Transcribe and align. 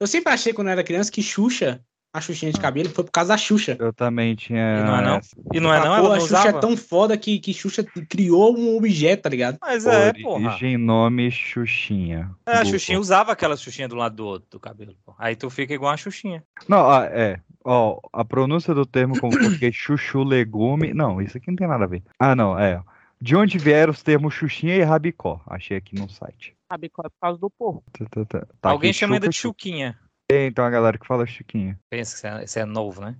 Eu 0.00 0.06
sempre 0.06 0.32
achei 0.32 0.52
quando 0.52 0.68
eu 0.68 0.72
era 0.72 0.82
criança 0.84 1.12
que 1.12 1.22
Xuxa, 1.22 1.80
a 2.12 2.20
Xuxinha 2.20 2.50
de 2.50 2.58
Ah. 2.58 2.62
cabelo, 2.62 2.88
foi 2.88 3.04
por 3.04 3.10
causa 3.10 3.28
da 3.28 3.36
Xuxa. 3.36 3.76
Eu 3.78 3.92
também 3.92 4.34
tinha. 4.34 4.78
E 4.80 4.82
não 4.84 4.96
é 4.96 5.02
não? 5.04 5.20
E 5.52 5.60
não 5.60 5.72
é 5.74 5.76
Ah, 5.78 5.84
não? 5.84 5.90
pô, 6.00 6.06
Ela 6.06 6.16
a 6.16 6.20
Xuxa 6.20 6.34
usava? 6.40 6.48
é 6.56 6.60
tão 6.60 6.76
foda 6.76 7.16
que, 7.16 7.38
que 7.38 7.52
Xuxa 7.52 7.84
criou 8.08 8.56
um 8.58 8.76
objeto, 8.76 9.22
tá 9.24 9.28
ligado? 9.28 9.58
Mas 9.60 9.86
é, 9.86 10.12
porra. 10.14 10.48
Origem, 10.48 10.76
nome, 10.78 11.30
Xuxinha. 11.30 12.30
É, 12.46 12.52
a. 12.58 12.64
Xuxinha 12.64 12.98
usava 12.98 13.30
aquela 13.32 13.56
Xuxinha 13.56 13.86
do 13.88 13.94
lado 13.94 14.16
do 14.16 14.26
outro 14.26 14.48
do 14.50 14.58
cabelo. 14.58 14.94
pô. 15.04 15.14
Aí 15.18 15.36
tu 15.36 15.50
fica 15.50 15.74
igual 15.74 15.92
a 15.92 15.96
Xuxinha. 15.96 16.42
Não, 16.68 16.78
ó, 16.78 17.02
é. 17.04 17.38
Ó, 17.62 18.00
a 18.12 18.24
pronúncia 18.24 18.72
do 18.74 18.86
termo 18.86 19.20
como 19.20 19.38
português 19.38 19.74
chuchu 19.76 20.22
legume. 20.24 20.94
Não, 20.94 21.20
isso 21.20 21.36
aqui 21.36 21.48
não 21.48 21.56
tem 21.56 21.68
nada 21.68 21.84
a 21.84 21.86
ver. 21.86 22.02
Ah, 22.18 22.34
não, 22.34 22.58
é. 22.58 22.82
De 23.22 23.36
onde 23.36 23.58
vieram 23.58 23.92
os 23.92 24.02
termos 24.02 24.32
Xuxinha 24.32 24.76
e 24.76 24.82
Rabicó? 24.82 25.42
Achei 25.46 25.76
aqui 25.76 25.94
no 25.94 26.08
site. 26.08 26.56
Qual 26.68 27.04
é 27.04 27.08
por 27.08 27.20
causa 27.20 27.38
do 27.38 27.50
porco. 27.50 27.84
Tá, 27.92 28.06
tá, 28.10 28.24
tá. 28.24 28.46
Tá 28.60 28.70
Alguém 28.70 28.92
chama 28.92 29.16
ainda 29.16 29.28
de 29.28 29.36
Chuquinha. 29.36 29.98
Tem, 30.26 30.46
então 30.46 30.64
a 30.64 30.70
galera 30.70 30.96
que 30.96 31.06
fala 31.06 31.26
Chiquinha. 31.26 31.78
Pensa 31.90 32.12
que 32.12 32.44
isso 32.44 32.58
é, 32.58 32.62
é 32.62 32.64
novo, 32.64 33.00
né? 33.02 33.16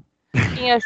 Tinha 0.55 0.79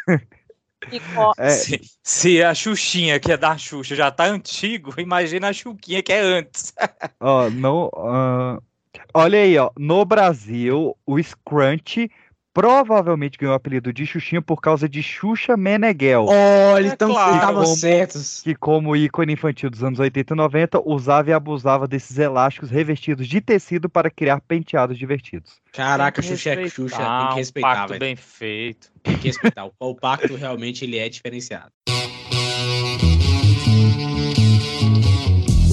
Chicó. 0.91 1.33
É, 1.39 1.51
Se, 1.51 1.81
se 2.03 2.43
a 2.43 2.55
Xuxinha, 2.55 3.21
que 3.21 3.31
é 3.31 3.37
da 3.37 3.57
Xuxa, 3.57 3.95
já 3.95 4.11
tá 4.11 4.25
antigo, 4.25 4.93
imagina 5.01 5.49
a 5.49 5.53
Chuquinha, 5.53 6.03
que 6.03 6.13
é 6.13 6.21
antes. 6.21 6.75
ó, 7.21 7.49
no, 7.51 7.91
ah, 7.97 8.61
olha 9.15 9.39
aí, 9.39 9.57
ó. 9.57 9.71
No 9.79 10.05
Brasil, 10.05 10.97
o 11.07 11.23
Scrunch 11.23 12.11
provavelmente 12.55 13.37
ganhou 13.37 13.53
o 13.53 13.57
apelido 13.57 13.93
de 13.93 14.07
Xuxinha 14.07 14.41
por 14.41 14.61
causa 14.61 14.89
de 14.89 15.03
Xuxa 15.03 15.57
Meneghel. 15.57 16.27
Olha, 16.27 16.87
É 16.89 16.93
então 16.93 17.11
claro. 17.11 17.35
estavam 17.35 17.63
Como- 17.65 17.77
certos. 17.77 18.41
que, 18.43 18.55
como 18.55 18.97
ícone 18.97 19.33
infantil 19.33 19.69
dos 19.69 19.83
anos 19.83 19.99
80 19.99 20.33
e 20.33 20.37
90, 20.37 20.81
usava 20.89 21.31
e 21.31 21.33
abusava 21.33 21.87
desses 21.89 22.17
elásticos 22.17 22.71
revestidos 22.71 23.27
de 23.27 23.41
tecido 23.41 23.89
para 23.91 24.09
criar 24.09 24.41
penteados 24.41 24.97
divertidos. 24.97 25.61
Caraca, 25.73 26.23
Xuxa 26.23 26.51
é. 26.51 26.69
Xuxa, 26.69 26.97
tem 26.97 27.05
Ah, 27.07 27.27
que 27.29 27.35
um 27.35 27.37
respeitar, 27.37 27.75
pacto 27.75 27.89
velho. 27.89 28.01
bem 28.01 28.17
feito. 28.17 28.89
Tem 29.03 29.19
que 29.19 29.27
respeitar. 29.27 29.67
O, 29.67 29.73
o 29.81 29.95
pacto 29.95 30.35
realmente 30.37 30.85
ele 30.85 30.97
é 30.97 31.09
diferenciado. 31.09 31.73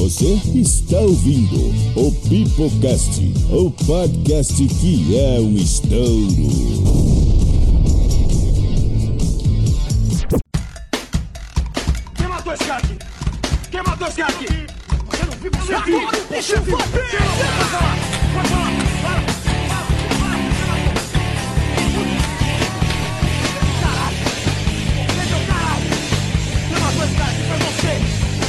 Você 0.02 0.41
está 0.55 0.99
ouvindo 0.99 1.69
o 1.95 2.11
Pipocast, 2.27 3.21
o 3.52 3.69
podcast 3.85 4.67
que 4.67 5.16
é 5.16 5.39
um 5.39 5.55
estouro. 5.55 6.25
Quem 12.16 12.27
matou 12.27 12.52
esse 12.52 12.63
cara 12.63 12.79
aqui? 12.79 12.97
Quem 13.69 13.83
matou 13.83 14.07
esse 14.07 14.17
cara 14.17 14.33
aqui? 14.33 14.47
Você 15.05 15.23
não 15.23 15.33
viu? 15.38 15.52
Você 15.52 15.79
viu? 15.85 15.99
Deixa 16.31 16.55
eu 16.55 16.63
ver! 16.63 16.72
Vai 16.72 16.81
falar! 17.67 17.95
Vai 18.33 18.45
falar! 18.47 18.72
Caralho! 23.83 24.17
Quem 26.67 26.79
matou 26.79 27.03
esse 27.05 27.16
cara 27.16 27.31
aqui 27.31 27.44
foi 27.44 27.57
você! 27.59 27.94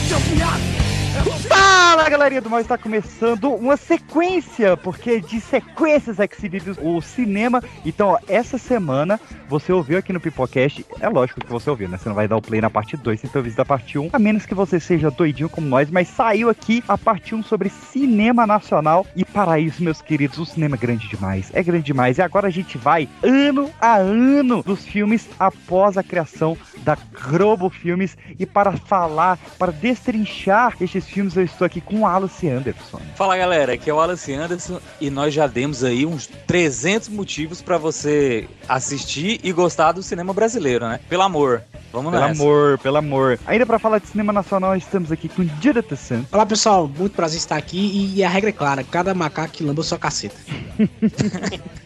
Seu 0.09 0.19
viado! 0.35 0.82
Você! 1.25 1.63
Fala 1.93 2.09
galerinha 2.09 2.41
do 2.41 2.49
mal, 2.49 2.59
está 2.59 2.79
começando 2.79 3.53
uma 3.53 3.77
sequência, 3.77 4.79
porque 4.79 5.21
de 5.21 5.43
sequências 5.43 6.19
é 6.19 6.27
que 6.27 6.41
se 6.41 6.49
vive 6.49 6.75
o 6.81 7.03
cinema. 7.03 7.63
Então, 7.85 8.09
ó, 8.09 8.19
essa 8.27 8.57
semana 8.57 9.21
você 9.47 9.73
ouviu 9.75 9.99
aqui 9.99 10.11
no 10.11 10.19
Pipocast, 10.19 10.87
é 10.99 11.09
lógico 11.11 11.41
que 11.41 11.53
você 11.53 11.69
ouviu, 11.69 11.91
né? 11.91 11.99
Você 11.99 12.09
não 12.09 12.17
vai 12.17 12.27
dar 12.27 12.39
o 12.39 12.41
play 12.41 12.63
na 12.63 12.71
parte 12.71 12.97
2 12.97 13.21
sem 13.21 13.29
ter 13.29 13.39
ouvido 13.39 13.55
da 13.55 13.65
parte 13.65 13.99
1, 13.99 14.09
a 14.11 14.19
menos 14.19 14.47
que 14.47 14.55
você 14.55 14.81
seja 14.81 15.11
doidinho 15.11 15.51
como 15.51 15.67
nós, 15.67 15.91
mas 15.91 16.09
saiu 16.09 16.49
aqui 16.49 16.83
a 16.89 16.97
parte 16.97 17.35
1 17.35 17.43
sobre 17.43 17.69
cinema 17.69 18.47
nacional. 18.47 19.07
E 19.15 19.23
para 19.23 19.59
isso, 19.59 19.85
meus 19.85 20.01
queridos, 20.01 20.39
o 20.39 20.47
cinema 20.47 20.77
é 20.77 20.79
grande 20.79 21.07
demais, 21.09 21.51
é 21.53 21.63
grande 21.63 21.85
demais. 21.85 22.17
E 22.17 22.23
agora 22.23 22.49
a 22.49 22.51
gente 22.51 22.79
vai 22.79 23.07
ano 23.23 23.71
a 23.79 23.97
ano 23.97 24.63
dos 24.63 24.85
filmes 24.87 25.29
após 25.39 25.99
a 25.99 26.03
criação 26.03 26.57
da 26.79 26.97
Globo 27.29 27.69
Filmes. 27.69 28.17
E 28.39 28.47
para 28.47 28.73
falar, 28.73 29.39
para 29.59 29.71
destrinchar 29.71 30.75
estes 30.81 31.07
filmes, 31.13 31.37
eu 31.37 31.45
estou 31.45 31.67
aqui 31.67 31.81
com 31.81 32.01
o 32.01 32.07
Alice 32.07 32.49
Anderson. 32.49 33.01
Fala 33.15 33.37
galera, 33.37 33.75
aqui 33.75 33.91
é 33.91 33.93
o 33.93 33.97
Wallace 33.97 34.33
Anderson 34.33 34.81
e 35.01 35.11
nós 35.11 35.35
já 35.35 35.47
demos 35.47 35.85
aí 35.85 36.07
uns 36.07 36.27
300 36.47 37.09
motivos 37.11 37.61
pra 37.61 37.77
você 37.77 38.49
assistir 38.69 39.39
e 39.45 39.53
gostar 39.53 39.93
do 39.93 40.03
cinema 40.03 40.33
brasileiro, 40.33 40.89
né? 40.89 41.01
Pelo 41.09 41.23
amor. 41.23 41.63
Vamos 41.93 42.11
Pelo 42.11 42.27
nessa. 42.27 42.43
amor, 42.43 42.79
pelo 42.79 42.97
amor. 42.97 43.39
Ainda 43.47 43.67
para 43.67 43.79
falar 43.79 43.99
de 43.99 44.07
cinema 44.07 44.33
nacional, 44.33 44.75
estamos 44.75 45.13
aqui 45.13 45.29
com 45.29 45.45
Jonathan 45.61 45.97
Santos. 45.97 46.33
Olá 46.33 46.47
pessoal, 46.47 46.89
muito 46.89 47.15
prazer 47.15 47.37
estar 47.37 47.57
aqui 47.57 48.13
e 48.17 48.25
a 48.25 48.29
regra 48.31 48.49
é 48.49 48.53
clara: 48.53 48.83
cada 48.83 49.13
macaco 49.13 49.53
que 49.53 49.63
lamba 49.63 49.83
sua 49.83 49.99
caceta. 49.99 50.37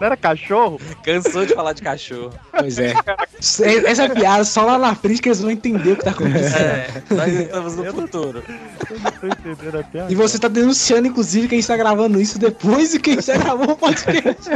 Não 0.00 0.06
era 0.06 0.16
cachorro? 0.16 0.80
Cansou 1.02 1.44
de 1.44 1.54
falar 1.54 1.72
de 1.72 1.82
cachorro. 1.82 2.32
Pois 2.52 2.78
é. 2.78 2.94
Essa 3.86 4.08
piada 4.08 4.44
só 4.44 4.64
lá 4.64 4.78
na 4.78 4.94
frente 4.94 5.20
que 5.20 5.28
eles 5.28 5.40
vão 5.40 5.50
entender 5.50 5.92
o 5.92 5.96
que 5.96 6.04
tá 6.04 6.10
acontecendo. 6.10 6.60
É, 6.60 7.02
nós 7.10 7.32
estamos 7.32 7.76
no 7.76 7.84
futuro. 7.92 8.42
Eu 8.90 8.98
não 8.98 9.10
tô 9.10 9.26
entendendo 9.26 9.78
até 9.78 10.06
E 10.08 10.14
você 10.14 10.38
tá 10.38 10.48
denunciando, 10.48 11.08
inclusive, 11.08 11.48
quem 11.48 11.58
está 11.58 11.76
gravando 11.76 12.20
isso 12.20 12.38
depois 12.38 12.92
de 12.92 13.00
quem 13.00 13.20
já 13.20 13.36
gravou 13.36 13.70
o 13.72 13.76
podcast. 13.76 14.48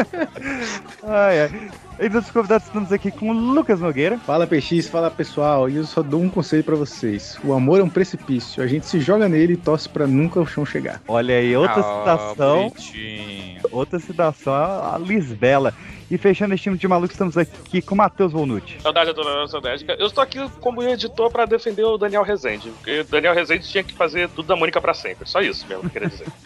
Ai, 1.02 1.40
ai. 1.42 1.70
E 2.04 2.08
dos 2.08 2.28
convidados 2.32 2.66
estamos 2.66 2.90
aqui 2.90 3.12
com 3.12 3.30
o 3.30 3.32
Lucas 3.32 3.78
Nogueira. 3.78 4.18
Fala 4.18 4.44
PX, 4.44 4.88
fala 4.88 5.08
pessoal, 5.08 5.70
e 5.70 5.76
eu 5.76 5.84
só 5.84 6.02
dou 6.02 6.20
um 6.20 6.28
conselho 6.28 6.64
pra 6.64 6.74
vocês. 6.74 7.38
O 7.44 7.52
amor 7.52 7.78
é 7.78 7.82
um 7.84 7.88
precipício, 7.88 8.60
a 8.60 8.66
gente 8.66 8.86
se 8.86 8.98
joga 8.98 9.28
nele 9.28 9.52
e 9.52 9.56
torce 9.56 9.88
pra 9.88 10.04
nunca 10.04 10.40
o 10.40 10.46
chão 10.46 10.66
chegar. 10.66 11.00
Olha 11.06 11.36
aí, 11.36 11.56
outra 11.56 11.80
Ah, 11.80 11.98
citação. 12.00 12.68
bonitinho. 12.70 13.60
Outra 13.70 14.00
citação, 14.00 14.52
a 14.52 14.98
Lisbela. 14.98 15.72
E 16.10 16.18
fechando 16.18 16.52
este 16.54 16.64
time 16.64 16.76
de 16.76 16.88
maluco, 16.88 17.12
estamos 17.12 17.38
aqui 17.38 17.80
com 17.80 17.94
o 17.94 17.98
Matheus 17.98 18.32
Volnucci. 18.32 18.78
Saudade 18.82 19.14
da 19.14 19.22
Dona 19.22 19.46
Sodésica. 19.46 19.94
Eu 19.96 20.08
estou 20.08 20.22
aqui 20.24 20.40
como 20.60 20.82
editor 20.82 21.30
pra 21.30 21.46
defender 21.46 21.84
o 21.84 21.96
Daniel 21.96 22.24
Rezende. 22.24 22.68
Porque 22.70 23.00
o 23.00 23.04
Daniel 23.04 23.32
Rezende 23.32 23.66
tinha 23.66 23.82
que 23.84 23.94
fazer 23.94 24.28
tudo 24.30 24.46
da 24.48 24.56
Mônica 24.56 24.78
pra 24.80 24.92
sempre. 24.92 25.26
Só 25.26 25.40
isso 25.40 25.64
mesmo 25.68 25.82
que 25.82 25.86
eu 25.86 25.90
queria 25.92 26.08
dizer. 26.08 26.26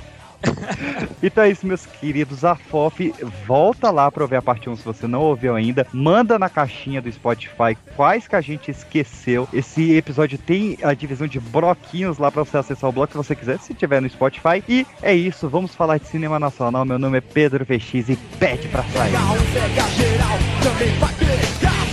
Então 1.22 1.44
é 1.44 1.50
isso, 1.50 1.66
meus 1.66 1.86
queridos. 1.86 2.44
A 2.44 2.54
FOF, 2.54 3.12
volta 3.46 3.90
lá 3.90 4.10
pra 4.10 4.22
ouvir 4.22 4.36
a 4.36 4.42
parte 4.42 4.68
1 4.68 4.76
se 4.76 4.84
você 4.84 5.06
não 5.06 5.20
ouviu 5.20 5.54
ainda. 5.54 5.86
Manda 5.92 6.38
na 6.38 6.48
caixinha 6.48 7.00
do 7.00 7.10
Spotify 7.10 7.76
quais 7.96 8.28
que 8.28 8.36
a 8.36 8.40
gente 8.40 8.70
esqueceu. 8.70 9.48
Esse 9.52 9.94
episódio 9.94 10.38
tem 10.38 10.78
a 10.82 10.94
divisão 10.94 11.26
de 11.26 11.40
bloquinhos 11.40 12.18
lá 12.18 12.30
pra 12.30 12.44
você 12.44 12.58
acessar 12.58 12.90
o 12.90 12.92
bloco 12.92 13.12
que 13.12 13.16
você 13.16 13.34
quiser, 13.34 13.58
se 13.58 13.74
tiver 13.74 14.00
no 14.00 14.08
Spotify. 14.08 14.62
E 14.68 14.86
é 15.02 15.14
isso, 15.14 15.48
vamos 15.48 15.74
falar 15.74 15.98
de 15.98 16.06
cinema 16.06 16.38
nacional. 16.38 16.84
Meu 16.84 16.98
nome 16.98 17.18
é 17.18 17.20
Pedro 17.20 17.64
VX 17.64 18.08
e 18.08 18.16
pede 18.38 18.68
pra 18.68 18.82
sair. 18.84 19.12
Geral, 19.12 20.38
também 20.62 20.98
vai 20.98 21.14
pegar. 21.14 21.85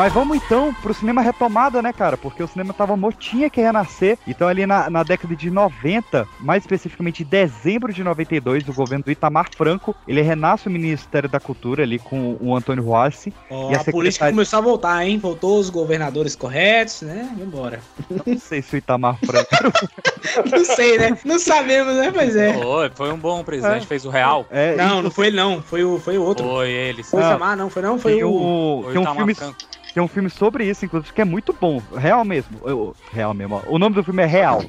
Mas 0.00 0.14
vamos 0.14 0.34
então 0.38 0.72
pro 0.80 0.94
cinema 0.94 1.20
retomada, 1.20 1.82
né, 1.82 1.92
cara? 1.92 2.16
Porque 2.16 2.42
o 2.42 2.48
cinema 2.48 2.72
tava 2.72 2.96
motinha 2.96 3.50
que 3.50 3.60
ia 3.60 3.66
renascer. 3.66 4.16
Então, 4.26 4.48
ali 4.48 4.64
na, 4.64 4.88
na 4.88 5.02
década 5.02 5.36
de 5.36 5.50
90, 5.50 6.26
mais 6.40 6.62
especificamente 6.62 7.22
em 7.22 7.26
dezembro 7.26 7.92
de 7.92 8.02
92, 8.02 8.66
o 8.66 8.72
governo 8.72 9.04
do 9.04 9.10
Itamar 9.10 9.48
Franco, 9.54 9.94
ele 10.08 10.22
renasce 10.22 10.68
o 10.68 10.70
Ministério 10.70 11.28
da 11.28 11.38
Cultura 11.38 11.82
ali 11.82 11.98
com 11.98 12.34
o 12.40 12.56
Antônio 12.56 12.82
Rossi. 12.82 13.30
Ó, 13.50 13.70
E 13.70 13.74
a 13.74 13.80
a 13.80 13.84
política 13.84 13.92
secretária- 13.92 14.32
começou 14.32 14.58
a 14.58 14.62
voltar, 14.62 15.04
hein? 15.06 15.18
Voltou 15.18 15.58
os 15.58 15.68
governadores 15.68 16.34
corretos, 16.34 17.02
né? 17.02 17.28
Vambora. 17.38 17.80
Não 18.26 18.38
sei 18.38 18.62
se 18.62 18.76
o 18.76 18.78
Itamar 18.78 19.18
Franco. 19.22 19.50
Não 20.50 20.64
sei, 20.64 20.96
né? 20.96 21.18
Não 21.26 21.38
sabemos, 21.38 21.94
né? 21.96 22.10
Pois 22.10 22.36
é. 22.36 22.54
Foi, 22.54 22.90
foi 22.94 23.12
um 23.12 23.18
bom 23.18 23.44
presidente, 23.44 23.86
fez 23.86 24.06
o 24.06 24.10
real. 24.10 24.46
É, 24.50 24.76
Não, 24.76 25.02
não 25.02 25.10
foi 25.10 25.26
ele 25.26 25.36
não. 25.36 25.60
Foi 25.62 25.82
o, 25.84 25.98
foi 25.98 26.16
o 26.18 26.22
outro. 26.22 26.46
Foi 26.46 26.70
ele. 26.70 27.02
Foi 27.02 27.20
o 27.20 27.24
Ah. 27.24 27.28
Itamar, 27.30 27.56
não. 27.56 27.68
Foi 27.68 27.82
não, 27.82 27.98
foi 27.98 28.22
o... 28.22 28.30
o, 28.30 28.82
Foi 28.84 28.92
tem 28.92 28.98
um 28.98 29.02
Itamar 29.02 29.16
filme 29.16 29.34
Franco. 29.34 29.56
Tem 29.92 30.02
um 30.02 30.08
filme 30.08 30.30
sobre 30.30 30.64
isso, 30.68 30.84
inclusive, 30.84 31.12
que 31.12 31.20
é 31.20 31.24
muito 31.24 31.52
bom. 31.58 31.82
Real 31.96 32.24
mesmo. 32.24 32.58
Eu- 32.64 32.94
real 33.12 33.34
mesmo. 33.34 33.56
ó. 33.56 33.62
O 33.74 33.78
nome 33.78 33.94
do 33.94 34.04
filme 34.04 34.22
é 34.22 34.26
Real. 34.26 34.62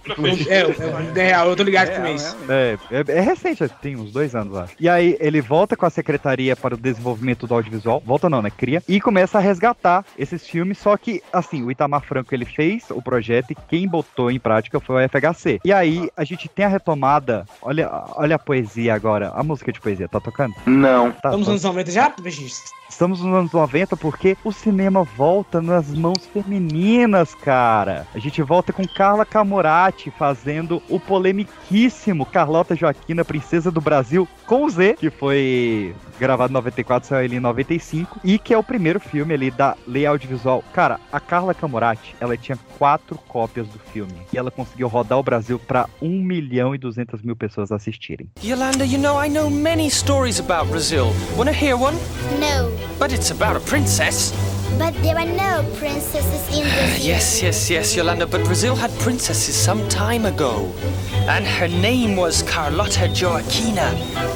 É, 0.48 0.62
é, 0.62 1.20
é 1.20 1.28
real, 1.28 1.50
eu 1.50 1.56
tô 1.56 1.64
ligado 1.64 1.96
com 1.96 2.08
isso. 2.08 2.36
É, 2.50 2.78
é, 2.92 3.18
é 3.18 3.22
recente, 3.22 3.68
tem 3.82 3.96
uns 3.96 4.12
dois 4.12 4.36
anos, 4.36 4.56
acho. 4.58 4.74
E 4.80 4.90
aí 4.90 5.16
ele 5.20 5.42
volta 5.42 5.76
com 5.76 5.86
a 5.86 5.90
Secretaria 5.90 6.56
para 6.56 6.74
o 6.76 6.78
Desenvolvimento 6.78 7.46
do 7.46 7.54
Audiovisual, 7.54 8.02
volta 8.06 8.30
não, 8.30 8.42
né, 8.42 8.50
cria, 8.50 8.82
e 8.88 9.00
começa 9.00 9.38
a 9.38 9.42
resgatar 9.42 10.06
esses 10.18 10.46
filmes, 10.48 10.78
só 10.78 10.98
que, 10.98 11.22
assim, 11.32 11.64
o 11.64 11.72
Itamar 11.72 12.02
Franco, 12.02 12.34
ele 12.34 12.46
fez 12.46 12.86
o 12.90 13.02
projeto 13.02 13.52
e 13.52 13.56
quem 13.56 13.88
botou 13.88 14.32
em 14.32 14.40
prática 14.40 14.80
foi 14.80 15.06
o 15.06 15.10
FHC. 15.10 15.60
E 15.64 15.72
aí 15.72 16.10
a 16.16 16.24
gente 16.24 16.50
tem 16.50 16.66
a 16.66 16.70
retomada, 16.70 17.46
olha, 17.62 17.90
olha 18.16 18.36
a 18.36 18.40
poesia 18.40 18.94
agora, 18.94 19.32
a 19.36 19.44
música 19.44 19.72
de 19.72 19.80
poesia, 19.80 20.08
tá 20.08 20.20
tocando? 20.20 20.54
Não. 20.66 21.12
Tá, 21.12 21.30
Estamos 21.30 21.48
nos 21.48 21.50
anos 21.50 21.64
90 21.64 21.92
já? 21.92 22.14
Estamos 22.90 23.22
nos 23.22 23.34
anos 23.34 23.52
90 23.52 23.96
porque 23.98 24.38
o 24.44 24.52
cinema 24.52 25.04
volta 25.16 25.62
nas 25.62 25.90
mãos 25.90 26.26
femininas, 26.26 27.36
cara. 27.36 28.08
A 28.14 28.20
gente 28.20 28.42
volta 28.42 28.74
com 28.74 28.88
Carla 28.88 29.26
Camurati 29.26 30.12
fazendo 30.12 30.82
o 30.90 31.00
polemiquíssimo 31.00 32.26
Carlota 32.26 32.76
Joaquina, 32.76 33.26
Princesa 33.26 33.72
do 33.72 33.82
Brasil, 33.82 34.28
com 34.46 34.70
Z, 34.70 34.96
que 35.00 35.10
foi 35.10 35.96
gravado 36.20 36.52
em 36.52 36.54
94, 36.54 37.10
saiu 37.10 37.26
ali 37.26 37.38
em 37.38 37.40
95, 37.40 38.20
e 38.24 38.38
que 38.38 38.54
é 38.54 38.58
o 38.58 38.64
primeiro 38.64 39.00
filme 39.00 39.34
ali 39.34 39.50
da 39.50 39.76
lei 39.88 40.06
audiovisual. 40.06 40.64
Cara, 40.72 41.00
a 41.12 41.20
Carla 41.20 41.54
Camurati, 41.54 42.16
ela 42.20 42.38
tinha 42.38 42.58
quatro 42.78 43.18
cópias 43.28 43.68
do 43.68 43.80
filme, 43.80 44.14
e 44.32 44.38
ela 44.38 44.52
conseguiu 44.52 44.88
rodar 44.88 45.18
o 45.18 45.24
Brasil 45.24 45.58
para 45.58 45.90
1 46.02 46.08
milhão 46.24 46.76
e 46.76 46.78
200 46.78 47.22
mil 47.24 47.36
pessoas 47.36 47.72
assistirem. 47.72 48.30
Yolanda, 48.44 48.86
you 48.86 49.00
know, 49.00 49.24
I 49.24 49.30
know 49.30 49.50
many 49.50 49.90
stories 49.90 50.40
about 50.40 50.70
Brazil. 50.70 51.08
Wanna 51.36 51.54
hear 51.54 51.76
one? 51.76 51.98
No, 52.40 52.72
But 53.02 53.12
it's 53.12 53.32
about 53.32 53.56
a 53.56 53.60
princess. 53.62 54.32
But 54.78 54.94
there 55.04 55.18
are 55.18 55.26
no 55.26 55.66
princesses 55.76 56.48
in 56.56 56.64
Brazil. 56.70 57.08
Yes, 57.08 57.42
yes, 57.42 57.70
yes, 57.70 57.96
Yolanda, 57.96 58.26
but 58.28 58.44
Brazil 58.46 58.76
had 58.76 58.92
princesses 59.00 59.56
some 59.56 59.88
time 59.90 60.26
ago. 60.26 60.72
And 61.28 61.46
her 61.46 61.68
name 61.68 62.16
was 62.16 62.44
Carlotta 62.44 63.08
Joaquina. 63.14 63.90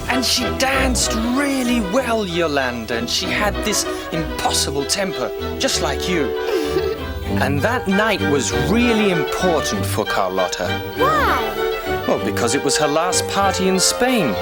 And 0.09 0.23
she 0.23 0.43
danced 0.57 1.13
really 1.37 1.81
well, 1.91 2.25
Yolanda, 2.25 2.97
and 2.97 3.09
she 3.09 3.25
had 3.25 3.53
this 3.65 3.85
impossible 4.11 4.85
temper, 4.85 5.31
just 5.59 5.81
like 5.81 6.07
you. 6.09 6.33
And 7.43 7.59
that 7.61 7.87
night 7.87 8.21
was 8.21 8.53
really 8.69 9.09
important 9.09 9.85
for 9.85 10.05
Carlotta. 10.05 10.67
Why? 10.95 12.03
Well, 12.07 12.23
because 12.23 12.55
it 12.55 12.63
was 12.63 12.77
her 12.77 12.87
last 12.87 13.27
party 13.27 13.67
in 13.67 13.79
Spain. 13.79 14.33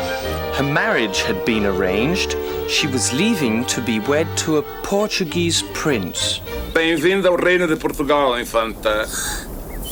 Her 0.55 0.63
marriage 0.63 1.23
had 1.23 1.43
been 1.45 1.65
arranged. 1.65 2.37
She 2.69 2.85
was 2.85 3.11
leaving 3.11 3.65
to 3.65 3.81
be 3.81 3.99
wed 3.99 4.27
to 4.45 4.57
a 4.57 4.61
Portuguese 4.83 5.63
prince. 5.73 6.41
Bem-vindo 6.73 7.27
ao 7.27 7.35
Reino 7.35 7.65
de 7.65 7.75
Portugal, 7.75 8.37
infanta. 8.37 9.07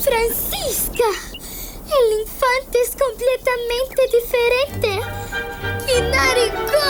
Francisca! 0.03 1.09
El 1.89 2.19
infante 2.21 2.77
es 2.77 2.95
completamente 2.95 4.07
diferente. 4.11 5.01
¡Y 5.87 6.01
naricón! 6.11 6.81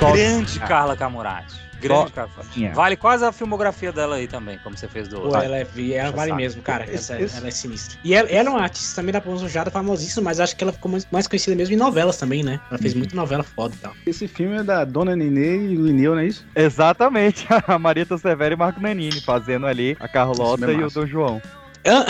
Grande 0.00 0.58
Carla 0.66 0.96
Camurati. 0.96 1.69
Grande 1.80 2.12
tinha. 2.52 2.72
Vale 2.72 2.96
quase 2.96 3.24
a 3.24 3.32
filmografia 3.32 3.92
dela 3.92 4.16
aí 4.16 4.26
também, 4.26 4.58
como 4.62 4.76
você 4.76 4.88
fez 4.88 5.08
do 5.08 5.16
Pô, 5.16 5.22
outro. 5.24 5.40
ela, 5.40 5.56
é, 5.56 5.66
ela 5.92 6.12
vale 6.12 6.30
sabe. 6.30 6.42
mesmo, 6.42 6.62
cara. 6.62 6.84
Essa, 6.90 7.14
ela 7.14 7.48
é 7.48 7.50
sinistra. 7.50 7.98
E 8.04 8.14
ela, 8.14 8.28
ela 8.28 8.48
é 8.48 8.52
uma 8.52 8.62
artista 8.62 8.96
também 8.96 9.12
da 9.12 9.20
Ponzujada, 9.20 9.70
famosíssima, 9.70 10.24
mas 10.24 10.40
acho 10.40 10.56
que 10.56 10.62
ela 10.62 10.72
ficou 10.72 10.90
mais, 10.90 11.06
mais 11.10 11.26
conhecida 11.26 11.56
mesmo 11.56 11.74
em 11.74 11.78
novelas 11.78 12.16
também, 12.16 12.42
né? 12.42 12.60
Ela 12.70 12.78
fez 12.78 12.94
muita 12.94 13.16
novela 13.16 13.42
foda 13.42 13.74
e 13.74 13.78
tal. 13.78 13.92
Esse 14.06 14.28
filme 14.28 14.56
é 14.56 14.62
da 14.62 14.84
Dona 14.84 15.16
Nenê 15.16 15.56
e 15.56 15.74
Lineu, 15.74 16.14
não 16.14 16.20
é 16.20 16.26
isso? 16.26 16.46
Exatamente, 16.54 17.46
a 17.66 17.78
Marieta 17.78 18.18
Severo 18.18 18.54
e 18.54 18.56
Marco 18.56 18.80
Nanini 18.80 19.20
fazendo 19.20 19.66
ali 19.66 19.96
a 19.98 20.08
Carlota 20.08 20.70
é 20.70 20.74
e 20.74 20.84
o. 20.84 20.90
Dom 20.90 21.06
João. 21.06 21.42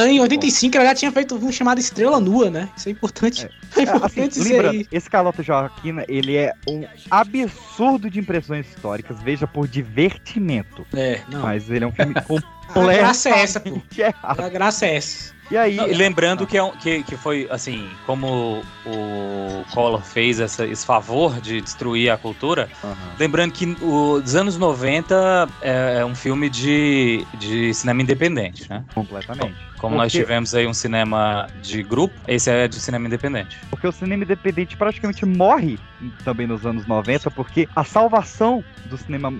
Em 0.05 0.21
85, 0.21 0.77
ela 0.77 0.87
já 0.87 0.95
tinha 0.95 1.13
feito 1.13 1.35
um 1.37 1.53
chamado 1.53 1.79
Estrela 1.79 2.19
Nua, 2.19 2.51
né? 2.51 2.69
Isso 2.77 2.89
é 2.89 2.93
importante. 2.93 3.47
É, 3.47 3.51
É, 3.79 3.83
importante 3.83 4.21
assim, 4.21 4.29
dizer 4.29 4.53
lembrando, 4.55 4.75
aí. 4.79 4.87
esse 4.91 5.09
Carlota 5.09 5.43
Joaquina, 5.45 6.05
ele 6.09 6.37
é 6.37 6.53
um 6.69 6.85
absurdo 7.09 8.11
de 8.11 8.19
impressões 8.19 8.67
históricas, 8.69 9.17
veja 9.23 9.47
por 9.47 9.69
divertimento. 9.69 10.85
É, 10.93 11.21
não. 11.29 11.43
Mas 11.43 11.71
ele 11.71 11.85
é 11.85 11.87
um 11.87 11.93
filme 11.93 12.15
A 12.19 12.23
completo. 12.23 12.99
graça 12.99 13.31
é 13.31 13.43
essa, 13.43 13.61
pô. 13.61 13.81
errado. 13.97 14.41
A 14.41 14.49
graça 14.49 14.87
é 14.87 14.97
essa. 14.97 15.33
E 15.51 15.57
aí, 15.57 15.75
Não, 15.75 15.87
lembrando 15.87 16.47
que, 16.47 16.57
é 16.57 16.63
um- 16.63 16.71
que, 16.71 17.03
que 17.03 17.17
foi, 17.17 17.49
assim, 17.51 17.91
como 18.07 18.63
o 18.87 19.65
Collor 19.73 20.01
fez 20.01 20.39
essa- 20.39 20.65
esse 20.65 20.87
favor 20.87 21.41
de 21.41 21.61
destruir 21.61 22.09
a 22.11 22.17
cultura, 22.17 22.69
Aham. 22.85 22.95
lembrando 23.19 23.53
que 23.53 23.77
o, 23.83 24.21
dos 24.21 24.37
anos 24.37 24.57
90 24.57 25.49
é, 25.61 25.99
é 26.01 26.05
um 26.05 26.15
filme 26.15 26.49
de, 26.49 27.27
de 27.35 27.75
cinema 27.75 28.01
independente, 28.01 28.65
né? 28.71 28.85
completamente. 28.95 29.57
Como 29.77 29.97
nós 29.97 30.13
Porque- 30.13 30.25
tivemos 30.25 30.55
aí 30.55 30.67
um 30.69 30.75
cinema 30.75 31.49
de 31.61 31.83
grupo, 31.83 32.15
esse 32.29 32.49
é 32.49 32.69
de 32.69 32.79
cinema 32.79 33.07
independente. 33.09 33.59
Porque 33.71 33.89
o 33.89 33.93
cinema 33.93 34.23
independente 34.23 34.77
praticamente 34.77 35.27
morre 35.27 35.79
também 36.23 36.47
nos 36.47 36.65
anos 36.65 36.87
90, 36.87 37.29
porque 37.31 37.69
a 37.75 37.83
salvação 37.83 38.63
do 38.85 38.97
cinema 38.97 39.33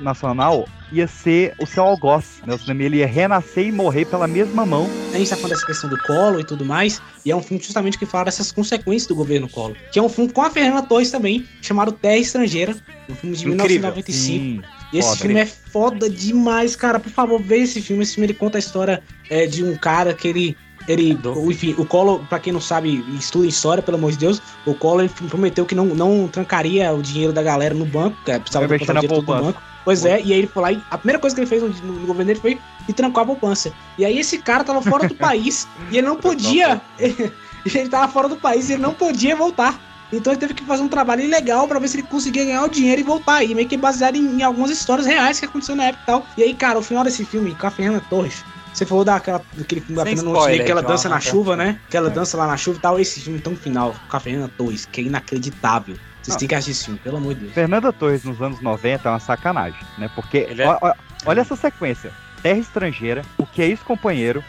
nacional 0.00 0.66
ia 0.90 1.06
ser 1.06 1.54
o 1.60 1.66
seu 1.66 1.82
algoz. 1.84 2.40
Né? 2.46 2.54
O 2.54 2.58
cinema 2.58 2.82
ele 2.82 2.96
ia 2.98 3.06
renascer 3.06 3.66
e 3.66 3.72
morrer 3.72 4.06
pela 4.06 4.26
mesma 4.26 4.64
mão. 4.64 4.88
A 5.12 5.18
gente 5.18 5.28
tá 5.28 5.36
falando 5.36 5.52
dessa 5.52 5.66
questão 5.66 5.90
do 5.90 5.98
Collor 6.02 6.40
e 6.40 6.44
tudo 6.44 6.64
mais, 6.64 7.00
e 7.24 7.30
é 7.30 7.36
um 7.36 7.42
filme 7.42 7.62
justamente 7.62 7.98
que 7.98 8.06
fala 8.06 8.26
dessas 8.26 8.50
consequências 8.50 9.06
do 9.06 9.14
governo 9.14 9.48
Collor. 9.48 9.76
Que 9.92 9.98
é 9.98 10.02
um 10.02 10.08
filme 10.08 10.32
com 10.32 10.42
a 10.42 10.50
Fernanda 10.50 10.82
Torres 10.82 11.10
também, 11.10 11.46
chamado 11.60 11.92
Terra 11.92 12.16
Estrangeira, 12.16 12.76
um 13.08 13.14
filme 13.14 13.36
de 13.36 13.46
Incrível. 13.48 13.92
1995. 13.92 14.12
Sim, 14.12 14.62
E 14.92 14.98
esse 14.98 15.08
foda. 15.08 15.20
filme 15.20 15.40
é 15.40 15.46
foda 15.46 16.10
demais, 16.10 16.74
cara. 16.74 16.98
Por 16.98 17.12
favor, 17.12 17.40
veja 17.40 17.64
esse 17.64 17.82
filme. 17.82 18.02
Esse 18.02 18.14
filme 18.14 18.26
ele 18.26 18.34
conta 18.34 18.58
a 18.58 18.60
história 18.60 19.02
é, 19.28 19.46
de 19.46 19.62
um 19.62 19.76
cara 19.76 20.14
que 20.14 20.28
ele. 20.28 20.56
Ele, 20.86 21.18
enfim, 21.50 21.74
o 21.76 21.84
Collor, 21.84 22.20
pra 22.28 22.38
quem 22.38 22.50
não 22.50 22.62
sabe, 22.62 23.04
estuda 23.18 23.46
história, 23.46 23.82
pelo 23.82 23.98
amor 23.98 24.10
de 24.10 24.16
Deus, 24.16 24.40
o 24.64 24.72
Collor 24.72 25.06
prometeu 25.28 25.66
que 25.66 25.74
não, 25.74 25.84
não 25.84 26.26
trancaria 26.26 26.90
o 26.94 27.02
dinheiro 27.02 27.30
da 27.30 27.42
galera 27.42 27.74
no 27.74 27.84
banco, 27.84 28.16
que 28.24 28.30
é, 28.30 28.38
precisava 28.38 28.66
botar 28.66 28.92
o 28.92 29.00
dinheiro 29.00 29.08
todo 29.08 29.36
no 29.36 29.42
banco. 29.42 29.62
Pois 29.88 30.04
é, 30.04 30.20
e 30.20 30.34
aí 30.34 30.40
ele 30.40 30.46
foi 30.46 30.62
lá 30.62 30.70
e 30.70 30.82
a 30.90 30.98
primeira 30.98 31.18
coisa 31.18 31.34
que 31.34 31.40
ele 31.40 31.48
fez 31.48 31.62
no, 31.62 31.70
no 31.70 32.06
governo 32.06 32.26
dele 32.26 32.38
foi 32.38 32.60
ir 32.86 32.92
trancar 32.92 33.24
a 33.24 33.26
poupança. 33.26 33.72
E 33.96 34.04
aí 34.04 34.18
esse 34.18 34.36
cara 34.36 34.62
tava 34.62 34.82
fora 34.82 35.08
do 35.08 35.14
país 35.16 35.66
e 35.90 35.96
ele 35.96 36.06
não 36.06 36.16
podia. 36.16 36.78
ele 37.00 37.88
tava 37.88 38.12
fora 38.12 38.28
do 38.28 38.36
país 38.36 38.68
e 38.68 38.74
ele 38.74 38.82
não 38.82 38.92
podia 38.92 39.34
voltar. 39.34 39.80
Então 40.12 40.30
ele 40.30 40.40
teve 40.40 40.52
que 40.52 40.62
fazer 40.62 40.82
um 40.82 40.88
trabalho 40.88 41.22
ilegal 41.22 41.66
pra 41.66 41.78
ver 41.78 41.88
se 41.88 41.96
ele 41.96 42.06
conseguia 42.06 42.44
ganhar 42.44 42.64
o 42.64 42.68
dinheiro 42.68 43.00
e 43.00 43.04
voltar. 43.04 43.42
E 43.42 43.54
meio 43.54 43.66
que 43.66 43.78
baseado 43.78 44.16
em, 44.16 44.40
em 44.40 44.42
algumas 44.42 44.70
histórias 44.70 45.06
reais 45.06 45.40
que 45.40 45.46
aconteceram 45.46 45.78
na 45.78 45.84
época 45.84 46.02
e 46.02 46.06
tal. 46.06 46.26
E 46.36 46.42
aí, 46.42 46.52
cara, 46.52 46.78
o 46.78 46.82
final 46.82 47.02
desse 47.02 47.24
filme, 47.24 47.54
com 47.54 47.66
a 47.66 47.70
Fernanda 47.70 48.04
Torres, 48.10 48.44
você 48.74 48.84
falou 48.84 49.06
daquela, 49.06 49.40
daquele 49.54 49.80
filme 49.80 49.96
da 49.96 50.04
Fernanda 50.04 50.32
Torres, 50.32 50.64
que 50.64 50.70
ela 50.70 50.82
dança 50.82 51.08
na 51.08 51.14
tá? 51.14 51.20
chuva, 51.22 51.56
né? 51.56 51.80
Que 51.88 51.96
ela 51.96 52.10
dança 52.10 52.36
lá 52.36 52.46
na 52.46 52.58
chuva 52.58 52.76
e 52.76 52.82
tal. 52.82 53.00
Esse 53.00 53.20
filme 53.20 53.40
tão 53.40 53.56
final, 53.56 53.94
com 54.06 54.16
a 54.18 54.20
Fernanda 54.20 54.52
Torres, 54.54 54.84
que 54.84 55.00
é 55.00 55.04
inacreditável. 55.04 55.96
Vocês 56.28 56.36
têm 56.36 56.48
que 56.48 56.54
assistir 56.54 56.70
esse 56.72 56.84
filme, 56.84 57.00
pelo 57.00 57.16
amor 57.16 57.34
de 57.34 57.40
Deus. 57.42 57.52
Fernanda 57.52 57.92
Torres 57.92 58.24
nos 58.24 58.40
anos 58.40 58.60
90 58.60 59.08
é 59.08 59.12
uma 59.12 59.20
sacanagem, 59.20 59.80
né? 59.98 60.10
Porque 60.14 60.46
é- 60.56 60.66
ó- 60.68 60.78
ó- 60.80 60.94
olha 61.26 61.40
essa 61.40 61.56
sequência: 61.56 62.10
Terra 62.42 62.58
Estrangeira, 62.58 63.22
O 63.36 63.46
Que 63.46 63.62
é 63.62 63.66
Ex-Companheiro, 63.66 64.44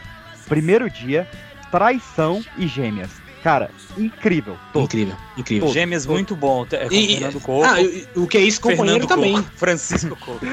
Primeiro 0.48 0.88
Dia, 0.90 1.28
Traição 1.70 2.42
e 2.58 2.66
Gêmeas. 2.66 3.10
Cara, 3.42 3.70
incrível. 3.96 4.54
Todo. 4.70 4.84
Incrível, 4.84 5.16
incrível. 5.34 5.66
Todo. 5.68 5.74
Gêmeas 5.74 6.04
muito 6.04 6.36
bom. 6.36 6.66
É 6.72 6.88
E- 6.90 7.14
Fernando 7.16 7.40
Couto, 7.40 7.66
Ah, 7.70 7.80
e- 7.80 8.06
o 8.14 8.26
que 8.26 8.36
é 8.36 8.40
isso, 8.42 8.60
companheiro 8.60 9.08
Fernando 9.08 9.08
também. 9.08 9.32
Couto, 9.32 9.50
Francisco 9.56 10.16
Couto. 10.16 10.46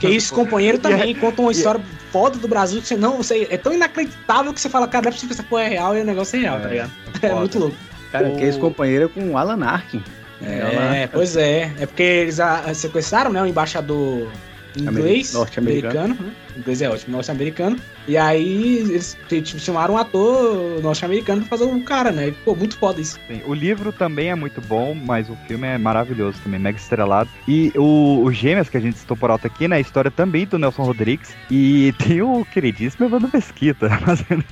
Que 0.00 0.08
isso, 0.08 0.34
companheiro 0.34 0.78
também 0.78 1.14
conta 1.14 1.40
uma 1.40 1.52
história 1.52 1.80
foda 2.10 2.38
do 2.38 2.48
Brasil 2.48 2.80
que 2.82 2.88
você 2.88 2.96
não, 2.96 3.18
você 3.18 3.46
é 3.48 3.56
tão 3.56 3.72
inacreditável 3.72 4.52
que 4.52 4.60
você 4.60 4.68
fala, 4.68 4.88
cara, 4.88 5.04
não 5.04 5.08
é 5.10 5.12
possível 5.12 5.36
que 5.36 5.40
essa 5.40 5.48
porra 5.48 5.62
é 5.62 5.68
real 5.68 5.96
e 5.96 6.00
o 6.00 6.04
negócio 6.04 6.36
é 6.36 6.40
real, 6.40 6.60
tá 6.60 6.68
ligado? 6.68 6.90
É, 7.14 7.18
foda. 7.28 7.34
muito 7.36 7.58
louco. 7.60 7.76
Cara, 8.10 8.28
O- 8.28 8.36
que 8.36 8.42
é 8.42 8.48
esse 8.48 8.58
companheiro 8.58 9.04
é 9.04 9.08
com 9.08 9.30
o 9.30 9.38
Alan 9.38 9.64
Arkin. 9.64 10.02
É, 10.44 11.06
pois 11.06 11.36
é. 11.36 11.72
É 11.78 11.86
porque 11.86 12.02
eles 12.02 12.40
ah, 12.40 12.72
sequestraram, 12.74 13.32
né, 13.32 13.42
o 13.42 13.46
embaixador 13.46 14.28
inglês, 14.76 15.32
Norte-americano. 15.34 16.04
americano, 16.04 16.28
né? 16.28 16.34
Inglês 16.56 16.82
é 16.82 16.88
ótimo, 16.88 17.12
norte-americano. 17.12 17.76
E 18.08 18.16
aí 18.16 18.78
eles 18.78 19.16
tipo, 19.28 19.58
chamaram 19.58 19.94
um 19.94 19.98
ator 19.98 20.80
norte-americano 20.82 21.42
pra 21.42 21.58
fazer 21.58 21.70
o 21.70 21.82
cara, 21.82 22.10
né? 22.10 22.28
E, 22.28 22.32
pô, 22.32 22.54
muito 22.54 22.76
foda 22.78 23.00
isso. 23.00 23.18
Sim, 23.28 23.42
O 23.46 23.54
livro 23.54 23.92
também 23.92 24.30
é 24.30 24.34
muito 24.34 24.60
bom, 24.60 24.94
mas 24.94 25.28
o 25.28 25.36
filme 25.46 25.66
é 25.66 25.78
maravilhoso 25.78 26.38
também, 26.42 26.60
mega 26.60 26.78
estrelado. 26.78 27.30
E 27.46 27.72
o, 27.76 28.22
o 28.24 28.32
Gêmeas, 28.32 28.68
que 28.68 28.76
a 28.76 28.80
gente 28.80 28.98
citou 28.98 29.16
por 29.16 29.30
alto 29.30 29.46
aqui, 29.46 29.68
né? 29.68 29.76
A 29.76 29.80
história 29.80 30.10
também 30.10 30.46
do 30.46 30.58
Nelson 30.58 30.82
Rodrigues. 30.82 31.34
E 31.50 31.94
tem 32.04 32.22
o 32.22 32.44
queridíssimo 32.44 33.06
Evandro 33.06 33.30
Mesquita 33.32 33.88
fazendo 34.00 34.44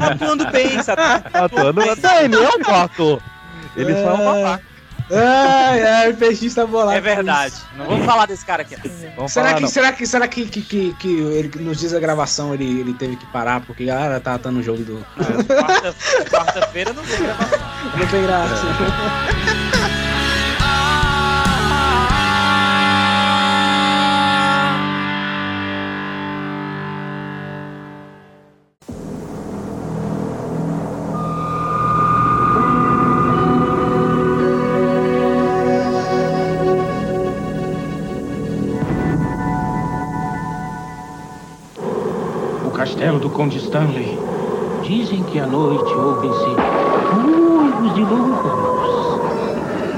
Atuando 0.00 0.50
bem, 0.50 0.82
sabe? 0.82 1.02
atuando. 1.32 1.80
Ele 1.82 2.36
é 2.36 2.70
um 2.70 2.74
ator. 2.74 3.22
Ele 3.76 3.92
só 3.94 4.10
é 4.10 4.14
um 4.14 4.24
babaca. 4.24 4.73
Ai, 5.10 5.82
ai, 5.82 6.10
o 6.12 6.16
peixista 6.16 6.66
bolado. 6.66 6.96
É 6.96 7.00
verdade. 7.00 7.54
Não 7.76 7.84
vamos 7.86 8.06
falar 8.06 8.26
desse 8.26 8.44
cara 8.44 8.62
aqui. 8.62 8.74
Vamos 9.16 9.32
Será 9.32 9.46
falar, 9.48 9.54
que, 9.56 9.62
não. 9.62 9.68
será 9.68 9.92
que, 9.92 10.06
será 10.06 10.28
que, 10.28 10.46
que, 10.46 10.62
que, 10.62 10.94
que 10.94 11.08
ele, 11.20 11.50
nos 11.62 11.78
dias 11.78 11.92
da 11.92 12.00
gravação 12.00 12.54
ele, 12.54 12.80
ele 12.80 12.94
teve 12.94 13.16
que 13.16 13.26
parar 13.26 13.60
porque 13.60 13.82
a 13.84 13.94
galera 13.94 14.18
tá 14.20 14.38
tá 14.38 14.50
no 14.50 14.62
jogo 14.62 14.82
do. 14.82 15.06
Quarta- 15.46 15.94
Quarta-feira 16.30 16.92
não 16.94 17.02
tem 17.04 17.18
gravação. 17.18 17.58
Não 17.98 18.06
tem 18.06 18.22
graça. 18.22 18.66
O 19.80 19.83
Conde 43.34 43.58
Stanley. 43.58 44.18
Dizem 44.82 45.22
que 45.24 45.38
à 45.40 45.46
noite 45.46 45.92
ouvem-se 45.92 46.44
ruivos 47.14 47.94
de 47.94 48.00
lobos, 48.02 49.20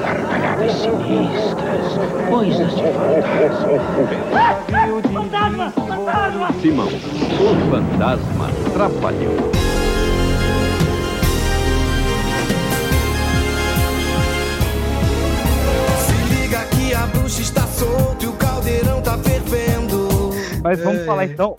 gargalhadas 0.00 0.72
sinistras, 0.72 1.98
coisas 2.30 2.74
de 2.76 2.82
fantasma. 5.12 5.12
Fantasma! 5.12 5.70
Fantasma! 5.70 6.48
Simão, 6.60 6.86
o 6.86 7.70
fantasma 7.70 8.48
trapalhão. 8.72 9.34
Se 16.06 16.34
liga 16.34 16.58
que 16.66 16.94
a 16.94 17.06
bruxa 17.06 17.42
está 17.42 17.62
solta 17.66 18.24
e 18.24 18.28
o 18.28 18.32
caldeirão 18.32 19.00
tá 19.02 19.18
fervendo. 19.18 20.30
Mas 20.62 20.82
vamos 20.82 21.02
É. 21.02 21.04
falar 21.04 21.24
então 21.26 21.56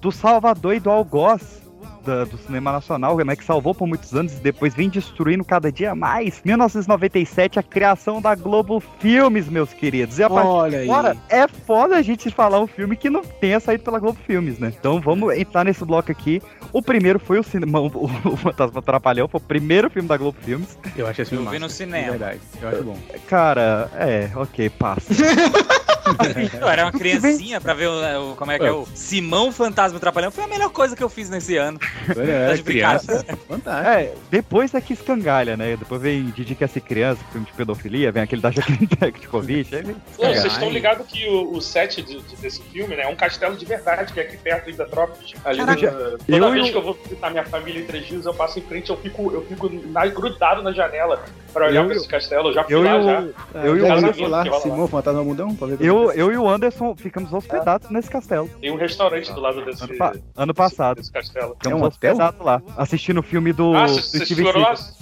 do 0.00 0.10
Salvador 0.12 0.74
e 0.74 0.80
do 0.80 0.90
Algoz. 0.90 1.58
da- 2.04 2.24
do 2.24 2.38
cinema 2.38 2.72
nacional, 2.72 3.18
né, 3.18 3.36
que 3.36 3.44
salvou 3.44 3.74
por 3.74 3.86
muitos 3.86 4.14
anos 4.14 4.32
e 4.32 4.36
depois 4.40 4.72
vem 4.74 4.88
destruindo 4.88 5.44
cada 5.44 5.70
dia 5.70 5.94
mais. 5.94 6.40
1997, 6.42 7.58
a 7.58 7.62
criação 7.62 8.22
da 8.22 8.34
Globo 8.34 8.80
Filmes, 8.98 9.46
meus 9.50 9.74
queridos. 9.74 10.18
E 10.18 10.22
a 10.22 10.30
partir 10.30 10.46
Olha 10.48 10.70
de 10.70 10.76
aí. 10.76 10.90
agora, 10.90 11.16
é 11.28 11.46
foda 11.46 11.96
a 11.96 12.02
gente 12.02 12.30
falar 12.30 12.60
um 12.60 12.66
filme 12.66 12.96
que 12.96 13.10
não 13.10 13.22
tenha 13.22 13.60
saído 13.60 13.84
pela 13.84 13.98
Globo 13.98 14.18
Filmes, 14.26 14.58
né? 14.58 14.72
Então 14.78 15.00
vamos 15.02 15.36
entrar 15.36 15.64
nesse 15.64 15.84
bloco 15.84 16.10
aqui. 16.10 16.40
O 16.72 16.80
primeiro 16.80 17.18
foi 17.18 17.38
o 17.40 17.42
cinema, 17.42 17.78
o, 17.80 17.86
o 18.04 18.36
Fantasma 18.38 18.80
Trapalhão, 18.80 19.28
foi 19.28 19.38
o 19.40 19.44
primeiro 19.44 19.90
filme 19.90 20.08
da 20.08 20.16
Globo 20.16 20.38
Filmes. 20.40 20.78
Eu 20.96 21.06
acho 21.06 21.20
esse 21.20 21.30
filme 21.30 21.44
Eu 21.44 21.50
vi 21.50 21.58
massa, 21.58 21.66
no 21.66 21.70
cinema. 21.70 22.04
de 22.04 22.10
verdade. 22.10 22.40
Eu 22.62 22.68
acho 22.70 22.82
bom. 22.84 22.96
Cara, 23.26 23.90
é, 23.96 24.30
ok, 24.34 24.70
passa. 24.70 25.12
Eu 26.60 26.68
era 26.68 26.84
uma 26.84 26.92
criancinha 26.92 27.60
pra 27.60 27.74
ver 27.74 27.88
o, 27.88 28.32
o- 28.32 28.36
como 28.36 28.50
é 28.52 28.58
que 28.58 28.64
é 28.66 28.72
o 28.72 28.86
Simão 28.94 29.50
Fantasma 29.52 29.98
Trapalhão. 29.98 30.30
Foi 30.30 30.44
a 30.44 30.48
melhor 30.48 30.70
coisa 30.70 30.94
que 30.96 31.02
eu 31.02 31.08
fiz 31.08 31.28
nesse 31.30 31.56
ano. 31.56 31.78
Eu 32.14 32.22
era 32.22 32.48
Tá 32.50 32.54
de 32.56 32.62
criança, 32.62 33.24
fantástico. 33.48 33.88
É, 33.88 34.12
depois 34.30 34.74
é 34.74 34.80
que 34.80 34.92
escangalha, 34.92 35.56
né? 35.56 35.76
Depois 35.76 36.00
vem 36.00 36.26
Didi 36.30 36.54
Quer 36.54 36.68
Ser 36.68 36.80
Criança, 36.80 37.20
filme 37.32 37.46
de 37.46 37.52
pedofilia, 37.52 38.10
vem 38.12 38.22
aquele 38.22 38.42
da 38.42 38.50
Jaqueline 38.50 38.88
aí 39.02 39.82
vem 39.82 39.96
Pô, 40.16 40.24
vocês 40.26 40.44
estão 40.52 40.70
ligados 40.70 41.06
que 41.06 41.26
o, 41.28 41.52
o 41.52 41.60
set 41.60 42.02
de- 42.02 42.20
de- 42.20 42.36
desse 42.36 42.62
filme 42.62 42.94
né, 42.96 43.02
é 43.02 43.08
um 43.08 43.16
castelo 43.16 43.56
de 43.56 43.64
verdade, 43.64 44.12
que 44.12 44.20
é 44.20 44.22
aqui 44.24 44.36
perto 44.36 44.70
em 44.70 44.74
Petrópolis. 44.74 45.34
Ali, 45.44 45.58
Caraca, 45.58 45.90
toda 45.90 46.18
eu 46.28 46.50
vez 46.52 46.66
e 46.66 46.68
o- 46.68 46.72
que 46.72 46.78
eu 46.78 46.82
vou 46.82 46.98
visitar 47.02 47.30
minha 47.30 47.44
família 47.44 47.80
em 47.80 47.84
três 47.86 48.06
dias, 48.06 48.24
eu 48.26 48.34
passo 48.34 48.58
em 48.58 48.62
frente, 48.62 48.90
eu 48.90 48.96
fico, 48.96 49.30
eu 49.32 49.44
fico 49.46 49.68
na- 49.86 50.06
grudado 50.06 50.62
na 50.62 50.72
janela 50.72 51.22
pra 51.52 51.66
olhar 51.66 51.80
Eu 51.82 51.86
pra 51.86 51.96
esse 51.96 52.08
castelo. 52.08 52.48
Eu 52.48 52.54
já 52.54 52.64
fui 52.64 52.74
eu 52.74 52.82
lá 52.82 53.00
já. 53.00 53.24
eu 53.64 53.76
e 53.76 53.80
o 53.82 53.86
já 53.86 53.94
Anderson 53.94 54.06
sabia 54.08 54.28
lá, 54.28 54.42
que 54.42 54.48
rola 54.50 54.62
Simão, 54.62 54.88
Fantasma 54.88 55.24
Mundão, 55.24 55.54
pra 55.54 55.66
ver 55.68 55.76
como 55.78 55.88
Eu, 56.12 56.32
e 56.32 56.36
o 56.36 56.48
Anderson 56.48 56.94
ficamos 56.96 57.32
hospedados 57.32 57.90
nesse 57.90 58.10
castelo. 58.10 58.48
Tem 58.60 58.70
um 58.70 58.76
restaurante 58.76 59.32
do 59.32 59.40
lado 59.40 59.64
desse, 59.64 59.82
Ano, 59.84 59.96
pa- 59.96 60.14
ano 60.36 60.54
passado. 60.54 60.96
desse 60.98 61.12
castelo. 61.12 61.54
Ficamos 61.54 61.80
É 61.80 61.84
um 61.84 61.86
hospedados 61.86 62.40
lá, 62.40 62.62
assistindo 62.76 63.18
o 63.18 63.22
filme 63.22 63.52
do, 63.52 63.74
Ah, 63.74 63.86
do. 63.86 63.96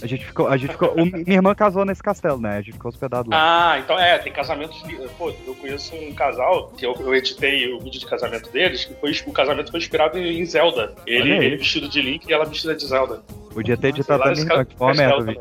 A 0.02 0.06
gente 0.06 0.24
ficou, 0.26 0.48
a 0.48 0.56
gente 0.56 0.70
ficou, 0.72 0.92
o- 0.92 1.06
minha 1.06 1.24
irmã 1.36 1.54
casou 1.54 1.84
nesse 1.84 2.02
castelo, 2.02 2.40
né? 2.40 2.58
A 2.58 2.60
gente 2.62 2.72
ficou 2.74 2.88
hospedado 2.88 3.30
lá. 3.30 3.72
Ah, 3.74 3.78
então 3.78 3.98
é, 3.98 4.18
tem 4.18 4.32
casamentos. 4.32 4.82
Pô, 5.18 5.30
eu 5.46 5.54
conheço 5.54 5.94
um 5.94 6.12
casal 6.14 6.68
que 6.76 6.84
eu, 6.84 6.94
eu 6.98 7.14
editei 7.14 7.72
o 7.72 7.78
vídeo 7.80 8.00
de 8.00 8.06
casamento 8.06 8.50
deles, 8.50 8.84
que 8.84 8.94
foi, 8.94 9.12
o 9.26 9.32
casamento 9.32 9.70
foi 9.70 9.80
inspirado 9.80 10.18
em 10.18 10.44
Zelda. 10.44 10.94
Ele, 11.06 11.30
ele 11.32 11.56
vestido 11.56 11.88
de 11.88 12.00
Link 12.02 12.26
e 12.28 12.32
ela 12.32 12.44
vestida 12.44 12.74
de 12.74 12.86
Zelda. 12.86 13.22
Podia 13.52 13.76
ter 13.76 13.88
editado 13.88 14.22
a 14.22 14.28
nesse 14.28 14.42
minha 14.44 14.52
irmã, 14.54 14.64
ca- 14.64 14.70
que 14.70 14.76
foi 14.76 14.86
uma 14.86 14.94
merda 14.94 15.36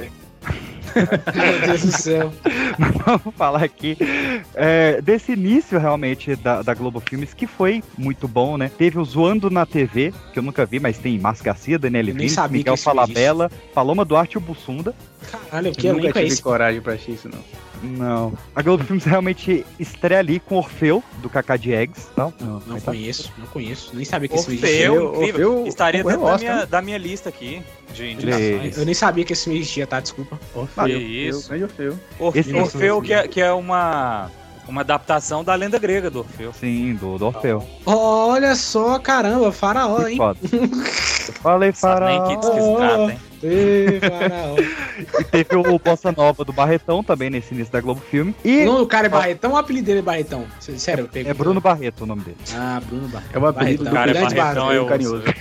Meu 0.95 1.67
Deus 1.67 1.81
do 1.81 1.91
céu. 1.91 2.33
Vamos 3.05 3.35
falar 3.35 3.63
aqui 3.63 3.97
é, 4.53 5.01
desse 5.01 5.33
início 5.33 5.77
realmente 5.77 6.35
da, 6.35 6.61
da 6.61 6.73
Globo 6.73 7.01
Filmes, 7.01 7.33
que 7.33 7.45
foi 7.45 7.83
muito 7.97 8.27
bom, 8.27 8.57
né? 8.57 8.71
Teve 8.77 8.97
o 8.97 9.03
Zoando 9.03 9.49
na 9.49 9.65
TV, 9.65 10.13
que 10.31 10.39
eu 10.39 10.43
nunca 10.43 10.65
vi, 10.65 10.79
mas 10.79 10.97
tem 10.97 11.19
Márcio 11.19 11.43
Garcia, 11.43 11.77
Vini, 11.77 12.29
sabia 12.29 12.57
Miguel 12.59 12.77
Falabella, 12.77 13.51
Paloma 13.73 14.05
Duarte 14.05 14.35
e 14.35 14.37
o 14.37 14.41
Bussunda. 14.41 14.95
Caralho, 15.29 15.71
que 15.73 15.87
eu 15.87 15.93
nunca 15.93 16.07
é 16.07 16.13
tive 16.13 16.27
esse? 16.27 16.41
coragem 16.41 16.81
pra 16.81 16.93
assistir 16.93 17.13
isso, 17.13 17.29
não. 17.29 17.64
Não. 17.81 18.33
A 18.55 18.61
Globo 18.61 18.83
Filmes 18.83 19.03
realmente 19.03 19.65
estreia 19.79 20.19
ali 20.19 20.39
com 20.39 20.55
Orfeu, 20.55 21.03
do 21.17 21.29
Kaká 21.29 21.57
de 21.57 21.73
Eggs. 21.73 22.07
Não, 22.15 22.33
Não 22.39 22.61
Mas 22.65 22.83
tá. 22.83 22.91
conheço, 22.91 23.31
não 23.37 23.47
conheço. 23.47 23.95
Nem 23.95 24.05
sabia 24.05 24.27
que 24.29 24.35
esse 24.35 24.45
filme 24.45 24.59
existia. 24.59 24.91
Orfeu, 24.91 25.07
Orfeu 25.09 25.23
incrível. 25.23 25.67
Estaria 25.67 26.03
dentro 26.03 26.25
da 26.25 26.37
minha, 26.37 26.55
né? 26.55 26.65
da 26.65 26.81
minha 26.81 26.97
lista 26.97 27.29
aqui 27.29 27.63
de 27.93 28.11
indicações. 28.11 28.77
Eu 28.77 28.85
nem 28.85 28.93
sabia 28.93 29.23
que 29.23 29.33
esse 29.33 29.43
filme 29.45 29.59
existia, 29.59 29.87
tá? 29.87 29.99
Desculpa. 29.99 30.39
Orfeu, 30.53 30.87
isso. 30.87 31.53
Orfeu. 31.53 31.99
Orfeu, 32.19 32.57
Orfeu 32.57 33.01
que, 33.01 33.13
é, 33.13 33.27
que 33.27 33.41
é 33.41 33.51
uma, 33.51 34.29
uma 34.67 34.81
adaptação 34.81 35.43
da 35.43 35.53
lenda 35.55 35.77
grega 35.79 36.09
do 36.09 36.19
Orfeu. 36.19 36.51
Sim, 36.53 36.95
do, 36.95 37.17
do 37.17 37.25
Orfeu. 37.27 37.63
Olha 37.85 38.55
só, 38.55 38.97
caramba, 38.99 39.51
faraó, 39.51 40.07
hein? 40.07 40.17
Eu 41.27 41.33
falei 41.41 41.71
Sabe 41.73 42.05
nem 42.05 42.39
que, 42.39 42.45
faraó. 42.45 43.09
hein? 43.09 43.19
Ê, 43.43 43.99
faraó. 43.99 44.55
E 45.19 45.23
teve 45.23 45.55
o 45.55 45.79
Bossa 45.79 46.11
Nova 46.11 46.43
do 46.45 46.53
Barretão 46.53 47.03
também 47.03 47.29
nesse 47.29 47.53
início 47.53 47.71
da 47.73 47.81
Globo 47.81 47.99
Filme. 48.01 48.35
E 48.43 48.61
O 48.63 48.65
nome 48.65 48.77
do 48.79 48.87
cara 48.87 49.07
é 49.07 49.09
Barretão 49.09 49.51
ou 49.51 49.55
o 49.55 49.59
apelido 49.59 49.85
dele 49.87 49.99
é 49.99 50.01
Barretão? 50.03 50.45
Sério, 50.59 51.09
é 51.13 51.33
Bruno 51.33 51.59
Barreto 51.61 52.01
o 52.03 52.05
nome 52.05 52.21
dele. 52.23 52.37
Ah, 52.55 52.81
Bruno 52.85 53.07
Barretão. 53.07 53.41
É 53.41 53.43
o 53.43 53.47
apelido 53.47 53.83
do 53.85 53.91
cara 53.91 54.11
é 54.11 54.13
Barretão, 54.13 54.71
é 54.71 54.79
o- 54.79 54.85
carinhoso. 54.87 55.23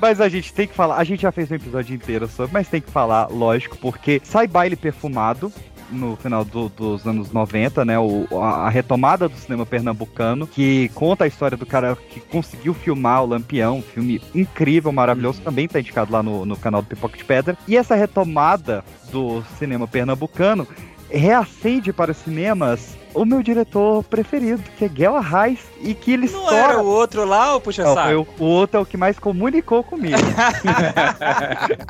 Mas 0.00 0.20
a 0.20 0.28
gente 0.28 0.52
tem 0.54 0.66
que 0.66 0.74
falar, 0.74 0.96
a 0.96 1.04
gente 1.04 1.20
já 1.22 1.32
fez 1.32 1.50
um 1.50 1.54
episódio 1.56 1.94
inteiro 1.94 2.26
sobre, 2.28 2.52
mas 2.54 2.68
tem 2.68 2.80
que 2.80 2.90
falar, 2.90 3.26
lógico, 3.30 3.76
porque 3.76 4.20
sai 4.24 4.46
baile 4.46 4.74
perfumado 4.76 5.52
no 5.90 6.16
final 6.16 6.44
do- 6.44 6.68
dos 6.68 7.06
anos 7.06 7.32
90, 7.32 7.84
né? 7.84 7.98
O, 7.98 8.26
a, 8.40 8.66
a 8.66 8.68
retomada 8.68 9.28
do 9.28 9.36
cinema 9.36 9.66
pernambucano, 9.66 10.46
que 10.46 10.88
conta 10.94 11.24
a 11.24 11.26
história 11.26 11.56
do 11.56 11.66
cara 11.66 11.96
que 11.96 12.20
conseguiu 12.20 12.72
filmar 12.74 13.22
o 13.22 13.26
Lampião, 13.26 13.78
um 13.78 13.82
filme 13.82 14.20
incrível, 14.34 14.92
maravilhoso, 14.92 15.40
também 15.42 15.68
tá 15.68 15.80
indicado 15.80 16.12
lá 16.12 16.22
no, 16.22 16.44
no 16.46 16.56
canal 16.56 16.82
do 16.82 16.88
Pipoca 16.88 17.16
de 17.16 17.24
Pedra. 17.24 17.56
E 17.66 17.76
essa 17.76 17.94
retomada 17.94 18.84
do 19.10 19.42
cinema 19.58 19.86
pernambucano 19.88 20.66
reacende 21.10 21.92
para 21.92 22.12
os 22.12 22.16
cinemas 22.18 22.98
o 23.12 23.24
meu 23.24 23.42
diretor 23.42 24.04
preferido, 24.04 24.62
que 24.78 24.84
é 24.84 24.88
Guel 24.88 25.16
Arraes, 25.16 25.58
e 25.82 25.94
que 25.94 26.12
ele 26.12 26.28
Não 26.30 26.42
estoura 26.44 26.56
era 26.56 26.80
o 26.80 26.86
outro 26.86 27.24
lá, 27.24 27.54
ou 27.54 27.60
puxa 27.60 27.82
não, 27.82 27.92
saco? 27.94 28.06
foi 28.06 28.14
o, 28.16 28.26
o 28.38 28.44
outro 28.44 28.78
é 28.78 28.80
o 28.80 28.86
que 28.86 28.96
mais 28.96 29.18
comunicou 29.18 29.82
comigo. 29.82 30.16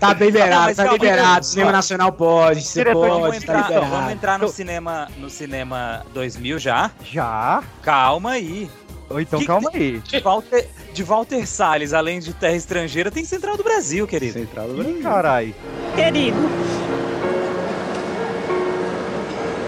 Tá 0.00 0.12
liberado, 0.14 0.74
tá 0.74 0.84
calma, 0.84 0.92
liberado. 0.98 1.22
calma. 1.26 1.42
Cinema 1.42 1.72
Nacional 1.72 2.12
pode, 2.12 2.62
você 2.62 2.84
Vamos 2.84 3.08
pode, 3.08 3.30
tá 3.30 3.36
entrar, 3.36 3.62
vamos 3.62 3.82
liberado. 3.84 4.10
entrar 4.12 4.38
no 4.38 4.48
cinema, 4.48 5.08
no 5.18 5.30
cinema 5.30 6.02
2000 6.12 6.58
já? 6.58 6.90
Já? 7.02 7.62
Calma 7.82 8.32
aí. 8.32 8.70
Ou 9.08 9.20
então, 9.20 9.38
Que- 9.38 9.46
calma 9.46 9.70
aí. 9.72 9.98
De 10.00 10.18
Walter, 10.20 10.68
de 10.92 11.02
Walter 11.02 11.46
Salles, 11.46 11.92
além 11.92 12.18
de 12.18 12.34
Terra 12.34 12.56
Estrangeira, 12.56 13.10
tem 13.10 13.24
Central 13.24 13.56
do 13.56 13.62
Brasil, 13.62 14.06
querido. 14.06 14.32
Central 14.32 14.66
do 14.68 14.80
Ih, 14.80 14.82
Brasil. 14.82 15.02
carai. 15.02 15.54
Querido, 15.94 16.36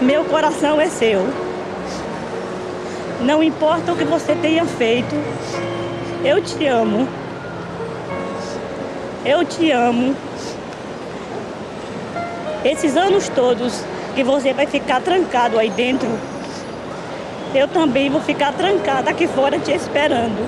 meu 0.01 0.23
coração 0.25 0.79
é 0.79 0.87
seu. 0.87 1.27
Não 3.21 3.43
importa 3.43 3.91
o 3.91 3.97
que 3.97 4.05
você 4.05 4.33
tenha 4.35 4.65
feito, 4.65 5.13
eu 6.23 6.41
te 6.41 6.65
amo. 6.65 7.07
Eu 9.25 9.43
te 9.43 9.71
amo. 9.71 10.15
Esses 12.63 12.95
anos 12.95 13.27
todos 13.29 13.83
que 14.15 14.23
você 14.23 14.53
vai 14.53 14.65
ficar 14.65 15.01
trancado 15.01 15.59
aí 15.59 15.69
dentro, 15.69 16.09
eu 17.53 17.67
também 17.67 18.09
vou 18.09 18.21
ficar 18.21 18.53
trancada 18.53 19.11
aqui 19.11 19.27
fora 19.27 19.59
te 19.59 19.71
esperando. 19.71 20.47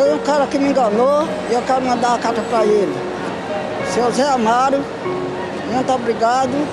Foi 0.00 0.14
um 0.14 0.18
cara 0.20 0.46
que 0.46 0.58
me 0.58 0.70
enganou 0.70 1.28
e 1.50 1.52
eu 1.52 1.60
quero 1.60 1.82
mandar 1.82 2.08
uma 2.08 2.18
carta 2.18 2.40
para 2.48 2.64
ele. 2.64 2.96
Seu 3.92 4.10
Zé 4.10 4.22
Amaro, 4.22 4.82
muito 5.70 5.92
obrigado 5.92 6.66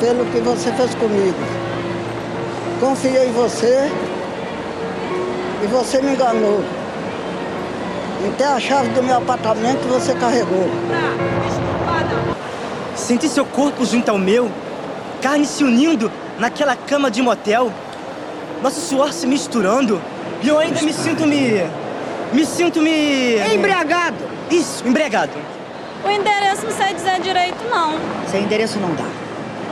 pelo 0.00 0.24
que 0.24 0.38
você 0.38 0.72
fez 0.72 0.94
comigo. 0.94 1.36
Confiei 2.80 3.28
em 3.28 3.32
você 3.32 3.92
e 5.62 5.66
você 5.66 6.00
me 6.00 6.12
enganou. 6.12 6.64
Até 8.26 8.46
a 8.46 8.58
chave 8.58 8.88
do 8.88 9.02
meu 9.02 9.18
apartamento 9.18 9.86
você 9.86 10.14
carregou. 10.14 10.66
Senti 12.94 13.28
seu 13.28 13.44
corpo 13.44 13.84
junto 13.84 14.08
ao 14.08 14.16
meu, 14.16 14.50
carne 15.20 15.44
se 15.44 15.62
unindo 15.62 16.10
naquela 16.38 16.74
cama 16.74 17.10
de 17.10 17.20
motel, 17.20 17.70
nosso 18.62 18.80
suor 18.80 19.12
se 19.12 19.26
misturando, 19.26 20.00
e 20.42 20.48
eu 20.48 20.58
ainda 20.58 20.80
me 20.80 20.94
sinto 20.94 21.26
me. 21.26 21.85
Me 22.32 22.44
sinto 22.44 22.80
me. 22.82 23.36
Embriagado! 23.54 24.16
Isso, 24.50 24.86
embriagado. 24.86 25.32
O 26.04 26.10
endereço 26.10 26.64
não 26.64 26.72
sei 26.72 26.94
dizer 26.94 27.20
direito, 27.20 27.64
não. 27.70 27.94
Sem 28.30 28.44
endereço 28.44 28.78
não 28.78 28.94
dá. 28.94 29.04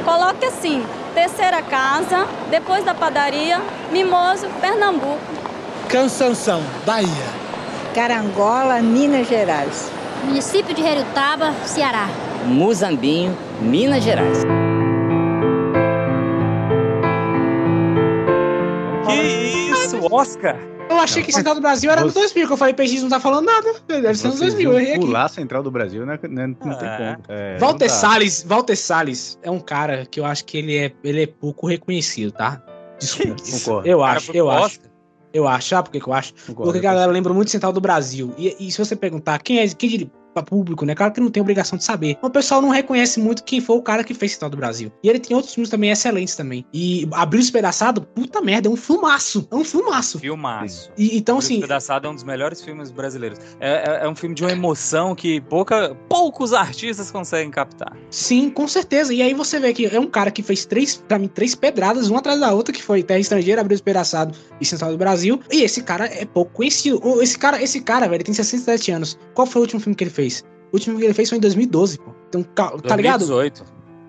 Coloque 0.05 0.45
assim: 0.47 0.85
terceira 1.15 1.63
casa, 1.63 2.27
depois 2.51 2.85
da 2.85 2.95
padaria, 2.95 3.61
Mimoso, 3.93 4.47
Pernambuco. 4.61 5.19
Cansanção, 5.89 6.63
Bahia. 6.85 7.09
Carangola, 7.95 8.81
Minas 8.81 9.29
Gerais. 9.29 9.91
Município 10.25 10.75
de 10.75 10.83
Herutaba, 10.83 11.53
Ceará. 11.65 12.09
Muzambinho, 12.47 13.37
Minas 13.61 14.03
Gerais. 14.03 14.43
Que 19.07 19.13
isso, 19.13 19.99
Oscar? 20.11 20.57
Eu 20.89 20.99
achei 20.99 21.23
que 21.23 21.33
Central 21.33 21.55
do 21.55 21.61
Brasil 21.61 21.91
era 21.91 22.05
no 22.05 22.13
2000, 22.13 22.47
que 22.47 22.53
eu 22.53 22.57
falei, 22.57 22.75
PX 22.75 23.03
não 23.03 23.09
tá 23.09 23.21
falando 23.21 23.47
nada. 23.47 23.75
Deve 23.87 24.15
ser 24.15 24.29
nos 24.29 24.39
Vocês 24.39 24.55
2000, 24.55 24.73
eu 24.73 24.79
errei 24.79 24.89
iam 24.91 24.97
aqui. 24.97 25.07
pular 25.07 25.29
Central 25.29 25.63
do 25.63 25.71
Brasil, 25.71 26.05
né? 26.07 26.19
Não, 26.29 26.49
não 26.49 26.55
tem 26.55 26.89
como. 26.97 27.19
É, 27.29 27.59
Walter 27.59 27.89
não. 27.89 27.95
Salles, 27.95 28.45
Walter 28.47 28.77
Salles 28.77 29.39
é 29.43 29.51
um 29.51 29.61
cara 29.61 30.07
que 30.07 30.21
eu 30.21 30.25
acho 30.25 30.45
que 30.45 30.59
ele 30.59 30.77
é, 30.77 30.93
ele 31.03 31.23
é 31.23 31.27
pouco 31.27 31.67
reconhecido, 31.67 32.33
tá? 32.33 32.63
Desculpa. 32.99 33.37
Concordo. 33.51 33.89
Eu 33.89 34.03
acho, 34.03 34.33
eu 34.33 34.51
acho. 34.51 34.81
Eu 35.33 35.49
acho, 35.49 35.69
sabe 35.69 35.89
por 35.89 35.93
que 35.93 36.01
que 36.01 36.09
eu 36.09 36.13
acho? 36.13 36.33
Concordo, 36.47 36.73
Porque 36.73 36.79
a 36.79 36.91
galera 36.93 37.11
lembra 37.11 37.35
muito 37.35 37.47
de 37.47 37.53
Central 37.53 37.73
do 37.73 37.81
Brasil. 37.81 38.33
E, 38.39 38.57
e 38.61 38.71
se 38.71 38.79
você 38.79 38.95
perguntar 38.95 39.41
quem 39.41 39.59
é, 39.59 39.69
quem 39.69 40.09
público, 40.43 40.85
né? 40.85 40.95
Claro 40.95 41.13
que 41.13 41.21
não 41.21 41.31
tem 41.31 41.41
obrigação 41.41 41.77
de 41.79 41.85
saber. 41.85 42.17
Mas 42.21 42.29
o 42.29 42.33
pessoal 42.33 42.61
não 42.63 42.69
reconhece 42.71 43.21
muito 43.21 43.45
quem 43.45 43.61
foi 43.61 43.77
o 43.77 43.83
cara 43.83 44.03
que 44.05 44.15
fez 44.15 44.33
Central 44.33 44.51
do 44.51 44.57
Brasil. 44.57 44.93
E 45.03 45.09
ele 45.09 45.19
tem 45.19 45.37
outros 45.37 45.55
filmes 45.55 45.71
também 45.71 45.91
excelentes 45.91 46.35
também. 46.37 46.65
E 46.73 47.09
Abriu 47.13 47.41
Despedaçado, 47.41 48.03
puta 48.03 48.41
merda, 48.41 48.69
é 48.69 48.71
um 48.71 48.77
filmaço. 48.77 49.47
É 49.51 49.55
um 49.55 49.65
filmaço. 49.65 50.19
Filmaço. 50.19 50.91
E, 50.97 51.17
então, 51.17 51.37
O 51.37 51.39
assim, 51.39 51.55
Despedaçado 51.55 52.07
é 52.07 52.11
um 52.11 52.15
dos 52.15 52.25
melhores 52.25 52.63
filmes 52.63 52.91
brasileiros. 52.91 53.39
É, 53.61 54.01
é- 54.01 54.05
é 54.05 54.09
um 54.09 54.15
filme 54.15 54.35
de 54.35 54.43
uma 54.43 54.53
emoção 54.53 55.15
que 55.15 55.41
pouca, 55.43 55.95
poucos 56.09 56.53
artistas 56.53 57.11
conseguem 57.11 57.51
captar. 57.51 57.97
Sim, 58.11 58.51
com 58.51 58.67
certeza. 58.67 59.13
E 59.13 59.23
aí 59.23 59.35
você 59.35 59.59
vê 59.61 59.73
que 59.73 59.87
é 59.87 60.01
um 60.01 60.07
cara 60.07 60.31
que 60.31 60.43
fez 60.43 60.65
três, 60.65 60.97
pra 60.97 61.19
mim, 61.19 61.29
três 61.29 61.55
pedradas, 61.55 62.09
uma 62.09 62.19
atrás 62.19 62.41
da 62.41 62.53
outra, 62.53 62.73
que 62.75 62.83
foi 62.83 63.03
Terra 63.03 63.21
Estrangeira, 63.21 63.61
Abriu 63.61 63.77
Despedaçado 63.77 64.35
e 64.61 64.65
Central 64.65 64.91
do 64.93 64.99
Brasil. 64.99 65.41
E 65.51 65.63
esse 65.63 65.83
cara 65.83 66.07
é 66.07 66.25
pouco 66.25 66.53
conhecido. 66.53 67.01
Esse 67.23 67.39
cara, 67.39 67.63
esse 67.63 67.81
cara, 67.81 68.07
velho, 68.07 68.17
ele 68.17 68.25
tem 68.25 68.35
67 68.35 68.91
anos. 68.91 69.19
Qual 69.35 69.47
foi 69.47 69.61
o 69.61 69.65
último 69.65 69.81
filme 69.81 69.95
que 69.95 70.05
ele 70.05 70.11
fez? 70.11 70.24
O 70.73 70.77
último 70.77 70.99
que 70.99 71.05
ele 71.05 71.15
fez 71.15 71.29
foi 71.29 71.39
em 71.39 71.41
2012, 71.41 71.99
pô. 71.99 72.11
Então, 72.29 72.43
tá 72.43 72.97
ligado? 72.97 73.27
2018. 73.27 73.65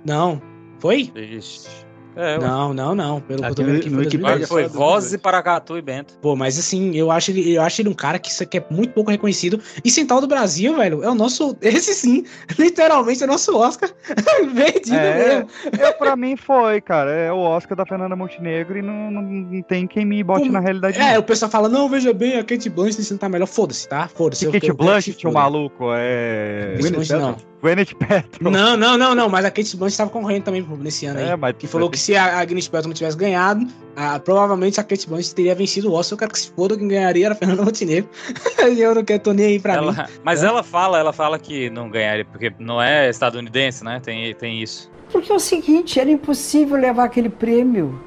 Não. 0.06 0.42
Foi? 0.80 1.12
Ixi. 1.16 1.85
É. 2.16 2.38
Não, 2.40 2.74
não, 2.74 2.96
não. 2.96 3.20
Pelo 3.22 3.42
que 3.42 3.48
eu 3.50 3.56
tô 3.56 3.64
vendo 3.64 3.74
no- 3.74 3.80
aqui 3.80 3.90
no 3.90 3.96
foi 3.96 4.06
Wikipedia 4.06 4.38
2012. 4.38 4.48
Foi 4.48 4.64
só 4.64 4.70
do 4.70 4.74
Vozes, 4.80 5.10
2018. 5.12 5.22
Paracatu 5.22 5.78
e 5.78 5.82
Bento. 5.82 6.14
Pô, 6.22 6.36
mas 6.36 6.58
assim, 6.58 6.96
eu 6.96 7.12
acho 7.12 7.32
ele, 7.32 7.54
eu 7.56 7.62
acho 7.62 7.82
ele 7.82 7.90
um 7.90 7.94
cara 7.94 8.18
que, 8.20 8.30
isso 8.30 8.42
aqui 8.44 8.58
é 8.58 8.66
muito 8.70 8.94
pouco 8.94 9.12
reconhecido. 9.12 9.60
E 9.84 9.90
Central 9.90 10.22
do 10.22 10.28
Brasil, 10.28 10.76
velho, 10.76 11.04
é 11.04 11.10
o 11.10 11.16
nosso. 11.16 11.56
Esse 11.62 11.94
sim, 11.94 12.24
literalmente 12.58 13.22
é 13.22 13.26
o 13.26 13.30
nosso 13.30 13.56
Oscar. 13.58 13.90
Perdido 14.56 14.96
É, 14.96 15.28
mesmo. 15.46 15.50
eu, 15.80 15.94
pra 15.94 16.16
mim 16.16 16.36
foi, 16.38 16.80
cara. 16.82 17.12
É 17.12 17.32
o 17.32 17.38
Oscar 17.38 17.78
da 17.78 17.86
Fernanda 17.86 18.16
Montenegro 18.16 18.78
e 18.78 18.82
não, 18.82 19.12
não, 19.12 19.22
não 19.22 19.62
tem 19.64 19.86
quem 19.88 20.06
me 20.06 20.24
bote 20.24 20.42
Como- 20.42 20.52
na 20.54 20.60
realidade. 20.60 20.98
É, 21.00 21.14
não. 21.14 21.20
o 21.20 21.24
pessoal 21.24 21.50
fala, 21.52 21.68
não, 21.70 21.90
veja 21.90 22.14
bem, 22.14 22.38
a 22.38 22.44
Kate 22.44 22.70
Blanchett 22.70 23.12
não 23.12 23.18
tá 23.18 23.28
melhor. 23.30 23.48
Foda-se, 23.48 23.88
tá? 23.88 24.08
Foda-se. 24.08 24.46
eu- 24.46 24.52
Kate 24.52 24.72
Blanchett, 24.74 25.28
o 25.28 25.32
maluco, 25.34 25.86
é. 25.94 26.76
Não. 27.12 27.36
Gwyneth 27.66 27.96
Paltrow. 27.96 28.52
Não, 28.52 28.78
não, 28.78 28.98
não, 28.98 29.16
não, 29.16 29.28
mas 29.30 29.44
a 29.46 29.50
Kate 29.52 29.76
Blanchett 29.76 29.98
tava 29.98 30.10
concorrendo 30.10 30.46
também 30.46 30.66
nesse 30.80 31.06
ano 31.06 31.20
aí. 31.20 31.30
É, 31.30 31.36
mas 31.36 31.56
que 31.58 31.66
falou 31.68 31.90
que 31.90 31.98
se 31.98 32.16
a, 32.16 32.40
a 32.40 32.46
Gwyneth 32.46 32.70
Paltrow 32.70 32.90
não 32.90 32.94
tivesse 32.96 33.18
ganhado, 33.18 33.66
ah, 33.96 34.20
provavelmente 34.20 34.80
a 34.80 34.84
Kate 34.84 35.08
Blanchett 35.08 35.34
teria 35.36 35.56
vencido 35.56 35.90
o 35.90 35.94
Oscar. 35.94 36.16
Eu 36.16 36.20
quero 36.20 36.32
que 36.32 36.40
se 36.40 36.52
foda, 36.52 36.78
quem 36.78 36.88
ganharia 36.88 37.26
era 37.26 37.34
a 37.34 37.38
Fernanda 37.38 37.64
Montenegro. 37.64 38.10
E 38.76 38.82
eu 38.82 38.96
não 38.96 39.04
quero, 39.04 39.22
tô 39.22 39.32
nem 39.34 39.46
aí 39.46 39.60
pra 39.60 39.80
mim. 39.82 39.88
Ela- 39.90 40.10
mas 40.24 40.44
É. 40.44 40.48
ela 40.48 40.64
fala, 40.64 40.98
ela 41.00 41.14
fala 41.14 41.38
que 41.40 41.70
não 41.70 41.90
ganharia, 41.90 42.26
porque 42.26 42.52
não 42.60 42.82
é 42.82 43.10
estadunidense, 43.10 43.84
né? 43.84 44.00
Tem, 44.04 44.34
tem 44.34 44.62
isso. 44.62 44.90
Porque 45.12 45.32
é 45.32 45.36
o 45.36 45.40
seguinte, 45.40 46.00
era 46.00 46.10
impossível 46.10 46.76
levar 46.78 47.04
aquele 47.06 47.30
prêmio. 47.30 48.00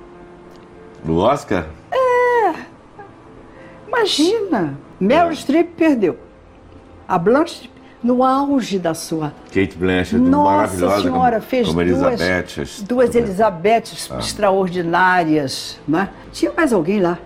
No 1.05 1.19
Oscar? 1.19 1.67
Imagina, 3.87 4.79
Meryl 5.01 5.33
Streep 5.35 5.71
perdeu. 5.77 6.19
A 7.07 7.19
Blanche, 7.19 7.71
no 8.03 8.23
auge 8.23 8.79
da 8.79 8.95
sua... 8.95 9.33
Kate 9.53 9.77
Blanchett, 9.77 10.17
Nossa 10.19 10.51
maravilhosa 10.57 11.03
senhora, 11.03 11.41
fez 11.41 11.67
como 11.67 11.85
duas, 11.85 12.21
Elizabeth. 12.21 12.63
as- 12.63 12.83
duas 12.83 13.15
Elisabetes 13.15 14.09
Ah. 14.11 14.19
extraordinárias, 14.19 15.79
né? 15.87 16.09
Tinha 16.33 16.53
mais 16.57 16.73
alguém 16.73 17.01
lá. 17.01 17.19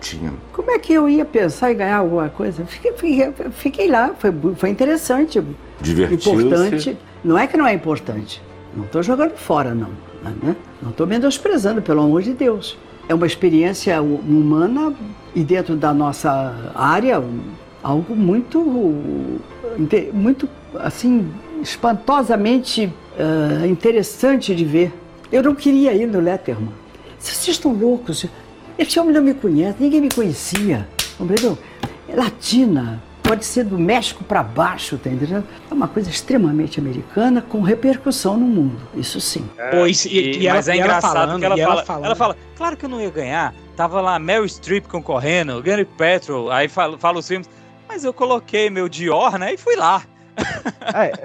Tinha. 0.00 0.32
Como 0.52 0.70
é 0.70 0.78
que 0.78 0.92
eu 0.92 1.08
ia 1.08 1.24
pensar 1.24 1.72
em 1.72 1.76
ganhar 1.76 1.96
alguma 1.98 2.28
coisa? 2.28 2.64
Fiquei, 2.64 2.92
fiquei, 2.92 3.32
fiquei 3.50 3.90
lá, 3.90 4.12
foi, 4.18 4.32
foi 4.56 4.70
interessante. 4.70 5.42
Divertiu-se. 5.80 6.30
Importante. 6.30 6.98
Não 7.24 7.36
é 7.38 7.46
que 7.46 7.56
não 7.56 7.66
é 7.66 7.72
importante. 7.74 8.40
Não 8.76 8.84
estou 8.84 9.02
jogando 9.02 9.32
fora, 9.36 9.74
não. 9.74 9.90
Né? 10.42 10.54
Não 10.82 10.90
estou 10.90 11.06
menosprezando, 11.06 11.80
pelo 11.82 12.02
amor 12.02 12.22
de 12.22 12.32
Deus. 12.32 12.76
É 13.08 13.14
uma 13.14 13.26
experiência 13.26 14.00
hu- 14.02 14.16
humana 14.28 14.92
e 15.34 15.42
dentro 15.42 15.74
da 15.74 15.92
nossa 15.94 16.54
área, 16.74 17.22
algo 17.82 18.14
muito, 18.16 18.60
muito 20.12 20.48
assim, 20.78 21.30
espantosamente 21.62 22.92
ah, 23.18 23.66
interessante 23.66 24.54
de 24.54 24.64
ver. 24.64 24.92
Eu 25.30 25.42
não 25.42 25.54
queria 25.54 25.92
ir 25.94 26.06
no 26.06 26.20
Letterman. 26.20 26.70
Vocês 27.18 27.48
estão 27.48 27.72
loucos. 27.72 28.24
Esse 28.78 28.98
homem 29.00 29.12
não 29.12 29.22
me 29.22 29.34
conhece, 29.34 29.76
ninguém 29.80 30.00
me 30.00 30.08
conhecia. 30.08 30.86
Compreendeu? 31.18 31.58
É 32.08 32.14
latina, 32.14 33.02
pode 33.22 33.44
ser 33.44 33.64
do 33.64 33.76
México 33.78 34.22
para 34.24 34.42
baixo, 34.42 34.96
tá 34.96 35.10
entendendo? 35.10 35.44
É 35.70 35.74
uma 35.74 35.88
coisa 35.88 36.08
extremamente 36.08 36.78
americana 36.80 37.42
com 37.42 37.60
repercussão 37.60 38.36
no 38.38 38.46
mundo. 38.46 38.78
Isso 38.94 39.20
sim. 39.20 39.44
Pô, 39.72 39.84
isso- 39.86 40.08
e- 40.08 40.38
e 40.38 40.46
ela- 40.46 40.56
mas 40.56 40.68
é 40.68 40.76
e 40.76 40.78
ela 40.78 40.86
engraçado 40.86 41.12
falando, 41.12 41.40
que 41.40 41.44
ela 41.44 41.56
e 41.56 41.60
ela 41.60 41.70
fala, 41.72 41.84
falando. 41.84 42.04
ela 42.06 42.14
fala, 42.16 42.36
claro 42.56 42.76
que 42.76 42.84
eu 42.84 42.88
não 42.88 43.00
ia 43.00 43.10
ganhar. 43.10 43.52
Tava 43.76 44.00
lá 44.00 44.18
Meryl 44.18 44.48
Streep 44.48 44.86
concorrendo, 44.86 45.60
Gary 45.62 45.84
Petrol, 45.84 46.50
aí 46.50 46.68
fala, 46.68 46.96
fala 46.98 47.18
os 47.18 47.26
filmes. 47.28 47.48
Mas 47.88 48.04
eu 48.04 48.12
coloquei 48.12 48.68
meu 48.70 48.88
Dior, 48.88 49.38
né? 49.38 49.54
E 49.54 49.56
fui 49.56 49.74
lá. 49.76 50.02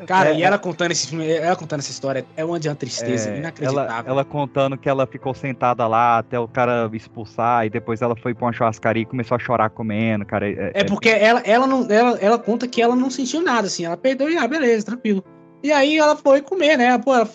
Cara, 0.08 0.30
é, 0.30 0.36
e 0.38 0.44
ela 0.44 0.58
contando 0.58 0.92
esse 0.92 1.08
filme, 1.08 1.30
ela 1.30 1.56
contando 1.56 1.80
essa 1.82 1.92
história, 1.92 2.26
é 2.36 2.44
uma 2.44 2.60
de 2.60 2.68
uma 2.68 2.76
tristeza 2.76 3.30
É, 3.30 3.38
inacreditável. 3.38 3.92
ela, 3.92 4.04
ela 4.08 4.26
contando 4.26 4.76
que 4.76 4.90
ela 4.90 5.06
ficou 5.06 5.34
sentada 5.36 5.86
lá 5.88 6.18
até 6.18 6.40
o 6.40 6.48
cara 6.48 6.90
expulsar 6.94 7.66
e 7.66 7.70
depois 7.70 8.02
ela 8.02 8.16
foi 8.16 8.34
pra 8.34 8.48
uma 8.48 8.54
churrascaria 8.54 9.04
e 9.04 9.06
começou 9.06 9.36
a 9.36 9.40
chorar 9.40 9.70
comendo, 9.70 10.26
cara. 10.26 10.50
É, 10.50 10.72
É 10.74 10.84
porque 10.84 11.10
ela, 11.10 11.42
ela, 11.46 11.68
não, 11.68 11.86
ela, 11.92 12.18
ela 12.20 12.40
conta 12.40 12.68
que 12.68 12.82
ela 12.82 12.96
não 12.96 13.12
sentiu 13.12 13.42
nada, 13.42 13.68
assim. 13.68 13.86
Ela 13.86 13.96
perdeu 13.98 14.30
e, 14.32 14.38
ah, 14.38 14.48
beleza, 14.48 14.86
tranquilo. 14.86 15.24
E 15.64 15.72
aí 15.72 15.98
ela 15.98 16.16
foi 16.16 16.42
comer, 16.42 16.78
né? 16.78 16.98
Pô, 16.98 17.16
ela- 17.16 17.30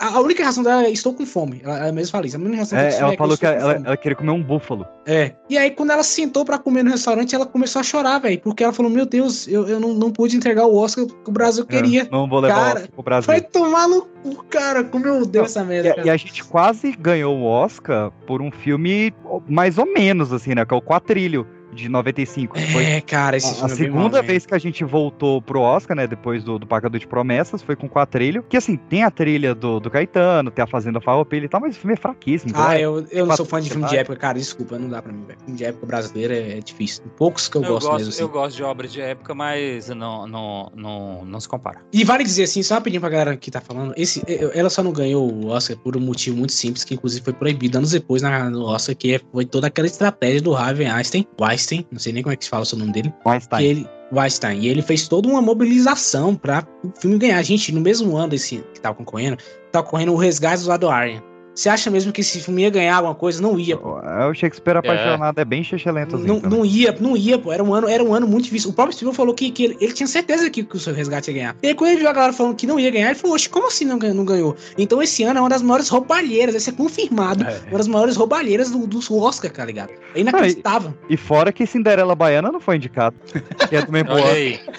a, 0.00 0.16
a 0.16 0.20
única 0.20 0.42
reação 0.42 0.62
dela 0.62 0.84
é 0.84 0.90
estou 0.90 1.14
com 1.14 1.24
fome. 1.24 1.60
Ela, 1.64 1.78
ela 1.78 1.92
mesmo 1.92 2.10
fala 2.12 2.26
isso. 2.26 2.36
A 2.36 2.40
única 2.40 2.76
É, 2.76 2.98
ela 2.98 3.12
é 3.12 3.16
falou 3.16 3.38
que 3.38 3.46
com 3.46 3.52
ela, 3.52 3.72
ela 3.84 3.96
queria 3.96 4.16
comer 4.16 4.32
um 4.32 4.42
búfalo. 4.42 4.86
É. 5.06 5.32
E 5.48 5.56
aí, 5.56 5.70
quando 5.70 5.90
ela 5.90 6.02
sentou 6.02 6.44
pra 6.44 6.58
comer 6.58 6.82
no 6.82 6.90
restaurante, 6.90 7.34
ela 7.34 7.46
começou 7.46 7.80
a 7.80 7.82
chorar, 7.82 8.18
velho. 8.18 8.40
Porque 8.40 8.62
ela 8.64 8.72
falou: 8.72 8.90
Meu 8.90 9.06
Deus, 9.06 9.46
eu, 9.48 9.66
eu 9.68 9.80
não, 9.80 9.94
não 9.94 10.10
pude 10.10 10.36
entregar 10.36 10.66
o 10.66 10.76
Oscar 10.76 11.06
que 11.06 11.30
o 11.30 11.32
Brasil 11.32 11.64
queria. 11.64 12.02
É, 12.02 12.08
não 12.10 12.28
vou 12.28 12.40
levar 12.40 12.54
o 12.54 12.60
cara, 12.60 12.74
Oscar 12.80 12.90
pro 12.92 13.02
Brasil. 13.02 13.26
Vai 13.26 13.40
tomar 13.40 13.88
no 13.88 14.02
cu, 14.02 14.44
cara. 14.50 14.84
Como 14.84 15.06
eu 15.06 15.24
deu 15.24 15.44
essa 15.44 15.64
merda, 15.64 15.94
E, 16.02 16.06
e 16.06 16.10
a 16.10 16.16
gente 16.16 16.44
quase 16.44 16.92
ganhou 16.92 17.36
o 17.38 17.44
Oscar 17.44 18.10
por 18.26 18.42
um 18.42 18.50
filme 18.50 19.14
mais 19.48 19.78
ou 19.78 19.86
menos, 19.86 20.32
assim, 20.32 20.54
né? 20.54 20.66
Que 20.66 20.74
é 20.74 20.76
o 20.76 20.82
Quatrilho, 20.82 21.46
de 21.72 21.88
95. 21.88 22.54
que 22.54 22.72
Foi 22.72 22.84
É, 22.84 23.00
cara, 23.00 23.36
esse 23.36 23.48
a, 23.48 23.54
filme 23.54 23.70
a 23.70 23.74
é 23.74 23.76
segunda 23.76 24.18
mal, 24.18 24.22
vez 24.26 24.44
que 24.46 24.54
a 24.54 24.58
gente 24.58 24.84
voltou 24.84 25.40
pro 25.40 25.60
Oscar, 25.60 25.96
né? 25.96 26.06
Depois 26.06 26.44
do, 26.44 26.58
do 26.58 26.66
Pagador 26.66 26.98
de 27.00 27.06
Promessas, 27.06 27.62
foi 27.62 27.74
com 27.76 27.88
Quatrilho. 27.88 28.42
Que, 28.42 28.56
assim, 28.56 28.76
tem 28.76 29.02
a 29.04 29.10
trilha 29.10 29.54
do, 29.54 29.80
do 29.80 29.90
Caetano, 29.90 30.50
tem 30.50 30.62
a 30.62 30.66
Fazenda 30.66 31.00
Farroupilha 31.00 31.44
e 31.44 31.48
tal, 31.48 31.60
mas 31.60 31.76
o 31.76 31.78
filme 31.80 31.94
é 31.94 31.96
fraquíssimo. 31.96 32.52
Ah, 32.54 32.76
é- 32.76 32.82
eu, 32.82 33.06
eu 33.10 33.26
não 33.26 33.36
sou 33.36 33.46
fã 33.46 33.60
de 33.60 33.70
filme 33.70 33.86
de 33.88 33.96
época, 33.96 34.16
cara. 34.16 34.38
Desculpa, 34.38 34.78
não 34.78 34.88
dá 34.88 35.00
pra 35.00 35.12
mim, 35.12 35.24
velho. 35.24 35.38
Filme 35.40 35.56
de 35.58 35.64
época 35.64 35.86
brasileiro 35.86 36.32
é, 36.34 36.58
é 36.58 36.60
difícil. 36.60 37.02
Poucos 37.16 37.48
que 37.48 37.56
eu, 37.56 37.62
Eu, 37.62 37.68
gosto, 37.74 37.86
gosto, 37.86 37.96
mesmo, 37.98 38.10
assim. 38.10 38.22
eu 38.22 38.28
gosto 38.28 38.56
de 38.56 38.62
obras 38.62 38.92
de 38.92 39.00
época, 39.00 39.34
mas 39.34 39.88
não, 39.88 40.26
não, 40.26 40.72
não, 40.74 41.24
não 41.24 41.40
se 41.40 41.48
compara. 41.48 41.80
E 41.92 42.04
vale 42.04 42.24
dizer 42.24 42.44
assim, 42.44 42.62
só 42.62 42.74
rapidinho 42.74 43.00
pra 43.00 43.10
galera 43.10 43.36
que 43.36 43.50
tá 43.50 43.60
falando, 43.60 43.94
esse, 43.96 44.22
ela 44.54 44.68
só 44.70 44.82
não 44.82 44.92
ganhou 44.92 45.30
o 45.32 45.48
Oscar 45.48 45.76
por 45.78 45.96
um 45.96 46.00
motivo 46.00 46.36
muito 46.36 46.52
simples, 46.52 46.84
que 46.84 46.94
inclusive 46.94 47.22
foi 47.24 47.32
proibido 47.32 47.78
anos 47.78 47.90
depois 47.92 48.20
na, 48.22 48.50
no 48.50 48.64
Oscar, 48.66 48.94
que 48.94 49.14
é- 49.14 49.20
foi 49.32 49.44
toda 49.44 49.66
aquela 49.68 49.86
estratégia 49.86 50.42
do 50.42 50.54
Harvey 50.54 50.86
Einstein, 50.86 51.26
Weinstein, 51.62 51.86
não 51.90 51.98
sei 51.98 52.12
nem 52.12 52.22
como 52.22 52.32
é 52.32 52.36
que 52.36 52.44
se 52.44 52.50
fala 52.50 52.62
o 52.62 52.66
seu 52.66 52.78
nome 52.78 52.92
dele. 52.92 53.12
Weinstein. 53.24 53.64
Ele, 53.64 53.86
Weinstein, 54.12 54.60
e 54.60 54.68
ele 54.68 54.82
fez 54.82 55.08
toda 55.08 55.28
uma 55.28 55.40
mobilização 55.40 56.34
pra 56.34 56.66
o 56.84 56.92
filme 57.00 57.18
ganhar. 57.18 57.42
Gente, 57.42 57.72
no 57.72 57.80
mesmo 57.80 58.16
ano 58.16 58.28
desse 58.28 58.64
que 58.74 58.80
tava 58.80 58.96
concorrendo, 58.96 59.38
tava 59.70 59.86
correndo 59.86 60.12
o 60.12 60.16
Resgate 60.16 60.62
do 60.62 60.68
Lado 60.68 60.88
Aryan. 60.88 61.22
Você 61.54 61.68
acha 61.68 61.90
mesmo 61.90 62.12
que 62.12 62.22
esse 62.22 62.40
filme 62.40 62.62
ia 62.62 62.70
ganhar 62.70 62.96
alguma 62.96 63.14
coisa? 63.14 63.42
Não 63.42 63.58
ia, 63.58 63.76
pô. 63.76 63.98
É, 64.00 64.26
O 64.26 64.34
Shakespeare 64.34 64.76
apaixonado 64.78 65.38
é, 65.38 65.44
bem 65.44 65.62
xixelentozinho. 65.62 66.26
Não, 66.26 66.40
também. 66.40 66.58
não 66.58 66.64
ia, 66.64 66.96
não 66.98 67.16
ia, 67.16 67.38
pô. 67.38 67.52
Era 67.52 67.62
um 67.62 67.74
ano, 67.74 67.88
era 67.88 68.02
um 68.02 68.14
ano 68.14 68.26
muito 68.26 68.44
difícil. 68.44 68.70
O 68.70 68.72
próprio 68.72 68.96
Steven 68.96 69.12
falou 69.12 69.34
que, 69.34 69.50
que 69.50 69.64
ele, 69.64 69.76
ele 69.80 69.92
tinha 69.92 70.06
certeza 70.06 70.48
que, 70.48 70.62
que 70.62 70.76
o 70.76 70.80
seu 70.80 70.94
resgate 70.94 71.30
ia 71.30 71.34
ganhar. 71.34 71.56
E 71.62 71.68
aí, 71.68 71.74
quando 71.74 71.90
ele 71.90 72.00
viu 72.00 72.08
a 72.08 72.12
galera 72.12 72.32
falando 72.32 72.56
que 72.56 72.66
não 72.66 72.80
ia 72.80 72.90
ganhar, 72.90 73.10
ele 73.10 73.18
falou, 73.18 73.36
oxe, 73.36 73.48
como 73.48 73.66
assim 73.66 73.84
não 73.84 73.98
ganhou? 73.98 74.16
Não 74.16 74.24
ganhou? 74.24 74.56
Então 74.78 75.02
esse 75.02 75.22
ano 75.24 75.38
é 75.38 75.42
uma 75.42 75.48
das 75.48 75.62
maiores 75.62 75.88
roubalheiras, 75.88 76.54
esse 76.54 76.70
é 76.70 76.72
confirmado. 76.72 77.44
Uma 77.68 77.78
das 77.78 77.88
maiores 77.88 78.16
roubalheiras 78.16 78.70
do, 78.70 78.86
do 78.86 79.00
Oscar, 79.18 79.50
tá 79.50 79.64
ligado? 79.64 79.90
É 80.14 80.20
inacreditável. 80.20 80.94
E 81.08 81.16
fora 81.16 81.52
que 81.52 81.66
Cinderela 81.66 82.14
Baiana 82.14 82.50
não 82.50 82.60
foi 82.60 82.76
indicado. 82.76 83.14
que 83.68 83.76
é 83.76 83.82
do 83.82 83.92
mesmo 83.92 84.12
ano. 84.12 84.26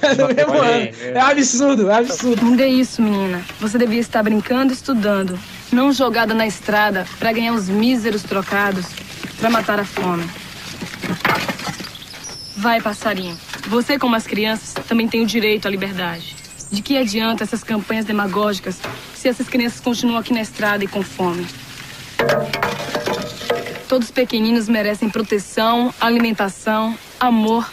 É 0.01 0.15
do 0.15 0.27
mesmo 0.27 0.53
ano. 0.53 0.89
É 1.01 1.19
absurdo, 1.19 1.89
é 1.89 1.95
absurdo. 1.95 2.43
Não 2.43 2.63
é 2.63 2.67
isso, 2.67 3.01
menina. 3.01 3.43
Você 3.59 3.77
devia 3.77 3.99
estar 3.99 4.23
brincando 4.23 4.73
e 4.73 4.75
estudando. 4.75 5.37
Não 5.73 5.91
jogada 5.91 6.35
na 6.35 6.45
estrada 6.45 7.03
pra 7.17 7.33
ganhar 7.33 7.51
os 7.51 7.67
míseros 7.67 8.21
trocados 8.21 8.85
pra 9.39 9.49
matar 9.49 9.79
a 9.79 9.83
fome. 9.83 10.23
Vai, 12.55 12.79
passarinho. 12.79 13.35
Você, 13.69 13.97
como 13.97 14.15
as 14.15 14.27
crianças, 14.27 14.71
também 14.87 15.07
tem 15.07 15.23
o 15.23 15.25
direito 15.25 15.67
à 15.67 15.71
liberdade. 15.71 16.35
De 16.71 16.79
que 16.79 16.95
adianta 16.95 17.43
essas 17.43 17.63
campanhas 17.63 18.05
demagógicas 18.05 18.79
se 19.15 19.27
essas 19.27 19.49
crianças 19.49 19.79
continuam 19.79 20.19
aqui 20.19 20.31
na 20.31 20.41
estrada 20.41 20.83
e 20.83 20.87
com 20.87 21.01
fome? 21.01 21.47
Todos 23.89 24.11
pequeninos 24.11 24.69
merecem 24.69 25.09
proteção, 25.09 25.91
alimentação, 25.99 26.95
amor 27.19 27.67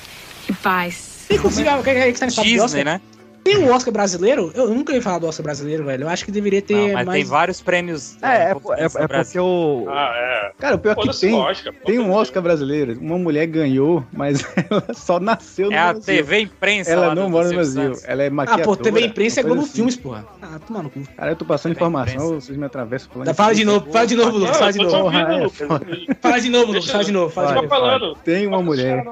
e 0.48 0.54
paz. 0.54 1.26
Inclusive, 1.28 1.68
o 1.68 1.82
que 1.82 1.90
é 1.90 2.12
que 2.12 2.18
tá 2.18 2.26
papo 2.28 2.42
de 2.44 2.58
Disney, 2.58 2.82
né? 2.82 3.00
Tem 3.42 3.56
o 3.58 3.72
Oscar 3.72 3.92
brasileiro? 3.92 4.52
Eu 4.54 4.68
nunca 4.68 4.92
ia 4.92 5.00
falar 5.00 5.18
do 5.18 5.26
Oscar 5.26 5.42
brasileiro, 5.44 5.84
velho. 5.84 6.04
Eu 6.04 6.08
acho 6.08 6.24
que 6.24 6.30
deveria 6.30 6.60
ter 6.60 6.74
Não, 6.74 6.92
mas 6.94 7.06
mais. 7.06 7.18
tem 7.22 7.24
vários 7.24 7.60
prêmios. 7.60 8.16
É, 8.22 8.50
é, 8.50 8.54
um 8.54 8.74
é, 8.74 8.84
é 8.84 9.08
Brasil. 9.08 9.24
porque 9.24 9.40
o. 9.40 9.86
Ah, 9.88 10.12
é. 10.14 10.52
Cara, 10.58 10.76
o 10.76 10.78
pior 10.78 10.94
que 10.96 11.20
tem, 11.20 11.34
Oscar, 11.34 11.72
tem 11.86 11.98
um 11.98 12.12
Oscar 12.12 12.42
brasileiro. 12.42 12.98
Uma 13.00 13.18
mulher 13.18 13.46
ganhou, 13.46 14.04
mas 14.12 14.44
ela 14.70 14.84
só 14.94 15.18
nasceu 15.18 15.68
no 15.68 15.72
É 15.74 15.78
a 15.78 15.92
Brasil. 15.92 16.04
TV 16.16 16.40
imprensa. 16.40 16.90
Ela 16.90 17.14
não 17.14 17.30
mora 17.30 17.48
no 17.48 17.54
Brasil. 17.54 17.82
Santos. 17.94 18.04
Ela 18.06 18.22
é 18.24 18.26
Ah, 18.26 18.30
maquiadora. 18.30 18.64
pô, 18.66 18.76
TV 18.76 19.00
imprensa 19.06 19.40
é 19.40 19.42
Globo 19.42 19.62
assim. 19.62 19.72
Filmes, 19.72 19.96
porra. 19.96 20.26
Ah, 20.42 20.58
toma 20.66 20.82
no 20.82 20.90
cu. 20.90 21.00
Cara, 21.16 21.32
eu 21.32 21.36
tô 21.36 21.44
passando 21.44 21.72
TV 21.72 21.80
informação, 21.80 22.14
imprensa. 22.26 22.46
vocês 22.46 22.58
me 22.58 22.64
atravessam 22.66 23.10
falando. 23.10 23.26
Tá, 23.26 23.34
fala 23.34 23.54
de 23.54 23.64
novo, 23.64 23.90
fala 23.90 24.06
de 24.06 24.16
novo, 24.16 24.38
Lucas. 24.38 24.56
Fala 24.58 24.72
de 24.72 24.78
novo. 24.78 25.10
é. 25.10 26.14
Fala 26.20 26.38
de 26.40 26.48
novo, 26.50 26.72
Lucas. 26.72 26.90
Fala 26.90 27.04
de 27.04 27.12
novo. 27.12 27.30
Fala 27.30 27.48
de 27.48 27.54
novo. 27.54 27.68
falando. 27.68 28.14
Tem 28.22 28.46
uma 28.46 28.62
mulher. 28.62 29.04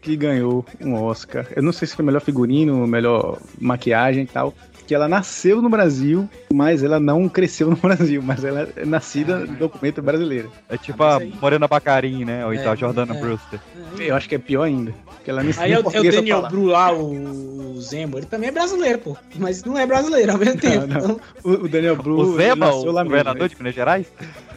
Que 0.00 0.16
ganhou 0.16 0.64
um 0.80 0.94
Oscar. 0.94 1.46
Eu 1.54 1.62
não 1.62 1.72
sei 1.72 1.86
se 1.86 1.94
foi 1.94 2.04
melhor 2.04 2.20
figurino, 2.20 2.86
melhor 2.86 3.38
maquiagem 3.58 4.24
e 4.24 4.26
tal. 4.26 4.54
Que 4.86 4.94
ela 4.94 5.08
nasceu 5.08 5.62
no 5.62 5.68
Brasil, 5.68 6.28
mas 6.52 6.82
ela 6.82 6.98
não 6.98 7.28
cresceu 7.28 7.70
no 7.70 7.76
Brasil. 7.78 8.22
Mas 8.22 8.44
ela 8.44 8.68
é 8.76 8.84
nascida 8.84 9.38
no 9.38 9.54
documento 9.54 10.02
brasileiro. 10.02 10.50
É 10.68 10.76
tipo 10.76 11.02
a 11.02 11.20
Morena 11.40 11.68
Bacarin, 11.68 12.24
né? 12.24 12.44
Ou 12.44 12.52
então 12.52 12.72
a 12.72 12.76
Jordana 12.76 13.16
é. 13.16 13.20
Brewster. 13.20 13.60
Eu 13.98 14.16
acho 14.16 14.28
que 14.28 14.34
é 14.34 14.38
pior 14.38 14.64
ainda. 14.64 14.92
Porque 15.20 15.30
ela 15.30 15.42
Aí 15.58 15.72
é, 15.72 15.78
o- 15.78 15.82
é 15.92 16.00
o 16.00 16.02
Daniel 16.12 16.36
falar. 16.38 16.48
Bru 16.48 16.64
lá, 16.64 16.92
o 16.92 17.78
Zembo. 17.80 18.18
Ele 18.18 18.26
também 18.26 18.48
é 18.48 18.52
brasileiro, 18.52 18.98
pô. 19.00 19.16
Mas 19.36 19.62
não 19.64 19.76
é 19.78 19.86
brasileiro 19.86 20.32
ao 20.32 20.38
mesmo 20.38 20.58
tempo. 20.58 20.86
Não, 20.86 20.86
não. 20.86 20.96
Então, 20.98 21.20
O, 21.44 21.50
o 21.64 21.68
Daniel 21.68 21.96
Bru 21.96 22.18
O 22.18 22.36
Zema, 22.36 22.66
nasceu 22.66 22.90
o 22.90 22.92
lá 22.92 23.04
governador 23.04 23.42
né? 23.42 23.48
de 23.48 23.56
Minas 23.56 23.74
Gerais? 23.74 24.06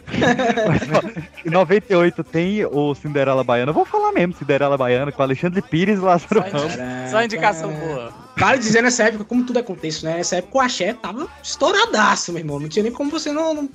Mas, 0.13 0.81
ó, 0.91 1.21
em 1.45 1.49
98 1.49 2.23
tem 2.23 2.65
o 2.65 2.93
Cinderela 2.95 3.43
Baiana. 3.43 3.69
Eu 3.71 3.73
vou 3.73 3.85
falar 3.85 4.11
mesmo, 4.11 4.33
Cinderela 4.33 4.77
Baiana, 4.77 5.11
com 5.11 5.21
Alexandre 5.21 5.61
Pires 5.61 5.97
e 5.99 6.01
Lázaro 6.01 6.39
Ramos. 6.41 6.73
Só 7.09 7.23
indicação 7.23 7.71
boa. 7.73 8.22
Vale 8.35 8.57
dizer 8.57 8.81
nessa 8.81 9.03
época, 9.03 9.23
como 9.23 9.45
tudo 9.45 9.59
acontece, 9.59 10.03
né? 10.03 10.17
Nessa 10.17 10.37
época 10.37 10.57
o 10.57 10.61
Axé 10.61 10.93
tava 10.93 11.27
estouradaço, 11.41 12.31
meu 12.31 12.41
irmão. 12.41 12.59
Não 12.59 12.67
tinha 12.67 12.83
nem 12.83 12.91
como 12.91 13.11
você 13.11 13.31
não. 13.31 13.53
não... 13.53 13.67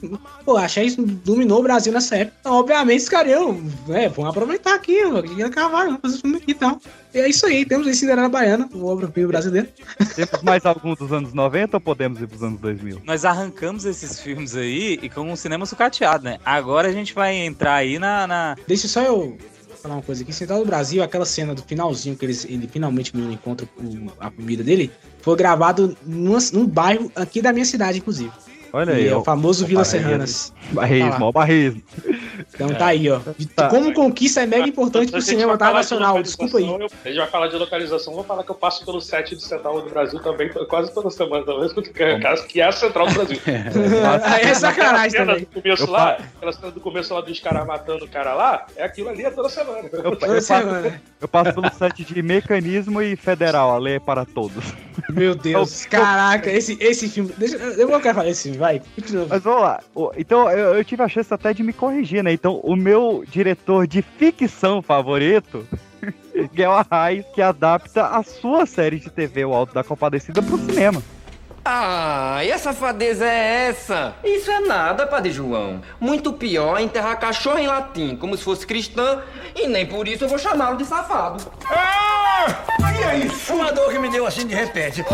Pô, 0.45 0.55
o 0.55 0.57
Axé 0.57 0.85
dominou 1.25 1.61
o 1.61 1.63
Brasil 1.63 1.93
nessa 1.93 2.17
época. 2.17 2.37
Então, 2.41 2.55
obviamente, 2.55 3.01
os 3.01 3.09
caras 3.09 3.33
iam, 3.33 3.63
é, 3.91 4.09
vamos 4.09 4.31
aproveitar 4.31 4.75
aqui, 4.75 4.99
ia 5.37 5.51
cavar, 5.51 5.87
vamos 5.87 6.01
fazer 6.01 6.19
filme 6.19 6.37
aqui 6.39 6.51
e 6.51 6.55
tal. 6.55 6.81
E 7.15 7.19
é 7.19 7.29
isso 7.29 7.47
aí, 7.47 7.65
temos 7.65 7.87
aí 7.87 7.95
Cinderela 7.95 8.29
Baiana, 8.29 8.69
o 8.75 8.87
obra-prima 8.87 9.29
brasileiro. 9.29 9.69
Temos 10.15 10.43
mais 10.43 10.67
algum 10.67 10.95
dos 10.95 11.13
anos 11.13 11.33
90 11.33 11.77
ou 11.77 11.81
podemos 11.81 12.21
ir 12.21 12.27
pros 12.27 12.43
anos 12.43 12.61
2000? 12.61 13.01
Nós 13.05 13.25
arrancamos 13.25 13.85
esses 13.85 14.21
filmes 14.21 14.55
aí 14.55 14.99
e 15.01 15.09
com 15.09 15.23
um 15.23 15.37
cinema 15.37 15.65
sucateado, 15.65 16.25
né? 16.25 16.39
Agora 16.45 16.89
a 16.89 16.93
gente 16.93 17.15
vai 17.15 17.35
entrar 17.35 17.77
aí 17.77 17.99
na. 17.99 18.27
na... 18.27 18.57
Deixa 18.67 18.89
só 18.89 19.03
eu 19.03 19.39
falar 19.89 19.97
uma 19.99 20.03
coisa 20.03 20.23
aqui. 20.23 20.33
Central 20.33 20.61
do 20.61 20.67
Brasil, 20.67 21.03
aquela 21.03 21.25
cena 21.25 21.55
do 21.55 21.63
finalzinho 21.63 22.17
que 22.17 22.25
eles, 22.25 22.45
ele 22.45 22.69
finalmente 22.69 23.15
menino 23.17 23.33
encontra 23.33 23.67
o- 23.79 24.13
a 24.21 24.31
comida 24.31 24.63
dele, 24.63 24.91
foi 25.21 25.37
gravado 25.37 25.97
numa- 26.05 26.39
num 26.53 26.67
bairro 26.67 27.11
aqui 27.17 27.41
da 27.41 27.53
minha 27.53 27.65
cidade, 27.65 27.99
inclusive. 27.99 28.31
Olha 28.79 28.95
aí. 28.95 29.09
é 29.09 29.17
o 29.17 29.23
famoso 29.25 29.67
Vila 29.67 29.83
Barreiro. 29.83 30.05
Serranas. 30.07 30.53
Barrismo, 30.73 31.11
Tá 31.11 31.19
lá. 31.19 31.27
ó, 31.27 31.33
barrismo. 31.33 31.83
Então 32.55 32.69
tá 32.69 32.87
aí, 32.87 33.11
ó. 33.11 33.21
Tá. 33.55 33.69
Como 33.69 33.93
conquista 33.93 34.43
é 34.43 34.47
mega 34.47 34.67
importante 34.69 35.11
pro 35.11 35.21
cinema 35.23 35.57
vai 35.57 35.59
falar 35.59 35.71
de 35.71 35.77
nacional. 35.77 36.23
Desculpa 36.23 36.59
aí. 36.59 36.67
eu- 36.69 36.89
A 37.05 37.09
gente 37.09 37.19
vai 37.19 37.27
falar 37.27 37.49
de 37.49 37.57
localização, 37.57 38.15
vou 38.15 38.25
falar 38.25 38.43
que 38.45 38.51
eu 38.51 38.55
passo 38.55 38.85
pelo 38.85 39.01
set 39.01 39.35
de 39.35 39.43
Central 39.43 39.81
do 39.83 39.91
Brasil 39.91 40.21
também, 40.21 40.49
quase 40.69 40.93
toda 40.93 41.11
semana, 41.11 41.45
talvez, 41.45 41.73
que 41.73 42.03
é 42.03 42.19
que 42.49 42.61
é 42.61 42.67
a 42.67 42.73
Central 42.73 43.07
do 43.07 43.15
Brasil. 43.15 43.39
Aí 44.25 44.43
é 44.51 44.55
sacanagem 44.55 45.09
Aquela 45.09 45.11
cena 45.11 45.27
também. 45.27 45.41
do 45.53 45.63
começo 45.63 45.83
Eu 45.85 45.91
lá, 45.91 46.19
aquela 46.37 46.53
cena 46.53 46.71
do 46.73 46.81
começo 46.81 47.15
lá 47.15 47.21
dos 47.21 47.41
caras 47.41 47.67
matando 47.67 48.05
o 48.05 48.09
cara 48.09 48.35
lá, 48.35 48.67
é 48.77 48.85
aquilo 48.85 49.09
ali 49.09 49.25
é 49.25 49.31
toda 49.31 49.49
semana. 49.49 49.89
Eu, 49.93 50.03
eu, 50.05 50.17
passo, 50.17 50.41
semana. 50.43 51.01
eu 51.21 51.29
passo 51.29 51.53
pelo 51.55 51.73
site 51.73 52.05
de 52.05 52.23
mecanismo 52.23 53.01
e 53.03 53.17
federal, 53.17 53.71
a 53.71 53.79
lei 53.79 53.95
é 53.97 54.01
para 54.01 54.25
todos. 54.25 54.65
Meu 55.11 55.35
Deus, 55.35 55.87
caraca, 55.87 56.51
esse, 56.51 56.77
esse 56.81 57.09
filme. 57.09 57.33
Deixa, 57.39 57.57
eu 57.57 57.89
não 57.89 58.01
quero 58.01 58.15
falar 58.15 58.27
desse 58.27 58.45
filme, 58.45 58.59
vai. 58.59 58.68
Continua. 58.95 59.27
Mas 59.29 59.43
vamos 59.43 59.61
lá. 59.63 59.81
O- 59.95 60.11
Então, 60.17 60.51
eu, 60.51 60.75
eu 60.75 60.85
tive 60.85 61.03
a 61.03 61.09
chance 61.09 61.33
até 61.33 61.53
de 61.55 61.63
me 61.63 61.73
corrigir, 61.73 62.23
né? 62.23 62.33
Então, 62.33 62.61
o 62.63 62.77
meu 62.77 63.25
diretor 63.27 63.87
de 63.87 64.03
ficção 64.03 64.83
favorito, 64.83 65.67
Guel 66.55 66.73
Arraes, 66.73 67.25
que 67.35 67.43
adapta 67.43 68.07
a 68.07 68.23
sua 68.23 68.67
série 68.67 68.99
de 68.99 69.11
TV, 69.11 69.45
O 69.45 69.55
Alto 69.55 69.75
da 69.75 69.83
Compadecida, 69.85 70.43
pro 70.43 70.59
cinema. 70.59 71.03
Ah, 71.71 72.41
e 72.43 72.51
a 72.51 72.57
safadeza 72.57 73.27
é 73.27 73.69
essa? 73.69 74.15
Isso 74.25 74.51
é 74.51 74.61
nada, 74.61 75.07
Padre 75.07 75.31
João. 75.31 75.83
Muito 76.01 76.33
pior 76.33 76.79
é 76.79 76.83
enterrar 76.83 77.21
cachorro 77.21 77.59
em 77.59 77.67
latim, 77.67 78.17
como 78.17 78.35
se 78.39 78.43
fosse 78.43 78.67
cristã, 78.67 79.21
e 79.55 79.69
nem 79.69 79.85
por 79.85 80.09
isso 80.09 80.25
eu 80.25 80.31
vou 80.31 80.39
chamá-lo 80.39 80.79
de 80.79 80.87
safado. 80.87 81.45
E 82.99 83.05
aí, 83.05 83.31
uma 83.51 83.71
dor 83.71 83.91
que 83.91 83.99
me 83.99 84.09
deu 84.09 84.27
assim 84.27 84.47
de 84.47 84.55
repente. 84.55 85.05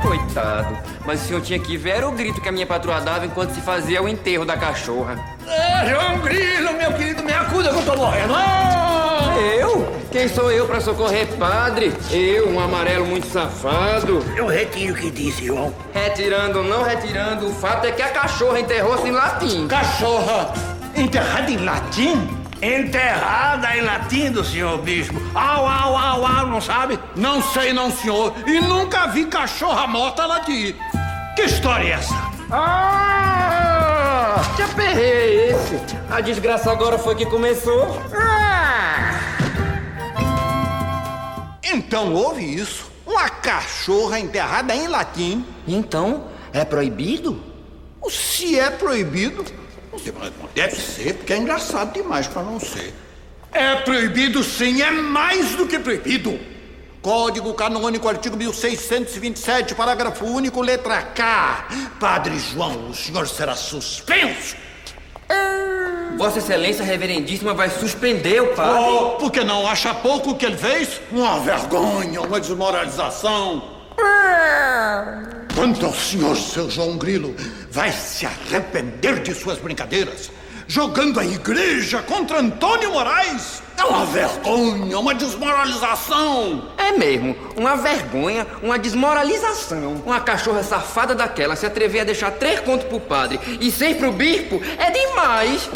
Coitado, 0.00 0.78
mas 1.04 1.22
o 1.22 1.26
senhor 1.26 1.42
tinha 1.42 1.58
que 1.58 1.76
ver 1.76 2.02
o 2.04 2.12
grito 2.12 2.40
que 2.40 2.48
a 2.48 2.52
minha 2.52 2.66
patroa 2.66 3.02
dava 3.02 3.26
enquanto 3.26 3.50
se 3.50 3.60
fazia 3.60 4.02
o 4.02 4.08
enterro 4.08 4.46
da 4.46 4.56
cachorra. 4.56 5.22
Ah, 5.46 5.84
João 5.84 6.20
Grilo, 6.20 6.72
meu 6.72 6.90
querido, 6.94 7.22
me 7.22 7.34
acuda 7.34 7.68
que 7.68 7.76
eu 7.76 7.84
tô 7.84 7.96
morrendo. 7.96 8.32
Ah! 8.34 8.93
Eu? 9.36 9.92
Quem 10.10 10.28
sou 10.28 10.50
eu 10.50 10.66
pra 10.66 10.80
socorrer 10.80 11.26
padre? 11.36 11.92
Eu, 12.10 12.50
um 12.50 12.60
amarelo 12.60 13.06
muito 13.06 13.26
safado. 13.26 14.24
Eu 14.36 14.46
retiro 14.46 14.94
o 14.94 14.96
que 14.96 15.10
disse, 15.10 15.46
João. 15.46 15.74
Retirando 15.92 16.58
ou 16.58 16.64
não 16.64 16.82
retirando, 16.82 17.48
o 17.48 17.54
fato 17.54 17.86
é 17.86 17.92
que 17.92 18.02
a 18.02 18.10
cachorra 18.10 18.60
enterrou-se 18.60 19.08
em 19.08 19.10
latim. 19.10 19.66
Cachorra 19.66 20.52
enterrada 20.96 21.50
em 21.50 21.56
latim? 21.58 22.28
Enterrada 22.62 23.76
em 23.76 23.82
latim 23.82 24.30
do 24.30 24.44
senhor 24.44 24.78
bispo. 24.78 25.20
Au, 25.34 25.66
au, 25.66 25.96
au, 25.96 26.26
au, 26.26 26.46
não 26.46 26.60
sabe? 26.60 26.98
Não 27.16 27.42
sei 27.42 27.72
não, 27.72 27.90
senhor. 27.90 28.32
E 28.46 28.60
nunca 28.60 29.08
vi 29.08 29.26
cachorra 29.26 29.86
morta 29.86 30.24
latim. 30.24 30.74
Que 31.34 31.42
história 31.42 31.88
é 31.88 31.90
essa? 31.90 32.14
Ah! 32.50 33.73
Que 34.56 34.62
aperreio 34.62 35.14
é 35.14 35.50
esse? 35.50 35.80
A 36.10 36.20
desgraça 36.20 36.70
agora 36.70 36.98
foi 36.98 37.14
que 37.14 37.26
começou. 37.26 38.00
Ah! 38.14 39.20
Então 41.62 42.12
houve 42.14 42.42
isso. 42.42 42.90
Uma 43.06 43.28
cachorra 43.28 44.18
enterrada 44.18 44.74
em 44.74 44.88
latim. 44.88 45.44
Então, 45.66 46.28
é 46.52 46.64
proibido? 46.64 47.40
Se 48.08 48.58
é 48.58 48.70
proibido, 48.70 49.44
não 49.90 49.98
sei, 49.98 50.12
mas 50.18 50.32
deve 50.54 50.76
ser, 50.76 51.14
porque 51.14 51.32
é 51.32 51.38
engraçado 51.38 51.92
demais 51.92 52.26
pra 52.26 52.42
não 52.42 52.60
ser. 52.60 52.92
É 53.52 53.76
proibido 53.76 54.42
sim, 54.42 54.82
é 54.82 54.90
mais 54.90 55.54
do 55.54 55.66
que 55.66 55.78
proibido. 55.78 56.38
Código 57.04 57.52
Canônico, 57.52 58.08
artigo 58.08 58.34
1627, 58.34 59.74
parágrafo 59.74 60.24
único, 60.24 60.62
letra 60.62 61.02
K. 61.02 61.68
Padre 62.00 62.38
João, 62.38 62.88
o 62.88 62.94
senhor 62.94 63.28
será 63.28 63.54
suspenso. 63.54 64.56
Vossa 66.16 66.38
Excelência 66.38 66.82
Reverendíssima 66.82 67.52
vai 67.52 67.68
suspender 67.68 68.40
o 68.40 68.54
padre. 68.54 68.80
Oh, 68.80 69.10
porque 69.18 69.44
não 69.44 69.68
acha 69.68 69.92
pouco 69.92 70.30
o 70.30 70.34
que 70.34 70.46
ele 70.46 70.56
fez? 70.56 70.98
Uma 71.12 71.40
vergonha, 71.40 72.22
uma 72.22 72.40
desmoralização. 72.40 73.62
Quanto 75.54 75.84
ao 75.84 75.92
senhor, 75.92 76.34
seu 76.38 76.70
João 76.70 76.96
Grilo, 76.96 77.36
vai 77.70 77.92
se 77.92 78.24
arrepender 78.24 79.20
de 79.20 79.34
suas 79.34 79.58
brincadeiras. 79.58 80.30
jogando 80.66 81.20
a 81.20 81.24
igreja 81.26 82.00
contra 82.00 82.40
Antônio 82.40 82.92
Moraes. 82.92 83.62
É 83.76 83.84
uma 83.84 84.06
vergonha, 84.06 84.98
uma 84.98 85.14
desmoralização. 85.14 86.70
É 86.76 86.92
mesmo, 86.92 87.36
uma 87.56 87.76
vergonha, 87.76 88.46
uma 88.62 88.78
desmoralização. 88.78 90.02
Uma 90.06 90.20
cachorra 90.20 90.62
safada 90.62 91.14
daquela 91.14 91.56
se 91.56 91.66
atrever 91.66 92.02
a 92.02 92.04
deixar 92.04 92.30
três 92.32 92.60
contos 92.60 92.86
pro 92.86 93.00
padre 93.00 93.38
e 93.60 93.70
seis 93.70 93.96
pro 93.96 94.12
bispo 94.12 94.60
é 94.78 94.90
demais. 94.90 95.68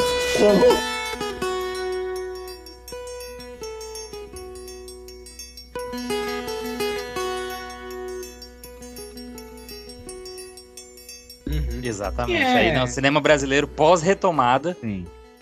Exatamente. 11.82 12.42
É. 12.42 12.54
Aí, 12.54 12.72
não, 12.72 12.86
cinema 12.86 13.20
brasileiro 13.20 13.66
pós-retomada 13.66 14.76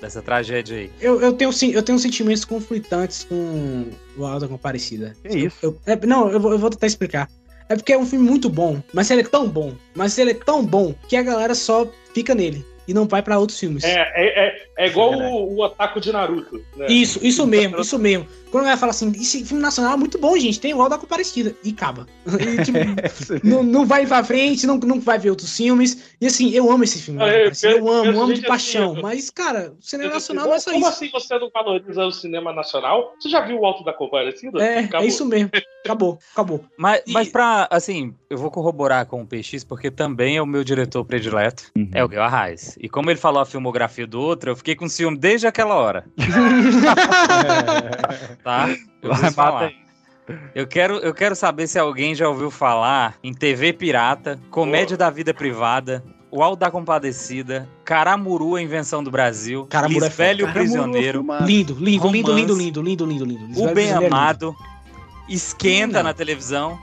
dessa 0.00 0.20
tragédia 0.22 0.76
aí. 0.78 0.90
Eu, 1.00 1.20
eu, 1.20 1.32
tenho, 1.32 1.50
eu 1.72 1.82
tenho 1.82 1.98
sentimentos 1.98 2.44
conflitantes 2.44 3.24
com 3.24 3.86
o 4.16 4.24
Alta 4.24 4.46
Comparecida. 4.48 5.14
Que 5.22 5.38
isso? 5.38 5.56
Eu- 5.62 5.78
é, 5.86 5.96
não, 6.06 6.30
eu 6.30 6.38
vou, 6.40 6.52
eu 6.52 6.58
vou 6.58 6.70
tentar 6.70 6.86
explicar. 6.86 7.28
É 7.68 7.74
porque 7.74 7.92
é 7.92 7.98
um 7.98 8.06
filme 8.06 8.24
muito 8.28 8.48
bom, 8.48 8.80
mas 8.92 9.10
ele 9.10 9.22
é 9.22 9.24
tão 9.24 9.48
bom, 9.48 9.72
mas 9.94 10.16
ele 10.18 10.30
é 10.30 10.34
tão 10.34 10.64
bom 10.64 10.94
que 11.08 11.16
a 11.16 11.22
galera 11.22 11.54
só 11.54 11.86
fica 12.14 12.34
nele 12.34 12.64
e 12.86 12.94
não 12.94 13.06
vai 13.06 13.22
pra 13.22 13.38
outros 13.38 13.58
filmes. 13.58 13.84
É, 13.84 14.00
é, 14.14 14.46
é, 14.46 14.66
é 14.78 14.86
igual 14.86 15.12
o, 15.12 15.54
o 15.54 15.60
Otaku 15.62 16.00
de 16.00 16.12
Naruto. 16.12 16.62
Né? 16.76 16.86
Isso, 16.88 17.18
isso 17.22 17.46
mesmo, 17.46 17.80
isso 17.80 17.98
mesmo. 17.98 18.26
Quando 18.50 18.64
vai 18.64 18.76
falar 18.76 18.90
assim, 18.90 19.10
esse 19.10 19.44
filme 19.44 19.62
nacional 19.62 19.94
é 19.94 19.96
muito 19.96 20.18
bom, 20.18 20.38
gente, 20.38 20.60
tem 20.60 20.70
igual 20.70 20.88
da 20.88 20.96
Comparecida. 20.96 21.54
E 21.64 21.70
acaba. 21.70 22.06
E, 22.46 22.64
tipo, 22.64 22.78
não, 23.46 23.62
não 23.62 23.84
vai 23.84 24.06
pra 24.06 24.22
frente, 24.22 24.66
não, 24.66 24.76
não 24.78 25.00
vai 25.00 25.18
ver 25.18 25.30
outros 25.30 25.54
filmes. 25.56 26.14
E 26.20 26.26
assim, 26.26 26.50
eu 26.52 26.70
amo 26.70 26.84
esse 26.84 27.00
filme. 27.02 27.20
Ah, 27.20 27.26
da 27.26 27.30
é, 27.32 27.38
Comparecida, 27.38 27.72
eu 27.72 27.88
amo, 27.88 28.20
amo 28.22 28.34
de 28.34 28.42
paixão. 28.42 28.90
assim, 28.92 28.96
eu- 28.96 29.02
Mas, 29.02 29.30
cara, 29.30 29.74
o 29.78 29.82
cinema 29.82 30.10
assim, 30.10 30.14
nacional 30.34 30.46
não 30.46 30.54
é 30.54 30.58
só 30.58 30.70
como 30.70 30.84
isso. 30.86 30.94
assim 30.94 31.10
você 31.10 31.38
não 31.38 31.50
valoriza 31.52 32.04
o 32.04 32.12
cinema 32.12 32.52
nacional? 32.52 33.14
Você 33.20 33.28
já 33.28 33.40
viu 33.40 33.58
o 33.60 33.66
Alto 33.66 33.84
da 33.84 33.92
Comparecida? 33.92 34.62
É, 34.62 34.80
Acabou. 34.80 35.04
é 35.04 35.08
isso 35.08 35.24
mesmo. 35.24 35.50
Acabou, 35.86 36.18
acabou. 36.32 36.64
Mas, 36.78 37.02
mas 37.08 37.28
pra, 37.28 37.66
assim, 37.70 38.14
eu 38.28 38.38
vou 38.38 38.50
corroborar 38.50 39.06
com 39.06 39.22
o 39.22 39.26
PX, 39.26 39.64
porque 39.64 39.90
também 39.90 40.36
é 40.36 40.42
o 40.42 40.46
meu 40.46 40.62
diretor 40.62 41.04
predileto, 41.04 41.70
é 41.92 42.04
o 42.04 42.08
Guilherme 42.08 42.26
Arraes. 42.26 42.76
E 42.80 42.88
como 42.88 43.10
ele 43.10 43.18
falou 43.18 43.40
a 43.40 43.46
filmografia 43.46 44.06
do 44.06 44.20
outro, 44.20 44.50
eu 44.50 44.56
fiquei 44.56 44.74
com 44.74 44.88
ciúme 44.88 45.16
desde 45.16 45.46
aquela 45.46 45.74
hora. 45.74 46.04
tá? 48.42 48.68
Eu 49.02 49.10
preciso 49.10 49.32
falar. 49.32 49.72
Eu 50.54 50.66
quero, 50.66 50.96
eu 50.96 51.14
quero 51.14 51.36
saber 51.36 51.68
se 51.68 51.78
alguém 51.78 52.14
já 52.14 52.28
ouviu 52.28 52.50
falar 52.50 53.16
em 53.22 53.32
TV 53.32 53.72
Pirata, 53.72 54.38
Comédia 54.50 54.96
da 54.96 55.08
Vida 55.08 55.32
Privada, 55.32 56.02
O 56.30 56.42
Alto 56.42 56.58
da 56.58 56.70
Compadecida, 56.70 57.68
Caramuru, 57.84 58.56
a 58.56 58.62
Invenção 58.62 59.04
do 59.04 59.10
Brasil, 59.10 59.66
Caramuru 59.66 60.04
é 60.04 60.10
Caramuru 60.10 60.48
é 60.48 60.52
Prisioneiro, 60.52 61.24
Lindo, 61.42 61.74
lindo, 61.74 61.78
lindo, 61.78 61.80
lindo, 61.80 62.02
Romance, 62.02 62.58
lindo, 62.58 62.82
lindo, 62.82 63.06
lindo, 63.06 63.24
lindo. 63.24 63.44
O 63.44 63.46
Lisbelo 63.46 63.66
Bem 63.66 63.74
Prisioneiro 63.74 64.04
é 64.04 64.08
lindo. 64.08 64.16
Amado, 64.16 64.56
Esquenta 65.28 66.02
na 66.02 66.12
televisão. 66.14 66.78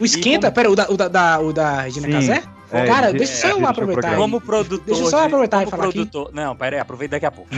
O 0.00 0.04
Esquenta, 0.04 0.50
pera, 0.50 0.70
o 0.70 0.74
da, 0.76 0.90
o 0.90 0.96
da, 0.96 1.08
da- 1.08 1.40
o 1.40 1.52
da 1.52 1.82
Regina 1.82 2.06
Sim. 2.06 2.12
Casé? 2.12 2.42
É, 2.74 2.86
Cara, 2.86 3.12
deixa 3.12 3.34
só 3.34 3.48
é, 3.48 3.50
eu 3.52 3.56
ele 3.58 3.66
aproveitar. 3.66 4.16
Como 4.16 4.40
produtor. 4.40 4.80
Deixa 4.86 5.02
eu 5.02 5.10
só 5.10 5.20
de- 5.20 5.26
aproveitar 5.26 5.62
e 5.62 5.66
falar 5.66 5.84
aqui. 5.84 5.92
produtor. 5.92 6.30
Não, 6.32 6.56
pera 6.56 6.76
aí, 6.76 6.80
aproveita 6.80 7.16
daqui 7.16 7.26
a 7.26 7.30
pouco. 7.30 7.50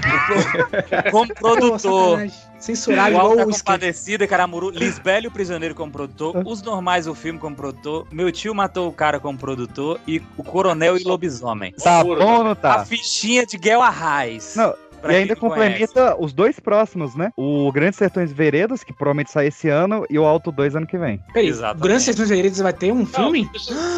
como 1.12 1.32
produtor. 1.38 2.26
Censurado 2.58 3.10
o 3.10 3.18
igual 3.18 3.32
o. 3.48 3.52
Compadecida, 3.52 4.26
Caramuru, 4.26 4.70
Lisbélio 4.70 5.30
Prisioneiro 5.30 5.74
como 5.74 5.92
produtor, 5.92 6.42
Os 6.44 6.62
Normais 6.62 7.06
o 7.06 7.14
filme 7.14 7.38
como 7.38 7.54
produtor, 7.54 8.06
Meu 8.10 8.32
Tio 8.32 8.54
Matou 8.54 8.88
o 8.88 8.92
Cara 8.92 9.20
como 9.20 9.38
produtor 9.38 10.00
e 10.08 10.20
O 10.37 10.42
Coronel 10.42 10.96
e 10.96 11.04
Lobisomem. 11.04 11.72
Tá 11.72 12.02
bom 12.02 12.10
ou 12.20 12.42
não 12.42 12.54
tá? 12.56 12.76
A 12.80 12.84
fichinha 12.84 13.46
de 13.46 13.56
Guel 13.56 13.82
Arraes. 13.82 14.54
Não, 14.56 14.74
Pra 15.05 15.12
e 15.12 15.17
ainda 15.17 15.35
não 15.35 15.40
conhece. 15.51 15.87
complementa 15.87 16.17
os 16.19 16.33
dois 16.33 16.59
próximos, 16.59 17.14
né? 17.14 17.31
O 17.37 17.71
Grandes 17.73 17.99
Sertões 17.99 18.33
Veredas, 18.33 18.83
que 18.83 18.93
provavelmente 18.93 19.31
sai 19.31 19.47
esse 19.49 19.69
ano, 19.69 20.05
e 20.11 20.19
o 20.19 20.25
Alto 20.25 20.51
2 20.51 20.75
ano 20.77 20.87
que 20.87 20.99
vem. 20.99 21.21
Peraí, 21.33 21.53
o 21.53 21.75
Grande 21.77 22.03
Sertões 22.03 22.29
Veredas 22.29 22.59
vai 22.59 22.73
ter 22.73 22.93
um 22.93 23.05
filme? 23.07 23.49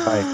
Vai. 0.05 0.25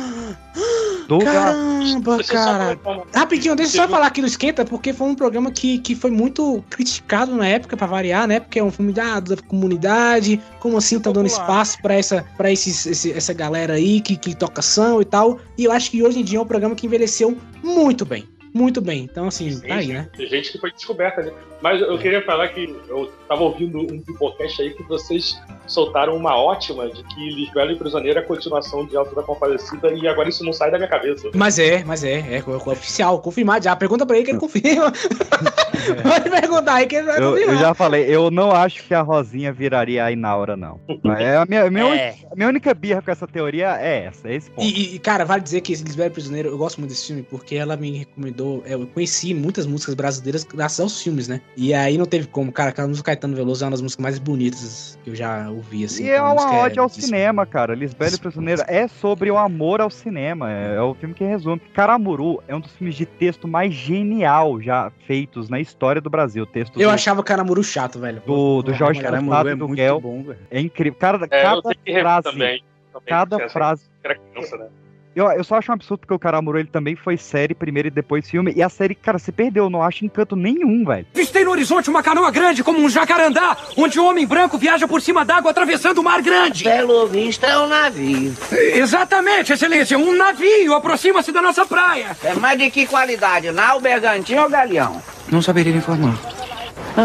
Do- 1.08 1.18
Caramba, 1.18 2.22
cara. 2.24 2.78
Rapidinho, 3.12 3.56
deixa 3.56 3.76
eu 3.76 3.82
só 3.82 3.88
falar 3.88 4.06
aqui 4.06 4.20
do 4.20 4.26
Esquenta, 4.26 4.64
porque 4.64 4.92
foi 4.92 5.08
um 5.08 5.14
programa 5.16 5.50
que, 5.50 5.78
que 5.78 5.94
foi 5.96 6.10
muito 6.12 6.64
criticado 6.70 7.34
na 7.34 7.46
época, 7.46 7.76
pra 7.76 7.86
variar, 7.88 8.26
né? 8.28 8.38
Porque 8.40 8.58
é 8.60 8.64
um 8.64 8.70
filme 8.70 8.92
da, 8.92 9.18
da 9.18 9.36
comunidade, 9.48 10.40
como 10.60 10.76
assim 10.78 10.98
tá 11.00 11.10
dando 11.10 11.26
espaço 11.26 11.82
pra, 11.82 11.94
essa, 11.94 12.24
pra 12.36 12.50
esses, 12.52 12.86
esse- 12.86 13.12
essa 13.12 13.32
galera 13.34 13.74
aí 13.74 14.00
que, 14.00 14.16
que 14.16 14.34
toca 14.34 14.62
samba 14.62 15.02
e 15.02 15.04
tal. 15.04 15.38
E 15.58 15.64
eu 15.64 15.72
acho 15.72 15.90
que 15.90 16.02
hoje 16.02 16.20
em 16.20 16.24
dia 16.24 16.38
é 16.38 16.40
um 16.40 16.46
programa 16.46 16.74
que 16.74 16.86
envelheceu 16.86 17.36
muito 17.62 18.06
bem. 18.06 18.26
Muito 18.52 18.80
bem. 18.80 19.04
Então, 19.04 19.28
assim, 19.28 19.60
tá 19.60 19.76
aí, 19.76 19.88
né? 19.88 20.08
Tem 20.16 20.26
gente 20.28 20.52
que 20.52 20.58
foi 20.58 20.70
descoberta, 20.70 21.22
né? 21.22 21.32
Mas 21.62 21.80
eu 21.80 21.98
queria 21.98 22.22
falar 22.22 22.48
que 22.48 22.76
eu 22.88 23.10
tava 23.28 23.42
ouvindo 23.42 23.78
um 23.80 24.00
pipocast 24.00 24.60
aí 24.60 24.74
que 24.74 24.82
vocês 24.82 25.40
soltaram 25.66 26.16
uma 26.16 26.36
ótima 26.36 26.88
de 26.88 27.02
que 27.04 27.30
Lisbelo 27.30 27.72
e 27.72 27.76
Prisioneiro 27.76 28.18
é 28.18 28.22
a 28.22 28.26
continuação 28.26 28.84
de 28.86 28.96
Alto 28.96 29.14
da 29.14 29.22
Compadecida 29.22 29.92
e 29.92 30.06
agora 30.06 30.28
isso 30.28 30.44
não 30.44 30.52
sai 30.52 30.70
da 30.70 30.76
minha 30.76 30.90
cabeça. 30.90 31.30
Mas 31.34 31.58
é, 31.58 31.82
mas 31.84 32.04
é, 32.04 32.20
é, 32.20 32.38
é 32.38 32.70
oficial, 32.70 33.20
confirmado 33.20 33.64
já. 33.64 33.74
Pergunta 33.74 34.04
pra 34.04 34.16
ele 34.16 34.24
que 34.24 34.32
ele 34.32 34.40
confirma. 34.40 34.92
Pode 36.02 36.30
perguntar 36.30 36.74
aí 36.74 36.86
que 36.86 36.96
ele 36.96 37.06
vai 37.06 37.18
Eu, 37.18 37.36
eu 37.36 37.56
já 37.56 37.74
falei, 37.74 38.04
eu 38.04 38.30
não 38.30 38.50
acho 38.50 38.82
que 38.84 38.94
a 38.94 39.02
Rosinha 39.02 39.52
viraria 39.52 40.04
a 40.04 40.12
Inaura, 40.12 40.56
não. 40.56 40.80
É 41.18 41.36
a 41.36 41.44
minha, 41.46 41.70
minha, 41.70 41.94
É. 41.94 42.14
a 42.30 42.34
minha 42.34 42.48
única 42.48 42.72
birra 42.74 43.02
com 43.02 43.10
essa 43.10 43.26
teoria 43.26 43.76
é 43.80 44.04
essa, 44.04 44.28
é 44.28 44.34
esse 44.34 44.50
ponto. 44.50 44.66
E, 44.66 44.94
e, 44.94 44.98
cara, 44.98 45.24
vale 45.24 45.42
dizer 45.42 45.60
que 45.60 45.72
esse 45.72 45.84
Lisbelo 45.84 46.10
Prisioneiro, 46.10 46.48
eu 46.48 46.58
gosto 46.58 46.78
muito 46.78 46.90
desse 46.90 47.06
filme 47.06 47.22
porque 47.22 47.54
ela 47.56 47.76
me 47.76 47.98
recomendou. 47.98 48.62
é, 48.66 48.74
Eu 48.74 48.86
conheci 48.86 49.34
muitas 49.34 49.66
músicas 49.66 49.94
brasileiras 49.94 50.44
graças 50.44 50.80
aos 50.80 51.02
filmes, 51.02 51.28
né? 51.28 51.40
E 51.56 51.72
aí 51.74 51.98
não 51.98 52.06
teve 52.06 52.26
como, 52.26 52.52
cara, 52.52 52.70
aquela 52.70 52.88
música 52.88 53.06
Caetano 53.06 53.34
Veloso 53.36 53.64
é 53.64 53.66
uma 53.66 53.72
das 53.72 53.82
músicas 53.82 54.02
mais 54.02 54.18
bonitas 54.18 54.98
que 55.04 55.10
eu 55.10 55.14
já 55.14 55.48
ouvi, 55.50 55.84
assim. 55.84 56.04
E 56.04 56.10
é 56.10 56.20
uma 56.22 56.62
ode 56.62 56.78
ao 56.78 56.88
cinema, 56.88 57.44
cara. 57.46 57.74
Lisbelo 57.74 58.14
e 58.14 58.18
Prisioneiro 58.18 58.62
é 58.66 58.86
sobre 58.88 59.30
o 59.30 59.36
amor 59.36 59.80
ao 59.80 59.90
cinema. 59.90 60.50
É, 60.52 60.76
é 60.76 60.80
o 60.80 60.94
filme 60.94 61.14
que 61.14 61.24
resume. 61.24 61.60
Caramuru 61.74 62.42
é 62.46 62.54
um 62.54 62.60
dos 62.60 62.72
filmes 62.72 62.94
de 62.94 63.06
texto 63.06 63.46
mais 63.48 63.72
genial 63.72 64.60
já 64.60 64.90
feitos 65.06 65.48
na 65.48 65.58
história 65.60 65.71
do 66.00 66.10
Brasil. 66.10 66.46
Texto 66.46 66.80
Eu 66.80 66.88
do, 66.88 66.94
achava 66.94 67.20
o 67.20 67.24
Caramuru 67.24 67.62
chato, 67.62 67.98
velho. 67.98 68.22
do, 68.26 68.62
do 68.62 68.72
Jorge 68.74 69.00
Caramuru 69.00 69.48
é 69.48 69.52
e 69.52 69.54
do 69.56 69.68
muito 69.68 69.78
Guel. 69.78 70.00
bom, 70.00 70.22
velho. 70.22 70.38
É 70.50 70.60
incrível. 70.60 70.98
Cara, 70.98 71.26
É, 71.30 71.42
cada 71.42 71.62
frase. 71.62 72.30
também. 72.30 72.64
também 72.92 73.06
cada 73.06 73.36
assim, 73.36 73.48
frase. 73.52 73.84
Era 74.04 74.16
criança, 74.18 74.56
né? 74.56 74.68
Eu, 75.14 75.30
eu 75.30 75.44
só 75.44 75.56
acho 75.56 75.70
um 75.70 75.74
absurdo 75.74 76.00
porque 76.00 76.14
o 76.14 76.18
Caramuru 76.18 76.58
ele 76.58 76.68
também 76.68 76.96
foi 76.96 77.16
série 77.16 77.54
primeiro 77.54 77.88
e 77.88 77.90
depois 77.90 78.28
filme. 78.28 78.52
E 78.56 78.62
a 78.62 78.68
série, 78.68 78.94
cara, 78.94 79.18
se 79.18 79.30
perdeu. 79.30 79.64
Eu 79.64 79.70
não 79.70 79.82
acho 79.82 80.04
encanto 80.04 80.34
nenhum, 80.34 80.84
velho. 80.84 81.06
Vistei 81.14 81.44
no 81.44 81.50
horizonte 81.50 81.90
uma 81.90 82.02
canoa 82.02 82.30
grande 82.30 82.64
como 82.64 82.80
um 82.80 82.88
jacarandá, 82.88 83.56
onde 83.76 84.00
um 84.00 84.06
homem 84.06 84.26
branco 84.26 84.58
viaja 84.58 84.88
por 84.88 85.00
cima 85.00 85.24
d'água 85.24 85.50
atravessando 85.50 85.98
o 85.98 86.04
mar 86.04 86.22
grande. 86.22 86.64
Pelo 86.64 87.06
visto 87.06 87.44
é 87.44 87.58
um 87.58 87.68
navio. 87.68 88.34
Exatamente, 88.52 89.52
excelência. 89.52 89.98
Um 89.98 90.16
navio 90.16 90.74
aproxima-se 90.74 91.30
da 91.30 91.42
nossa 91.42 91.66
praia. 91.66 92.16
É 92.24 92.34
mais 92.34 92.58
de 92.58 92.70
que 92.70 92.86
qualidade, 92.86 93.50
nau, 93.52 93.80
bergantinho 93.80 94.42
ou 94.42 94.50
galeão? 94.50 95.00
Não 95.30 95.42
saberia 95.42 95.74
informar. 95.74 96.18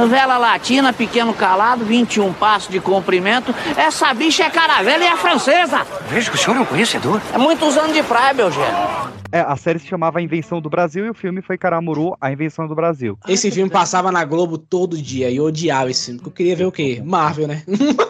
Vela 0.10 0.38
latina, 0.38 0.92
pequeno 0.92 1.34
calado, 1.34 1.86
21 1.86 2.34
passos 2.34 2.70
de 2.70 2.80
comprimento. 2.80 3.54
Essa 3.76 4.14
bicha 4.14 4.44
é 4.44 4.50
caravela 4.50 5.04
e 5.04 5.08
é 5.08 5.16
francesa. 5.18 5.86
Vejo 6.10 6.32
que 6.32 6.38
o 6.38 6.40
senhor 6.40 6.58
é 6.58 6.60
um 6.60 6.66
conhecedor. 6.66 7.22
É 7.34 7.38
muitos 7.38 7.78
anos 7.78 7.94
de 7.94 8.04
praia, 8.04 8.34
meu 8.34 8.52
gênio. 8.52 9.18
É, 9.32 9.42
a 9.42 9.56
série 9.58 9.80
se 9.80 9.88
chamava 9.88 10.20
A 10.20 10.22
Invenção 10.22 10.62
do 10.62 10.70
Brasil 10.70 11.06
e 11.06 11.10
o 11.10 11.14
filme 11.14 11.42
foi 11.42 11.58
Caramuru, 11.58 12.16
A 12.20 12.32
Invenção 12.32 12.68
do 12.68 12.74
Brasil. 12.74 13.18
Esse 13.28 13.52
filme 13.52 13.70
passava 13.70 14.12
na 14.12 14.24
Globo 14.24 14.58
todo 14.58 14.98
dia 15.02 15.30
e 15.30 15.38
eu 15.38 15.44
odiava 15.46 15.90
esse 15.92 16.06
filme. 16.06 16.20
porque 16.20 16.30
Eu 16.30 16.34
queria 16.34 16.56
ver 16.56 16.66
o 16.66 16.72
quê? 16.72 17.02
Marvel, 17.06 17.48
né? 17.48 17.62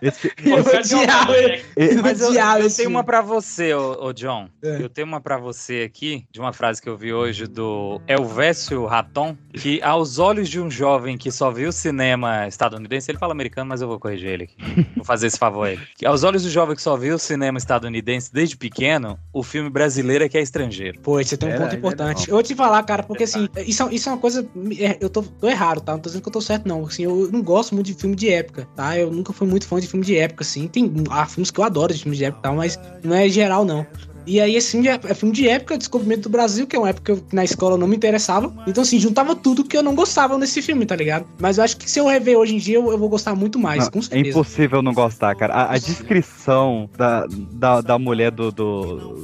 Esse, 0.00 0.32
Eu 0.44 0.58
odiava. 0.58 1.32
Eu 1.76 2.02
Mas 2.02 2.20
eu, 2.20 2.32
eu 2.34 2.70
tenho 2.70 2.90
uma 2.90 3.04
pra 3.04 3.20
você, 3.20 3.74
ô, 3.74 4.06
ô 4.06 4.12
John. 4.12 4.48
É. 4.62 4.82
Eu 4.82 4.88
tenho 4.88 5.06
uma 5.06 5.20
pra 5.20 5.36
você 5.38 5.82
aqui, 5.86 6.24
de 6.30 6.40
uma 6.40 6.52
frase 6.52 6.80
que 6.80 6.88
eu 6.88 6.96
vi 6.96 7.12
hoje 7.12 7.46
do 7.46 8.00
Elvésio 8.06 8.84
Raton, 8.86 9.36
que 9.52 9.80
aos 9.82 10.18
olhos 10.18 10.48
de 10.48 10.60
um 10.60 10.70
jovem 10.70 11.16
que 11.18 11.30
só 11.30 11.50
viu 11.50 11.72
cinema 11.72 12.46
estadunidense, 12.46 13.10
ele 13.10 13.18
fala 13.18 13.32
americano, 13.32 13.68
mas 13.68 13.80
eu 13.80 13.88
vou 13.88 13.98
corrigir 13.98 14.28
ele 14.30 14.44
aqui. 14.44 14.56
Vou 14.96 15.04
fazer 15.04 15.26
esse 15.26 15.38
favor 15.38 15.66
a 15.66 15.72
ele. 15.72 15.82
Que 15.96 16.06
aos 16.06 16.22
olhos 16.22 16.42
do 16.42 16.50
jovem 16.50 16.76
que 16.76 16.82
só 16.82 16.96
viu 16.96 17.18
cinema 17.18 17.58
estadunidense 17.58 18.32
desde 18.32 18.56
pequeno, 18.56 19.18
o 19.32 19.42
filme 19.42 19.70
brasileiro 19.70 20.24
é 20.24 20.28
que 20.28 20.38
é 20.38 20.42
estrangeiro. 20.42 21.00
Pô, 21.00 21.22
você 21.22 21.36
tem 21.36 21.48
um 21.48 21.52
É, 21.52 21.58
ponto 21.58 21.74
é 21.74 21.78
importante. 21.78 22.28
Eu 22.28 22.34
vou 22.34 22.42
te 22.42 22.54
falar, 22.54 22.82
cara, 22.84 23.02
porque 23.02 23.24
assim, 23.24 23.48
isso, 23.66 23.82
é- 23.82 23.94
isso 23.94 24.08
é 24.08 24.12
uma 24.12 24.18
coisa. 24.18 24.46
é, 24.78 24.96
eu 25.00 25.10
tô, 25.10 25.22
tô 25.22 25.48
errado, 25.48 25.80
tá? 25.80 25.92
Não 25.92 25.98
tô 26.00 26.08
dizendo 26.08 26.22
que 26.22 26.28
eu 26.28 26.32
tô 26.32 26.40
certo, 26.40 26.66
não. 26.68 26.84
Assim, 26.86 27.04
eu 27.04 27.28
não 27.32 27.42
gosto 27.42 27.74
muito 27.74 27.86
de 27.86 27.94
filme 27.94 28.14
de 28.14 28.28
época, 28.30 28.68
tá? 28.76 28.96
Eu 28.98 29.10
nunca 29.10 29.32
fui 29.32 29.46
muito 29.46 29.66
fã 29.66 29.80
de 29.80 29.87
filme 29.88 30.04
de 30.04 30.16
época, 30.16 30.42
assim. 30.42 30.68
Tem 30.68 30.92
há 31.10 31.26
filmes 31.26 31.50
que 31.50 31.58
eu 31.58 31.64
adoro 31.64 31.92
de 31.92 32.02
filme 32.02 32.16
de 32.16 32.24
época 32.24 32.40
e 32.40 32.42
tal, 32.42 32.56
mas 32.56 32.78
não 33.02 33.16
é 33.16 33.28
geral, 33.28 33.64
não. 33.64 33.86
E 34.28 34.40
aí 34.40 34.56
esse 34.56 34.72
filme 34.72 34.88
é, 34.88 35.00
é 35.02 35.14
filme 35.14 35.34
de 35.34 35.48
época, 35.48 35.78
descobrimento 35.78 36.22
do 36.22 36.28
Brasil, 36.28 36.66
que 36.66 36.76
é 36.76 36.78
uma 36.78 36.90
época 36.90 37.16
que 37.16 37.34
na 37.34 37.42
escola 37.44 37.74
eu 37.74 37.78
não 37.78 37.86
me 37.88 37.96
interessava. 37.96 38.52
Então, 38.66 38.82
assim, 38.82 38.98
juntava 38.98 39.34
tudo 39.34 39.64
que 39.64 39.74
eu 39.76 39.82
não 39.82 39.94
gostava 39.94 40.36
nesse 40.36 40.60
filme, 40.60 40.84
tá 40.84 40.94
ligado? 40.94 41.24
Mas 41.38 41.56
eu 41.56 41.64
acho 41.64 41.76
que 41.78 41.90
se 41.90 41.98
eu 41.98 42.06
rever 42.06 42.36
hoje 42.36 42.54
em 42.54 42.58
dia, 42.58 42.76
eu, 42.76 42.90
eu 42.92 42.98
vou 42.98 43.08
gostar 43.08 43.34
muito 43.34 43.58
mais, 43.58 43.84
Não, 43.84 43.90
com 43.92 43.98
é 44.00 44.02
certeza. 44.02 44.28
impossível 44.28 44.82
não 44.82 44.92
gostar, 44.92 45.34
cara. 45.34 45.54
A, 45.54 45.72
a 45.74 45.78
descrição 45.78 46.90
da, 46.96 47.26
da, 47.52 47.80
da 47.80 47.98
mulher 47.98 48.30
do, 48.30 48.52
do, 48.52 49.14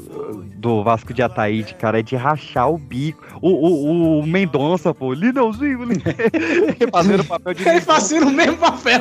do 0.56 0.82
Vasco 0.82 1.12
de 1.12 1.22
Ataíde, 1.22 1.74
cara, 1.74 2.00
é 2.00 2.02
de 2.02 2.16
rachar 2.16 2.70
o 2.70 2.78
bico. 2.78 3.22
O, 3.42 3.50
o, 3.50 4.20
o 4.20 4.26
Mendonça, 4.26 4.94
pô, 4.94 5.12
Lineuzinho, 5.12 5.84
Lin- 5.84 6.00
fazendo 6.90 7.20
o 7.20 7.24
papel 7.24 7.52
de 7.54 7.68
Ele 7.68 7.80
fazendo 7.80 8.28
o 8.28 8.32
mesmo 8.32 8.56
papel. 8.56 9.00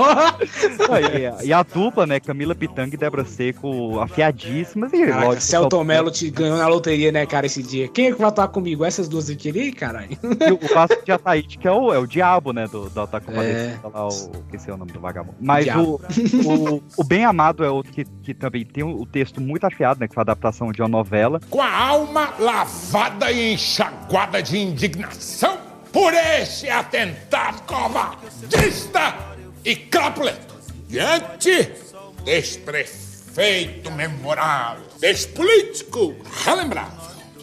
e, 1.41 1.47
e 1.47 1.53
a 1.53 1.63
dupla, 1.63 2.05
né, 2.05 2.19
Camila 2.19 2.53
Pitanga 2.53 2.93
e 2.93 2.97
Débora 2.97 3.23
Seco, 3.25 3.99
afiadíssimas. 3.99 4.91
E, 4.93 5.05
Caraca, 5.05 5.25
lógico, 5.27 5.41
Celton 5.43 5.83
Mello 5.93 6.11
te 6.11 6.29
ganhou 6.29 6.57
na 6.57 6.67
loteria, 6.67 7.11
né, 7.11 7.25
cara, 7.25 7.45
esse 7.45 7.61
dia. 7.61 7.87
Quem 7.87 8.07
é 8.07 8.11
que 8.11 8.17
vai 8.17 8.27
atuar 8.27 8.47
comigo? 8.47 8.83
Essas 8.83 9.07
duas 9.07 9.29
aqui 9.29 9.49
ali, 9.49 9.71
caralho. 9.71 10.17
O 10.23 10.73
Vasco 10.73 11.03
de 11.03 11.11
Ataíde, 11.11 11.57
que 11.57 11.67
é 11.67 11.71
o, 11.71 11.93
é 11.93 11.99
o 11.99 12.07
diabo, 12.07 12.53
né, 12.53 12.67
do, 12.67 12.89
do 12.89 13.01
Ataque 13.01 13.29
É. 13.29 13.33
Compadecida 13.33 13.87
lá, 13.87 14.07
o, 14.07 14.31
esqueci 14.45 14.71
o 14.71 14.77
nome 14.77 14.91
do 14.91 14.99
vagabundo. 14.99 15.37
Mas 15.39 15.67
o, 15.67 15.99
o, 16.45 16.83
o 16.97 17.03
Bem 17.03 17.25
Amado 17.25 17.63
é 17.63 17.69
outro 17.69 17.91
que, 17.91 18.05
que 18.23 18.33
também 18.33 18.65
tem 18.65 18.83
o 18.83 19.05
texto 19.05 19.39
muito 19.39 19.65
afiado, 19.65 19.99
né, 19.99 20.07
que 20.07 20.13
foi 20.13 20.21
a 20.21 20.25
adaptação 20.25 20.71
de 20.71 20.81
uma 20.81 20.87
novela. 20.87 21.39
com 21.49 21.61
a 21.61 21.77
alma 21.77 22.33
lavada 22.39 23.31
e 23.31 23.53
enxaguada 23.53 24.41
de 24.41 24.57
indignação 24.57 25.57
por 25.91 26.13
esse 26.13 26.69
atentado 26.69 27.61
covardista 27.63 29.15
e 29.63 29.75
crapulento. 29.75 30.53
Diante 30.87 31.71
deste 32.25 32.59
prefeito 33.33 33.91
memorável, 33.91 34.85
deste 34.99 35.29
político 35.29 36.15
relembrado, 36.45 37.01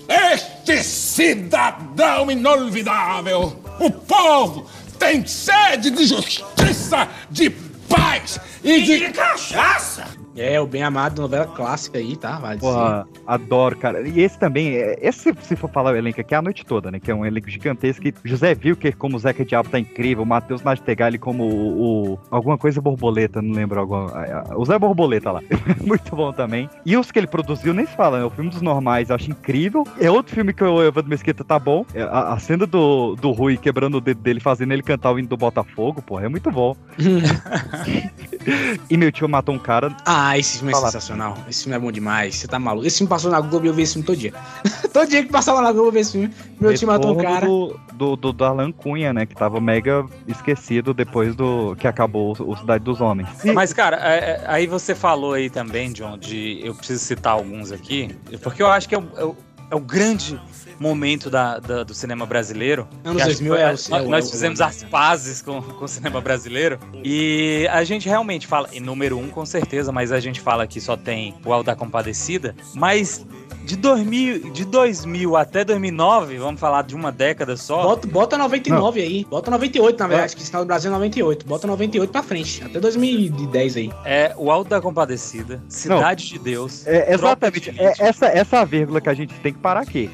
este 0.09 0.83
cidadão 0.85 2.31
inolvidável, 2.31 3.61
o 3.81 3.91
povo 3.91 4.71
tem 4.99 5.27
sede 5.27 5.91
de 5.91 6.07
justiça, 6.07 7.09
de 7.29 7.51
paz 7.51 8.39
e 8.63 8.83
de 8.83 9.13
cachaça. 9.13 10.20
É, 10.41 10.59
o 10.61 10.67
Bem 10.67 10.83
Amado, 10.83 11.21
novela 11.21 11.47
clássica 11.47 11.99
aí, 11.99 12.17
tá? 12.17 12.39
Vale. 12.39 12.61
Porra, 12.61 13.07
adoro, 13.27 13.77
cara. 13.77 14.09
E 14.09 14.21
esse 14.21 14.39
também, 14.39 14.75
é- 14.77 14.99
esse, 15.03 15.35
se 15.43 15.55
for 15.55 15.69
falar 15.71 15.93
o 15.93 15.97
elenco 15.97 16.21
aqui, 16.21 16.35
é 16.35 16.39
a 16.39 16.43
noite 16.43 16.65
toda, 16.65 16.91
né? 16.91 16.99
Que 16.99 17.11
é 17.11 17.15
um 17.15 17.27
elenco 17.27 17.51
gigantesco. 17.51 18.09
E 18.09 18.15
José 18.25 18.57
Wilker 18.65 18.97
como 18.97 19.17
o 19.17 19.19
Zeca 19.19 19.45
Diabo 19.45 19.69
tá 19.69 19.79
incrível. 19.79 20.23
O 20.23 20.27
Matheus 20.27 20.63
Nastegali 20.63 21.19
como 21.19 21.45
o, 21.45 22.13
o- 22.15 22.19
Alguma 22.31 22.57
coisa 22.57 22.81
borboleta, 22.81 23.43
não 23.43 23.55
lembro. 23.55 23.81
Alguma, 23.81 24.11
a- 24.13 24.53
a- 24.53 24.57
o 24.59 24.65
Zé 24.65 24.79
Borboleta 24.79 25.31
lá. 25.31 25.41
Muito 25.85 26.17
bom 26.17 26.33
também. 26.33 26.71
E 26.87 26.97
os 26.97 27.11
que 27.13 27.19
ele 27.19 27.27
produziu 27.27 27.75
nem 27.75 27.85
se 27.87 27.95
fala, 27.95 28.19
né? 28.21 28.25
O 28.25 28.31
filme 28.31 28.49
dos 28.51 28.63
normais 28.63 29.11
eu 29.11 29.17
acho 29.17 29.31
incrível. 29.31 29.85
É 30.01 30.11
outro 30.11 30.35
filme 30.35 30.55
que 30.55 30.65
o 30.65 30.83
Evandro 30.83 31.11
Mesquita 31.11 31.45
tá 31.45 31.59
bom. 31.59 31.85
É 31.95 32.03
A, 32.03 32.33
a 32.33 32.39
cena 32.39 32.67
do, 32.67 33.15
do 33.17 33.31
Rui 33.31 33.59
quebrando 33.59 33.99
o 33.99 34.01
dedo 34.01 34.21
dele, 34.23 34.41
fazendo 34.41 34.73
ele 34.73 34.83
cantar 34.83 35.13
o 35.13 35.19
hino 35.19 35.29
do 35.29 35.37
Botafogo, 35.37 36.01
porra, 36.01 36.25
é 36.25 36.29
muito 36.29 36.51
bom. 36.51 36.75
e 38.89 38.97
meu 38.97 39.13
tio 39.13 39.29
matou 39.29 39.55
um 39.55 39.59
cara. 39.59 39.95
Ah, 40.07 40.30
esse 40.39 40.59
filme 40.59 40.73
é 40.73 40.75
Fala. 40.75 40.87
sensacional. 40.87 41.37
Esse 41.49 41.65
filme 41.65 41.77
é 41.77 41.79
bom 41.81 41.91
demais. 41.93 42.37
Você 42.37 42.47
tá 42.49 42.59
maluco. 42.59 42.87
Esse 42.87 42.99
filme 42.99 43.09
passou 43.09 43.31
na 43.31 43.41
Globo 43.41 43.65
e 43.65 43.69
eu 43.69 43.75
vi 43.75 43.83
esse 43.83 43.95
filme 43.95 44.07
todo 44.07 44.17
dia. 44.19 44.33
todo 44.93 45.09
dia 45.09 45.25
que 45.25 45.31
passava 45.31 45.61
na 45.61 45.73
Globo 45.73 45.89
eu 45.89 45.93
vi 45.93 46.01
esse 46.01 46.13
filme. 46.13 46.31
Meu 46.61 46.75
time 46.75 46.93
matou 46.93 47.13
um 47.13 47.17
cara. 47.23 47.47
Do, 47.47 47.79
do, 47.95 48.17
do, 48.17 48.33
do 48.33 48.45
Alan 48.45 48.71
Cunha, 48.73 49.13
né? 49.13 49.27
Que 49.27 49.35
tava 49.35 49.61
mega 49.61 50.05
esquecido 50.29 50.93
depois 50.95 51.35
do 51.35 51.75
que 51.77 51.87
acabou 51.87 52.37
o, 52.39 52.53
o 52.53 52.57
Cidade 52.57 52.85
dos 52.85 53.01
Homens. 53.01 53.29
Mas, 53.55 53.73
cara, 53.73 53.97
é- 53.97 54.19
é- 54.19 54.45
aí 54.47 54.67
você 54.67 54.95
falou 54.95 55.33
aí 55.35 55.49
também, 55.51 55.93
John, 55.93 56.19
de. 56.19 56.61
Eu 56.63 56.75
preciso 56.75 57.05
citar 57.05 57.33
alguns 57.35 57.73
aqui, 57.73 58.15
porque 58.43 58.63
eu 58.63 58.69
acho 58.69 58.89
que 58.89 58.95
é 58.95 58.99
o, 58.99 59.09
é 59.17 59.25
o- 59.25 59.37
é 59.71 59.75
o 59.77 59.81
grande 59.81 60.41
momento 60.81 61.29
da, 61.29 61.59
da- 61.59 61.83
do 61.85 61.93
cinema 61.95 62.25
brasileiro. 62.25 62.89
Anos 63.05 63.23
Que 63.23 63.29
acho 63.29 63.43
2000 63.43 63.55
que 63.55 63.61
é 63.61 63.65
o- 63.65 63.69
nós, 63.71 63.91
é 63.91 64.03
nós 64.09 64.29
é 64.29 64.31
fizemos 64.31 64.61
as 64.61 64.83
pazes 64.85 65.43
com, 65.43 65.61
com 65.63 65.85
o 65.85 65.89
cinema 65.89 66.21
brasileiro. 66.21 66.79
E 67.05 67.69
a 67.71 67.85
gente 67.85 68.09
realmente 68.09 68.47
fala, 68.47 68.69
em 68.73 68.81
número 68.81 69.19
um, 69.19 69.29
com 69.29 69.45
certeza, 69.45 69.93
mas 69.93 70.11
a 70.11 70.19
gente 70.19 70.41
fala 70.41 70.67
que 70.67 70.81
só 70.81 70.97
tem 70.97 71.35
o 71.45 71.53
Alto 71.53 71.67
da 71.67 71.77
Compadecida. 71.77 72.55
Mas 72.75 73.25
de 73.65 73.77
2000, 73.77 74.51
de 74.51 74.65
2000 74.65 75.37
até 75.37 75.65
2009, 75.65 76.39
vamos 76.39 76.59
falar 76.59 76.83
de 76.83 76.95
uma 76.95 77.13
década 77.13 77.57
só. 77.57 77.83
Bota, 77.83 78.09
bota 78.09 78.39
99 78.39 79.01
aí. 79.03 79.25
Bota 79.29 79.51
98, 79.51 79.99
na 79.99 80.07
verdade, 80.07 80.35
que 80.35 80.43
sinal 80.43 80.65
do 80.65 80.67
Brasil 80.69 80.91
é 80.91 80.95
98. 80.95 81.47
Bota 81.47 81.67
98 81.67 82.11
pra 82.11 82.23
frente. 82.23 82.65
Até 82.65 82.81
2010 82.81 83.77
aí. 83.77 83.93
É 84.05 84.35
o 84.37 84.51
Alto 84.51 84.71
da 84.71 84.81
Compadecida, 84.81 85.63
Cidade 85.69 86.27
de 86.29 86.39
Deus. 86.39 86.87
É, 86.87 87.13
exatamente. 87.13 87.71
É, 87.79 87.93
essa, 87.99 88.27
essa 88.27 88.57
é 88.59 88.65
vírgula 88.65 89.01
que 89.01 89.09
a 89.09 89.15
gente 89.15 89.35
tem 89.35 89.53
que 89.53 89.59
parar 89.59 89.81
aqui. 89.81 90.11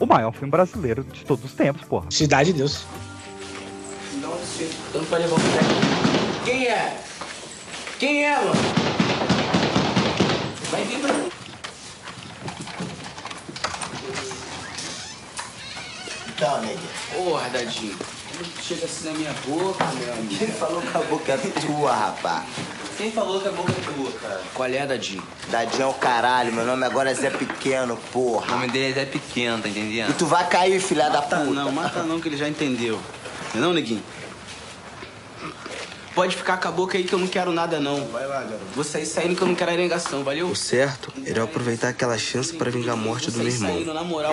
O 0.00 0.06
maior 0.06 0.32
filme 0.32 0.50
brasileiro 0.50 1.04
de 1.04 1.24
todos 1.24 1.44
os 1.44 1.52
tempos, 1.52 1.86
porra. 1.86 2.10
Cidade 2.10 2.52
de 2.52 2.58
Deus. 2.58 2.84
Não. 4.14 4.30
Eu 4.94 5.00
não 5.00 5.04
pode 5.04 5.22
levar 5.22 5.36
o 5.36 6.44
Quem 6.44 6.66
é? 6.66 7.00
Quem 7.98 8.24
é, 8.24 8.36
mano? 8.36 8.52
Vai 10.70 10.84
vir 10.84 11.00
pra 11.00 11.12
mim. 11.12 11.30
Então, 16.28 16.60
nega. 16.60 16.78
Porra, 17.12 17.48
Dadinho. 17.50 17.96
Chega 18.62 18.84
assim 18.84 19.08
na 19.08 19.14
minha 19.14 19.32
boca, 19.44 19.84
meu 19.84 20.12
amigo. 20.12 20.38
Quem 20.38 20.48
falou 20.48 20.80
que 20.80 20.96
a 20.96 21.00
boca 21.00 21.32
é 21.32 21.36
tua, 21.36 21.92
rapá? 21.92 22.44
Quem 22.98 23.12
falou 23.12 23.40
que 23.40 23.46
a 23.46 23.52
boca 23.52 23.70
é 23.70 23.94
tua, 23.94 24.10
cara? 24.20 24.40
Qual 24.52 24.68
é, 24.68 24.84
Dadinho? 24.84 25.22
Dadinho 25.48 25.82
é 25.84 25.86
o 25.86 25.94
caralho, 25.94 26.52
meu 26.52 26.66
nome 26.66 26.84
agora 26.84 27.12
é 27.12 27.14
Zé 27.14 27.30
Pequeno, 27.30 27.96
porra. 28.12 28.48
O 28.48 28.50
nome 28.56 28.68
dele 28.72 28.90
é 28.90 28.92
Zé 28.92 29.04
Pequeno, 29.04 29.62
tá 29.62 29.68
entendendo? 29.68 30.10
E 30.10 30.14
tu 30.14 30.26
vai 30.26 30.48
cair, 30.48 30.80
filha 30.80 31.08
da 31.08 31.22
puta. 31.22 31.44
Não, 31.44 31.70
mata 31.70 32.02
não, 32.02 32.20
que 32.20 32.28
ele 32.28 32.36
já 32.36 32.48
entendeu. 32.48 32.98
Não 33.54 33.60
é 33.60 33.64
não, 33.66 33.72
neguinho? 33.72 34.02
Pode 36.12 36.34
ficar 36.34 36.56
com 36.56 36.66
a 36.66 36.72
boca 36.72 36.98
aí 36.98 37.04
que 37.04 37.12
eu 37.12 37.20
não 37.20 37.28
quero 37.28 37.52
nada, 37.52 37.78
não. 37.78 38.04
Vai 38.08 38.26
lá, 38.26 38.40
garoto. 38.40 38.64
Vou 38.74 38.82
sair 38.82 39.06
saindo 39.06 39.36
que 39.36 39.42
eu 39.42 39.46
não 39.46 39.54
quero 39.54 39.70
a 39.70 39.76
negação, 39.76 40.24
valeu? 40.24 40.48
O 40.48 40.56
certo 40.56 41.12
era 41.24 41.38
eu 41.38 41.44
aproveitar 41.44 41.90
aquela 41.90 42.18
chance 42.18 42.52
pra 42.52 42.68
vingar 42.68 42.94
a 42.94 42.96
morte 42.96 43.30
do 43.30 43.38
meu 43.38 43.46
irmão. 43.46 43.74
Saindo, 43.74 43.94
na 43.94 44.02
moral. 44.02 44.32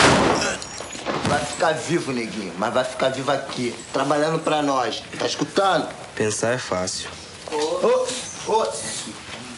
Vai 1.25 1.39
ficar 1.45 1.73
vivo, 1.73 2.11
neguinho, 2.11 2.51
mas 2.57 2.73
vai 2.73 2.83
ficar 2.83 3.09
vivo 3.09 3.29
aqui, 3.29 3.75
trabalhando 3.93 4.39
pra 4.39 4.63
nós. 4.63 5.03
Tá 5.19 5.27
escutando? 5.27 5.87
Pensar 6.15 6.53
é 6.53 6.57
fácil. 6.57 7.11
Ô, 7.51 8.07
ô, 8.47 8.65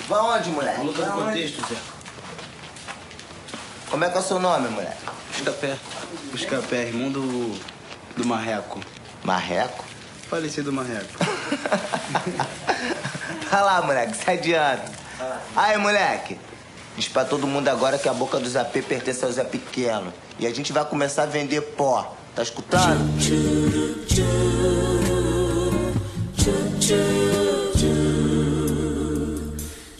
vai 0.07 0.19
onde, 0.19 0.49
moleque? 0.49 0.81
Luta 0.81 1.03
do 1.03 1.11
onde? 1.11 1.21
contexto, 1.23 1.61
Zé. 1.67 1.75
Como 3.89 4.03
é 4.03 4.09
que 4.09 4.17
é 4.17 4.19
o 4.19 4.23
seu 4.23 4.39
nome, 4.39 4.67
moleque? 4.69 4.97
Buscapé. 5.31 5.77
Buscapé, 6.31 6.87
irmão 6.87 7.11
do. 7.11 7.57
do 8.15 8.25
Marreco. 8.25 8.79
Marreco? 9.23 9.85
Falecido 10.29 10.73
Marreco. 10.73 11.07
Vai 13.49 13.63
lá, 13.63 13.81
moleque, 13.81 14.17
se 14.17 14.29
adianta. 14.29 14.91
Aí, 15.55 15.77
moleque. 15.77 16.37
Diz 16.97 17.07
pra 17.07 17.23
todo 17.23 17.47
mundo 17.47 17.67
agora 17.69 17.97
que 17.97 18.09
a 18.09 18.13
boca 18.13 18.39
do 18.39 18.49
Zé 18.49 18.63
pertence 18.63 19.23
ao 19.23 19.31
Zé 19.31 19.43
Pequeno. 19.43 20.11
E 20.39 20.47
a 20.47 20.53
gente 20.53 20.73
vai 20.73 20.83
começar 20.83 21.23
a 21.23 21.27
vender 21.27 21.61
pó. 21.61 22.15
Tá 22.35 22.43
escutando? 22.43 23.07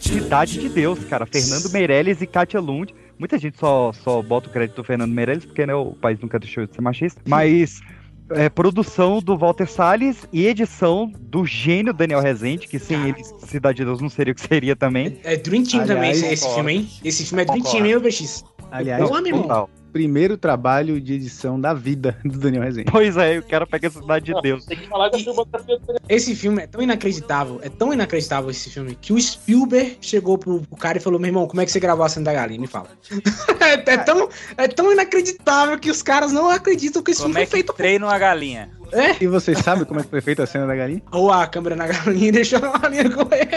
Cidade 0.08 0.58
de 0.58 0.70
Deus, 0.70 1.04
cara. 1.04 1.26
Fernando 1.26 1.70
Meirelles 1.70 2.22
e 2.22 2.26
Katia 2.26 2.60
Lund. 2.60 2.94
Muita 3.18 3.38
gente 3.38 3.58
só, 3.58 3.92
só 3.92 4.22
bota 4.22 4.48
o 4.48 4.52
crédito 4.52 4.76
do 4.76 4.84
Fernando 4.84 5.12
Meirelles, 5.12 5.44
porque 5.44 5.66
né, 5.66 5.74
o 5.74 5.92
país 5.92 6.18
nunca 6.18 6.38
deixou 6.38 6.66
de 6.66 6.74
ser 6.74 6.80
machista. 6.80 7.20
Mas 7.26 7.82
é, 8.30 8.48
produção 8.48 9.20
do 9.20 9.36
Walter 9.36 9.66
Salles 9.66 10.26
e 10.32 10.46
edição 10.46 11.12
do 11.20 11.44
gênio 11.44 11.92
Daniel 11.92 12.20
Rezende, 12.20 12.66
que 12.66 12.78
sem 12.78 13.08
ele, 13.08 13.22
Cidade 13.46 13.78
de 13.78 13.84
Deus 13.84 14.00
não 14.00 14.08
seria 14.08 14.32
o 14.32 14.34
que 14.34 14.40
seria 14.40 14.74
também. 14.74 15.18
É 15.24 15.36
Dream 15.36 15.62
Team 15.62 15.86
também, 15.86 16.12
esse, 16.12 16.26
esse 16.26 16.54
filme, 16.54 16.72
hein? 16.72 16.88
Esse 17.04 17.26
filme 17.26 17.42
é 17.42 17.44
Dream 17.44 17.62
Team, 17.62 17.86
hein, 17.86 17.98
BX? 17.98 18.44
Aliás, 18.70 19.10
irmão. 19.26 19.42
total. 19.42 19.70
Primeiro 19.98 20.36
trabalho 20.36 21.00
de 21.00 21.14
edição 21.14 21.60
da 21.60 21.74
vida 21.74 22.16
do 22.24 22.38
Daniel 22.38 22.62
Rezende. 22.62 22.88
Pois 22.88 23.16
é, 23.16 23.36
o 23.36 23.42
cara 23.42 23.66
pega 23.66 23.88
a 23.88 23.90
Cidade 23.90 24.32
de 24.32 24.40
Deus. 24.40 24.64
Tem 24.64 24.78
que 24.78 24.86
falar 24.86 25.08
da 25.08 25.18
filmografia 25.18 25.76
do 25.76 25.96
Esse 26.08 26.36
filme 26.36 26.62
é 26.62 26.68
tão 26.68 26.80
inacreditável, 26.80 27.58
é 27.64 27.68
tão 27.68 27.92
inacreditável 27.92 28.48
esse 28.48 28.70
filme, 28.70 28.94
que 28.94 29.12
o 29.12 29.20
Spielberg 29.20 29.98
chegou 30.00 30.38
pro, 30.38 30.60
pro 30.60 30.76
cara 30.76 30.98
e 30.98 31.00
falou: 31.00 31.18
meu 31.18 31.28
irmão, 31.28 31.48
como 31.48 31.60
é 31.60 31.64
que 31.64 31.72
você 31.72 31.80
gravou 31.80 32.04
a 32.04 32.08
cena 32.08 32.26
da 32.26 32.32
galinha? 32.32 32.60
Me 32.60 32.68
fala. 32.68 32.86
é, 33.58 33.72
é 33.92 33.98
tão, 33.98 34.28
é 34.56 34.68
tão 34.68 34.92
inacreditável 34.92 35.76
que 35.80 35.90
os 35.90 36.00
caras 36.00 36.30
não 36.30 36.48
acreditam 36.48 37.02
que 37.02 37.10
esse 37.10 37.20
Como 37.20 37.34
filme 37.34 37.42
é 37.42 37.46
foi 37.46 37.56
feito. 37.58 37.72
que 37.72 37.78
treina 37.78 38.06
uma 38.06 38.18
galinha? 38.18 38.70
É? 38.92 39.22
E 39.22 39.26
vocês 39.26 39.58
sabem 39.58 39.84
como 39.84 40.00
é 40.00 40.02
que 40.02 40.08
foi 40.10 40.20
feita 40.20 40.44
a 40.44 40.46
cena 40.46 40.66
da 40.66 40.74
galinha? 40.74 41.02
Ou 41.12 41.30
a 41.32 41.46
câmera 41.46 41.76
na 41.76 41.86
galinha 41.86 42.28
e 42.28 42.32
deixou 42.32 42.58
a 42.58 42.78
galinha 42.78 43.10
correr. 43.10 43.48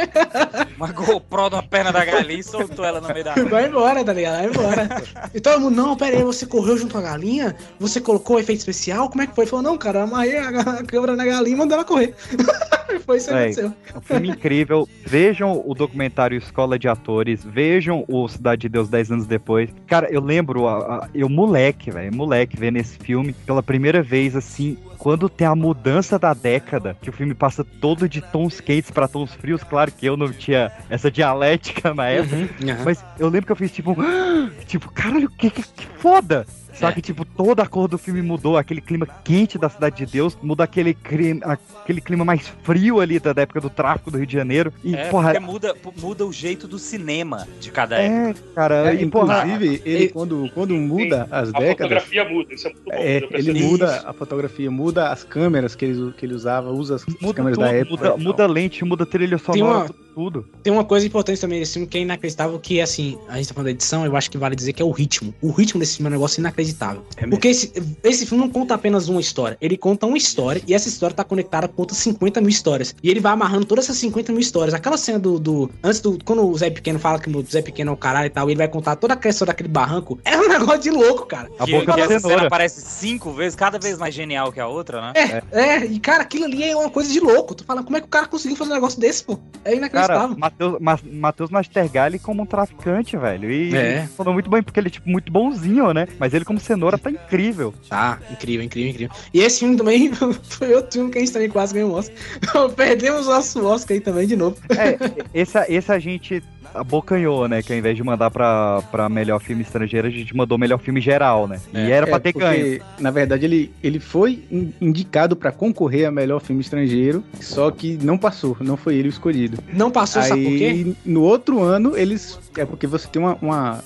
Uma 0.78 0.88
GoPro 0.92 1.50
na 1.50 1.64
perna 1.64 1.92
da 1.92 2.04
galinha 2.04 2.40
e 2.40 2.44
soltou 2.44 2.84
ela 2.84 3.00
no 3.00 3.08
meio 3.08 3.24
da 3.24 3.34
rua. 3.34 3.46
Vai 3.46 3.68
embora, 3.68 4.04
tá 4.04 4.14
ligado? 4.14 4.36
Vai 4.38 4.48
embora. 4.48 5.04
E 5.34 5.40
todo 5.40 5.62
mundo, 5.62 5.76
não, 5.76 5.96
pera 5.96 6.18
aí, 6.18 6.24
você 6.24 6.46
correu 6.46 6.78
junto 6.78 6.94
com 6.94 7.00
a 7.00 7.04
galinha? 7.04 7.56
Você 7.80 8.02
colocou 8.02 8.40
efeito 8.40 8.60
especial? 8.60 9.10
Como 9.10 9.22
é 9.22 9.28
que 9.28 9.36
foi? 9.36 9.44
Ele 9.46 9.50
falou, 9.52 9.64
não, 9.64 9.78
cara, 9.78 10.00
eu 10.00 10.04
amarrei 10.04 10.38
a, 10.38 10.84
câmera 10.84 11.16
na 11.16 11.26
galinha 11.26 11.56
e 11.56 11.58
mandei 11.58 11.76
ela 11.76 11.86
correr. 11.86 12.14
Foi 13.06 13.18
isso 13.18 13.28
que 13.28 13.34
Véi, 13.34 13.44
aconteceu. 13.46 13.74
É 13.94 13.98
um 13.98 14.02
filme 14.02 14.30
incrível. 14.30 14.88
Vejam 15.06 15.64
o 15.66 15.74
documentário 15.74 16.38
Escola 16.38 16.78
de 16.78 16.88
Atores. 16.90 17.42
Vejam 17.44 18.04
o 18.08 18.28
Cidade 18.28 18.62
de 18.64 18.70
Deus 18.70 18.90
10 18.90 19.12
anos 19.12 19.26
depois. 19.26 19.70
Cara, 19.88 20.10
eu 20.12 20.22
lembro, 20.22 20.68
a- 20.68 20.78
a- 21.06 21.10
eu 21.16 21.30
moleque, 21.30 21.90
velho, 21.90 22.14
moleque, 22.14 22.58
vendo 22.58 22.78
esse 22.78 22.98
filme 22.98 23.34
pela 23.46 23.64
primeira 23.64 24.04
vez, 24.04 24.36
assim, 24.36 24.78
quando 25.02 25.28
tem 25.28 25.48
a 25.48 25.56
mudança 25.56 26.20
da 26.20 26.32
década, 26.32 26.96
que 27.02 27.10
o 27.10 27.14
filme 27.14 27.34
passa 27.34 27.64
todo 27.64 28.08
de 28.08 28.22
tons 28.22 28.62
quentes 28.62 28.92
pra 28.92 29.08
tons 29.08 29.34
frios. 29.34 29.64
Claro 29.64 29.92
que 29.92 30.06
eu 30.06 30.16
não 30.16 30.32
tinha 30.32 30.72
essa 30.92 31.10
dialética 31.10 31.92
na 31.92 32.08
época, 32.08 32.36
Uhum, 32.36 32.70
aham. 32.70 32.84
mas 32.86 33.04
eu 33.18 33.28
lembro 33.28 33.48
que 33.48 33.52
eu 33.52 33.56
fiz 33.56 33.72
tipo, 33.72 33.96
tipo, 34.68 34.92
caralho, 34.92 35.28
que, 35.28 35.50
que, 35.50 35.64
que 35.64 35.88
foda! 35.98 36.46
Sabe 36.74 36.96
que, 36.96 37.02
tipo, 37.02 37.24
toda 37.26 37.64
a 37.64 37.68
cor 37.68 37.88
do 37.88 37.98
filme 37.98 38.22
mudou, 38.22 38.58
aquele 38.58 38.82
clima 38.82 39.08
quente 39.24 39.58
da 39.58 39.70
Cidade 39.70 39.98
de 40.06 40.12
Deus, 40.12 40.38
muda 40.42 40.64
aquele 40.64 40.94
clima, 40.94 41.58
aquele 41.82 42.02
clima 42.02 42.26
mais 42.26 42.48
frio 42.64 43.00
ali 43.00 43.20
da, 43.20 43.34
da 43.34 43.42
época 43.44 43.62
do 43.62 43.70
tráfico 43.70 44.10
do 44.10 44.18
Rio 44.18 44.26
de 44.26 44.34
Janeiro. 44.34 44.74
E, 44.84 44.96
É, 44.96 45.10
porra, 45.10 45.40
muda, 45.40 45.76
muda 46.02 46.26
o 46.26 46.32
jeito 46.34 46.68
do 46.68 46.80
cinema 46.80 47.48
de 47.60 47.70
cada 47.72 47.98
época. 48.00 48.40
é, 48.40 48.54
cara, 48.56 48.92
É, 48.94 48.96
e, 49.02 49.06
porra, 49.08 49.46
inclusive, 49.46 49.82
ele, 49.86 50.10
quando, 50.10 50.50
quando 50.54 50.74
muda 50.76 51.28
as 51.30 51.50
A 51.50 51.60
décadas. 51.60 51.72
fotografia 52.04 52.26
muda, 52.30 52.54
isso 52.54 52.68
é 52.68 52.72
muito 52.72 52.84
bom. 52.86 52.92
É, 52.94 53.28
ele 53.34 53.64
muda 53.64 54.04
a 54.08 54.14
fotografia, 54.14 54.72
muda 54.72 55.10
as 55.10 55.24
câmeras 55.24 55.76
que 55.76 55.86
ele, 55.86 56.14
que 56.14 56.26
ele 56.26 56.34
usava, 56.34 56.72
usa 56.72 56.96
as 56.96 57.06
muda 57.22 57.34
câmeras 57.36 57.58
tudo, 57.58 57.68
da 57.68 57.74
época. 57.74 58.10
muda, 58.12 58.18
muda 58.24 58.48
lente, 58.48 58.84
muda 58.86 59.06
trilha 59.06 59.38
sonora, 59.38 59.78
uma- 59.86 59.96
tudo. 60.14 60.46
Tem 60.64 60.72
uma 60.72 60.84
coisa 60.84 61.06
importante 61.06 61.40
também 61.40 61.60
desse 61.60 61.74
filme 61.74 61.88
que 61.88 61.98
é 61.98 62.02
inacreditável, 62.02 62.60
que 62.60 62.82
assim, 62.82 63.18
a 63.28 63.38
gente 63.38 63.48
tá 63.48 63.54
falando 63.54 63.66
da 63.66 63.72
edição, 63.72 64.06
eu 64.06 64.16
acho 64.16 64.30
que 64.30 64.38
vale 64.38 64.56
dizer 64.56 64.74
que 64.74 64.82
é 64.82 64.86
o 64.86 64.92
ritmo. 64.92 65.34
O 65.42 65.52
ritmo 65.52 65.80
desse 65.80 65.98
filme 65.98 66.08
é 66.08 66.12
um 66.12 66.14
negócio 66.14 66.40
inacreditável. 66.40 67.04
Porque 67.30 67.48
esse, 67.48 67.72
esse 68.04 68.26
filme 68.26 68.44
não 68.44 68.52
conta 68.52 68.76
apenas 68.76 69.08
uma 69.08 69.20
história, 69.20 69.58
ele 69.62 69.78
conta 69.78 70.06
uma 70.06 70.18
história 70.18 70.62
e 70.68 70.74
essa 70.74 70.88
história 70.88 71.16
tá 71.16 71.24
conectada 71.24 71.68
com 71.68 71.82
outras 71.82 71.98
50 72.00 72.42
mil 72.42 72.50
histórias. 72.50 72.96
E 73.02 73.10
ele 73.10 73.20
vai 73.20 73.34
amarrando 73.34 73.66
todas 73.66 73.86
essas 73.86 73.98
50 73.98 74.32
mil 74.32 74.42
histórias. 74.42 74.74
Aquela 74.74 74.98
cena 74.98 75.20
do. 75.20 75.40
do 75.40 75.70
antes 75.84 76.00
do. 76.00 76.18
Quando 76.24 76.48
o 76.48 76.58
Zé 76.58 76.70
Pequeno 76.70 77.00
fala 77.00 77.20
que 77.20 77.30
o 77.30 77.46
Zé 77.46 77.62
Pequeno 77.62 77.92
é 77.92 77.94
o 77.94 77.98
caralho 77.98 78.28
e 78.28 78.30
tal, 78.30 78.50
e 78.50 78.54
ele 78.54 78.58
vai 78.58 78.68
contar 78.68 78.96
toda 78.96 79.14
a 79.14 79.30
história 79.30 79.52
daquele 79.52 79.70
barranco, 79.70 80.20
é 80.24 80.38
um 80.38 80.48
negócio 80.50 80.82
de 80.82 80.92
louco, 80.92 81.26
cara. 81.26 81.50
A 81.60 81.66
que, 81.66 81.72
boca 81.72 81.94
que 81.94 82.08
da 82.08 82.16
essa 82.16 82.28
cena 82.28 82.48
aparece 82.48 82.82
cinco 82.82 83.32
vezes, 83.32 83.56
cada 83.56 83.80
vez 83.80 83.98
mais 83.98 84.14
genial 84.14 84.52
que 84.52 84.60
a 84.60 84.68
outra, 84.68 85.02
né? 85.02 85.14
É, 85.16 85.44
é, 85.52 85.86
e 85.86 86.00
cara, 86.00 86.24
aquilo 86.24 86.46
ali 86.46 86.64
é 86.64 86.76
uma 86.76 86.90
coisa 86.90 87.12
de 87.12 87.20
louco. 87.20 87.56
Tu 87.56 87.64
fala, 87.64 87.84
como 87.84 87.98
é 87.98 88.02
que 88.02 88.08
o 88.08 88.10
cara 88.10 88.28
conseguiu 88.28 88.58
fazer 88.58 88.72
um 88.72 88.76
negócio 88.76 89.00
desse, 89.00 89.24
pô? 89.24 89.40
É 89.64 89.76
Cara. 90.08 90.28
Matheus, 90.28 90.80
Ma- 90.80 91.00
Matheus 91.12 91.50
Nastergalli 91.50 92.20
como 92.20 92.44
um 92.44 92.46
traficante, 92.46 93.18
velho. 93.18 93.52
E 93.52 93.76
É. 93.76 94.08
falou 94.16 94.34
muito 94.34 94.50
bem, 94.50 94.62
porque 94.64 94.80
ele 94.80 94.88
é, 94.88 94.92
tipo, 94.92 95.10
muito 95.10 95.32
bonzinho, 95.32 95.94
né? 95.94 96.08
Mas 96.20 96.34
ele 96.34 96.46
como 96.46 96.60
cenoura 96.60 96.98
tá 96.98 97.10
incrível. 97.12 97.74
Tá, 97.90 98.20
incrível, 98.32 98.66
incrível, 98.66 98.90
incrível. 98.92 99.16
E 99.34 99.40
esse 99.42 99.60
filme 99.60 99.76
também 99.78 100.12
foi 100.44 100.74
outro 100.74 100.92
filme 100.94 101.12
que 101.12 101.18
a 101.18 101.22
gente 101.22 101.34
também 101.34 101.50
quase 101.50 101.74
ganhou 101.74 101.92
o 101.92 101.94
Oscar. 101.96 102.16
Perdemos 102.76 103.28
o 103.28 103.32
nosso 103.32 103.66
Oscar 103.66 103.96
aí 103.96 104.02
também 104.02 104.28
de 104.28 104.36
novo. 104.36 104.58
É, 104.72 104.98
esse, 105.34 105.58
esse 105.70 105.92
a 105.92 106.00
gente 106.00 106.44
abocanhou, 106.74 107.48
né? 107.48 107.62
Que 107.62 107.74
ao 107.74 107.80
invés 107.80 107.96
de 107.96 108.04
mandar 108.04 108.30
pra, 108.32 108.82
pra 108.92 109.10
melhor 109.10 109.40
filme 109.42 109.62
estrangeiro, 109.62 110.08
a 110.08 110.12
gente 110.12 110.36
mandou 110.36 110.58
melhor 110.58 110.78
filme 110.80 111.00
geral, 111.02 111.48
né? 111.48 111.60
E 111.74 111.92
era 111.92 112.06
pra 112.08 112.18
É, 112.18 112.20
ter 112.20 112.34
porque, 112.34 112.48
ganho. 112.48 112.82
Na 113.00 113.12
verdade, 113.12 113.46
ele, 113.46 113.72
ele 113.84 114.00
foi 114.00 114.44
in- 114.52 114.74
indicado 114.80 115.36
pra 115.36 115.52
concorrer 115.52 116.08
a 116.08 116.12
melhor 116.12 116.40
filme 116.42 116.62
estrangeiro, 116.62 117.24
só 117.40 117.70
que 117.72 117.98
não 118.02 118.18
passou, 118.18 118.56
não 118.62 118.78
foi 118.78 118.96
ele 118.96 119.08
o 119.08 119.12
escolhido. 119.12 119.58
Não 119.74 119.92
passou, 119.92 120.22
sabe 120.22 120.44
por 120.44 120.58
quê? 120.58 120.66
Aí, 120.66 120.96
no 121.06 121.22
outro 121.22 121.62
ano, 121.62 121.98
eles. 121.98 122.40
É 122.58 122.66
porque 122.66 122.88
você 122.88 123.08
tem 123.08 123.22
uma. 123.22 123.38
uma 123.42 123.80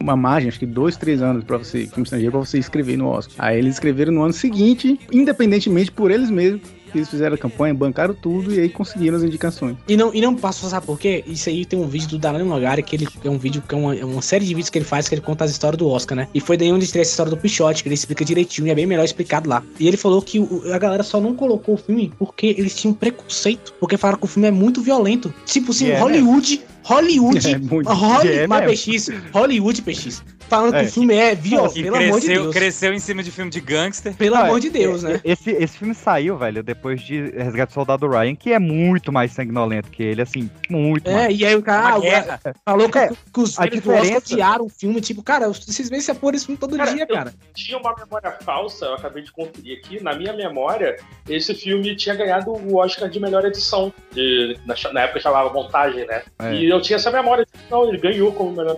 uma 0.00 0.16
margem, 0.16 0.50
acho 0.50 0.58
que 0.58 0.66
dois, 0.66 0.98
três 0.98 1.22
anos 1.22 1.44
pra 1.44 1.56
você, 1.56 1.86
filme 1.86 2.02
estrangeiro, 2.02 2.32
pra 2.32 2.40
você 2.40 2.58
escrever 2.58 2.98
no 2.98 3.06
Oscar. 3.08 3.36
Aí 3.38 3.58
eles 3.58 3.74
escreveram 3.74 4.12
no 4.12 4.22
ano 4.22 4.34
seguinte, 4.34 5.00
independentemente 5.10 5.90
por 5.90 6.10
eles 6.10 6.28
mesmos, 6.28 6.60
eles 6.98 7.08
fizeram 7.08 7.34
a 7.34 7.38
campanha, 7.38 7.74
bancaram 7.74 8.14
tudo 8.14 8.54
e 8.54 8.60
aí 8.60 8.68
conseguiram 8.68 9.16
as 9.16 9.22
indicações. 9.22 9.76
E 9.88 9.96
não, 9.96 10.12
e 10.14 10.20
não 10.20 10.34
passou, 10.34 10.68
sabe 10.68 10.86
por 10.86 10.98
quê? 10.98 11.24
Isso 11.26 11.48
aí 11.48 11.64
tem 11.64 11.78
um 11.78 11.86
vídeo 11.86 12.08
do 12.08 12.18
Dalano 12.18 12.44
Nogari, 12.44 12.82
que 12.82 12.96
ele 12.96 13.08
é 13.24 13.30
um 13.30 13.38
vídeo 13.38 13.62
que 13.66 13.74
é 13.74 13.78
uma, 13.78 13.96
é 13.96 14.04
uma 14.04 14.22
série 14.22 14.44
de 14.44 14.54
vídeos 14.54 14.70
que 14.70 14.78
ele 14.78 14.84
faz 14.84 15.08
que 15.08 15.14
ele 15.14 15.22
conta 15.22 15.44
as 15.44 15.50
histórias 15.50 15.78
do 15.78 15.88
Oscar, 15.88 16.16
né? 16.16 16.28
E 16.34 16.40
foi 16.40 16.56
daí 16.56 16.72
onde 16.72 16.86
teve 16.86 17.00
essa 17.02 17.10
história 17.10 17.30
do 17.30 17.36
Pichote, 17.36 17.82
que 17.82 17.88
ele 17.88 17.94
explica 17.94 18.24
direitinho 18.24 18.66
e 18.68 18.70
é 18.70 18.74
bem 18.74 18.86
melhor 18.86 19.04
explicado 19.04 19.48
lá. 19.48 19.62
E 19.78 19.86
ele 19.88 19.96
falou 19.96 20.20
que 20.22 20.38
o- 20.38 20.62
a 20.72 20.78
galera 20.78 21.02
só 21.02 21.20
não 21.20 21.34
colocou 21.34 21.74
o 21.74 21.78
filme 21.78 22.12
porque 22.18 22.54
eles 22.58 22.74
tinham 22.74 22.94
preconceito, 22.94 23.72
porque 23.80 23.96
falaram 23.96 24.18
que 24.18 24.24
o 24.24 24.28
filme 24.28 24.48
é 24.48 24.50
muito 24.50 24.80
violento. 24.82 25.32
Tipo 25.46 25.70
assim, 25.72 25.86
E 25.86 25.90
é 25.92 25.98
Hollywood, 25.98 26.60
Hollywood, 26.82 27.48
É 27.54 27.58
muito- 27.58 27.88
Hollywood, 27.90 28.28
é. 28.28 28.46
PX, 28.46 29.08
Hollywood 29.32 29.82
PX. 29.82 30.22
Falando 30.54 30.74
É. 30.74 30.80
que 30.80 30.86
o 30.86 30.92
filme 30.92 31.14
é 31.14 31.34
violento, 31.34 31.78
E 31.78 31.82
pelo 31.82 31.96
amor 31.96 32.06
de 32.20 32.26
cresceu, 32.26 32.42
Deus. 32.42 32.54
cresceu 32.54 32.94
em 32.94 32.98
cima 32.98 33.22
de 33.22 33.30
filme 33.30 33.50
de 33.50 33.60
gangster. 33.60 34.14
Pelo 34.14 34.36
Ah, 34.36 34.40
amor 34.44 34.60
de 34.60 34.70
Deus, 34.70 35.02
e- 35.02 35.06
né? 35.06 35.20
Esse, 35.24 35.50
esse 35.50 35.78
filme 35.78 35.94
saiu, 35.94 36.36
velho, 36.36 36.62
depois 36.62 37.00
de 37.00 37.30
Resgate 37.30 37.70
do 37.72 37.74
Soldado 37.74 38.08
Ryan, 38.08 38.34
que 38.34 38.52
é 38.52 38.58
muito 38.58 39.12
mais 39.12 39.32
sanguinolento 39.32 39.90
que 39.90 40.02
ele, 40.02 40.22
assim, 40.22 40.48
muito 40.70 41.08
É, 41.10 41.14
mais. 41.14 41.38
e 41.40 41.44
aí 41.44 41.54
o 41.56 41.62
cara, 41.62 41.96
ah, 41.96 42.00
cara 42.36 42.54
falou 42.64 42.88
que, 42.88 42.98
É, 42.98 43.08
que 43.08 43.40
os 43.40 43.58
a 43.58 43.66
diferença- 43.66 44.18
odiaram 44.34 44.64
o 44.66 44.68
filme. 44.68 45.00
Tipo, 45.00 45.22
cara, 45.22 45.48
vocês 45.48 45.88
veem 45.88 45.98
esse 45.98 46.14
porra 46.14 46.36
esse 46.36 46.46
filme 46.46 46.58
todo 46.58 46.76
dia, 46.76 47.02
eu 47.08 47.14
cara. 47.14 47.32
tinha 47.54 47.78
uma 47.78 47.94
memória 47.96 48.30
falsa, 48.44 48.86
eu 48.86 48.94
acabei 48.94 49.22
de 49.22 49.32
conferir 49.32 49.78
aqui. 49.78 50.02
Na 50.02 50.14
minha 50.14 50.32
memória, 50.32 50.96
esse 51.28 51.54
filme 51.54 51.94
tinha 51.96 52.14
ganhado 52.14 52.50
o 52.52 52.76
Oscar 52.76 53.08
de 53.08 53.18
melhor 53.20 53.44
edição. 53.44 53.92
de- 54.12 54.56
na, 54.64 54.74
na 54.92 55.00
época 55.02 55.18
chamava 55.20 55.52
montagem, 55.52 56.06
né? 56.06 56.22
É. 56.38 56.54
E 56.54 56.68
eu 56.70 56.80
tinha 56.80 56.96
essa 56.96 57.10
memória. 57.10 57.44
Não, 57.70 57.88
ele 57.88 57.98
ganhou 57.98 58.30
como 58.32 58.52
melhor 58.52 58.76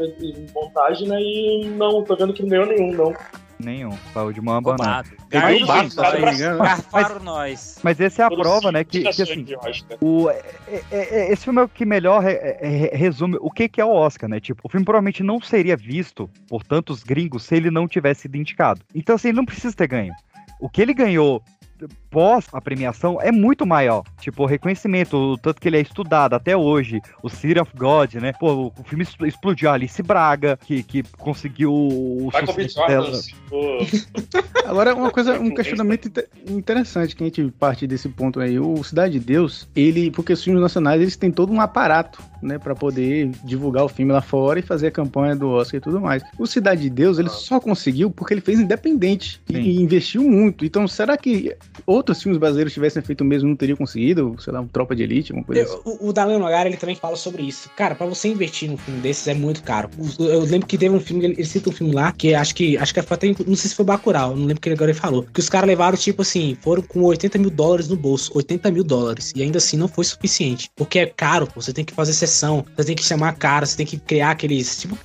montagem, 0.54 1.08
né? 1.08 1.20
E 1.20 1.65
não, 1.66 2.02
tô 2.04 2.16
vendo 2.16 2.32
que 2.32 2.42
não 2.42 2.48
ganhou 2.48 2.66
nenhum, 2.66 2.92
não. 2.92 3.14
Nenhum. 3.58 3.96
Saiu 4.12 4.32
de 4.34 4.40
mão 4.42 4.60
bafo, 4.60 4.78
cara, 4.82 5.06
se 5.88 5.96
não 5.96 6.26
me 6.28 6.34
engano. 6.34 6.58
Garfaram 6.58 7.20
nós. 7.20 7.78
Mas 7.82 7.98
esse 7.98 8.20
é 8.20 8.24
a 8.24 8.28
Foram 8.28 8.42
prova, 8.42 8.70
né? 8.70 8.84
Que, 8.84 9.00
que 9.02 9.22
assim, 9.22 9.46
Oscar. 9.56 9.98
o, 10.02 10.28
é- 10.28 10.42
é- 10.68 10.82
é- 10.92 11.32
esse 11.32 11.44
filme 11.44 11.60
é 11.60 11.64
o 11.64 11.68
que 11.68 11.86
melhor 11.86 12.22
re- 12.22 12.32
é- 12.32 12.90
é- 12.92 12.96
resume 12.96 13.38
o 13.40 13.50
que, 13.50 13.66
que 13.66 13.80
é 13.80 13.84
o 13.84 13.90
Oscar, 13.92 14.28
né? 14.28 14.40
Tipo, 14.40 14.60
o 14.62 14.68
filme 14.68 14.84
provavelmente 14.84 15.22
não 15.22 15.40
seria 15.40 15.74
visto 15.74 16.28
por 16.48 16.62
tantos 16.64 17.02
gringos 17.02 17.44
se 17.44 17.56
ele 17.56 17.70
não 17.70 17.88
tivesse 17.88 18.22
sido 18.22 18.36
indicado. 18.36 18.82
Então, 18.94 19.14
assim, 19.16 19.28
ele 19.28 19.38
não 19.38 19.46
precisa 19.46 19.74
ter 19.74 19.86
ganho. 19.88 20.12
O 20.60 20.68
que 20.68 20.82
ele 20.82 20.92
ganhou 20.92 21.42
pós 22.16 22.46
a 22.50 22.62
premiação 22.62 23.20
é 23.20 23.30
muito 23.30 23.66
maior. 23.66 24.02
Tipo, 24.18 24.44
o 24.44 24.46
reconhecimento, 24.46 25.14
o 25.18 25.36
tanto 25.36 25.60
que 25.60 25.68
ele 25.68 25.76
é 25.76 25.82
estudado 25.82 26.32
até 26.32 26.56
hoje, 26.56 27.02
o 27.22 27.28
City 27.28 27.60
of 27.60 27.70
God, 27.76 28.14
né? 28.14 28.32
Pô, 28.32 28.72
o 28.74 28.84
filme 28.84 29.04
expl- 29.04 29.26
explodiu 29.26 29.68
a 29.68 29.74
Alice 29.74 30.02
Braga, 30.02 30.58
que, 30.64 30.82
que 30.82 31.02
conseguiu 31.18 31.70
o 31.74 32.30
sucesso 32.46 32.86
dela. 32.86 33.12
Agora, 34.64 34.94
uma 34.94 35.10
coisa, 35.10 35.38
um 35.38 35.50
questionamento 35.54 36.08
inte- 36.08 36.26
interessante 36.48 37.14
que 37.14 37.22
a 37.22 37.26
gente 37.26 37.50
parte 37.58 37.86
desse 37.86 38.08
ponto 38.08 38.40
aí. 38.40 38.58
O 38.58 38.82
Cidade 38.82 39.18
de 39.18 39.20
Deus, 39.20 39.68
ele, 39.76 40.10
porque 40.10 40.32
os 40.32 40.42
filmes 40.42 40.62
nacionais, 40.62 41.02
eles 41.02 41.16
têm 41.16 41.30
todo 41.30 41.52
um 41.52 41.60
aparato, 41.60 42.22
né, 42.42 42.58
para 42.58 42.74
poder 42.74 43.30
divulgar 43.44 43.84
o 43.84 43.88
filme 43.88 44.12
lá 44.12 44.22
fora 44.22 44.58
e 44.58 44.62
fazer 44.62 44.86
a 44.88 44.90
campanha 44.90 45.36
do 45.36 45.48
Oscar 45.50 45.78
e 45.78 45.80
tudo 45.80 46.00
mais. 46.00 46.22
O 46.38 46.46
Cidade 46.46 46.80
de 46.82 46.90
Deus, 46.90 47.18
ele 47.18 47.28
só 47.28 47.60
conseguiu 47.60 48.10
porque 48.10 48.32
ele 48.32 48.40
fez 48.40 48.58
independente 48.58 49.40
e, 49.48 49.52
Sim. 49.52 49.60
e 49.60 49.82
investiu 49.82 50.22
muito. 50.22 50.64
Então, 50.64 50.88
será 50.88 51.16
que 51.16 51.54
outros 52.10 52.22
filmes 52.22 52.38
brasileiros 52.38 52.72
tivessem 52.72 53.02
feito 53.02 53.20
o 53.20 53.24
mesmo, 53.24 53.48
não 53.48 53.56
teriam 53.56 53.76
conseguido? 53.76 54.36
Sei 54.38 54.52
lá, 54.52 54.60
um 54.60 54.66
Tropa 54.68 54.94
de 54.94 55.02
Elite, 55.02 55.32
alguma 55.32 55.44
coisa 55.46 55.62
assim? 55.62 55.74
Eu- 55.84 55.98
o, 56.00 56.08
o 56.08 56.12
Dalano 56.12 56.38
Nogara, 56.38 56.68
ele 56.68 56.76
também 56.76 56.94
fala 56.96 57.16
sobre 57.16 57.42
isso. 57.42 57.68
Cara, 57.76 57.94
pra 57.94 58.06
você 58.06 58.28
investir 58.28 58.68
num 58.70 58.76
filme 58.76 59.00
desses 59.00 59.26
é 59.28 59.34
muito 59.34 59.62
caro. 59.62 59.88
Eu 60.18 60.40
lembro 60.40 60.66
que 60.66 60.78
teve 60.78 60.94
um 60.94 61.00
filme, 61.00 61.24
ele, 61.24 61.34
ele 61.34 61.44
cita 61.44 61.68
um 61.70 61.72
filme 61.72 61.92
lá, 61.94 62.12
que 62.12 62.34
acho 62.34 62.54
que 62.54 62.76
acho 62.78 62.92
que 62.94 63.02
foi 63.02 63.14
até, 63.14 63.26
não 63.46 63.56
sei 63.56 63.70
se 63.70 63.74
foi 63.74 63.84
Bacurau, 63.84 64.36
não 64.36 64.46
lembro 64.46 64.60
que 64.60 64.70
agora 64.70 64.90
ele 64.90 64.98
falou, 64.98 65.24
que 65.32 65.40
os 65.40 65.48
caras 65.48 65.66
levaram, 65.68 65.96
tipo 65.96 66.22
assim, 66.22 66.56
foram 66.60 66.82
com 66.82 67.02
80 67.02 67.38
mil 67.38 67.50
dólares 67.50 67.88
no 67.88 67.96
bolso, 67.96 68.30
80 68.34 68.70
mil 68.70 68.84
dólares, 68.84 69.32
e 69.34 69.42
ainda 69.42 69.58
assim 69.58 69.76
não 69.76 69.88
foi 69.88 70.04
suficiente, 70.04 70.68
porque 70.76 70.98
é 71.00 71.06
caro, 71.06 71.46
pô, 71.46 71.60
você 71.60 71.72
tem 71.72 71.84
que 71.84 71.92
fazer 71.92 72.12
sessão, 72.12 72.64
você 72.76 72.84
tem 72.86 72.96
que 72.96 73.04
chamar 73.04 73.32
cara, 73.34 73.66
você 73.66 73.76
tem 73.76 73.86
que 73.86 73.96
criar 73.98 74.30
aqueles, 74.30 74.78
tipo, 74.78 74.96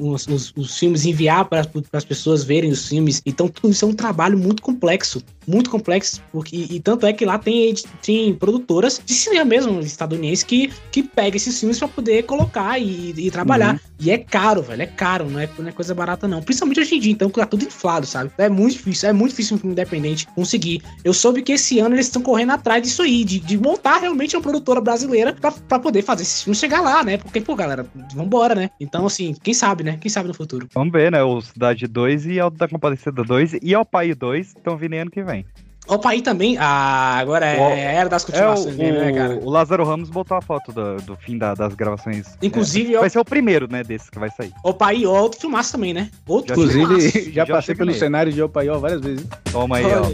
os, 0.00 0.26
os- 0.26 0.52
os 0.56 0.78
filmes, 0.78 1.04
enviar 1.04 1.44
para 1.46 1.66
as 1.92 2.04
pessoas 2.04 2.44
verem 2.44 2.70
os 2.70 2.88
filmes, 2.88 3.20
então 3.26 3.48
tudo 3.48 3.70
isso 3.70 3.84
é 3.84 3.88
um 3.88 3.94
trabalho 3.94 4.38
muito 4.38 4.62
complexo, 4.62 5.22
muito 5.46 5.70
complexo, 5.70 6.22
porque, 6.32 6.56
e, 6.56 6.76
e 6.76 6.80
tanto 6.80 7.06
é 7.06 7.12
que 7.12 7.24
lá 7.24 7.38
tem, 7.38 7.74
tem 8.02 8.34
produtoras 8.34 9.00
de 9.04 9.14
cinema 9.14 9.44
mesmo, 9.44 9.80
estadunidense, 9.80 10.44
que, 10.44 10.72
que 10.90 11.02
pega 11.02 11.36
esses 11.36 11.58
filmes 11.58 11.78
pra 11.78 11.88
poder 11.88 12.24
colocar 12.24 12.78
e, 12.78 13.14
e 13.16 13.30
trabalhar. 13.30 13.74
Uhum. 13.74 13.80
E 13.98 14.10
é 14.10 14.18
caro, 14.18 14.62
velho, 14.62 14.82
é 14.82 14.86
caro, 14.86 15.28
não 15.30 15.40
é, 15.40 15.48
não 15.58 15.68
é 15.68 15.72
coisa 15.72 15.94
barata 15.94 16.28
não. 16.28 16.42
Principalmente 16.42 16.80
hoje 16.80 16.96
em 16.96 17.00
dia, 17.00 17.12
então, 17.12 17.30
que 17.30 17.40
tá 17.40 17.46
tudo 17.46 17.64
inflado, 17.64 18.06
sabe? 18.06 18.30
É 18.36 18.48
muito 18.48 18.72
difícil, 18.72 19.08
é 19.08 19.12
muito 19.12 19.30
difícil 19.30 19.56
um 19.56 19.58
filme 19.58 19.72
independente 19.72 20.26
conseguir. 20.28 20.82
Eu 21.02 21.14
soube 21.14 21.42
que 21.42 21.52
esse 21.52 21.78
ano 21.78 21.94
eles 21.94 22.06
estão 22.06 22.20
correndo 22.20 22.52
atrás 22.52 22.82
disso 22.82 23.02
aí, 23.02 23.24
de, 23.24 23.40
de 23.40 23.56
montar 23.56 23.98
realmente 23.98 24.36
uma 24.36 24.42
produtora 24.42 24.80
brasileira 24.80 25.32
pra, 25.32 25.50
pra 25.50 25.78
poder 25.78 26.02
fazer 26.02 26.22
esses 26.22 26.42
filmes 26.42 26.58
chegar 26.58 26.80
lá, 26.80 27.02
né? 27.02 27.16
Porque, 27.16 27.40
pô, 27.40 27.54
galera, 27.54 27.86
vambora, 28.14 28.54
né? 28.54 28.70
Então, 28.78 29.06
assim, 29.06 29.34
quem 29.42 29.54
sabe, 29.54 29.82
né? 29.82 29.98
Quem 30.00 30.10
sabe 30.10 30.28
no 30.28 30.34
futuro. 30.34 30.68
Vamos 30.74 30.92
ver, 30.92 31.10
né? 31.10 31.22
O 31.22 31.40
Cidade 31.40 31.86
2 31.86 32.26
e 32.26 32.40
Alto 32.40 32.58
da 32.58 32.68
Compadecida 32.68 33.24
2 33.24 33.56
e 33.62 33.74
Ao 33.74 33.84
Pai 33.84 34.14
2 34.14 34.48
estão 34.48 34.76
vindo 34.76 34.94
ano 34.94 35.10
que 35.10 35.22
vem. 35.22 35.35
Opa, 35.88 36.10
aí 36.10 36.20
também. 36.20 36.56
Ah, 36.58 37.16
agora 37.18 37.46
é, 37.46 37.60
O- 37.60 37.70
é 37.70 37.86
a 37.86 37.92
era 37.92 38.08
das 38.08 38.22
É, 38.22 38.24
o, 38.24 38.26
continuações 38.32 38.76
mesmo, 38.76 38.98
né, 38.98 39.12
cara? 39.12 39.34
o 39.40 39.48
Lázaro 39.48 39.84
Ramos 39.84 40.10
botou 40.10 40.36
a 40.36 40.42
foto 40.42 40.72
do, 40.72 40.96
do 40.96 41.16
fim 41.16 41.38
da- 41.38 41.54
das 41.54 41.74
gravações. 41.74 42.36
Inclusive, 42.42 42.94
É, 42.94 42.96
ó- 42.96 43.00
vai 43.02 43.10
ser 43.10 43.20
o 43.20 43.24
primeiro, 43.24 43.70
né, 43.70 43.84
desses 43.84 44.10
que 44.10 44.18
vai 44.18 44.28
sair. 44.30 44.52
Opa, 44.64 44.88
aí, 44.88 45.06
ó, 45.06 45.12
outro 45.20 45.40
filmaço 45.40 45.70
também, 45.72 45.94
né? 45.94 46.10
Outro 46.26 46.54
filmaço. 46.60 46.78
Inclusive, 46.78 47.32
já, 47.32 47.44
Já 47.44 47.54
passei 47.54 47.74
pelo 47.76 47.86
nele. 47.90 47.98
cenário 48.00 48.32
de 48.32 48.42
Opaió 48.42 48.78
várias 48.80 49.00
vezes. 49.00 49.24
Toma 49.52 49.76
aí, 49.76 49.84
Olha 49.84 50.02
ó. 50.02 50.06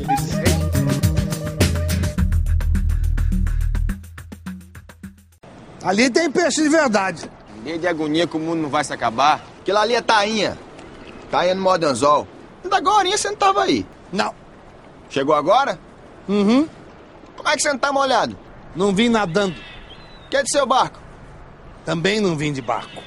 Ali 5.83 6.11
tem 6.11 6.31
peixe 6.31 6.63
de 6.63 6.69
verdade. 6.69 7.29
Ninguém 7.59 7.79
de 7.79 7.87
agonia 7.87 8.27
que 8.27 8.37
o 8.37 8.41
mundo 8.41 8.63
não 8.63 8.69
vai 8.69 8.85
se 8.85 8.93
acabar. 8.93 9.45
Aquilo 9.61 9.79
ali 9.79 9.95
é 9.95 10.01
tainha. 10.03 10.57
Tainha 11.31 11.55
no 11.55 11.63
modo 11.63 11.85
anzol. 11.87 12.27
Ainda 12.63 12.77
agora 12.77 13.09
você 13.11 13.29
não 13.29 13.37
tava 13.37 13.63
aí. 13.65 13.85
Não. 14.13 14.33
Chegou 15.13 15.35
agora? 15.35 15.79
Uhum. 16.27 16.67
Como 17.37 17.49
é 17.49 17.55
que 17.55 17.61
você 17.61 17.69
não 17.69 17.79
tá 17.79 17.93
molhado? 17.93 18.35
Não 18.75 18.95
vim 18.95 19.11
nadando. 19.11 19.55
Que 20.31 20.39
é 20.39 20.43
de 20.43 20.51
seu 20.51 20.65
barco? 20.65 20.99
Também 21.85 22.19
não 22.19 22.35
vim 22.35 22.51
de 22.51 22.63
barco. 22.63 23.03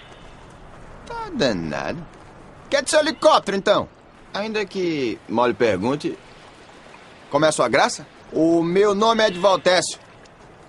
Tá 1.07 1.31
danado. 1.33 2.05
Que 2.69 2.77
é 2.77 2.81
de 2.83 2.91
seu 2.91 2.99
helicóptero, 2.99 3.57
então? 3.57 3.89
Ainda 4.31 4.63
que 4.67 5.19
mal 5.27 5.47
lhe 5.47 5.55
pergunte, 5.55 6.15
como 7.31 7.45
é 7.45 7.47
a 7.47 7.51
sua 7.51 7.67
graça? 7.67 8.05
O 8.31 8.61
meu 8.61 8.93
nome 8.93 9.23
é 9.23 9.27
Edvaltécio. 9.27 9.97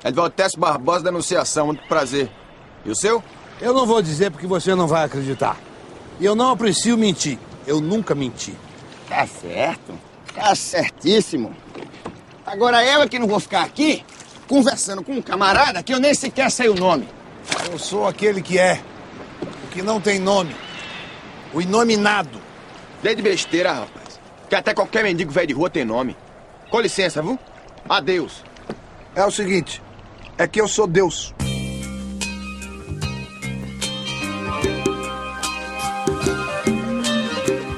Edvaltécio 0.03 0.59
Barbosa 0.59 1.05
da 1.05 1.11
Anunciação, 1.11 1.67
muito 1.67 1.87
prazer. 1.87 2.31
E 2.83 2.91
o 2.91 2.97
seu? 2.97 3.23
Eu 3.61 3.75
não 3.75 3.85
vou 3.85 4.01
dizer 4.01 4.31
porque 4.31 4.47
você 4.47 4.75
não 4.75 4.87
vai 4.87 5.05
acreditar. 5.05 5.59
E 6.19 6.25
eu 6.25 6.35
não 6.35 6.53
aprecio 6.53 6.97
mentir. 6.97 7.39
Eu 7.67 7.79
nunca 7.79 8.15
menti. 8.15 8.57
Tá 9.07 9.27
certo. 9.27 10.06
Tá 10.37 10.55
certíssimo. 10.55 11.57
Agora 12.45 12.85
eu 12.85 13.01
é 13.01 13.09
que 13.09 13.19
não 13.19 13.27
vou 13.27 13.41
ficar 13.41 13.63
aqui 13.63 14.05
conversando 14.47 15.03
com 15.03 15.13
um 15.13 15.23
camarada 15.23 15.83
que 15.83 15.93
eu 15.93 15.99
nem 15.99 16.13
sequer 16.13 16.51
sei 16.51 16.69
o 16.69 16.75
nome. 16.75 17.09
Eu 17.73 17.79
sou 17.79 18.07
aquele 18.07 18.43
que 18.43 18.59
é. 18.59 18.81
O 19.65 19.69
que 19.69 19.81
não 19.81 19.99
tem 19.99 20.19
nome. 20.19 20.55
O 21.55 21.63
inominado. 21.63 22.39
Dei 23.03 23.15
de 23.15 23.23
besteira, 23.23 23.73
rapaz. 23.73 24.21
Que 24.49 24.55
até 24.55 24.75
qualquer 24.75 25.03
mendigo 25.03 25.33
velho 25.33 25.47
de 25.47 25.55
rua 25.55 25.71
tem 25.71 25.87
nome. 25.87 26.15
Com 26.71 26.81
licença, 26.81 27.23
viu? 27.23 27.39
Adeus. 27.89 28.45
É 29.15 29.25
o 29.25 29.31
seguinte. 29.31 29.83
É 30.37 30.47
que 30.47 30.61
eu 30.61 30.69
sou 30.69 30.87
Deus. 30.87 31.35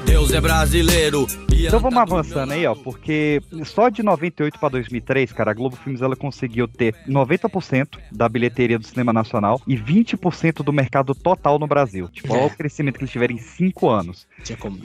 Deus 0.05 0.33
é 0.33 0.41
brasileiro. 0.41 1.25
Então 1.67 1.79
vamos 1.79 1.99
avançando 1.99 2.51
aí, 2.51 2.65
ó, 2.65 2.73
porque 2.73 3.41
só 3.65 3.89
de 3.89 4.01
98 4.01 4.59
para 4.59 4.69
2003, 4.69 5.31
cara, 5.33 5.51
a 5.51 5.53
Globo 5.53 5.75
Filmes 5.75 6.01
ela 6.01 6.15
conseguiu 6.15 6.67
ter 6.67 6.95
90% 7.07 7.99
da 8.11 8.29
bilheteria 8.29 8.79
do 8.79 8.85
cinema 8.85 9.11
nacional 9.11 9.61
e 9.67 9.75
20% 9.75 10.63
do 10.63 10.73
mercado 10.73 11.13
total 11.13 11.59
no 11.59 11.67
Brasil. 11.67 12.07
Tipo, 12.09 12.33
olha 12.33 12.45
o 12.45 12.49
crescimento 12.49 12.97
que 12.97 13.03
eles 13.03 13.11
tiveram 13.11 13.35
em 13.35 13.39
5 13.39 13.89
anos. 13.89 14.27
Tinha 14.43 14.57
como. 14.57 14.79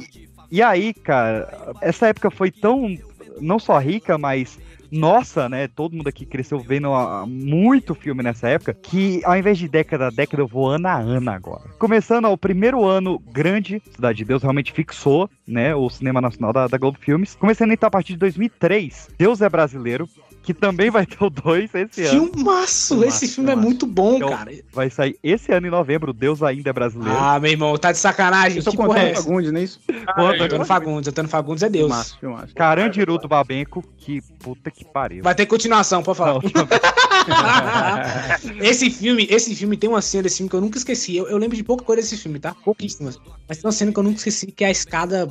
E 0.51 0.63
aí, 0.63 0.93
cara, 0.93 1.75
essa 1.81 2.09
época 2.09 2.31
foi 2.31 2.51
tão 2.51 2.97
não 3.41 3.59
só 3.59 3.79
rica, 3.79 4.17
mas 4.19 4.59
nossa, 4.95 5.49
né? 5.49 5.69
Todo 5.69 5.97
mundo 5.97 6.09
aqui 6.09 6.25
cresceu 6.25 6.59
vendo 6.59 6.93
ah, 6.93 7.25
muito 7.27 7.95
filme 7.95 8.23
nessa 8.23 8.49
época, 8.49 8.73
que 8.75 9.21
ao 9.25 9.37
invés 9.37 9.59
de 9.59 9.69
década 9.69 10.07
a 10.07 10.11
década, 10.11 10.43
eu 10.43 10.47
vou 10.47 10.69
ano 10.69 10.89
a 10.89 10.97
ano 10.97 11.31
agora. 11.31 11.69
Começando, 11.79 12.27
ó, 12.27 12.33
o 12.33 12.39
primeiro 12.39 12.85
ano 12.85 13.19
grande, 13.19 13.83
Cidade 13.95 14.19
de 14.19 14.25
Deus 14.25 14.43
realmente 14.43 14.73
fixou, 14.73 15.29
né, 15.47 15.75
o 15.75 15.89
cinema 15.91 16.21
nacional 16.21 16.53
da, 16.53 16.67
da 16.67 16.79
Globo 16.79 16.99
Filmes. 16.99 17.35
Começando 17.35 17.73
então 17.73 17.87
a 17.87 17.91
partir 17.91 18.13
de 18.13 18.19
2003, 18.19 19.11
Deus 19.19 19.41
é 19.41 19.49
Brasileiro, 19.49 20.09
que 20.45 20.53
também 20.53 20.91
vai 20.91 21.07
ter 21.07 21.23
o 21.25 21.31
2 21.31 21.75
esse 21.75 22.05
ano. 22.05 22.33
Filmaço! 22.33 23.03
Esse 23.03 23.27
filme 23.27 23.51
é 23.51 23.57
muito 23.57 23.87
bom, 23.87 24.17
Então, 24.17 24.29
cara. 24.29 24.53
Vai 24.73 24.91
sair 24.91 25.19
esse 25.23 25.51
ano 25.53 25.67
em 25.67 25.71
novembro, 25.71 26.13
Deus 26.13 26.43
ainda 26.43 26.71
é 26.71 26.73
brasileiro. 26.73 27.17
Ah, 27.19 27.41
meu 27.41 27.51
irmão, 27.51 27.77
tá 27.79 27.91
de 27.91 27.99
sacanagem. 27.99 28.59
Eu 28.59 28.65
tô 28.65 28.73
porra 28.73 29.01
é? 29.01 29.15
Fagundes, 29.15 29.51
não 29.51 29.61
é 29.61 29.65
isso? 29.65 29.81
Antônio 30.17 30.67
Fagundes, 30.67 31.09
Antônio 31.09 31.31
Fagundes 31.31 31.63
é 31.63 31.69
Deus. 31.69 31.89
Filmaço, 31.89 32.19
filmaço. 32.21 32.55
Carandiru 32.55 33.19
do 33.19 33.27
Babenco, 33.27 33.83
que 33.97 34.21
puta 34.39 34.71
que 34.71 34.85
pariu. 34.85 35.23
Vai 35.23 35.35
ter 35.35 35.47
continuação, 35.47 36.03
pode 36.03 36.19
falar. 36.19 36.41
esse 38.61 38.91
filme, 38.91 39.27
esse 39.31 39.55
filme 39.55 39.77
tem 39.77 39.89
uma 39.89 40.03
cena 40.03 40.25
desse 40.25 40.37
filme 40.37 40.51
que 40.51 40.57
eu 40.57 40.61
nunca 40.61 40.77
esqueci. 40.77 41.17
Eu, 41.17 41.27
eu 41.29 41.39
lembro 41.39 41.57
de 41.57 41.65
pouca 41.65 41.85
coisa 41.85 42.03
desse 42.03 42.19
filme, 42.19 42.39
tá? 42.39 42.55
Pouquíssimas. 42.65 43.19
Mas 43.49 43.59
tem 43.59 43.67
uma 43.67 43.73
cena 43.73 43.93
que 43.93 43.99
eu 43.99 44.03
nunca 44.03 44.19
esqueci, 44.19 44.47
que 44.47 44.65
é 44.65 44.69
a 44.69 44.71
escada 44.71 45.27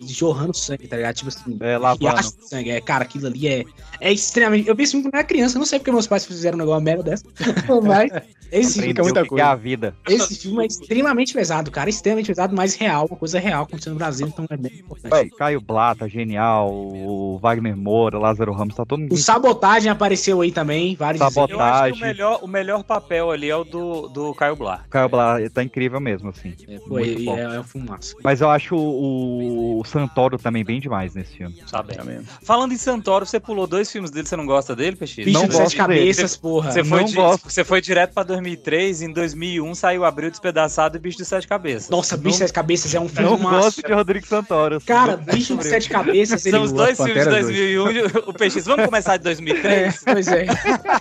jorrando 0.00 0.56
sangue, 0.56 0.88
tá 0.88 0.96
ligado? 0.96 1.14
Tipo 1.14 1.28
assim, 1.28 1.56
É, 1.60 1.76
lavando. 1.76 2.00
sangue. 2.40 2.70
É, 2.70 2.80
cara, 2.80 3.04
aquilo 3.04 3.26
ali 3.26 3.48
é, 3.48 3.64
é 4.00 4.12
extremamente. 4.12 4.68
Eu 4.68 4.74
filme 4.92 5.04
quando 5.04 5.14
eu 5.14 5.18
era 5.18 5.26
criança, 5.26 5.58
não 5.58 5.66
sei 5.66 5.78
porque 5.78 5.92
meus 5.92 6.06
pais 6.06 6.24
fizeram 6.24 6.56
um 6.56 6.60
negócio 6.60 6.82
merda 6.82 7.02
dessa. 7.02 7.24
Mas 7.84 8.10
esse 8.52 8.74
filme, 8.82 9.00
o 9.00 9.12
que 9.24 9.28
que 9.34 9.40
é 9.40 9.44
a 9.44 9.54
vida. 9.54 9.94
esse 10.08 10.34
filme 10.36 10.62
é 10.62 10.66
extremamente 10.66 11.32
pesado, 11.32 11.70
cara. 11.70 11.88
Extremamente 11.90 12.26
pesado, 12.26 12.54
mas 12.54 12.74
real, 12.74 13.06
uma 13.06 13.16
coisa 13.16 13.38
real 13.38 13.64
acontecendo 13.64 13.92
no 13.94 13.98
Brasil, 13.98 14.26
então 14.26 14.46
é 14.50 14.56
bem 14.56 14.72
importante. 14.80 15.12
Ué, 15.12 15.28
Caio 15.38 15.60
Blata, 15.60 16.08
genial, 16.08 16.70
o 16.72 17.38
Wagner 17.40 17.76
Moura, 17.76 18.18
Lázaro 18.18 18.52
Ramos, 18.52 18.74
tá 18.74 18.84
todo 18.84 19.00
mundo. 19.00 19.12
O 19.12 19.16
Sabotagem 19.16 19.90
apareceu 19.90 20.40
aí 20.40 20.50
também, 20.52 20.94
vários 20.96 21.20
Sabotagem. 21.22 21.56
Eu 21.56 21.60
acho 21.62 21.92
que 21.94 21.98
o 21.98 22.06
melhor, 22.06 22.38
o 22.42 22.46
melhor 22.48 22.82
papel 22.84 23.30
ali 23.30 23.48
é 23.50 23.56
o 23.56 23.64
do, 23.64 24.08
do 24.08 24.34
Caio 24.34 24.56
Blá. 24.56 24.84
Caio 24.90 25.08
Blata 25.08 25.50
tá 25.50 25.62
incrível 25.62 26.00
mesmo, 26.00 26.30
assim. 26.30 26.54
Pô, 26.88 26.94
Muito 26.94 27.20
e 27.20 27.24
bom. 27.24 27.36
é, 27.36 27.56
é 27.56 27.60
um 27.60 27.64
fumaço. 27.64 28.16
Mas 28.22 28.40
eu 28.40 28.50
acho 28.50 28.74
o, 28.76 29.80
o 29.80 29.84
Santoro 29.84 30.38
também 30.38 30.64
bem 30.64 30.80
demais 30.80 31.14
nesse 31.14 31.36
filme. 31.36 31.56
Sabe? 31.66 31.94
Falando 32.42 32.72
em 32.72 32.76
Santoro, 32.76 33.26
você 33.26 33.38
pulou 33.40 33.66
dois 33.66 33.90
filmes 33.90 34.10
dele, 34.10 34.26
você 34.26 34.36
não 34.36 34.46
gosta 34.46 34.74
dele, 34.74 34.96
Peixe? 34.96 35.24
Bicho 35.24 35.38
Não 35.38 35.46
de 35.46 35.52
sete 35.52 35.62
gosto 35.62 35.76
cabeças, 35.76 36.30
Você- 36.32 36.38
porra. 36.40 36.70
Você 36.72 36.84
foi, 36.84 36.98
Não 37.00 37.06
di- 37.06 37.14
gosto. 37.14 37.50
você 37.50 37.64
foi 37.64 37.80
direto 37.80 38.12
pra 38.14 38.22
2003, 38.40 39.02
em 39.02 39.12
2001 39.12 39.74
saiu 39.74 40.04
Abril 40.04 40.30
Despedaçado 40.30 40.96
e 40.96 41.00
Bicho 41.00 41.18
de 41.18 41.24
Sete 41.24 41.46
Cabeças. 41.46 41.88
Nossa, 41.90 42.16
Bicho 42.16 42.30
de 42.30 42.36
Sete 42.38 42.52
Cabeças 42.52 42.94
é 42.94 43.00
um 43.00 43.08
filme 43.08 43.30
Não 43.30 43.38
massa. 43.38 43.56
gosto 43.60 43.82
de 43.86 43.92
Rodrigo 43.92 44.26
Santoro. 44.26 44.80
Cara, 44.80 45.16
Bicho 45.16 45.56
de 45.56 45.64
Sete 45.64 45.88
Cabeças, 45.88 46.42
São 46.42 46.62
os 46.62 46.72
dois 46.72 46.96
filmes 46.96 47.14
de 47.14 47.20
Panteras 47.24 47.46
2001. 47.46 48.28
O 48.30 48.32
Peixe, 48.34 48.60
vamos 48.60 48.84
começar 48.86 49.16
de 49.16 49.24
2003? 49.24 50.02
É, 50.06 50.12
pois 50.12 50.28
é. 50.28 50.46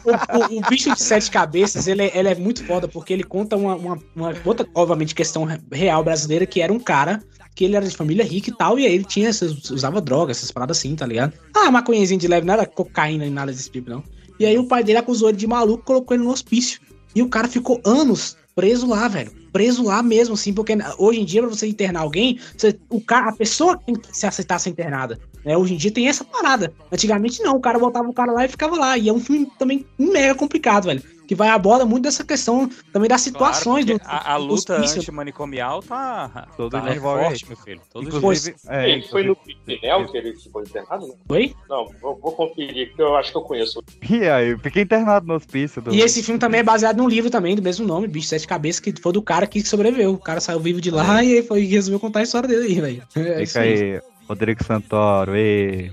O, 0.03 0.55
o- 0.55 0.57
o 0.59 0.69
bicho 0.69 0.93
de 0.93 1.01
sete 1.01 1.31
cabeças, 1.31 1.87
ele, 1.87 2.03
é- 2.03 2.17
ele 2.17 2.29
é 2.29 2.35
muito 2.35 2.63
foda, 2.65 2.87
porque 2.87 3.13
ele 3.13 3.23
conta 3.23 3.55
uma, 3.55 3.75
uma, 3.75 3.99
uma 4.15 4.33
outra, 4.45 4.67
obviamente, 4.75 5.15
questão 5.15 5.43
re- 5.45 5.59
real 5.71 6.03
brasileira, 6.03 6.45
que 6.45 6.61
era 6.61 6.71
um 6.71 6.79
cara 6.79 7.21
que 7.55 7.65
ele 7.65 7.75
era 7.75 7.85
de 7.85 7.95
família 7.95 8.23
rica 8.23 8.49
e 8.49 8.55
tal, 8.55 8.79
e 8.79 8.85
aí 8.85 8.93
ele 8.93 9.03
tinha 9.03 9.27
essas, 9.27 9.69
usava 9.69 9.99
drogas, 9.99 10.37
essas 10.37 10.49
paradas 10.51 10.77
assim, 10.77 10.95
tá 10.95 11.05
ligado? 11.05 11.33
Ah, 11.55 11.69
maconhazinha 11.69 12.17
de 12.19 12.27
leve, 12.27 12.45
nada 12.45 12.65
cocaína 12.65 13.25
e 13.25 13.29
nada 13.29 13.51
desse 13.51 13.69
tipo, 13.69 13.89
não. 13.89 14.01
E 14.39 14.45
aí 14.45 14.57
o 14.57 14.63
pai 14.65 14.81
dele 14.83 14.99
acusou 14.99 15.27
ele 15.27 15.37
de 15.37 15.45
maluco, 15.45 15.83
colocou 15.83 16.15
ele 16.15 16.23
no 16.23 16.31
hospício. 16.31 16.79
E 17.19 17.21
o 17.21 17.27
cara 17.27 17.49
ficou 17.49 17.81
anos 17.83 18.37
preso 18.55 18.87
lá, 18.87 19.09
velho. 19.09 19.29
Preso 19.51 19.83
lá 19.83 20.01
mesmo, 20.01 20.35
assim, 20.35 20.53
porque 20.53 20.77
hoje 20.97 21.19
em 21.19 21.25
dia, 21.25 21.41
pra 21.41 21.49
você 21.49 21.67
internar 21.67 22.01
alguém, 22.01 22.39
você- 22.57 22.79
o 22.89 23.01
cara, 23.01 23.29
a 23.29 23.33
pessoa 23.33 23.77
tem 23.77 23.93
que 23.93 24.17
se 24.17 24.25
aceitar 24.25 24.57
ser 24.57 24.69
internada. 24.69 25.19
Né? 25.43 25.57
Hoje 25.57 25.73
em 25.73 25.77
dia 25.77 25.91
tem 25.91 26.07
essa 26.07 26.23
parada. 26.23 26.73
Antigamente 26.89 27.41
não, 27.41 27.57
o 27.57 27.59
cara 27.59 27.77
botava 27.77 28.07
o 28.07 28.13
cara 28.13 28.31
lá 28.31 28.45
e 28.45 28.47
ficava 28.47 28.77
lá. 28.77 28.97
E 28.97 29.09
é 29.09 29.13
um 29.13 29.19
filme 29.19 29.51
também 29.59 29.85
mega 29.97 30.33
complicado, 30.33 30.85
velho. 30.85 31.03
Que 31.29 31.35
vai 31.35 31.49
aborda 31.49 31.85
muito 31.85 32.05
dessa 32.05 32.23
questão 32.23 32.67
também 32.91 33.07
das 33.07 33.21
situações 33.21 33.85
Claro, 33.85 33.99
do. 33.99 34.03
porque 34.03 34.27
a, 34.27 34.33
a 34.33 34.37
do 34.39 34.45
luta 34.45 34.73
hospício. 34.73 34.97
antimanicomial 34.97 35.83
tá, 35.83 36.47
Todo 36.57 36.71
tá 36.71 36.89
é 36.89 36.99
forte, 36.99 37.47
meu 37.47 37.55
filho. 37.55 37.79
Todo 37.93 38.07
Inclusive, 38.07 38.55
é, 38.67 38.89
Ei, 38.89 39.01
foi 39.03 39.21
no 39.21 39.35
Pinel 39.35 40.07
que 40.07 40.17
ele 40.17 40.35
ficou 40.35 40.63
internado? 40.63 41.05
né? 41.05 41.13
Oi? 41.29 41.55
Não, 41.69 41.87
vou, 42.01 42.17
vou 42.19 42.31
conferir, 42.31 42.95
que 42.95 42.99
eu 42.99 43.15
acho 43.15 43.31
que 43.31 43.37
eu 43.37 43.43
conheço. 43.43 43.83
E 44.09 44.27
aí, 44.27 44.49
eu 44.49 44.57
fiquei 44.57 44.81
internado 44.81 45.27
no 45.27 45.35
hospício. 45.35 45.83
Do... 45.83 45.93
E 45.93 46.01
esse 46.01 46.23
filme 46.23 46.39
também 46.39 46.61
é 46.61 46.63
baseado 46.63 46.97
num 46.97 47.07
livro 47.07 47.29
também, 47.29 47.55
do 47.55 47.61
mesmo 47.61 47.85
nome, 47.85 48.07
Bicho 48.07 48.23
de 48.23 48.29
Sete 48.29 48.47
Cabeças, 48.47 48.79
que 48.79 48.91
foi 48.99 49.13
do 49.13 49.21
cara 49.21 49.45
que 49.45 49.61
sobreviveu. 49.61 50.13
O 50.13 50.17
cara 50.17 50.41
saiu 50.41 50.59
vivo 50.59 50.81
de 50.81 50.89
lá 50.89 51.23
e 51.23 51.35
aí 51.35 51.43
foi 51.43 51.63
resolveu 51.63 51.99
contar 51.99 52.21
a 52.21 52.23
história 52.23 52.49
dele 52.49 52.65
aí, 52.65 52.81
velho. 52.81 53.03
É 53.15 53.45
Fica 53.45 53.59
aí, 53.59 54.01
Rodrigo 54.27 54.63
Santoro, 54.63 55.37
e... 55.37 55.91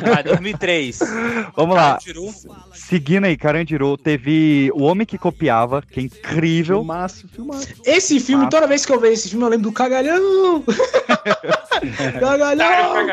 Vai, 0.00 0.22
2003. 0.22 0.98
Vamos 1.56 1.76
lá. 1.76 1.98
Carandiru. 1.98 2.34
Seguindo 2.72 3.24
aí, 3.24 3.36
Carandiru, 3.36 3.96
teve 3.96 4.70
O 4.74 4.82
Homem 4.82 5.06
que 5.06 5.18
Copiava, 5.18 5.82
que 5.82 6.00
é 6.00 6.02
incrível. 6.02 6.78
Filmaço, 6.78 7.28
filmaço. 7.28 7.68
Esse 7.84 8.20
filme, 8.20 8.48
toda 8.48 8.66
vez 8.66 8.84
que 8.84 8.92
eu 8.92 9.00
vejo 9.00 9.14
esse 9.14 9.28
filme, 9.30 9.44
eu 9.44 9.48
lembro 9.48 9.68
do 9.68 9.72
Cagalhão! 9.72 10.64
Cagalhão! 12.20 13.08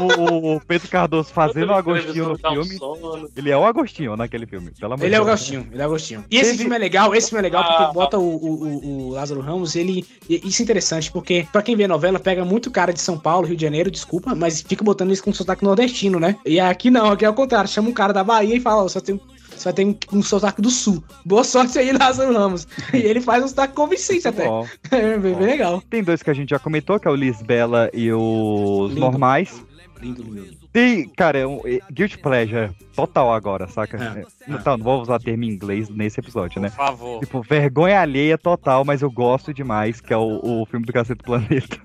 O, 0.00 0.56
o 0.56 0.60
Pedro 0.60 0.88
Cardoso 0.88 1.30
fazendo 1.32 1.70
o 1.70 1.74
Agostinho 1.74 2.24
no 2.28 2.32
um 2.34 2.36
filme. 2.64 2.76
sono. 2.78 3.28
Ele 3.36 3.50
é 3.50 3.56
o 3.56 3.64
Agostinho 3.64 4.16
naquele 4.16 4.46
filme, 4.46 4.70
pelo 4.78 4.94
amor 4.94 5.04
Ele 5.04 5.14
é 5.14 5.20
o. 5.20 5.22
Agostinho, 5.24 5.66
ele 5.72 5.80
é 5.80 5.84
o 5.84 5.88
Agostinho. 5.88 6.24
E 6.30 6.36
esse 6.38 6.56
filme 6.58 6.74
é 6.74 6.78
legal, 6.78 7.14
esse 7.14 7.28
filme 7.30 7.40
é 7.40 7.42
legal 7.42 7.64
porque 7.64 7.82
Ah, 7.84 7.92
bota 7.92 8.18
o, 8.18 8.22
o, 8.22 8.64
o- 8.64 9.06
o 9.06 9.08
Lázaro 9.10 9.40
Ramos, 9.40 9.76
ele. 9.76 10.04
Isso 10.28 10.62
é 10.62 10.64
interessante, 10.64 11.10
porque 11.12 11.46
pra 11.52 11.62
quem 11.62 11.76
vê 11.76 11.84
a 11.84 11.88
novela, 11.88 12.18
pega 12.18 12.44
muito 12.44 12.70
cara 12.70 12.92
de 12.92 13.00
São 13.00 13.18
Paulo, 13.18 13.46
Rio 13.46 13.56
de 13.56 13.62
Janeiro, 13.62 13.90
desculpa, 13.90 14.34
mas 14.34 14.62
fica 14.62 14.82
botando 14.84 15.12
isso 15.12 15.22
com 15.22 15.32
sotaque 15.32 15.62
nordestino, 15.64 16.18
né? 16.18 16.36
E 16.44 16.58
aqui 16.58 16.90
não, 16.90 17.10
aqui 17.12 17.24
é 17.24 17.30
o 17.30 17.34
contrário. 17.34 17.68
Chama 17.70 17.88
um 17.88 17.92
cara 17.92 18.12
da 18.12 18.24
Bahia 18.24 18.56
e 18.56 18.60
fala, 18.60 18.84
ó, 18.84 18.88
só 18.88 19.00
tem. 19.00 19.20
Só 19.56 19.70
tem 19.72 19.90
um, 20.12 20.18
um 20.18 20.22
sotaque 20.22 20.60
do 20.60 20.68
sul. 20.68 21.02
Boa 21.24 21.44
sorte 21.44 21.78
aí, 21.78 21.92
Lázaro 21.92 22.32
Ramos. 22.36 22.66
E 22.92 22.96
ele 22.96 23.20
faz 23.20 23.42
um 23.44 23.46
sotaque 23.46 23.72
convincente 23.72 24.26
até. 24.26 24.46
Bom, 24.48 24.66
É 24.90 25.16
bem, 25.16 25.32
bem 25.32 25.46
legal. 25.46 25.80
tem 25.88 26.02
dois 26.02 26.24
que 26.24 26.28
a 26.30 26.34
gente 26.34 26.50
já 26.50 26.58
comentou, 26.58 26.98
que 26.98 27.06
é 27.06 27.10
o 27.10 27.14
Lisbela 27.14 27.88
e 27.94 28.12
os 28.12 28.88
Lindo. 28.88 28.98
normais. 29.00 29.64
Lindo, 30.04 30.22
lindo. 30.22 30.63
Tem, 30.74 31.08
cara, 31.08 31.38
é 31.38 31.46
um 31.46 31.60
é, 31.64 31.78
guilty 31.92 32.18
pleasure 32.18 32.70
total 32.96 33.32
agora, 33.32 33.68
saca? 33.68 33.96
É. 33.96 34.20
É, 34.22 34.24
Não, 34.50 34.58
tá, 34.60 34.76
não 34.76 34.84
vou 34.84 35.00
usar 35.00 35.20
termo 35.20 35.44
em 35.44 35.48
inglês 35.48 35.88
nesse 35.88 36.18
episódio, 36.18 36.60
né? 36.60 36.68
Por 36.70 36.76
favor. 36.76 37.20
Tipo, 37.20 37.42
vergonha 37.42 38.00
alheia 38.00 38.36
total, 38.36 38.84
mas 38.84 39.00
eu 39.00 39.10
gosto 39.10 39.54
demais, 39.54 40.00
que 40.00 40.12
é 40.12 40.16
o, 40.16 40.40
o 40.42 40.66
filme 40.66 40.84
do 40.84 40.92
Cacete 40.92 41.18
do 41.18 41.24
Planeta. 41.24 41.78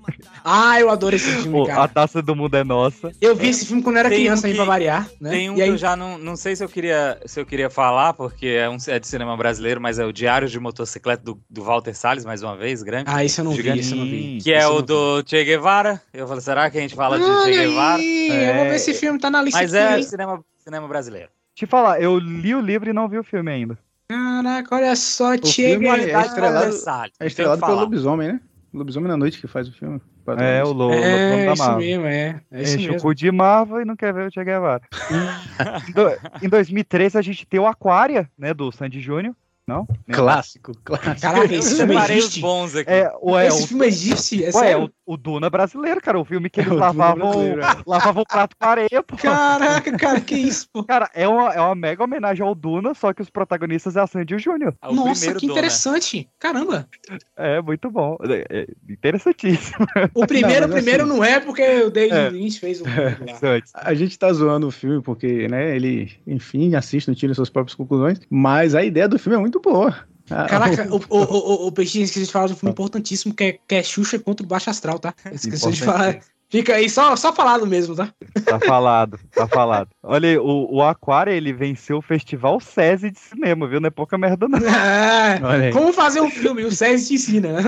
Ah, 0.44 0.78
eu 0.80 0.90
adoro 0.90 1.14
esse 1.14 1.30
filme, 1.30 1.60
O 1.60 1.66
cara. 1.66 1.84
a 1.84 1.88
Taça 1.88 2.20
do 2.20 2.34
Mundo 2.34 2.56
é 2.56 2.64
Nossa. 2.64 3.12
Eu 3.20 3.36
vi 3.36 3.48
esse 3.50 3.64
filme 3.64 3.80
quando 3.82 3.94
eu 3.96 4.00
era 4.00 4.08
Tem 4.08 4.18
um 4.18 4.22
criança 4.22 4.46
aí 4.48 4.52
que- 4.52 4.56
pra 4.58 4.64
variar, 4.66 5.08
né? 5.20 5.30
Tem 5.30 5.50
um 5.50 5.52
e 5.52 5.56
que 5.56 5.62
aí, 5.62 5.68
eu 5.68 5.78
já 5.78 5.94
não, 5.94 6.18
não 6.18 6.34
sei 6.34 6.56
se 6.56 6.64
eu 6.64 6.68
queria 6.68 7.16
se 7.24 7.38
eu 7.40 7.46
queria 7.46 7.70
falar, 7.70 8.12
porque 8.14 8.46
é, 8.48 8.68
um, 8.68 8.76
é 8.88 8.98
de 8.98 9.06
cinema 9.06 9.36
brasileiro, 9.36 9.80
mas 9.80 10.00
é 10.00 10.04
o 10.04 10.12
Diário 10.12 10.48
de 10.48 10.58
Motocicleta 10.58 11.22
do, 11.22 11.40
do 11.48 11.62
Walter 11.62 11.94
Salles, 11.94 12.24
mais 12.24 12.42
uma 12.42 12.56
vez, 12.56 12.82
grande. 12.82 13.04
Ah, 13.06 13.24
esse 13.24 13.40
eu 13.40 13.44
não 13.44 13.52
vi, 13.52 13.56
gigante, 13.58 13.80
esse 13.80 13.92
eu 13.92 13.98
não 13.98 14.04
vi. 14.04 14.38
Que 14.42 14.52
é 14.52 14.66
o 14.66 14.82
do 14.82 15.22
Che 15.24 15.44
Guevara. 15.44 16.00
Eu 16.12 16.26
falei, 16.26 16.40
será 16.42 16.68
que 16.68 16.76
a 16.76 16.80
gente 16.80 16.94
fala 16.96 17.18
de 17.18 17.24
Che 17.24 17.50
Guevara? 17.62 17.96
aí, 18.02 18.48
eu 18.48 18.54
vou 18.56 18.64
ver 18.64 18.78
esse 18.80 18.94
filme, 18.94 19.18
tá 19.18 19.30
na 19.30 19.42
lista 19.42 19.60
Mas 19.60 19.74
aqui, 19.74 19.82
é 19.82 19.96
hein? 19.96 20.02
cinema, 20.02 20.44
cinema 20.58 20.88
brasileiro. 20.88 21.28
Te 21.54 21.66
falar, 21.66 22.00
eu 22.00 22.18
li 22.18 22.54
o 22.54 22.60
livro 22.60 22.88
e 22.90 22.92
não 22.92 23.08
vi 23.08 23.18
o 23.18 23.24
filme 23.24 23.50
ainda. 23.50 23.78
Caraca, 24.08 24.74
olha 24.74 24.96
só, 24.96 25.34
O 25.34 25.46
filme 25.46 25.86
é 25.86 26.04
Guevara. 26.06 26.26
estrelado, 26.26 27.10
é 27.20 27.26
estrelado 27.26 27.62
o 27.62 27.66
pelo. 27.66 27.80
Lobisomem, 27.80 28.28
né? 28.32 28.40
Lobisomem 28.72 29.08
na 29.08 29.16
Noite 29.16 29.40
que 29.40 29.46
faz 29.46 29.68
o 29.68 29.72
filme. 29.72 30.00
É, 30.38 30.62
o 30.64 30.72
Lo- 30.72 30.92
É, 30.92 31.44
da 31.44 31.52
isso 31.52 31.76
mesmo, 31.76 32.06
é. 32.06 32.40
É 32.52 32.62
isso 32.62 32.78
o 32.78 32.92
mesmo. 32.92 33.02
cu 33.02 33.14
de 33.14 33.30
Marvel 33.32 33.82
e 33.82 33.84
não 33.84 33.96
quer 33.96 34.12
ver 34.14 34.28
o 34.28 34.32
Che 34.32 34.44
Guevara. 34.44 34.82
em, 35.88 35.92
do- 35.92 36.44
em 36.44 36.48
2013 36.48 37.18
a 37.18 37.22
gente 37.22 37.46
tem 37.46 37.58
o 37.60 37.66
Aquária, 37.66 38.30
né, 38.38 38.54
do 38.54 38.70
Sandy 38.70 39.00
Júnior. 39.00 39.34
Não? 39.70 39.86
Clássico, 40.10 40.72
clássico. 40.84 41.20
Caraca, 41.20 41.54
esse 41.54 41.76
filme 41.76 41.94
existe. 41.96 42.40
bons 42.40 42.74
aqui. 42.74 42.90
É, 42.90 43.12
o, 43.20 43.38
é, 43.38 43.46
Esse 43.46 43.62
o, 43.62 43.66
filme 43.68 43.86
existe, 43.86 44.44
é 44.44 44.50
Ué, 44.52 44.76
o, 44.76 44.90
o 45.06 45.16
Duna 45.16 45.48
brasileiro, 45.48 46.00
cara. 46.00 46.18
O 46.18 46.24
filme 46.24 46.50
que 46.50 46.58
eles 46.60 46.72
o 46.72 46.74
Duna 46.74 46.86
lavavam, 46.86 47.30
brasileiro, 47.30 47.62
é. 47.62 47.76
lavavam 47.86 48.22
o 48.22 48.26
prato 48.26 48.56
com 48.58 48.66
areia, 48.66 49.02
pô. 49.06 49.16
Caraca, 49.16 49.96
cara, 49.96 50.20
que 50.20 50.34
isso, 50.34 50.66
pô. 50.72 50.82
Cara, 50.82 51.08
é 51.14 51.28
uma, 51.28 51.52
é 51.54 51.60
uma 51.60 51.76
mega 51.76 52.02
homenagem 52.02 52.44
ao 52.44 52.52
Duna, 52.52 52.94
só 52.94 53.12
que 53.12 53.22
os 53.22 53.30
protagonistas 53.30 53.94
é 53.96 54.00
a 54.00 54.06
Sandy 54.08 54.32
e 54.34 54.36
o 54.36 54.40
Júnior. 54.40 54.74
É 54.82 54.92
Nossa, 54.92 55.12
primeiro 55.12 55.38
que 55.38 55.46
Dona. 55.46 55.58
interessante. 55.60 56.28
Caramba. 56.40 56.88
É, 57.36 57.62
muito 57.62 57.88
bom. 57.90 58.16
É, 58.22 58.44
é 58.50 58.66
interessantíssimo. 58.88 59.86
O 60.14 60.26
primeiro, 60.26 60.66
Não, 60.66 60.74
primeiro 60.74 61.04
assim- 61.04 61.12
não 61.12 61.24
é 61.24 61.38
porque 61.38 61.62
o 61.82 61.90
David 61.90 62.16
É. 62.18 62.28
Lynch 62.30 62.58
fez 62.58 62.80
o. 62.80 62.84
A 63.74 63.94
gente 63.94 64.18
tá 64.18 64.32
zoando 64.32 64.66
o 64.66 64.70
filme 64.70 65.00
porque, 65.00 65.46
né, 65.48 65.76
ele, 65.76 66.10
enfim, 66.26 66.74
assiste, 66.74 67.06
não 67.08 67.14
tira 67.14 67.32
suas 67.34 67.50
próprias 67.50 67.74
conclusões, 67.76 68.20
mas 68.28 68.74
a 68.74 68.82
ideia 68.82 69.08
do 69.08 69.18
filme 69.18 69.36
é 69.36 69.40
muito 69.40 69.59
boa. 69.60 69.94
Ah, 70.30 70.46
Caraca, 70.46 70.88
o, 70.94 71.00
o, 71.08 71.18
o, 71.18 71.66
o 71.66 71.72
Peixinho 71.72 72.04
esqueci 72.04 72.26
de 72.26 72.32
falar 72.32 72.46
de 72.46 72.52
um 72.52 72.56
filme 72.56 72.72
importantíssimo 72.72 73.34
que 73.34 73.44
é, 73.44 73.58
que 73.66 73.74
é 73.74 73.82
Xuxa 73.82 74.18
contra 74.18 74.44
o 74.44 74.48
Baixo 74.48 74.70
Astral, 74.70 74.98
tá? 74.98 75.14
Esqueci 75.32 75.70
de 75.72 75.82
falar. 75.82 76.20
Fica 76.50 76.74
aí, 76.74 76.90
só, 76.90 77.14
só 77.14 77.32
falado 77.32 77.64
mesmo, 77.64 77.94
tá? 77.94 78.12
Tá 78.44 78.58
falado, 78.58 79.20
tá 79.32 79.46
falado. 79.46 79.90
Olha 80.02 80.30
aí, 80.30 80.36
o, 80.36 80.66
o 80.68 80.82
Aquário, 80.82 81.32
ele 81.32 81.52
venceu 81.52 81.98
o 81.98 82.02
Festival 82.02 82.58
SESI 82.58 83.12
de 83.12 83.20
cinema, 83.20 83.68
viu? 83.68 83.80
Não 83.80 83.86
é 83.86 83.90
pouca 83.90 84.18
merda, 84.18 84.48
não. 84.48 84.58
É, 84.58 85.40
Olha 85.40 85.66
aí. 85.66 85.72
como 85.72 85.92
fazer 85.92 86.20
um 86.20 86.28
filme? 86.28 86.64
O 86.64 86.72
César 86.72 87.06
te 87.06 87.14
ensina. 87.14 87.52
né? 87.52 87.62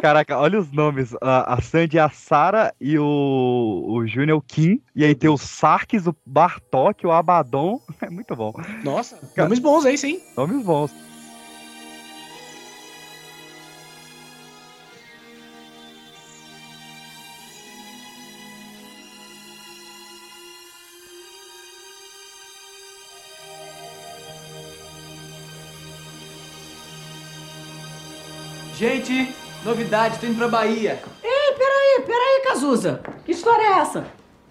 Caraca, 0.00 0.38
olha 0.38 0.58
os 0.58 0.70
nomes. 0.72 1.14
A, 1.20 1.54
a 1.54 1.60
Sandy, 1.60 1.98
a 1.98 2.08
Sara 2.08 2.74
e 2.80 2.98
o, 2.98 3.84
o 3.88 4.06
Júnior 4.06 4.42
Kim. 4.46 4.80
E 4.94 5.04
aí 5.04 5.14
tem 5.14 5.30
o 5.30 5.38
Sarkis, 5.38 6.06
o 6.06 6.16
Bartok, 6.24 7.06
o 7.06 7.12
Abaddon. 7.12 7.80
É 8.00 8.08
muito 8.08 8.34
bom. 8.34 8.52
Nossa, 8.82 9.18
nomes 9.36 9.58
bons 9.58 9.84
aí, 9.84 9.98
sim. 9.98 10.20
Nomes 10.34 10.64
bons. 10.64 10.90
Gente, 28.80 29.30
novidade, 29.62 30.18
tô 30.18 30.26
indo 30.26 30.38
pra 30.38 30.48
Bahia. 30.48 31.02
Ei, 31.22 31.52
peraí, 31.52 32.02
peraí, 32.06 32.42
Cazuza. 32.48 33.02
Que 33.26 33.32
história 33.32 33.62
é 33.62 33.78
essa? 33.80 34.06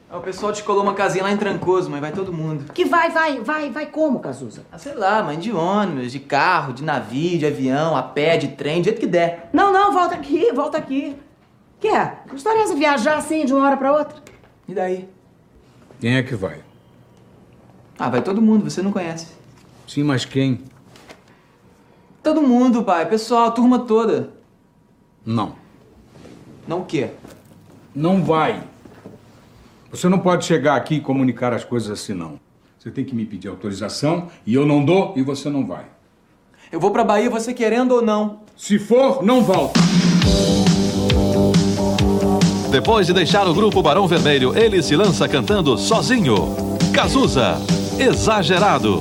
Ah, 0.07 0.19
O 0.19 0.21
pessoal 0.21 0.51
descolou 0.51 0.83
uma 0.83 0.93
casinha 0.93 1.23
lá 1.23 1.31
em 1.31 1.37
Trancoso, 1.37 1.89
mãe, 1.89 1.99
vai 1.99 2.11
todo 2.11 2.31
mundo. 2.31 2.71
Que 2.71 2.85
vai, 2.85 3.09
vai, 3.09 3.39
vai, 3.39 3.71
vai 3.71 3.87
como, 3.87 4.19
Cazuza? 4.19 4.67
Ah, 4.71 4.77
sei 4.77 4.93
lá, 4.93 5.23
mãe, 5.23 5.39
de 5.39 5.51
ônibus, 5.51 6.11
de 6.11 6.19
carro, 6.19 6.73
de 6.73 6.83
navio, 6.83 7.39
de 7.39 7.47
avião, 7.47 7.95
a 7.95 8.03
pé, 8.03 8.37
de 8.37 8.49
trem, 8.49 8.81
do 8.81 8.85
jeito 8.85 8.99
que 8.99 9.07
der. 9.07 9.49
Não, 9.51 9.73
não, 9.73 9.91
volta 9.91 10.13
aqui, 10.13 10.51
volta 10.51 10.77
aqui. 10.77 11.15
Que 11.79 11.87
é? 11.87 12.17
Que 12.29 12.35
história 12.35 12.59
é 12.59 12.61
essa? 12.61 12.75
Viajar 12.75 13.17
assim 13.17 13.45
de 13.45 13.53
uma 13.55 13.65
hora 13.65 13.77
pra 13.77 13.91
outra? 13.97 14.15
E 14.67 14.75
daí? 14.75 15.09
Quem 15.99 16.17
é 16.17 16.21
que 16.21 16.35
vai? 16.35 16.59
Ah, 17.97 18.11
vai 18.11 18.21
todo 18.21 18.39
mundo, 18.43 18.69
você 18.69 18.83
não 18.83 18.91
conhece. 18.91 19.25
Sim, 19.87 20.03
mas 20.03 20.23
quem? 20.23 20.63
Todo 22.21 22.41
mundo, 22.41 22.83
pai, 22.83 23.07
pessoal, 23.07 23.47
a 23.47 23.51
turma 23.51 23.79
toda. 23.79 24.31
Não. 25.25 25.55
Não 26.67 26.81
o 26.81 26.85
quê? 26.85 27.11
Não 27.95 28.23
vai. 28.23 28.63
Você 29.91 30.07
não 30.07 30.19
pode 30.19 30.45
chegar 30.45 30.75
aqui 30.75 30.95
e 30.95 31.01
comunicar 31.01 31.53
as 31.53 31.63
coisas 31.63 31.89
assim, 31.89 32.13
não. 32.13 32.39
Você 32.77 32.91
tem 32.91 33.03
que 33.03 33.15
me 33.15 33.25
pedir 33.25 33.47
autorização 33.47 34.27
e 34.45 34.53
eu 34.53 34.65
não 34.65 34.83
dou 34.83 35.13
e 35.15 35.23
você 35.23 35.49
não 35.49 35.65
vai. 35.65 35.85
Eu 36.71 36.79
vou 36.79 36.91
pra 36.91 37.03
Bahia, 37.03 37.29
você 37.29 37.53
querendo 37.53 37.93
ou 37.93 38.01
não. 38.01 38.41
Se 38.55 38.77
for, 38.77 39.23
não 39.23 39.41
volta. 39.41 39.79
Depois 42.69 43.07
de 43.07 43.13
deixar 43.13 43.47
o 43.47 43.53
grupo 43.53 43.81
Barão 43.81 44.07
Vermelho, 44.07 44.55
ele 44.55 44.83
se 44.83 44.95
lança 44.95 45.27
cantando 45.27 45.77
sozinho. 45.77 46.55
Cazuza, 46.93 47.57
exagerado. 47.97 48.99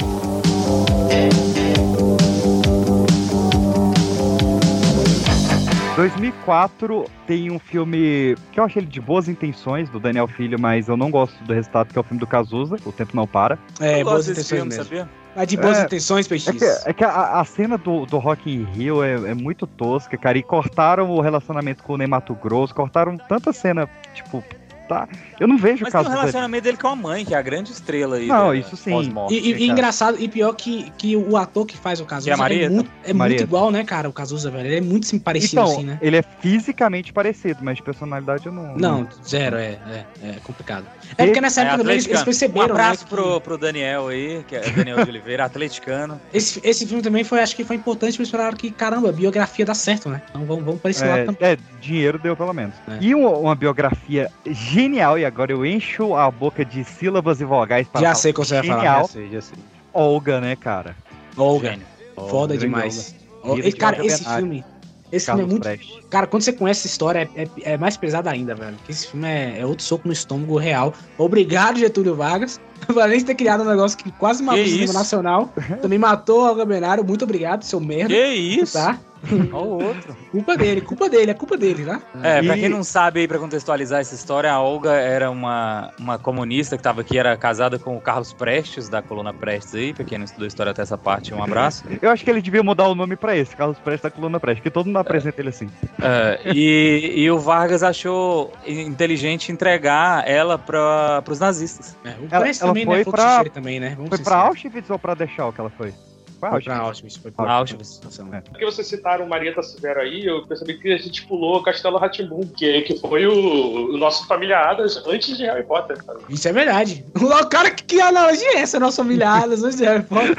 2004 5.98 7.06
tem 7.26 7.50
um 7.50 7.58
filme 7.58 8.36
que 8.52 8.60
eu 8.60 8.64
achei 8.64 8.80
ele 8.80 8.86
de 8.88 9.00
boas 9.00 9.28
intenções, 9.28 9.90
do 9.90 9.98
Daniel 9.98 10.28
Filho, 10.28 10.56
mas 10.56 10.86
eu 10.86 10.96
não 10.96 11.10
gosto 11.10 11.42
do 11.42 11.52
resultado, 11.52 11.92
que 11.92 11.98
é 11.98 12.00
o 12.00 12.04
filme 12.04 12.20
do 12.20 12.26
Cazuza, 12.26 12.76
O 12.86 12.92
Tempo 12.92 13.16
Não 13.16 13.26
Para. 13.26 13.58
É, 13.80 14.00
Eu 14.00 14.04
boas 14.04 14.26
gosto 14.26 14.28
desse 14.28 14.54
intenções 14.54 14.60
filme, 14.60 14.68
mesmo. 14.68 14.84
sabia? 14.84 15.08
Ah, 15.34 15.44
de 15.44 15.56
boas 15.56 15.78
É, 15.78 15.84
intenções, 15.86 16.26
É 16.26 16.28
Peixinho. 16.28 16.58
que, 16.58 16.64
é 16.64 16.92
que 16.92 17.04
a, 17.04 17.40
a 17.40 17.44
cena 17.44 17.76
do, 17.76 18.06
do 18.06 18.16
Rock 18.18 18.48
in 18.48 18.62
Rio 18.62 19.02
é, 19.02 19.14
é 19.30 19.34
muito 19.34 19.66
tosca, 19.66 20.16
cara, 20.16 20.38
e 20.38 20.42
cortaram 20.42 21.10
o 21.10 21.20
relacionamento 21.20 21.82
com 21.82 21.94
o 21.94 21.96
Ney 21.96 22.06
Mato 22.06 22.32
Grosso, 22.34 22.72
cortaram 22.72 23.16
tanta 23.16 23.52
cena, 23.52 23.88
tipo, 24.14 24.42
tá? 24.88 25.08
Eu 25.38 25.46
não 25.46 25.56
vejo 25.58 25.82
Mas 25.84 25.92
tem 25.92 26.00
o 26.00 26.04
Cazuza... 26.04 26.18
relacionamento 26.20 26.64
dele 26.64 26.76
com 26.76 26.88
a 26.88 26.96
mãe, 26.96 27.24
que 27.24 27.34
é 27.34 27.38
a 27.38 27.42
grande 27.42 27.70
estrela 27.72 28.16
aí. 28.16 28.26
Não, 28.26 28.48
da- 28.48 28.56
isso 28.56 28.76
sim. 28.76 29.12
E, 29.30 29.34
e- 29.34 29.38
e 29.50 29.52
cara. 29.52 29.64
engraçado, 29.64 30.16
e 30.20 30.28
pior 30.28 30.52
que, 30.54 30.90
que 30.96 31.14
o 31.16 31.36
ator 31.36 31.66
que 31.66 31.76
faz 31.76 32.00
o 32.00 32.04
Cazuza 32.04 32.30
é 32.30 32.34
é, 32.64 32.68
muito, 32.68 32.90
é 33.04 33.12
muito 33.12 33.42
igual, 33.42 33.70
né, 33.70 33.84
cara, 33.84 34.08
o 34.08 34.12
Cazuza, 34.12 34.50
velho. 34.50 34.66
Ele 34.66 34.76
é 34.76 34.80
muito 34.80 35.06
sim, 35.06 35.18
parecido 35.18 35.60
Então, 35.60 35.72
assim, 35.72 35.84
né? 35.84 35.98
ele 36.00 36.16
é 36.16 36.22
fisicamente 36.40 37.12
parecido, 37.12 37.60
mas 37.62 37.76
de 37.76 37.82
personalidade 37.82 38.46
eu 38.46 38.52
não... 38.52 38.74
Não, 38.76 39.08
zero, 39.26 39.56
é, 39.56 39.78
é, 39.90 40.04
é 40.22 40.32
complicado. 40.42 40.86
É 41.16 41.24
porque 41.26 41.40
nessa 41.40 41.60
É, 41.60 41.64
época 41.64 41.78
também 41.78 41.94
eles, 41.94 42.06
eles 42.06 42.22
perceberam, 42.22 42.68
Um 42.68 42.70
abraço 42.70 43.04
né, 43.04 43.08
pro, 43.10 43.40
pro 43.40 43.58
Daniel 43.58 44.08
aí, 44.08 44.44
que 44.46 44.54
é 44.56 44.60
Daniel 44.70 45.02
de 45.04 45.10
Oliveira, 45.10 45.44
atleticano. 45.44 46.20
que 46.30 46.36
esse, 46.36 46.60
esse 46.62 46.86
filme 46.86 47.02
também 47.02 47.24
foi, 47.24 47.40
acho 47.40 47.56
que 47.56 47.64
foi 47.64 47.76
importante 47.76 48.14
pra 48.14 48.22
eles 48.22 48.30
falaram 48.30 48.56
que, 48.56 48.70
caramba, 48.70 49.08
a 49.08 49.12
biografia 49.12 49.64
dá 49.64 49.74
certo, 49.74 50.08
né? 50.08 50.22
Então 50.28 50.44
vamos, 50.44 50.64
vamos 50.64 50.80
pra 50.80 50.90
esse 50.90 51.04
lado 51.04 51.18
É, 51.20 51.24
também. 51.24 51.38
é, 51.52 51.58
dinheiro 51.80 52.18
deu 52.18 52.36
pelo 52.36 52.52
menos. 52.52 52.74
É. 52.88 52.98
E 53.00 53.14
uma, 53.14 53.30
uma 53.30 53.54
biografia 53.54 54.30
genial, 54.46 55.18
e 55.18 55.24
agora 55.24 55.52
eu 55.52 55.64
encho 55.64 56.14
a 56.14 56.30
boca 56.30 56.64
de 56.64 56.84
sílabas 56.84 57.40
e 57.40 57.44
vogais 57.44 57.86
pra 57.88 58.00
Já 58.00 58.06
falar 58.08 58.14
sei 58.16 58.30
o 58.30 58.34
que 58.34 58.40
você 58.40 58.54
vai 58.56 58.66
falar. 58.66 58.78
genial. 58.78 59.00
Já 59.02 59.08
sei, 59.08 59.28
já 59.30 59.40
sei. 59.40 59.58
Olga, 59.92 60.40
né, 60.40 60.54
cara? 60.56 60.94
Olga, 61.36 61.70
Gênio. 61.70 61.86
foda 62.14 62.48
Grande 62.54 62.58
demais. 62.66 63.14
Olga. 63.42 63.66
E, 63.68 63.72
cara, 63.72 63.96
Olga 63.96 64.06
esse 64.06 64.24
filme, 64.24 64.64
esse 65.10 65.26
filme 65.26 65.40
é 65.40 65.44
Carlos 65.44 65.48
muito 65.52 65.62
Prestes. 65.62 66.07
Cara, 66.10 66.26
quando 66.26 66.42
você 66.42 66.52
conhece 66.52 66.80
essa 66.80 66.86
história, 66.88 67.28
é, 67.34 67.42
é- 67.42 67.48
é 67.74 67.76
mais 67.76 67.96
pesada 67.96 68.30
ainda, 68.30 68.54
velho. 68.54 68.76
Porque 68.76 68.92
esse 68.92 69.08
filme 69.08 69.26
é, 69.28 69.60
é 69.60 69.66
outro 69.66 69.84
soco 69.84 70.06
no 70.06 70.12
estômago 70.12 70.56
real. 70.56 70.94
Obrigado, 71.18 71.78
Getúlio 71.78 72.14
Vargas. 72.14 72.60
de 73.18 73.24
ter 73.24 73.34
criado 73.34 73.62
um 73.62 73.68
negócio 73.68 73.98
que 73.98 74.10
quase 74.12 74.42
matou 74.42 74.60
o 74.60 74.64
Que 74.64 74.70
cinema 74.70 74.84
isso? 74.86 74.94
nacional. 74.94 75.52
Também 75.82 75.98
matou 75.98 76.40
o 76.42 76.46
Olga 76.48 76.64
Benário. 76.64 77.04
Muito 77.04 77.24
obrigado, 77.24 77.62
seu 77.64 77.80
merda. 77.80 78.14
Que 78.14 78.26
isso? 78.26 78.74
Tá? 78.74 78.98
Olha 79.52 79.64
o 79.64 79.82
outro. 79.82 80.16
Culpa 80.30 80.56
dele, 80.56 80.80
culpa 80.80 81.08
dele, 81.10 81.32
é 81.32 81.34
culpa 81.34 81.56
dele, 81.56 81.84
tá? 81.84 82.00
É, 82.22 82.40
pra 82.40 82.56
E- 82.56 82.60
quem 82.60 82.68
não 82.68 82.84
sabe 82.84 83.18
aí, 83.18 83.26
pra 83.26 83.36
contextualizar 83.36 84.00
essa 84.00 84.14
história, 84.14 84.48
a 84.52 84.60
Olga 84.60 84.92
era 84.92 85.28
uma, 85.28 85.90
uma 85.98 86.20
comunista 86.20 86.76
que 86.76 86.82
tava 86.84 87.00
aqui, 87.00 87.18
era 87.18 87.36
casada 87.36 87.80
com 87.80 87.96
o 87.96 88.00
Carlos 88.00 88.32
Prestes, 88.32 88.88
da 88.88 89.02
coluna 89.02 89.34
Prestes 89.34 89.74
aí. 89.74 89.92
Pra 89.92 90.04
quem 90.04 90.18
não 90.18 90.24
estudou 90.24 90.46
história 90.46 90.70
até 90.70 90.82
essa 90.82 90.96
parte, 90.96 91.34
um 91.34 91.42
abraço. 91.42 91.82
Eu 92.00 92.10
acho 92.10 92.22
que 92.24 92.30
ele 92.30 92.40
devia 92.40 92.62
mudar 92.62 92.86
o 92.86 92.94
nome 92.94 93.16
pra 93.16 93.36
esse, 93.36 93.56
Carlos 93.56 93.76
Prestes 93.80 94.02
da 94.04 94.10
Coluna 94.12 94.38
Prestes, 94.38 94.60
porque 94.60 94.70
todo 94.70 94.86
mundo 94.86 94.98
apresenta 95.00 95.40
ele 95.40 95.48
assim. 95.48 95.68
É, 96.00 96.52
e, 96.54 97.12
e 97.16 97.30
o 97.30 97.38
Vargas 97.38 97.82
achou 97.82 98.52
inteligente 98.66 99.50
entregar 99.50 100.28
ela 100.28 100.56
pra, 100.58 101.22
pros 101.22 101.40
nazistas. 101.40 101.96
É, 102.04 102.10
o 102.10 102.28
Ela- 102.30 102.46
ela 102.48 102.54
também, 102.68 102.84
foi 102.84 102.98
né? 102.98 103.04
Pra- 103.04 103.44
também, 103.50 103.80
né? 103.80 103.94
Vamos 103.96 104.08
Foi 104.10 104.18
sinceros. 104.18 104.42
Auschwitz 104.44 104.90
ou 104.90 104.98
pra 104.98 105.14
Dachau 105.14 105.52
que 105.52 105.60
ela 105.60 105.70
foi? 105.70 105.92
Foi 106.38 106.50
Foi 106.50 106.62
pra 106.62 106.78
Auschwitz. 106.78 107.16
Foi 107.16 107.30
pra 107.30 107.52
Auschwitz. 107.52 108.00
É. 108.32 108.40
Porque 108.40 108.64
vocês 108.64 108.86
citaram 108.86 109.26
Marieta 109.26 109.62
Severo 109.62 110.00
aí, 110.00 110.24
eu 110.24 110.46
percebi 110.46 110.78
que 110.78 110.92
a 110.92 110.98
gente 110.98 111.26
pulou 111.26 111.56
o 111.56 111.62
Castelo 111.62 111.98
Ratimbum, 111.98 112.46
que, 112.56 112.82
que 112.82 112.98
foi 112.98 113.26
o, 113.26 113.94
o 113.94 113.96
nosso 113.96 114.26
família 114.26 114.58
Adams 114.58 115.02
antes 115.06 115.36
de 115.36 115.44
Harry 115.44 115.64
Potter. 115.64 116.02
cara. 116.04 116.18
Isso 116.28 116.48
é 116.48 116.52
verdade. 116.52 117.04
O 117.28 117.46
cara, 117.48 117.70
que, 117.70 117.84
que 117.84 118.00
analogia 118.00 118.58
é 118.58 118.60
essa, 118.60 118.78
nossa 118.80 119.02
humilhada, 119.02 119.54
antes 119.54 119.76
de 119.76 119.84
Harry 119.84 120.02
Potter? 120.02 120.36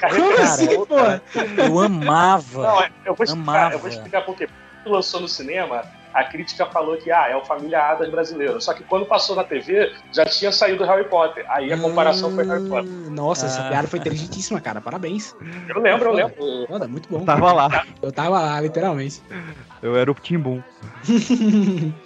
Como 0.00 0.30
Cara, 0.36 0.42
assim, 0.42 0.84
pô? 0.84 0.96
Eu 1.62 1.78
amava. 1.80 2.62
Não, 2.62 2.84
eu 3.04 3.14
vou 3.14 3.24
explicar, 3.24 3.32
Amava. 3.32 3.74
eu 3.74 3.78
vou 3.78 3.88
explicar 3.88 4.24
por 4.24 4.36
quê. 4.36 4.48
Lançou 4.86 5.20
no 5.20 5.28
cinema, 5.28 5.84
a 6.12 6.24
crítica 6.24 6.66
falou 6.66 6.96
que 6.96 7.10
ah, 7.10 7.28
é 7.28 7.36
o 7.36 7.44
Família 7.44 7.80
Adams 7.82 8.10
brasileiro. 8.10 8.60
Só 8.60 8.72
que 8.74 8.82
quando 8.84 9.06
passou 9.06 9.36
na 9.36 9.44
TV, 9.44 9.92
já 10.12 10.24
tinha 10.24 10.50
saído 10.52 10.84
Harry 10.84 11.08
Potter. 11.08 11.44
Aí 11.48 11.72
a 11.72 11.78
comparação 11.78 12.32
foi 12.34 12.44
Harry 12.44 12.68
Potter. 12.68 12.90
Nossa, 13.10 13.46
essa 13.46 13.62
Ah. 13.66 13.68
piada 13.68 13.88
foi 13.88 13.98
inteligentíssima, 13.98 14.60
cara. 14.60 14.80
Parabéns. 14.80 15.34
Eu 15.68 15.80
lembro, 15.80 16.10
eu 16.10 16.12
lembro. 16.12 16.66
Foda, 16.68 16.88
muito 16.88 17.08
bom. 17.08 17.20
Eu 17.20 17.24
tava 17.24 17.52
lá. 17.52 17.84
Eu 18.02 18.12
tava 18.12 18.40
lá, 18.40 18.60
literalmente. 18.60 19.22
Eu 19.82 19.96
era 19.96 20.10
o 20.10 20.14
Timbum. 20.14 20.62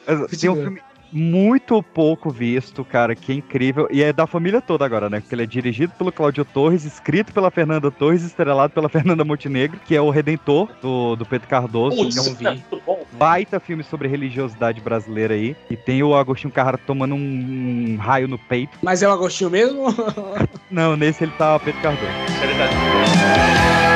Mas 0.06 0.40
Tem 0.40 0.50
um 0.50 0.54
filme 0.56 0.82
muito 1.14 1.80
pouco 1.80 2.28
visto, 2.28 2.84
cara, 2.84 3.14
que 3.14 3.30
é 3.30 3.34
incrível. 3.36 3.86
E 3.90 4.02
é 4.02 4.12
da 4.12 4.26
família 4.26 4.60
toda 4.60 4.84
agora, 4.84 5.08
né? 5.08 5.20
Porque 5.20 5.34
ele 5.34 5.44
é 5.44 5.46
dirigido 5.46 5.92
pelo 5.96 6.10
Cláudio 6.10 6.44
Torres, 6.44 6.84
escrito 6.84 7.32
pela 7.32 7.50
Fernanda 7.50 7.90
Torres, 7.90 8.24
estrelado 8.24 8.72
pela 8.72 8.88
Fernanda 8.90 9.24
Montenegro, 9.24 9.78
que 9.86 9.94
é 9.94 10.00
o 10.00 10.10
Redentor 10.10 10.68
do, 10.82 11.14
do 11.14 11.24
Pedro 11.24 11.46
Cardoso. 11.48 11.96
Putz, 11.96 12.16
É 12.16 12.20
um 12.20 12.48
é 12.48 12.50
muito 12.50 12.82
bom. 12.84 13.04
baita 13.12 13.60
filme 13.60 13.84
sobre 13.84 14.08
religiosidade 14.08 14.80
brasileira 14.80 15.34
aí. 15.34 15.56
E 15.70 15.76
tem 15.76 16.02
o 16.02 16.14
Agostinho 16.16 16.52
Carrara 16.52 16.78
tomando 16.78 17.14
um, 17.14 17.94
um 17.94 17.96
raio 17.96 18.26
no 18.26 18.38
peito. 18.38 18.76
Mas 18.82 19.02
é 19.02 19.08
o 19.08 19.12
Agostinho 19.12 19.50
mesmo? 19.50 19.86
Não, 20.70 20.96
nesse 20.96 21.22
ele 21.24 21.32
tá 21.38 21.58
Pedro 21.60 21.80
Cardoso. 21.80 22.10
E 22.42 23.93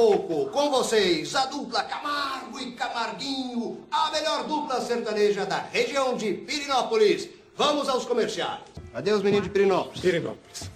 pouco, 0.00 0.46
com 0.50 0.70
vocês, 0.70 1.34
a 1.34 1.44
dupla 1.44 1.82
Camargo 1.82 2.58
e 2.58 2.72
Camarguinho, 2.72 3.84
a 3.90 4.10
melhor 4.10 4.44
dupla 4.44 4.80
sertaneja 4.80 5.44
da 5.44 5.58
região 5.58 6.16
de 6.16 6.32
Pirinópolis. 6.32 7.28
Vamos 7.54 7.86
aos 7.86 8.06
comerciais. 8.06 8.60
Cadê 8.94 9.12
os 9.12 9.22
meninos 9.22 9.44
de 9.44 9.50
Pirinópolis? 9.50 10.00
Pirinópolis. 10.00 10.70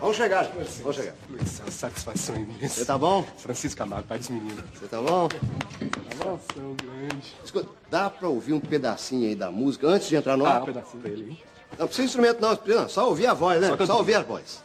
Vamos 0.00 0.16
chegar, 0.16 0.50
vamos 0.82 0.96
chegar. 0.96 1.14
Uma 1.30 1.70
satisfação 1.70 2.34
imensa. 2.34 2.68
Você 2.74 2.84
tá 2.84 2.98
bom? 2.98 3.24
Francisco 3.38 3.78
Camargo, 3.78 4.08
pai 4.08 4.18
dos 4.18 4.28
meninos. 4.30 4.64
Você 4.74 4.88
tá 4.88 5.00
bom? 5.00 5.28
Satisfação 5.30 6.74
grande. 6.74 7.36
Escuta, 7.44 7.68
dá 7.88 8.10
pra 8.10 8.28
ouvir 8.28 8.52
um 8.52 8.60
pedacinho 8.60 9.28
aí 9.28 9.36
da 9.36 9.48
música 9.48 9.86
antes 9.86 10.08
de 10.08 10.16
entrar 10.16 10.36
no 10.36 10.44
Ah, 10.44 10.54
ar? 10.54 10.62
um 10.62 10.66
pedacinho 10.66 11.02
dele, 11.04 11.30
hein? 11.30 11.42
Não 11.78 11.86
precisa 11.86 12.06
instrumento 12.06 12.40
não, 12.40 12.58
não, 12.66 12.88
só 12.88 13.08
ouvir 13.08 13.28
a 13.28 13.34
voz, 13.34 13.60
né? 13.60 13.68
Só 13.78 13.86
Só, 13.86 13.96
ouvir 13.98 14.14
a 14.14 14.22
voz. 14.22 14.64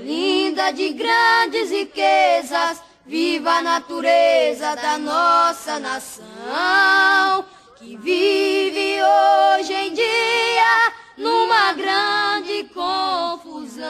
Linda 0.00 0.70
de 0.70 0.92
grandes 0.94 1.70
riquezas, 1.70 2.80
viva 3.04 3.50
a 3.58 3.62
natureza 3.62 4.74
da 4.76 4.96
nossa 4.98 5.78
nação, 5.78 7.44
que 7.76 7.96
vive 7.96 8.98
hoje 9.02 9.72
em 9.72 9.92
dia 9.92 10.92
numa 11.16 11.72
grande 11.72 12.64
confusão. 12.72 13.82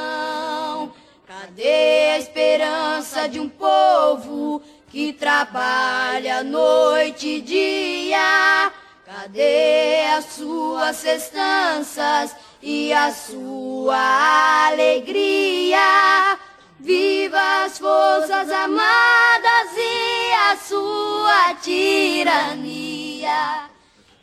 Cadê 1.26 2.12
a 2.12 2.18
esperança 2.18 3.28
de 3.28 3.38
um 3.38 3.48
povo 3.48 4.62
que 4.88 5.12
trabalha 5.12 6.42
noite 6.42 7.28
e 7.28 7.40
dia? 7.40 8.72
Cadê 9.04 10.04
as 10.16 10.24
suas 10.26 11.02
festanças 11.02 12.34
e 12.62 12.92
a 12.92 13.10
sua 13.10 14.68
alegria? 14.68 16.38
Viva 16.82 17.64
as 17.64 17.78
forças 17.78 18.50
armadas 18.50 19.70
e 19.76 20.32
a 20.32 20.56
sua 20.56 21.54
tirania. 21.62 23.30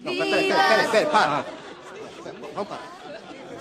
Não, 0.02 0.12
peraí, 0.14 0.30
peraí, 0.30 0.54
peraí, 0.54 0.88
peraí, 0.90 1.06
para. 1.06 1.46
Vamos 2.54 2.68
parar. 2.68 3.00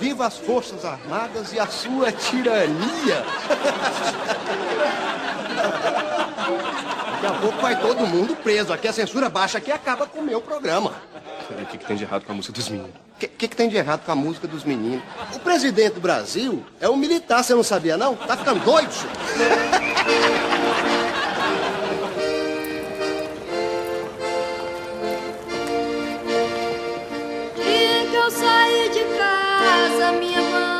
Viva 0.00 0.26
as 0.26 0.36
Forças 0.38 0.84
Armadas 0.84 1.52
e 1.52 1.60
a 1.60 1.66
sua 1.66 2.10
tirania. 2.12 3.24
Daqui 7.20 7.26
a 7.26 7.32
pouco 7.40 7.60
vai 7.60 7.80
todo 7.80 8.06
mundo 8.06 8.36
preso. 8.36 8.72
Aqui 8.72 8.86
a 8.86 8.92
censura 8.92 9.28
baixa 9.28 9.58
aqui 9.58 9.72
acaba 9.72 10.06
com 10.06 10.20
o 10.20 10.24
meu 10.24 10.40
programa. 10.40 10.94
O 11.50 11.66
que, 11.66 11.78
que 11.78 11.86
tem 11.86 11.96
de 11.96 12.04
errado 12.04 12.24
com 12.24 12.32
a 12.32 12.34
música 12.34 12.52
dos 12.52 12.68
meninos? 12.68 12.90
O 12.90 13.18
que, 13.18 13.26
que, 13.26 13.48
que 13.48 13.56
tem 13.56 13.68
de 13.68 13.76
errado 13.76 14.04
com 14.04 14.12
a 14.12 14.14
música 14.14 14.46
dos 14.46 14.64
meninos? 14.64 15.02
O 15.34 15.38
presidente 15.40 15.94
do 15.94 16.00
Brasil 16.00 16.64
é 16.78 16.88
um 16.88 16.96
militar, 16.96 17.42
você 17.42 17.54
não 17.54 17.62
sabia 17.62 17.96
não? 17.96 18.14
Tá 18.14 18.36
ficando 18.36 18.62
doido, 18.64 18.92
senhor? 18.92 19.12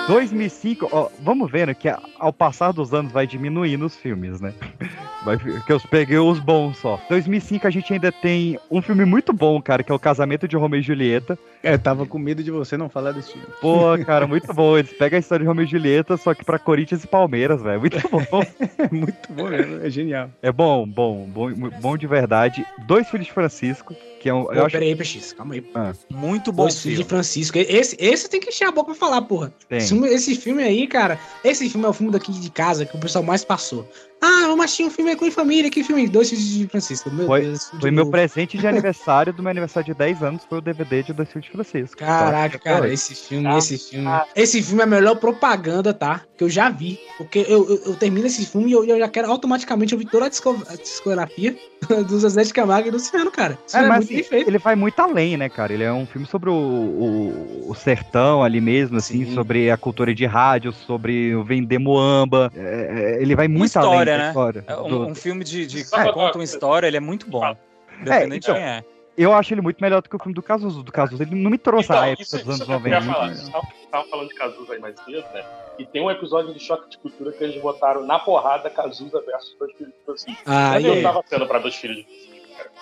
2005, 0.09 0.89
ó, 0.91 1.11
vamos 1.21 1.51
vendo 1.51 1.75
que 1.75 1.87
ao 2.19 2.33
passar 2.33 2.73
dos 2.73 2.95
anos 2.95 3.13
vai 3.13 3.27
diminuindo 3.27 3.85
os 3.85 3.95
filmes, 3.95 4.41
né? 4.41 4.55
Vai, 5.25 5.37
que 5.37 5.73
eu 5.73 5.81
peguei 5.91 6.17
os 6.17 6.39
bons 6.39 6.79
só. 6.79 6.99
2005 7.09 7.67
a 7.67 7.71
gente 7.71 7.93
ainda 7.93 8.13
tem 8.13 8.59
um 8.71 8.81
filme 8.81 9.05
muito 9.05 9.33
bom, 9.33 9.61
cara, 9.61 9.83
que 9.83 9.91
é 9.91 9.95
o 9.95 9.99
Casamento 9.99 10.47
de 10.47 10.57
Romeu 10.57 10.79
e 10.79 10.83
Julieta. 10.83 11.37
É, 11.63 11.75
eu 11.75 11.79
tava 11.79 12.07
com 12.07 12.19
medo 12.19 12.43
de 12.43 12.53
você 12.53 12.77
não 12.77 12.89
falar 12.89 13.11
desse 13.13 13.33
filme. 13.33 13.49
Pô, 13.61 13.99
cara, 14.07 14.29
muito 14.29 14.53
bom. 14.55 14.79
Eles 14.79 14.93
pegam 14.93 15.17
a 15.17 15.21
história 15.21 15.43
de 15.43 15.49
Romeu 15.49 15.65
e 15.65 15.69
Julieta, 15.69 16.17
só 16.17 16.33
que 16.35 16.45
pra 16.45 16.59
Corinthians 16.59 17.03
e 17.03 17.07
Palmeiras, 17.09 17.61
velho. 17.61 17.81
Muito 17.81 17.99
bom. 18.09 18.43
É 18.79 18.95
muito 18.95 19.33
bom, 19.33 19.49
né? 19.49 19.81
é 19.87 19.91
genial. 19.91 20.31
É 20.41 20.53
bom, 20.53 20.87
bom, 20.87 21.27
bom, 21.27 21.51
bom 21.81 21.97
de 21.97 22.07
verdade. 22.07 22.65
Dois 22.87 23.09
Filhos 23.09 23.27
de 23.27 23.33
Francisco, 23.33 23.95
que 24.21 24.29
é 24.29 24.35
um. 24.35 24.45
Pô, 24.45 24.53
Eu 24.53 24.67
acho... 24.67 24.73
peraí, 24.73 24.95
PX, 24.95 25.33
calma 25.33 25.55
aí. 25.55 25.65
Ah, 25.75 25.93
Muito 26.09 26.53
bom 26.53 26.63
Dois 26.63 26.81
filhos 26.81 26.99
de 26.99 27.05
Francisco. 27.05 27.59
Esse, 27.59 27.97
esse 27.99 28.31
tem 28.31 28.41
que 28.41 28.51
encher 28.51 28.69
a 28.69 28.71
boca 28.71 28.93
pra 28.93 28.95
falar, 28.95 29.23
porra. 29.23 29.53
Tem. 29.69 29.79
Esse, 29.79 29.95
filme- 29.99 30.15
esse 30.15 30.35
filme 30.37 30.63
aí, 30.63 30.87
cara, 30.87 31.19
esse 31.43 31.69
filme 31.69 31.87
é 31.87 31.89
o 31.91 31.93
filme 31.93 32.13
daqui 32.13 32.33
de 32.33 32.51
casa 32.51 32.87
que 32.87 32.97
o 32.97 33.01
pessoal 33.01 33.25
mais 33.25 33.45
passou. 33.45 33.89
Ah, 34.21 34.47
vamos 34.49 34.65
assistir 34.65 34.85
um 34.85 34.91
filme 34.91 35.11
aí 35.11 35.17
com 35.17 35.25
a 35.27 35.31
família. 35.31 35.71
Que 35.71 35.85
filme? 35.85 36.09
Dois 36.09 36.29
filhos 36.31 36.45
de 36.45 36.67
Francisco. 36.67 37.11
Meu 37.11 37.27
foi 37.27 37.43
Deus. 37.43 37.71
de 37.73 37.81
foi 37.81 37.91
meu 37.91 38.05
novo. 38.05 38.11
presente 38.11 38.59
de 38.59 38.67
aniversário 38.69 39.33
do 39.33 39.43
meu 39.43 39.51
aniversário 39.51 39.87
de 39.87 39.95
10 39.99 40.23
anos, 40.23 40.45
foi 40.45 40.59
o 40.59 40.61
DVD 40.61 41.03
de 41.03 41.13
Dois 41.13 41.29
Filhos 41.29 41.47
de 41.47 41.53
Francisco. 41.53 41.97
Caraca, 41.99 42.59
cara, 42.59 42.93
esse 42.93 43.15
filme, 43.15 43.57
esse 43.57 43.79
filme. 43.79 44.09
Esse 44.35 44.63
filme 44.63 44.81
é 44.81 44.85
a 44.85 44.87
melhor 44.87 45.17
propaganda, 45.17 45.95
tá? 45.95 46.23
Que 46.37 46.45
eu 46.45 46.51
já 46.51 46.69
vi. 46.69 46.99
Porque 47.17 47.41
eu, 47.49 47.69
eu, 47.69 47.83
eu 47.87 47.95
termino 47.97 48.27
esse 48.27 48.45
filme 48.45 48.71
e 48.71 48.73
eu, 48.73 48.85
eu 48.85 48.99
já 48.99 49.09
quero 49.09 49.31
automaticamente 49.31 49.95
ouvir 49.95 50.07
toda 50.07 50.27
a, 50.27 50.29
disco- 50.29 50.63
a 50.69 50.77
discografia 50.77 51.57
do 52.09 52.19
Zezé 52.19 52.43
de 52.43 52.53
Camargo 52.53 52.89
e 52.89 52.91
do 52.91 52.97
Luciano, 52.97 53.31
cara. 53.31 53.59
Isso 53.67 53.77
É, 53.77 53.85
é, 53.85 53.89
mas 53.89 54.11
muito 54.11 54.27
assim, 54.27 54.45
ele 54.47 54.59
vai 54.59 54.75
muito 54.75 54.99
além, 55.01 55.37
né, 55.37 55.49
cara? 55.49 55.73
Ele 55.73 55.85
é 55.85 55.93
um 55.93 56.07
filme 56.07 56.27
sobre 56.27 56.51
o, 56.51 56.55
o, 56.55 57.71
o 57.71 57.75
sertão 57.75 58.43
ali 58.43 58.61
mesmo, 58.61 58.97
assim, 58.99 59.33
sobre 59.35 59.71
a 59.71 59.77
cultura 59.77 60.15
de 60.15 60.27
rádio, 60.27 60.73
sobre 60.73 61.35
o 61.35 61.45
vender 61.45 61.79
moamba. 61.79 62.51
É, 62.57 63.17
é, 63.19 63.23
ele 63.23 63.35
vai 63.35 63.49
muito 63.49 63.77
além 63.79 64.08
história, 64.17 64.23
né? 64.25 64.29
história. 64.29 64.65
É 64.67 64.77
um, 64.77 64.89
do- 64.89 65.07
um 65.07 65.15
filme 65.15 65.45
de, 65.45 65.67
de 65.67 65.81
É. 65.81 65.85
que 65.85 66.13
conta 66.13 66.39
uma 66.39 66.45
história, 66.45 66.87
ele 66.87 66.97
é 66.97 67.01
muito 67.01 67.29
bom. 67.29 67.57
Independente 68.01 68.45
então, 68.45 68.55
de 68.55 68.61
quem 68.61 68.69
é. 68.69 68.85
Eu 69.17 69.33
acho 69.35 69.53
ele 69.53 69.61
muito 69.61 69.81
melhor 69.81 70.01
do 70.01 70.09
que 70.09 70.15
o 70.15 70.19
filme 70.19 70.33
do 70.35 70.41
Cazuza. 70.43 70.81
Do 70.81 70.93
Cazuza, 70.93 71.25
ele 71.25 71.35
não 71.35 71.51
me 71.51 71.59
trouxe 71.59 71.91
a 71.93 71.97
Então, 71.97 72.05
época 72.05 72.23
isso, 72.23 72.37
dos 72.37 72.45
anos 72.47 72.57
isso 72.61 72.67
que 72.67 72.73
eu 72.73 72.81
queria 72.81 73.01
90. 73.01 73.13
falar. 73.19 73.33
estavam 73.33 73.69
estavam 73.83 74.11
falando 74.11 74.29
de 74.29 74.35
Cazuza 74.37 74.73
aí 74.75 74.79
mais 74.79 74.95
cedo, 75.01 75.25
né? 75.35 75.45
E 75.77 75.87
tem 75.87 76.01
um 76.03 76.09
episódio 76.11 76.55
de 76.55 76.61
Choque 76.61 76.89
de 76.91 76.99
Cultura 76.99 77.33
que 77.33 77.43
eles 77.43 77.61
botaram 77.61 78.07
na 78.07 78.19
porrada 78.21 78.71
Cazuza 78.71 79.21
versus 79.27 79.57
Dois 79.59 79.73
Filhos 79.73 79.93
de 79.93 80.05
Francisco. 80.05 80.43
Ah, 80.47 80.71
Mas 80.75 80.85
eu 80.85 81.03
tava 81.03 81.23
sendo 81.27 81.47
pra 81.49 81.59
Dois 81.59 81.75
Filhos 81.75 81.97
de 81.97 82.07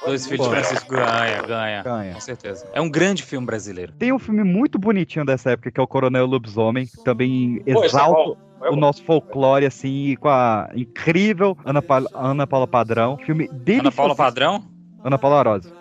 Dois 0.04 0.26
filhos 0.26 0.46
de. 0.46 0.52
Francisco 0.52 0.90
ganha, 0.90 1.42
ganha, 1.42 1.82
Ganha. 1.82 2.12
Com 2.14 2.20
certeza. 2.20 2.68
É 2.74 2.80
um 2.82 2.88
grande 2.90 3.22
filme 3.22 3.46
brasileiro. 3.46 3.92
Tem 3.98 4.12
um 4.12 4.18
filme 4.18 4.44
muito 4.44 4.78
bonitinho 4.78 5.24
dessa 5.24 5.52
época, 5.52 5.70
que 5.70 5.80
é 5.80 5.82
o 5.82 5.86
Coronel 5.86 6.26
Lobisomem, 6.26 6.86
que 6.86 7.02
também 7.02 7.62
Pô, 7.64 7.82
esse 7.84 7.96
é 8.62 8.70
o 8.70 8.76
nosso 8.76 9.04
folclore, 9.04 9.66
assim, 9.66 10.16
com 10.20 10.28
a 10.28 10.68
incrível 10.74 11.56
Ana, 11.64 11.82
Pa- 11.82 12.02
Ana 12.14 12.46
Paula 12.46 12.66
Padrão. 12.66 13.16
Filme 13.18 13.48
delicioso. 13.48 13.80
Ana 13.88 13.92
Paula 13.92 14.14
Padrão? 14.16 14.64
Ana 15.04 15.18
Paula 15.18 15.38
Arosa. 15.38 15.72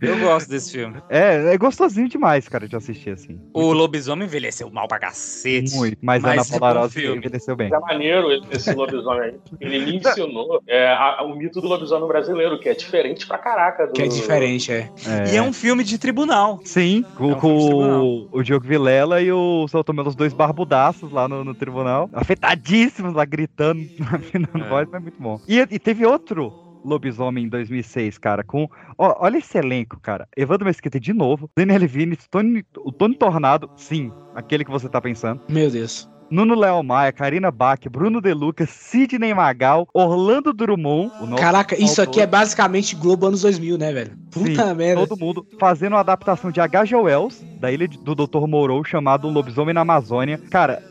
Eu 0.00 0.18
gosto 0.20 0.48
desse 0.48 0.72
filme. 0.72 0.98
É, 1.08 1.54
é 1.54 1.58
gostosinho 1.58 2.08
demais, 2.08 2.48
cara, 2.48 2.68
de 2.68 2.76
assistir, 2.76 3.10
assim. 3.10 3.40
O 3.54 3.72
lobisomem 3.72 4.26
envelheceu 4.26 4.70
mal 4.70 4.86
pra 4.86 4.98
cacete. 4.98 5.74
Muito, 5.74 5.98
mas, 6.02 6.22
Mas 6.22 6.32
Ana 6.50 6.56
é 6.56 6.58
Paula 6.60 6.74
bom 6.74 6.80
Arosa 6.80 6.92
filme. 6.94 7.16
envelheceu 7.18 7.56
bem. 7.56 7.72
É 7.72 7.78
maneiro 7.80 8.28
esse 8.52 8.72
lobisomem 8.74 9.20
aí. 9.22 9.34
Ele 9.60 9.78
me 9.84 9.96
ensinou 9.96 10.62
é, 10.66 10.88
a- 10.88 11.22
o 11.22 11.34
mito 11.36 11.60
do 11.60 11.68
lobisomem 11.68 12.06
brasileiro, 12.06 12.58
que 12.60 12.68
é 12.68 12.74
diferente 12.74 13.26
pra 13.26 13.38
caraca. 13.38 13.86
Do... 13.86 13.92
Que 13.94 14.02
é 14.02 14.08
diferente, 14.08 14.70
é. 14.72 14.90
E 15.32 15.36
é 15.36 15.42
um 15.42 15.52
filme 15.52 15.82
de 15.82 15.98
tribunal. 15.98 16.60
Sim, 16.64 17.04
com, 17.16 17.30
É 17.32 17.34
um 17.34 17.40
com 17.40 17.56
o, 17.56 18.28
o 18.30 18.42
Diogo 18.42 18.66
Vilela 18.66 19.20
e 19.22 19.32
o 19.32 19.66
São 19.68 19.82
Tomé, 19.82 20.02
os 20.02 20.14
dois 20.14 20.32
barbudaços 20.32 21.10
lá 21.10 21.26
no, 21.26 21.44
no 21.44 21.54
tribunal. 21.54 22.08
Afetadíssimos 22.12 23.14
lá, 23.14 23.24
gritando, 23.24 23.80
afinando 24.12 24.64
É. 24.64 24.68
voz, 24.68 24.88
mas 24.90 25.00
é 25.00 25.02
muito 25.02 25.20
bom. 25.20 25.40
E, 25.48 25.58
e 25.58 25.78
teve 25.78 26.04
outro 26.06 26.52
Lobisomem 26.84 27.44
em 27.44 27.48
2006, 27.48 28.18
cara, 28.18 28.42
com... 28.42 28.68
ó, 28.96 29.16
olha 29.20 29.38
esse 29.38 29.58
elenco, 29.58 29.98
cara. 30.00 30.28
Evandro 30.36 30.66
Mesquita 30.66 30.98
de 30.98 31.12
novo, 31.12 31.50
Daniel 31.56 31.86
Vines, 31.88 32.26
Tony, 32.30 32.64
o 32.78 32.92
Tony 32.92 33.14
Tornado, 33.14 33.70
sim, 33.76 34.12
aquele 34.34 34.64
que 34.64 34.70
você 34.70 34.88
tá 34.88 35.00
pensando. 35.00 35.40
Meu 35.48 35.70
Deus. 35.70 36.08
Nuno 36.30 36.54
Léo 36.54 36.82
Maia, 36.82 37.10
Karina 37.10 37.50
Bach, 37.50 37.80
Bruno 37.90 38.20
De 38.20 38.34
Lucas, 38.34 38.68
Sidney 38.68 39.32
Magal, 39.32 39.88
Orlando 39.94 40.52
Drummond. 40.52 41.10
Caraca, 41.38 41.80
isso 41.80 42.02
aqui 42.02 42.20
é 42.20 42.26
basicamente 42.26 42.94
Globo 42.94 43.26
anos 43.26 43.42
2000, 43.42 43.78
né, 43.78 43.92
velho? 43.92 44.10
Puta 44.30 44.68
Sim, 44.68 44.74
merda. 44.74 45.06
todo 45.06 45.18
mundo 45.18 45.46
fazendo 45.58 45.94
uma 45.94 46.00
adaptação 46.00 46.50
de 46.50 46.60
H.G. 46.60 46.94
Wells, 46.96 47.42
da 47.58 47.72
ilha 47.72 47.88
do 47.88 48.14
Dr. 48.14 48.46
Moreau, 48.46 48.84
chamado 48.84 49.28
Lobisomem 49.28 49.72
na 49.74 49.80
Amazônia. 49.80 50.38
Cara, 50.50 50.82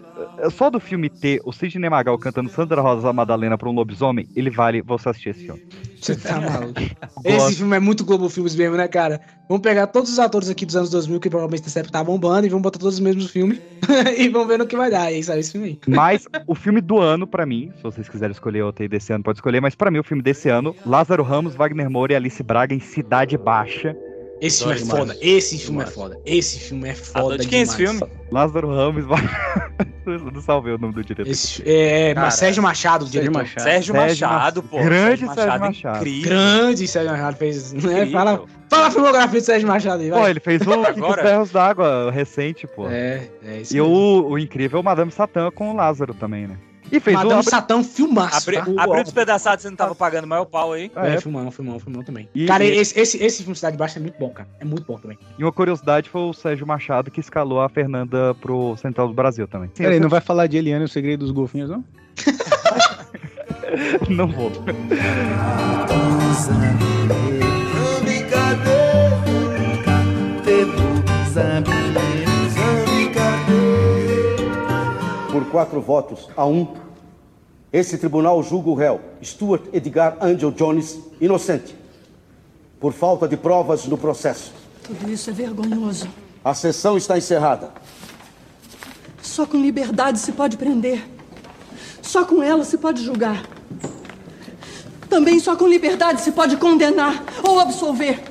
só 0.52 0.70
do 0.70 0.80
filme 0.80 1.10
ter 1.10 1.42
o 1.46 1.52
Sidney 1.52 1.90
Magal 1.90 2.18
cantando 2.18 2.50
Sandra 2.50 2.82
Rosa 2.82 3.12
Madalena 3.14 3.58
pra 3.58 3.70
um 3.70 3.74
lobisomem, 3.74 4.28
ele 4.36 4.50
vale 4.50 4.82
você 4.82 5.10
assistir 5.10 5.30
esse 5.30 5.46
filme. 5.46 5.62
Você 6.02 6.16
tá 6.16 6.40
maluco. 6.42 6.80
Esse 7.24 7.56
filme 7.56 7.76
é 7.76 7.80
muito 7.80 8.06
Globo 8.06 8.30
Filmes 8.30 8.56
mesmo, 8.56 8.78
né, 8.78 8.88
cara? 8.88 9.20
Vamos 9.50 9.62
pegar 9.62 9.88
todos 9.88 10.12
os 10.12 10.20
atores 10.20 10.50
aqui 10.50 10.66
dos 10.66 10.76
anos 10.76 10.90
2000 10.90 11.20
que 11.20 11.30
provavelmente 11.30 11.64
nessa 11.64 11.80
época 11.80 11.94
tá 11.94 12.04
bombando 12.04 12.46
e 12.46 12.50
vamos 12.50 12.64
botar 12.64 12.80
todos 12.80 12.96
os 12.96 13.00
mesmos 13.00 13.30
filmes 13.32 13.60
e 14.18 14.28
vamos 14.30 14.48
ver 14.48 14.60
no 14.60 14.68
que 14.68 14.76
vai 14.76 14.92
dar. 14.92 15.12
E 15.12 15.16
aí 15.16 15.24
sabe 15.24 15.40
esse 15.40 15.52
filme 15.52 15.68
aí. 15.68 15.80
Mas 15.88 16.26
o 16.46 16.54
filme 16.54 16.82
do 16.82 17.00
ano, 17.00 17.26
pra 17.26 17.46
mim, 17.46 17.72
se 17.78 17.84
vocês 17.84 18.10
quiserem 18.10 18.32
escolher 18.32 18.64
outro 18.64 18.84
aí 18.84 18.90
desse 18.90 19.14
ano, 19.14 19.24
pode 19.24 19.38
escolher, 19.38 19.62
mas 19.62 19.76
pra 19.76 19.90
mim 19.90 20.00
o 20.00 20.04
filme 20.04 20.22
desse 20.22 20.50
ano, 20.50 20.76
Lázaro 20.86 21.24
Ramos, 21.24 21.56
Wagner 21.56 21.90
Moura 21.90 22.14
e 22.14 22.16
Alice 22.16 22.42
Braga 22.44 22.76
em 22.76 22.80
Cidade 22.80 23.38
Baixa. 23.38 23.96
Esse 24.40 24.64
filme 24.64 24.74
é 24.76 24.86
foda. 24.86 25.18
Esse 25.22 25.58
filme 25.58 25.84
é 25.84 25.86
foda. 25.88 26.20
Esse 26.26 26.60
filme 26.60 26.90
é 26.90 26.94
foda. 26.96 27.38
de 27.38 27.48
quem 27.48 27.60
é 27.60 27.62
esse 27.64 27.76
filme? 27.76 28.02
Lázaro 28.32 28.70
Ramos, 28.70 29.06
Eu 30.06 30.20
não 30.32 30.42
salvei 30.42 30.74
o 30.74 30.78
nome 30.78 30.94
do 30.94 31.04
diretor. 31.04 31.30
Esse, 31.30 31.64
é, 31.68 32.10
é 32.10 32.14
Cara, 32.14 32.30
Sérgio 32.32 32.62
Machado, 32.62 33.06
o 33.06 33.08
Sérgio 33.08 33.22
diretor. 33.32 33.40
Machado. 33.42 33.64
Sérgio 33.64 33.96
Machado, 33.96 34.62
Mach- 34.64 34.70
pô. 34.72 34.78
Grande 34.84 35.20
Sérgio 35.26 35.28
Sérgio 35.28 35.46
Machado, 35.46 35.66
Machado. 35.66 35.98
incrível. 35.98 36.30
Grande 36.30 36.88
Sérgio 36.88 37.12
Machado 37.12 37.38
fez. 37.38 37.74
Né? 37.74 38.06
Fala, 38.08 38.46
fala 38.70 38.88
a 38.88 38.92
filmografia 38.92 39.40
do 39.40 39.46
Sérgio 39.46 39.68
Machado 39.68 40.02
aí, 40.04 40.10
vai. 40.10 40.22
Pô, 40.22 40.28
ele 40.28 40.40
fez 40.40 40.62
o 40.68 40.74
Agora? 40.74 41.24
Ferros 41.24 41.52
d'Água 41.52 42.12
recente, 42.12 42.68
pô. 42.68 42.88
É, 42.90 43.28
é 43.46 43.62
isso 43.62 43.76
E 43.76 43.82
o, 43.82 44.28
o 44.30 44.38
incrível 44.38 44.84
Madame 44.84 45.12
Satã 45.12 45.50
com 45.50 45.72
o 45.72 45.76
Lázaro 45.76 46.14
também, 46.14 46.48
né? 46.48 46.58
E 46.92 47.00
fez 47.00 47.16
Madame 47.18 47.42
o. 47.42 47.44
Satã, 47.44 47.84
filmaço. 47.84 48.50
Abri, 48.50 48.76
tá? 48.76 48.84
abriu 48.84 49.04
despedaçado, 49.04 49.62
você 49.62 49.70
não 49.70 49.76
tava 49.76 49.96
pagando 49.96 50.26
o 50.26 50.28
maior 50.28 50.46
pau 50.46 50.74
aí. 50.74 50.92
É, 50.96 51.16
É. 51.16 51.22
filmão, 51.22 51.50
filmão, 51.52 51.80
filmão 51.80 52.04
também. 52.04 52.30
E- 52.34 52.46
cara, 52.46 52.64
e- 52.64 52.78
esse, 52.78 53.00
esse, 53.00 53.24
esse 53.24 53.44
filme 53.44 53.56
Cidade 53.56 53.78
Baixa 53.78 54.00
é 54.00 54.02
muito 54.02 54.18
bom, 54.18 54.30
cara. 54.30 54.48
É 54.60 54.66
muito 54.66 54.86
bom 54.86 54.98
também. 54.98 55.18
E 55.38 55.44
uma 55.44 55.52
curiosidade 55.52 56.10
foi 56.10 56.22
o 56.22 56.34
Sérgio 56.34 56.66
Machado 56.66 57.12
que 57.12 57.20
escalou 57.20 57.62
a 57.62 57.70
Fernanda 57.70 58.34
pro 58.36 58.76
Central 58.78 59.08
do 59.08 59.14
Brasil 59.14 59.48
também. 59.48 59.70
Peraí, 59.70 60.00
não 60.00 60.10
vai 60.10 60.22
falar 60.22 60.48
de 60.48 60.58
Eliane 60.58 60.84
e 60.84 60.86
o 60.86 60.90
segredo 60.90 61.22
dos 61.22 61.32
golfinhos, 61.32 61.70
não? 61.70 61.84
não 64.10 64.28
vou. 64.28 64.50
Por 64.52 64.74
quatro 75.48 75.82
votos 75.82 76.30
a 76.36 76.46
um, 76.46 76.76
esse 77.72 77.98
tribunal 77.98 78.42
julga 78.42 78.70
o 78.70 78.74
réu, 78.74 79.02
Stuart 79.24 79.64
Edgar 79.74 80.18
Angel 80.22 80.52
Jones, 80.52 81.00
inocente, 81.20 81.76
por 82.80 82.94
falta 82.94 83.28
de 83.28 83.36
provas 83.36 83.86
no 83.86 83.98
processo. 83.98 84.54
Tudo 84.84 85.12
isso 85.12 85.30
é 85.30 85.34
vergonhoso. 85.34 86.08
A 86.44 86.54
sessão 86.54 86.98
está 86.98 87.18
encerrada. 87.18 87.72
Só 89.22 89.46
com 89.46 89.58
liberdade 89.58 90.20
se 90.20 90.32
pode 90.32 90.56
prender. 90.56 91.06
Só 92.02 92.24
com 92.24 92.42
ela 92.42 92.64
se 92.64 92.78
pode 92.78 93.04
julgar. 93.04 93.44
Também 95.10 95.40
só 95.40 95.56
com 95.56 95.68
liberdade 95.68 96.22
se 96.22 96.32
pode 96.32 96.56
condenar 96.56 97.24
ou 97.44 97.60
absolver. 97.60 98.24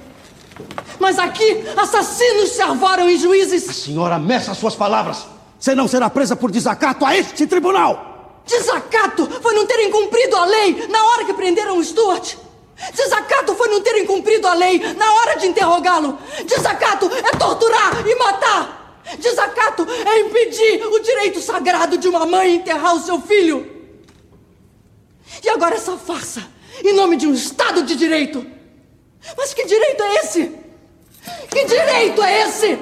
Mas 0.99 1.19
aqui, 1.19 1.63
assassinos 1.77 2.51
se 2.51 2.63
arvoram 2.63 3.09
em 3.11 3.19
juízes. 3.19 3.65
Senhora, 3.65 4.19
meça 4.19 4.55
suas 4.55 4.75
palavras, 4.75 5.27
senão 5.59 5.89
será 5.89 6.11
presa 6.11 6.37
por 6.37 6.51
desacato 6.51 7.05
a 7.05 7.17
este 7.17 7.47
tribunal. 7.47 8.43
Desacato 8.47 9.27
foi 9.43 9.55
não 9.55 9.67
terem 9.67 9.91
cumprido 9.91 10.37
a 10.37 10.45
lei 10.45 10.87
na 10.89 11.05
hora 11.05 11.25
que 11.25 11.35
prenderam 11.35 11.79
o 11.79 11.85
Stuart. 11.85 12.37
Desacato 12.95 13.55
foi 13.55 13.69
não 13.69 13.81
terem 13.81 14.07
cumprido 14.07 14.47
a 14.47 14.55
lei 14.55 14.79
na 14.95 15.13
hora 15.15 15.37
de 15.37 15.47
interrogá-lo. 15.47 16.19
Desacato 16.45 17.11
é 17.13 17.37
torturar 17.37 18.07
e 18.07 18.15
matar. 18.15 19.03
Desacato 19.19 19.87
é 19.89 20.21
impedir 20.21 20.85
o 20.87 20.99
direito 21.01 21.41
sagrado 21.41 21.97
de 21.97 22.09
uma 22.09 22.27
mãe 22.27 22.57
enterrar 22.57 22.95
o 22.95 23.01
seu 23.01 23.21
filho. 23.21 23.75
E 25.43 25.49
agora 25.49 25.77
essa 25.77 25.97
farsa, 25.97 26.43
em 26.85 26.93
nome 26.93 27.17
de 27.17 27.27
um 27.27 27.33
Estado 27.33 27.83
de 27.83 27.95
Direito. 27.95 28.45
Mas 29.37 29.55
que 29.55 29.65
direito 29.65 30.03
é 30.03 30.15
esse? 30.17 30.53
Que 31.51 31.65
direito 31.65 32.23
é 32.23 32.43
esse? 32.43 32.79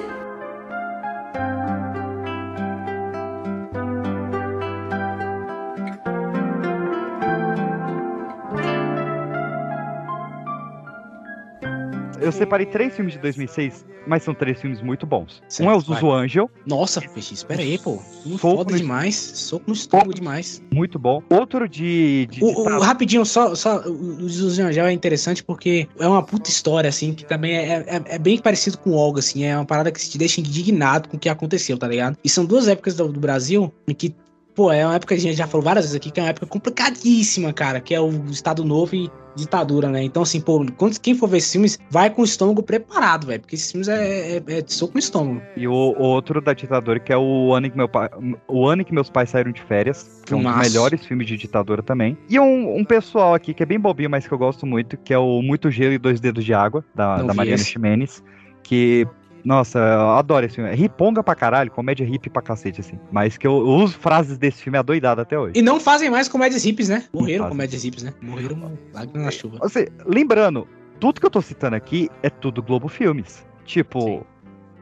Eu 12.25 12.31
separei 12.31 12.65
três 12.65 12.95
filmes 12.95 13.13
de 13.13 13.19
2006, 13.19 13.85
mas 14.07 14.23
são 14.23 14.33
três 14.33 14.59
filmes 14.59 14.81
muito 14.81 15.05
bons. 15.05 15.43
Certo, 15.47 15.67
um 15.67 15.71
é 15.71 15.75
o 15.75 15.79
vai. 15.79 15.95
Zuzu 15.95 16.11
Angel, 16.11 16.49
Nossa, 16.65 16.99
Peixe, 17.01 17.33
espera 17.33 17.61
aí, 17.61 17.77
pô. 17.77 17.99
Soco 18.23 18.37
foda 18.37 18.71
no- 18.71 18.77
demais. 18.77 19.15
Soco 19.15 19.63
no 19.67 19.73
estômago 19.73 20.13
demais. 20.13 20.61
muito 20.73 20.97
bom. 20.97 21.21
Outro 21.29 21.69
de. 21.69 22.27
de- 22.31 22.43
O, 22.43 22.47
de- 22.47 22.55
o- 22.61 22.79
rapidinho, 22.79 23.25
só, 23.25 23.53
só 23.55 23.79
o 23.87 24.27
Jesus 24.27 24.57
Angel 24.59 24.85
é 24.87 24.91
interessante 24.91 25.43
porque 25.43 25.87
é 25.99 26.07
uma 26.07 26.23
puta 26.23 26.49
história, 26.49 26.89
assim, 26.89 27.13
que 27.13 27.23
também 27.25 27.55
é, 27.55 27.85
é, 27.87 28.01
é 28.15 28.19
bem 28.19 28.37
parecido 28.39 28.77
com 28.79 28.89
o 28.91 28.95
Olga, 28.95 29.19
assim, 29.19 29.43
é 29.43 29.55
uma 29.55 29.65
parada 29.65 29.91
que 29.91 29.99
te 29.99 30.17
deixa 30.17 30.41
indignado 30.41 31.07
com 31.09 31.17
o 31.17 31.19
que 31.19 31.29
aconteceu, 31.29 31.77
tá 31.77 31.87
ligado? 31.87 32.17
E 32.23 32.29
são 32.29 32.43
duas 32.45 32.67
épocas 32.67 32.95
do, 32.95 33.07
do 33.07 33.19
Brasil 33.19 33.71
em 33.87 33.93
que, 33.93 34.15
pô, 34.55 34.71
é 34.71 34.85
uma 34.85 34.95
época 34.95 35.13
que 35.13 35.19
a 35.19 35.23
gente 35.23 35.37
já 35.37 35.45
falou 35.45 35.63
várias 35.63 35.85
vezes 35.85 35.95
aqui, 35.95 36.09
que 36.09 36.19
é 36.19 36.23
uma 36.23 36.29
época 36.29 36.47
complicadíssima, 36.47 37.51
cara, 37.51 37.79
que 37.79 37.93
é 37.93 37.99
o 37.99 38.09
Estado 38.31 38.63
Novo 38.63 38.95
e 38.95 39.11
ditadura, 39.35 39.89
né? 39.89 40.01
Então, 40.01 40.23
assim, 40.23 40.39
pô, 40.39 40.65
quando, 40.77 40.97
quem 40.99 41.13
for 41.13 41.27
ver 41.27 41.37
esses 41.37 41.51
filmes, 41.51 41.77
vai 41.89 42.09
com 42.09 42.21
o 42.21 42.25
estômago 42.25 42.63
preparado, 42.63 43.27
velho, 43.27 43.41
porque 43.41 43.55
esses 43.55 43.69
filmes 43.69 43.87
é, 43.89 44.37
é, 44.37 44.43
é 44.47 44.61
de 44.61 44.73
soco 44.73 44.93
no 44.93 44.99
estômago. 44.99 45.41
E 45.57 45.67
o 45.67 45.73
o 45.75 46.03
outro 46.03 46.41
da 46.41 46.53
ditadura, 46.53 46.99
que 46.99 47.11
é 47.11 47.17
o 47.17 47.53
ano 47.53 47.67
em 47.67 47.69
que, 47.69 47.77
meu 47.77 47.89
pai, 47.89 48.09
o 48.47 48.65
ano 48.65 48.83
que 48.83 48.93
meus 48.93 49.09
pais 49.09 49.29
saíram 49.29 49.51
de 49.51 49.61
férias, 49.61 50.21
que 50.25 50.33
é 50.33 50.37
um 50.37 50.43
dos 50.43 50.55
melhores 50.55 51.05
filmes 51.05 51.27
de 51.27 51.37
ditadura 51.37 51.83
também. 51.83 52.17
E 52.29 52.39
um, 52.39 52.77
um 52.77 52.85
pessoal 52.85 53.33
aqui 53.33 53.53
que 53.53 53.61
é 53.61 53.65
bem 53.65 53.79
bobinho, 53.79 54.09
mas 54.09 54.25
que 54.25 54.33
eu 54.33 54.37
gosto 54.37 54.65
muito, 54.65 54.97
que 54.97 55.13
é 55.13 55.17
o 55.17 55.41
Muito 55.41 55.69
Gelo 55.69 55.93
e 55.93 55.97
Dois 55.97 56.19
Dedos 56.19 56.45
de 56.45 56.53
Água, 56.53 56.83
da, 56.95 57.17
Não 57.17 57.27
da 57.27 57.33
Mariana 57.33 57.61
esse. 57.61 57.71
Ximenes, 57.71 58.23
que... 58.63 59.05
Nossa, 59.45 59.77
eu 59.77 60.09
adoro 60.09 60.45
esse 60.45 60.55
filme. 60.55 60.71
É 60.71 60.73
riponga 60.73 61.23
pra 61.23 61.35
caralho, 61.35 61.69
comédia 61.69 62.03
hippie 62.03 62.31
pra 62.31 62.41
cacete, 62.41 62.81
assim. 62.81 62.99
Mas 63.11 63.37
que 63.37 63.45
eu, 63.45 63.53
uso 63.53 63.97
frases 63.97 64.39
desse 64.39 64.63
filme 64.63 64.77
adoidado 64.77 65.21
até 65.21 65.37
hoje. 65.37 65.53
E 65.55 65.61
não 65.61 65.79
fazem 65.79 66.09
mais 66.09 66.27
comédias 66.27 66.65
hippies, 66.65 66.89
né? 66.89 67.05
Morreram 67.13 67.47
comédias 67.47 67.83
hippies, 67.83 68.03
né? 68.03 68.13
Morreram 68.21 68.75
lágrimas 68.91 69.25
na 69.25 69.31
chuva. 69.31 69.59
Você, 69.59 69.87
lembrando, 70.03 70.67
tudo 70.99 71.19
que 71.19 71.25
eu 71.27 71.29
tô 71.29 71.41
citando 71.41 71.75
aqui 71.75 72.09
é 72.23 72.29
tudo 72.29 72.63
Globo 72.63 72.87
Filmes. 72.87 73.45
Tipo, 73.65 74.25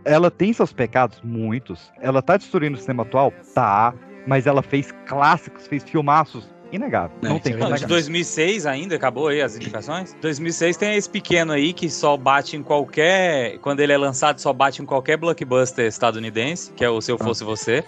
ela 0.06 0.32
tem 0.32 0.54
seus 0.54 0.72
pecados? 0.72 1.22
Muitos. 1.22 1.92
Ela 2.00 2.22
tá 2.22 2.38
destruindo 2.38 2.78
o 2.78 2.80
cinema 2.80 3.04
atual? 3.04 3.34
Tá. 3.54 3.94
Mas 4.26 4.48
ela 4.48 4.62
fez 4.62 4.94
clássicos, 5.06 5.68
fez 5.68 5.84
filmaços? 5.84 6.53
Inegável. 6.74 7.16
É, 7.22 7.28
não 7.28 7.36
isso 7.36 7.44
tem 7.44 7.54
é 7.54 7.58
como 7.58 7.70
Não, 7.70 7.76
de 7.76 7.82
negar. 7.84 7.90
2006 7.90 8.66
ainda, 8.66 8.96
acabou 8.96 9.28
aí 9.28 9.42
as 9.42 9.56
indicações? 9.56 10.16
2006 10.22 10.76
tem 10.78 10.96
esse 10.96 11.10
pequeno 11.10 11.54
aí 11.54 11.72
que 11.74 11.90
só 11.90 12.18
bate 12.18 12.58
em 12.58 12.64
qualquer. 12.64 13.58
Quando 13.60 13.80
ele 13.80 13.94
é 13.94 13.98
lançado, 13.98 14.40
só 14.40 14.52
bate 14.52 14.82
em 14.82 14.86
qualquer 14.86 15.18
blockbuster 15.18 15.86
estadunidense, 15.86 16.72
que 16.74 16.84
é 16.84 16.90
o 16.90 17.00
Se 17.00 17.12
Eu 17.12 17.18
Fosse 17.18 17.44
Você, 17.44 17.84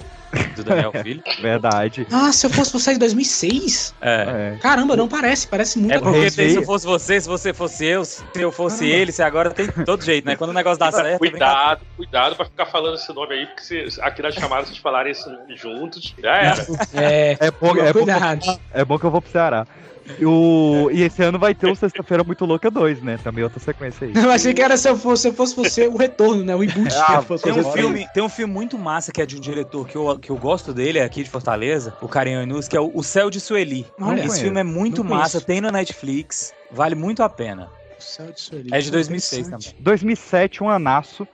do 0.56 0.64
Daniel 0.64 0.92
Filho. 1.04 1.24
Verdade. 1.42 2.06
Ah, 2.12 2.32
se 2.32 2.46
eu 2.46 2.50
fosse 2.50 2.72
você 2.72 2.94
de 2.94 3.00
2006? 3.00 3.96
É. 4.02 4.58
Caramba, 4.62 4.96
não 4.96 5.08
parece, 5.08 5.48
parece 5.48 5.80
muito 5.80 5.94
É 5.94 6.00
porque 6.00 6.30
se 6.30 6.56
eu 6.56 6.64
fosse 6.64 6.86
você, 6.86 7.20
se 7.20 7.28
você 7.28 7.54
fosse 7.54 7.86
eu, 7.86 8.06
se 8.06 8.24
eu 8.36 8.52
fosse 8.52 8.86
ele, 8.88 9.12
se 9.12 9.22
agora 9.24 9.50
tem 9.52 9.68
todo 9.68 10.04
jeito, 10.04 10.26
né? 10.26 10.36
Quando 10.36 10.52
o 10.52 10.54
negócio 10.54 10.78
dá 10.80 10.92
certo. 10.92 11.08
é 11.08 11.18
Cuidado, 11.18 11.82
cuidado 11.98 12.36
pra 12.36 12.46
ficar 12.46 12.66
falando 12.68 12.96
esse 12.96 13.12
nome 13.14 13.34
aí, 13.34 13.46
porque 13.48 13.64
se, 13.64 14.02
aqui 14.02 14.22
na 14.22 14.32
chamada 14.32 14.66
vocês 14.66 14.78
falarem 14.78 15.12
esse 15.12 15.28
nome 15.30 15.56
juntos, 15.58 16.14
já 16.22 16.36
era. 16.36 16.66
É, 16.94 17.38
É 17.40 17.52
bom, 17.52 17.76
é, 17.78 17.94
bom, 17.94 18.00
cuidado. 18.04 18.60
é 18.74 18.75
bom 18.84 19.00
que 19.00 19.06
eu 19.06 19.12
vou 19.12 19.22
pro 19.22 19.32
Ceará. 19.32 19.66
E, 20.20 20.26
o, 20.26 20.90
e 20.92 21.02
esse 21.02 21.24
ano 21.24 21.40
vai 21.40 21.56
ter 21.56 21.68
o 21.68 21.76
Sexta-feira 21.76 22.24
Muito 22.24 22.46
Louca 22.46 22.70
2, 22.70 23.02
né? 23.02 23.18
Também 23.24 23.44
outra 23.44 23.60
sequência 23.60 24.06
aí. 24.06 24.14
Eu 24.16 24.30
achei 24.30 24.54
que 24.54 24.62
era 24.62 24.78
se 24.78 24.88
eu 24.88 24.96
fosse, 24.96 25.24
se 25.24 25.28
eu 25.30 25.34
fosse 25.34 25.56
você, 25.56 25.88
o 25.88 25.98
retorno, 25.98 26.44
né? 26.44 26.56
O 26.56 26.60
reboot. 26.60 26.94
Ah, 26.96 27.24
Tem 27.42 27.54
um, 27.54 27.72
filme, 27.72 28.08
tem 28.14 28.22
um 28.22 28.30
filme 28.30 28.54
muito 28.54 28.78
massa 28.78 29.12
que 29.12 29.22
é 29.22 29.26
de 29.26 29.36
um 29.36 29.40
diretor 29.40 29.88
que 29.88 29.96
eu, 29.96 30.20
que 30.20 30.30
eu 30.30 30.38
gosto 30.38 30.74
dele, 30.74 31.00
é 31.00 31.04
aqui 31.04 31.24
de 31.24 31.30
Fortaleza, 31.30 31.96
o 32.02 32.08
Carinho 32.08 32.44
Inus, 32.44 32.68
que 32.68 32.78
é 32.78 32.80
o, 32.80 32.92
o 32.94 33.04
Céu 33.04 33.32
de 33.32 33.40
Sueli. 33.40 33.86
Olha. 34.00 34.24
Esse 34.24 34.42
filme 34.42 34.60
é 34.60 34.64
muito 34.64 35.04
Não 35.04 35.10
massa, 35.10 35.32
conheço. 35.40 35.48
tem 35.48 35.60
no 35.62 35.72
Netflix, 35.72 36.54
vale 36.72 36.94
muito 36.94 37.24
a 37.24 37.30
pena. 37.30 37.68
Céu 37.98 38.32
de 38.32 38.40
Sueli. 38.40 38.70
É 38.72 38.80
de 38.80 38.92
2006 38.92 39.50
também. 39.50 39.74
2007, 39.80 40.64
um 40.64 40.70
anaço. 40.70 41.28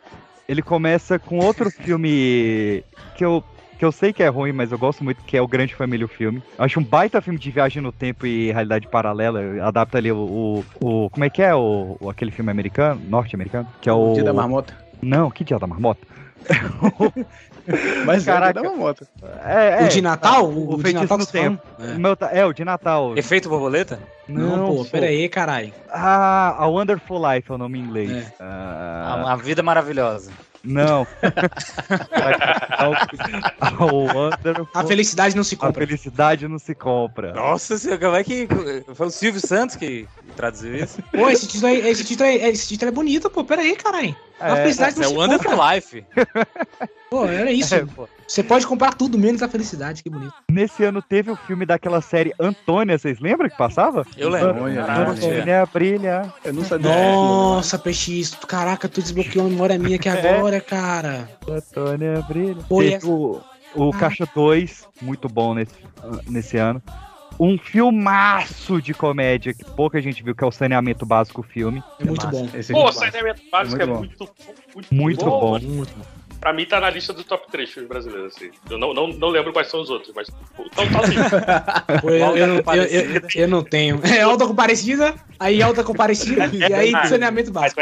Ele 0.47 0.61
começa 0.61 1.19
com 1.19 1.39
outro 1.39 1.69
filme 1.69 2.83
que 3.15 3.23
eu. 3.23 3.43
Que 3.81 3.85
eu 3.85 3.91
sei 3.91 4.13
que 4.13 4.21
é 4.21 4.27
ruim, 4.27 4.51
mas 4.51 4.71
eu 4.71 4.77
gosto 4.77 5.03
muito, 5.03 5.23
que 5.23 5.35
é 5.35 5.41
o 5.41 5.47
Grande 5.47 5.73
Família 5.73 6.05
o 6.05 6.07
filme. 6.07 6.39
Acho 6.55 6.79
um 6.79 6.83
baita 6.83 7.19
filme 7.19 7.39
de 7.39 7.49
viagem 7.49 7.81
no 7.81 7.91
tempo 7.91 8.27
e 8.27 8.51
realidade 8.51 8.87
paralela. 8.87 9.39
Adapta 9.63 9.97
ali 9.97 10.11
o. 10.11 10.63
o, 10.79 11.05
o- 11.05 11.09
como 11.09 11.25
é 11.25 11.31
que 11.31 11.41
é 11.41 11.55
o, 11.55 11.97
o- 11.99 12.07
aquele 12.07 12.29
filme 12.29 12.51
americano, 12.51 13.01
norte-americano? 13.09 13.67
Que 13.81 13.89
é 13.89 13.93
o. 13.93 14.13
Dia 14.13 14.23
da 14.23 14.33
Marmota. 14.33 14.77
Não, 15.01 15.31
que 15.31 15.43
dia 15.43 15.57
da 15.57 15.65
marmota? 15.65 15.99
Mas 18.05 18.23
Caraca. 18.23 18.59
é 18.59 18.61
o 18.61 18.63
Dia 18.63 18.69
da 18.71 18.77
Marmota. 18.77 19.07
É, 19.43 19.83
O 19.83 19.87
de 19.89 20.01
Natal? 20.01 20.45
O, 20.47 20.73
O 20.73 20.77
de 20.77 20.83
feitiço 20.83 21.01
Natal 21.03 21.17
no 21.17 21.25
você 21.25 21.31
tá 21.31 21.43
tempo. 21.43 21.63
O 21.79 21.99
meu 21.99 22.15
tá- 22.15 22.29
é, 22.31 22.45
o 22.45 22.53
de 22.53 22.63
Natal. 22.63 23.17
Efeito 23.17 23.49
borboleta? 23.49 23.99
Não, 24.27 24.67
pô, 24.67 24.75
sou. 24.77 24.85
pera 24.85 25.07
aí, 25.07 25.27
caralho. 25.27 25.73
Ah, 25.89 26.55
A 26.55 26.67
Wonderful 26.67 27.19
Life 27.33 27.51
é 27.51 27.55
o 27.55 27.57
nome 27.57 27.79
em 27.79 27.81
inglês. 27.81 28.11
É. 28.11 28.31
Ah, 28.39 29.23
A, 29.25 29.33
a 29.33 29.35
vida 29.35 29.63
maravilhosa. 29.63 30.31
Não. 30.63 31.07
a, 33.59 33.85
Wonderful... 33.85 34.67
A 34.73 34.83
felicidade 34.83 35.35
não 35.35 35.43
se 35.43 35.55
A 35.55 35.57
compra. 35.57 35.85
felicidade 35.87 36.47
não 36.47 36.59
se 36.59 36.75
compra. 36.75 37.33
Nossa 37.33 37.77
senhora, 37.77 37.99
como 37.99 38.15
é 38.15 38.23
que. 38.23 38.47
Foi 38.93 39.07
o 39.07 39.11
Silvio 39.11 39.41
Santos 39.41 39.75
que 39.75 40.07
traduziu 40.35 40.75
isso? 40.75 41.01
Pô, 41.11 41.29
esse 41.29 41.47
título, 41.47 41.67
aí, 41.67 41.89
esse, 41.89 42.03
título 42.03 42.29
aí, 42.29 42.35
esse 42.43 42.67
título 42.67 42.89
é 42.89 42.93
bonito, 42.93 43.29
pô. 43.29 43.43
Pera 43.43 43.61
aí, 43.61 43.75
caralho. 43.75 44.15
A 44.39 44.55
felicidade 44.57 44.97
não 44.97 45.03
é 45.03 45.07
se 45.07 45.13
o 45.13 45.17
Wonderful 45.17 45.51
compra. 45.51 45.75
Life. 45.75 46.05
Pô, 47.09 47.25
era 47.25 47.51
isso. 47.51 47.75
É, 47.75 47.85
pô. 47.85 48.07
Você 48.31 48.41
pode 48.41 48.65
comprar 48.65 48.93
tudo 48.93 49.17
menos 49.17 49.43
a 49.43 49.49
felicidade, 49.49 50.01
que 50.01 50.09
bonito. 50.09 50.33
Nesse 50.49 50.85
ano 50.85 51.01
teve 51.01 51.29
o 51.29 51.35
filme 51.35 51.65
daquela 51.65 51.99
série 51.99 52.31
Antônia, 52.39 52.97
vocês 52.97 53.19
lembram 53.19 53.49
que 53.49 53.57
passava? 53.57 54.05
Eu 54.15 54.29
lembro. 54.29 54.51
Antônia, 54.51 54.85
Caralho. 54.85 55.11
Antônia 55.11 55.65
brilha. 55.73 56.33
Eu 56.45 56.53
não 56.53 56.63
sabia. 56.63 56.89
Nossa, 56.89 57.77
PX, 57.77 58.35
caraca, 58.47 58.87
tu 58.87 59.01
desbloqueou 59.01 59.47
a 59.47 59.49
memória 59.49 59.77
minha 59.77 59.97
aqui 59.97 60.07
agora, 60.07 60.61
cara. 60.61 61.29
Antônia 61.45 62.21
brilha. 62.21 62.63
Pô, 62.69 62.79
Teve 62.81 63.05
o, 63.05 63.41
o 63.75 63.91
Caixa 63.91 64.25
2, 64.33 64.87
muito 65.01 65.27
bom 65.27 65.53
nesse, 65.53 65.75
nesse 66.25 66.55
ano. 66.55 66.81
Um 67.37 67.57
filmaço 67.57 68.81
de 68.81 68.93
comédia 68.93 69.53
que 69.53 69.65
pouca 69.65 70.01
gente 70.01 70.23
viu, 70.23 70.33
que 70.33 70.43
é 70.43 70.47
o 70.47 70.51
Saneamento 70.53 71.05
Básico 71.05 71.43
filme. 71.43 71.83
É 71.99 72.05
muito 72.05 72.27
bom. 72.27 72.47
Esse 72.53 72.71
Pô, 72.71 72.87
aqui- 72.87 72.97
saneamento 72.97 73.41
básico 73.51 73.81
é 73.81 73.85
Muito 73.85 73.99
muito, 73.99 74.33
muito, 74.73 74.95
Muito 74.95 75.25
bom. 75.25 75.59
Muito 75.59 75.97
bom. 75.97 76.20
Pra 76.41 76.51
mim 76.51 76.65
tá 76.65 76.79
na 76.79 76.89
lista 76.89 77.13
do 77.13 77.23
top 77.23 77.45
3 77.51 77.69
filmes 77.69 77.87
brasileiros, 77.87 78.35
assim. 78.35 78.49
Eu 78.69 78.77
não, 78.79 78.93
não, 78.95 79.07
não 79.09 79.29
lembro 79.29 79.53
quais 79.53 79.67
são 79.69 79.79
os 79.79 79.89
outros, 79.91 80.11
mas. 80.15 80.27
Então 80.59 80.87
tá 80.89 80.99
assim. 81.01 81.15
Pô, 82.01 82.09
eu, 82.09 82.35
eu, 82.35 82.47
não- 82.47 82.55
Alta 82.57 82.75
eu, 82.77 82.83
eu, 83.13 83.21
eu 83.35 83.47
não 83.47 83.63
tenho. 83.63 84.01
É 84.03 84.21
alta 84.21 84.47
comparecida, 84.47 85.13
aí 85.39 85.61
alta 85.61 85.83
comparecida, 85.83 86.49
e 86.53 86.63
aí 86.73 86.91
saneamento 87.07 87.51
básico. 87.51 87.79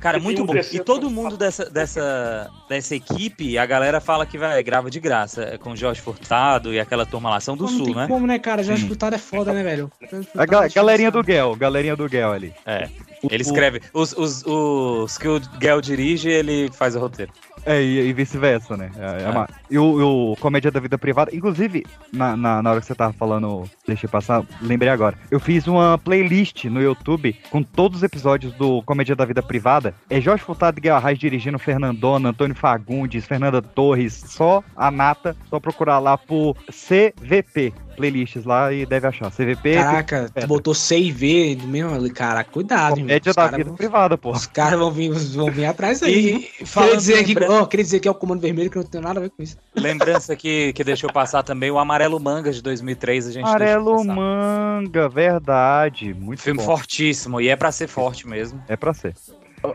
Cara, 0.00 0.18
muito 0.18 0.42
bom. 0.44 0.54
E 0.72 0.80
todo 0.80 1.10
mundo 1.10 1.36
dessa, 1.36 1.68
dessa, 1.68 2.50
dessa 2.68 2.94
equipe, 2.96 3.58
a 3.58 3.66
galera 3.66 4.00
fala 4.00 4.24
que 4.24 4.38
vai, 4.38 4.62
grava 4.62 4.90
de 4.90 4.98
graça. 4.98 5.42
É 5.44 5.58
com 5.58 5.72
o 5.72 5.76
Jorge 5.76 6.00
Furtado 6.00 6.72
e 6.72 6.80
aquela 6.80 7.04
turma 7.04 7.28
lá, 7.30 7.40
são 7.40 7.56
do 7.56 7.68
Sul, 7.68 7.84
tem 7.86 7.94
né? 7.94 8.06
como, 8.08 8.26
né, 8.26 8.38
cara? 8.38 8.64
Sim. 8.64 8.72
escutado 8.72 9.14
é 9.14 9.18
foda, 9.18 9.52
né, 9.52 9.62
velho? 9.62 9.92
A 10.34 10.46
ga- 10.46 10.68
galerinha 10.68 11.10
do 11.10 11.22
Guel, 11.22 11.54
galerinha 11.56 11.94
do 11.94 12.08
Guel 12.08 12.32
ali. 12.32 12.54
É. 12.64 12.88
Ele 13.30 13.42
escreve. 13.42 13.80
Os, 13.92 14.12
os, 14.12 14.44
os 14.46 15.18
que 15.18 15.28
o 15.28 15.40
Gel 15.60 15.80
dirige, 15.80 16.28
ele 16.28 16.70
faz 16.72 16.94
o 16.96 16.98
roteiro. 17.00 17.32
É, 17.64 17.82
e, 17.82 18.08
e 18.08 18.12
vice-versa, 18.12 18.76
né? 18.76 18.90
É, 18.96 19.24
é 19.24 19.28
uma- 19.28 19.48
E 19.68 19.76
o, 19.76 19.98
e 20.00 20.02
o 20.02 20.36
Comédia 20.38 20.70
da 20.70 20.78
Vida 20.78 20.96
Privada, 20.96 21.34
inclusive, 21.34 21.84
na, 22.12 22.36
na, 22.36 22.62
na 22.62 22.70
hora 22.70 22.80
que 22.80 22.86
você 22.86 22.94
tava 22.94 23.12
falando, 23.12 23.68
deixa 23.86 24.06
eu 24.06 24.10
passar, 24.10 24.44
lembrei 24.62 24.88
agora. 24.90 25.18
Eu 25.30 25.40
fiz 25.40 25.66
uma 25.66 25.98
playlist 25.98 26.66
no 26.66 26.80
YouTube 26.80 27.34
com 27.50 27.62
todos 27.64 27.98
os 27.98 28.02
episódios 28.04 28.52
do 28.52 28.82
Comédia 28.82 29.16
da 29.16 29.24
Vida 29.24 29.42
Privada. 29.42 29.94
É 30.08 30.20
Jorge 30.20 30.44
Furtado 30.44 30.78
e 30.78 30.80
Guel 30.82 30.94
Arraes 30.94 31.18
dirigindo 31.18 31.58
Fernandona, 31.58 32.28
Antônio 32.28 32.54
Fagundes, 32.54 33.24
Fernanda 33.24 33.60
Torres, 33.60 34.12
só 34.28 34.62
a 34.76 34.88
nata, 34.90 35.36
só 35.50 35.58
procurar 35.58 35.98
lá 35.98 36.16
por 36.16 36.54
CVP. 36.70 37.72
Playlists 37.96 38.44
lá 38.44 38.72
e 38.72 38.84
deve 38.86 39.06
achar. 39.06 39.30
CVP. 39.30 39.74
Caraca, 39.74 40.30
tu 40.38 40.46
botou 40.46 40.74
C 40.74 40.98
e 40.98 41.10
V 41.12 41.56
do 41.56 41.66
mesmo 41.66 42.12
caraca, 42.12 42.50
cuidado, 42.50 42.98
irmão. 42.98 43.16
Os 43.16 43.22
da 43.24 43.34
caras 43.34 43.56
Vida 43.56 43.68
vão- 43.70 43.76
Privada, 43.76 44.18
pô. 44.18 44.30
Os 44.32 44.46
caras 44.46 44.78
vão 44.78 44.90
vir, 44.90 45.10
vão 45.10 45.50
vir 45.50 45.64
atrás 45.66 46.02
aí. 46.02 46.48
Queria 46.72 46.96
dizer, 46.96 47.26
lembra- 47.26 47.50
ó, 47.50 47.66
queria 47.66 47.84
dizer 47.84 48.00
que 48.00 48.08
é 48.08 48.10
o 48.10 48.14
Comando 48.14 48.40
Vermelho, 48.40 48.70
que 48.70 48.76
não 48.76 48.84
tem 48.84 49.00
nada 49.00 49.18
a 49.20 49.22
ver 49.22 49.30
com 49.30 49.42
isso. 49.42 49.56
Lembrança 49.74 50.36
que, 50.36 50.72
que 50.72 50.84
deixou 50.84 51.12
passar 51.12 51.42
também 51.42 51.70
o 51.70 51.78
Amarelo 51.78 52.20
Manga 52.20 52.52
de 52.52 52.62
2003, 52.62 53.26
a 53.28 53.32
gente 53.32 53.44
Amarelo. 53.46 54.04
Manga, 54.04 55.08
verdade. 55.08 56.12
Muito 56.14 56.42
Filme 56.42 56.58
bom. 56.58 56.64
fortíssimo, 56.66 57.40
e 57.40 57.48
é 57.48 57.56
pra 57.56 57.72
ser 57.72 57.86
forte 57.88 58.26
mesmo. 58.28 58.62
É 58.68 58.76
pra 58.76 58.92
ser. 58.92 59.14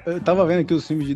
Eu 0.05 0.19
tava 0.22 0.45
vendo 0.45 0.59
aqui 0.61 0.74
os 0.74 0.88
filmes 0.88 1.07
de 1.07 1.15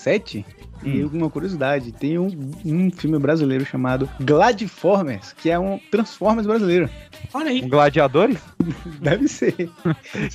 2007 0.00 0.46
e 0.82 1.04
uma 1.04 1.28
curiosidade, 1.28 1.92
tem 1.92 2.18
um, 2.18 2.28
um 2.64 2.90
filme 2.90 3.18
brasileiro 3.18 3.66
chamado 3.66 4.08
Gladiformers, 4.18 5.34
que 5.34 5.50
é 5.50 5.58
um 5.58 5.78
Transformers 5.90 6.46
brasileiro. 6.46 6.88
Olha 7.34 7.50
aí. 7.50 7.62
Um 7.62 7.68
Gladiadores? 7.68 8.38
Deve 9.00 9.28
ser. 9.28 9.54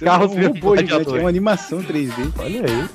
Carros 0.04 0.34
é 0.34 0.36
um 0.36 0.48
robô 0.48 0.78
gigante, 0.78 0.90
gladiadores. 0.90 1.20
é 1.20 1.24
uma 1.24 1.30
animação 1.30 1.82
3D. 1.82 2.32
Olha 2.38 2.62
aí. 2.62 2.90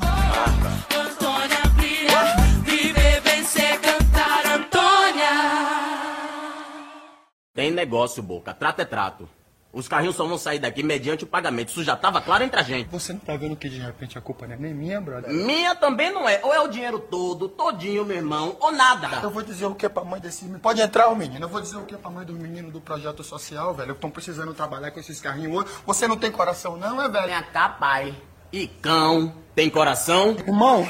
Tem 7.52 7.72
negócio, 7.72 8.22
Boca. 8.22 8.54
Trato 8.54 8.80
é 8.80 8.84
trato. 8.84 9.28
Os 9.72 9.86
carrinhos 9.86 10.16
só 10.16 10.26
vão 10.26 10.36
sair 10.36 10.58
daqui 10.58 10.82
mediante 10.82 11.22
o 11.22 11.26
pagamento. 11.28 11.68
Isso 11.68 11.84
já 11.84 11.94
tava 11.94 12.20
claro 12.20 12.42
entre 12.42 12.58
a 12.58 12.62
gente. 12.62 12.88
Você 12.90 13.12
não 13.12 13.20
tá 13.20 13.36
vendo 13.36 13.54
que 13.54 13.68
de 13.68 13.78
repente 13.78 14.18
a 14.18 14.20
culpa 14.20 14.44
não 14.46 14.54
é 14.54 14.58
nem 14.58 14.74
minha, 14.74 15.00
brother? 15.00 15.32
Minha 15.32 15.76
também 15.76 16.12
não 16.12 16.28
é. 16.28 16.40
Ou 16.42 16.52
é 16.52 16.60
o 16.60 16.66
dinheiro 16.66 16.98
todo, 16.98 17.48
todinho, 17.48 18.04
meu 18.04 18.16
irmão, 18.16 18.56
ou 18.58 18.72
nada. 18.72 19.20
Eu 19.22 19.30
vou 19.30 19.42
dizer 19.42 19.66
o 19.66 19.74
que 19.74 19.86
é 19.86 19.88
pra 19.88 20.02
mãe 20.02 20.20
desse 20.20 20.42
menino. 20.42 20.60
Pode 20.60 20.82
entrar, 20.82 21.08
o 21.08 21.14
menino. 21.14 21.44
Eu 21.44 21.48
vou 21.48 21.60
dizer 21.60 21.76
o 21.76 21.84
que 21.84 21.94
é 21.94 21.98
pra 21.98 22.10
mãe 22.10 22.26
do 22.26 22.32
menino 22.32 22.70
do 22.70 22.80
projeto 22.80 23.22
social, 23.22 23.72
velho. 23.72 23.92
Estão 23.92 24.10
precisando 24.10 24.52
trabalhar 24.52 24.90
com 24.90 24.98
esses 24.98 25.20
carrinhos 25.20 25.56
hoje. 25.56 25.68
Você 25.86 26.08
não 26.08 26.16
tem 26.16 26.32
coração, 26.32 26.76
não, 26.76 27.00
é, 27.00 27.08
velho? 27.08 27.28
Vem 27.28 27.42
cá, 27.52 27.68
pai. 27.68 28.12
E 28.52 28.66
cão, 28.66 29.32
tem 29.54 29.70
coração? 29.70 30.32
Irmão, 30.32 30.88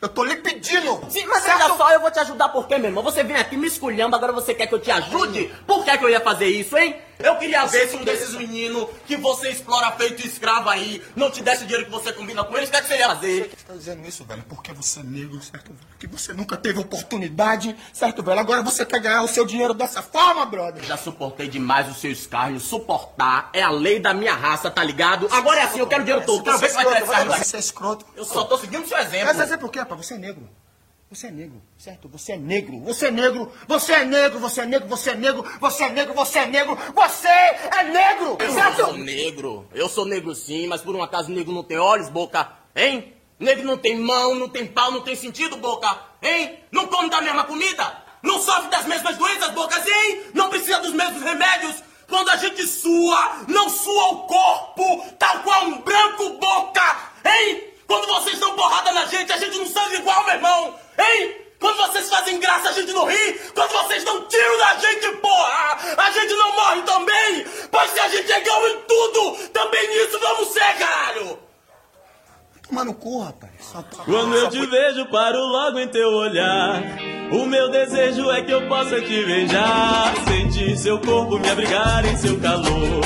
eu 0.00 0.08
tô 0.08 0.24
lhe 0.24 0.36
pedindo. 0.36 1.00
Sim, 1.10 1.26
mas 1.26 1.46
olha 1.46 1.76
só, 1.76 1.90
eu 1.92 2.00
vou 2.00 2.10
te 2.10 2.18
ajudar 2.20 2.48
por 2.48 2.66
quê, 2.66 2.78
meu 2.78 2.88
irmão? 2.88 3.02
Você 3.02 3.22
vem 3.22 3.36
aqui 3.36 3.56
me 3.56 3.66
esculhando, 3.66 4.16
agora 4.16 4.32
você 4.32 4.54
quer 4.54 4.66
que 4.66 4.74
eu 4.74 4.80
te 4.80 4.90
ajude? 4.90 5.54
Por 5.66 5.84
que, 5.84 5.98
que 5.98 6.04
eu 6.04 6.08
ia 6.08 6.20
fazer 6.20 6.46
isso, 6.46 6.76
hein? 6.78 6.96
Eu 7.22 7.36
queria 7.36 7.64
ver 7.66 7.88
se 7.88 7.96
um 7.96 8.04
desses 8.04 8.34
meninos 8.34 8.88
que 9.06 9.16
você 9.16 9.50
explora 9.50 9.92
feito 9.92 10.26
escravo 10.26 10.68
aí 10.68 11.02
não 11.14 11.30
te 11.30 11.42
desse 11.42 11.64
o 11.64 11.66
dinheiro 11.66 11.86
que 11.86 11.92
você 11.92 12.12
combina 12.12 12.44
com 12.44 12.56
eles, 12.56 12.68
o 12.68 12.72
que, 12.72 12.78
é 12.78 12.82
que 12.82 12.88
você 12.88 12.98
ia 12.98 13.08
fazer? 13.08 13.50
Você 13.50 13.66
tá 13.66 13.74
dizendo 13.74 14.08
isso, 14.08 14.24
velho, 14.24 14.44
porque 14.48 14.72
você 14.72 15.00
é 15.00 15.02
negro, 15.02 15.40
certo, 15.42 15.68
velho? 15.72 15.86
Que 15.98 16.06
você 16.06 16.32
nunca 16.32 16.56
teve 16.56 16.80
oportunidade, 16.80 17.76
certo, 17.92 18.22
velho? 18.22 18.40
Agora 18.40 18.62
você 18.62 18.84
quer 18.84 19.00
ganhar 19.00 19.22
o 19.22 19.28
seu 19.28 19.46
dinheiro 19.46 19.74
dessa 19.74 20.02
forma, 20.02 20.44
brother? 20.46 20.82
Já 20.84 20.96
suportei 20.96 21.48
demais 21.48 21.88
os 21.88 21.98
seus 21.98 22.26
carros. 22.26 22.62
Suportar 22.62 23.50
é 23.52 23.62
a 23.62 23.70
lei 23.70 24.00
da 24.00 24.12
minha 24.12 24.34
raça, 24.34 24.70
tá 24.70 24.82
ligado? 24.82 25.28
Agora 25.30 25.60
é 25.60 25.62
assim, 25.62 25.78
eu 25.78 25.86
quero 25.86 26.02
o 26.02 26.04
dinheiro 26.04 26.26
todo. 26.26 26.42
Quero 26.42 26.58
ver 26.58 26.68
se 26.68 26.74
vai 26.74 26.84
carro 27.02 27.28
daqui. 27.28 27.44
Você 27.44 27.56
é 27.56 27.60
escroto. 27.60 28.06
Eu 28.16 28.24
só 28.24 28.44
tô 28.44 28.58
seguindo 28.58 28.84
o 28.84 28.88
seu 28.88 28.98
exemplo. 28.98 29.26
Mas 29.26 29.40
exemplo 29.40 29.68
o 29.68 29.70
quê, 29.70 29.78
rapaz? 29.78 30.06
Você 30.06 30.14
é 30.14 30.18
negro. 30.18 30.48
Você 31.12 31.26
é 31.26 31.30
negro, 31.30 31.60
certo? 31.76 32.08
Você 32.08 32.32
é 32.32 32.36
negro, 32.38 32.80
você 32.80 33.08
é 33.08 33.10
negro, 33.10 33.52
você 33.68 33.92
é 33.92 34.02
negro, 34.02 34.38
você 34.40 34.60
é 34.62 34.64
negro, 34.64 34.88
você 34.88 35.10
é 35.10 35.14
negro, 35.14 35.44
você 35.60 35.82
é 35.84 35.88
negro, 35.90 36.14
você 36.14 36.38
é 36.38 36.46
negro, 36.46 36.78
você 36.94 37.28
é 37.28 37.84
negro, 37.84 38.38
Eu 38.40 38.52
certo? 38.54 38.76
sou 38.76 38.96
negro. 38.96 39.68
Eu 39.74 39.88
sou 39.90 40.06
negro 40.06 40.34
sim, 40.34 40.66
mas 40.68 40.80
por 40.80 40.96
um 40.96 41.02
acaso 41.02 41.30
negro 41.30 41.52
não 41.52 41.62
tem 41.62 41.76
olhos, 41.76 42.08
boca? 42.08 42.50
Hein? 42.74 43.12
Negro 43.38 43.62
não 43.62 43.76
tem 43.76 43.98
mão, 43.98 44.34
não 44.36 44.48
tem 44.48 44.64
pau, 44.66 44.90
não 44.90 45.02
tem 45.02 45.14
sentido, 45.14 45.58
boca? 45.58 45.94
Hein? 46.22 46.58
Não 46.70 46.86
come 46.86 47.10
da 47.10 47.20
mesma 47.20 47.44
comida? 47.44 47.94
Não 48.22 48.40
sofre 48.40 48.70
das 48.70 48.86
mesmas 48.86 49.14
doenças, 49.18 49.50
boca? 49.50 49.78
Hein? 49.86 50.22
Não 50.32 50.48
precisa 50.48 50.78
dos 50.80 50.94
mesmos 50.94 51.20
remédios? 51.22 51.74
Quando 52.08 52.30
a 52.30 52.36
gente 52.36 52.66
sua, 52.66 53.44
não 53.48 53.68
sua 53.68 54.12
o 54.12 54.16
corpo, 54.26 55.04
tal 55.18 55.40
qual 55.42 55.66
um 55.66 55.82
branco, 55.82 56.38
boca? 56.38 57.10
Hein? 57.22 57.64
Quando 57.92 58.06
vocês 58.06 58.38
dão 58.38 58.54
porrada 58.56 58.90
na 58.92 59.04
gente, 59.04 59.30
a 59.30 59.36
gente 59.36 59.58
não 59.58 59.66
sangra 59.66 59.96
igual, 59.98 60.24
meu 60.24 60.34
irmão? 60.34 60.74
Hein? 60.98 61.36
Quando 61.60 61.76
vocês 61.76 62.08
fazem 62.08 62.40
graça, 62.40 62.70
a 62.70 62.72
gente 62.72 62.90
não 62.90 63.04
ri? 63.04 63.34
Quando 63.54 63.70
vocês 63.70 64.02
dão 64.02 64.24
tiro 64.28 64.58
na 64.58 64.74
gente, 64.76 65.08
porra! 65.16 65.78
A 65.98 66.10
gente 66.10 66.32
não 66.32 66.52
morre 66.56 66.80
também! 66.82 67.44
Pois 67.70 67.90
se 67.90 68.00
a 68.00 68.08
gente 68.08 68.32
é 68.32 68.40
igual 68.40 68.66
em 68.66 68.78
tudo, 68.88 69.36
também 69.52 69.88
nisso 69.88 70.18
vamos 70.18 70.48
ser, 70.48 70.74
caralho! 70.78 71.38
Toma 72.66 72.82
no 72.86 72.94
cu, 72.94 73.20
rapaz. 73.24 73.52
Só 73.60 73.82
tá- 73.82 74.04
Quando 74.06 74.34
eu 74.36 74.48
te 74.48 74.64
vejo, 74.64 75.04
paro 75.10 75.38
logo 75.38 75.78
em 75.78 75.88
teu 75.88 76.08
olhar. 76.14 76.80
O 77.30 77.44
meu 77.44 77.68
desejo 77.70 78.30
é 78.30 78.40
que 78.40 78.52
eu 78.52 78.66
possa 78.68 78.98
te 79.02 79.22
beijar. 79.26 80.14
Sentir 80.26 80.78
seu 80.78 80.98
corpo 80.98 81.38
me 81.38 81.50
abrigar 81.50 82.06
em 82.06 82.16
seu 82.16 82.40
calor. 82.40 83.02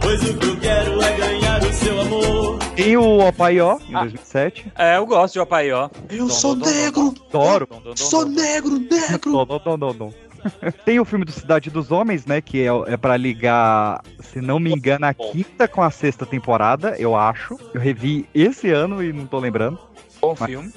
Pois 0.00 0.22
o 0.22 0.38
que 0.38 0.46
eu 0.48 0.58
quero 0.58 1.02
é 1.02 1.12
ganhar 1.18 1.41
o 1.72 1.74
seu 1.74 2.00
amor. 2.00 2.58
Tem 2.76 2.96
o 2.96 3.26
Opaió, 3.26 3.78
em 3.88 3.92
2007. 3.92 4.72
É, 4.76 4.96
eu 4.96 5.06
gosto 5.06 5.34
de 5.34 5.40
Opaió. 5.40 5.88
Eu 6.10 6.28
sou 6.28 6.54
negro! 6.54 7.14
Adoro. 7.28 7.68
Sou 7.96 8.26
negro, 8.26 8.78
negro! 8.78 9.32
Dom, 9.32 9.46
dom, 9.46 9.58
dom, 9.58 9.78
dom, 9.78 9.94
dom. 9.94 10.12
Tem 10.84 10.98
o 11.00 11.04
filme 11.04 11.24
do 11.24 11.32
Cidade 11.32 11.70
dos 11.70 11.90
Homens, 11.90 12.26
né? 12.26 12.40
Que 12.40 12.62
é, 12.62 12.92
é 12.92 12.96
para 12.96 13.16
ligar, 13.16 14.02
se 14.20 14.40
não 14.40 14.58
me 14.58 14.70
engano, 14.72 15.06
a 15.06 15.14
quinta 15.14 15.66
com 15.68 15.82
a 15.82 15.90
sexta 15.90 16.26
temporada, 16.26 16.96
eu 16.98 17.16
acho. 17.16 17.56
Eu 17.72 17.80
revi 17.80 18.28
esse 18.34 18.70
ano 18.70 19.02
e 19.02 19.12
não 19.12 19.26
tô 19.26 19.38
lembrando. 19.38 19.78
Bom 20.20 20.34
Mas- 20.38 20.50
filme. 20.50 20.72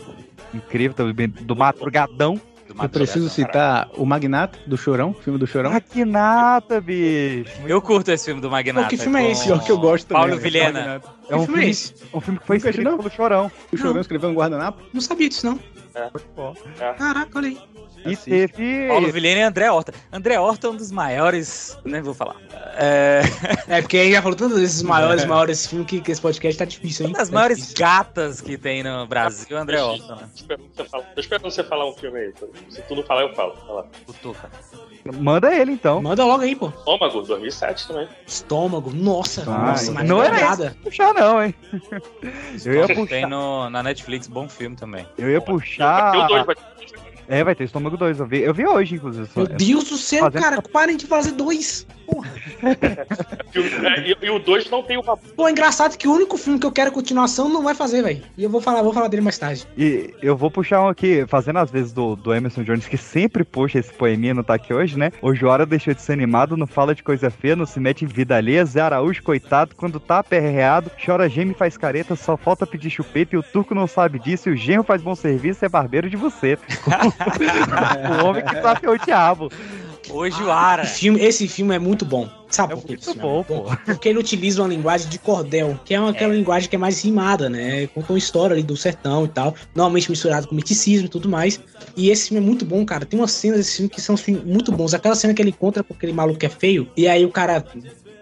Incrível, 0.53 0.93
também, 0.95 1.27
do 1.27 1.55
Madrugadão. 1.55 2.39
Do 2.75 2.83
Eu 2.83 2.89
preciso 2.89 3.29
citar 3.29 3.89
o 3.97 4.05
Magnata 4.05 4.59
do 4.67 4.77
Chorão, 4.77 5.13
filme 5.13 5.39
do 5.39 5.47
Chorão. 5.47 5.71
Magnata, 5.71 6.81
bicho. 6.81 7.51
Eu 7.65 7.81
curto 7.81 8.11
esse 8.11 8.25
filme 8.25 8.41
do 8.41 8.51
Magnata. 8.51 8.83
Pô, 8.83 8.89
que 8.89 8.97
filme 8.97 9.21
é 9.21 9.31
esse? 9.31 9.45
Pior 9.45 9.63
que 9.63 9.71
eu 9.71 9.77
gosto 9.77 10.07
também. 10.07 10.21
Paulo 10.23 10.35
né? 10.35 10.41
Vilhena. 10.41 11.01
É 11.29 11.35
um 11.35 11.43
filme 11.43 11.43
é 11.43 11.45
filme, 11.45 11.69
esse? 11.69 11.95
um 12.13 12.19
filme 12.21 12.39
que 12.39 12.45
foi 12.45 12.57
escrito 12.57 12.83
não? 12.83 12.97
pelo 12.97 13.09
Chorão. 13.09 13.51
O 13.71 13.77
Chorão 13.77 14.01
escreveu 14.01 14.29
no 14.29 14.35
guardanapo? 14.35 14.81
Não 14.93 14.99
sabia 14.99 15.29
disso, 15.29 15.45
não. 15.45 15.59
É. 15.95 16.93
Caraca, 16.97 17.37
olha 17.37 17.47
aí. 17.47 17.74
E 18.05 18.15
teve. 18.15 18.87
Paulo 18.87 19.11
Vilhena 19.11 19.39
e 19.39 19.43
André 19.43 19.69
Horta. 19.71 19.93
André 20.11 20.39
Horta 20.39 20.67
é 20.67 20.69
um 20.69 20.75
dos 20.75 20.91
maiores. 20.91 21.77
Nem 21.83 22.01
vou 22.01 22.13
falar. 22.13 22.35
É. 22.77 23.21
É, 23.67 23.81
porque 23.81 23.97
aí 23.97 24.11
já 24.11 24.21
falou 24.21 24.37
tantas 24.37 24.59
vezes 24.59 24.83
maiores, 24.83 25.25
maiores 25.25 25.65
filmes 25.65 25.87
que, 25.87 26.01
que 26.01 26.11
esse 26.11 26.21
podcast 26.21 26.57
tá 26.59 26.65
difícil, 26.65 27.05
hein? 27.05 27.11
Uma 27.11 27.19
das 27.19 27.29
Tá 27.29 27.35
maiores 27.35 27.57
difícil. 27.57 27.77
gatas 27.79 28.41
que 28.41 28.57
tem 28.57 28.83
no 28.83 29.07
Brasil, 29.07 29.57
André 29.57 29.81
Horta, 29.81 30.15
né? 30.15 30.27
Tô 30.75 31.19
esperando 31.19 31.43
você 31.43 31.63
falar- 31.63 31.85
um 31.89 31.93
filme 31.93 32.19
aí. 32.19 32.33
Se 32.69 32.81
tu 32.83 32.95
não 32.95 33.03
falar, 33.03 33.21
eu 33.23 33.33
falo. 33.33 33.55
Lá. 33.67 33.85
Tutuca. 34.05 34.49
Manda 35.19 35.53
ele 35.53 35.71
então. 35.71 36.01
Manda 36.01 36.25
logo 36.25 36.41
aí, 36.43 36.55
pô. 36.55 36.69
Estômago, 36.69 37.21
2007 37.21 37.87
também. 37.87 38.07
Estômago. 38.25 38.91
Nossa, 38.91 39.43
Ah, 39.43 39.67
nossa, 39.67 39.91
mas 39.91 40.07
não 40.09 40.19
que 40.19 40.27
era 40.27 40.53
esse 40.53 40.69
puxar, 40.77 41.13
não, 41.13 41.43
hein? 41.43 41.53
Eu 42.65 42.73
ia 42.73 42.87
Tem 42.87 42.95
puxar. 42.95 43.27
no, 43.29 43.69
na 43.69 43.83
Netflix, 43.83 44.25
bom 44.27 44.49
filme 44.49 44.75
também. 44.75 45.07
Eu 45.17 45.29
ia 45.29 45.39
puxar. 45.39 46.27
Dois, 46.27 46.45
vai 46.45 46.55
É, 47.27 47.43
vai 47.43 47.55
ter 47.55 47.63
estômago 47.63 47.97
2. 47.97 48.19
Eu 48.19 48.25
vi, 48.25 48.41
eu 48.41 48.53
vi 48.53 48.65
hoje, 48.67 48.95
inclusive. 48.95 49.27
Meu 49.35 49.47
Deus 49.47 49.83
do 49.85 49.97
céu, 49.97 50.19
Fazendo- 50.25 50.41
cara, 50.43 50.61
parem 50.61 50.95
de 50.97 51.05
fazer 51.07 51.31
dois. 51.31 51.85
E, 53.53 53.59
o- 53.59 53.85
é, 53.87 54.09
e- 54.09 54.17
e 54.21 54.29
o 54.29 54.37
2 54.39 54.69
não 54.69 54.83
tem 54.83 54.97
uma. 54.97 55.17
Pô, 55.17 55.47
é 55.47 55.51
engraçado 55.51 55.97
que 55.97 56.07
o 56.07 56.13
único 56.13 56.37
filme 56.37 56.59
que 56.59 56.65
eu 56.65 56.71
quero 56.71 56.91
continuação 56.91 57.49
não 57.49 57.63
vai 57.63 57.73
fazer, 57.73 58.03
velho. 58.03 58.21
E 58.37 58.43
eu 58.43 58.49
vou 58.49 58.61
falar, 58.61 58.81
vou 58.83 58.93
falar 58.93 59.07
dele 59.07 59.23
mais 59.23 59.37
tarde. 59.37 59.65
E 59.77 60.13
eu 60.21 60.37
vou 60.37 60.51
puxar 60.51 60.81
um 60.83 60.87
aqui, 60.87 61.25
fazendo 61.27 61.57
as 61.59 61.71
vezes 61.71 61.91
do, 61.91 62.15
do 62.15 62.33
Emerson 62.33 62.63
Jones, 62.63 62.87
que 62.87 62.97
sempre 62.97 63.43
puxa 63.43 63.79
esse 63.79 63.91
poeminha, 63.93 64.33
não 64.33 64.43
tá 64.43 64.53
aqui 64.53 64.73
hoje, 64.73 64.97
né? 64.97 65.11
O 65.21 65.33
Joara 65.33 65.65
deixou 65.65 65.93
de 65.93 66.01
ser 66.01 66.13
animado, 66.13 66.55
não 66.55 66.67
fala 66.67 66.93
de 66.93 67.01
coisa 67.01 67.29
feia, 67.31 67.55
não 67.55 67.65
se 67.65 67.79
mete 67.79 68.05
em 68.05 68.07
vida 68.07 68.35
alheia, 68.37 68.63
Zé 68.65 68.81
Araújo, 68.81 69.23
coitado, 69.23 69.75
quando 69.75 69.99
tá 69.99 70.19
aperreado, 70.19 70.91
chora 71.03 71.27
geme 71.27 71.51
e 71.51 71.55
faz 71.55 71.75
careta, 71.77 72.15
só 72.15 72.37
falta 72.37 72.67
pedir 72.67 72.89
chupeta 72.91 73.35
e 73.35 73.39
o 73.39 73.43
turco 73.43 73.73
não 73.73 73.87
sabe 73.87 74.19
disso, 74.19 74.49
e 74.49 74.53
o 74.53 74.55
genro 74.55 74.83
faz 74.83 75.01
bom 75.01 75.15
serviço 75.15 75.65
é 75.65 75.69
barbeiro 75.69 76.09
de 76.09 76.15
você. 76.17 76.57
o 78.21 78.25
homem 78.25 78.43
que 78.43 78.61
sabe 78.61 78.85
é 78.85 78.89
o 78.89 78.97
diabo. 78.97 79.49
Hoje 80.09 80.41
o 80.43 80.51
Ara. 80.51 80.83
Esse 80.83 80.99
filme, 80.99 81.21
esse 81.21 81.47
filme 81.47 81.75
é 81.75 81.79
muito 81.79 82.05
bom. 82.05 82.29
Sabe 82.49 82.75
por 82.75 82.85
que 82.85 82.93
esse 82.93 83.07
Muito 83.07 83.19
é 83.19 83.23
bom, 83.23 83.43
pô. 83.43 83.63
Porque 83.85 84.09
ele 84.09 84.19
utiliza 84.19 84.61
uma 84.61 84.69
linguagem 84.69 85.09
de 85.09 85.17
cordel, 85.17 85.79
que 85.83 85.93
é 85.93 85.99
uma, 85.99 86.11
aquela 86.11 86.33
linguagem 86.33 86.69
que 86.69 86.75
é 86.75 86.79
mais 86.79 87.03
rimada, 87.03 87.49
né? 87.49 87.87
Conta 87.87 88.13
uma 88.13 88.19
história 88.19 88.53
ali 88.53 88.63
do 88.63 88.77
sertão 88.77 89.25
e 89.25 89.27
tal, 89.27 89.55
normalmente 89.73 90.09
misturado 90.09 90.47
com 90.47 90.55
miticismo 90.55 91.07
e 91.07 91.09
tudo 91.09 91.27
mais. 91.27 91.59
E 91.97 92.09
esse 92.09 92.29
filme 92.29 92.43
é 92.43 92.45
muito 92.45 92.65
bom, 92.65 92.85
cara. 92.85 93.05
Tem 93.05 93.19
umas 93.19 93.31
cenas 93.31 93.57
desse 93.57 93.77
filme 93.77 93.89
que 93.89 93.99
são 93.99 94.15
assim, 94.15 94.41
muito 94.45 94.71
bons. 94.71 94.93
Aquela 94.93 95.15
cena 95.15 95.33
que 95.33 95.41
ele 95.41 95.49
encontra 95.49 95.83
com 95.83 95.93
aquele 95.93 96.13
maluco 96.13 96.39
que 96.39 96.45
é 96.45 96.49
feio, 96.49 96.87
e 96.95 97.07
aí 97.07 97.25
o 97.25 97.31
cara. 97.31 97.65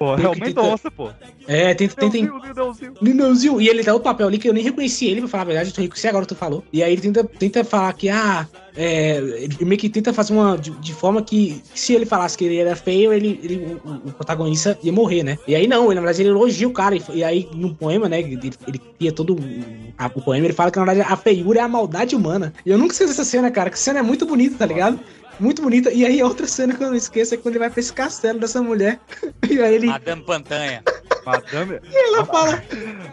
Pô, 0.05 0.15
é 0.15 0.27
o 0.29 0.35
Mendonça, 0.39 0.91
pô. 0.91 1.09
É, 1.47 1.73
tenta. 1.73 1.95
tenta 1.95 2.17
Lindãozinho. 2.17 2.93
Lindãozinho. 3.01 3.61
E 3.61 3.67
ele 3.69 3.83
dá 3.83 3.93
outro 3.93 4.03
papel 4.09 4.27
ali 4.27 4.37
que 4.37 4.47
eu 4.47 4.53
nem 4.53 4.63
reconheci 4.63 5.05
ele, 5.07 5.21
pra 5.21 5.29
falar 5.29 5.43
a 5.43 5.45
verdade, 5.47 5.69
eu 5.69 5.73
tô 5.75 5.81
reconheci 5.81 6.07
agora 6.07 6.25
que 6.25 6.33
tu 6.33 6.37
falou. 6.37 6.63
E 6.71 6.81
aí 6.83 6.93
ele 6.93 7.01
tenta, 7.01 7.23
tenta 7.23 7.63
falar 7.63 7.91
que, 7.93 8.09
ah, 8.09 8.47
é, 8.75 9.17
ele 9.17 9.65
meio 9.65 9.79
que 9.79 9.89
tenta 9.89 10.13
fazer 10.13 10.33
uma. 10.33 10.57
De, 10.57 10.71
de 10.71 10.93
forma 10.93 11.21
que, 11.21 11.61
se 11.75 11.93
ele 11.93 12.05
falasse 12.05 12.37
que 12.37 12.45
ele 12.45 12.57
era 12.57 12.75
feio, 12.75 13.11
ele, 13.13 13.39
ele- 13.43 13.77
o, 13.83 14.09
o 14.09 14.13
protagonista 14.13 14.77
ia 14.83 14.91
morrer, 14.91 15.23
né? 15.23 15.37
E 15.47 15.55
aí 15.55 15.67
não, 15.67 15.85
ele, 15.85 15.95
na 15.95 16.01
verdade 16.01 16.21
ele 16.21 16.29
elogia 16.29 16.67
o 16.67 16.71
cara. 16.73 16.95
E, 16.95 17.01
e 17.13 17.23
aí 17.23 17.47
no 17.53 17.73
poema, 17.75 18.07
né, 18.09 18.19
ele, 18.19 18.51
ele 18.67 18.81
cria 18.97 19.11
todo 19.11 19.33
o, 19.35 19.39
a- 19.97 20.11
o 20.13 20.21
poema, 20.21 20.45
ele 20.45 20.53
fala 20.53 20.71
que 20.71 20.79
na 20.79 20.85
verdade 20.85 21.07
a 21.11 21.17
feiura 21.17 21.59
é 21.59 21.63
a 21.63 21.67
maldade 21.67 22.15
humana. 22.15 22.53
E 22.65 22.69
eu 22.71 22.77
nunca 22.77 22.93
esqueço 22.93 23.11
essa 23.11 23.23
cena, 23.25 23.51
cara, 23.51 23.69
que 23.69 23.77
cena 23.79 23.99
é 23.99 24.03
muito 24.03 24.25
bonita, 24.25 24.55
tá 24.57 24.65
ligado? 24.65 24.99
Muito 25.39 25.61
bonita. 25.61 25.91
E 25.91 26.05
aí 26.05 26.21
outra 26.23 26.47
cena 26.47 26.73
que 26.75 26.83
eu 26.83 26.87
não 26.89 26.95
esqueço 26.95 27.33
é 27.33 27.37
quando 27.37 27.53
ele 27.55 27.59
vai 27.59 27.69
pra 27.69 27.79
esse 27.79 27.93
castelo 27.93 28.39
dessa 28.39 28.61
mulher. 28.61 28.99
E 29.49 29.61
aí 29.61 29.75
ele. 29.75 29.87
Madame 29.87 30.23
Pantanha. 30.23 30.81
Madame. 31.25 31.79
E 31.91 31.95
ela 32.15 32.25
fala. 32.25 32.63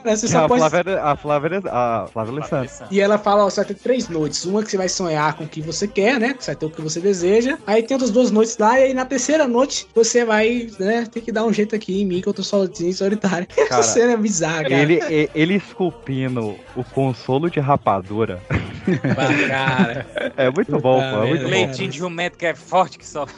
"É, 0.04 0.16
Você 0.16 0.26
só 0.26 0.44
a, 0.44 0.48
pode 0.48 0.60
Flávia, 0.68 1.02
a 1.02 1.16
Flávia, 1.16 1.62
a 1.66 2.06
Flávia 2.12 2.32
Alessandra. 2.32 2.70
E 2.90 3.00
ela 3.00 3.18
fala, 3.18 3.44
ó, 3.44 3.50
você 3.50 3.56
vai 3.60 3.66
ter 3.66 3.74
três 3.74 4.08
noites. 4.08 4.44
Uma 4.44 4.62
que 4.62 4.70
você 4.70 4.76
vai 4.76 4.88
sonhar 4.88 5.34
com 5.34 5.44
o 5.44 5.48
que 5.48 5.60
você 5.60 5.86
quer, 5.86 6.18
né? 6.18 6.32
Que 6.34 6.42
você 6.44 6.52
vai 6.52 6.56
ter 6.56 6.66
o 6.66 6.70
que 6.70 6.80
você 6.80 6.98
deseja. 7.00 7.58
Aí 7.66 7.82
tem 7.82 7.94
outras 7.94 8.10
duas 8.10 8.30
noites 8.30 8.56
lá, 8.58 8.78
e 8.80 8.84
aí 8.84 8.94
na 8.94 9.04
terceira 9.04 9.46
noite 9.46 9.86
você 9.94 10.24
vai, 10.24 10.68
né, 10.78 11.06
ter 11.10 11.20
que 11.20 11.30
dar 11.30 11.44
um 11.44 11.52
jeito 11.52 11.76
aqui 11.76 12.00
em 12.00 12.06
mim, 12.06 12.20
que 12.20 12.28
eu 12.28 12.32
tô 12.34 12.42
sozinho, 12.42 12.92
solitário. 12.94 13.46
Cara, 13.54 13.68
Essa 13.68 13.82
cena 13.82 14.12
é 14.12 14.16
bizarra, 14.16 14.62
cara. 14.62 14.74
Ele, 14.74 15.00
ele 15.34 15.54
esculpindo 15.56 16.56
o 16.74 16.82
consolo 16.82 17.50
de 17.50 17.60
rapadura. 17.60 18.40
Ah, 18.48 19.48
cara. 19.48 20.06
É 20.36 20.50
muito 20.50 20.78
bom, 20.78 20.98
pô. 21.00 21.22
É 21.24 21.26
muito 21.28 21.42
bom. 21.44 21.50
Leitinho 21.50 21.90
de 21.90 21.98
que 22.36 22.46
é 22.46 22.54
forte 22.54 22.98
que 22.98 23.06
só. 23.06 23.26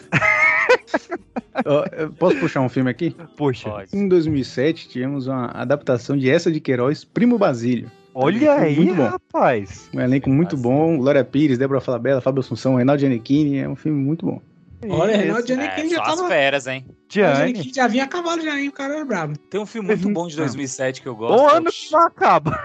Eu 1.94 2.12
Posso 2.12 2.36
puxar 2.38 2.60
um 2.60 2.68
filme 2.68 2.90
aqui? 2.90 3.14
Puxa. 3.36 3.84
Em 3.92 4.08
2007, 4.08 4.88
tivemos 4.88 5.26
uma 5.26 5.46
adaptação 5.46 6.16
de 6.16 6.28
Essa 6.30 6.50
de 6.50 6.60
Queiroz, 6.60 7.04
Primo 7.04 7.38
Basílio. 7.38 7.90
Olha 8.14 8.52
Um 8.52 8.58
aí, 8.58 8.76
muito 8.76 8.94
bom. 8.94 9.04
rapaz. 9.08 9.88
Um 9.94 10.00
elenco 10.00 10.28
muito 10.28 10.56
bom. 10.56 10.98
Glória 10.98 11.24
Pires, 11.24 11.58
Débora 11.58 11.80
Falabella, 11.80 12.20
Fábio 12.20 12.40
Assunção, 12.40 12.74
Reinaldo 12.76 13.00
Giannichini. 13.00 13.58
É 13.58 13.68
um 13.68 13.76
filme 13.76 13.98
muito 14.02 14.26
bom. 14.26 14.40
Olha, 14.88 15.16
Reinaldo 15.16 15.42
É, 15.42 15.46
Giannichini 15.46 15.90
já 15.90 16.02
tava... 16.02 16.28
feras, 16.28 16.66
hein? 16.66 16.84
Gianni. 17.08 17.36
Giannichini 17.36 17.74
já 17.74 17.86
vinha 17.86 18.04
a 18.04 18.06
cavalo 18.08 18.42
já, 18.42 18.58
hein? 18.58 18.68
O 18.68 18.72
cara 18.72 18.94
era 18.96 19.04
brabo. 19.04 19.36
Tem 19.38 19.60
um 19.60 19.66
filme 19.66 19.88
muito 19.88 20.08
bom 20.10 20.26
de 20.26 20.36
2007 20.36 21.02
que 21.02 21.08
eu 21.08 21.14
gosto. 21.14 21.40
O 21.42 21.48
ano 21.48 21.70
que 21.70 21.92
não 21.92 22.00
acaba. 22.06 22.58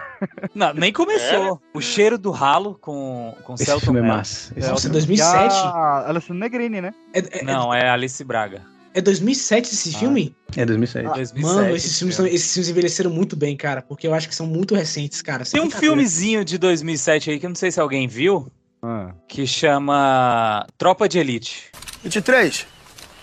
Não, 0.56 0.74
nem 0.74 0.92
começou. 0.92 1.62
O 1.74 1.82
Cheiro 1.82 2.18
do 2.18 2.32
Ralo 2.32 2.78
com, 2.82 3.36
com 3.44 3.54
Esse 3.54 3.66
Celton 3.66 3.86
filme 3.86 4.00
é 4.00 4.04
massa. 4.04 4.54
Esse 4.58 4.68
Nossa, 4.68 4.82
filme- 4.84 4.94
2007? 4.94 5.54
A 5.56 6.08
Alessandra 6.08 6.36
Negrini, 6.50 6.82
né? 6.82 6.94
É, 7.14 7.40
é, 7.40 7.44
Não, 7.44 7.74
é 7.74 7.88
Alice 7.90 8.24
Braga. 8.24 8.64
é 8.94 9.02
2007 9.02 9.74
esse 9.74 9.94
filme? 9.94 10.36
É 10.56 10.66
2007. 10.66 11.06
2007. 11.14 11.42
Mano, 11.42 11.76
esses 11.76 12.00
filmes, 12.00 12.16
são- 12.16 12.26
esses 12.26 12.52
filmes 12.54 12.70
envelheceram 12.70 13.12
muito 13.12 13.36
bem, 13.36 13.56
cara. 13.56 13.82
Porque 13.84 14.08
eu 14.08 14.14
acho 14.16 14.28
que 14.28 14.34
são 14.34 14.48
muito 14.48 14.74
recentes, 14.74 15.22
cara. 15.22 15.44
Tem 15.46 15.62
um 15.62 15.70
filmezinho 15.70 16.44
de 16.44 16.58
2007 16.58 17.30
aí 17.30 17.40
que 17.40 17.46
eu 17.46 17.50
não 17.50 17.56
sei 17.56 17.70
se 17.70 17.80
alguém 17.80 18.08
viu, 18.08 18.52
ah. 18.82 19.12
Que 19.28 19.48
chama 19.48 20.66
Tropa 20.78 21.10
de 21.10 21.20
Elite. 21.20 21.72
23, 22.04 22.68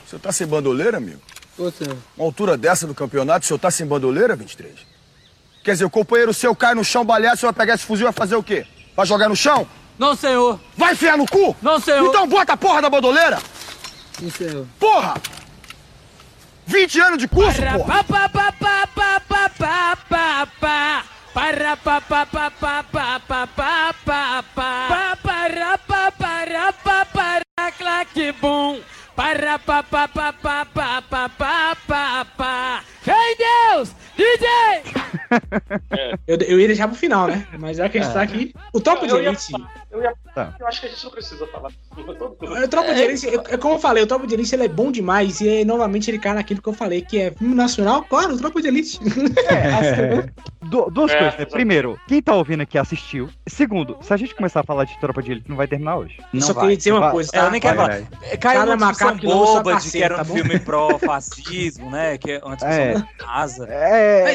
o 0.04 0.10
senhor 0.10 0.20
tá 0.20 0.32
sem 0.32 0.46
bandoleira, 0.46 0.96
amigo? 0.96 1.20
Tô, 1.56 1.70
senhor. 1.70 1.96
Uma 2.16 2.26
altura 2.26 2.56
dessa 2.56 2.86
do 2.86 2.94
campeonato, 2.94 3.44
o 3.44 3.46
senhor 3.46 3.58
tá 3.58 3.70
sem 3.70 3.86
bandoleira, 3.86 4.34
23? 4.34 4.74
Quer 5.62 5.72
dizer, 5.72 5.84
o 5.84 5.90
companheiro 5.90 6.34
seu 6.34 6.54
cai 6.54 6.74
no 6.74 6.84
chão 6.84 7.04
baleado, 7.04 7.36
o 7.36 7.38
senhor 7.38 7.52
vai 7.52 7.64
pegar 7.64 7.74
esse 7.74 7.84
fuzil 7.84 8.04
e 8.04 8.08
vai 8.08 8.12
fazer 8.12 8.36
o 8.36 8.42
quê? 8.42 8.66
Vai 8.96 9.06
jogar 9.06 9.28
no 9.28 9.36
chão? 9.36 9.66
Não, 9.98 10.16
senhor. 10.16 10.60
Vai 10.76 10.92
enfiar 10.92 11.16
no 11.16 11.26
cu? 11.26 11.56
Não, 11.62 11.78
senhor. 11.78 12.08
Então 12.08 12.26
bota 12.26 12.52
a 12.52 12.56
porra 12.56 12.82
da 12.82 12.90
bandoleira! 12.90 13.38
Sim, 14.18 14.30
senhor. 14.30 14.66
Porra! 14.78 15.14
20 16.66 17.00
anos 17.00 17.18
de 17.18 17.28
curso, 17.28 17.60
porra! 17.62 18.04
Para, 21.34 21.76
pa, 21.76 22.00
pa, 22.00 22.24
pa, 22.24 22.48
pa, 22.48 22.82
pa, 22.82 23.18
pa, 23.18 23.46
pa, 23.46 23.92
pa, 24.06 24.44
pa. 24.54 24.70
Pa, 24.86 25.16
para, 25.18 25.76
pa, 25.78 26.12
para, 26.12 26.72
pa, 26.72 27.04
para, 27.10 27.72
claque, 27.76 28.30
bum. 28.40 28.78
Para, 29.16 29.58
pa, 29.58 29.82
pa, 29.82 30.06
pa, 30.06 30.32
pa, 30.32 30.64
pa, 30.64 31.02
pa, 31.02 31.28
pa, 31.28 32.24
pa, 32.38 32.84
pa. 33.04 33.12
Ei, 33.12 33.36
Deus! 33.36 33.92
DJ! 34.16 34.46
Eu, 36.26 36.36
eu 36.38 36.60
ia 36.60 36.66
deixar 36.66 36.88
pro 36.88 36.96
final, 36.96 37.26
né? 37.28 37.46
Mas 37.58 37.76
já 37.76 37.88
que 37.88 37.98
a 37.98 38.02
gente 38.02 38.10
É. 38.10 38.14
tá 38.14 38.22
aqui. 38.22 38.54
O 38.72 38.80
Tropa 38.80 39.06
de 39.06 39.12
Eu 39.12 39.22
ia 39.22 39.28
Elite. 39.28 39.52
Eu, 39.90 40.02
ia- 40.02 40.14
Tá. 40.34 40.52
eu 40.58 40.66
acho 40.66 40.80
que 40.80 40.86
a 40.86 40.90
gente 40.90 41.04
não 41.04 41.10
precisa 41.12 41.46
falar. 41.46 41.70
O 41.96 42.68
Tropa 42.68 42.92
de 42.94 43.00
Elite, 43.02 43.28
é, 43.28 43.34
é 43.34 43.56
como 43.56 43.74
eu 43.74 43.78
falei, 43.78 44.02
o 44.02 44.06
Tropa 44.06 44.26
de 44.26 44.34
Elite 44.34 44.52
ele 44.54 44.64
é 44.64 44.68
bom 44.68 44.90
demais 44.90 45.40
e 45.40 45.64
novamente 45.64 46.10
ele 46.10 46.18
cai 46.18 46.34
naquilo 46.34 46.60
que 46.60 46.68
eu 46.68 46.72
falei, 46.72 47.02
que 47.02 47.20
é 47.20 47.30
filme 47.30 47.54
nacional, 47.54 48.02
claro, 48.02 48.34
o 48.34 48.38
Tropa 48.38 48.60
de 48.60 48.66
Elite. 48.68 48.98
Du- 50.64 50.90
duas 50.90 51.12
É, 51.12 51.18
coisas, 51.18 51.38
né? 51.38 51.44
Primeiro, 51.44 52.00
quem 52.08 52.22
tá 52.22 52.34
ouvindo 52.34 52.62
aqui 52.62 52.78
assistiu. 52.78 53.28
Segundo, 53.46 53.96
se 54.00 54.12
a 54.12 54.16
gente 54.16 54.34
começar 54.34 54.60
a 54.60 54.64
falar 54.64 54.84
de 54.84 54.98
Tropa 54.98 55.22
de 55.22 55.30
Elite, 55.32 55.48
não 55.48 55.56
vai 55.56 55.68
terminar 55.68 55.96
hoje. 55.98 56.16
Eu 56.32 56.40
só 56.40 56.54
queria 56.54 56.76
dizer 56.76 56.90
uma 56.92 57.00
Vai- 57.00 57.10
coisa, 57.12 57.30
É, 57.34 57.38
eu 57.38 57.42
tá? 57.44 57.50
nem 57.50 57.60
quero 57.60 57.76
Vai, 57.76 57.86
falar. 57.86 58.00
vai. 58.18 58.30
É, 58.30 58.36
Caiu 58.38 58.62
uma 58.62 58.76
discussão 58.76 59.06
macaco 59.08 59.18
que 59.20 59.26
lança 59.26 59.42
a 59.58 59.62
boba 59.62 59.80
de 59.80 59.90
que 59.90 60.02
era 60.02 60.14
um 60.14 60.16
tá 60.18 60.24
filme 60.24 60.58
pró-fascismo, 60.58 61.90
né? 61.90 62.16
Que 62.18 62.32
é 62.32 62.38
uma 62.42 62.56
discussão 62.56 62.93
É. 62.94 63.24
rasa. 63.24 63.66
É, 63.68 64.34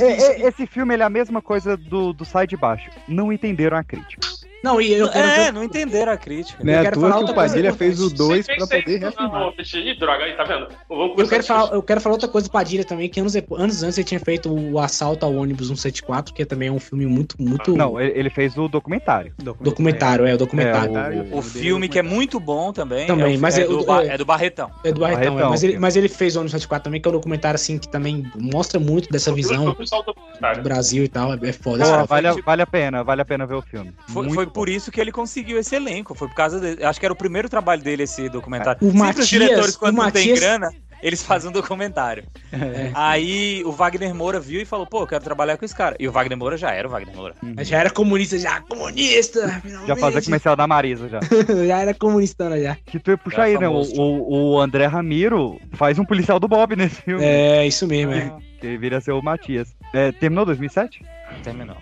É, 0.00 0.42
é, 0.42 0.48
esse 0.48 0.66
filme 0.66 0.96
é 0.96 1.02
a 1.02 1.10
mesma 1.10 1.40
coisa 1.40 1.76
do, 1.76 2.12
do 2.12 2.24
Sai 2.24 2.46
de 2.46 2.56
Baixo. 2.56 2.90
Não 3.08 3.32
entenderam 3.32 3.76
a 3.76 3.84
crítica. 3.84 4.26
Não, 4.62 4.80
e 4.80 4.92
eu 4.92 5.08
quero. 5.08 5.26
É, 5.26 5.52
não 5.52 5.64
entenderam 5.64 6.12
a 6.12 6.16
crítica. 6.16 6.62
Não 6.62 6.72
é 6.72 6.78
à 6.78 6.82
quero 6.82 7.00
falar 7.00 7.12
que 7.14 7.18
outra 7.20 7.32
o 7.32 7.34
coisa 7.34 7.54
Padilha 7.54 7.72
fez 7.72 7.98
o 8.00 8.06
importante. 8.06 8.18
2 8.18 8.46
Sem- 8.46 8.56
pra 8.56 8.66
poder 8.66 8.98
reafirmar. 8.98 9.52
Ih, 9.74 9.94
droga, 9.98 10.24
aí, 10.24 10.36
tá 10.36 10.44
vendo? 10.44 10.68
Vamos 10.88 11.18
Eu 11.18 11.28
quero, 11.28 11.44
falar, 11.44 11.72
eu 11.74 11.82
quero 11.82 12.00
falar 12.00 12.14
outra 12.14 12.28
coisa 12.28 12.46
do 12.48 12.50
Padilha 12.50 12.84
também, 12.84 13.08
que 13.08 13.20
anos, 13.20 13.34
anos 13.34 13.82
antes 13.82 13.96
ele 13.98 14.04
tinha 14.04 14.20
feito 14.20 14.52
o 14.52 14.78
Assalto 14.78 15.24
ao 15.24 15.34
ônibus 15.34 15.68
174, 15.68 16.34
que 16.34 16.44
também 16.44 16.68
é 16.68 16.72
um 16.72 16.78
filme 16.78 17.06
muito, 17.06 17.36
muito. 17.38 17.74
Não, 17.76 17.98
ele, 18.00 18.28
fez 18.30 18.56
o 18.58 18.68
documentário. 18.68 19.32
documentário, 19.60 20.26
é, 20.26 20.34
o 20.34 20.38
documentário. 20.38 20.96
É, 20.96 21.26
O 21.36 21.42
filme 21.42 21.88
que 21.88 21.98
é 21.98 22.02
muito 22.02 22.38
bom 22.38 22.72
também. 22.72 23.06
Também, 23.06 23.34
é, 23.34 23.38
o- 23.38 23.40
mas 23.40 23.58
é, 23.58 23.62
é- 23.62 23.66
do, 23.66 23.86
o- 23.90 24.00
é- 24.00 24.06
é 24.08 24.18
do 24.18 24.24
Barretão. 24.24 24.70
É 24.84 24.92
do 24.92 25.00
Barretão, 25.00 25.22
é, 25.22 25.28
Barretão, 25.30 25.50
mas, 25.50 25.62
ele, 25.62 25.78
mas 25.78 25.96
ele 25.96 26.08
fez 26.08 26.36
o 26.36 26.40
ônibus 26.40 26.52
174 26.52 26.84
também, 26.84 27.00
que 27.00 27.08
é 27.08 27.10
um 27.10 27.14
documentário 27.14 27.54
assim 27.56 27.78
que 27.78 27.88
também 27.88 28.30
mostra 28.38 28.78
muito 28.78 29.08
dessa 29.10 29.32
visão 29.32 29.64
o 29.68 29.74
do 29.74 30.02
documentário. 30.04 30.62
Brasil 30.62 31.02
e 31.04 31.08
tal, 31.08 31.32
é, 31.34 31.38
é 31.42 31.52
foda. 31.52 31.84
Pô, 31.84 32.06
vale, 32.06 32.26
a- 32.28 32.34
vale 32.44 32.62
a 32.62 32.66
pena, 32.66 33.02
vale 33.02 33.22
a 33.22 33.24
pena 33.24 33.46
ver 33.46 33.54
o 33.54 33.62
filme. 33.62 33.92
Foi, 34.08 34.28
foi 34.30 34.49
por 34.50 34.68
isso 34.68 34.90
que 34.90 35.00
ele 35.00 35.12
conseguiu 35.12 35.58
esse 35.58 35.74
elenco. 35.74 36.14
Foi 36.14 36.28
por 36.28 36.34
causa 36.34 36.58
dele. 36.60 36.84
Acho 36.84 36.98
que 37.00 37.06
era 37.06 37.12
o 37.12 37.16
primeiro 37.16 37.48
trabalho 37.48 37.82
dele 37.82 38.02
esse 38.02 38.28
documentário. 38.28 38.78
O 38.82 38.86
Sempre 38.86 38.98
Matias- 38.98 39.24
os 39.24 39.28
diretores, 39.28 39.76
quando 39.76 39.94
o 39.98 40.02
não 40.02 40.10
tem 40.10 40.28
Matias- 40.28 40.40
grana, 40.40 40.70
eles 41.02 41.22
fazem 41.22 41.48
um 41.48 41.52
documentário. 41.52 42.24
É. 42.52 42.90
Aí 42.94 43.62
o 43.64 43.72
Wagner 43.72 44.14
Moura 44.14 44.38
viu 44.38 44.60
e 44.60 44.66
falou, 44.66 44.86
pô, 44.86 45.02
eu 45.02 45.06
quero 45.06 45.24
trabalhar 45.24 45.56
com 45.56 45.64
esse 45.64 45.74
cara. 45.74 45.96
E 45.98 46.06
o 46.06 46.12
Wagner 46.12 46.36
Moura 46.36 46.56
já 46.58 46.72
era 46.72 46.86
o 46.86 46.90
Wagner 46.90 47.16
Moura. 47.16 47.34
Já 47.62 47.78
era 47.78 47.88
comunista, 47.90 48.38
já. 48.38 48.60
Comunista! 48.60 49.62
Já 49.86 49.96
fazia 49.96 50.20
comercial 50.22 50.54
da 50.56 50.66
Marisa 50.66 51.08
já. 51.08 51.20
já 51.66 51.78
era 51.80 51.94
comunista 51.94 52.60
já. 52.60 52.76
Que 52.84 52.98
tu 52.98 53.10
ia 53.12 53.18
puxar 53.18 53.44
aí, 53.44 53.56
né? 53.58 53.68
O, 53.68 53.80
o, 53.80 54.52
o 54.54 54.60
André 54.60 54.84
Ramiro 54.86 55.58
faz 55.72 55.98
um 55.98 56.04
policial 56.04 56.38
do 56.38 56.46
Bob 56.48 56.76
nesse 56.76 57.00
filme. 57.02 57.24
É, 57.24 57.66
isso 57.66 57.86
mesmo, 57.86 58.12
é. 58.12 58.32
Que 58.60 58.76
viria 58.76 58.98
a 58.98 59.00
ser 59.00 59.12
o 59.12 59.22
Matias. 59.22 59.74
É, 59.94 60.12
terminou 60.12 60.44
2007? 60.44 61.02
Terminou. 61.42 61.76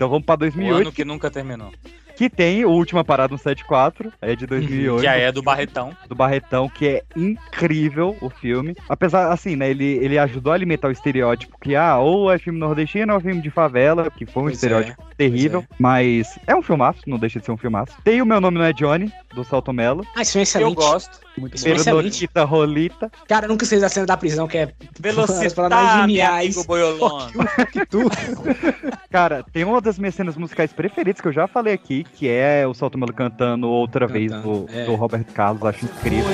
Então 0.00 0.08
vamos 0.08 0.24
pra 0.24 0.32
O 0.32 0.38
2008, 0.38 0.80
ano 0.80 0.92
que 0.92 1.04
nunca 1.04 1.30
terminou. 1.30 1.70
que 2.16 2.30
tem 2.30 2.64
o 2.64 2.70
Última 2.70 3.04
Parada 3.04 3.32
no 3.32 3.38
74, 3.38 4.10
é 4.22 4.34
de 4.34 4.46
2008. 4.46 5.02
Que 5.02 5.06
aí 5.06 5.20
é 5.20 5.30
do 5.30 5.42
Barretão. 5.42 5.94
do 6.08 6.14
Barretão, 6.14 6.70
que 6.70 6.86
é 6.88 7.02
incrível 7.14 8.16
o 8.22 8.30
filme. 8.30 8.74
Apesar, 8.88 9.30
assim, 9.30 9.56
né, 9.56 9.68
ele, 9.68 9.84
ele 9.84 10.16
ajudou 10.16 10.52
a 10.52 10.54
alimentar 10.54 10.88
o 10.88 10.90
estereótipo 10.90 11.58
que, 11.60 11.76
ah, 11.76 11.98
ou 11.98 12.32
é 12.32 12.38
filme 12.38 12.58
nordestino 12.58 13.12
ou 13.12 13.18
é 13.18 13.22
filme 13.22 13.42
de 13.42 13.50
favela, 13.50 14.10
que 14.10 14.24
foi 14.24 14.42
um 14.42 14.46
Pois 14.46 14.54
estereótipo 14.54 15.02
é, 15.02 15.14
terrível, 15.16 15.62
mas 15.78 16.38
é 16.46 16.56
um 16.56 16.62
filmaço, 16.62 17.02
não 17.06 17.18
deixa 17.18 17.38
de 17.38 17.44
ser 17.44 17.52
um 17.52 17.58
filmaço. 17.58 17.92
Tem 18.02 18.22
o 18.22 18.26
Meu 18.26 18.40
Nome 18.40 18.56
Não 18.56 18.64
É 18.64 18.72
Johnny, 18.72 19.12
do 19.34 19.44
Salto 19.44 19.70
Mello. 19.70 20.02
Ah, 20.16 20.22
isso 20.22 20.38
é 20.38 20.42
excelente. 20.42 20.70
Eu 20.70 20.74
gosto. 20.74 21.20
Muito 21.40 21.56
Isso 21.56 21.88
é. 21.88 21.92
Lolita 21.92 22.44
Rolita. 22.44 23.10
Cara, 23.26 23.46
eu 23.46 23.48
nunca 23.48 23.64
sei 23.64 23.80
da 23.80 23.88
cena 23.88 24.04
da 24.04 24.16
prisão, 24.16 24.46
que 24.46 24.58
é 24.58 24.72
Velocidade, 24.98 26.00
geniais. 26.02 26.54
amigo 26.56 26.64
boiolão. 26.64 27.30
Cara, 29.10 29.42
tem 29.50 29.64
uma 29.64 29.80
das 29.80 29.98
minhas 29.98 30.14
cenas 30.14 30.36
musicais 30.36 30.70
preferidas 30.70 31.20
que 31.20 31.28
eu 31.28 31.32
já 31.32 31.48
falei 31.48 31.72
aqui, 31.72 32.04
que 32.14 32.28
é 32.28 32.66
o 32.66 32.74
Salto 32.74 32.98
Mello 32.98 33.14
cantando 33.14 33.68
outra 33.68 34.06
vez 34.06 34.30
do, 34.30 34.66
é. 34.70 34.84
do 34.84 34.94
Roberto 34.94 35.32
Carlos, 35.32 35.64
acho 35.64 35.86
incrível. 35.86 36.26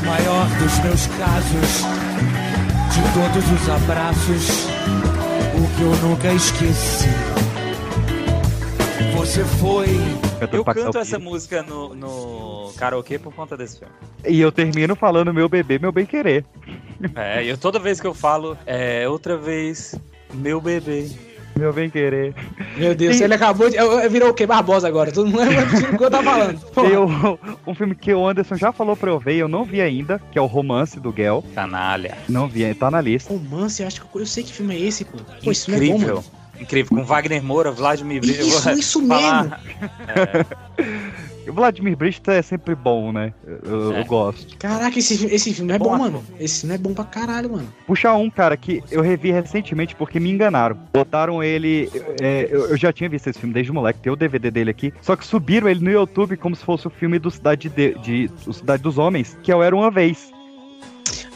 O 0.00 0.06
maior 0.06 0.46
dos 0.58 0.78
meus 0.84 1.06
casos, 1.18 1.82
de 2.92 3.02
todos 3.12 3.60
os 3.60 3.68
abraços, 3.68 4.66
o 5.54 5.76
que 5.76 5.82
eu 5.82 6.08
nunca 6.08 6.32
esqueci. 6.32 7.08
Você 9.16 9.44
foi. 9.44 10.31
Cantando 10.46 10.56
Eu 10.56 10.64
canto 10.84 10.98
essa 10.98 11.18
música 11.18 11.62
no, 11.62 11.94
no 11.94 12.72
karaokê 12.76 13.18
por 13.18 13.32
conta 13.32 13.56
desse 13.56 13.78
filme. 13.78 13.92
E 14.26 14.40
eu 14.40 14.50
termino 14.52 14.94
falando 14.96 15.32
meu 15.32 15.48
bebê, 15.48 15.78
meu 15.78 15.92
bem 15.92 16.06
querer. 16.06 16.44
É, 17.14 17.44
e 17.44 17.48
eu, 17.48 17.58
toda 17.58 17.78
vez 17.78 18.00
que 18.00 18.06
eu 18.06 18.14
falo, 18.14 18.56
é 18.66 19.08
outra 19.08 19.36
vez, 19.36 19.94
meu 20.34 20.60
bebê. 20.60 21.08
Meu 21.54 21.70
bem 21.70 21.90
querer. 21.90 22.34
Meu 22.78 22.94
Deus, 22.94 23.20
ele 23.20 23.34
acabou 23.34 23.68
de. 23.68 23.76
eu- 23.76 24.00
eu- 24.00 24.10
Virou 24.10 24.30
o 24.30 24.34
quê? 24.34 24.46
Barbosa 24.46 24.88
agora. 24.88 25.12
Todo 25.12 25.26
mundo 25.28 25.40
lembra 25.44 25.66
do 25.66 25.98
que 25.98 26.02
eu 26.04 26.10
tava 26.10 26.24
falando. 26.24 26.58
Porra. 26.70 27.30
O- 27.66 27.70
um 27.70 27.74
filme 27.74 27.94
que 27.94 28.12
o 28.14 28.26
Anderson 28.26 28.56
já 28.56 28.72
falou 28.72 28.96
pra 28.96 29.10
eu 29.10 29.18
ver 29.18 29.34
e 29.36 29.40
eu 29.40 29.48
não 29.48 29.62
vi 29.62 29.82
ainda, 29.82 30.18
que 30.30 30.38
é 30.38 30.40
o 30.40 30.46
Romance 30.46 30.98
do 30.98 31.12
Gel. 31.14 31.44
Canalha. 31.54 32.16
Não 32.26 32.48
vi, 32.48 32.72
tá 32.74 32.90
na 32.90 33.02
lista. 33.02 33.30
Romance, 33.34 33.82
eu 33.82 33.86
acho 33.86 34.00
que 34.00 34.06
eu, 34.16 34.20
eu 34.22 34.26
sei 34.26 34.42
que 34.44 34.50
filme 34.52 34.74
é 34.74 34.80
esse, 34.80 35.04
pô. 35.04 35.18
Pô, 35.44 35.50
esse 35.50 35.66
filme 35.66 35.84
é 35.86 35.88
bom, 35.90 35.96
Incrível. 35.96 36.14
mano. 36.16 36.41
Incrível. 36.62 36.96
Com 36.98 37.04
Wagner 37.04 37.42
Moura, 37.42 37.70
Vladimir 37.70 38.20
Brito. 38.20 38.40
eu 38.40 38.46
Isso, 38.48 38.70
isso 38.70 39.06
falar- 39.06 39.60
O 41.48 41.52
Vladimir 41.52 41.96
Brist 41.96 42.26
é 42.28 42.40
sempre 42.40 42.72
bom, 42.72 43.10
né? 43.10 43.32
Eu, 43.64 43.92
É. 43.92 44.00
eu 44.00 44.04
gosto. 44.04 44.56
Caraca, 44.58 44.96
esse, 44.96 45.26
esse 45.26 45.52
filme 45.52 45.72
é 45.72 45.78
Bom 45.78 45.86
bom, 45.86 45.94
ator. 45.96 46.06
mano. 46.12 46.24
Esse 46.38 46.60
filme 46.60 46.74
é 46.76 46.78
bom 46.78 46.94
pra 46.94 47.02
caralho, 47.04 47.50
mano. 47.50 47.68
Puxar 47.84 48.14
um, 48.14 48.30
cara, 48.30 48.56
que 48.56 48.80
eu 48.92 49.02
revi 49.02 49.32
recentemente 49.32 49.96
porque 49.96 50.20
me 50.20 50.30
enganaram. 50.30 50.78
Botaram 50.92 51.42
ele. 51.42 51.90
é, 52.20 52.46
eu, 52.48 52.68
eu 52.68 52.76
já 52.76 52.92
tinha 52.92 53.08
visto 53.10 53.26
esse 53.28 53.40
filme 53.40 53.52
desde 53.52 53.72
moleque, 53.72 53.98
tem 53.98 54.12
o 54.12 54.16
DVD 54.16 54.52
dele 54.52 54.70
aqui. 54.70 54.94
Só 55.02 55.16
que 55.16 55.26
subiram 55.26 55.68
ele 55.68 55.80
no 55.84 55.90
YouTube 55.90 56.36
como 56.36 56.54
se 56.54 56.64
fosse 56.64 56.86
o 56.86 56.90
filme 56.90 57.18
do 57.18 57.28
Cidade, 57.30 57.68
de, 57.68 57.94
de- 57.98 58.28
do 58.46 58.52
Cidade 58.52 58.80
dos 58.80 58.96
Homens, 58.96 59.36
que 59.42 59.52
eu 59.52 59.62
era 59.64 59.74
uma 59.74 59.90
vez. 59.90 60.31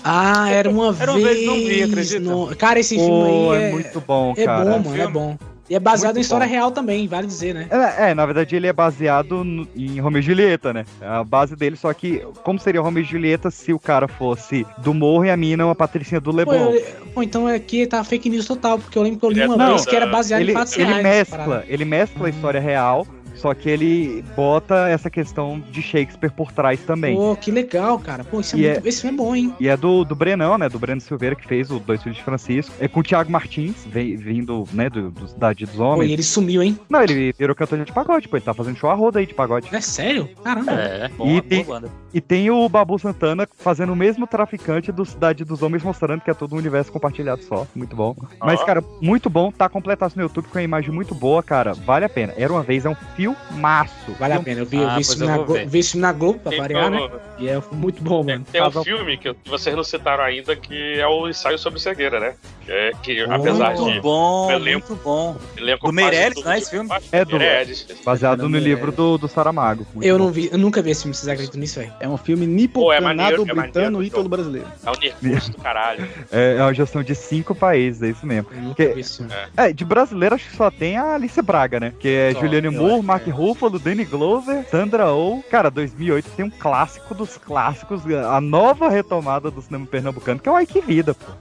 Ah, 0.09 0.49
era 0.55 0.71
uma 0.71 0.97
Era 0.99 1.11
uma 1.13 1.19
vez. 1.21 1.45
não 1.47 1.55
vi, 1.57 1.83
acredita? 1.83 2.21
no- 2.21 2.55
Cara, 2.57 2.79
esse 2.79 2.95
filme 2.97 3.11
Pô, 3.21 3.51
aí 3.53 3.63
é, 3.65 3.69
é, 3.69 3.71
muito 3.73 4.01
bom, 4.01 4.35
é 4.37 4.45
cara. 4.45 4.65
bom, 4.65 4.79
mano, 4.79 5.03
é 5.03 5.07
bom. 5.09 5.37
E 5.69 5.75
é 5.75 5.81
baseado 5.81 6.11
Muito 6.15 6.19
em 6.19 6.21
história 6.21 6.47
bom. 6.47 6.53
real 6.53 6.71
também, 6.71 7.09
vale 7.09 7.27
dizer, 7.27 7.53
né? 7.53 7.67
É, 7.99 8.11
é, 8.11 8.15
na 8.15 8.25
verdade 8.25 8.55
ele 8.55 8.69
é 8.69 8.73
baseado 8.73 9.43
no- 9.43 9.67
em 9.75 9.99
Romeo 9.99 10.21
e 10.21 10.23
Julieta, 10.23 10.73
né? 10.73 10.87
É 11.01 11.09
a 11.09 11.25
base 11.25 11.57
dele, 11.57 11.75
só 11.77 11.93
que 11.93 12.23
como 12.45 12.57
seria 12.57 12.81
Romeo 12.81 13.03
e 13.03 13.05
Julieta 13.05 13.51
se 13.51 13.73
o 13.73 13.79
cara 13.81 14.07
fosse 14.07 14.65
do 14.79 14.95
Morro 14.95 15.25
e 15.25 15.31
a 15.31 15.37
mina 15.37 15.65
uma 15.67 15.75
patricinha 15.75 16.21
do 16.21 16.31
Pô, 16.31 16.37
Leblon? 16.37 16.71
eu- 16.71 16.83
pô, 17.13 17.21
então 17.21 17.49
aqui 17.49 17.85
tá 17.85 18.05
fake 18.05 18.31
news 18.31 18.47
total, 18.47 18.79
porque 18.79 18.97
eu 18.97 19.03
lembro 19.03 19.19
que 19.19 19.27
eu 19.27 19.31
li 19.31 19.45
uma 19.45 19.57
Não, 19.57 19.71
vez 19.71 19.85
que 19.87 19.97
era 19.97 20.07
baseado 20.07 20.41
ele, 20.41 20.53
em 20.53 20.55
fatos 20.55 20.77
ele 20.77 20.85
reais. 20.85 21.03
mescla, 21.03 21.37
parada. 21.39 21.65
ele 21.69 21.85
mescla 21.85 22.27
a 22.29 22.31
história 22.31 22.61
real, 22.61 23.05
só 23.37 23.55
que 23.55 23.69
ele 23.69 24.25
bota 24.35 24.89
essa 24.89 25.09
questão 25.11 25.61
de 25.71 25.83
Shakespeare 25.83 26.31
por 26.33 26.51
trás 26.53 26.81
também. 26.81 27.17
Pô, 27.17 27.37
que 27.37 27.51
legal, 27.51 27.99
cara. 27.99 28.25
Pô, 28.25 28.41
isso 28.41 28.57
é 28.57 28.59
E 28.59 28.71
muito... 28.73 28.87
esse 28.89 29.01
filme 29.03 29.15
é 29.15 29.19
bom, 29.19 29.35
hein? 29.37 29.55
E 29.61 29.69
é 29.69 29.77
do, 29.77 30.05
do 30.05 30.15
Brenão, 30.15 30.59
né? 30.59 30.69
Do 30.69 30.79
Breno 30.79 31.01
Silveira, 31.01 31.35
que 31.37 31.47
fez 31.47 31.71
o 31.71 31.79
Dois 31.79 32.03
Filhos 32.03 32.19
de 32.19 32.25
Francisco. 32.25 32.75
É 32.81 32.89
com 32.89 33.01
o 33.01 33.03
Thiago 33.03 33.31
Martins, 33.31 33.85
vem- 33.87 34.17
vindo, 34.17 34.65
né, 34.73 34.89
do, 34.91 35.11
do 35.11 35.29
Cidade 35.29 35.65
dos 35.67 35.77
Pô, 35.77 35.85
Homens. 35.85 36.11
e 36.11 36.13
ele 36.15 36.23
sumiu, 36.23 36.63
hein? 36.63 36.79
Não, 36.89 37.03
ele 37.03 37.33
virou 37.39 37.55
cantor 37.55 37.85
de 37.85 37.93
pagode, 37.93 38.29
pô. 38.29 38.37
Ele 38.37 38.45
tá 38.45 38.55
fazendo 38.55 38.77
show 38.77 38.91
a 38.91 38.95
roda 38.95 39.19
aí 39.19 39.27
de 39.27 39.35
pagode. 39.35 39.69
É 39.75 39.81
sério? 39.81 40.29
Caramba. 40.43 40.73
É, 40.73 41.09
bom, 41.09 41.27
E 41.27 41.31
boa 41.33 41.43
tem- 41.43 41.65
banda. 41.65 41.91
E 42.15 42.21
tem 42.21 42.51
o 42.51 42.67
Babu 42.69 42.99
Santana 42.99 43.47
fazendo 43.59 43.93
o 43.93 43.97
mesmo 43.97 44.27
traficante 44.27 44.91
do 44.91 45.05
Cidade 45.05 45.45
dos 45.45 45.63
Homens, 45.63 45.83
mostrando 45.83 46.23
que 46.23 46.31
é 46.31 46.35
todo 46.35 46.55
um 46.55 46.59
universo 46.59 46.91
compartilhado 46.91 47.43
só. 47.43 47.67
Muito 47.75 47.95
bom. 47.95 48.17
Mas, 48.41 48.63
cara, 48.65 48.83
muito 49.03 49.29
bom. 49.29 49.51
Tá 49.51 49.69
completaço 49.69 50.17
no 50.17 50.23
YouTube 50.23 50.47
com 50.49 50.59
a 50.59 50.63
imagem 50.63 50.91
muito 50.93 51.15
boa, 51.15 51.43
cara. 51.43 51.75
Vale 51.75 52.07
a 52.07 52.09
pena. 52.09 52.33
Era 52.37 52.53
uma 52.53 52.63
vez, 52.63 52.87
é 52.87 52.89
um 52.89 52.97
filmaço. 53.35 54.13
Vale 54.19 54.35
a 54.35 54.43
pena. 54.43 54.61
Eu 54.61 54.67
vi, 54.67 54.77
eu 54.77 54.89
Ah, 54.89 54.99
vi, 54.99 55.05
eu 55.23 55.27
na 55.27 55.37
vou 55.37 55.45
Glo- 55.47 55.55
ver. 55.55 55.67
vi 55.69 55.83
filme 55.83 56.03
na 56.03 56.13
Globo, 56.13 56.39
pra 56.39 56.57
variar, 56.57 56.91
né? 56.91 56.99
E 57.39 57.49
é 57.49 57.61
muito 57.73 58.03
bom, 58.03 58.23
mano. 58.25 58.45
Tem 58.51 58.63
um 58.63 58.71
filme 58.83 59.17
que, 59.19 59.35
vocês 59.47 59.75
não 59.77 59.85
citaram 59.85 60.25
ainda, 60.25 60.57
que 60.57 60.99
é 60.99 61.07
o 61.07 61.29
ensaio 61.29 61.59
sobre 61.59 61.79
cegueira, 61.79 62.19
né? 62.19 62.35
Que, 62.65 62.73
é, 62.73 62.91
que 63.03 63.25
Oh, 63.27 63.33
apesar 63.33 63.75
Muito 63.75 63.93
de. 63.93 64.01
bom, 64.01 64.51
elenco- 64.51 64.89
muito 64.91 65.03
bom. 65.05 65.37
elenco 65.57 65.87
Do 65.87 65.93
Meirelles, 65.93 66.39
é 66.39 66.43
tudo- 66.43 66.53
esse 66.53 66.71
filme? 66.71 66.91
É 67.13 67.25
do- 67.25 67.39
Meirelles. 67.39 67.87
Baseado 68.05 68.49
no 68.49 68.59
livro 68.59 68.91
do, 68.91 69.19
do 69.19 69.29
Saramago. 69.29 69.87
Muito 69.95 70.07
Eu 70.07 70.19
bom. 70.19 70.25
não 70.25 70.33
vi, 70.33 70.49
eu 70.51 70.59
nunca 70.59 70.81
vi 70.83 70.91
esse 70.91 71.03
filme, 71.03 71.15
vocês 71.15 71.29
acreditam 71.29 71.61
nisso, 71.61 71.79
velho? 71.79 71.93
É 72.01 72.09
um 72.09 72.17
filme 72.17 72.45
Pô, 72.69 72.93
é 72.93 72.97
nipo-canado 72.97 73.35
é 73.43 73.45
britano 73.45 73.55
maneiro, 73.99 74.03
ítalo 74.03 74.29
brasileiro. 74.29 74.69
É 74.85 74.91
um 74.91 74.95
nervoso 75.23 75.53
do 75.53 75.59
caralho. 75.59 76.09
É, 76.33 76.57
é 76.59 76.63
uma 76.63 76.75
gestão 76.75 77.03
de 77.03 77.15
cinco 77.15 77.55
países, 77.55 78.03
é 78.03 78.09
isso 78.09 78.27
mesmo. 78.27 78.49
Eu 78.53 78.61
nunca 78.63 78.75
Que- 78.87 78.95
vi 78.95 79.01
esse 79.01 79.19
filme. 79.19 79.33
É, 79.57 79.73
de 79.73 79.85
brasileiro 79.85 80.35
acho 80.35 80.49
que 80.49 80.57
só 80.57 80.71
tem 80.71 80.97
a 80.97 81.15
Alice 81.15 81.41
Braga, 81.43 81.79
né? 81.79 81.93
Que 81.99 82.09
é 82.09 82.33
Só, 82.33 82.41
Juliane 82.41 82.69
Moore, 82.71 83.03
Mark 83.03 83.27
é. 83.29 83.31
Ruffalo, 83.31 83.79
Danny 83.79 84.05
Glover, 84.05 84.65
Sandra 84.71 85.07
Oh. 85.13 85.43
Cara, 85.51 85.71
2008 85.71 86.31
tem 86.31 86.45
um 86.45 86.51
clássico 86.51 87.15
dos 87.27 87.37
clássicos, 87.39 88.03
a 88.07 88.41
nova 88.41 88.89
retomada 88.89 89.51
do 89.51 89.61
cinema 89.61 89.87
pernambucano, 89.87 90.41
que 90.41 90.49
é 90.49 90.53
o 90.53 90.55
Ai 90.55 90.65
Que 90.65 90.81
Vida, 90.81 91.15
pô. 91.15 91.33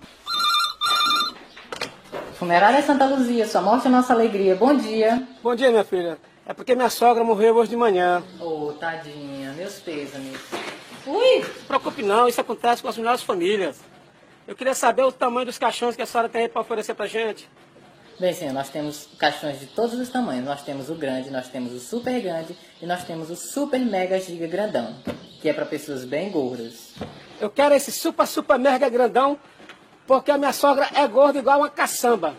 Funerária 2.34 2.82
Santa 2.82 3.06
Luzia, 3.06 3.48
sua 3.48 3.62
morte 3.62 3.88
é 3.88 3.90
nossa 3.90 4.12
alegria. 4.12 4.56
Bom 4.56 4.76
dia. 4.76 5.26
Bom 5.42 5.56
dia, 5.56 5.70
minha 5.70 5.86
filha. 5.86 6.18
É 6.46 6.54
porque 6.54 6.76
minha 6.76 6.90
sogra 6.90 7.24
morreu 7.24 7.56
hoje 7.56 7.70
de 7.70 7.78
manhã. 7.78 8.22
Ô, 8.40 8.74
tadinha, 8.74 9.54
meus 9.54 9.80
pêsames. 9.80 10.38
Ui! 11.08 11.40
Não 11.40 11.46
se 11.46 11.66
preocupe 11.68 12.04
não, 12.04 12.28
isso 12.28 12.42
acontece 12.42 12.82
com 12.82 12.90
as 12.90 12.98
melhores 12.98 13.24
famílias. 13.24 13.80
Eu 14.48 14.56
queria 14.56 14.74
saber 14.74 15.04
o 15.04 15.12
tamanho 15.12 15.46
dos 15.46 15.58
caixões 15.58 15.96
que 15.96 16.02
a 16.02 16.06
senhora 16.06 16.30
tem 16.30 16.44
aí 16.44 16.50
para 16.50 16.62
oferecer 16.62 16.94
pra 16.94 17.08
gente. 17.08 17.50
Bem, 18.18 18.34
senhor, 18.34 18.54
nós 18.54 18.70
temos 18.70 19.10
caixões 19.20 19.60
de 19.60 19.66
todos 19.66 20.00
os 20.00 20.08
tamanhos. 20.08 20.46
Nós 20.46 20.62
temos 20.62 20.90
o 20.90 20.96
grande, 20.96 21.30
nós 21.30 21.50
temos 21.50 21.74
o 21.74 21.80
super 21.80 22.22
grande 22.22 22.56
e 22.82 22.86
nós 22.86 23.04
temos 23.04 23.30
o 23.30 23.36
super 23.36 23.80
mega 23.80 24.18
giga 24.22 24.48
grandão, 24.48 24.96
que 25.42 25.50
é 25.50 25.54
para 25.54 25.66
pessoas 25.66 26.06
bem 26.06 26.32
gordas. 26.32 26.94
Eu 27.42 27.50
quero 27.50 27.76
esse 27.76 27.92
super, 27.92 28.26
super 28.26 28.58
mega 28.58 28.88
grandão, 28.88 29.38
porque 30.08 30.32
a 30.32 30.38
minha 30.38 30.54
sogra 30.54 30.88
é 30.94 31.06
gorda 31.06 31.40
igual 31.40 31.60
uma 31.60 31.70
caçamba. 31.70 32.36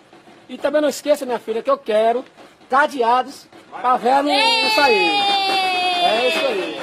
E 0.49 0.57
também 0.57 0.81
não 0.81 0.89
esqueça, 0.89 1.27
minha 1.27 1.39
filha, 1.39 1.63
que 1.63 1.71
eu 1.71 1.77
quero 1.77 2.25
cadeados 2.71 3.47
pra 3.71 3.99
véia 3.99 4.23
não, 4.23 4.33
não 4.33 4.71
sair. 4.71 5.11
É 6.03 6.29
isso 6.29 6.47
aí. 6.47 6.81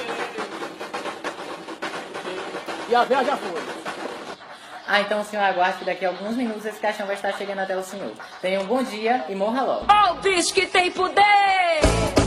E 2.89 2.95
a 2.95 3.03
véia 3.05 3.23
já 3.23 3.37
foi. 3.37 3.72
Ah, 4.87 5.01
então 5.01 5.21
o 5.21 5.23
senhor 5.23 5.43
aguarde 5.43 5.79
que 5.79 5.85
daqui 5.85 6.05
a 6.05 6.09
alguns 6.09 6.35
minutos 6.35 6.65
esse 6.65 6.79
caixão 6.79 7.05
vai 7.05 7.15
estar 7.15 7.31
chegando 7.33 7.59
até 7.59 7.75
o 7.75 7.83
senhor. 7.83 8.11
Tenha 8.41 8.59
um 8.59 8.65
bom 8.65 8.83
dia 8.83 9.25
e 9.29 9.35
morra 9.35 9.63
logo. 9.63 9.85
Ó 9.89 10.13
o 10.13 10.15
bicho 10.15 10.53
que 10.53 10.65
tem 10.65 10.91
poder! 10.91 12.22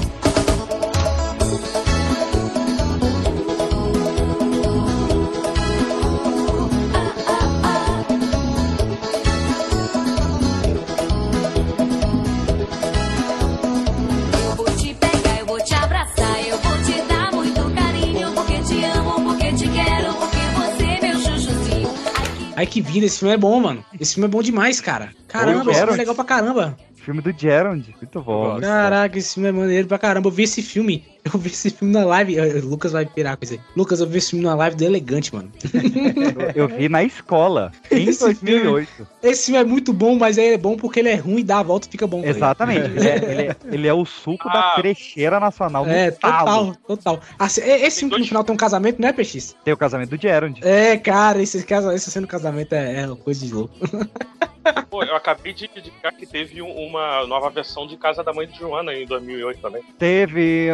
Ai, 22.56 22.66
que 22.66 22.80
vida, 22.80 23.04
esse 23.04 23.18
filme 23.18 23.34
é 23.34 23.36
bom, 23.36 23.60
mano. 23.60 23.84
Esse 24.00 24.14
filme 24.14 24.26
é 24.26 24.30
bom 24.30 24.42
demais, 24.42 24.80
cara. 24.80 25.12
Caramba, 25.28 25.70
esse 25.70 25.78
filme 25.78 25.92
é 25.92 25.96
legal 25.96 26.14
pra 26.14 26.24
caramba. 26.24 26.76
Filme 27.06 27.22
do 27.22 27.32
Gerald. 27.36 27.94
Muito 28.00 28.20
bom. 28.20 28.60
Caraca, 28.60 29.16
esse 29.18 29.34
filme 29.34 29.48
é 29.48 29.52
maneiro 29.52 29.86
pra 29.88 29.98
caramba. 29.98 30.28
Eu 30.28 30.32
vi 30.32 30.42
esse 30.42 30.60
filme. 30.60 31.04
Eu 31.26 31.40
vi 31.40 31.48
esse 31.50 31.70
filme 31.70 31.92
na 31.92 32.04
live. 32.04 32.38
eh, 32.38 32.60
Lucas 32.62 32.92
vai 32.92 33.04
pirar 33.04 33.36
com 33.36 33.42
isso 33.42 33.54
aí. 33.54 33.60
Lucas, 33.76 33.98
eu 33.98 34.06
vi 34.06 34.18
esse 34.18 34.30
filme 34.30 34.44
na 34.44 34.54
live 34.54 34.76
do 34.76 34.84
Elegante, 34.84 35.34
mano. 35.34 35.50
Eu 36.54 36.68
vi 36.68 36.88
na 36.88 37.02
escola, 37.02 37.72
em 37.90 38.04
Esse 38.08 38.32
filme- 38.36 38.60
2008. 38.62 39.08
Esse 39.24 39.46
filme 39.46 39.58
é 39.60 39.64
muito 39.64 39.92
bom, 39.92 40.16
mas 40.16 40.38
ele 40.38 40.54
é 40.54 40.56
bom 40.58 40.76
porque 40.76 41.00
ele 41.00 41.08
é 41.08 41.16
ruim 41.16 41.40
e 41.40 41.42
dá 41.42 41.58
a 41.58 41.62
volta 41.64 41.88
e 41.88 41.90
fica 41.90 42.06
bom. 42.06 42.22
Exatamente. 42.24 42.90
Ele 42.96 43.08
é, 43.08 43.16
ele 43.28 43.42
é- 43.42 43.56
ele 43.72 43.88
é 43.88 43.92
o 43.92 44.04
suco 44.04 44.48
da 44.48 44.74
trecheira 44.76 45.40
nacional 45.40 45.84
É, 45.88 46.12
talo. 46.12 46.76
total, 46.76 46.76
total. 46.96 47.20
Assim, 47.36 47.60
esse 47.62 47.98
filme 47.98 48.14
que 48.14 48.20
no 48.20 48.26
final 48.28 48.44
tem 48.44 48.54
um 48.54 48.56
casamento, 48.56 49.02
não 49.02 49.08
é, 49.08 49.12
PX? 49.12 49.56
Tem 49.64 49.74
o 49.74 49.76
casamento 49.76 50.10
do 50.16 50.22
Gerald. 50.22 50.60
É, 50.64 50.96
cara, 50.96 51.42
esse, 51.42 51.58
esse 51.58 52.08
cena 52.12 52.24
do 52.24 52.30
casamento 52.30 52.72
é, 52.72 53.02
é 53.02 53.06
coisa 53.16 53.44
de 53.44 53.52
louco. 53.52 53.74
Pô, 54.90 55.02
eu 55.04 55.14
acabei 55.16 55.52
de 55.52 55.70
indicar 55.76 56.12
que 56.14 56.26
teve 56.26 56.60
um- 56.62 56.72
uma 56.86 57.26
nova 57.26 57.50
versão 57.50 57.86
de 57.86 57.96
Casa 57.96 58.22
da 58.24 58.32
Mãe 58.32 58.46
de 58.46 58.58
Joana 58.58 58.94
em 58.94 59.06
2008 59.06 59.60
também. 59.60 59.82
Teve. 59.98 60.68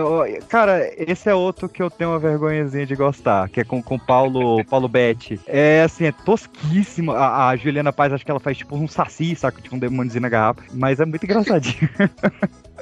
Cara, 0.48 0.90
esse 0.96 1.28
é 1.28 1.34
outro 1.34 1.68
que 1.68 1.82
eu 1.82 1.90
tenho 1.90 2.10
uma 2.10 2.18
vergonhazinha 2.18 2.86
de 2.86 2.94
gostar, 2.94 3.48
que 3.48 3.60
é 3.60 3.64
com 3.64 3.78
o 3.84 3.98
Paulo, 3.98 4.64
Paulo 4.66 4.88
Betti. 4.88 5.40
É 5.46 5.82
assim, 5.82 6.06
é 6.06 6.12
tosquíssimo. 6.12 7.12
A, 7.12 7.48
a 7.48 7.56
Juliana 7.56 7.92
Paz, 7.92 8.12
acho 8.12 8.24
que 8.24 8.30
ela 8.30 8.40
faz 8.40 8.56
tipo 8.56 8.76
um 8.76 8.88
saci, 8.88 9.34
saca? 9.36 9.60
Tipo 9.60 9.76
um 9.76 9.78
demôniozinho 9.78 10.22
na 10.22 10.28
garrafa. 10.28 10.62
Mas 10.72 11.00
é 11.00 11.04
muito 11.04 11.24
engraçadinho. 11.24 11.88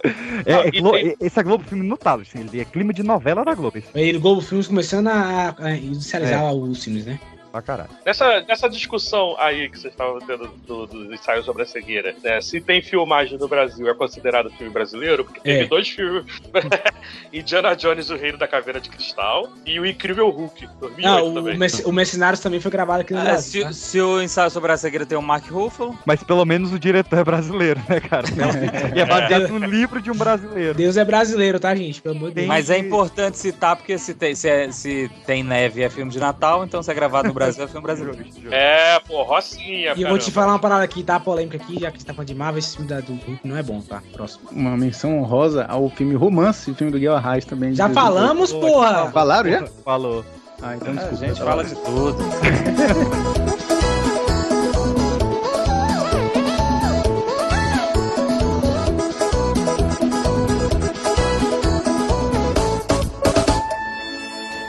É, 0.46 0.52
Não, 0.52 0.60
é 0.62 0.68
e 0.72 0.80
Glo- 0.80 0.92
tem- 0.92 1.14
Esse 1.20 1.38
é 1.38 1.42
Globo 1.42 1.62
Filme 1.64 1.86
notável, 1.86 2.22
assim, 2.26 2.40
ele 2.40 2.58
é 2.58 2.64
clima 2.64 2.90
de 2.90 3.02
novela 3.02 3.44
da 3.44 3.54
Globo. 3.54 3.76
Esse. 3.76 3.88
Aí 3.94 4.16
o 4.16 4.20
Globo 4.20 4.40
Filmes 4.40 4.66
começando 4.66 5.08
a, 5.08 5.54
a 5.58 5.76
industrializar 5.76 6.42
É. 6.42 6.52
os 6.54 6.82
filmes, 6.82 7.04
né? 7.04 7.20
Pra 7.51 7.60
caralho. 7.62 7.90
Nessa, 8.06 8.40
nessa 8.43 8.68
discussão 8.68 9.35
aí 9.39 9.68
que 9.68 9.78
vocês 9.78 9.93
estavam 9.93 10.18
tendo 10.20 10.48
do, 10.66 10.86
do 10.86 11.12
ensaio 11.14 11.43
sobre 11.43 11.62
a 11.62 11.66
cegueira, 11.66 12.14
né, 12.22 12.40
se 12.40 12.60
tem 12.60 12.81
filmagem 12.81 13.36
no 13.39 13.48
Brasil 13.48 13.89
é 13.89 13.94
considerado 13.94 14.51
filme 14.51 14.72
brasileiro, 14.72 15.24
porque 15.24 15.40
teve 15.40 15.64
É. 15.64 15.66
dois 15.66 15.89
filmes: 15.89 16.24
Indiana 17.32 17.74
Jones, 17.74 18.10
o 18.10 18.16
Reino 18.16 18.39
da 18.39 18.47
Caveira 18.47 18.81
de 18.81 18.89
Cristal, 18.89 19.48
e 19.66 19.78
o 19.81 19.86
Incrível 19.86 20.28
Hulk, 20.31 20.68
2008 20.81 21.06
Ah, 21.09 21.22
o, 21.22 21.35
também. 21.35 21.59
Merc- 21.59 21.86
o 21.86 21.93
Mercenários 21.93 22.40
também 22.40 22.60
foi 22.60 22.70
gravado 22.70 23.01
aqui 23.02 23.12
no 23.12 23.20
É, 23.20 23.24
Brasil. 23.24 23.72
se, 23.72 23.81
se 23.90 24.01
o 24.01 24.22
ensaio 24.22 24.51
sobre 24.51 24.72
a 24.72 24.77
cegueira 24.77 25.05
tem 25.06 25.16
o 25.18 25.22
Mark 25.22 25.47
Ruffalo, 25.51 25.98
Mas 26.06 26.22
pelo 26.22 26.44
menos 26.44 26.72
o 26.72 26.78
diretor 26.78 27.18
é 27.18 27.24
brasileiro, 27.24 27.81
né, 27.89 28.01
cara? 28.01 28.27
E 28.94 29.01
é 29.01 29.05
baseado 29.05 29.48
no 29.48 29.66
livro 29.66 30.01
de 30.01 30.10
um 30.10 30.14
brasileiro. 30.14 30.74
Deus 30.74 30.97
é 30.97 31.05
brasileiro, 31.05 31.59
tá, 31.60 31.74
gente? 31.74 32.01
Pelo 32.01 32.16
amor 32.16 32.28
de 32.31 32.36
Deus. 32.36 32.47
mas 32.47 32.70
é 32.70 32.78
importante 32.78 33.39
citar 33.39 33.77
porque 33.77 33.98
se 33.98 34.14
tem, 34.14 34.35
se, 34.35 34.48
é- 34.48 34.70
se 34.70 35.10
tem 35.27 35.43
neve 35.43 35.82
é 35.82 35.90
filme 35.90 36.10
de 36.10 36.18
Natal, 36.18 36.64
então 36.64 36.82
se 36.82 36.90
é 36.90 36.94
gravado 36.94 37.28
no 37.28 37.35
Brasil 37.44 37.64
é 37.64 37.68
filme 37.68 37.82
brasileiro. 37.82 38.18
É, 38.50 39.00
pô, 39.00 39.22
Rocinha, 39.22 39.94
E 39.96 40.02
eu 40.02 40.08
vou 40.08 40.18
te 40.18 40.30
falar 40.30 40.52
uma 40.52 40.58
parada 40.58 40.84
aqui, 40.84 41.02
tá? 41.02 41.18
Polêmica 41.18 41.56
aqui, 41.56 41.78
já 41.80 41.90
que 41.90 41.98
você 42.00 42.06
tá 42.06 42.12
falando 42.14 42.28
de 42.28 42.34
Marvel, 42.34 42.58
esse 42.58 42.76
filme 42.76 42.88
da, 42.88 43.00
do 43.00 43.12
Hulk 43.14 43.40
não 43.44 43.56
é 43.56 43.62
bom, 43.62 43.80
tá? 43.80 44.02
Próximo. 44.12 44.48
Uma 44.52 44.76
menção 44.76 45.18
honrosa 45.18 45.64
ao 45.64 45.88
filme 45.90 46.14
Romance, 46.14 46.70
o 46.70 46.74
filme 46.74 46.92
do 46.92 46.98
Guilherme 46.98 47.18
Arraes 47.18 47.44
também. 47.44 47.74
Já 47.74 47.86
2008. 47.88 47.94
falamos, 48.14 48.52
porra! 48.52 49.10
Falaram 49.10 49.50
já? 49.50 49.66
Falou. 49.84 50.24
Ah, 50.62 50.76
então 50.76 50.88
A 50.90 50.92
desculpa. 50.96 51.16
gente 51.26 51.38
tá 51.38 51.44
fala 51.44 51.64
de 51.64 51.74
tudo. 51.74 52.16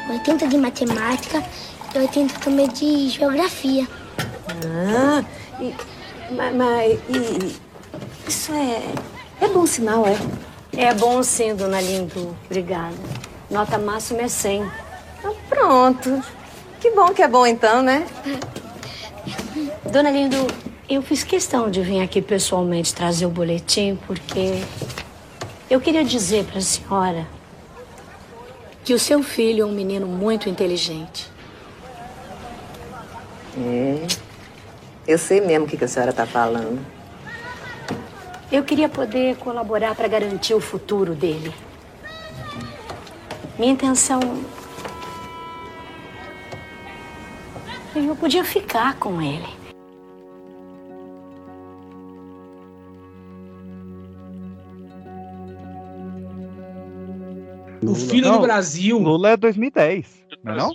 80 0.10 0.48
de 0.48 0.57
matemática 0.57 1.43
e 1.93 1.99
80 1.99 2.39
também 2.39 2.68
de 2.68 3.09
geografia. 3.09 3.88
Ah, 4.65 5.23
e, 5.59 5.73
mas, 6.31 6.55
mas 6.55 6.99
e, 7.09 7.59
isso 8.27 8.51
é, 8.53 8.81
é 9.41 9.47
bom 9.47 9.65
sinal, 9.65 10.05
é? 10.05 10.18
É 10.76 10.93
bom 10.93 11.22
sim, 11.22 11.53
dona 11.53 11.81
Lindo. 11.81 12.35
Obrigada. 12.45 12.95
Nota 13.49 13.77
máxima 13.77 14.22
é 14.22 14.27
100. 14.27 14.63
Ah, 14.63 15.34
pronto. 15.49 16.23
Que 16.80 16.91
bom 16.91 17.07
que 17.09 17.22
é 17.22 17.27
bom 17.27 17.45
então, 17.45 17.81
né? 17.81 18.05
Dona 19.91 20.09
Lindo, 20.09 20.47
eu 20.89 21.01
fiz 21.01 21.23
questão 21.23 21.69
de 21.69 21.81
vir 21.81 22.01
aqui 22.01 22.22
pessoalmente 22.22 22.93
trazer 22.93 23.26
o 23.26 23.30
boletim 23.30 23.97
porque 24.07 24.61
eu 25.69 25.80
queria 25.80 26.03
dizer 26.03 26.43
para 26.43 26.59
a 26.59 26.61
senhora 26.61 27.27
que 28.84 28.93
o 28.93 28.99
seu 28.99 29.23
filho 29.23 29.63
é 29.63 29.65
um 29.65 29.72
menino 29.72 30.05
muito 30.05 30.49
inteligente. 30.49 31.31
É. 33.57 34.07
Eu 35.07 35.18
sei 35.18 35.41
mesmo 35.41 35.65
o 35.65 35.68
que, 35.68 35.78
que 35.78 35.84
a 35.84 35.88
senhora 35.88 36.11
está 36.11 36.26
falando. 36.26 36.80
Eu 38.52 38.64
queria 38.64 38.90
poder 38.90 39.38
colaborar 39.38 39.95
para 39.95 40.07
garantir 40.07 40.53
o 40.53 40.60
futuro 40.60 41.15
dele. 41.15 41.53
Minha 43.57 43.73
intenção. 43.73 44.19
Eu 47.95 48.15
podia 48.15 48.44
ficar 48.44 48.98
com 48.98 49.22
ele. 49.22 49.61
O 57.84 57.95
Filho 57.95 58.28
Não, 58.28 58.38
do 58.38 58.41
Brasil. 58.41 58.98
Lula 58.98 59.32
é 59.32 59.38
2010, 59.38 60.26
não 60.44 60.53
é 60.53 60.57
não? 60.57 60.73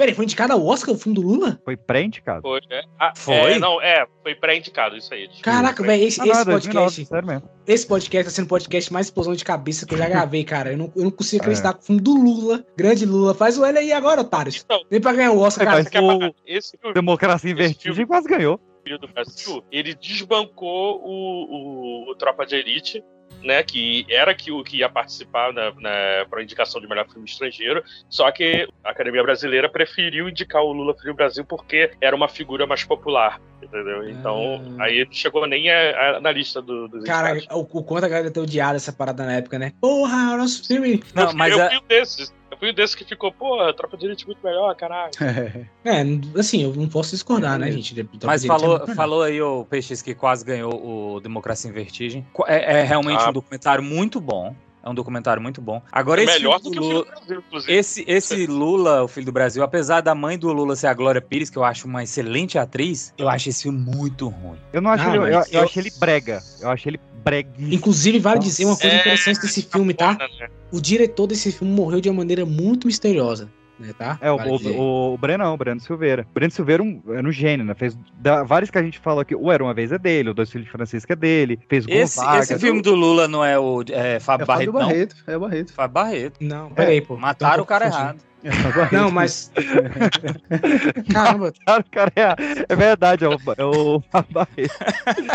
Peraí, 0.00 0.14
foi 0.14 0.24
indicado 0.24 0.54
ao 0.54 0.64
Oscar 0.66 0.94
o 0.94 0.98
filme 0.98 1.14
do 1.14 1.20
Lula? 1.20 1.60
Foi 1.62 1.76
pré-indicado. 1.76 2.40
Foi, 2.40 2.58
é. 2.70 2.82
Ah, 2.98 3.12
Foi? 3.14 3.52
é, 3.52 3.58
não, 3.58 3.82
é, 3.82 4.06
foi 4.22 4.34
pré-indicado 4.34 4.96
isso 4.96 5.12
aí. 5.12 5.28
Caraca, 5.42 5.82
velho, 5.82 6.02
esse, 6.04 6.18
Ah, 6.22 6.24
não, 6.24 6.32
esse 6.32 6.40
é 6.40 6.44
2009, 6.46 6.84
podcast. 6.86 7.04
sério 7.06 7.28
mesmo. 7.28 7.50
Esse 7.66 7.86
podcast 7.86 8.24
tá 8.24 8.34
sendo 8.34 8.46
o 8.46 8.48
podcast 8.48 8.90
mais 8.94 9.06
explosão 9.08 9.34
de 9.34 9.44
cabeça 9.44 9.84
que 9.84 9.92
eu 9.92 9.98
já 9.98 10.08
gravei, 10.08 10.42
cara. 10.42 10.72
Eu 10.72 10.78
não, 10.78 10.92
eu 10.96 11.04
não 11.04 11.10
consigo 11.10 11.42
É. 11.42 11.44
acreditar 11.44 11.74
que 11.74 11.80
o 11.80 11.82
filme 11.82 12.00
do 12.00 12.14
Lula, 12.14 12.64
grande 12.74 13.04
Lula, 13.04 13.34
faz 13.34 13.58
o 13.58 13.64
L 13.66 13.78
aí 13.78 13.92
agora, 13.92 14.22
otários. 14.22 14.64
Nem 14.90 15.02
pra 15.02 15.12
ganhar 15.12 15.32
o 15.32 15.38
Oscar, 15.38 15.66
cara. 15.66 15.82
O 15.82 16.34
Esse 16.46 16.78
filme, 16.78 16.94
Democracia 16.94 17.50
em 17.50 17.54
Vertigem 17.54 18.06
quase 18.06 18.26
ganhou. 18.26 18.58
Do 18.98 19.06
Brasil, 19.08 19.62
ele 19.70 19.94
desbancou 19.94 21.00
o, 21.04 22.06
o, 22.06 22.10
o 22.10 22.14
Tropa 22.14 22.46
de 22.46 22.56
Elite, 22.56 23.04
né? 23.42 23.62
Que 23.62 24.04
era 24.08 24.34
que 24.34 24.50
o 24.52 24.62
que 24.62 24.78
ia 24.78 24.88
participar 24.88 25.52
na, 25.52 25.72
na, 25.74 26.26
para 26.28 26.42
indicação 26.42 26.80
de 26.80 26.88
melhor 26.88 27.06
filme 27.08 27.28
estrangeiro. 27.28 27.82
Só 28.08 28.30
que 28.30 28.68
a 28.84 28.90
Academia 28.90 29.22
Brasileira 29.22 29.68
preferiu 29.68 30.28
indicar 30.28 30.62
o 30.62 30.72
Lula 30.72 30.94
Filho 30.98 31.14
Brasil 31.14 31.44
porque 31.44 31.90
era 32.00 32.14
uma 32.14 32.28
figura 32.28 32.66
mais 32.66 32.84
popular. 32.84 33.40
Entendeu? 33.62 34.08
Então, 34.08 34.62
aí 34.80 35.04
não 35.04 35.12
chegou 35.12 35.46
nem 35.46 35.70
a- 35.70 36.16
a- 36.16 36.20
na 36.20 36.32
lista 36.32 36.62
do, 36.62 36.88
dos 36.88 37.04
Cara, 37.04 37.32
indicados. 37.36 37.56
o, 37.72 37.78
o 37.78 37.84
quanto 37.84 38.04
a 38.04 38.08
galera 38.08 38.30
ter 38.30 38.40
odiado 38.40 38.76
essa 38.76 38.92
parada 38.92 39.24
na 39.24 39.34
época, 39.34 39.58
né? 39.58 39.72
Porra, 39.80 40.34
o 40.34 40.38
nosso 40.38 40.66
filme. 40.66 41.02
eu, 41.14 41.28
fui- 41.28 41.52
eu 41.52 41.78
um 41.78 41.86
desses. 41.86 42.32
Um 42.62 42.72
desses 42.74 42.94
que 42.94 43.04
ficou, 43.04 43.32
pô, 43.32 43.72
Tropa 43.72 43.96
de 43.96 44.06
Elite 44.06 44.26
muito 44.26 44.38
melhor, 44.44 44.74
caralho. 44.74 45.10
É, 45.84 46.02
assim, 46.38 46.62
eu 46.62 46.74
não 46.74 46.88
posso 46.88 47.10
discordar, 47.12 47.58
né, 47.58 47.70
gente? 47.72 47.94
de- 47.94 48.08
Mas 48.24 48.42
de- 48.42 48.48
falou, 48.48 48.84
de- 48.84 48.94
falou 48.94 49.22
aí 49.22 49.40
o 49.40 49.64
PX 49.64 50.02
que 50.02 50.14
quase 50.14 50.44
ganhou 50.44 51.14
o 51.14 51.20
Democracia 51.20 51.70
em 51.70 51.72
Vertigem. 51.72 52.26
É, 52.46 52.80
é 52.80 52.82
realmente 52.82 53.22
Ah. 53.24 53.30
um 53.30 53.32
documentário 53.32 53.82
muito 53.82 54.20
bom. 54.20 54.54
É 54.82 54.88
um 54.88 54.94
documentário 54.94 55.42
muito 55.42 55.60
bom. 55.60 55.82
Agora, 55.92 56.22
É 56.22 56.24
esse 56.24 56.32
melhor 56.38 56.58
do 56.58 56.70
que 56.70 56.78
o 56.78 56.82
Lula- 56.82 57.04
Filho 57.04 57.04
do 57.04 57.18
Brasil, 57.20 57.38
inclusive. 57.46 57.72
Esse, 57.74 58.04
esse 58.08 58.46
Lula, 58.46 59.02
o 59.02 59.08
filho 59.08 59.26
do 59.26 59.32
Brasil, 59.32 59.62
apesar 59.62 60.00
da 60.00 60.14
mãe 60.14 60.38
do 60.38 60.50
Lula 60.54 60.74
ser 60.74 60.86
a 60.86 60.94
Glória 60.94 61.20
Pires, 61.20 61.50
que 61.50 61.58
eu 61.58 61.64
acho 61.64 61.86
uma 61.86 62.02
excelente 62.02 62.58
atriz, 62.58 63.12
eu 63.18 63.28
acho 63.28 63.50
esse 63.50 63.64
filme 63.64 63.78
muito 63.78 64.28
ruim. 64.28 64.56
Eu 64.72 64.80
não 64.80 64.90
acho 64.90 65.04
Ah, 65.04 65.08
ele, 65.08 65.18
eu, 65.18 65.22
eu 65.26 65.42
eu- 65.52 65.62
achei 65.64 65.82
ele 65.82 65.90
brega. 66.00 66.40
Eu 66.62 66.70
achei 66.70 66.90
ele 66.92 67.00
breguíssimo. 67.24 67.72
Inclusive, 67.74 68.18
vale 68.18 68.40
dizer 68.40 68.64
uma 68.64 68.76
coisa 68.76 68.96
É, 68.96 69.00
interessante 69.00 69.40
desse 69.40 69.62
filme, 69.62 69.94
tá? 69.94 70.14
né? 70.14 70.48
O 70.72 70.80
diretor 70.80 71.26
desse 71.26 71.50
filme 71.52 71.72
morreu 71.72 72.00
de 72.00 72.08
uma 72.08 72.18
maneira 72.18 72.44
muito 72.46 72.86
misteriosa, 72.86 73.50
né, 73.78 73.92
tá? 73.96 74.18
É, 74.20 74.30
o, 74.30 74.36
Vale 74.36 74.58
dizer. 74.58 74.76
o, 74.78 75.14
o 75.14 75.18
Brenão, 75.18 75.54
o 75.54 75.56
Breno 75.56 75.80
Silveira. 75.80 76.26
O 76.30 76.34
Breno 76.34 76.50
Silveira 76.52 76.82
um, 76.82 77.02
era 77.08 77.26
um 77.26 77.32
gênio, 77.32 77.64
né? 77.64 77.74
Fez 77.74 77.96
da- 78.20 78.42
vários 78.44 78.70
que 78.70 78.78
a 78.78 78.82
gente 78.82 78.98
falou 78.98 79.20
aqui. 79.20 79.34
O 79.34 79.50
Era 79.50 79.64
Uma 79.64 79.74
Vez 79.74 79.90
é 79.90 79.98
dele, 79.98 80.30
o 80.30 80.34
Dois 80.34 80.50
Filhos 80.50 80.66
de 80.66 80.70
Francisco 80.72 81.12
é 81.12 81.16
dele. 81.16 81.58
Fez 81.68 81.84
Esse, 81.88 82.16
Gonzaga. 82.20 82.38
esse 82.40 82.58
filme 82.58 82.82
do 82.82 82.94
Lula 82.94 83.26
não 83.26 83.44
é 83.44 83.58
o 83.58 83.82
é, 83.90 84.20
Fábio 84.20 84.44
É 84.44 84.46
Fábio 84.46 84.46
Barreto, 84.46 84.72
não? 84.72 84.80
Barreto, 84.80 85.16
é 85.26 85.36
o 85.36 85.40
Barreto. 85.40 85.72
Fábio 85.72 85.94
Barreto. 85.94 86.36
Não, 86.40 86.70
peraí, 86.70 87.00
pô. 87.00 87.16
Mataram 87.16 87.62
o 87.62 87.66
cara 87.66 87.86
Então, 87.88 87.98
errado. 87.98 88.18
É. 88.44 88.94
Não, 88.94 89.10
mas. 89.10 89.52
Caramba. 91.12 91.52
Cara, 91.66 91.80
o 91.80 91.90
cara 91.90 92.12
é, 92.16 92.64
é 92.68 92.76
verdade, 92.76 93.24
é 93.24 93.28
o, 93.28 93.38
é 93.56 93.64
o 93.64 94.02
Barreto. 94.30 94.74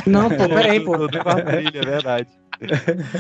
Não, 0.08 0.30
pô, 0.30 0.50
peraí, 0.50 0.80
pô. 0.80 0.98
Do, 0.98 1.08
do 1.08 1.20
Quadrilha, 1.20 1.80
é 1.80 1.86
verdade. 1.86 2.28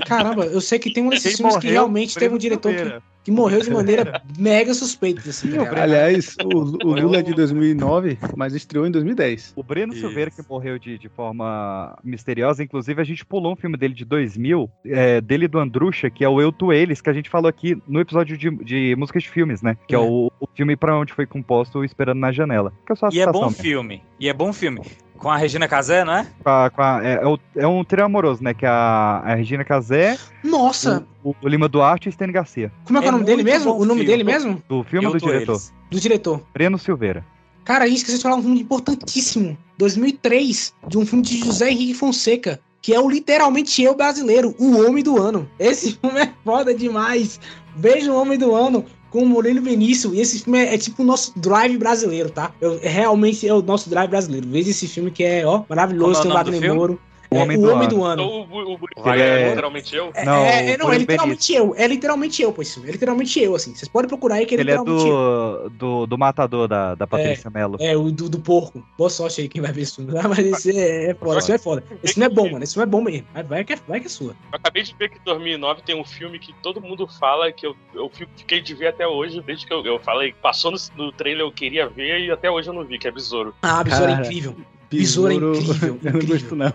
Caramba, 0.06 0.46
eu 0.46 0.62
sei 0.62 0.80
que 0.80 0.92
tem 0.92 1.04
um 1.04 1.10
desses 1.10 1.38
filmes 1.38 1.58
que 1.58 1.68
realmente 1.68 2.16
teve 2.16 2.34
um 2.34 2.38
diretor 2.38 2.74
que, 2.74 3.02
que 3.26 3.32
morreu 3.32 3.60
de 3.62 3.70
maneira 3.70 4.22
mega 4.38 4.74
suspeita, 4.74 5.30
assim, 5.30 5.52
tá? 5.52 5.82
Aliás, 5.82 6.36
o, 6.44 6.88
o 6.88 7.00
Lula 7.00 7.18
é 7.18 7.22
de 7.22 7.34
2009, 7.34 8.18
mas 8.36 8.54
estreou 8.54 8.86
em 8.86 8.92
2010. 8.92 9.54
O 9.56 9.64
Breno 9.64 9.94
Silveira, 9.94 10.32
que 10.32 10.42
morreu 10.48 10.78
de, 10.80 10.98
de 10.98 11.10
forma 11.10 11.98
misteriosa, 12.04 12.64
inclusive 12.64 13.02
a 13.02 13.06
gente 13.06 13.26
pulou 13.26 13.54
um 13.54 13.56
filme 13.56 13.78
dele 13.78 13.94
de 13.94 14.06
2000, 14.06 14.70
é, 14.86 15.22
dele 15.22 15.46
e 15.46 15.48
do 15.48 15.60
Andrucha, 15.60 16.10
que 16.10 16.24
é 16.24 16.30
o 16.30 16.40
Eu 16.40 16.52
Tu 16.52 16.72
Eles, 16.72 17.02
que 17.02 17.10
a 17.10 17.14
gente 17.14 17.30
falou 17.30 17.50
aqui 17.50 17.78
no 17.88 18.00
episódio 18.00 18.38
de, 18.38 18.50
de 18.64 18.96
músicas 18.96 19.24
de 19.24 19.30
filmes, 19.30 19.62
né? 19.62 19.75
Que 19.88 19.96
é, 19.96 19.98
É. 19.98 20.02
o, 20.02 20.32
o 20.40 20.48
filme 20.56 20.76
pra 20.76 20.98
onde 20.98 21.14
foi 21.14 21.26
composto 21.26 21.84
Esperando 21.84 22.20
na 22.20 22.32
Janela. 22.32 22.72
Que 22.86 22.94
é 22.94 22.96
só 22.96 23.08
a 23.08 23.10
E 23.12 23.20
é 23.20 23.26
bom 23.32 23.46
mesmo. 23.48 23.52
filme. 23.64 24.04
E 24.20 24.30
é 24.30 24.34
bom 24.34 24.52
filme. 24.54 24.82
Com 25.18 25.30
a 25.30 25.38
Regina 25.38 25.68
Casé, 25.68 26.04
não 26.04 26.14
é? 26.14 26.28
Com 26.44 26.50
a- 26.50 26.70
com 26.70 26.82
a- 26.82 27.00
é, 27.04 27.14
é 27.22 27.26
o- 27.28 27.40
é 27.56 27.66
um 27.68 27.84
trio 27.86 28.04
amoroso, 28.06 28.44
né? 28.44 28.54
Que 28.54 28.66
é 28.66 28.70
a, 28.70 29.22
a 29.26 29.36
Regina 29.36 29.64
Casé, 29.64 30.18
Nossa, 30.44 31.06
o, 31.24 31.34
o 31.42 31.48
Lima 31.48 31.70
Duarte 31.70 32.08
e 32.08 32.10
o 32.10 32.12
Stênio 32.12 32.34
Garcia. 32.34 32.70
como 32.84 33.00
é 33.00 33.02
que 33.02 33.08
é 33.08 33.10
o 33.10 33.12
É 33.12 33.14
nome 33.14 33.26
dele 33.26 33.42
mesmo? 33.44 33.72
O 33.74 33.80
nome 33.86 34.02
filme. 34.02 34.06
dele 34.06 34.24
mesmo? 34.26 34.62
Do 34.68 34.84
filme 34.84 35.08
ou 35.08 35.14
do 35.14 35.20
diretor? 35.20 35.54
eles. 35.54 35.74
Do 35.90 36.00
diretor. 36.00 36.42
Breno 36.54 36.78
Silveira. 36.78 37.26
Cara, 37.64 37.86
a 37.86 37.88
gente 37.88 37.98
esqueceu 37.98 38.18
de 38.18 38.24
falar 38.24 38.36
um 38.36 38.42
filme 38.44 38.60
importantíssimo. 38.62 39.58
2003, 39.78 40.74
de 40.88 40.98
um 40.98 41.06
filme 41.06 41.24
de 41.24 41.40
José 41.40 41.72
Henrique 41.72 41.94
Fonseca, 41.94 42.60
que 42.82 42.94
é 42.94 43.00
o 43.00 43.10
literalmente 43.10 43.82
eu 43.82 43.96
brasileiro, 43.96 44.54
o 44.60 44.86
Homem 44.86 45.04
do 45.04 45.18
Ano. 45.22 45.50
Esse 45.58 45.94
filme 46.00 46.20
é 46.20 46.32
foda 46.44 46.74
demais. 46.74 47.40
Veja 47.76 48.12
o 48.12 48.16
Homem 48.22 48.38
do 48.38 48.54
Ano 48.54 48.86
com 49.16 49.24
o 49.24 49.26
Murilo 49.26 49.62
Benício. 49.62 50.14
E 50.14 50.20
esse 50.20 50.40
filme 50.40 50.60
é, 50.60 50.76
é 50.76 50.78
tipo 50.78 51.02
o 51.02 51.06
nosso 51.06 51.32
drive 51.40 51.78
brasileiro, 51.78 52.30
tá? 52.30 52.52
Eu, 52.60 52.78
realmente 52.82 53.48
é 53.48 53.54
o 53.54 53.62
nosso 53.62 53.90
drive 53.90 54.10
brasileiro. 54.10 54.46
Veja 54.50 54.72
esse 54.72 54.90
filme 54.90 55.10
que 55.10 55.24
é, 55.24 55.46
ó, 55.48 55.64
maravilhoso. 55.70 56.20
É 56.20 56.24
Tem 56.24 56.32
o 56.32 56.34
Wagner? 56.34 56.76
Moro. 56.76 57.00
O 57.36 57.40
É, 57.40 57.44
Homem 57.44 57.58
o 57.58 57.62
do 57.62 57.68
Homem 57.70 57.88
Ano. 57.88 57.90
do 57.96 58.04
Ano. 58.04 58.24
Então, 58.24 58.58
o, 58.58 58.74
o, 58.74 58.74
o 58.76 59.04
Vai, 59.04 59.22
é 59.22 59.26
é- 59.42 59.50
literalmente 59.50 59.96
eu? 59.96 60.12
É, 60.14 60.26
Não, 60.26 60.46
é, 60.46 60.72
é, 60.72 60.78
não, 60.78 60.92
é 60.92 60.98
literalmente 60.98 61.54
eu. 61.54 61.76
É 61.76 61.88
literalmente 61.88 62.42
eu, 62.42 62.54
pois. 62.54 62.78
É 62.78 62.92
literalmente 62.92 63.40
eu, 63.40 63.56
assim. 63.56 63.76
Vocês 63.76 63.88
podem 63.88 64.08
procurar 64.08 64.36
aí 64.36 64.46
que 64.46 64.56
é 64.56 64.60
Ele 64.60 64.72
é 64.72 64.76
literalmente 64.78 65.08
eu. 65.08 65.70
do, 65.70 65.70
do, 65.70 66.06
do 66.08 66.18
matador 66.18 66.68
da, 66.68 66.96
da 66.96 67.06
Patrícia 67.06 67.50
Mello. 67.50 67.78
É, 67.80 67.96
o 67.96 68.12
do, 68.12 68.30
do 68.30 68.40
porco. 68.40 68.84
Boa 68.98 69.10
sorte 69.10 69.42
aí 69.42 69.50
quem 69.50 69.62
vai 69.62 69.72
ver 69.72 69.86
filme. 69.86 70.14
Ah, 70.26 70.28
mas 70.28 70.40
esse 70.40 70.76
é, 70.78 71.12
é 71.12 71.14
foda, 71.14 71.38
esse 71.38 71.46
filme 71.48 71.56
é 71.56 71.60
foda. 71.60 71.84
Esse 72.02 72.14
filme 72.14 72.26
é 72.26 72.30
bom, 72.30 72.50
mano. 72.50 72.64
Esse 72.64 72.74
filme 72.74 72.84
é 72.88 72.90
bom 72.90 73.02
mesmo. 73.02 73.28
Vai, 73.34 73.44
vai, 73.44 73.64
que, 73.64 73.74
é, 73.74 73.78
vai 73.88 74.00
que 74.00 74.08
é 74.08 74.10
sua. 74.10 74.32
Eu 74.32 74.36
acabei 74.54 74.82
de 74.84 74.96
ver 74.96 75.10
que 75.10 75.18
em 75.18 75.22
2009 75.26 75.82
tem 75.84 76.00
um 76.00 76.06
filme 76.06 76.40
que 76.40 76.54
todo 76.64 76.82
mundo 76.82 77.08
fala 77.20 77.52
que 77.52 77.66
eu, 77.68 77.76
eu 77.94 78.10
fiquei 78.38 78.62
de 78.62 78.74
ver 78.74 78.88
até 78.88 79.08
hoje, 79.08 79.42
desde 79.42 79.66
que 79.66 79.74
eu, 79.74 79.86
eu 79.86 80.00
falei, 80.00 80.34
passou 80.42 80.72
no, 80.72 80.78
no 80.96 81.12
trailer, 81.12 81.42
eu 81.42 81.52
queria 81.52 81.88
ver 81.88 82.22
e 82.22 82.32
até 82.32 82.50
hoje 82.50 82.70
eu 82.70 82.74
não 82.74 82.84
vi, 82.86 82.98
que 82.98 83.08
é 83.08 83.12
Besouro. 83.12 83.54
Ah, 83.62 83.84
Besouro 83.84 84.12
é 84.12 84.14
incrível. 84.16 84.56
Besouro 84.90 85.32
é 85.32 85.36
incrível, 85.36 86.00
Eu 86.04 86.12
não 86.14 86.20
incrível. 86.20 86.28
gosto, 86.28 86.56
não. 86.56 86.72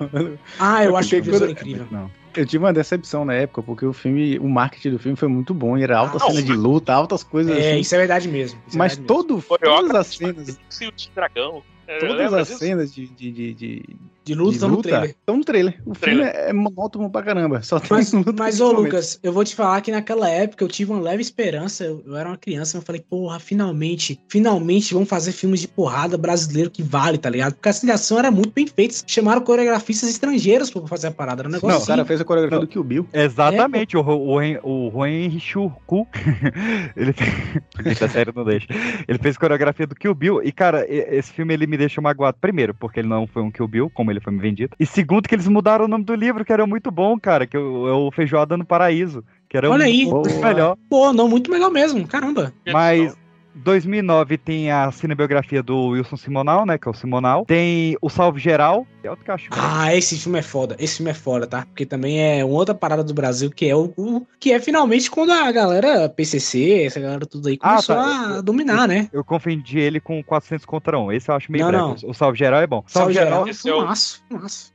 Ah, 0.58 0.84
eu 0.84 0.90
Eu 0.90 0.96
acho 0.96 1.08
que 1.10 1.20
Besouro 1.20 1.46
é 1.46 1.52
incrível. 1.52 1.86
Não. 1.90 2.10
Eu 2.36 2.46
tive 2.46 2.64
uma 2.64 2.72
decepção 2.72 3.24
na 3.24 3.34
época, 3.34 3.62
porque 3.62 3.84
o 3.84 3.92
filme, 3.92 4.38
o 4.38 4.48
marketing 4.48 4.90
do 4.90 4.98
filme 4.98 5.16
foi 5.16 5.28
muito 5.28 5.52
bom, 5.52 5.76
e 5.76 5.82
era 5.82 5.98
alta 5.98 6.16
Ah, 6.18 6.20
cena 6.30 6.42
de 6.42 6.52
luta, 6.52 6.92
altas 6.92 7.22
coisas 7.24 7.52
É, 7.56 7.70
assim. 7.72 7.80
isso 7.80 7.94
é 7.94 7.98
verdade 7.98 8.28
mesmo. 8.28 8.58
é 8.72 8.76
Mas 8.76 8.96
verdade 8.96 9.00
mesmo. 9.00 9.06
todo, 9.06 9.42
Coreógrafo, 9.42 9.86
todas 9.88 9.96
as 9.96 10.16
cenas, 10.16 10.48
o 10.80 11.14
dragão. 11.14 11.62
Todas 11.98 12.32
as 12.32 12.48
cenas 12.48 12.94
de, 12.94 13.08
de, 13.08 13.32
de, 13.32 13.54
de, 13.54 13.82
De 14.24 14.34
luta 14.34 14.50
de 14.50 14.56
estão 14.56 14.68
no 14.70 14.82
trailer. 14.82 15.10
estão 15.10 15.36
no 15.38 15.44
trailer. 15.44 15.82
O 15.86 15.92
Trailer. 15.92 16.26
filme 16.32 16.40
é 16.48 16.52
monótono 16.52 17.10
pra 17.10 17.22
caramba. 17.22 17.62
Só 17.62 17.80
tem 17.80 17.88
Mas, 17.90 18.12
luta 18.12 18.32
mas 18.38 18.60
ô. 18.60 18.70
Lucas, 18.72 19.18
eu 19.22 19.32
vou 19.32 19.42
te 19.44 19.54
falar 19.54 19.80
que 19.80 19.90
naquela 19.90 20.28
época 20.28 20.62
eu 20.62 20.68
tive 20.68 20.92
uma 20.92 21.00
leve 21.00 21.22
esperança. 21.22 21.84
Eu, 21.84 22.02
eu 22.06 22.16
era 22.16 22.28
uma 22.28 22.36
criança, 22.36 22.76
eu 22.76 22.82
falei, 22.82 23.00
porra, 23.00 23.38
finalmente, 23.40 24.20
finalmente 24.28 24.92
vão 24.94 25.06
fazer 25.06 25.32
filmes 25.32 25.60
de 25.60 25.68
porrada 25.68 26.18
brasileiro 26.18 26.70
que 26.70 26.82
vale, 26.82 27.16
tá 27.18 27.30
ligado? 27.30 27.54
Porque 27.54 27.68
a 27.68 27.94
ação 27.94 28.18
era 28.18 28.30
muito 28.30 28.52
bem 28.52 28.66
feita. 28.66 28.94
Chamaram 29.06 29.40
coreografistas 29.40 30.10
estrangeiros 30.10 30.70
pra 30.70 30.86
fazer 30.86 31.06
a 31.08 31.10
parada. 31.10 31.42
Era 31.42 31.48
um 31.48 31.52
negócio 31.52 31.76
Não, 31.76 31.82
o 31.82 31.86
cara 31.86 32.02
assim. 32.02 32.08
fez 32.08 32.20
a 32.20 32.24
coreografia 32.24 32.58
Não. 32.58 32.64
do 32.66 32.70
Kill 32.70 32.84
Bill. 32.84 33.08
Exatamente, 33.12 33.96
o, 33.96 34.00
Ro- 34.02 34.20
o, 34.20 34.38
Ren- 34.38 34.60
o 34.62 34.90
Juan 34.92 35.10
ele 36.96 37.12
fez, 37.12 37.98
série 38.12 38.32
não 38.34 38.44
deixa. 38.44 38.66
Ele 39.08 39.18
fez 39.18 39.36
coreografia 39.36 39.86
do 39.86 39.94
Kill 39.94 40.14
Bill 40.14 40.42
e, 40.42 40.52
cara, 40.52 40.84
esse 40.88 41.32
filme 41.32 41.54
ele 41.54 41.66
me 41.66 41.76
deixa 41.76 42.00
magoado. 42.00 42.36
Primeiro, 42.40 42.74
porque 42.74 43.00
ele 43.00 43.08
não 43.08 43.26
foi 43.26 43.42
um 43.42 43.50
Kill 43.50 43.66
Bill, 43.68 43.90
como 43.90 44.09
ele 44.10 44.20
foi 44.20 44.32
me 44.32 44.38
vendido. 44.40 44.74
E 44.78 44.86
segundo, 44.86 45.28
que 45.28 45.34
eles 45.34 45.48
mudaram 45.48 45.84
o 45.84 45.88
nome 45.88 46.04
do 46.04 46.14
livro, 46.14 46.44
que 46.44 46.52
era 46.52 46.66
muito 46.66 46.90
bom, 46.90 47.18
cara, 47.18 47.46
que 47.46 47.56
é 47.56 47.60
o, 47.60 47.88
é 47.88 47.92
o 47.92 48.10
Feijoada 48.10 48.56
no 48.56 48.64
Paraíso, 48.64 49.24
que 49.48 49.56
era 49.56 49.70
Olha 49.70 49.82
um- 49.84 49.86
aí. 49.86 50.04
muito 50.06 50.40
melhor. 50.40 50.76
Pô, 50.88 51.12
não, 51.12 51.28
muito 51.28 51.50
melhor 51.50 51.70
mesmo, 51.70 52.06
caramba. 52.06 52.52
Mas 52.72 53.16
2009 53.54 54.38
tem 54.38 54.70
a 54.70 54.90
cinebiografia 54.92 55.62
do 55.62 55.88
Wilson 55.88 56.16
Simonal, 56.16 56.64
né? 56.64 56.78
Que 56.78 56.88
é 56.88 56.90
o 56.90 56.94
Simonal. 56.94 57.44
Tem 57.44 57.96
o 58.00 58.08
Salve 58.08 58.40
Geral, 58.40 58.86
que 59.00 59.06
é 59.06 59.10
outro 59.10 59.24
cachorro. 59.24 59.60
Ah, 59.60 59.94
esse 59.94 60.16
filme 60.18 60.38
é 60.38 60.42
foda. 60.42 60.76
Esse 60.78 60.96
filme 60.96 61.10
é 61.10 61.14
foda, 61.14 61.46
tá? 61.46 61.66
Porque 61.66 61.84
também 61.84 62.20
é 62.20 62.44
uma 62.44 62.54
outra 62.54 62.74
parada 62.74 63.02
do 63.04 63.12
Brasil 63.14 63.50
que 63.50 63.66
é 63.66 63.74
o, 63.74 63.92
o- 63.96 64.26
que 64.38 64.52
é 64.52 64.60
finalmente 64.60 65.10
quando 65.10 65.30
a 65.32 65.50
galera 65.52 66.08
PCC, 66.08 66.84
essa 66.84 67.00
galera 67.00 67.26
tudo 67.26 67.48
aí 67.48 67.58
Ah, 67.60 67.70
começou 67.70 67.96
tá. 67.96 68.38
a 68.38 68.40
dominar, 68.40 68.86
né? 68.88 69.08
Eu 69.12 69.24
confundi 69.24 69.78
ele 69.78 70.00
com 70.00 70.22
400 70.22 70.64
contra 70.64 70.98
1. 70.98 71.12
Esse 71.12 71.30
eu 71.30 71.34
acho 71.34 71.50
meio 71.50 71.70
Não, 71.70 71.92
breve. 71.94 72.06
O 72.06 72.14
Salve 72.14 72.38
Geral 72.38 72.60
é 72.62 72.66
bom. 72.66 72.82
Salve 72.86 73.12
geral, 73.12 73.46
esse 73.48 73.68
é 73.68 73.74
o- 73.74 73.80
fumaço, 73.80 74.22
fumaço. 74.28 74.69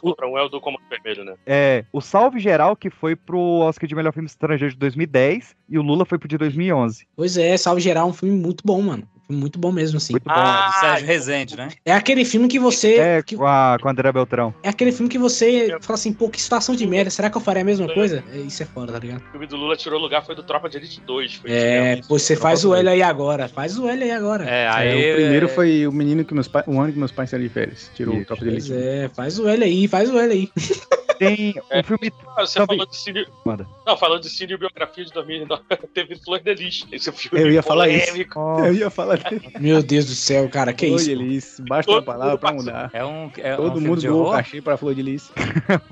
Contra 0.00 0.28
um 0.28 0.38
é 0.38 0.42
o 0.42 0.48
do 0.48 0.60
Comando 0.60 0.82
Vermelho, 0.88 1.24
né? 1.24 1.34
É, 1.46 1.84
o 1.92 2.00
Salve 2.00 2.38
Geral 2.38 2.74
que 2.74 2.90
foi 2.90 3.14
pro 3.14 3.38
Oscar 3.38 3.88
de 3.88 3.94
Melhor 3.94 4.12
Filme 4.12 4.26
Estrangeiro 4.26 4.72
de 4.72 4.78
2010 4.78 5.56
e 5.68 5.78
o 5.78 5.82
Lula 5.82 6.04
foi 6.04 6.18
pro 6.18 6.28
de 6.28 6.38
2011. 6.38 7.06
Pois 7.14 7.36
é, 7.36 7.56
Salve 7.56 7.80
Geral 7.80 8.06
é 8.06 8.10
um 8.10 8.14
filme 8.14 8.36
muito 8.36 8.62
bom, 8.64 8.80
mano. 8.80 9.08
Muito 9.28 9.58
bom 9.58 9.70
mesmo, 9.70 9.98
assim. 9.98 10.14
Muito 10.14 10.24
bom. 10.24 10.32
Ah, 10.34 10.68
do 10.68 10.80
Sérgio 10.80 11.06
Rezende, 11.06 11.56
né? 11.56 11.68
É 11.84 11.92
aquele 11.92 12.24
filme 12.24 12.48
que 12.48 12.58
você. 12.58 12.94
É, 12.96 13.22
que- 13.22 13.36
com, 13.36 13.46
a, 13.46 13.76
com 13.80 13.86
a 13.88 13.90
André 13.90 14.10
Beltrão. 14.10 14.54
é 14.62 14.68
aquele 14.70 14.90
filme 14.90 15.10
que 15.10 15.18
você 15.18 15.68
fala 15.82 15.94
assim, 15.98 16.12
pô, 16.12 16.28
que 16.30 16.40
situação 16.40 16.74
de 16.74 16.86
merda. 16.86 17.10
Será 17.10 17.28
que 17.28 17.36
eu 17.36 17.40
faria 17.40 17.60
a 17.62 17.64
mesma 17.64 17.92
coisa? 17.92 18.24
É, 18.32 18.38
Isso 18.38 18.62
é 18.62 18.66
foda, 18.66 18.92
tá 18.92 18.98
ligado? 18.98 19.22
O 19.28 19.30
filme 19.32 19.46
do 19.46 19.56
Lula 19.56 19.76
tirou 19.76 20.00
lugar 20.00 20.24
foi 20.24 20.34
do 20.34 20.42
Tropa 20.42 20.68
de 20.68 20.78
Elite 20.78 21.00
2. 21.06 21.34
Foi 21.34 21.50
É, 21.52 21.96
pô, 22.08 22.18
você 22.18 22.34
faz 22.36 22.64
o 22.64 22.74
L 22.74 22.88
aí 22.88 23.02
agora. 23.02 23.48
Faz 23.48 23.78
o 23.78 23.86
L 23.88 24.02
aí 24.02 24.10
agora. 24.10 24.48
É, 24.48 24.64
É, 24.64 24.68
aí. 24.68 25.12
o 25.12 25.16
primeiro 25.16 25.48
foi 25.48 25.86
o 25.86 25.92
menino 25.92 26.24
que 26.24 26.32
meus 26.32 26.48
pais. 26.48 26.64
O 26.66 26.80
ano 26.80 26.92
que 26.92 26.98
meus 26.98 27.12
pais 27.12 27.28
saíram 27.30 27.46
de 27.46 27.52
férias. 27.52 27.90
Tirou 27.94 28.14
Isso. 28.14 28.22
o 28.22 28.26
Tropa 28.26 28.44
de 28.44 28.50
Pois 28.50 28.70
Elite. 28.70 28.82
é, 28.86 29.10
faz 29.14 29.38
o 29.38 29.46
L 29.48 29.62
aí, 29.64 29.86
faz 29.88 30.10
o 30.10 30.18
L 30.18 30.32
aí. 30.32 30.48
Tem 31.18 31.54
É. 31.70 31.80
um 31.80 31.82
filme. 31.82 32.12
Ah, 32.36 32.40
Você 32.46 32.52
Sabe- 32.54 32.66
falou 32.68 32.86
de 32.86 32.96
cine... 32.96 33.26
Manda. 33.44 33.66
Não, 33.86 33.96
falando 33.96 34.22
de 34.22 34.28
cinebiografia 34.28 35.04
de 35.04 35.12
2009, 35.12 35.62
teve 35.94 36.16
Flor 36.16 36.40
de 36.40 36.54
Lis. 36.54 36.86
Esse 36.92 37.10
filme 37.12 37.40
Eu 37.44 37.50
ia 37.52 37.62
falar 37.62 37.88
isso. 37.88 38.12
Eu 38.16 38.74
ia 38.74 38.90
falar. 38.90 39.18
Meu 39.58 39.82
Deus 39.82 40.06
do 40.06 40.12
céu, 40.14 40.48
cara, 40.48 40.72
que 40.72 40.86
Flor 40.86 40.96
isso? 41.00 41.08
de 41.08 41.14
Lis. 41.14 41.60
Basta 41.68 41.90
uma 41.90 42.02
palavra 42.02 42.38
pra 42.38 42.52
mudar. 42.52 42.90
É 42.92 43.04
um. 43.04 43.30
É 43.38 43.54
um 43.54 43.56
Todo 43.56 43.72
filme 43.72 43.88
mundo 43.88 44.02
doou 44.02 44.32
cachê 44.32 44.60
pra 44.62 44.76
Flor 44.76 44.94
de 44.94 45.02
Lis. 45.02 45.30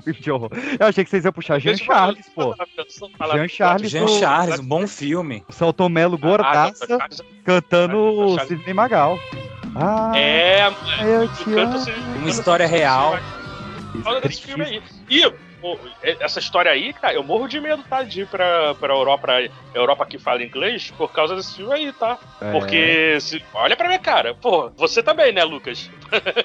filme 0.03 0.19
de 0.21 0.31
horror. 0.31 0.49
Eu 0.79 0.85
achei 0.87 1.03
que 1.03 1.09
vocês 1.09 1.25
iam 1.25 1.33
puxar 1.33 1.59
Jean 1.59 1.75
Charles, 1.75 2.25
pô. 2.33 2.55
Jean 3.33 3.47
Charles, 3.47 3.91
Jean 3.91 4.07
Charles, 4.07 4.59
um 4.59 4.65
bom 4.65 4.87
filme. 4.87 5.43
Celton 5.49 5.89
Mello 5.89 6.17
Ah, 6.21 6.25
gordaça 6.25 6.97
cantando 7.43 8.37
Sidney 8.47 8.73
Magal. 8.73 9.19
Ah, 9.75 10.11
É, 10.17 10.67
eu 11.03 11.27
te 11.27 11.43
canto 11.45 11.77
amo. 11.77 12.17
Uma 12.19 12.29
história 12.29 12.65
real. 12.67 13.19
Fala 14.03 14.21
desse 14.21 14.41
filme 14.41 14.63
aí. 14.63 14.81
E 15.09 15.29
pô, 15.61 15.77
essa 16.01 16.39
história 16.39 16.71
aí, 16.71 16.93
cara, 16.93 17.13
eu 17.13 17.23
morro 17.23 17.47
de 17.47 17.59
medo, 17.59 17.83
tá? 17.89 18.03
De 18.03 18.21
ir 18.21 18.27
pra, 18.27 18.75
pra 18.75 18.93
Europa, 18.93 19.23
pra 19.23 19.49
Europa 19.73 20.05
que 20.05 20.17
fala 20.17 20.43
inglês, 20.43 20.91
por 20.91 21.11
causa 21.11 21.35
desse 21.35 21.55
filme 21.55 21.73
aí, 21.73 21.93
tá? 21.93 22.17
É. 22.41 22.51
Porque, 22.51 23.17
se, 23.19 23.43
olha 23.53 23.75
pra 23.75 23.87
minha 23.87 23.99
cara, 23.99 24.33
pô, 24.35 24.69
você 24.77 25.01
também, 25.01 25.33
né, 25.33 25.43
Lucas? 25.43 25.89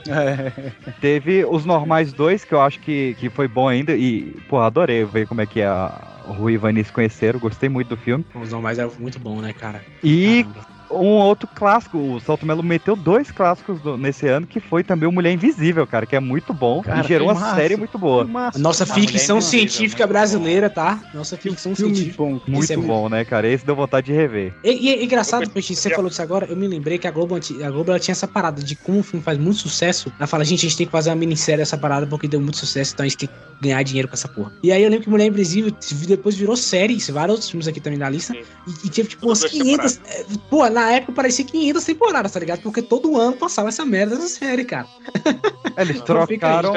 É. 0.08 0.72
Teve 1.00 1.44
os 1.44 1.64
Normais 1.64 2.12
2, 2.12 2.44
que 2.44 2.54
eu 2.54 2.60
acho 2.60 2.80
que, 2.80 3.14
que 3.18 3.30
foi 3.30 3.46
bom 3.46 3.68
ainda. 3.68 3.94
E, 3.94 4.34
pô, 4.48 4.58
adorei 4.58 5.04
ver 5.04 5.26
como 5.26 5.40
é 5.40 5.46
que 5.46 5.62
a 5.62 6.08
o 6.26 6.32
Rui 6.32 6.52
e 6.52 6.56
Vani 6.56 6.84
se 6.84 6.92
conheceram. 6.92 7.38
Gostei 7.38 7.68
muito 7.68 7.88
do 7.88 7.96
filme. 7.96 8.24
Os 8.34 8.50
normais 8.50 8.78
era 8.78 8.88
muito 8.98 9.18
bom, 9.18 9.40
né, 9.40 9.52
cara? 9.52 9.84
E 10.02 10.44
Caramba. 10.44 10.72
Um 10.92 11.16
outro 11.18 11.48
clássico, 11.54 11.98
o 11.98 12.20
Celto 12.20 12.44
Mello 12.46 12.62
meteu 12.62 12.94
dois 12.96 13.30
clássicos 13.30 13.80
do- 13.80 13.96
nesse 13.96 14.26
ano, 14.26 14.46
que 14.46 14.60
foi 14.60 14.82
também 14.84 15.08
o 15.08 15.12
Mulher 15.12 15.32
Invisível, 15.32 15.86
cara, 15.86 16.06
que 16.06 16.14
é 16.16 16.20
muito 16.20 16.52
bom 16.52 16.82
Cara, 16.82 17.00
e 17.04 17.08
gerou 17.08 17.28
uma 17.28 17.34
massa. 17.40 17.56
série 17.56 17.76
muito 17.76 17.98
boa. 17.98 18.24
Massa. 18.24 18.58
Nossa 18.58 18.84
Ah, 18.84 18.86
ficção 18.94 19.40
científica 19.40 20.06
brasileira, 20.06 20.68
tá? 20.70 21.00
Nossa 21.14 21.36
ficção 21.36 21.74
Filme 21.74 21.94
científica. 21.94 22.22
bom. 22.22 22.40
Muito 22.46 22.72
é 22.72 22.76
bom, 22.76 23.08
né, 23.08 23.24
cara? 23.24 23.48
Esse 23.48 23.64
deu 23.64 23.74
vontade 23.76 24.06
de 24.06 24.12
rever. 24.12 24.54
E, 24.64 24.88
e 24.88 24.90
é 24.90 25.04
engraçado, 25.04 25.48
Peixe, 25.50 25.74
você 25.74 25.90
falou 25.90 26.08
disso 26.08 26.22
agora, 26.22 26.46
eu 26.46 26.56
me 26.56 26.66
lembrei 26.68 26.98
que 26.98 27.06
a 27.06 27.10
Globo, 27.10 27.36
a 27.36 27.70
Globo 27.70 27.90
ela 27.90 27.98
tinha 28.00 28.12
essa 28.12 28.26
parada 28.28 28.62
de 28.62 28.74
como 28.76 29.00
o 29.00 29.02
filme 29.02 29.22
faz 29.24 29.38
muito 29.38 29.58
sucesso. 29.58 30.12
Ela 30.18 30.26
fala, 30.26 30.44
gente, 30.44 30.66
a 30.66 30.68
gente 30.68 30.76
tem 30.76 30.86
que 30.86 30.92
fazer 30.92 31.10
uma 31.10 31.16
minissérie 31.16 31.58
dessa 31.58 31.76
parada 31.78 32.06
porque 32.06 32.26
deu 32.28 32.40
muito 32.40 32.56
sucesso, 32.56 32.92
então 32.94 33.04
a 33.04 33.08
gente 33.08 33.18
tem 33.18 33.28
que 33.28 33.34
ganhar 33.60 33.82
dinheiro 33.82 34.08
com 34.08 34.14
essa 34.14 34.26
porra. 34.28 34.52
E 34.62 34.72
aí 34.72 34.82
eu 34.82 34.90
lembro 34.90 35.04
que 35.04 35.10
Mulher 35.10 35.26
Invisível 35.26 35.72
depois 36.08 36.34
virou 36.34 36.56
série, 36.56 36.98
vários 37.12 37.32
outros 37.34 37.50
filmes 37.50 37.68
aqui 37.68 37.80
também 37.80 37.98
na 37.98 38.08
lista. 38.10 38.32
Sim. 38.32 38.40
E, 38.66 38.86
e 38.86 38.90
tinha 38.90 39.06
tipo 39.06 39.26
umas 39.26 39.44
as 39.44 39.50
500. 39.50 40.00
é, 40.06 40.24
Pô, 40.50 40.68
na 40.68 40.81
época 40.90 41.12
parecia 41.12 41.44
500 41.44 41.84
temporadas, 41.84 42.32
tá 42.32 42.40
ligado? 42.40 42.60
Porque 42.62 42.82
todo 42.82 43.16
ano 43.18 43.36
passava 43.36 43.68
essa 43.68 43.84
merda 43.84 44.16
dessa 44.16 44.28
série, 44.28 44.64
cara. 44.64 44.86
Eles 45.78 45.96
Então 46.00 46.26
trocaram. 46.26 46.74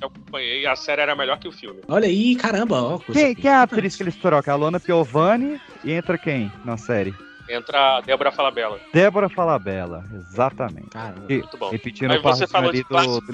Eu 0.00 0.08
acompanhei, 0.08 0.66
a 0.66 0.76
série 0.76 1.00
era 1.02 1.16
melhor 1.16 1.38
que 1.38 1.48
o 1.48 1.52
filme. 1.52 1.80
Olha 1.88 2.06
aí, 2.06 2.36
caramba, 2.36 2.82
ó. 2.82 2.98
coisa 2.98 3.12
Quem, 3.20 3.34
que- 3.34 3.42
quem 3.42 3.50
é 3.50 3.54
a 3.54 3.62
atriz 3.62 3.96
que 3.96 4.02
eles 4.02 4.16
trocam? 4.16 4.52
A 4.54 4.56
Lona 4.56 4.78
Piovani 4.78 5.60
e 5.82 5.92
entra 5.92 6.18
quem 6.18 6.52
na 6.64 6.76
série? 6.76 7.14
Entra 7.50 7.96
a 7.96 8.00
Débora 8.02 8.30
Falabella. 8.30 8.78
Débora 8.92 9.26
Falabella, 9.30 10.04
exatamente. 10.14 10.90
Caramba. 10.90 11.24
E- 11.30 11.38
Muito 11.38 11.56
bom. 11.56 11.70
repetindo 11.70 12.10
Aí 12.10 12.18
o 12.18 12.22
você 12.22 12.46
parte 12.46 12.52
falou 12.52 12.68
ali 12.68 12.78
de 12.82 12.84
do, 12.84 13.20
do 13.20 13.26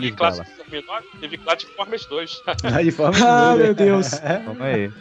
2009, 0.68 1.06
teve 1.20 1.38
Classiformers 1.38 2.06
2. 2.06 2.42
Aí, 2.76 2.90
forma 2.92 3.16
Ah, 3.16 3.18
de 3.18 3.24
novo. 3.26 3.56
meu 3.58 3.74
Deus. 3.74 4.10
Calma 4.44 4.64
aí. 4.66 4.92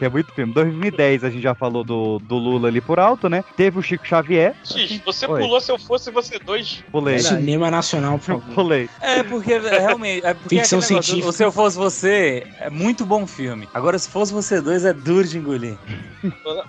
Que 0.00 0.06
é 0.06 0.08
muito 0.08 0.32
filme. 0.32 0.50
2010 0.54 1.24
a 1.24 1.30
gente 1.30 1.42
já 1.42 1.54
falou 1.54 1.84
do, 1.84 2.18
do 2.20 2.36
Lula 2.36 2.68
ali 2.68 2.80
por 2.80 2.98
alto, 2.98 3.28
né? 3.28 3.44
Teve 3.54 3.78
o 3.78 3.82
Chico 3.82 4.06
Xavier. 4.06 4.54
X, 4.64 4.98
você 5.04 5.26
Oi. 5.26 5.42
pulou 5.42 5.60
se 5.60 5.70
eu 5.70 5.78
fosse 5.78 6.10
você 6.10 6.38
dois. 6.38 6.82
Pulei. 6.90 7.18
Cinema 7.18 7.70
Nacional, 7.70 8.18
por 8.18 8.24
favor. 8.24 8.54
Pulei. 8.54 8.88
É, 9.02 9.22
porque 9.22 9.52
é, 9.52 9.78
realmente. 9.78 10.24
É 10.24 10.32
porque 10.32 10.56
Ficção 10.56 10.78
é 10.78 10.80
negócio, 10.80 11.02
científica. 11.04 11.32
Se 11.32 11.44
Eu 11.44 11.52
Fosse 11.52 11.76
Você 11.76 12.46
é 12.58 12.70
muito 12.70 13.04
bom 13.04 13.26
filme. 13.26 13.68
Agora, 13.74 13.98
se 13.98 14.08
fosse 14.08 14.32
você 14.32 14.62
dois, 14.62 14.86
é 14.86 14.94
duro 14.94 15.28
de 15.28 15.36
engolir. 15.36 15.76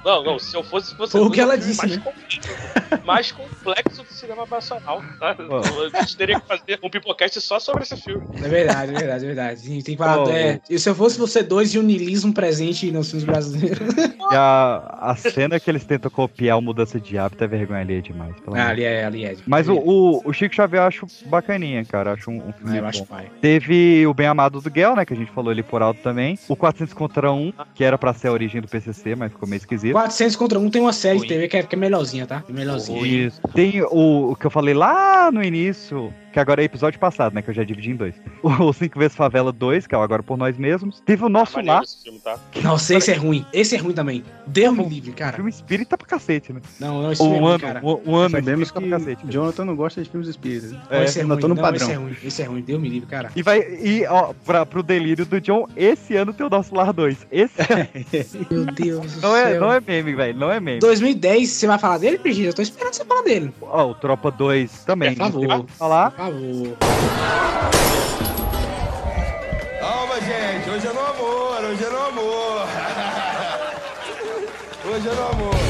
Não, 0.03 0.23
não, 0.23 0.39
se 0.39 0.55
eu 0.55 0.63
fosse 0.63 0.93
você 0.97 1.17
dois, 1.17 1.29
o 1.29 1.31
que 1.31 1.39
ela 1.39 1.57
disse, 1.57 1.77
mais, 1.77 1.97
né? 1.97 2.03
com- 2.03 3.05
mais 3.05 3.31
complexo 3.31 4.03
do 4.03 4.13
cinema 4.13 4.45
nacional. 4.49 5.01
Tá? 5.19 5.35
A 5.93 6.01
gente 6.01 6.17
teria 6.17 6.39
que 6.39 6.47
fazer 6.47 6.79
um 6.83 6.89
pipocast 6.89 7.39
só 7.39 7.59
sobre 7.59 7.83
esse 7.83 7.95
filme. 7.95 8.27
É 8.43 8.47
verdade, 8.49 8.93
é 8.93 8.97
verdade, 8.97 9.23
é 9.23 9.27
verdade. 9.27 9.83
Tem 9.83 9.95
que 9.95 9.97
falar. 9.97 10.23
Oh, 10.23 10.29
é, 10.29 10.59
e 10.69 10.77
se 10.77 10.89
eu 10.89 10.95
fosse 10.95 11.17
você 11.17 11.41
dois 11.43 11.73
e 11.73 11.79
o 11.79 11.83
niilismo 11.83 12.33
presente 12.33 12.91
nos 12.91 13.07
filmes 13.21 13.23
brasileiros. 13.23 13.95
E 14.31 14.33
a, 14.33 14.97
a 15.01 15.15
cena 15.17 15.59
que 15.59 15.69
eles 15.69 15.83
tentam 15.83 16.09
copiar 16.09 16.57
o 16.57 16.61
Mudança 16.61 16.97
de 17.01 17.17
Hábito 17.17 17.43
é 17.43 17.47
vergonha 17.47 17.81
ali 17.81 18.01
demais. 18.01 18.33
pelo 18.39 18.55
Ah, 18.55 18.69
ali 18.69 18.83
é, 18.85 19.03
ali 19.03 19.25
é. 19.25 19.35
Mas 19.45 19.67
o, 19.67 19.73
o, 19.75 20.21
o 20.23 20.31
Chico 20.31 20.55
Xavier 20.55 20.81
eu 20.83 20.87
acho 20.87 21.05
bacaninha, 21.25 21.83
cara. 21.83 22.13
Acho 22.13 22.31
um, 22.31 22.37
um 22.37 22.53
filme 22.53 22.71
Ah, 22.71 22.75
eu 22.77 22.81
bom. 22.83 22.87
acho 22.87 23.05
pai. 23.05 23.29
Teve 23.41 24.07
o 24.07 24.13
Bem 24.13 24.27
Amado 24.27 24.61
do 24.61 24.69
Guel, 24.71 24.95
né? 24.95 25.03
Que 25.05 25.13
a 25.13 25.17
gente 25.17 25.29
falou 25.31 25.51
ali 25.51 25.61
por 25.61 25.81
alto 25.81 25.99
também. 26.01 26.39
O 26.47 26.55
400 26.55 26.93
contra 26.93 27.29
1, 27.29 27.51
que 27.75 27.83
era 27.83 27.97
pra 27.97 28.13
ser 28.13 28.29
a 28.29 28.31
origem 28.31 28.61
do 28.61 28.69
PCC, 28.69 29.15
mas 29.17 29.33
ficou 29.33 29.49
meio 29.49 29.57
esquisito. 29.59 29.91
400 29.91 30.35
contra 30.37 30.57
1 30.59 30.69
tem 30.69 30.81
uma 30.81 30.93
série 30.93 31.19
de 31.19 31.27
TV 31.27 31.49
que 31.49 31.57
é, 31.57 31.63
que 31.63 31.75
é 31.75 31.77
melhorzinha, 31.77 32.25
tá? 32.25 32.41
É 32.47 32.53
melhorzinha. 32.53 33.05
Isso. 33.05 33.41
Tem 33.53 33.81
o, 33.81 34.31
o 34.31 34.35
que 34.37 34.45
eu 34.45 34.51
falei 34.51 34.73
lá 34.73 35.29
no 35.29 35.43
início, 35.43 36.13
que 36.31 36.39
agora 36.39 36.61
é 36.61 36.65
episódio 36.65 36.99
passado, 36.99 37.33
né? 37.33 37.41
Que 37.41 37.49
eu 37.49 37.53
já 37.53 37.63
dividi 37.63 37.91
em 37.91 37.95
dois. 37.95 38.15
O 38.43 38.71
5 38.73 38.97
vezes 38.97 39.15
Favela 39.15 39.51
2, 39.51 39.85
que 39.87 39.95
é 39.95 39.97
o 39.97 40.01
Agora 40.01 40.23
por 40.23 40.37
Nós 40.37 40.57
Mesmos. 40.57 41.01
Teve 41.05 41.23
o 41.25 41.29
Nosso 41.29 41.55
Maneiro 41.57 41.73
Lar. 41.75 41.83
esse 41.83 42.03
filme, 42.03 42.19
tá? 42.19 42.37
Nossa, 42.63 42.95
esse 42.95 43.11
é 43.11 43.15
ruim. 43.15 43.45
Esse 43.53 43.75
é 43.75 43.79
ruim 43.79 43.93
também. 43.93 44.23
Deus 44.47 44.75
me 44.75 44.85
livre, 44.85 45.11
cara. 45.11 45.33
Filme 45.35 45.49
espírita 45.49 45.97
pra 45.97 46.07
cacete, 46.07 46.53
né? 46.53 46.61
Não, 46.79 47.01
não, 47.03 47.11
esse 47.11 47.21
filme 47.21 47.37
é 47.37 47.39
ruim, 47.39 47.49
ano, 47.51 47.59
cara. 47.59 47.81
um, 47.83 48.01
um 48.11 48.15
ano 48.15 48.29
Sabemos 48.31 48.71
que 48.71 48.79
pra 48.79 48.89
cacete. 48.89 49.25
Jonathan 49.27 49.65
não 49.65 49.75
gosta 49.75 50.01
de 50.01 50.09
filmes 50.09 50.29
espíritas. 50.29 50.71
Não, 50.71 51.03
esse 51.03 51.19
é 51.19 51.23
ruim. 51.23 51.37
tô 51.39 51.47
no 51.47 51.55
Não, 51.55 51.61
padrão. 51.61 51.81
esse 51.87 51.91
é 51.91 51.95
ruim. 51.95 52.15
Esse 52.23 52.41
é 52.41 52.45
ruim. 52.45 52.61
Deus 52.61 52.81
me 52.81 52.89
livre, 52.89 53.07
cara. 53.09 53.31
E 53.35 53.41
vai. 53.43 53.59
E, 53.59 54.05
ó, 54.07 54.33
pra, 54.45 54.65
pro 54.65 54.81
delírio 54.83 55.25
do 55.25 55.39
John, 55.41 55.67
esse 55.75 56.15
ano 56.15 56.33
tem 56.33 56.45
o 56.45 56.49
Nosso 56.49 56.73
Lar 56.75 56.93
2. 56.93 57.27
Esse 57.31 57.55
Meu 58.49 58.65
Deus 58.65 59.13
do 59.15 59.21
não, 59.21 59.35
é, 59.35 59.51
céu. 59.51 59.61
não 59.61 59.71
é 59.73 59.81
meme, 59.85 60.13
velho. 60.15 60.37
Não 60.37 60.51
é 60.51 60.59
meme. 60.59 60.79
2010, 60.79 61.49
você 61.49 61.67
vai 61.67 61.77
falar 61.79 61.97
dele, 61.97 62.17
Brigitte? 62.17 62.47
Eu 62.47 62.53
tô 62.53 62.61
esperando 62.61 62.93
você 62.93 63.05
falar 63.05 63.21
dele. 63.23 63.53
Ó, 63.61 63.89
o 63.91 63.95
Tropa 63.95 64.31
2 64.31 64.85
também. 64.85 65.15
Por 65.15 65.17
favor. 65.25 65.59
o 65.61 65.67
Falar. 65.67 66.11
Favor. 66.21 66.77
Calma, 69.79 70.21
gente. 70.21 70.69
Hoje 70.69 70.85
é 70.85 70.93
no 70.93 70.99
amor. 70.99 71.65
Hoje 71.65 71.83
é 71.83 71.89
no 71.89 71.97
amor. 71.97 72.67
Hoje 74.85 75.09
é 75.09 75.13
no 75.15 75.27
amor. 75.29 75.60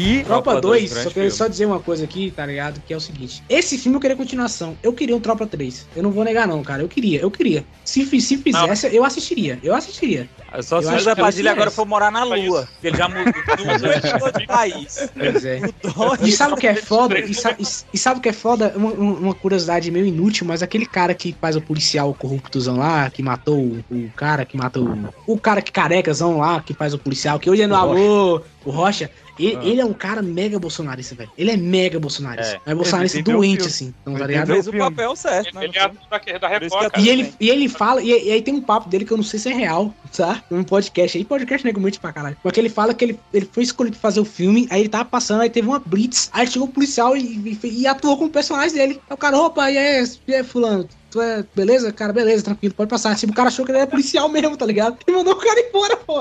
E. 0.00 0.24
Tropa 0.24 0.52
Tropa 0.52 0.60
2, 0.60 0.90
dois, 0.90 0.90
só 0.90 0.96
queria 1.10 1.12
filme. 1.12 1.30
só 1.30 1.48
dizer 1.48 1.66
uma 1.66 1.80
coisa 1.80 2.04
aqui, 2.04 2.30
tá 2.34 2.46
ligado? 2.46 2.80
Que 2.86 2.92
é 2.92 2.96
o 2.96 3.00
seguinte: 3.00 3.42
esse 3.48 3.76
filme 3.78 3.96
eu 3.96 4.00
queria 4.00 4.16
continuação. 4.16 4.76
Eu 4.82 4.92
queria 4.92 5.16
um 5.16 5.20
Tropa 5.20 5.46
3. 5.46 5.86
Eu 5.96 6.02
não 6.02 6.10
vou 6.10 6.24
negar, 6.24 6.46
não, 6.46 6.62
cara. 6.62 6.82
Eu 6.82 6.88
queria, 6.88 7.20
eu 7.20 7.30
queria. 7.30 7.64
Se, 7.84 8.04
se 8.20 8.36
fizesse, 8.36 8.94
eu 8.94 9.04
assistiria. 9.04 9.58
Eu 9.62 9.74
assistiria. 9.74 10.28
Só 10.62 10.76
Eu 10.78 10.82
se 10.82 10.88
o 10.88 10.90
acho 10.90 10.98
José 10.98 11.14
Padilha 11.14 11.52
agora 11.52 11.70
for 11.70 11.86
morar 11.86 12.10
na 12.10 12.24
Lua. 12.24 12.68
Ele 12.82 12.96
já 12.96 13.08
mudou, 13.08 13.32
de 14.40 14.46
país. 14.46 15.08
Pois 15.16 15.44
é. 15.44 15.60
Mudou 15.60 16.16
E 16.22 16.32
sabe 16.32 16.54
o 16.54 16.56
que 16.56 16.66
é 16.66 16.74
foda? 16.74 17.18
E, 17.18 17.34
sa- 17.34 17.56
e- 17.92 17.98
sabe 17.98 18.18
o 18.18 18.22
que 18.22 18.28
é 18.28 18.32
foda? 18.32 18.72
Uma, 18.76 18.90
uma- 18.92 19.18
uma 19.18 19.34
curiosidade 19.34 19.90
meio 19.90 20.06
inútil, 20.06 20.46
mas 20.46 20.62
aquele 20.62 20.86
cara 20.86 21.14
que 21.14 21.34
faz 21.40 21.56
o 21.56 21.60
policial 21.60 22.12
corruptozão 22.14 22.76
lá, 22.78 23.08
que 23.10 23.22
matou 23.22 23.58
o, 23.58 23.84
o 23.90 24.10
cara, 24.16 24.44
que 24.44 24.56
matou 24.56 24.88
o, 25.26 25.34
o 25.34 25.38
cara 25.38 25.62
que 25.62 25.70
carecazão 25.72 26.38
lá, 26.38 26.60
que 26.60 26.74
faz 26.74 26.94
o 26.94 26.98
policial, 26.98 27.38
que 27.38 27.48
hoje 27.50 27.62
é 27.62 27.66
no 27.66 27.74
alô, 27.76 28.42
o 28.64 28.70
Rocha. 28.70 29.10
E- 29.40 29.56
Ah. 29.56 29.60
Ele 29.64 29.80
é 29.80 29.84
um 29.84 29.92
cara 29.92 30.22
mega 30.22 30.58
bolsonarista, 30.58 31.14
velho. 31.14 31.30
Ele 31.36 31.50
é 31.50 31.56
mega 31.56 31.98
bolsonarista. 31.98 32.60
É. 32.66 32.70
É, 32.70 32.74
bolsonarista 32.74 33.18
Ele 33.18 33.24
doente, 33.24 33.66
assim. 33.66 33.94
Então, 34.00 34.12
Ele 34.14 34.20
tá 34.20 34.26
ligado? 34.26 34.44
entendeu 34.50 34.62
Fez 34.62 34.74
o 34.74 34.78
papel 34.78 35.16
certo, 35.16 35.54
né? 35.54 35.64
Ele 35.64 35.78
é 35.78 35.88
da, 35.88 36.38
da 36.38 36.48
Record, 36.48 36.90
cara. 36.90 37.00
E 37.02 37.08
ele, 37.08 37.34
e 37.40 37.48
ele 37.50 37.68
fala, 37.68 38.02
e, 38.02 38.08
e 38.28 38.32
aí 38.32 38.42
tem 38.42 38.54
um 38.54 38.60
papo 38.60 38.88
dele 38.88 39.04
que 39.04 39.12
eu 39.12 39.16
não 39.16 39.24
sei 39.24 39.38
se 39.40 39.48
é 39.48 39.54
real, 39.54 39.94
tá? 40.16 40.42
Um 40.50 40.62
podcast 40.62 41.16
aí, 41.18 41.24
podcast 41.24 41.66
nego 41.66 41.80
mente 41.80 41.98
pra 42.00 42.12
caralho. 42.12 42.36
Porque 42.42 42.60
ele 42.60 42.68
fala 42.68 42.92
que 42.94 43.04
ele, 43.04 43.18
ele 43.32 43.48
foi 43.50 43.62
escolhido 43.62 43.96
pra 43.96 44.02
fazer 44.10 44.20
o 44.20 44.24
filme, 44.24 44.66
aí 44.70 44.80
ele 44.82 44.88
tava 44.88 45.04
passando, 45.04 45.40
aí 45.42 45.50
teve 45.50 45.68
uma 45.68 45.78
blitz, 45.78 46.28
aí 46.32 46.46
chegou 46.46 46.68
o 46.68 46.70
policial 46.70 47.16
e, 47.16 47.58
e, 47.62 47.80
e 47.82 47.86
atuou 47.86 48.16
com 48.16 48.26
o 48.26 48.30
personagem 48.30 48.76
dele. 48.76 49.00
Aí 49.08 49.14
o 49.14 49.16
cara, 49.16 49.38
opa, 49.38 49.70
e 49.70 49.78
aí, 49.78 50.04
e 50.28 50.34
aí, 50.34 50.44
fulano? 50.44 50.88
Tu 51.10 51.20
é, 51.20 51.44
beleza? 51.56 51.92
Cara, 51.92 52.12
beleza, 52.12 52.44
tranquilo, 52.44 52.74
pode 52.74 52.88
passar. 52.88 53.16
Tipo, 53.16 53.32
o 53.32 53.36
cara 53.36 53.48
achou 53.48 53.64
que 53.64 53.72
ele 53.72 53.78
era 53.78 53.86
policial 53.86 54.28
mesmo, 54.28 54.56
tá 54.56 54.64
ligado? 54.64 54.96
E 55.06 55.10
mandou 55.12 55.32
o 55.34 55.36
cara 55.36 55.58
embora, 55.60 55.96
pô. 55.96 56.18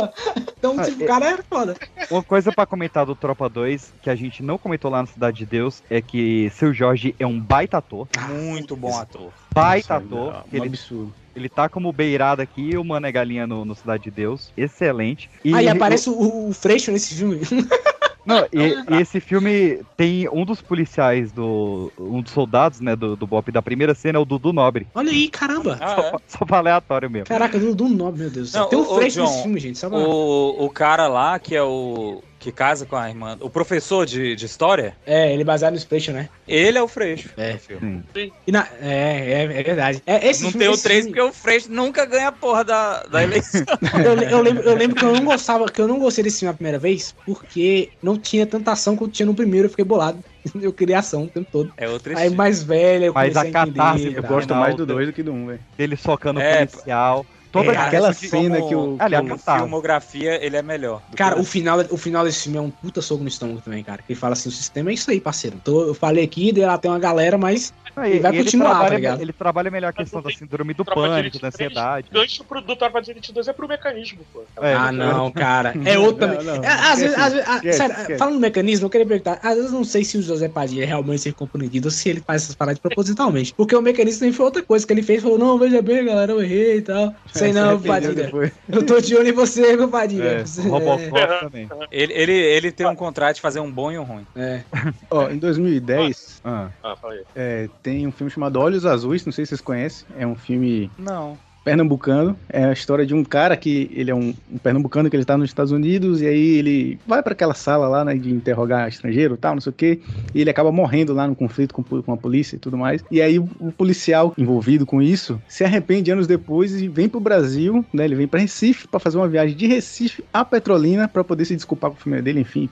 Então, 0.57 0.75
Ah, 0.79 0.83
tipo, 0.83 1.01
é- 1.01 1.05
o 1.05 1.07
cara 1.07 1.25
era 1.29 1.43
foda. 1.47 1.75
Uma 2.09 2.23
coisa 2.23 2.51
pra 2.51 2.65
comentar 2.65 3.05
do 3.05 3.15
Tropa 3.15 3.47
2, 3.47 3.93
que 4.01 4.09
a 4.09 4.15
gente 4.15 4.41
não 4.41 4.57
comentou 4.57 4.89
lá 4.89 5.01
no 5.01 5.07
Cidade 5.07 5.37
de 5.37 5.45
Deus, 5.45 5.83
é 5.89 6.01
que 6.01 6.49
seu 6.55 6.73
Jorge 6.73 7.13
é 7.19 7.25
um 7.27 7.39
baita 7.39 7.77
ator. 7.77 8.07
Muito 8.29 8.75
bom 8.75 8.97
ator. 8.97 9.31
Baita 9.53 9.99
Nossa, 9.99 10.05
ator. 10.05 10.33
é 10.33 10.37
um 10.39 10.49
que 10.49 10.55
ele, 10.57 10.67
absurdo. 10.69 11.13
ele 11.35 11.49
tá 11.49 11.69
como 11.69 11.93
beirada 11.93 12.41
aqui 12.41 12.71
e 12.71 12.77
o 12.77 12.83
Mano 12.83 13.05
é 13.05 13.11
Galinha 13.11 13.45
no, 13.45 13.63
no 13.65 13.75
Cidade 13.75 14.03
de 14.05 14.11
Deus. 14.11 14.51
Excelente. 14.57 15.29
E 15.45 15.53
Aí 15.53 15.67
aparece 15.67 16.09
o, 16.09 16.49
o 16.49 16.53
Freixo 16.53 16.91
nesse 16.91 17.13
filme. 17.15 17.41
Não, 18.25 18.45
e, 18.51 18.95
e 18.95 19.01
esse 19.01 19.19
filme 19.19 19.81
tem 19.95 20.29
um 20.29 20.45
dos 20.45 20.61
policiais 20.61 21.31
do. 21.31 21.91
Um 21.97 22.21
dos 22.21 22.31
soldados, 22.31 22.79
né, 22.79 22.95
do, 22.95 23.15
do 23.15 23.25
Bop 23.25 23.51
da 23.51 23.61
primeira 23.61 23.95
cena 23.95 24.17
é 24.17 24.21
o 24.21 24.25
Dudu 24.25 24.53
Nobre. 24.53 24.87
Olha 24.93 25.11
aí, 25.11 25.29
caramba. 25.29 25.77
Ah, 25.79 25.95
só, 25.95 26.01
é? 26.01 26.15
só 26.27 26.45
pra 26.45 26.57
aleatório 26.57 27.09
mesmo. 27.09 27.27
Caraca, 27.27 27.57
do, 27.57 27.73
do 27.73 27.87
nome, 27.87 28.19
meu 28.19 28.29
Deus. 28.29 28.53
Não, 28.53 28.67
Tem 28.67 28.77
um 28.77 28.83
ô, 28.83 28.95
Freixo 28.95 29.19
John, 29.19 29.25
nesse 29.25 29.41
filme, 29.43 29.59
gente. 29.59 29.79
Só 29.79 29.89
pra... 29.89 29.97
O, 29.97 30.65
o 30.65 30.69
cara 30.69 31.07
lá, 31.07 31.39
que 31.39 31.55
é 31.55 31.63
o. 31.63 32.21
que 32.39 32.51
casa 32.53 32.85
com 32.85 32.95
a 32.95 33.09
irmã. 33.09 33.37
O 33.41 33.49
professor 33.49 34.05
de, 34.05 34.33
de 34.35 34.45
história, 34.45 34.95
É, 35.05 35.31
ele 35.33 35.41
é 35.41 35.45
baseado 35.45 35.73
no 35.73 35.81
Freixo, 35.81 36.11
né? 36.13 36.29
ele 36.47 36.77
é 36.77 36.81
o 36.81 36.87
Freixo. 36.87 37.29
É. 37.35 37.57
filme. 37.57 38.01
E 38.47 38.51
na- 38.51 38.65
é, 38.81 39.33
é, 39.33 39.43
é 39.59 39.63
verdade. 39.63 40.01
É, 40.05 40.25
esse 40.27 40.43
Não 40.43 40.51
filme- 40.51 40.65
tem 40.65 40.71
o 40.71 40.73
esse 40.73 40.83
3 40.83 41.03
filme- 41.05 41.17
porque 41.17 41.29
o 41.29 41.33
Freixo 41.33 41.69
nunca 41.71 42.05
ganha 42.05 42.29
a 42.29 42.31
porra 42.31 42.63
da, 42.63 43.03
da 43.03 43.21
eleição. 43.21 43.61
eu, 44.05 44.29
eu 44.29 44.41
lembro, 44.41 44.63
eu 44.63 44.75
lembro 44.75 44.95
que 44.95 45.03
eu 45.03 45.13
não 45.13 45.25
gostava, 45.25 45.65
que 45.65 45.81
eu 45.81 45.87
não 45.87 45.99
gostei 45.99 46.23
desse 46.23 46.39
filme 46.39 46.51
a 46.51 46.55
primeira 46.55 46.79
vez, 46.79 47.13
porque 47.25 47.89
não 48.01 48.17
tinha 48.17 48.45
tanta 48.47 48.71
ação 48.71 48.95
quanto 48.95 49.11
tinha 49.11 49.25
no 49.25 49.35
primeiro, 49.35 49.65
eu 49.65 49.69
fiquei 49.69 49.85
bolado. 49.85 50.23
Eu 50.61 50.71
queria 50.71 50.99
ação 50.99 51.23
o 51.23 51.27
tempo 51.27 51.47
todo. 51.51 51.73
É 51.77 51.87
outro 51.89 52.17
Aí 52.17 52.29
mais 52.29 52.63
velho, 52.63 53.05
eu 53.05 53.13
Mas 53.13 53.35
a 53.35 53.51
catarse 53.51 54.05
Eu 54.13 54.21
tal. 54.23 54.31
gosto 54.31 54.55
mais 54.55 54.73
do 54.73 54.85
da- 54.85 54.93
2 54.93 55.07
do 55.07 55.13
que 55.13 55.21
do 55.21 55.33
1, 55.33 55.35
um, 55.35 55.47
velho. 55.47 55.59
Dele 55.77 55.97
socando 55.97 56.39
o 56.39 56.41
É, 56.43 56.65
policial. 56.65 57.25
Toda 57.51 57.71
é, 57.71 57.77
Aquela 57.77 58.13
cena 58.13 58.61
que 58.61 58.75
o. 58.75 58.95
Aliás, 58.99 59.25
que 59.25 59.33
o- 59.33 59.37
tá. 59.37 59.57
Filmografia, 59.59 60.43
ele 60.45 60.55
é 60.57 60.61
melhor. 60.61 61.01
do 61.09 61.17
Cara, 61.17 61.35
que 61.35 61.41
o 61.41 61.43
final, 61.43 61.79
o 61.89 61.97
final 61.97 62.23
desse 62.23 62.43
filme 62.43 62.57
é 62.57 62.61
um 62.61 62.69
puta 62.69 63.01
soco 63.01 63.21
no 63.23 63.27
estômago 63.29 63.61
também, 63.61 63.83
cara. 63.83 64.01
Ele 64.07 64.17
fala 64.17 64.33
assim, 64.33 64.49
o 64.49 64.51
sistema 64.51 64.89
é 64.89 64.93
isso 64.93 65.09
aí, 65.09 65.19
parceiro. 65.19 65.57
Tô- 65.63 65.87
eu 65.87 65.93
falei 65.93 66.23
aqui, 66.23 66.51
lá 66.51 66.77
tem 66.77 66.91
uma 66.91 66.99
galera, 66.99 67.37
mas 67.37 67.73
Aí, 67.95 68.11
ele 68.11 68.19
vai 68.19 68.31
ele 68.35 68.43
continuar, 68.43 68.69
tá 68.69 68.75
trabalha, 68.75 68.95
ligado? 68.95 69.21
ele 69.21 69.33
trabalha 69.33 69.71
melhor 69.71 69.87
a 69.89 69.93
questão 69.93 70.21
da 70.21 70.29
síndrome 70.31 70.73
do 70.73 70.85
Tropa 70.85 71.01
pânico, 71.01 71.39
da 71.39 71.51
3, 71.51 71.53
ansiedade. 71.71 72.07
Gancho 72.11 72.43
pro 72.43 72.61
do 72.61 72.75
Tropa 72.75 73.01
de 73.01 73.11
Elite 73.11 73.33
2 73.33 73.47
é 73.47 73.53
pro 73.53 73.67
mecanismo, 73.67 74.19
pô. 74.31 74.43
É, 74.61 74.73
ah, 74.73 74.91
não, 74.91 75.31
cara. 75.31 75.73
É 75.85 75.97
outro 75.97 76.27
também. 76.27 76.43
Não, 76.45 76.63
É, 76.63 76.67
às 76.67 76.99
vezes, 76.99 77.17
às 77.17 77.33
vezes- 77.33 77.49
esquece, 77.49 77.77
sério, 77.77 78.17
falando 78.17 78.35
no 78.35 78.39
mecanismo, 78.39 78.85
eu 78.85 78.89
queria 78.89 79.07
perguntar. 79.07 79.39
Às 79.43 79.55
vezes 79.55 79.71
eu 79.71 79.77
não 79.77 79.83
sei 79.83 80.03
se 80.03 80.17
o 80.17 80.21
José 80.21 80.47
Padilha 80.47 80.83
é 80.83 80.85
realmente 80.85 81.21
ser 81.21 81.33
compreendido 81.33 81.87
ou 81.87 81.91
se 81.91 82.07
ele 82.09 82.21
faz 82.25 82.43
essas 82.43 82.55
paradas 82.55 82.79
propositalmente. 82.79 83.53
Porque 83.53 83.75
o 83.75 83.81
mecanismo 83.81 84.19
também 84.19 84.33
foi 84.33 84.45
outra 84.45 84.61
coisa 84.63 84.85
que 84.85 84.93
ele 84.93 85.01
fez. 85.03 85.21
Falou, 85.23 85.37
não, 85.37 85.57
veja 85.57 85.81
bem, 85.81 86.05
galera, 86.05 86.31
eu 86.31 86.41
errei 86.41 86.77
e 86.77 86.81
tal. 86.81 87.13
Sei 87.39 87.49
É, 87.49 87.53
não, 87.53 87.69
arrependeu 87.69 88.31
Padilha. 88.31 88.53
Eu 88.67 88.85
tô 88.85 88.99
de 88.99 89.15
olho 89.15 89.29
em 89.29 89.33
você, 89.33 89.75
meu 89.75 89.89
Padilha. 89.89 90.45
É, 90.45 90.67
Robocop 90.67 91.39
também. 91.39 91.69
Ele, 91.91 92.13
ele, 92.13 92.33
ele 92.33 92.71
tem 92.71 92.85
um 92.87 92.95
contrato 92.95 93.35
de 93.35 93.41
fazer 93.41 93.59
um 93.59 93.71
bom 93.71 93.91
e 93.91 93.97
um 93.97 94.03
ruim. 94.03 94.27
É. 94.35 94.61
Ó, 95.09 95.29
em 95.29 95.37
2010, 95.37 96.41
Ah, 96.43 96.69
Ah, 96.83 96.95
é, 97.35 97.69
tem 97.81 98.05
um 98.05 98.11
filme 98.11 98.31
chamado 98.31 98.59
Olhos 98.59 98.85
Azuis, 98.85 99.25
não 99.25 99.33
sei 99.33 99.45
se 99.45 99.49
vocês 99.49 99.61
conhecem. 99.61 100.07
É 100.17 100.27
um 100.27 100.35
filme 100.35 100.91
Não. 100.97 101.37
Pernambucano. 101.63 102.35
É 102.49 102.65
a 102.65 102.73
história 102.73 103.05
de 103.05 103.13
um 103.13 103.23
cara 103.23 103.55
que 103.55 103.89
ele 103.93 104.11
é 104.11 104.15
um, 104.15 104.33
um 104.51 104.57
pernambucano 104.57 105.09
que 105.09 105.15
ele 105.15 105.25
tá 105.25 105.37
nos 105.37 105.49
Estados 105.49 105.71
Unidos 105.71 106.21
e 106.21 106.27
aí 106.27 106.57
ele 106.57 106.99
vai 107.07 107.21
para 107.21 107.33
aquela 107.33 107.53
sala 107.53 107.87
lá, 107.87 108.05
né, 108.05 108.15
de 108.15 108.31
interrogar 108.31 108.87
estrangeiro, 108.87 109.37
tal, 109.37 109.55
não 109.55 109.61
sei 109.61 109.69
o 109.69 109.73
quê, 109.73 109.99
e 110.33 110.41
ele 110.41 110.49
acaba 110.49 110.71
morrendo 110.71 111.13
lá 111.13 111.27
no 111.27 111.35
conflito 111.35 111.73
com, 111.73 111.83
com 111.83 112.13
a 112.13 112.17
polícia 112.17 112.55
e 112.55 112.59
tudo 112.59 112.77
mais. 112.77 113.03
E 113.11 113.21
aí 113.21 113.39
o, 113.39 113.71
policial 113.71 114.33
envolvido 114.37 114.85
com 114.85 115.01
isso 115.01 115.41
se 115.47 115.63
arrepende 115.63 116.11
anos 116.11 116.27
depois 116.27 116.79
e 116.79 116.87
vem 116.87 117.07
pro 117.07 117.19
Brasil, 117.19 117.85
né? 117.93 118.05
Ele 118.05 118.15
vem 118.15 118.27
para 118.27 118.39
Recife 118.39 118.87
para 118.87 118.99
fazer 118.99 119.17
uma 119.17 119.27
viagem 119.27 119.55
de 119.55 119.67
Recife 119.67 120.23
a 120.33 120.43
Petrolina 120.43 121.07
para 121.07 121.23
poder 121.23 121.45
se 121.45 121.55
desculpar 121.55 121.91
com 121.91 121.97
o 121.97 121.99
filme 121.99 122.21
dele, 122.21 122.41
enfim, 122.41 122.69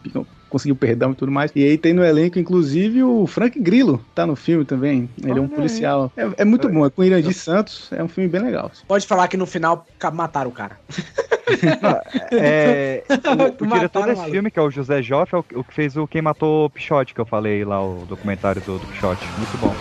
conseguiu 0.49 0.75
perdão 0.75 1.11
e 1.11 1.15
tudo 1.15 1.31
mais. 1.31 1.51
E 1.55 1.63
aí 1.63 1.77
tem 1.77 1.93
no 1.93 2.03
elenco, 2.03 2.39
inclusive, 2.39 3.03
o 3.03 3.25
Frank 3.27 3.59
Grillo, 3.59 4.03
tá 4.13 4.25
no 4.25 4.35
filme 4.35 4.65
também. 4.65 5.09
Ele 5.21 5.31
é 5.31 5.41
um 5.41 5.45
Olha 5.45 5.55
policial. 5.55 6.11
É, 6.15 6.29
é 6.37 6.45
muito 6.45 6.69
bom, 6.69 6.85
é 6.85 6.89
com 6.89 7.03
Irandir 7.03 7.33
Santos, 7.33 7.89
é 7.91 8.03
um 8.03 8.07
filme 8.07 8.29
bem 8.29 8.41
legal. 8.41 8.71
Pode 8.87 9.05
falar 9.05 9.27
que 9.27 9.37
no 9.37 9.45
final 9.45 9.85
mataram 10.13 10.49
o 10.49 10.53
cara. 10.53 10.79
é, 12.31 13.03
o, 13.09 13.63
o 13.63 13.67
diretor 13.67 14.03
desse 14.03 14.15
maluco. 14.15 14.31
filme, 14.31 14.51
que 14.51 14.59
é 14.59 14.61
o 14.61 14.69
José 14.69 15.01
Joff, 15.01 15.33
é 15.33 15.37
o, 15.37 15.45
o 15.55 15.63
que 15.63 15.73
fez 15.73 15.95
o 15.97 16.07
Quem 16.07 16.21
Matou 16.21 16.65
o 16.65 16.69
Pichote, 16.69 17.13
que 17.13 17.21
eu 17.21 17.25
falei 17.25 17.63
lá, 17.63 17.83
o 17.83 18.05
documentário 18.07 18.61
do, 18.61 18.77
do 18.77 18.87
Pichote. 18.87 19.25
Muito 19.37 19.57
bom. 19.57 19.73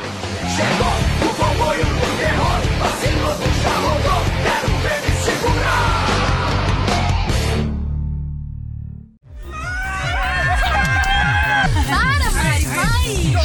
Para, 0.57 1.06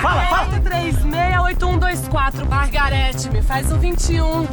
Fala, 0.00 0.22
fala! 0.30 0.60
368124, 0.60 2.48
Margarete, 2.48 3.28
me 3.28 3.42
faz 3.42 3.70
um 3.70 3.78
21. 3.78 4.46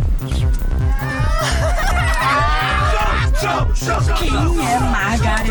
Quem 4.18 4.34
é 4.68 4.80
Margarete? 4.80 5.50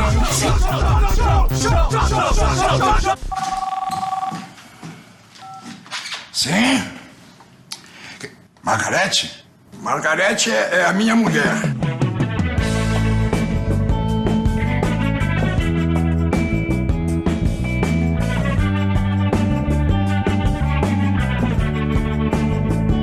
Sim? 6.38 6.80
Margarete? 8.62 9.44
Margarete 9.80 10.52
é, 10.52 10.76
é 10.76 10.84
a 10.84 10.92
minha 10.92 11.16
mulher. 11.16 11.42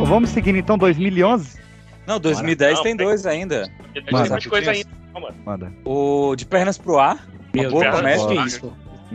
Vamos 0.05 0.29
seguindo 0.29 0.57
então 0.57 0.77
2011? 0.77 1.59
Não, 2.07 2.17
2010 2.21 2.75
Não, 2.77 2.83
tem 2.83 2.95
tem- 2.95 3.05
dois 3.05 3.25
ainda. 3.25 3.69
Tem 3.93 4.03
mais 4.13 4.47
coisa 4.47 4.71
ainda. 4.71 4.89
Calma. 5.11 5.35
Manda. 5.45 5.73
O 5.83 6.37
De 6.37 6.45
Pernas 6.45 6.77
pro 6.77 6.97
Ar. 6.97 7.27
Meu 7.53 7.69
Deus, 7.69 8.61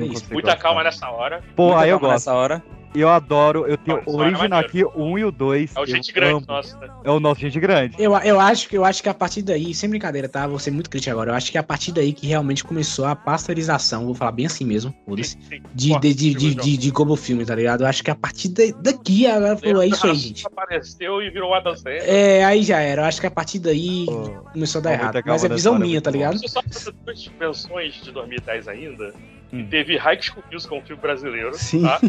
isso. 0.06 0.12
Não 0.14 0.14
consigo 0.20 0.34
Muita 0.34 0.48
gostar. 0.52 0.62
calma 0.62 0.84
nessa 0.84 1.08
hora. 1.10 1.42
Pô, 1.56 1.64
Muita 1.68 1.80
aí 1.80 1.90
eu 1.90 1.98
gosto. 2.00 2.12
nessa 2.12 2.34
hora. 2.34 2.62
Eu 2.92 3.08
adoro, 3.08 3.68
eu 3.68 3.78
tenho 3.78 3.98
o 3.98 4.00
isso 4.00 4.10
é 4.20 4.24
original 4.26 4.58
aqui, 4.58 4.82
o 4.84 4.90
1 5.04 5.18
e 5.20 5.24
o 5.24 5.30
2. 5.30 5.76
É 5.76 5.80
o 5.80 5.86
gente 5.86 6.10
grande, 6.12 6.34
amo. 6.38 6.44
nossa. 6.48 6.76
É 7.04 7.08
o 7.12 7.20
nosso 7.20 7.40
gente 7.40 7.60
grande. 7.60 7.94
Eu, 7.96 8.16
eu, 8.18 8.40
acho 8.40 8.68
que, 8.68 8.76
eu 8.76 8.84
acho 8.84 9.00
que 9.00 9.08
a 9.08 9.14
partir 9.14 9.42
daí, 9.42 9.72
sem 9.72 9.88
brincadeira, 9.88 10.28
tá? 10.28 10.44
Vou 10.48 10.58
ser 10.58 10.72
muito 10.72 10.90
crítico 10.90 11.12
agora. 11.12 11.30
Eu 11.30 11.34
acho 11.36 11.52
que 11.52 11.56
é 11.56 11.60
a 11.60 11.62
partir 11.62 11.92
daí 11.92 12.12
que 12.12 12.26
realmente 12.26 12.64
começou 12.64 13.04
a 13.04 13.14
pasteurização, 13.14 14.06
vou 14.06 14.14
falar 14.16 14.32
bem 14.32 14.46
assim 14.46 14.64
mesmo, 14.64 14.92
foda-se, 15.06 15.36
de, 15.72 15.96
de, 16.00 16.14
de, 16.14 16.34
de, 16.34 16.54
de, 16.56 16.76
de 16.76 16.90
Globo 16.90 17.14
Filme, 17.14 17.44
tá 17.46 17.54
ligado? 17.54 17.82
Eu 17.82 17.86
acho 17.86 18.02
que 18.02 18.10
a 18.10 18.14
partir 18.16 18.48
da- 18.48 18.76
daqui 18.82 19.24
a 19.24 19.34
galera 19.34 19.56
falou, 19.56 19.82
é 19.82 19.86
isso 19.86 20.06
aí, 20.08 20.14
gente. 20.18 20.44
Apareceu 20.48 21.22
e 21.22 21.30
virou 21.30 21.54
Adam 21.54 21.76
Sandler. 21.76 22.02
É, 22.04 22.44
aí 22.44 22.64
já 22.64 22.80
era. 22.80 23.02
Eu 23.02 23.06
acho 23.06 23.20
que 23.20 23.26
a 23.28 23.30
partir 23.30 23.60
daí 23.60 24.06
começou 24.52 24.80
a 24.80 24.82
dar 24.82 24.90
Ó, 24.90 24.92
errado. 24.94 25.22
Mas 25.26 25.44
é 25.44 25.48
visão 25.48 25.74
hora, 25.74 25.84
minha, 25.84 26.00
tá 26.02 26.10
ligado? 26.10 26.38
Só 26.48 26.60
fazer 26.60 26.92
duas 27.06 27.30
menções 27.38 27.94
de 28.02 28.10
2010 28.10 28.66
ainda. 28.66 29.14
Hum. 29.52 29.60
E 29.60 29.64
teve 29.64 29.96
High 29.96 30.20
School 30.22 30.44
Musical, 30.50 30.78
um 30.78 30.82
filme 30.82 31.02
brasileiro. 31.02 31.54
Sim. 31.54 31.82
Tá? 31.82 31.98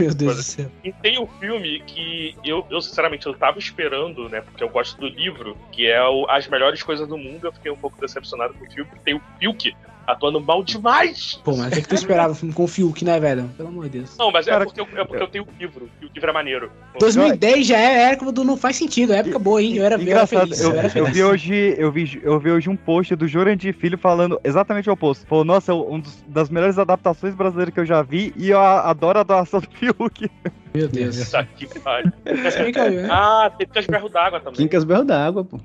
Meu 0.00 0.14
Deus 0.14 0.36
do 0.36 0.42
céu. 0.42 0.70
E 0.82 0.92
tem 0.92 1.18
um 1.18 1.26
filme 1.26 1.80
que 1.86 2.36
eu, 2.44 2.66
eu, 2.70 2.80
sinceramente, 2.80 3.26
eu 3.26 3.34
tava 3.34 3.58
esperando, 3.58 4.28
né? 4.28 4.40
Porque 4.40 4.62
eu 4.62 4.68
gosto 4.68 4.98
do 5.00 5.06
livro, 5.06 5.56
que 5.70 5.86
é 5.86 6.02
o 6.02 6.28
As 6.28 6.48
Melhores 6.48 6.82
Coisas 6.82 7.06
do 7.06 7.16
Mundo. 7.16 7.46
Eu 7.46 7.52
fiquei 7.52 7.70
um 7.70 7.76
pouco 7.76 8.00
decepcionado 8.00 8.54
com 8.54 8.64
o 8.64 8.70
filme. 8.70 8.90
Tem 9.04 9.14
o 9.14 9.22
Fiuk 9.38 9.74
atuando 10.06 10.40
mal 10.40 10.62
demais. 10.62 11.40
Pô, 11.44 11.56
mas 11.56 11.68
o 11.68 11.70
que, 11.70 11.82
que 11.82 11.88
tu 11.88 11.94
esperava 11.94 12.32
um 12.32 12.34
filme 12.34 12.54
com 12.54 12.64
o 12.64 12.68
Fiuk, 12.68 13.04
né, 13.04 13.18
velho? 13.20 13.48
Pelo 13.56 13.68
amor 13.68 13.84
de 13.84 13.98
Deus. 13.98 14.16
Não, 14.18 14.30
mas 14.30 14.46
é 14.46 14.50
Cara, 14.50 14.64
porque, 14.64 14.80
eu, 14.80 14.86
é 14.96 15.04
porque 15.04 15.22
eu 15.22 15.28
tenho 15.28 15.44
o 15.44 15.48
livro. 15.58 15.88
E 16.00 16.06
o 16.06 16.10
livro 16.14 16.30
é 16.30 16.32
maneiro. 16.32 16.70
2010 16.98 17.66
já 17.66 17.78
é 17.78 18.12
época 18.12 18.32
do 18.32 18.44
Não 18.44 18.56
Faz 18.56 18.76
Sentido, 18.76 19.12
é 19.12 19.18
época 19.18 19.38
boa, 19.38 19.62
hein? 19.62 19.76
Eu 19.76 19.84
era, 19.84 19.94
eu 19.94 20.00
era 20.00 20.02
Engraçado, 20.02 20.40
feliz. 20.48 20.60
eu, 20.60 20.70
Eu, 20.70 20.76
era 20.78 20.86
eu 20.86 20.90
feliz. 20.90 21.10
vi 21.14 21.24
hoje, 21.24 21.74
eu 21.78 21.92
vi, 21.92 22.20
eu 22.22 22.38
vi 22.40 22.50
hoje 22.50 22.68
um 22.70 22.76
post 22.76 23.14
do 23.16 23.26
Jurandir 23.26 23.74
Filho 23.74 23.98
falando 23.98 24.40
exatamente 24.44 24.88
o 24.88 24.92
oposto. 24.92 25.26
Falou, 25.26 25.44
nossa, 25.44 25.72
é 25.72 25.74
uma 25.74 26.02
das 26.28 26.48
melhores 26.50 26.78
adaptações 26.78 27.34
brasileiras 27.34 27.72
que 27.74 27.80
eu 27.80 27.86
já 27.86 28.02
vi 28.02 28.32
e 28.36 28.50
eu 28.50 28.60
adoro 28.60 29.18
a 29.18 29.22
doação 29.22 29.60
do 29.60 29.68
Fiuk. 29.70 30.30
Meu 30.74 30.88
Deus. 30.88 31.16
Isso 31.16 31.36
aqui, 31.36 31.68
eu 31.72 32.90
né? 32.90 33.08
Ah, 33.10 33.50
tem 33.56 33.68
As 33.76 33.86
Berro 33.86 34.08
d'Água 34.08 34.40
também. 34.40 34.54
Quincas 34.56 34.82
Berro 34.82 35.04
d'Água, 35.04 35.44
pô. 35.44 35.58
Pô, 35.58 35.62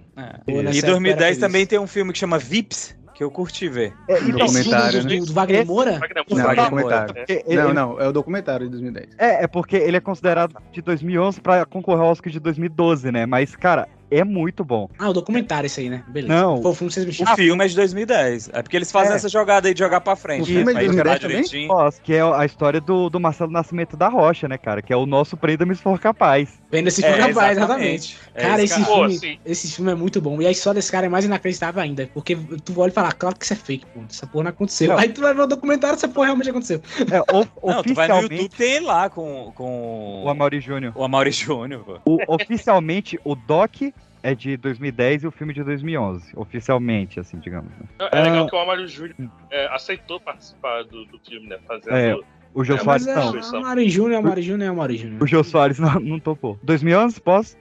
E 0.47 0.61
nessa 0.61 0.77
em 0.77 0.81
2010 0.81 0.91
época 1.09 1.23
eu 1.23 1.25
era 1.27 1.39
também 1.39 1.65
tem 1.65 1.79
um 1.79 1.87
filme 1.87 2.13
que 2.13 2.19
chama 2.19 2.37
Vips, 2.37 2.95
que 3.19 3.23
eu 3.25 3.29
curti 3.29 3.67
ver. 3.67 3.93
É, 4.07 4.17
então, 4.17 4.31
documentário, 4.47 5.03
do, 5.03 5.09
né? 5.09 5.19
do, 5.19 5.33
Wagner 5.33 5.65
Moura? 5.65 5.91
Wagner 5.99 6.23
Não, 6.29 6.37
Moura. 6.37 6.53
é 6.53 6.55
documentário. 6.63 7.13
Porque 7.13 7.43
ele- 7.45 7.61
Não, 7.61 7.73
não, 7.73 7.99
é 7.99 8.07
o 8.07 8.13
documentário 8.13 8.65
de 8.65 8.71
2010. 8.71 9.09
É, 9.17 9.43
é 9.43 9.47
porque 9.47 9.75
ele 9.75 9.97
é 9.97 9.99
considerado 9.99 10.55
de 10.71 10.81
2011 10.81 11.41
pra 11.41 11.65
concorrer 11.65 11.99
ao 12.01 12.11
Oscar 12.11 12.31
de 12.31 12.39
2012, 12.39 13.11
né? 13.11 13.25
Mas, 13.25 13.57
cara, 13.57 13.89
é 14.09 14.23
muito 14.23 14.63
bom. 14.63 14.87
Ah, 14.97 15.09
o 15.09 15.13
documentário 15.13 15.67
esse 15.67 15.81
aí, 15.81 15.89
né? 15.89 16.01
Beleza. 16.07 16.33
Não. 16.33 16.61
Foi 16.61 16.71
o 16.71 16.73
filme 16.73 16.93
vocês 16.93 17.05
me 17.05 17.11
O 17.29 17.35
filme 17.35 17.65
é 17.65 17.67
de 17.67 17.75
2010. 17.75 18.51
É 18.53 18.61
porque 18.63 18.77
eles 18.77 18.89
fazem 18.89 19.11
É. 19.11 19.15
essa 19.17 19.27
jogada 19.27 19.67
aí 19.67 19.73
de 19.73 19.79
jogar 19.79 19.99
pra 19.99 20.15
frente. 20.15 20.43
O 20.43 20.45
filme 20.45 20.61
é 20.61 20.65
de 20.87 20.95
Pra 20.95 21.03
2010 21.03 21.21
jogar 21.21 21.43
também? 21.49 21.67
Nossa, 21.67 22.01
que 22.01 22.13
é 22.13 22.21
a 22.21 22.45
história 22.45 22.79
do, 22.79 23.09
do 23.09 23.19
Marcelo 23.19 23.51
Nascimento 23.51 23.97
da 23.97 24.07
Rocha, 24.07 24.47
né, 24.47 24.57
cara? 24.57 24.81
Que 24.81 24.93
é 24.93 24.95
o 24.95 25.05
nosso 25.05 25.35
Prenda-me 25.35 25.75
se 25.75 25.81
for 25.81 25.99
capaz. 25.99 26.57
Vendo 26.71 26.87
esse 26.87 27.03
É, 27.03 27.13
filme, 27.13 27.31
rapaz, 27.33 27.57
exatamente. 27.57 28.13
exatamente. 28.13 28.19
É 28.35 28.41
cara, 28.41 28.63
esse 28.63 28.73
esse, 28.75 28.83
cara. 28.85 29.09
filme, 29.09 29.37
Pô, 29.37 29.41
esse 29.49 29.71
filme 29.75 29.91
é 29.91 29.95
muito 29.95 30.21
bom. 30.21 30.39
E 30.41 30.45
a 30.45 30.51
história 30.51 30.77
desse 30.77 30.91
cara 30.91 31.07
é 31.07 31.09
mais 31.09 31.25
inacreditável 31.25 31.81
ainda. 31.81 32.07
Porque 32.13 32.35
tu 32.63 32.79
olha 32.79 32.91
e 32.91 32.93
fala, 32.93 33.11
claro 33.11 33.35
que 33.35 33.43
isso 33.43 33.53
é 33.53 33.55
fake, 33.55 33.85
pô. 33.87 34.01
Essa 34.07 34.27
porra 34.27 34.43
não 34.43 34.49
aconteceu. 34.51 34.89
Não. 34.89 34.99
Aí 34.99 35.09
tu 35.09 35.21
vai 35.21 35.33
ver 35.33 35.41
o 35.41 35.47
documentário, 35.47 35.95
essa 35.95 36.07
porra 36.07 36.27
realmente 36.27 36.49
aconteceu. 36.51 36.79
É, 37.11 37.21
o- 37.33 37.47
Não, 37.73 37.81
tu 37.83 37.93
vai 37.95 38.07
no 38.07 38.13
oficialmente, 38.13 38.33
YouTube, 38.35 38.49
tem 38.57 38.79
lá 38.81 39.09
com, 39.09 39.51
com 39.55 40.23
o 40.23 40.29
Amaury 40.29 40.59
Júnior. 40.61 40.93
o 40.95 41.03
Amaury 41.03 41.31
Júnior, 41.31 41.83
pô. 41.83 41.99
O- 42.05 42.35
oficialmente, 42.35 43.19
o 43.23 43.33
Doc 43.35 43.81
é 44.21 44.35
de 44.35 44.55
2010 44.57 45.23
e 45.23 45.27
o 45.27 45.31
filme 45.31 45.53
de 45.53 45.63
2011. 45.63 46.33
Oficialmente, 46.35 47.19
assim, 47.19 47.39
digamos. 47.39 47.71
né? 47.79 48.09
É 48.11 48.21
legal 48.21 48.45
Ah. 48.45 48.49
que 48.49 48.55
o 48.55 48.59
Amário 48.59 48.87
Júnior 48.87 49.15
é, 49.49 49.67
aceitou 49.73 50.19
participar 50.19 50.83
do, 50.83 51.05
do 51.05 51.17
filme, 51.19 51.47
né? 51.47 51.57
Fazendo. 51.67 51.95
É, 51.95 52.15
O 52.53 52.63
Jô 52.63 52.75
É, 52.75 52.77
Soares 52.79 53.07
é, 53.07 53.15
não. 53.15 53.33
Não. 53.33 53.59
o 53.59 53.61
Mari 53.61 53.89
Júnior, 53.89 54.21
Júnior 54.41 54.89
é 54.89 54.97
Júnior. 54.97 55.23
O 55.23 55.27
Jô 55.27 55.43
Soares 55.43 55.79
não, 55.79 55.99
não 55.99 56.19
topou. 56.19 56.59
2011, 56.63 57.21
posso? 57.21 57.57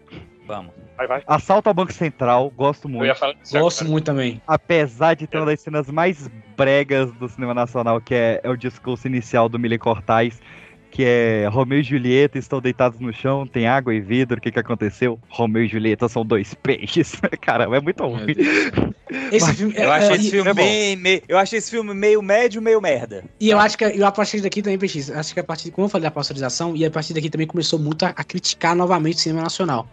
Vamos. 0.47 0.73
Vai, 0.97 1.06
vai. 1.06 1.23
Assalto 1.28 1.69
ao 1.69 1.74
Banco 1.74 1.93
Central, 1.93 2.51
gosto 2.56 2.89
muito. 2.89 3.12
disso 3.12 3.52
Gosto 3.52 3.81
agora. 3.82 3.93
muito 3.93 4.05
também. 4.05 4.43
Apesar 4.47 5.15
de 5.15 5.28
ter 5.28 5.36
uma 5.36 5.47
das 5.47 5.60
cenas 5.60 5.89
mais 5.89 6.28
bregas 6.56 7.12
do 7.12 7.28
cinema 7.28 7.55
nacional, 7.55 8.01
que 8.01 8.15
é, 8.15 8.40
é 8.43 8.51
o 8.51 8.56
discurso 8.56 9.06
inicial 9.06 9.48
do 9.48 9.59
Mili 9.60 9.78
Cortais, 9.78 10.40
que 10.90 11.05
é 11.05 11.47
Romeu 11.51 11.81
e 11.81 11.82
Julieta 11.82 12.39
estão 12.39 12.60
deitados 12.60 12.98
no 12.98 13.12
chão, 13.12 13.47
tem 13.47 13.66
água 13.66 13.94
e 13.94 14.01
vidro, 14.01 14.39
o 14.39 14.40
que 14.40 14.51
que 14.51 14.59
aconteceu? 14.59 15.19
Romeu 15.28 15.65
e 15.65 15.69
Julieta 15.69 16.09
são 16.09 16.24
dois 16.24 16.55
peixes. 16.55 17.12
Caramba, 17.40 17.77
é 17.77 17.81
muito 17.81 18.05
ruim. 18.06 18.27
Esse 19.32 19.47
Mas 19.47 19.56
filme. 19.56 19.74
Eu 19.77 19.93
é- 19.93 19.97
achei 19.97 20.10
é- 20.10 20.16
esse 20.16 20.31
filme 20.31 20.51
é 20.51 20.55
bem, 20.55 20.97
meio, 20.97 21.23
eu 21.28 21.39
achei 21.39 21.59
esse 21.59 21.70
filme 21.70 21.94
meio 21.94 22.23
médio, 22.23 22.60
meio 22.60 22.81
merda. 22.81 23.24
E 23.40 23.48
eu 23.51 23.59
acho 23.59 23.77
que 23.78 23.85
e 23.86 24.02
a 24.02 24.10
partir 24.10 24.40
daqui 24.40 24.62
também, 24.62 24.78
PX, 24.78 25.10
acho 25.10 25.32
que 25.35 25.40
a 25.40 25.44
partir, 25.44 25.70
como 25.70 25.86
eu 25.86 25.89
falei 25.90 26.05
da 26.05 26.10
pasteurização, 26.10 26.74
e 26.77 26.85
a 26.85 26.90
partir 26.90 27.15
daqui 27.15 27.31
também 27.31 27.47
começou 27.47 27.78
muito 27.78 28.05
a, 28.05 28.09
a 28.09 28.24
criticar 28.24 28.74
novamente 28.74 29.16
o 29.16 29.20
cinema 29.20 29.43
nacional. 29.43 29.89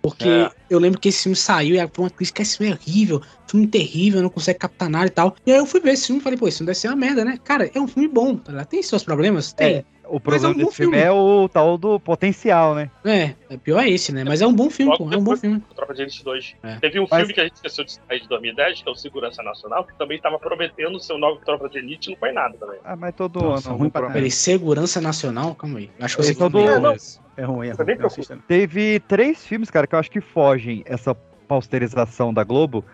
Porque 0.00 0.28
É. 0.28 0.48
eu 0.70 0.78
lembro 0.78 1.00
que 1.00 1.08
esse 1.08 1.24
filme 1.24 1.34
saiu 1.36 1.74
e 1.74 1.88
foi 1.92 2.04
uma 2.04 2.10
crítica, 2.10 2.40
esse 2.40 2.56
filme 2.56 2.72
é 2.72 2.76
horrível, 2.76 3.20
filme 3.48 3.66
terrível, 3.66 4.22
não 4.22 4.30
consegue 4.30 4.58
captar 4.58 4.88
nada 4.88 5.06
e 5.06 5.10
tal. 5.10 5.34
E 5.44 5.50
aí 5.50 5.58
eu 5.58 5.66
fui 5.66 5.80
ver 5.80 5.92
esse 5.92 6.06
filme 6.06 6.20
e 6.20 6.22
falei, 6.24 6.38
pô, 6.38 6.46
isso 6.46 6.62
não 6.62 6.66
deve 6.66 6.78
ser 6.78 6.88
uma 6.88 6.96
merda, 6.96 7.24
né? 7.24 7.36
Cara, 7.42 7.68
é 7.74 7.80
um 7.80 7.88
filme 7.88 8.08
bom, 8.08 8.36
tá? 8.36 8.64
Tem 8.64 8.80
seus 8.82 9.02
problemas? 9.02 9.52
Tem. 9.52 9.84
O 10.08 10.18
problema 10.20 10.46
é 10.46 10.50
um 10.50 10.52
bom 10.54 10.64
desse 10.64 10.76
filme 10.76 10.96
filme. 10.96 11.08
é 11.08 11.12
o 11.12 11.48
tal 11.48 11.76
do 11.78 12.00
potencial, 12.00 12.74
né? 12.74 12.90
É, 13.04 13.34
é, 13.50 13.56
pior 13.56 13.80
é 13.80 13.88
esse, 13.90 14.12
né? 14.12 14.24
Mas 14.24 14.40
é 14.40 14.46
um 14.46 14.52
bom 14.54 14.70
filme, 14.70 14.96
pô, 14.96 15.10
é 15.12 15.16
um 15.16 15.22
bom 15.22 15.36
filme. 15.36 15.62
Tropa 15.76 15.94
de 15.94 16.02
Elite 16.02 16.24
2. 16.24 16.54
É. 16.62 16.76
Teve 16.76 16.98
um 17.00 17.06
Mas- 17.10 17.20
filme 17.20 17.34
que 17.34 17.40
a 17.40 17.44
gente 17.44 17.54
esqueceu 17.56 17.84
de 17.84 17.92
sair 17.92 18.20
de 18.20 18.28
2010, 18.28 18.82
que 18.82 18.88
é 18.88 18.92
o 18.92 18.94
Segurança 18.94 19.42
Nacional, 19.42 19.84
que 19.84 19.96
também 19.98 20.16
estava 20.16 20.38
prometendo 20.38 20.98
ser 20.98 21.12
o 21.12 21.18
novo 21.18 21.40
Tropa 21.44 21.68
de 21.68 21.78
Elite 21.78 22.08
e 22.08 22.12
não 22.12 22.18
foi 22.18 22.32
nada 22.32 22.54
também. 22.58 22.78
Ah, 22.84 22.96
mas 22.96 23.14
todo 23.14 23.40
Nossa, 23.40 23.68
ano. 23.68 23.78
ruim 23.78 23.88
um 23.88 23.90
pra. 23.90 24.10
Peraí, 24.10 24.30
Segurança 24.30 25.00
Nacional? 25.00 25.54
Calma 25.54 25.78
aí. 25.78 25.90
Acho 26.00 26.16
que 26.16 26.20
eu 26.20 26.24
sei 26.24 26.32
Esse 26.32 26.42
é 26.42 26.46
é. 26.46 27.42
É 27.42 27.44
ruim, 27.44 27.68
é 27.68 27.74
Você 27.74 28.22
ruim. 28.32 28.40
Teve 28.48 29.00
três 29.00 29.46
filmes, 29.46 29.70
cara, 29.70 29.86
que 29.86 29.94
eu 29.94 29.98
acho 29.98 30.10
que 30.10 30.20
fogem 30.20 30.82
essa 30.86 31.14
pasteurização 31.46 32.32
da 32.32 32.44
Globo. 32.44 32.84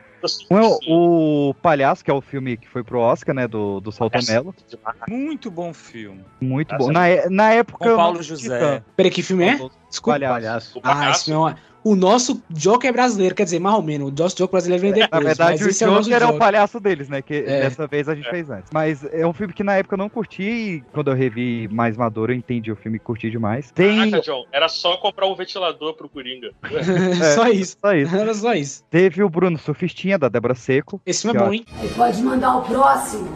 É 0.50 0.60
o, 0.88 1.50
o 1.50 1.54
Palhaço, 1.54 2.04
que 2.04 2.10
é 2.10 2.14
o 2.14 2.20
filme 2.20 2.56
que 2.56 2.68
foi 2.68 2.82
pro 2.82 2.98
Oscar, 3.00 3.34
né, 3.34 3.46
do, 3.48 3.80
do 3.80 3.90
Salto 3.92 4.16
essa- 4.16 4.32
Mello. 4.32 4.54
demais. 4.68 4.96
Muito 5.08 5.50
bom 5.50 5.72
filme. 5.72 6.24
Muito 6.40 6.74
Essa 6.74 6.84
bom. 6.84 6.90
é 6.90 7.24
Na, 7.24 7.30
na 7.30 7.52
época... 7.52 7.90
Com 7.90 7.96
Paulo 7.96 8.22
José. 8.22 8.82
Peraí, 8.96 9.10
que 9.10 9.22
filme 9.22 9.44
é? 9.44 9.58
Desculpa. 9.88 10.18
Palhaço. 10.20 10.78
O 10.78 10.80
Ah, 10.84 10.90
esse 10.90 10.98
Palhaço, 11.00 11.24
filme 11.24 11.36
é 11.36 11.38
uma... 11.38 11.58
O 11.84 11.94
nosso 11.94 12.42
Joker 12.48 12.90
brasileiro, 12.94 13.34
quer 13.34 13.44
dizer, 13.44 13.58
mais 13.58 13.76
ou 13.76 13.82
menos. 13.82 14.08
O 14.08 14.14
nosso 14.22 14.34
Joker 14.36 14.52
brasileiro 14.52 14.80
vem 14.80 14.92
depois. 14.94 15.10
Na 15.10 15.28
verdade, 15.28 15.50
mas 15.58 15.60
o 15.66 15.68
esse 15.68 15.84
é 15.84 15.88
o 15.88 15.96
Joker 16.00 16.12
é 16.14 16.16
o 16.16 16.20
Joker. 16.20 16.38
palhaço 16.38 16.80
deles, 16.80 17.10
né? 17.10 17.20
Que 17.20 17.34
É. 17.34 17.60
dessa 17.60 17.86
vez 17.86 18.08
a 18.08 18.14
gente 18.14 18.26
É. 18.26 18.30
fez 18.30 18.48
antes. 18.48 18.70
Mas 18.72 19.04
é 19.12 19.26
um 19.26 19.34
filme 19.34 19.52
que 19.52 19.62
na 19.62 19.74
época 19.76 19.94
eu 19.94 19.98
não 19.98 20.08
curti 20.08 20.42
e 20.42 20.84
quando 20.94 21.10
eu 21.10 21.14
revi 21.14 21.68
mais 21.68 21.94
maduro 21.94 22.32
eu 22.32 22.36
entendi 22.36 22.72
o 22.72 22.76
filme 22.76 22.96
e 22.96 23.00
curti 23.00 23.30
demais. 23.30 23.70
Tem. 23.70 23.98
Caraca, 24.10 24.20
John, 24.22 24.46
era 24.50 24.66
só 24.68 24.96
comprar 24.96 25.26
um 25.26 25.34
ventilador 25.36 25.92
pro 25.94 26.08
Coringa. 26.08 26.52
só 27.34 27.48
isso. 27.48 27.76
Só 27.78 27.92
isso. 27.94 28.16
Era 28.16 28.32
só 28.34 28.54
isso. 28.54 28.82
Teve 28.88 29.22
o 29.22 29.28
Bruno 29.28 29.58
Surfistinha, 29.58 30.18
da 30.18 30.28
Débora 30.30 30.54
Seco. 30.54 31.00
Esse 31.04 31.20
filme 31.22 31.36
é 31.38 31.42
bom, 31.44 31.52
hein? 31.52 31.64
Aí 31.80 31.88
pode 31.90 32.22
mandar 32.22 32.56
o 32.56 32.62
próximo. 32.62 33.28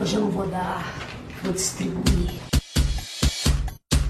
Hoje 0.00 0.16
eu 0.16 0.22
não 0.22 0.30
vou 0.30 0.46
dar, 0.48 0.92
vou 1.44 1.52
distribuir. 1.52 2.51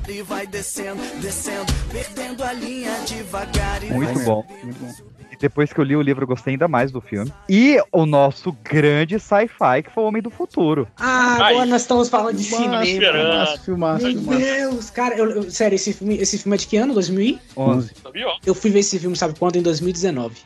E 0.08 0.20
vai 0.22 0.46
descendo, 0.46 1.00
descendo, 1.20 1.72
perdendo 1.90 2.42
a 2.44 2.52
linha 2.52 2.92
devagar. 3.06 3.82
E 3.82 3.90
Muito 3.92 4.18
bom. 4.20 4.44
Muito 4.62 4.78
bom. 4.78 4.92
E 5.30 5.36
depois 5.36 5.72
que 5.72 5.80
eu 5.80 5.84
li 5.84 5.96
o 5.96 6.02
livro, 6.02 6.24
eu 6.24 6.28
gostei 6.28 6.52
ainda 6.52 6.68
mais 6.68 6.90
do 6.92 7.00
filme. 7.00 7.32
E 7.48 7.78
o 7.90 8.04
nosso 8.04 8.52
grande 8.62 9.18
sci-fi, 9.18 9.82
que 9.84 9.90
foi 9.90 10.02
o 10.04 10.06
Homem 10.06 10.20
do 10.20 10.28
Futuro. 10.30 10.86
Ah, 10.98 11.34
agora 11.36 11.60
Ai. 11.60 11.66
nós 11.66 11.82
estamos 11.82 12.08
falando 12.10 12.36
de 12.36 12.44
Filmaço, 12.44 12.86
cinema. 12.90 13.12
filmaço, 13.14 13.64
filmaço, 13.64 14.04
Meu 14.04 14.12
filmaço. 14.14 14.38
Deus, 14.40 14.90
cara, 14.90 15.14
eu, 15.16 15.30
eu- 15.30 15.50
sério, 15.50 15.76
esse 15.76 15.92
filme, 15.94 16.16
esse 16.16 16.36
filme 16.38 16.56
é 16.56 16.58
de 16.58 16.66
que 16.66 16.76
ano? 16.76 16.92
2000? 16.94 17.38
11. 17.56 17.92
Sabia? 18.02 18.26
ó? 18.28 18.36
Eu 18.44 18.54
fui 18.54 18.70
ver 18.70 18.80
esse 18.80 18.98
filme, 18.98 19.16
sabe 19.16 19.38
quando? 19.38 19.56
Em 19.56 19.62
2019. 19.62 20.36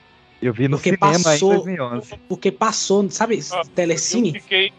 Eu 0.41 0.53
vi 0.53 0.69
no 0.69 0.77
Porque 0.77 0.91
cinema 0.91 1.23
passou- 1.25 1.53
em 1.53 1.57
2011. 1.57 2.15
Porque 2.29 2.53
passou, 2.53 3.11
sabe, 3.11 3.41
Ó, 3.53 3.63
Telecine? 3.75 4.29
Eu 4.37 4.41
fiquei, 4.43 4.73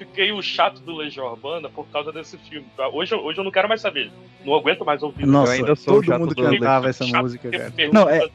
fiquei 0.00 0.32
o 0.32 0.40
chato 0.40 0.80
do 0.80 0.96
Legião 0.96 1.26
Urbana 1.26 1.68
por 1.68 1.86
causa 1.88 2.10
desse 2.10 2.38
filme. 2.38 2.66
tá? 2.74 2.88
Hoje, 2.88 3.14
eu- 3.14 3.22
hoje 3.22 3.38
eu 3.38 3.44
não 3.44 3.50
quero 3.50 3.68
mais 3.68 3.82
saber. 3.82 4.10
Não 4.44 4.54
aguento 4.54 4.82
mais 4.82 5.02
ouvir. 5.02 5.26
Nossa, 5.26 5.52
ainda 5.52 5.76
sou 5.76 5.94
todo 5.96 6.06
chato 6.06 6.20
mundo 6.20 6.34
do 6.34 6.42
cantava 6.42 6.88
essa 6.88 7.04
música, 7.06 7.50
cara. 7.50 7.72
Não, 7.92 8.08
é- 8.08 8.26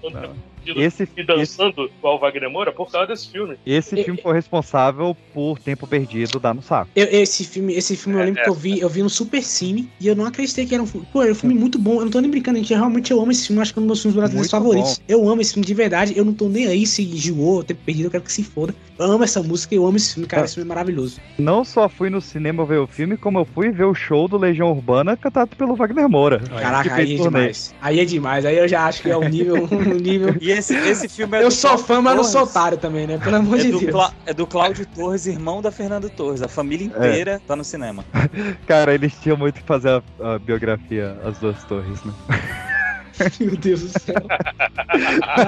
Esse, 0.72 1.04
E 1.04 1.06
esse, 1.06 1.24
dançando 1.26 1.90
igual 1.98 2.16
o 2.16 2.20
Wagner 2.20 2.50
Moura 2.50 2.72
por 2.72 2.90
causa 2.92 3.08
desse 3.08 3.30
filme. 3.32 3.56
esse 3.66 4.04
filme 4.04 4.20
foi 4.22 4.34
responsável 4.34 5.16
por 5.34 5.60
Tempo 5.60 5.86
Perdido 5.88 6.40
dar 6.40 6.54
no 6.54 6.62
saco. 6.62 6.90
Eu- 6.96 7.08
esse 7.12 7.44
filme, 7.44 7.74
esse 7.74 7.96
filme 7.96 8.18
eu 8.18 8.24
É, 8.24 8.26
lembro 8.26 8.42
é. 8.42 8.44
que 8.44 8.50
eu 8.50 8.54
vi, 8.54 8.80
eu 8.80 8.90
vi 8.90 9.04
no 9.04 9.10
Super 9.10 9.42
Cine 9.44 9.90
e 10.00 10.08
eu 10.08 10.16
não 10.16 10.26
acreditei 10.26 10.66
que 10.66 10.74
era 10.74 10.84
um 10.84 10.88
filme. 10.88 11.08
Pô, 11.12 11.22
era 11.22 11.32
um 11.32 11.36
filme 11.36 11.56
muito 11.56 11.78
bom. 11.78 11.96
Eu 11.96 12.02
não 12.06 12.10
tô 12.12 12.20
nem 12.20 12.30
brincando, 12.32 12.58
gente. 12.58 12.72
Eu, 12.74 12.80
realmente 12.80 13.12
eu 13.12 13.22
amo 13.22 13.32
esse 13.32 13.48
filme. 13.48 13.60
eu 13.60 13.62
Acho 13.62 13.74
que 13.74 13.80
é 13.80 13.82
um 13.82 13.86
dos 13.88 13.90
meus 13.98 14.02
filmes 14.02 14.16
brasileiros 14.18 14.52
favoritos. 14.52 15.02
Eu 15.08 15.28
amo 15.30 15.42
esse 15.42 15.54
filme 15.54 15.66
de 15.66 15.74
verdade. 15.74 16.14
Eu 16.18 16.24
não 16.26 16.34
tô 16.34 16.48
nem 16.50 16.68
aí 16.68 16.86
se 16.86 17.04
enjoou, 17.04 17.64
tempo 17.64 17.82
perdido, 17.86 18.06
eu 18.08 18.12
quero 18.12 18.24
que 18.24 18.32
se 18.32 18.44
foda. 18.44 18.74
Eu 18.98 19.06
amo 19.06 19.24
essa 19.24 19.42
música, 19.44 19.76
eu 19.76 19.86
amo 19.86 19.98
esse 19.98 20.14
filme, 20.14 20.28
cara. 20.28 20.44
É. 20.44 20.46
Esse 20.46 20.56
filme 20.56 20.68
é 20.70 20.74
maravilhoso. 20.74 21.20
Não 21.38 21.64
só 21.66 21.88
fui 21.90 22.10
no 22.10 22.22
cinema 22.22 22.66
ver 22.66 22.78
o 22.80 22.88
filme, 22.88 23.18
como 23.18 23.40
eu 23.40 23.46
fui 23.46 23.70
ver 23.72 23.84
o 23.86 23.94
show 23.94 24.28
do 24.28 24.38
Legião 24.38 24.72
Urbana 24.72 25.18
cantado 25.18 25.56
pelo 25.56 25.76
Wagner 25.76 26.08
Moura. 26.10 26.40
Caraca, 26.40 26.94
aí 26.96 27.14
é 27.14 27.18
demais. 27.18 27.74
Aí 27.82 28.00
é 28.00 28.06
demais. 28.06 28.46
Aí 28.46 28.58
eu 28.58 28.68
já 28.68 28.86
acho 28.86 29.02
que 29.02 29.10
é 29.10 29.18
um 29.18 29.28
nível. 29.28 29.56
Um 29.76 29.94
nível... 29.96 30.36
E 30.42 30.52
esse, 30.58 30.76
esse 30.76 31.08
filme 31.10 31.38
é 31.38 31.44
Eu 31.44 31.50
do 31.50 31.54
sou 31.54 31.70
Cláudio 31.72 31.86
fã, 31.88 32.02
mas 32.02 32.16
não 32.16 32.24
Torres. 32.24 32.32
sou 32.32 32.44
otário 32.44 32.78
também, 32.78 33.08
né? 33.08 33.18
Pelo 33.18 33.36
amor 33.38 33.60
É 33.60 33.62
de 33.64 33.72
do, 33.72 33.80
Deus. 33.80 33.92
Clá- 33.92 34.14
é 34.26 34.34
do 34.34 34.48
Cláudio 34.48 34.86
Torres, 34.86 35.26
irmão 35.26 35.62
da 35.62 35.72
Fernanda 35.72 36.10
Torres. 36.10 36.42
A 36.42 36.48
família 36.48 36.86
É. 36.86 36.90
inteira 36.98 37.42
tá 37.48 37.56
no 37.56 37.64
cinema. 37.64 38.04
Cara, 38.68 38.94
eles 38.94 39.14
tinham 39.22 39.38
muito 39.38 39.62
que 39.62 39.68
fazer 39.68 39.90
a, 40.20 40.36
a 40.36 40.40
biografia 40.40 41.18
As 41.24 41.38
Duas 41.40 41.64
Torres, 41.66 42.04
né? 42.04 42.14
Meu 43.40 43.56
Deus 43.58 43.82
do 43.82 44.00
céu. 44.00 44.16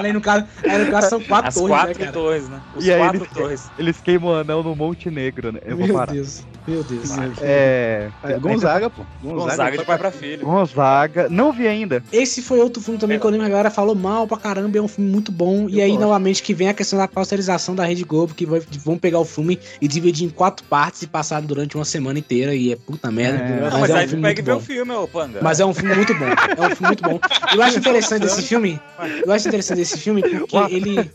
Aí 0.02 0.12
no 0.12 0.20
caso, 0.20 0.46
aí 0.64 0.84
no 0.84 0.90
caso 0.90 1.08
são 1.10 1.20
quatro 1.22 1.48
As 1.48 1.54
torres, 1.54 1.68
quatro 1.70 1.88
né, 1.88 1.94
cara? 1.98 2.12
torres, 2.12 2.48
né? 2.48 2.60
Os 2.76 2.86
E 2.86 2.96
quatro 2.96 3.16
eles, 3.18 3.28
torres. 3.30 3.70
eles 3.78 4.00
queimam 4.00 4.30
o 4.30 4.34
anel 4.34 4.62
no 4.62 4.74
Monte 4.74 5.10
Negro, 5.10 5.52
né? 5.52 5.60
Eu 5.64 5.76
vou 5.76 5.86
Meu 5.86 5.96
parar. 5.96 6.12
Deus, 6.12 6.42
meu 6.66 6.82
Deus. 6.82 7.10
É. 7.40 8.08
É, 8.22 8.38
Gonzaga, 8.38 8.90
pô. 8.90 9.02
Gonzaga 9.22 9.78
de 9.78 9.84
pai 9.84 9.98
pra 9.98 10.10
filho. 10.10 10.44
Gonzaga. 10.46 11.28
Não 11.28 11.52
vi 11.52 11.66
ainda. 11.66 12.02
Esse 12.12 12.42
foi 12.42 12.60
outro 12.60 12.82
filme 12.82 12.98
também 12.98 13.18
que 13.18 13.24
eu 13.26 13.30
lembro 13.30 13.46
que 13.46 13.50
a 13.52 13.54
galera 13.56 13.70
falou 13.70 13.94
mal 13.94 14.26
pra 14.26 14.36
caramba, 14.36 14.76
é 14.78 14.82
um 14.82 14.88
filme 14.88 15.10
muito 15.10 15.30
bom. 15.32 15.68
e 15.68 15.80
aí, 15.80 15.90
gosto. 15.90 16.00
novamente, 16.02 16.42
que 16.42 16.54
vem 16.54 16.68
a 16.68 16.74
questão 16.74 16.98
da 16.98 17.08
pasteurização 17.08 17.74
da 17.74 17.84
Rede 17.84 18.04
Globo, 18.04 18.34
que 18.34 18.46
vai- 18.46 18.60
vão 18.84 18.98
pegar 18.98 19.18
o 19.18 19.24
filme 19.24 19.58
e 19.80 19.88
dividir 19.88 20.26
em 20.26 20.30
quatro 20.30 20.64
partes 20.66 21.02
e 21.02 21.06
passar 21.06 21.40
durante 21.42 21.76
uma 21.76 21.84
semana 21.84 22.18
inteira. 22.18 22.54
E 22.54 22.72
é 22.72 22.76
puta 22.76 23.10
merda. 23.10 23.38
É. 23.38 23.60
mas, 23.60 23.72
Não, 23.72 23.80
mas 23.80 23.90
é 23.90 23.94
um 23.94 23.96
aí 23.96 24.06
tu 24.08 24.16
pega 24.20 24.40
e 24.40 24.44
vê 24.44 24.52
o 24.52 24.60
filme, 24.60 24.92
ô 24.92 25.08
Panga. 25.08 25.40
Mas 25.42 25.60
é 25.60 25.64
um 25.66 25.74
filme 25.74 25.94
muito 25.94 26.14
bom. 26.14 26.24
É 26.26 26.66
um 26.66 26.70
filme 26.76 26.86
muito 26.88 27.02
bom. 27.02 27.18
Eu 27.58 27.62
acho 27.64 27.78
interessante 27.78 28.22
desse 28.22 28.42
filme. 28.42 28.80
Eu 29.24 29.32
acho 29.32 29.48
interessante 29.48 29.78
desse 29.78 29.98
filme 29.98 30.22
porque 30.22 30.56
ele. 30.74 31.10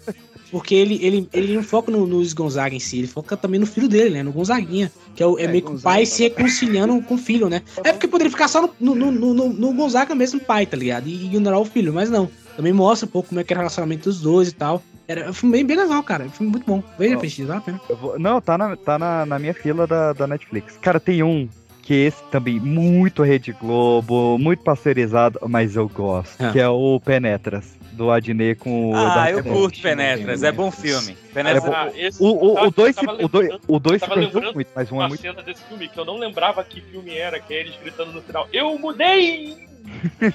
Porque 0.51 0.75
ele, 0.75 0.99
ele, 1.03 1.27
ele 1.33 1.55
não 1.55 1.63
foca 1.63 1.91
no, 1.91 2.03
Luiz 2.03 2.31
Gonzaga 2.31 2.75
em 2.75 2.79
si, 2.79 2.99
ele 2.99 3.07
foca 3.07 3.35
também 3.35 3.59
no 3.59 3.65
filho 3.65 3.87
dele, 3.89 4.11
né? 4.11 4.21
No 4.21 4.31
Gonzaguinha. 4.31 4.91
Que 5.15 5.23
é, 5.23 5.25
o, 5.25 5.39
é, 5.39 5.45
É, 5.45 5.47
meio 5.47 5.63
que 5.63 5.71
o 5.71 5.79
pai 5.79 6.05
se 6.05 6.21
reconciliando 6.21 7.01
com 7.01 7.15
o 7.15 7.17
filho, 7.17 7.49
né? 7.49 7.63
É 7.83 7.91
porque 7.91 8.07
poderia 8.07 8.29
ficar 8.29 8.47
só 8.47 8.69
no, 8.79 8.93
no, 8.93 9.11
no, 9.11 9.33
no- 9.33 9.49
no 9.49 9.73
Gonzaga 9.73 10.13
mesmo, 10.13 10.39
pai, 10.39 10.67
tá 10.67 10.77
ligado? 10.77 11.07
E 11.07 11.25
ignorar 11.25 11.57
o 11.57 11.65
filho, 11.65 11.91
mas 11.91 12.07
não. 12.11 12.29
Também 12.55 12.71
mostra 12.71 13.07
um 13.07 13.09
pouco 13.11 13.29
como 13.29 13.41
é 13.41 13.43
que 13.43 13.51
é 13.51 13.55
o 13.55 13.57
relacionamento 13.57 14.03
dos 14.07 14.21
dois 14.21 14.49
e 14.49 14.51
tal. 14.53 14.83
Era 15.07 15.27
um 15.31 15.33
filme 15.33 15.57
bem, 15.57 15.65
bem 15.65 15.75
legal, 15.77 16.03
cara. 16.03 16.25
Um 16.25 16.29
filme 16.29 16.51
muito 16.51 16.67
bom. 16.67 16.83
Veja, 16.99 17.15
Ó. 17.17 17.19
Peixe, 17.19 17.43
vale 17.43 17.57
a 17.57 17.61
pena. 17.61 17.81
Eu 17.89 17.97
vou- 17.97 18.19
Não, 18.19 18.39
tá, 18.39 18.55
na, 18.55 18.75
tá 18.75 18.99
na, 18.99 19.25
na 19.25 19.39
minha 19.39 19.55
fila 19.55 19.87
da, 19.87 20.13
da 20.13 20.27
Netflix. 20.27 20.77
Cara, 20.79 20.99
tem 20.99 21.23
um 21.23 21.49
que 21.83 21.93
esse 21.93 22.23
também, 22.31 22.59
muito 22.59 23.23
Rede 23.23 23.51
Globo, 23.51 24.37
muito 24.39 24.63
pasteurizado, 24.63 25.39
mas 25.47 25.75
eu 25.75 25.87
gosto. 25.87 26.41
Ah. 26.41 26.51
Que 26.51 26.59
é 26.59 26.67
o 26.67 26.99
Penetras, 26.99 27.77
do 27.93 28.11
Adnet 28.11 28.59
com 28.59 28.91
o. 28.91 28.95
Ah, 28.95 29.31
eu 29.31 29.43
curto 29.43 29.81
Penetras, 29.81 30.43
é 30.43 30.51
bom 30.51 30.71
filme. 30.71 31.17
Penetras. 31.33 31.63
É 31.63 31.67
ah, 31.67 31.91
bom. 32.19 32.67
o 32.67 32.71
2 32.71 32.95
o, 32.97 33.75
o 33.75 33.79
dois 33.79 34.01
se 34.01 34.07
perdeu 34.07 34.53
muito, 34.53 34.69
mas 34.75 34.91
um 34.91 35.01
é 35.01 35.07
muito. 35.07 35.21
cena 35.21 35.41
desse 35.41 35.63
filme 35.63 35.87
que 35.87 35.99
eu 35.99 36.05
não 36.05 36.17
lembrava 36.17 36.63
que 36.63 36.81
filme 36.81 37.15
era, 37.15 37.39
que 37.39 37.53
é 37.53 37.61
eles 37.61 37.75
gritando 37.81 38.11
no 38.11 38.21
final: 38.21 38.47
Eu 38.51 38.77
mudei! 38.77 39.73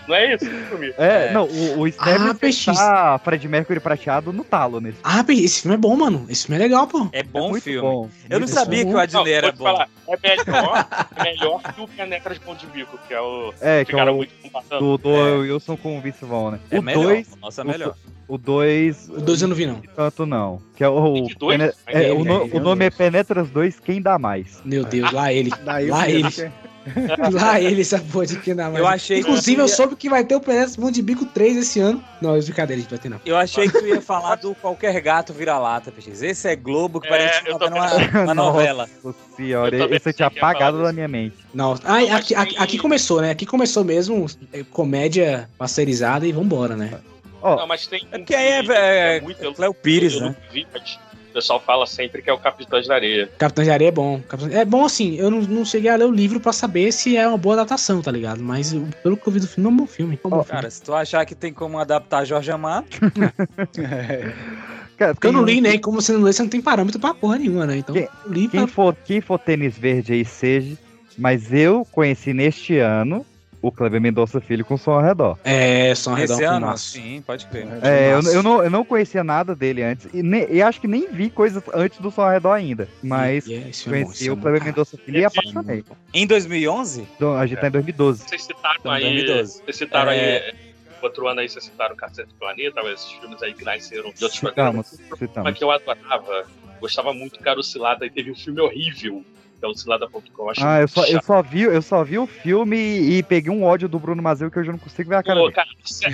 Não 0.06 0.14
é 0.14 0.35
isso 0.35 0.44
filme? 0.44 0.94
É, 0.98 1.28
é, 1.28 1.32
não, 1.32 1.44
o, 1.44 1.80
o 1.80 1.89
Stab 1.89 2.30
ah, 2.30 2.35
peixe. 2.35 2.72
tá 2.72 3.18
Fred 3.22 3.48
Mercury 3.48 3.80
prateado 3.80 4.32
no 4.32 4.44
talo 4.44 4.80
nesse 4.80 4.98
filme. 4.98 5.14
Ah, 5.18 5.24
esse 5.32 5.62
filme 5.62 5.74
é 5.74 5.78
bom, 5.78 5.97
mano. 5.97 6.26
Esse 6.28 6.47
filme 6.47 6.60
é 6.60 6.64
legal, 6.64 6.86
pô. 6.86 7.09
É 7.12 7.22
bom 7.22 7.56
é 7.56 7.60
filme. 7.60 7.80
Bom, 7.80 8.10
eu 8.28 8.40
não 8.40 8.47
sabia 8.47 8.85
que 8.85 8.93
o 8.93 8.98
é 8.98 9.02
Adnet 9.02 9.32
era 9.32 9.52
bom. 9.52 9.64
Falar, 9.64 9.89
é 10.06 10.16
melhor, 10.16 10.86
é 11.16 11.22
melhor 11.22 11.62
que 11.62 11.80
o 11.80 11.89
Penetras 11.89 12.39
Ponte 12.39 12.66
Bico, 12.66 12.98
que 13.06 13.14
é 13.14 13.20
o. 13.20 13.52
É, 13.60 13.85
que, 13.85 13.93
que 13.93 13.98
é 13.98 14.05
o, 14.05 14.16
muito 14.16 14.32
do, 14.78 14.98
do 14.98 15.10
é. 15.10 15.32
Wilson 15.39 15.76
com 15.76 15.98
o 15.98 16.01
Vince 16.01 16.24
Vaughn, 16.24 16.52
né? 16.52 16.60
É 16.70 16.78
o 16.78 16.82
dois 16.82 17.28
nossa, 17.49 17.62
é 17.62 17.65
o- 17.65 17.69
melhor. 17.69 17.95
o 18.29 18.37
2. 18.39 19.09
O 19.09 19.20
dois 19.20 19.41
eu 19.43 19.49
não 19.49 19.57
vi, 19.57 19.66
não. 19.66 19.81
Tanto 19.97 20.27
não. 20.27 20.61
Que 20.77 20.85
é 20.85 20.89
o. 20.89 21.25
que 21.27 21.35
dois? 21.35 21.59
Pene- 21.59 21.73
é, 21.87 21.99
aí, 21.99 22.11
o, 22.12 22.25
no- 22.25 22.45
o 22.57 22.61
nome 22.61 22.85
é 22.85 22.91
Penetras 22.91 23.49
2, 23.51 23.81
quem 23.81 24.01
dá 24.03 24.19
mais? 24.19 24.61
Meu 24.65 24.85
Deus, 24.85 25.11
lá 25.12 25.33
ele. 25.33 25.51
Daí 25.65 25.89
Lá 25.89 26.09
eu 26.11 26.19
ele. 26.20 26.53
Lá 27.33 27.61
ele, 27.61 27.83
essa 27.83 27.99
porra 27.99 28.25
de 28.25 28.39
que 28.39 28.55
dá 28.55 28.65
mais. 28.70 28.79
Eu 28.79 28.87
achei 28.87 29.16
que 29.23 29.29
Inclusive, 29.29 29.61
eu 29.61 29.66
ia- 29.66 29.75
soube 29.75 29.95
que 29.95 30.09
vai 30.09 30.25
ter 30.25 30.35
o 30.37 30.41
Penetras 30.41 30.75
Mão 30.79 30.91
de 30.91 31.03
Bico 31.03 31.27
3 31.27 31.59
esse 31.59 31.79
ano. 31.81 32.03
Não, 32.19 32.35
é 32.35 32.41
brincadeira, 32.41 32.81
gente 32.81 32.89
vai 32.89 32.99
ter 32.99 33.11
não. 33.11 33.20
Eu 33.27 33.37
achei 33.37 33.69
que 33.69 33.79
tu 33.79 33.87
ia 33.87 34.01
falar 34.01 34.37
do 34.37 34.55
Qualquer 34.55 34.99
Gato 35.03 35.35
Vira-Lata, 35.35 35.93
PX. 35.93 36.23
Esse 36.23 36.49
é 36.49 36.57
Globo 36.57 36.99
que 36.99 37.07
É, 37.09 37.11
parece 37.11 37.43
que 37.45 37.51
eu 37.51 37.59
tá 37.59 37.66
vendo 37.66 37.77
uma, 37.77 38.23
uma 38.25 38.33
novela. 38.35 38.89
Nossa 39.05 39.19
senhora, 39.37 39.77
Eu 39.77 39.95
esse 39.95 40.09
eu 40.09 40.12
tinha 40.15 40.31
que 40.31 40.39
apagado 40.39 40.83
da 40.83 40.91
minha 40.91 41.09
mente. 41.09 41.37
Não, 41.53 41.75
ah, 41.85 42.16
aqui, 42.16 42.35
aqui, 42.35 42.57
aqui 42.57 42.79
começou, 42.79 43.20
né? 43.20 43.31
Aqui 43.33 43.45
começou 43.45 43.85
mesmo 43.85 44.25
é, 44.51 44.62
comédia 44.65 45.47
pasteurizada 45.59 46.27
e 46.27 46.33
vambora, 46.33 46.75
né? 46.75 46.99
Ó, 47.43 47.56
Não, 47.56 47.66
mas 47.66 47.86
tem. 47.86 48.06
É 48.10 48.19
porque 48.19 48.35
aí 48.35 48.47
é, 48.69 49.16
é, 49.16 49.20
muito, 49.20 49.43
eu- 49.43 49.55
Cléo 49.55 49.73
Pires, 49.74 50.20
né? 50.20 50.28
nunca 50.28 50.40
vi, 50.52 50.66
mas 50.73 50.98
o 51.31 51.32
pessoal 51.32 51.60
fala 51.60 51.86
sempre 51.86 52.20
que 52.20 52.28
é 52.28 52.32
o 52.32 52.39
Capitães 52.39 52.89
da 52.89 52.94
Areia. 52.97 53.28
Capitão 53.39 53.62
de 53.65 53.70
Areia 53.70 53.89
é 53.89 53.93
bom. 53.93 54.20
Capitão- 54.28 54.59
É 54.59 54.65
bom 54.65 54.85
assim, 54.85 55.15
eu 55.16 55.31
não, 55.31 55.40
não 55.43 55.65
cheguei 55.65 55.89
a 55.90 55.94
ler 55.97 56.06
o 56.06 56.10
livro 56.10 56.40
pra 56.40 56.52
saber 56.52 56.90
se 56.93 57.16
é 57.16 57.28
uma 57.28 57.39
boa 57.39 57.55
adaptação, 57.55 58.02
tá 58.02 58.10
ligado? 58.10 58.43
Mas 58.43 58.74
pelo 59.02 59.16
que 59.16 59.27
eu 59.28 59.32
vi 59.32 59.39
do 59.40 59.47
filme, 59.47 59.69
é 59.69 59.73
um 59.73 59.77
bom 59.77 59.86
filme. 59.86 60.19
É 60.23 60.27
um 60.27 60.31
bom 60.31 60.43
filme. 60.43 60.51
Cara, 60.60 60.70
se 60.70 60.82
tu 60.82 60.93
achar 60.94 61.24
que 61.24 61.35
tem 61.35 61.52
como 61.52 61.78
adaptar 61.78 62.24
Jorge 62.24 62.51
Amado, 62.51 62.86
Cara, 64.97 65.15
Porque 65.15 65.28
eu 65.28 65.32
não 65.32 65.44
li, 65.44 65.59
um- 65.59 65.62
né? 65.62 65.78
Como 65.78 66.01
você 66.02 66.12
não 66.12 66.23
lê, 66.23 66.32
você 66.32 66.43
não 66.43 66.51
tem 66.51 66.60
parâmetro 66.60 67.01
pra 67.01 67.15
porra 67.15 67.39
nenhuma, 67.39 67.66
né? 67.66 67.77
Então, 67.78 67.94
Quem 67.94 68.48
pra... 68.48 68.66
for, 68.66 68.97
quem 69.05 69.20
for 69.20 69.39
tênis 69.39 69.78
verde 69.78 70.12
aí 70.12 70.24
seja, 70.24 70.77
mas 71.16 71.52
eu 71.52 71.86
conheci 71.93 72.35
neste 72.35 72.78
ano 72.78 73.24
o 73.60 73.72
Kleber 73.72 74.01
Mendonça 74.01 74.40
Filho 74.40 74.64
com 74.64 74.76
som 74.76 74.93
ao 74.93 75.02
redor. 75.02 75.39
É, 75.44 75.89
um 75.89 75.93
esse 75.93 76.09
redor 76.10 76.44
ano, 76.44 76.78
sim, 76.78 77.22
pode 77.26 77.47
crer. 77.47 77.66
É, 77.82 78.12
eu, 78.14 78.18
Fumaço. 78.22 78.36
eu 78.36 78.43
não, 78.43 78.62
eu 78.64 78.70
não 78.70 78.85
conhecia 78.85 79.24
nada 79.24 79.55
dele 79.55 79.82
antes, 79.82 80.09
e, 80.14 80.22
ne- 80.22 80.47
e 80.51 80.62
acho 80.62 80.80
que 80.80 80.86
nem 80.89 81.09
vi 81.10 81.28
coisas 81.30 81.62
antes 81.74 81.98
do 81.98 82.10
som 82.10 82.22
ao 82.22 82.30
redor 82.30 82.52
ainda. 82.52 82.89
Mas 83.02 83.47
E- 83.47 83.55
esse 83.55 83.82
filme 83.85 83.98
é 83.98 84.01
bom, 84.02 84.06
conheci 84.06 84.30
o 84.30 84.35
é 84.35 84.36
Kleber. 84.36 84.64
Mendonça 84.64 84.97
Filho 84.97 85.18
e 85.18 85.24
apaixonei. 85.24 85.85
Em 86.14 86.26
2011? 86.26 87.06
Então, 87.16 87.36
a 87.36 87.47
gente 87.47 87.59
tá 87.60 87.68
em 87.68 87.70
2012. 87.72 88.22
Vocês 88.28 88.43
citaram 88.44 88.76
Então, 88.80 88.93
aí. 88.93 89.02
2012. 89.02 89.62
Vocês 89.64 89.76
citaram 89.76 90.12
É. 90.12 90.36
aí. 90.48 90.55
Outro 91.01 91.28
ano 91.28 91.39
aí 91.40 91.48
vocês 91.48 91.64
citaram 91.64 91.94
Cacete 91.94 92.28
do 92.28 92.35
Planeta, 92.35 92.80
esses 92.93 93.10
filmes 93.12 93.40
aí 93.40 93.55
que 93.55 93.64
nasceram 93.64 94.10
de 94.12 94.24
outros 94.24 94.32
Citamos, 94.32 94.52
programas. 94.55 95.01
Citamos. 95.16 95.56
que 95.59 95.62
eu 95.62 95.70
adorava, 95.70 96.44
gostava 96.80 97.12
muito, 97.14 97.39
que 97.39 97.48
era 97.48 97.59
o 97.60 97.62
Cilada, 97.62 98.05
e 98.05 98.10
teve 98.10 98.32
um 98.32 98.35
filme 98.35 98.60
horrível, 98.60 99.24
que 99.59 99.64
é 99.64 99.68
o 99.68 99.74
Cilada.com. 99.74 100.51
achei 100.51 100.64
Ah, 100.64 100.80
eu 100.80 100.89
só, 100.89 101.05
eu, 101.05 101.22
só 101.22 101.43
vi, 101.43 101.62
eu 101.62 101.82
só 101.82 102.05
vi 102.05 102.18
o 102.18 102.26
filme 102.26 102.76
e 102.76 103.22
peguei 103.22 103.52
um 103.52 103.64
ódio 103.64 103.89
do 103.89 103.98
Bruno 103.98 104.22
Mazeu 104.22 104.51
que 104.51 104.59
hoje 104.59 104.68
eu 104.68 104.72
não 104.72 104.78
consigo 104.78 105.10
ver 105.10 105.16
a 105.16 105.22
cara 105.22 105.39
Pô, 105.40 105.44
dele. 105.51 105.55
cara, 105.55 105.68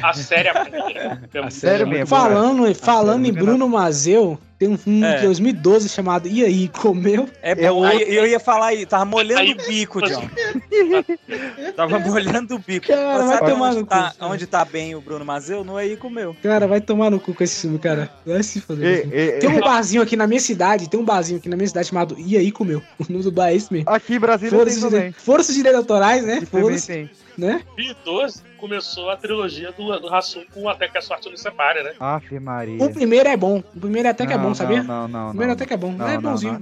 a 0.09 0.15
série 0.15 0.49
é 0.49 0.55
maneira. 0.55 1.29
É 1.33 1.51
sério 1.51 1.87
boa. 1.87 1.99
mesmo. 1.99 2.07
Falando, 2.07 2.75
falando 2.75 3.27
em 3.27 3.33
Bruno 3.33 3.69
Mazeu, 3.69 4.39
tem 4.59 4.69
um 4.69 4.79
filme 4.79 5.03
É. 5.05 5.17
de 5.17 5.23
2012 5.25 5.89
chamado 5.89 6.29
E 6.29 6.45
aí, 6.45 6.69
comeu? 6.69 7.29
É 7.43 7.53
É 7.53 7.71
bom. 7.71 7.85
Aí 7.85 8.03
eu 8.17 8.27
ia 8.27 8.39
falar 8.41 8.67
aí, 8.69 8.87
tava 8.87 9.05
molhando 9.05 9.41
Aí- 9.41 9.53
o 9.53 9.57
bico, 9.69 10.01
John. 10.03 10.29
tava 11.77 11.99
molhando 11.99 12.55
o 12.57 12.59
bico. 12.59 12.87
Cara, 12.89 13.25
vai 13.27 13.37
sabe 13.39 13.51
tomar 13.51 13.69
onde 13.71 13.79
no 13.81 13.87
tá, 13.87 14.15
cu. 14.19 14.25
onde 14.27 14.47
tá 14.47 14.65
bem 14.65 14.95
o 14.95 15.01
Bruno 15.01 15.25
Mazeu? 15.25 15.65
Não 15.65 15.79
é 15.79 15.83
aí 15.83 15.97
comeu. 15.97 16.37
Cara, 16.43 16.67
vai 16.67 16.81
tomar 16.81 17.11
no 17.11 17.21
cu 17.21 17.35
com 17.35 17.45
esse 17.45 17.63
filme, 17.63 17.79
cara. 17.79 18.11
Vai 18.27 18.43
se 18.43 18.61
foder. 18.61 19.09
E- 19.13 19.17
e- 19.37 19.39
Tem 19.39 19.49
um 19.51 19.61
barzinho 19.61 20.03
aqui 20.03 20.17
na 20.17 20.27
minha 20.27 20.41
cidade, 20.41 20.89
tem 20.89 20.99
um 20.99 21.05
barzinho 21.05 21.39
aqui 21.39 21.49
na 21.49 21.57
minha 21.57 21.69
cidade 21.69 21.89
chamado 21.89 22.17
E 22.19 22.37
aí, 22.37 22.51
comeu. 22.51 22.83
O 22.99 23.13
nome 23.13 23.23
do 23.25 23.33
bar 23.33 23.49
é 23.49 23.57
esse 23.57 23.73
mesmo. 23.73 23.89
Aqui 23.91 24.19
Brasília 24.19 24.51
Foram 24.51 24.65
tem 24.65 24.75
os 24.75 24.81
também. 24.81 24.99
direitos, 24.99 25.23
foram 25.23 25.41
os 25.41 25.55
direitos 25.55 25.79
autorais, 25.79 26.25
né? 26.25 26.43
Tem. 26.87 27.11
né? 27.37 27.61
2012 27.77 28.43
começou 28.69 29.11
a 29.11 29.17
trilogia 29.17 29.71
do, 29.73 30.01
do 30.01 30.15
Hassum 30.15 30.43
com 30.55 30.67
Até 30.71 30.89
que 30.89 30.97
a 30.97 31.03
Sorte 31.03 31.29
nos 31.31 31.39
separe, 31.41 31.83
né? 31.83 31.93
Afe 32.01 32.41
Maria. 32.41 32.83
O 32.83 32.91
primeiro 32.91 33.29
é 33.29 33.37
bom. 33.37 33.63
O 33.77 33.81
primeiro 33.81 34.09
é 34.09 34.11
até 34.11 34.27
que 34.27 34.33
é 34.33 34.37
Não, 34.37 34.43
bom, 34.43 34.49
não, 34.49 34.55
sabia? 34.55 34.83
Não, 34.83 35.07
não, 35.07 35.21
O 35.21 35.23
não. 35.25 35.29
primeiro 35.31 35.53
até 35.53 35.67
que 35.67 35.75
é 35.75 35.77
bom. 35.77 35.93
Não, 35.93 36.09
é 36.09 36.15
não, 36.15 36.23
bonzinho. 36.23 36.59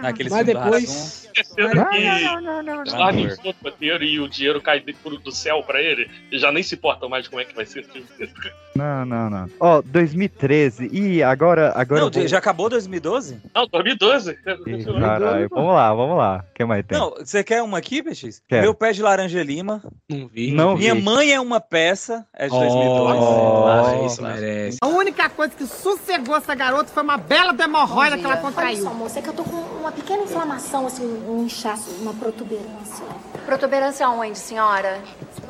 Naquele 0.00 0.30
Mas 0.30 0.38
filme 0.46 0.54
do 0.54 0.60
depois. 0.64 1.20
Esquecendo 1.24 1.74
Não, 1.74 2.84
que 2.84 2.90
larga 2.96 3.36
roteiro 3.62 4.04
e 4.04 4.20
o 4.20 4.28
dinheiro 4.28 4.60
cai 4.60 4.80
do 4.80 5.32
céu 5.32 5.62
pra 5.62 5.80
ele, 5.80 6.08
e 6.30 6.38
já 6.38 6.50
nem 6.52 6.62
se 6.62 6.74
importa 6.74 7.08
mais 7.08 7.26
como 7.28 7.40
é 7.40 7.44
que 7.44 7.54
vai 7.54 7.66
ser 7.66 7.80
esse 7.80 7.90
filme. 7.90 8.06
Não, 8.74 9.04
não, 9.04 9.28
não. 9.30 9.50
Ó, 9.58 9.82
2013. 9.82 10.88
Ih, 10.92 11.22
agora. 11.22 11.72
agora 11.74 12.02
Não, 12.02 12.10
vou- 12.10 12.28
já 12.28 12.38
acabou 12.38 12.68
2012? 12.68 13.40
Não, 13.54 13.66
2012. 13.66 14.30
Ih, 14.32 15.00
Caralho, 15.00 15.48
vamos 15.50 15.74
lá, 15.74 15.94
vamos 15.94 16.16
lá. 16.16 16.44
O 16.50 16.54
que 16.54 16.64
mais 16.64 16.84
tem? 16.86 16.98
Não, 16.98 17.10
você 17.10 17.42
quer 17.42 17.62
uma 17.62 17.78
aqui, 17.78 18.02
PX? 18.02 18.42
Quero. 18.48 18.62
Meu 18.62 18.74
pé 18.74 18.92
de 18.92 19.02
laranja 19.02 19.42
lima. 19.42 19.82
Não 20.08 20.28
vi. 20.28 20.52
Não 20.52 20.76
Minha 20.76 20.94
vi. 20.94 20.99
Mãe 21.02 21.32
é 21.32 21.40
uma 21.40 21.60
peça. 21.60 22.26
É 22.34 22.48
de 22.48 22.54
Oh, 22.54 22.58
2012. 22.60 24.06
isso 24.06 24.22
merece. 24.22 24.78
A 24.80 24.86
única 24.86 25.28
coisa 25.28 25.54
que 25.54 25.66
sossegou 25.66 26.36
essa 26.36 26.54
garota 26.54 26.90
foi 26.92 27.02
uma 27.02 27.16
bela 27.16 27.54
hemorroida 27.58 28.16
que 28.16 28.24
ela 28.24 28.34
Olha 28.34 28.42
contraiu. 28.42 28.82
só, 28.84 28.90
moça, 28.90 29.18
é 29.18 29.22
que 29.22 29.28
eu 29.28 29.32
tô 29.34 29.44
com 29.44 29.56
uma 29.56 29.92
pequena 29.92 30.22
inflamação, 30.22 30.86
assim, 30.86 31.04
um 31.28 31.44
inchaço, 31.44 31.90
uma 32.00 32.12
protuberância. 32.14 33.04
Protuberância 33.46 34.08
onde, 34.08 34.38
senhora? 34.38 35.00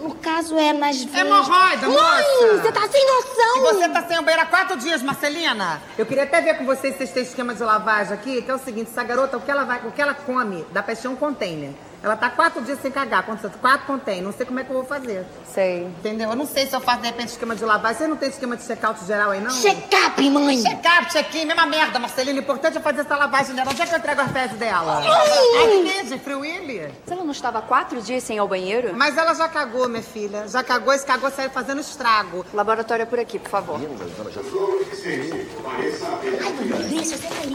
No 0.00 0.14
caso 0.14 0.56
é 0.58 0.72
nas 0.72 1.02
veias. 1.02 1.26
Hemorroida, 1.26 1.86
Mãe, 1.88 1.96
moça! 1.96 2.62
você 2.62 2.72
tá 2.72 2.88
sem 2.88 3.06
noção! 3.06 3.56
E 3.56 3.60
você 3.60 3.88
tá 3.88 4.02
sem 4.06 4.18
o 4.18 4.22
banheiro 4.22 4.42
há 4.42 4.46
quatro 4.46 4.76
dias, 4.78 5.02
Marcelina? 5.02 5.82
Eu 5.98 6.06
queria 6.06 6.22
até 6.24 6.40
ver 6.40 6.56
com 6.56 6.64
vocês 6.64 6.94
se 6.94 6.98
vocês 6.98 7.10
têm 7.12 7.22
esquema 7.22 7.54
de 7.54 7.62
lavagem 7.62 8.14
aqui, 8.14 8.40
que 8.42 8.50
é 8.50 8.54
o 8.54 8.58
seguinte, 8.58 8.90
essa 8.90 9.02
garota, 9.02 9.36
o 9.36 9.40
que 9.40 9.50
ela, 9.50 9.64
vai, 9.64 9.80
o 9.86 9.90
que 9.92 10.00
ela 10.00 10.14
come, 10.14 10.64
dá 10.72 10.82
pra 10.82 10.92
encher 10.94 11.08
um 11.08 11.16
container. 11.16 11.72
Ela 12.02 12.16
tá 12.16 12.30
quatro 12.30 12.62
dias 12.62 12.80
sem 12.80 12.90
cagar, 12.90 13.24
quantos? 13.24 13.50
Quatro 13.60 13.86
containers, 13.86 14.24
não 14.24 14.32
sei 14.32 14.46
como 14.46 14.58
é 14.58 14.64
que 14.64 14.70
eu 14.70 14.76
vou 14.76 14.84
fazer. 14.84 15.26
Sei. 15.46 15.84
Entendeu? 15.84 16.30
Eu 16.30 16.36
não 16.36 16.46
sei 16.46 16.66
se 16.66 16.74
eu 16.74 16.80
faço, 16.80 17.00
de 17.00 17.06
repente, 17.06 17.28
esquema 17.28 17.54
de 17.54 17.64
lavagem. 17.64 17.98
Vocês 17.98 18.08
não 18.10 18.16
tem 18.16 18.28
esquema 18.30 18.56
de 18.56 18.64
check-out 18.64 19.04
geral 19.04 19.30
aí, 19.30 19.40
não? 19.40 19.50
Check-up, 19.50 20.30
mãe! 20.30 20.62
Check-up, 20.62 21.12
check-in, 21.12 21.44
mesma 21.44 21.66
merda, 21.66 21.98
Marcelina. 21.98 22.38
O 22.38 22.42
importante 22.42 22.78
é 22.78 22.80
fazer 22.80 23.02
essa 23.02 23.16
lavagem 23.16 23.54
dela. 23.54 23.70
Onde 23.70 23.82
é 23.82 23.86
que 23.86 23.94
eu 23.94 23.98
entrego 23.98 24.20
as 24.22 24.32
fezes 24.32 24.56
dela? 24.56 24.98
Aqui, 24.98 26.04
de 26.08 26.18
Free 26.18 26.34
Willy. 26.34 26.88
Você 27.04 27.14
não 27.14 27.30
estava 27.30 27.60
quatro 27.60 28.00
dias 28.00 28.22
sem 28.24 28.36
ir 28.36 28.38
ao 28.38 28.48
banheiro? 28.48 28.94
Mas 28.96 29.18
ela 29.18 29.34
já 29.34 29.48
cagou, 29.48 29.86
minha 29.88 30.02
filha. 30.02 30.48
Já 30.48 30.62
cagou, 30.62 30.94
esse 30.94 31.04
cagou 31.04 31.30
saiu 31.30 31.50
fazendo 31.50 31.80
estrago. 31.80 32.46
Laboratório 32.54 33.02
é 33.02 33.06
por 33.06 33.18
aqui, 33.18 33.38
por 33.38 33.50
favor. 33.50 33.78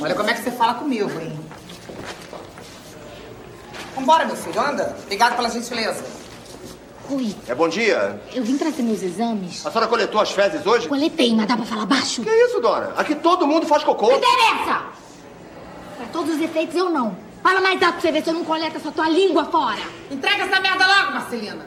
Olha 0.01 0.15
como 0.15 0.29
é 0.29 0.33
que 0.33 0.41
você 0.43 0.51
fala 0.51 0.75
comigo, 0.75 1.09
hein? 1.19 1.39
Vambora, 3.95 4.25
meu 4.25 4.35
filho, 4.35 4.59
anda. 4.59 4.95
Obrigado 5.03 5.35
pela 5.35 5.49
gentileza. 5.49 6.03
Rui, 7.09 7.35
É 7.47 7.53
bom 7.53 7.69
dia. 7.69 8.19
eu 8.33 8.43
vim 8.43 8.57
trazer 8.57 8.81
meus 8.81 9.03
exames. 9.03 9.63
A 9.65 9.69
senhora 9.69 9.87
coletou 9.87 10.19
as 10.19 10.31
fezes 10.31 10.65
hoje? 10.65 10.87
Coletei, 10.87 11.35
mas 11.35 11.45
dá 11.47 11.55
pra 11.55 11.65
falar 11.65 11.85
baixo? 11.85 12.23
Que 12.23 12.29
isso, 12.29 12.59
dona? 12.59 12.93
Aqui 12.97 13.13
todo 13.15 13.45
mundo 13.45 13.67
faz 13.67 13.83
cocô. 13.83 14.09
Não 14.09 14.17
interessa! 14.17 14.81
Pra 15.97 16.05
todos 16.11 16.35
os 16.35 16.41
efeitos, 16.41 16.75
eu 16.75 16.89
não. 16.89 17.15
Fala 17.43 17.61
mais 17.61 17.79
alto 17.83 17.93
pra 17.93 18.01
você 18.01 18.11
ver 18.11 18.23
se 18.23 18.29
eu 18.31 18.33
não 18.33 18.43
coleto 18.43 18.77
essa 18.77 18.91
tua 18.91 19.07
língua 19.07 19.45
fora. 19.45 19.79
Entrega 20.09 20.45
essa 20.45 20.59
merda 20.59 20.85
logo, 20.87 21.11
Marcelina. 21.13 21.65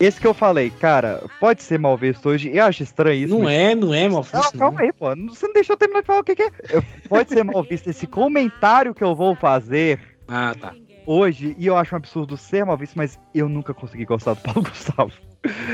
Esse 0.00 0.20
que 0.20 0.26
eu 0.26 0.34
falei, 0.34 0.70
cara, 0.70 1.24
pode 1.40 1.62
ser 1.62 1.78
mal 1.78 1.96
visto 1.96 2.28
hoje. 2.28 2.50
Eu 2.54 2.64
acho 2.64 2.82
estranho 2.84 3.24
isso. 3.24 3.34
Não 3.34 3.42
mas- 3.44 3.52
é, 3.58 3.74
não 3.74 3.92
é, 3.92 4.08
mal 4.08 4.24
Não, 4.32 4.52
calma 4.52 4.80
aí, 4.82 4.92
pô. 4.92 5.06
Você 5.28 5.46
não 5.46 5.52
deixou 5.54 5.74
eu 5.74 5.78
terminar 5.78 6.00
de 6.02 6.06
falar 6.06 6.20
o 6.20 6.24
que, 6.24 6.36
que 6.36 6.42
é. 6.44 6.50
Pode 7.08 7.30
ser 7.30 7.42
mal 7.44 7.62
visto 7.64 7.88
esse 7.88 8.06
comentário 8.06 8.94
que 8.94 9.02
eu 9.02 9.14
vou 9.16 9.34
fazer 9.34 9.98
Ah, 10.28 10.54
tá. 10.58 10.72
hoje, 11.04 11.56
e 11.58 11.66
eu 11.66 11.76
acho 11.76 11.94
um 11.94 11.98
absurdo 11.98 12.36
ser 12.36 12.64
mal 12.64 12.76
visto, 12.76 12.94
mas 12.96 13.18
eu 13.34 13.48
nunca 13.48 13.74
consegui 13.74 14.04
gostar 14.04 14.34
do 14.34 14.40
Paulo 14.42 14.62
Gustavo. 14.62 15.12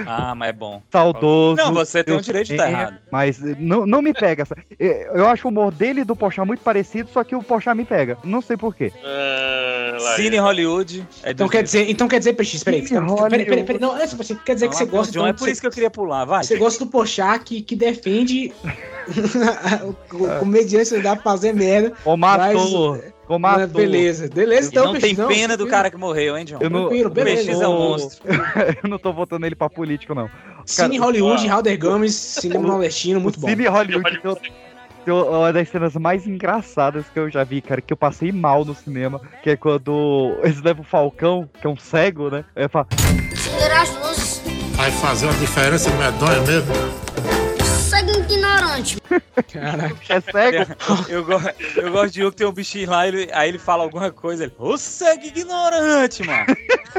Ah, 0.06 0.34
mas 0.34 0.50
é 0.50 0.52
bom. 0.52 0.82
Saudoso. 0.90 1.56
Não, 1.56 1.72
você 1.72 2.04
tem 2.04 2.14
o 2.14 2.20
direito 2.20 2.48
de 2.48 2.52
estar 2.54 2.64
sei, 2.66 2.72
errado. 2.74 2.98
Mas 3.10 3.38
não, 3.58 3.86
não 3.86 4.02
me 4.02 4.12
pega. 4.12 4.42
essa- 4.42 4.56
Eu 4.78 5.26
acho 5.26 5.48
o 5.48 5.50
humor 5.50 5.72
dele 5.72 6.02
e 6.02 6.04
do 6.04 6.14
Pochá 6.14 6.44
muito 6.44 6.60
parecido, 6.60 7.08
só 7.12 7.24
que 7.24 7.34
o 7.34 7.42
Pochá 7.42 7.74
me 7.74 7.84
pega. 7.84 8.18
Não 8.22 8.40
sei 8.42 8.56
porquê. 8.56 8.92
Ah, 9.02 9.96
lá 10.00 10.16
Cine 10.16 10.36
Hollywood. 10.36 11.06
É 11.22 11.30
Então 11.30 11.48
quer 11.48 11.62
dizer, 11.62 11.88
então 11.90 12.06
quer 12.06 12.18
dizer, 12.18 12.34
PX, 12.34 12.62
peraí. 12.62 12.86
Cine 12.86 13.00
Peraí, 13.00 13.28
peraí, 13.30 13.44
peraí, 13.46 13.60
Hollywood. 13.62 13.80
Não, 13.80 13.96
é, 13.98 14.04
assim, 14.04 14.38
quer 14.44 14.54
dizer 14.54 14.68
que 14.68 14.76
você 14.76 14.84
gosta 14.84 15.12
John, 15.12 15.20
então, 15.20 15.26
é 15.28 15.32
por 15.32 15.48
isso 15.48 15.60
que 15.60 15.66
eu 15.66 15.70
queria 15.72 15.90
pular, 15.90 16.24
vai. 16.24 16.44
Você 16.44 16.56
gosta 16.56 16.84
do 16.84 16.90
Pochá 16.90 17.38
que, 17.38 17.62
que 17.62 17.74
defende 17.74 18.52
o, 20.12 20.24
o 20.24 20.38
comediante 20.40 20.98
dá 21.00 21.14
pra 21.16 21.22
fazer 21.22 21.52
merda. 21.54 21.92
Ô, 22.04 22.16
matou. 22.16 22.92
mas- 22.96 23.13
Mas 23.28 23.72
beleza, 23.72 24.28
beleza, 24.28 24.68
então, 24.68 24.86
não 24.86 24.92
Peixe, 24.92 25.14
tem 25.14 25.26
pena 25.26 25.56
do 25.56 25.66
cara 25.66 25.90
que 25.90 25.96
morreu, 25.96 26.36
hein, 26.36 26.44
John? 26.44 26.58
Eu 26.60 26.68
não, 26.68 26.80
Tranquilo, 26.80 27.08
O 27.08 27.12
beleza. 27.12 27.64
é 27.64 27.68
um 27.68 27.78
monstro. 27.78 28.22
eu 28.82 28.88
não 28.88 28.98
tô 28.98 29.12
votando 29.12 29.46
ele 29.46 29.54
pra 29.54 29.70
político, 29.70 30.14
não. 30.14 30.28
Cine 30.66 30.98
Cara, 30.98 31.04
Hollywood, 31.06 31.46
Halder 31.48 31.78
Gomes, 31.78 32.14
cinema 32.14 32.66
nordestino, 32.66 33.20
muito 33.20 33.40
bom. 33.40 33.48
Cine 33.48 33.66
Hollywood 33.66 34.20
tem, 34.20 34.52
tem 35.04 35.14
uma 35.14 35.52
das 35.52 35.68
cenas 35.68 35.94
mais 35.94 36.26
engraçadas 36.26 37.06
que 37.12 37.18
eu 37.18 37.30
já 37.30 37.44
vi, 37.44 37.60
cara, 37.60 37.80
que 37.80 37.92
eu 37.92 37.96
passei 37.96 38.30
mal 38.30 38.64
no 38.64 38.74
cinema, 38.74 39.20
que 39.42 39.50
é 39.50 39.56
quando 39.56 40.36
eles 40.42 40.62
levam 40.62 40.82
o 40.82 40.86
Falcão, 40.86 41.48
que 41.60 41.66
é 41.66 41.70
um 41.70 41.76
cego, 41.76 42.30
né? 42.30 42.44
Aí 42.54 42.68
fala. 42.68 42.86
Vai 44.76 44.90
fazer 44.90 45.26
uma 45.26 45.34
diferença 45.34 45.90
medonha 45.90 46.40
mesmo. 46.42 47.43
Segue 48.74 48.96
ignorante. 48.96 48.98
Caraca. 49.52 49.96
é 50.08 50.20
cego? 50.20 50.76
Eu, 51.08 51.24
go- 51.24 51.40
eu 51.76 51.92
gosto 51.92 52.12
de 52.14 52.24
um 52.24 52.30
que 52.30 52.36
tem 52.36 52.46
um 52.46 52.52
bichinho 52.52 52.90
lá, 52.90 53.06
ele, 53.06 53.28
aí 53.32 53.48
ele 53.48 53.58
fala 53.58 53.82
alguma 53.84 54.10
coisa, 54.10 54.44
ele, 54.44 54.52
ô 54.58 54.76
cego 54.76 55.24
ignorante, 55.24 56.22
mano. 56.24 56.46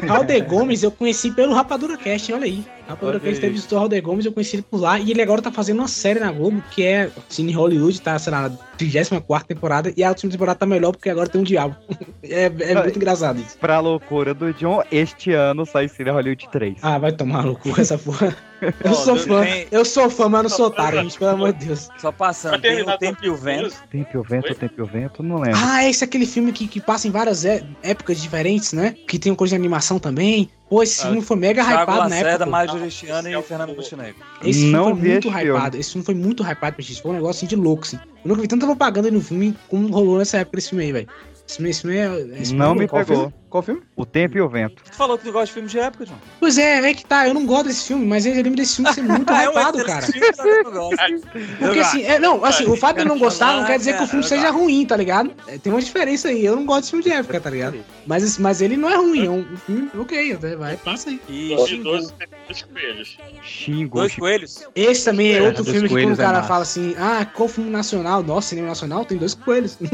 Halder 0.07 0.45
Gomes 0.45 0.84
eu 0.84 0.91
conheci 0.91 1.31
pelo 1.31 1.53
Rapadura 1.53 1.97
Cast, 1.97 2.31
olha 2.34 2.45
aí. 2.45 2.64
Rapadura 2.88 3.18
Olha 3.18 3.20
Cast 3.20 3.36
aí. 3.36 3.41
teve 3.41 3.53
visitou 3.53 3.78
o 3.78 3.82
Halder 3.82 4.02
Gomes, 4.02 4.26
eu 4.26 4.32
conheci 4.32 4.56
ele 4.57 4.64
por 4.70 4.80
lá. 4.80 4.99
E 4.99 5.12
ele 5.12 5.22
agora 5.22 5.41
tá 5.41 5.52
fazendo 5.52 5.80
uma 5.80 5.88
série 5.88 6.20
na 6.20 6.32
Globo, 6.32 6.62
que 6.72 6.84
é 6.84 7.10
Cine 7.30 7.52
Hollywood, 7.52 7.99
tá, 8.02 8.18
sei 8.20 8.32
lá, 8.32 8.49
na 8.49 8.57
34 8.78 9.48
temporada. 9.48 9.94
E 9.95 10.03
a 10.03 10.10
última 10.10 10.32
temporada 10.32 10.60
tá 10.60 10.66
melhor, 10.66 10.91
porque 10.91 11.10
agora 11.10 11.28
tem 11.30 11.41
um 11.41 11.44
diabo. 11.44 11.76
É, 12.28 12.45
é 12.45 12.74
muito 12.82 12.95
engraçado 12.98 13.40
isso. 13.40 13.56
pra 13.60 13.80
loucura 13.80 14.34
do 14.34 14.52
John, 14.52 14.82
este 14.91 15.32
ano 15.32 15.64
sai 15.64 15.88
Cine 15.88 16.10
Hollywood 16.10 16.49
3. 16.52 16.78
Ah, 16.82 16.98
vai 16.98 17.12
tomar 17.12 17.44
cu 17.57 17.80
essa 17.80 17.99
porra. 17.99 18.36
Eu 18.84 18.91
Ó, 18.91 18.94
sou 18.95 19.16
fã, 19.16 19.44
tem- 19.44 19.68
eu 19.72 19.86
sou 19.86 20.10
fã, 20.10 20.28
mas 20.28 20.41
não 20.41 20.49
sou 20.49 20.66
otário, 20.66 21.02
gente, 21.03 21.20
pelo 21.20 21.30
amor 21.32 21.53
de 21.53 21.68
Deus. 21.68 21.88
Só 21.99 22.12
passando, 22.12 22.60
tem 22.60 22.82
o 22.82 22.98
Tempo 22.98 23.20
e 23.24 23.30
o 23.30 23.36
Vento. 23.36 23.76
Tempo 23.91 24.10
e 24.12 24.18
o 24.18 24.24
vento, 24.24 24.56
tempo 24.56 24.74
e 24.76 24.82
o 24.82 24.86
vento, 24.88 25.22
não 25.22 25.38
lembro. 25.38 25.60
Ah, 25.64 25.88
esse 25.88 26.03
é 26.03 26.07
aquele 26.07 26.26
filme 26.26 26.52
que, 26.52 26.68
que 26.68 26.82
passa 26.82 27.07
em 27.07 27.12
várias 27.12 27.45
é- 27.45 27.64
épocas 27.84 28.20
diferentes, 28.20 28.74
né? 28.74 28.95
Que 29.07 29.20
tem 29.20 29.32
uma 29.32 29.38
coisa 29.38 29.52
de 29.52 29.62
animação 29.62 29.99
também. 29.99 30.49
Pô, 30.69 30.81
esse 30.81 31.01
filme 31.03 31.21
foi 31.21 31.37
mega 31.37 31.63
Thiago 31.63 31.83
hypado 31.83 31.97
na 31.99 32.03
Lacerda, 32.05 32.29
época. 32.31 32.45
pô. 32.45 32.51
Mário 32.51 32.79
Cristiano 32.79 33.29
e 33.29 33.41
Fernando 33.43 33.75
Montenegro. 33.75 34.15
Esse 34.43 34.59
filme 34.59 34.71
Não 34.71 34.83
foi 34.83 34.93
muito 34.93 35.27
esse 35.27 35.37
filme. 35.37 35.59
hypado. 35.59 35.77
Esse 35.77 35.91
filme 35.91 36.05
foi 36.05 36.15
muito 36.15 36.43
hypado, 36.43 36.81
gente. 36.81 37.01
Foi 37.01 37.11
um 37.11 37.13
negócio 37.15 37.37
assim 37.39 37.45
de 37.47 37.55
louco, 37.55 37.83
assim. 37.83 37.97
Eu 37.97 38.29
nunca 38.29 38.41
vi 38.41 38.47
tanta 38.47 38.65
propaganda 38.65 39.11
no 39.11 39.21
filme 39.21 39.55
como 39.69 39.87
rolou 39.89 40.17
nessa 40.17 40.37
época 40.37 40.57
desse 40.57 40.69
filme 40.69 40.83
aí, 40.85 40.91
velho. 40.91 41.07
Esse 41.47 41.57
filme, 41.57 41.69
esse 41.69 41.81
filme 41.81 41.97
é. 41.97 42.41
esse 42.41 42.53
Não 42.55 42.67
filme 42.75 42.79
é 42.79 42.83
me 42.83 43.05
pegou. 43.05 43.33
Qual 43.56 43.64
filme? 43.64 43.82
O 43.95 44.06
tempo 44.06 44.38
e 44.38 44.41
o 44.41 44.49
vento. 44.49 44.84
Tu 44.84 44.94
falou 44.98 45.18
que 45.18 45.23
tu 45.23 45.32
gosta 45.32 45.45
de 45.45 45.53
filme 45.53 45.69
de 45.69 45.80
época, 45.80 46.06
John. 46.06 46.18
Pois 46.41 46.57
é, 46.57 46.90
é 46.90 46.94
que 46.94 47.06
tá. 47.06 47.26
Eu 47.26 47.34
não 47.34 47.45
gosto 47.45 47.68
desse 47.68 47.88
filme, 47.88 48.06
mas 48.06 48.26
eu 48.26 48.34
lembro 48.34 48.57
desse 48.57 48.76
filme 48.76 48.94
ser 48.94 49.02
muito 49.02 49.32
é 49.32 49.45
hypado, 49.45 49.77
excelente 49.80 49.86
cara. 49.88 50.06
filme, 50.11 50.27
mas 50.38 50.45
eu 50.45 50.64
não 50.65 50.72
gosto. 50.73 51.27
Porque 51.60 51.80
assim, 51.80 52.03
é, 52.03 52.19
não, 52.19 52.44
assim, 52.44 52.65
o 52.65 52.76
fato 52.76 52.98
de 52.98 53.03
eu 53.03 53.06
não 53.06 53.18
gostar 53.18 53.56
não 53.56 53.64
quer 53.65 53.77
dizer 53.77 53.95
que 53.95 54.03
o 54.03 54.07
filme 54.07 54.26
seja 54.26 54.52
ruim, 54.52 54.86
tá 54.86 54.98
ligado? 54.98 55.32
É, 55.48 55.57
tem 55.57 55.72
uma 55.72 55.82
diferença 55.82 56.27
aí. 56.27 56.44
Eu 56.45 56.57
não 56.57 56.65
gosto 56.65 56.84
de 56.84 56.90
filme 56.90 57.03
de 57.06 57.11
época, 57.14 57.40
tá 57.40 57.49
ligado? 57.49 57.77
Mas, 58.06 58.38
mas 58.38 58.60
ele 58.60 58.76
não 58.76 58.90
é 58.90 58.98
ruim, 58.98 59.26
é 59.26 59.30
um 59.30 59.45
filme 59.56 59.90
ok, 59.98 60.34
até 60.34 60.57
vai, 60.57 60.76
passa 60.76 61.10
aí. 61.10 61.22
E 61.30 61.56
2012 61.56 62.14
tem 62.14 62.27
dois 62.45 62.61
coelhos. 62.61 63.18
Xingo. 63.41 63.99
Dois 63.99 64.15
coelhos. 64.15 64.64
Esse 64.76 65.06
também 65.06 65.32
é 65.32 65.38
É, 65.38 65.41
outro 65.44 65.64
filme 65.64 65.88
que 65.88 65.94
quando 65.95 66.10
o 66.10 66.22
é 66.22 66.26
cara 66.26 66.44
fala 66.44 66.64
assim, 66.64 66.94
ah, 66.98 67.26
qual 67.34 67.48
filme 67.48 67.69
nacional? 67.69 68.22
Nossa, 68.22 68.49
cinema 68.49 68.68
nacional 68.68 69.06
tem 69.06 69.18
dois 69.18 69.34
coelhos. 69.34 69.77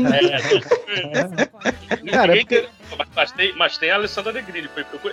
Cara, 2.11 2.31
é 2.33 2.41
Ninguém 2.41 2.45
tem- 2.45 2.67
mas, 3.15 3.31
tem, 3.31 3.50
mas 3.55 3.77
tem 3.77 3.91
a 3.91 3.95
Alessandra 3.95 4.31
Negrini. 4.31 4.69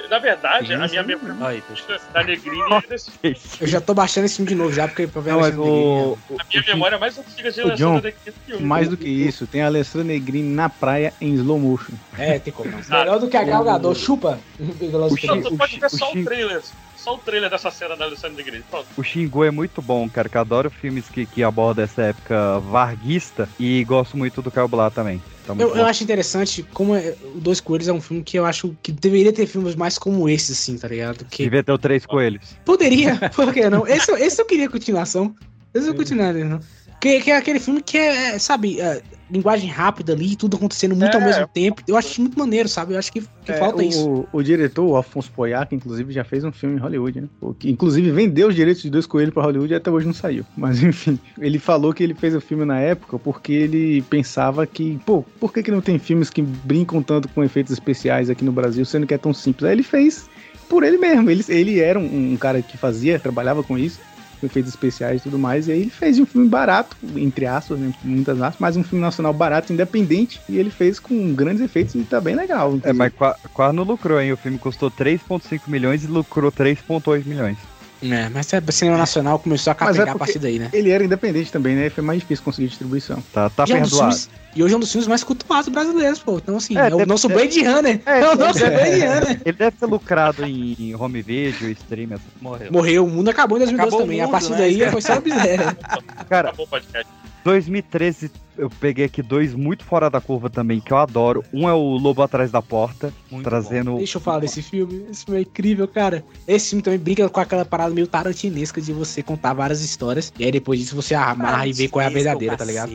Na 0.09 0.19
verdade, 0.19 0.73
a 0.75 0.89
minha 0.89 1.03
memória 1.03 1.63
poxa. 1.69 2.01
da 2.13 2.23
Negrini 2.23 2.61
é 2.85 2.89
desse 2.89 3.11
Eu 3.61 3.67
já 3.67 3.81
tô 3.81 3.95
baixando 3.95 4.27
esse 4.27 4.37
filme 4.37 4.49
de 4.49 4.55
novo 4.55 4.73
já, 4.73 4.87
porque 4.87 5.07
pra 5.07 5.21
ver 5.21 5.31
Não, 5.31 5.41
mas 5.41 5.55
Alexandre 5.55 5.71
Negrini. 5.71 5.95
o, 5.95 6.19
o, 6.31 6.41
A 6.41 6.45
minha 6.45 6.65
memória 6.67 6.97
é 6.97 6.99
mais 6.99 7.19
antiga 7.19 7.53
de 7.53 7.61
o 7.61 7.65
Alessandra 7.65 8.01
Negrini 8.03 8.37
que 8.47 8.63
mais 8.63 8.89
do 8.89 8.97
que 8.97 9.09
isso, 9.09 9.47
tem 9.47 9.63
a 9.63 9.67
Alessandra 9.67 10.09
Negrini 10.09 10.55
na 10.55 10.69
praia 10.69 11.13
em 11.21 11.35
slow 11.35 11.59
motion. 11.59 11.95
É, 12.17 12.39
tem 12.39 12.53
como. 12.53 12.71
Melhor 12.89 13.19
do 13.19 13.29
que 13.29 13.37
a 13.37 13.45
Gal 13.45 13.65
Gadot, 13.65 13.99
chupa. 13.99 14.39
O 14.59 15.57
pode 15.57 15.79
ver 15.79 15.87
o 15.87 15.91
só 15.91 16.13
o 16.13 16.25
trailer. 16.25 16.63
Só 16.97 17.15
o 17.15 17.19
trailer 17.19 17.49
dessa 17.49 17.71
cena 17.71 17.97
da 17.97 18.05
Alessandra 18.07 18.37
Negrini. 18.37 18.65
Pronto. 18.69 18.87
O 18.97 19.03
Xingu 19.03 19.45
é 19.45 19.51
muito 19.51 19.81
bom, 19.81 20.09
cara, 20.09 20.29
que 20.29 20.37
eu 20.37 20.41
adoro 20.41 20.71
filmes 20.71 21.09
que, 21.09 21.27
que 21.27 21.43
abordam 21.43 21.85
essa 21.85 22.03
época 22.03 22.59
varguista 22.59 23.49
e 23.59 23.85
gosto 23.85 24.17
muito 24.17 24.43
do 24.43 24.51
Caio 24.51 24.69
Blá 24.69 24.91
também. 24.91 25.23
Tá 25.49 25.55
muito 25.55 25.67
Eu, 25.71 25.77
eu 25.79 25.87
acho 25.87 26.05
interessante 26.05 26.63
como 26.75 26.95
é- 26.95 27.15
o 27.35 27.41
Dois 27.41 27.59
Coelhos 27.59 27.89
é 27.89 27.93
um 27.93 28.03
filme 28.03 28.23
que 28.23 28.39
eu 28.39 28.45
acho 28.45 28.77
que 28.83 28.93
deveria 28.93 29.33
ter 29.33 29.47
filmes 29.47 29.75
mais 29.75 29.97
como 29.97 30.29
esse, 30.29 30.53
assim, 30.53 30.77
tá 30.77 30.87
ligado? 30.89 31.25
Que 31.25 31.45
Devia 31.45 31.65
ter 31.65 31.73
o 31.73 31.79
Três 31.79 32.05
Coelhos. 32.05 32.51
poderia, 32.67 33.17
por 33.35 33.53
que 33.55 33.69
não? 33.71 33.87
Esse, 33.87 34.13
esse 34.13 34.43
eu 34.43 34.45
queria 34.45 34.69
continuação. 34.69 35.35
Esse 35.73 35.89
eu 35.89 35.95
continuar, 35.95 36.35
não. 36.35 36.61
Que, 37.01 37.21
que 37.23 37.31
é 37.31 37.37
aquele 37.37 37.61
filme 37.61 37.81
que 37.81 37.97
é, 37.97 38.35
é, 38.35 38.39
sabe, 38.39 38.79
é, 38.79 39.01
linguagem 39.31 39.69
rápida 39.69 40.13
ali, 40.13 40.37
tudo 40.37 40.57
acontecendo 40.57 40.95
muito 40.97 41.15
ao 41.15 41.21
É. 41.23 41.25
mesmo 41.25 41.47
tempo. 41.49 41.83
Eu 41.87 41.97
acho 41.97 42.21
muito 42.21 42.39
maneiro, 42.39 42.69
sabe? 42.69 42.95
Eu 42.95 42.99
acho 42.99 43.13
que, 43.13 43.21
que 43.21 43.53
É, 43.53 43.55
falta 43.55 43.79
o, 43.79 43.83
isso. 43.83 44.27
O 44.33 44.43
diretor, 44.43 44.85
o 44.85 44.97
Alfonso 44.97 45.31
Poyac, 45.33 45.75
inclusive, 45.75 46.13
já 46.13 46.25
fez 46.25 46.45
um 46.45 46.53
filme 46.53 46.77
em 46.77 46.79
Hollywood, 46.79 47.21
né? 47.21 47.29
Que, 47.59 47.71
inclusive, 47.71 48.11
vendeu 48.11 48.49
os 48.49 48.55
direitos 48.55 48.83
de 48.83 48.91
Dois 48.91 49.07
Coelhos 49.07 49.35
pra 49.35 49.43
Hollywood 49.43 49.73
e 49.73 49.77
até 49.77 49.91
hoje 49.91 50.07
não 50.07 50.15
saiu. 50.15 50.45
Mas, 50.57 50.81
enfim, 50.83 51.19
ele 51.39 51.59
falou 51.59 51.93
que 51.93 52.03
ele 52.03 52.15
fez 52.15 52.35
o 52.35 52.41
filme 52.41 52.65
na 52.65 52.81
época 52.81 53.19
porque 53.19 53.53
ele 53.53 54.03
pensava 54.03 54.67
que, 54.67 54.99
pô, 55.05 55.23
por 55.41 55.53
que, 55.53 55.63
que 55.63 55.71
não 55.71 55.81
tem 55.81 55.99
filmes 55.99 56.31
que 56.31 56.43
brincam 56.43 57.03
tanto 57.03 57.29
com 57.29 57.43
efeitos 57.45 57.73
especiais 57.73 58.31
aqui 58.31 58.45
no 58.45 58.53
Brasil, 58.53 58.85
sendo 58.85 59.07
que 59.07 59.15
é 59.15 59.19
tão 59.19 59.35
simples? 59.35 59.65
Aí 59.65 59.75
ele 59.75 59.83
fez 59.83 60.29
por 60.69 60.83
ele 60.85 60.99
mesmo. 60.99 61.31
Ele, 61.31 61.45
ele 61.49 61.81
era 61.81 61.99
um, 61.99 62.33
um 62.33 62.37
cara 62.37 62.61
que 62.63 62.77
fazia, 62.77 63.19
trabalhava 63.19 63.63
com 63.63 63.79
isso, 63.79 64.01
efeitos 64.47 64.71
especiais 64.71 65.21
e 65.21 65.25
tudo 65.25 65.39
mais, 65.39 65.69
e 65.69 65.73
aí 65.73 65.81
ele 65.83 65.91
fez 65.91 66.19
um 66.19 66.27
filme 66.27 66.49
barato, 66.49 66.97
entre 67.17 67.47
aspas, 67.47 67.79
né, 67.79 67.93
muitas 68.05 68.41
aspas, 68.41 68.57
mas 68.61 68.77
um 68.77 68.83
filme 68.85 69.03
nacional 69.05 69.33
barato, 69.33 69.73
independente, 69.73 70.41
e 70.49 70.57
ele 70.59 70.71
fez 70.71 70.99
com 71.01 71.35
grandes 71.35 71.63
efeitos 71.63 71.95
e 71.95 72.03
tá 72.05 72.21
bem 72.21 72.35
legal. 72.35 72.79
É, 72.83 72.93
mas 72.93 73.13
qua- 73.13 73.37
quase 73.53 73.75
não 73.75 73.85
lucrou, 73.85 74.21
hein? 74.21 74.33
O 74.33 74.37
filme 74.37 74.59
custou 74.59 74.91
3,5 74.91 75.69
milhões 75.69 76.05
e 76.05 76.07
lucrou 76.07 76.51
3,8 76.53 77.27
milhões. 77.27 77.59
É, 78.03 78.29
mas 78.29 78.53
é, 78.53 78.61
cinema 78.71 78.97
nacional 78.97 79.39
começou 79.39 79.71
a 79.71 79.75
capegar 79.75 80.09
é 80.09 80.11
a 80.11 80.15
partir 80.15 80.39
daí, 80.39 80.59
né? 80.59 80.69
Ele 80.73 80.91
era 80.91 81.05
independente 81.05 81.51
também, 81.51 81.75
né? 81.75 81.91
Foi 81.91 82.03
mais 82.05 82.21
difícil 82.21 82.45
conseguir 82.45 82.69
distribuição. 82.69 83.23
Tá, 83.33 83.51
tá 83.51 83.65
E 83.67 83.73
é 83.73 83.77
um 83.77 83.81
perdoado. 83.81 84.17
e 84.55 84.63
hoje 84.63 84.75
é 84.75 84.77
um 84.77 84.81
dos 84.81 84.93
filmes 84.93 85.09
mais 85.09 85.25
cultuados 85.25 85.69
brasileiros, 85.69 86.21
pô. 86.21 86.39
Então, 86.39 86.57
assim, 86.57 86.77
É, 86.79 86.83
é, 86.83 86.95
o 86.95 86.99
deve- 86.99 87.07
nosso 87.07 87.29
Blade 87.29 87.61
Runner. 87.65 88.01
É, 88.07 88.29
o 88.29 88.37
nosso 88.37 88.61
Blade 88.61 89.01
Runner. 89.01 89.41
Ele 89.45 89.57
deve 89.57 89.77
ter 89.77 89.87
lucrado 89.87 90.45
em 90.45 90.95
home 90.95 91.23
video, 91.23 91.71
stream, 91.71 92.13
assim. 92.15 92.23
Morreu. 92.41 92.73
Morreu, 92.73 93.05
o 93.05 93.11
mundo 93.11 93.31
acabou 93.31 93.59
em 93.59 93.61
2012 93.63 93.89
Acabou 93.89 94.01
o 94.01 94.03
também. 94.05 94.21
a 94.21 94.25
mundo, 94.25 94.33
partir 94.33 94.51
né? 94.51 94.57
daí 94.59 94.91
foi 94.91 95.03
só. 95.03 95.15
Cara, 96.29 96.49
Acabou 96.49 96.67
o 96.67 96.69
podcast. 96.69 97.07
2013 97.45 98.31
eu 98.59 98.69
peguei 98.69 99.05
aqui 99.05 99.23
dois 99.23 99.55
muito 99.55 99.85
fora 99.85 100.11
da 100.11 100.21
curva 100.21 100.51
também, 100.51 100.81
que 100.81 100.93
eu 100.93 100.97
adoro. 100.99 101.45
Um 101.53 101.69
é 101.69 101.73
o 101.73 101.97
Lobo 101.97 102.23
Atrás 102.23 102.51
da 102.51 102.61
Porta, 102.61 103.13
trazendo... 103.43 103.97
Deixa 103.97 104.19
eu 104.19 104.21
falar 104.23 104.41
desse 104.41 104.61
filme. 104.63 105.07
Esse 105.11 105.25
filme 105.25 105.41
é 105.41 105.43
incrível, 105.43 105.87
cara. 105.89 106.25
Esse 106.47 106.71
filme 106.71 106.83
também 106.83 106.99
brinca 106.99 107.29
com 107.29 107.41
aquela 107.41 107.65
parada 107.65 107.95
meio 107.95 108.07
tarantinesca 108.07 108.81
de 108.81 108.93
você 108.93 109.23
contar 109.23 109.53
várias 109.55 109.81
histórias. 109.83 110.33
E 110.39 110.45
aí 110.45 110.51
depois 110.53 110.81
disso 110.81 110.95
você 110.97 111.15
amarra 111.15 111.67
e 111.67 111.73
vê 111.73 111.89
qual 111.89 112.03
é 112.03 112.07
a 112.07 112.11
verdadeira, 112.11 112.57
tá 112.57 112.65
ligado? 112.65 112.91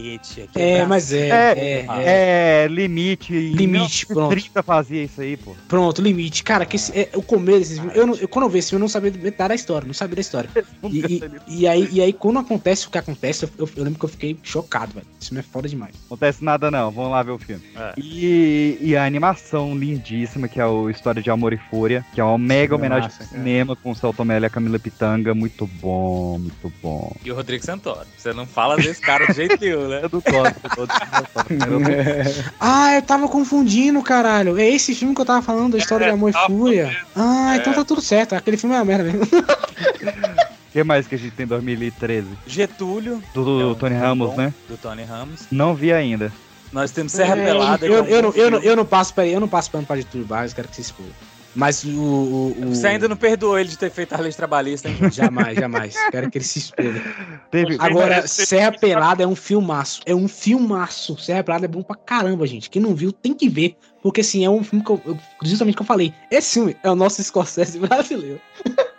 É, 0.56 0.86
mas 0.86 1.12
é. 1.14 1.30
É, 1.30 1.86
é, 1.88 2.64
é, 2.66 2.68
limite. 2.68 3.34
em 3.34 3.54
Limite, 3.54 4.06
pronto. 4.08 4.30
30 4.32 4.62
fazia 4.64 5.04
isso 5.04 5.22
aí, 5.22 5.38
pô. 5.38 5.56
Pronto, 5.68 6.02
limite. 6.02 6.44
Cara, 6.44 6.66
que 6.66 6.76
esse, 6.76 6.92
é, 6.98 7.10
o 7.16 7.22
começo 7.22 7.60
desse 7.60 7.76
filme. 7.76 7.92
Eu, 7.96 8.08
não- 8.08 8.16
eu- 8.16 8.28
quando 8.28 8.46
eu 8.46 8.50
vi 8.50 8.60
esse 8.60 8.70
filme, 8.70 8.80
eu 8.82 8.84
não 8.84 8.90
sabia 8.90 9.12
metade 9.12 9.50
da 9.50 9.56
história. 9.56 9.86
Não 9.88 9.94
sabia 9.94 10.16
da 10.16 10.22
história. 10.22 10.50
E, 10.92 11.00
e- 11.00 11.24
e 11.62 11.68
aí, 11.68 11.88
e 11.92 12.02
aí, 12.02 12.12
quando 12.14 12.40
acontece 12.40 12.88
o 12.88 12.90
que 12.92 12.98
acontece, 12.98 13.46
eu, 13.46 13.50
eu- 13.58 13.70
eu 13.78 13.84
lembro 13.84 13.98
que 14.00 14.06
eu 14.06 14.10
fiquei 14.10 14.38
chocado, 14.44 14.94
velho. 14.94 15.06
Esse 15.20 15.30
filme 15.30 15.40
é 15.40 15.44
foda 15.54 15.70
demais. 15.70 15.94
Acontece 16.08 16.44
nada 16.44 16.72
não, 16.72 16.90
vamos 16.90 17.12
lá 17.12 17.22
ver 17.22 17.32
o 17.32 17.38
filme. 17.38 17.64
É. 17.76 17.94
E, 17.96 18.80
e 18.82 18.98
a 18.98 19.06
animação 19.06 19.78
lindíssima, 19.78 20.48
que 20.48 20.60
é 20.60 20.66
o 20.66 20.90
História 20.90 21.22
de 21.22 21.30
Amor 21.30 21.54
e 21.54 21.58
Fúria, 21.70 22.04
que 22.12 22.20
é 22.20 22.24
uma 22.24 22.40
mega 22.40 22.74
É 22.74 22.78
homenagem 22.78 23.12
ao 23.20 23.28
cinema 23.28 23.76
com 23.76 23.92
o 23.92 23.96
Celton 23.96 24.26
Mello 24.26 24.46
e 24.46 24.48
a 24.48 24.50
Camila 24.50 24.80
Pitanga. 24.80 25.36
Muito 25.36 25.68
bom, 25.68 26.40
muito 26.40 26.74
bom. 26.82 27.16
E 27.24 27.32
o 27.32 27.36
Rodrigo 27.36 27.64
Santoro. 27.64 28.08
Você 28.18 28.34
não 28.34 28.48
fala 28.48 28.76
desse 28.78 29.00
cara 29.00 29.28
de 29.28 29.34
jeito 29.34 29.58
nenhum, 29.62 29.88
né? 29.88 30.02
Eu 30.04 30.10
não 30.12 30.22
gosto, 30.22 30.60
eu 30.78 30.88
Ah, 32.60 32.96
eu 32.96 33.02
tava 33.02 33.28
confundindo, 33.28 34.02
caralho. 34.02 34.58
É 34.58 34.68
esse 34.68 34.96
filme 34.96 35.14
que 35.14 35.22
eu 35.22 35.26
tava 35.26 35.42
falando, 35.42 35.76
a 35.76 35.78
história 35.78 36.08
de 36.08 36.14
amor 36.14 36.32
e 36.32 36.48
fúria. 36.48 36.98
Ah, 37.16 37.56
então 37.58 37.74
tá 37.74 37.86
tudo 37.86 38.02
certo. 38.02 38.34
Aquele 38.34 38.58
filme 38.58 38.76
é 38.76 38.80
uma 38.80 38.86
merda 38.86 39.04
mesmo. 39.04 39.28
O 40.74 40.78
que 40.78 40.84
mais 40.84 41.06
que 41.06 41.14
a 41.14 41.18
gente 41.20 41.34
tem 41.36 41.44
em 41.44 41.48
2013? 41.50 42.28
Getúlio. 42.48 43.22
Do, 43.32 43.44
do 43.46 43.62
é 43.62 43.66
um 43.68 43.76
Tony 43.76 43.92
filme 43.92 44.08
Ramos, 44.08 44.30
bom, 44.32 44.36
né? 44.38 44.54
Do 44.68 44.76
Tony 44.76 45.04
Ramos. 45.04 45.42
Não 45.52 45.76
vi 45.76 45.94
ainda. 45.94 46.34
Nós 46.72 46.90
temos 46.90 47.12
Serra 47.12 47.36
Pelada. 47.36 47.86
Eu, 47.86 48.04
que 48.04 48.12
é 48.12 48.18
eu, 48.18 48.22
não, 48.24 48.32
eu, 48.32 48.50
não, 48.52 48.60
eu 48.60 48.76
não 48.76 48.84
passo, 48.86 49.14
peraí, 49.14 49.32
eu 49.34 49.40
não 49.40 49.48
passo 49.48 49.70
pano 49.70 49.86
pra 49.86 49.96
Getúlio 49.98 50.26
Vargas, 50.26 50.52
quero 50.52 50.68
que 50.68 50.76
você 50.76 50.82
expor. 50.82 51.06
Mas 51.56 51.84
o, 51.84 51.90
o, 51.92 52.56
o- 52.66 52.76
Você 52.76 52.88
ainda 52.88 53.08
não 53.08 53.16
perdoou 53.16 53.60
ele 53.60 53.70
de 53.70 53.78
ter 53.78 53.92
feito 53.92 54.14
a 54.14 54.18
lei 54.18 54.32
trabalhista, 54.32 54.90
hein? 54.90 54.98
Jamais, 55.12 55.56
jamais. 55.56 55.96
Quero 56.10 56.32
que 56.32 56.40
ele 56.40 56.46
se 56.46 56.58
exploda. 56.58 57.00
Teve- 57.52 57.78
Agora, 57.78 58.26
Serra 58.28 58.72
Pelada 58.72 59.22
é 59.22 59.28
um 59.28 59.36
filmaço. 59.36 60.02
É 60.08 60.16
um 60.16 60.28
filmaço. 60.28 61.16
Serra 61.20 61.44
Pelada 61.44 61.66
é 61.66 61.68
bom 61.68 61.84
pra 61.84 61.96
caramba, 61.96 62.48
gente. 62.48 62.72
Quem 62.72 62.82
não 62.82 62.96
viu 62.96 63.12
tem 63.12 63.36
que 63.36 63.48
ver. 63.48 63.76
Porque 64.02 64.22
assim, 64.22 64.44
é 64.44 64.50
um 64.50 64.64
filme 64.64 64.84
que 64.84 64.90
eu, 64.92 65.00
eu- 65.06 65.18
justamente 65.44 65.76
que 65.76 65.84
eu 65.84 65.86
falei. 65.86 66.12
Esse 66.32 66.56
filme 66.56 66.76
é 66.82 66.90
o 66.90 66.96
nosso 66.96 67.24
Scorsese 67.24 67.78
brasileiro. 67.78 68.42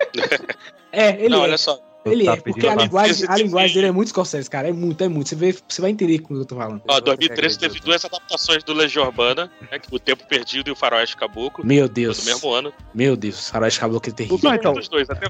é, 0.92 1.10
ele 1.10 1.28
Não, 1.28 1.38
é. 1.38 1.42
olha 1.42 1.58
só. 1.58 1.78
Ele 2.04 2.24
Tá 2.24 2.32
é, 2.32 2.36
porque 2.36 2.66
a 2.66 2.74
linguagem, 2.74 3.26
a 3.28 3.36
linguagem 3.36 3.74
dele 3.74 3.86
é 3.88 3.90
muito 3.92 4.08
Scorsese, 4.08 4.48
cara. 4.50 4.68
É 4.68 4.72
muito, 4.72 5.02
é 5.02 5.08
muito. 5.08 5.28
Você, 5.28 5.34
vê, 5.36 5.54
você 5.68 5.80
vai 5.80 5.90
entender 5.90 6.18
com 6.20 6.34
o 6.34 6.36
que 6.36 6.42
eu 6.42 6.46
tô 6.46 6.56
falando. 6.56 6.82
Ó, 6.86 7.00
2013 7.00 7.58
teve 7.58 7.80
duas 7.80 8.04
adaptações 8.04 8.62
do 8.62 8.72
Legião 8.74 9.04
Urbana, 9.06 9.50
né, 9.70 9.78
que 9.78 9.88
o 9.94 9.98
Tempo 9.98 10.24
Perdido 10.28 10.68
e 10.68 10.72
o 10.72 10.76
Faroeste 10.76 11.16
Caboclo. 11.16 11.64
Meu 11.64 11.88
Deus. 11.88 12.18
Do 12.18 12.26
mesmo 12.26 12.52
ano. 12.52 12.72
Meu 12.94 13.16
Deus, 13.16 13.48
Faroeste 13.48 13.80
Caboclo 13.80 14.10
é 14.10 14.14
terrível. 14.14 14.38
Não, 14.42 14.54
então. 14.54 14.74
Dois, 14.90 15.08
até 15.08 15.26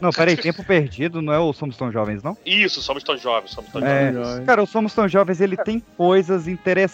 Não, 0.00 0.10
peraí, 0.10 0.36
Tempo 0.36 0.64
Perdido 0.64 1.20
não 1.20 1.32
é 1.32 1.38
o 1.38 1.52
Somos 1.52 1.76
Tão 1.76 1.90
Jovens, 1.90 2.22
não? 2.22 2.36
Isso, 2.46 2.80
somos 2.82 3.02
tão 3.02 3.16
jovens, 3.16 3.50
somos 3.50 3.70
tão 3.72 3.84
É, 3.84 4.12
jovens. 4.12 4.44
cara, 4.46 4.62
o 4.62 4.66
Somos 4.66 4.94
Tão 4.94 5.08
Jovens, 5.08 5.40
ele 5.40 5.56
tem 5.56 5.80
coisas 5.96 6.46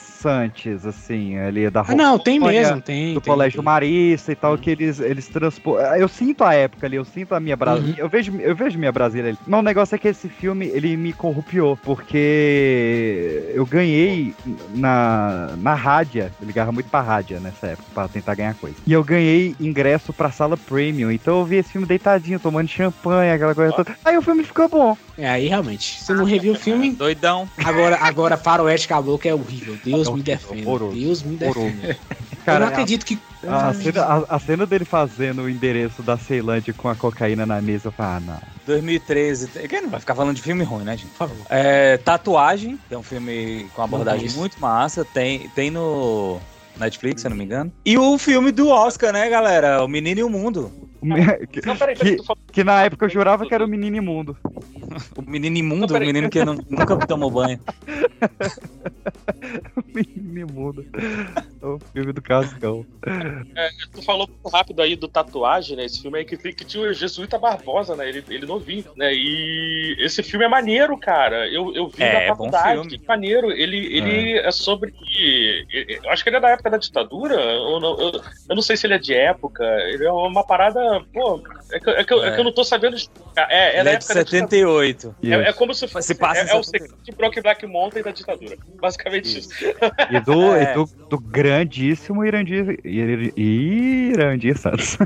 interessantes, 0.02 0.86
assim, 0.86 1.38
ali 1.38 1.68
da 1.70 1.82
Ah, 1.86 1.94
não, 1.94 2.18
tem 2.18 2.38
mesmo, 2.40 2.80
tem. 2.80 3.14
do 3.14 3.20
tem, 3.20 3.32
Colégio 3.32 3.58
tem. 3.58 3.64
Marista 3.64 4.32
e 4.32 4.34
tal, 4.36 4.56
que 4.56 4.70
eles, 4.70 5.00
eles 5.00 5.28
transpor... 5.28 5.80
Eu 5.80 6.08
sinto 6.08 6.44
a 6.44 6.54
época 6.54 6.86
ali, 6.86 6.96
eu 6.96 7.04
sinto 7.04 7.34
a 7.34 7.40
minha 7.40 7.56
Brasília, 7.56 7.88
Uhum. 7.94 7.98
eu, 7.98 8.08
vejo, 8.08 8.36
eu 8.40 8.56
vejo 8.56 8.78
minha 8.78 8.92
Brasília 8.92 9.17
ali. 9.20 9.38
Mas 9.46 9.60
o 9.60 9.62
negócio 9.62 9.94
é 9.94 9.98
que 9.98 10.08
esse 10.08 10.28
filme, 10.28 10.66
ele 10.66 10.96
me 10.96 11.12
corrupiou, 11.12 11.76
porque 11.76 13.50
eu 13.54 13.66
ganhei 13.66 14.34
na, 14.74 15.54
na 15.58 15.74
rádia, 15.74 16.32
eu 16.40 16.46
ligava 16.46 16.72
muito 16.72 16.88
pra 16.88 17.00
rádia 17.00 17.40
nessa 17.40 17.68
época, 17.68 17.88
pra 17.94 18.08
tentar 18.08 18.34
ganhar 18.34 18.54
coisa. 18.54 18.76
E 18.86 18.92
eu 18.92 19.02
ganhei 19.04 19.54
ingresso 19.60 20.12
pra 20.12 20.30
sala 20.30 20.56
premium, 20.56 21.10
então 21.10 21.38
eu 21.38 21.44
vi 21.44 21.56
esse 21.56 21.72
filme 21.72 21.86
deitadinho, 21.86 22.38
tomando 22.38 22.68
champanhe, 22.68 23.32
aquela 23.32 23.54
coisa 23.54 23.72
toda. 23.72 23.96
Aí 24.04 24.16
o 24.16 24.22
filme 24.22 24.44
ficou 24.44 24.68
bom. 24.68 24.96
É, 25.16 25.28
aí 25.28 25.48
realmente. 25.48 26.00
Você 26.00 26.14
não 26.14 26.24
reviu 26.24 26.52
o 26.52 26.56
filme. 26.56 26.90
Doidão. 26.98 27.48
Agora, 27.64 27.98
agora 28.00 28.36
Faroeste 28.36 28.86
Caboclo 28.86 29.28
é 29.28 29.34
horrível. 29.34 29.76
Deus 29.84 30.08
me 30.10 30.22
defenda. 30.22 30.62
horroroso, 30.62 30.94
Deus 30.94 31.22
me 31.22 31.36
defenda. 31.36 31.96
Cara, 32.44 32.58
eu 32.58 32.60
não 32.60 32.68
acredito 32.68 33.04
que. 33.04 33.18
A 33.46 33.72
cena, 33.72 34.02
a- 34.02 34.36
a 34.36 34.38
cena 34.38 34.66
dele 34.66 34.84
fazendo 34.84 35.42
o 35.42 35.48
endereço 35.48 36.02
da 36.02 36.18
Ceilândia 36.18 36.74
com 36.74 36.88
a 36.88 36.96
cocaína 36.96 37.46
na 37.46 37.60
mesa, 37.62 37.88
eu 37.88 37.92
falei, 37.92 38.16
ah, 38.16 38.20
não. 38.20 38.40
2013. 38.66 39.48
Quem 39.68 39.82
não 39.82 39.90
vai 39.90 40.00
ficar 40.00 40.14
falando 40.14 40.34
de 40.36 40.42
filme 40.42 40.64
ruim, 40.64 40.84
né, 40.84 40.96
gente? 40.96 41.10
Por 41.10 41.18
favor. 41.28 41.36
É, 41.48 41.96
Tatuagem, 41.98 42.78
que 42.88 42.94
é 42.94 42.98
um 42.98 43.02
filme 43.02 43.68
com 43.74 43.82
abordagem 43.82 44.30
muito 44.30 44.60
massa. 44.60 45.04
Tem, 45.04 45.48
tem 45.50 45.70
no 45.70 46.40
Netflix, 46.78 47.20
se 47.20 47.26
eu 47.26 47.30
não 47.30 47.36
me 47.36 47.44
engano. 47.44 47.72
E 47.84 47.96
o 47.96 48.18
filme 48.18 48.50
do 48.50 48.68
Oscar, 48.68 49.12
né, 49.12 49.28
galera? 49.28 49.84
O 49.84 49.88
Menino 49.88 50.20
e 50.20 50.24
o 50.24 50.28
Mundo. 50.30 50.72
O 51.00 51.06
me- 51.06 51.46
que, 51.46 51.60
que- 51.94 52.16
que 52.58 52.64
na 52.64 52.82
época 52.82 53.04
eu 53.06 53.08
jurava 53.10 53.46
que 53.46 53.54
era 53.54 53.64
o 53.64 53.68
menino 53.68 53.96
imundo. 53.96 54.36
O 55.16 55.22
menino 55.22 55.56
imundo, 55.58 55.94
o 55.94 56.00
menino 56.00 56.28
que 56.28 56.44
não- 56.44 56.58
nunca 56.68 56.96
tomou 57.06 57.30
banho. 57.30 57.60
o 59.76 59.82
menino 59.94 60.38
imundo. 60.50 60.84
O 61.62 61.78
filme 61.92 62.12
do 62.12 62.20
Cascão. 62.20 62.84
É, 63.56 63.68
tu 63.92 64.02
falou 64.02 64.26
muito 64.28 64.48
rápido 64.48 64.82
aí 64.82 64.96
do 64.96 65.06
tatuagem, 65.06 65.76
né? 65.76 65.84
Esse 65.84 66.02
filme 66.02 66.18
aí 66.18 66.24
que, 66.24 66.36
que 66.36 66.64
tinha 66.64 66.82
o 66.88 66.92
Jesuíta 66.92 67.38
Barbosa, 67.38 67.94
né? 67.94 68.08
Ele, 68.08 68.24
ele 68.28 68.44
novinho, 68.46 68.86
né? 68.96 69.12
E 69.14 69.96
esse 70.00 70.20
filme 70.24 70.44
é 70.44 70.48
maneiro, 70.48 70.98
cara. 70.98 71.46
Eu, 71.48 71.72
eu 71.76 71.88
vi 71.88 72.02
É, 72.02 72.12
na 72.12 72.18
é 72.20 72.28
bom 72.28 72.36
faculdade. 72.50 72.80
filme. 72.80 72.98
que 72.98 73.06
maneiro. 73.06 73.52
Ele, 73.52 73.76
ele 73.96 74.38
é. 74.38 74.50
sobre. 74.50 74.92
Eu 76.02 76.10
acho 76.10 76.24
que 76.24 76.30
ele 76.30 76.36
é 76.36 76.40
da 76.40 76.50
época 76.50 76.70
da 76.70 76.76
ditadura. 76.78 77.36
Ou 77.40 77.80
não, 77.80 78.00
eu, 78.00 78.12
eu 78.50 78.56
não 78.56 78.62
sei 78.62 78.76
se 78.76 78.84
ele 78.86 78.94
é 78.94 78.98
de 78.98 79.14
época. 79.14 79.62
Ele 79.90 80.04
é 80.04 80.10
uma 80.12 80.44
parada. 80.44 80.80
Pô, 81.12 81.40
é 81.72 81.80
que, 81.80 81.90
é 81.90 82.04
que 82.04 82.12
eu- 82.12 82.24
é 82.24 82.34
que 82.34 82.40
eu 82.40 82.44
não 82.44 82.52
tô 82.52 82.64
sabendo 82.64 82.96
explicar. 82.96 83.46
É, 83.50 83.78
é 83.78 83.84
da 83.84 83.90
é 83.92 83.96
de 83.96 84.04
época 84.04 84.14
da 84.14 84.22
ditadura. 84.22 84.48
78. 84.48 85.16
É, 85.22 85.30
é 85.48 85.52
como 85.52 85.74
se 85.74 85.86
fosse. 85.88 86.06
Se 86.08 86.14
passa 86.14 86.40
é, 86.40 86.50
é 86.50 86.54
o 86.56 86.62
78. 86.62 86.70
segredo 86.70 86.96
de 87.04 87.12
Brock 87.12 87.40
Black 87.42 87.66
Mountain 87.66 88.02
da 88.02 88.10
ditadura. 88.10 88.56
Basicamente 88.80 89.38
isso. 89.38 89.50
E 90.10 90.20
do, 90.20 90.54
É. 90.56 90.70
e 90.70 90.74
do, 90.74 90.86
do 91.08 91.18
grandíssimo 91.18 92.24
Irandir, 92.24 92.78
Ir- 92.84 93.32
Irandir 93.36 94.56
Santos. 94.58 94.96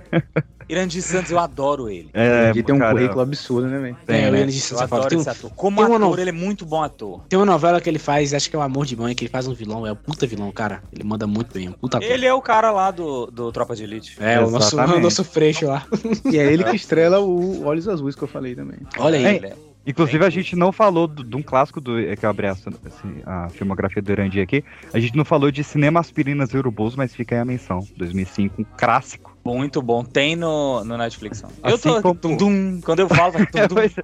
Irandir 0.72 1.02
Santos, 1.02 1.30
eu 1.30 1.38
adoro 1.38 1.88
ele. 1.88 2.08
É, 2.14 2.50
Ele 2.50 2.62
tem 2.62 2.74
um 2.74 2.78
cara, 2.78 2.92
currículo 2.94 3.20
absurdo, 3.20 3.68
né, 3.68 3.78
velho? 3.78 3.96
Tem, 4.06 4.24
É, 4.24 4.28
o 4.28 4.32
né? 4.32 4.38
Irandir 4.38 4.56
Eu 4.56 4.62
Santos 4.62 4.82
é 4.82 4.86
foda. 4.88 4.94
adoro 5.02 5.08
Tem 5.10 5.18
um- 5.18 5.20
esse 5.20 5.30
ator. 5.30 5.50
Como 5.54 5.82
ator, 5.82 5.98
no- 5.98 6.18
ele 6.18 6.30
é 6.30 6.32
muito 6.32 6.64
bom 6.66 6.82
ator. 6.82 7.20
Tem 7.28 7.38
uma 7.38 7.46
novela 7.46 7.80
que 7.80 7.88
ele 7.88 7.98
faz, 7.98 8.32
acho 8.34 8.48
que 8.50 8.56
é 8.56 8.58
o 8.58 8.62
Amor 8.62 8.86
de 8.86 8.96
Mãe, 8.96 9.14
que 9.14 9.24
ele 9.24 9.30
faz 9.30 9.46
um 9.46 9.54
vilão. 9.54 9.86
É 9.86 9.92
um 9.92 9.96
puta 9.96 10.26
vilão, 10.26 10.50
cara. 10.50 10.82
Ele 10.92 11.04
manda 11.04 11.26
muito 11.26 11.52
bem, 11.54 11.66
é 11.66 11.70
um 11.70 11.74
puta 11.74 11.98
ator. 11.98 12.10
Ele 12.10 12.26
é 12.26 12.32
o 12.34 12.40
cara 12.42 12.70
lá 12.70 12.90
do, 12.90 13.26
do 13.26 13.52
Tropa 13.52 13.76
de 13.76 13.84
Elite. 13.84 14.16
É, 14.20 14.40
o 14.40 14.50
nosso, 14.50 14.76
o 14.76 15.00
nosso 15.00 15.22
freixo 15.24 15.66
lá. 15.66 15.86
E 16.30 16.38
é 16.38 16.52
ele 16.52 16.64
que 16.64 16.74
estrela 16.76 17.20
o 17.20 17.64
Olhos 17.64 17.86
Azuis 17.88 18.14
que 18.14 18.22
eu 18.22 18.28
falei 18.28 18.54
também. 18.54 18.78
Olha 18.98 19.18
aí. 19.18 19.24
É, 19.24 19.36
Ele 19.36 19.46
é- 19.48 19.56
Inclusive, 19.84 20.24
a 20.24 20.30
gente 20.30 20.54
não 20.54 20.70
falou 20.70 21.08
de 21.08 21.34
um 21.36 21.42
clássico 21.42 21.80
do. 21.80 21.98
É 21.98 22.14
que 22.14 22.24
eu 22.24 22.30
abri 22.30 22.46
essa- 22.46 22.70
assim, 22.86 23.16
a 23.26 23.48
filmografia 23.48 24.00
do 24.00 24.12
Irandir 24.12 24.40
aqui. 24.40 24.62
A 24.94 25.00
gente 25.00 25.16
não 25.16 25.24
falou 25.24 25.50
de 25.50 25.64
Cinema 25.64 25.98
Aspirinas 25.98 26.54
e 26.54 26.56
Urubus, 26.56 26.94
mas 26.94 27.12
fica 27.12 27.34
aí 27.34 27.40
a 27.40 27.44
menção. 27.44 27.80
2005, 27.96 28.62
um 28.62 28.64
clássico. 28.78 29.31
Muito 29.44 29.82
bom. 29.82 30.04
Tem 30.04 30.36
no, 30.36 30.84
no 30.84 30.96
Netflix. 30.96 31.42
Eu 31.42 31.74
Assim 31.74 31.88
tô. 31.88 32.02
como- 32.02 32.14
Tum, 32.14 32.36
tum. 32.36 32.80
Quando 32.84 33.00
eu 33.00 33.08
falo, 33.08 33.32
vai 33.32 33.46
tum, 33.46 33.66
tum. 33.68 33.74
Pois 33.74 33.98
é. 33.98 34.02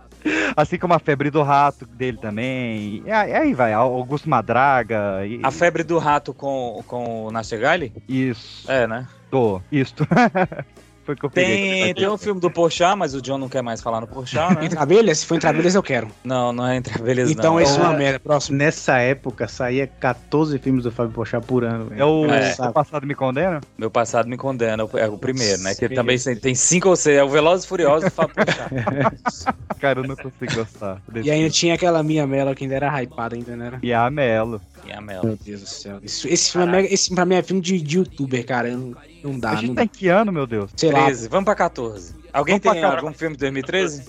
assim 0.57 0.79
como 0.79 0.95
a 0.95 0.99
febre 0.99 1.31
do 1.31 1.43
rato 1.43 1.87
dele 1.87 2.19
também. 2.19 3.03
E 3.07 3.11
aí 3.11 3.55
vai, 3.55 3.73
Augusto 3.73 4.29
Madraga. 4.29 5.25
E... 5.27 5.41
A 5.43 5.51
febre 5.51 5.85
do 5.85 5.99
rato 5.99 6.35
com, 6.35 6.83
com 6.87 7.27
o 7.27 7.31
Nastegali? 7.31 7.93
Isso. 8.09 8.71
É, 8.71 8.87
né? 8.87 9.07
Tô, 9.31 9.61
isto. 9.71 10.07
Foi 11.09 11.15
o 11.15 11.19
que 11.19 11.25
eu 11.25 11.31
peguei. 11.31 11.85
Tem, 11.85 11.95
tem 11.95 12.09
um 12.11 12.19
filme 12.19 12.39
do 12.39 12.51
Porchat, 12.51 12.95
mas 12.95 13.15
o 13.15 13.23
John 13.23 13.39
não 13.39 13.49
quer 13.49 13.63
mais 13.63 13.81
falar 13.81 14.03
no 14.03 14.07
Porchat, 14.07 14.55
né? 14.55 14.67
Entre 14.67 14.79
abelhas? 14.79 15.21
Se 15.21 15.27
for 15.27 15.37
entre 15.37 15.49
abelhas, 15.49 15.75
eu 15.75 15.83
quero. 15.83 16.09
Não, 16.23 16.53
não 16.53 16.67
é 16.67 16.77
entre 16.77 16.99
abelhas, 16.99 17.31
Então 17.31 17.55
não. 17.55 17.61
esse 17.61 17.79
é 17.79 17.83
uma 17.83 17.95
merda. 17.95 18.21
Próximo. 18.21 18.59
Nessa 18.59 18.99
época 18.99 19.49
saía 19.49 19.87
14 19.87 20.59
filmes 20.59 20.85
do 20.85 20.93
Fábio 20.93 21.15
Pochá 21.15 21.41
por 21.41 21.65
ano. 21.65 21.91
É 21.97 22.05
o 22.05 22.27
É. 22.27 22.55
O 22.61 22.73
Passado 22.75 23.07
Me 23.07 23.15
Condena? 23.15 23.61
Meu 23.79 23.91
passado 23.91 24.29
me 24.29 24.37
condena, 24.37 24.87
é 24.97 25.07
o 25.07 25.17
primeiro, 25.17 25.63
né? 25.63 25.75
Que 25.75 25.89
também 25.89 26.19
tem, 26.19 26.37
tem 26.37 26.55
cinco 26.55 26.91
ou 26.91 26.97
seis, 26.97 27.17
é 27.17 27.25
o 27.25 27.29
Velozes 27.31 27.65
e 27.65 27.69
Furiosos 27.69 28.05
do 28.05 28.11
Fábio 28.11 28.35
Porchat. 28.35 28.69
Cara, 29.81 30.01
eu 30.01 30.05
não 30.07 30.15
consigo 30.17 30.55
gostar. 30.55 31.01
E 31.25 31.31
ainda 31.31 31.49
tinha 31.49 31.73
aquela 31.73 32.03
minha 32.03 32.27
Mela 32.27 32.55
que 32.55 32.65
ainda 32.65 32.75
era 32.77 33.03
hypada, 33.03 33.35
ainda 33.35 33.57
não 33.57 33.65
era? 33.65 33.79
E 33.83 33.95
a 33.95 34.11
Melo. 34.11 34.61
E 34.87 34.93
a 34.93 35.01
Mel. 35.01 35.23
Meu 35.23 35.37
Deus 35.37 35.61
do 35.61 35.67
céu. 35.67 35.99
Esse, 36.03 36.29
esse 36.29 36.53
filme 36.53 36.67
é 36.67 36.71
mega, 36.71 36.93
esse 36.93 37.15
pra 37.15 37.25
mim 37.25 37.35
é 37.35 37.43
filme 37.43 37.61
de, 37.61 37.81
de 37.81 37.99
youtuber, 37.99 38.45
cara. 38.47 38.71
Não, 38.71 38.95
não 39.23 39.39
dá, 39.39 39.51
a 39.51 39.57
gente 39.57 39.69
não 39.69 39.75
tá 39.75 39.81
dá. 39.83 39.85
em 39.85 39.89
que 39.89 40.09
ano, 40.09 40.33
meu 40.33 40.47
Deus? 40.47 40.71
Sei 40.77 40.91
lá. 40.91 40.98
13, 41.07 41.29
vamos 41.29 41.45
pra 41.45 41.55
14. 41.55 42.15
Alguém 42.33 42.55
Vamos 42.55 42.63
pra 42.63 42.73
tem 42.73 42.83
cá. 42.83 42.97
algum 42.97 43.13
filme 43.13 43.37
de 43.37 43.41
2013? 43.41 44.05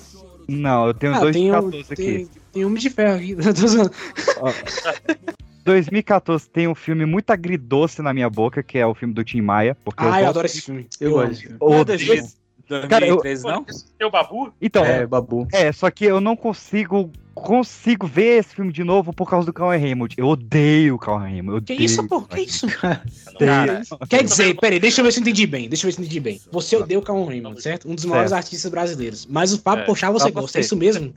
Não, 0.48 0.88
eu 0.88 0.94
tenho 0.94 1.14
Ah, 1.16 1.20
dois 1.20 1.36
tem, 1.36 1.44
de 1.46 1.50
um, 1.52 1.54
14 1.54 1.94
aqui. 1.94 1.96
tem, 1.96 2.30
tem 2.52 2.66
Homem 2.66 2.80
de 2.80 2.90
Ferro 2.90 3.16
aqui. 3.18 3.36
Tô 3.54 3.68
zoando. 3.68 3.92
2014 5.64 6.50
tem 6.50 6.68
um 6.68 6.76
filme 6.76 7.06
muito 7.06 7.30
agridoce 7.32 8.02
na 8.02 8.14
minha 8.14 8.30
boca, 8.30 8.64
que 8.64 8.78
é 8.78 8.86
o 8.86 8.96
filme 8.96 9.14
do 9.14 9.24
Tim 9.24 9.42
Maia. 9.42 9.76
Porque 9.84 10.04
Ah, 10.04 10.08
eu 10.08 10.12
gosto 10.12 10.26
adoro 10.30 10.46
esse 10.48 10.62
filme. 10.62 10.88
Eu 11.00 11.12
gosto 11.12 11.48
é 11.48 11.56
Odeio. 11.60 11.86
2013, 11.86 12.38
Cara, 12.88 13.06
eu- 13.06 13.18
2013, 13.18 13.44
não? 13.44 13.64
Tem 13.64 14.08
o 14.08 14.12
Babu? 14.12 14.54
Então, 14.62 14.84
É, 14.86 15.06
Babu. 15.06 15.48
É, 15.52 15.72
só 15.72 15.90
que 15.92 16.06
eu 16.06 16.20
não 16.22 16.36
consigo 16.36 17.12
consigo 17.34 18.06
ver 18.06 18.40
esse 18.40 18.56
filme 18.56 18.72
de 18.72 18.84
novo 18.84 19.14
por 19.14 19.30
causa 19.30 19.46
do 19.46 19.54
Cauan 19.54 19.78
Raymond. 19.78 20.14
Eu 20.18 20.28
odeio 20.28 20.96
o 20.96 21.00
Cauan 21.00 21.20
Raymond. 21.20 21.56
Eu 21.58 21.62
Que 21.62 21.74
odeio 21.74 21.86
isso, 21.86 22.08
pô? 22.08 22.22
Que 22.24 22.42
isso? 22.42 22.68
Cara, 23.40 23.82
Quer 24.10 24.24
dizer, 24.24 24.56
peraí, 24.60 24.80
deixa 24.80 25.00
eu 25.00 25.06
ver 25.06 25.12
se 25.14 25.20
eu 25.20 25.22
entendi 25.22 25.48
bem. 25.48 25.70
Deixa 25.70 25.86
eu 25.86 25.90
ver 25.90 25.94
se 25.94 26.00
eu 26.02 26.04
entendi 26.04 26.20
bem. 26.20 26.42
Você 26.52 26.76
odeia 26.76 27.00
o 27.00 27.02
Calvin 27.02 27.28
Raymond, 27.28 27.62
certo? 27.62 27.90
Um 27.90 27.96
dos 27.96 28.04
maiores 28.06 28.32
Certo. 28.32 28.44
artistas 28.44 28.70
brasileiros. 28.72 29.26
Mas 29.26 29.54
o 29.54 29.62
Fábio 29.62 29.84
É, 29.84 29.86
Pochá 29.86 30.12
você 30.12 30.30
gosta, 30.32 30.52
você. 30.52 30.58
é 30.58 30.62
isso 30.62 30.76
mesmo? 30.76 31.14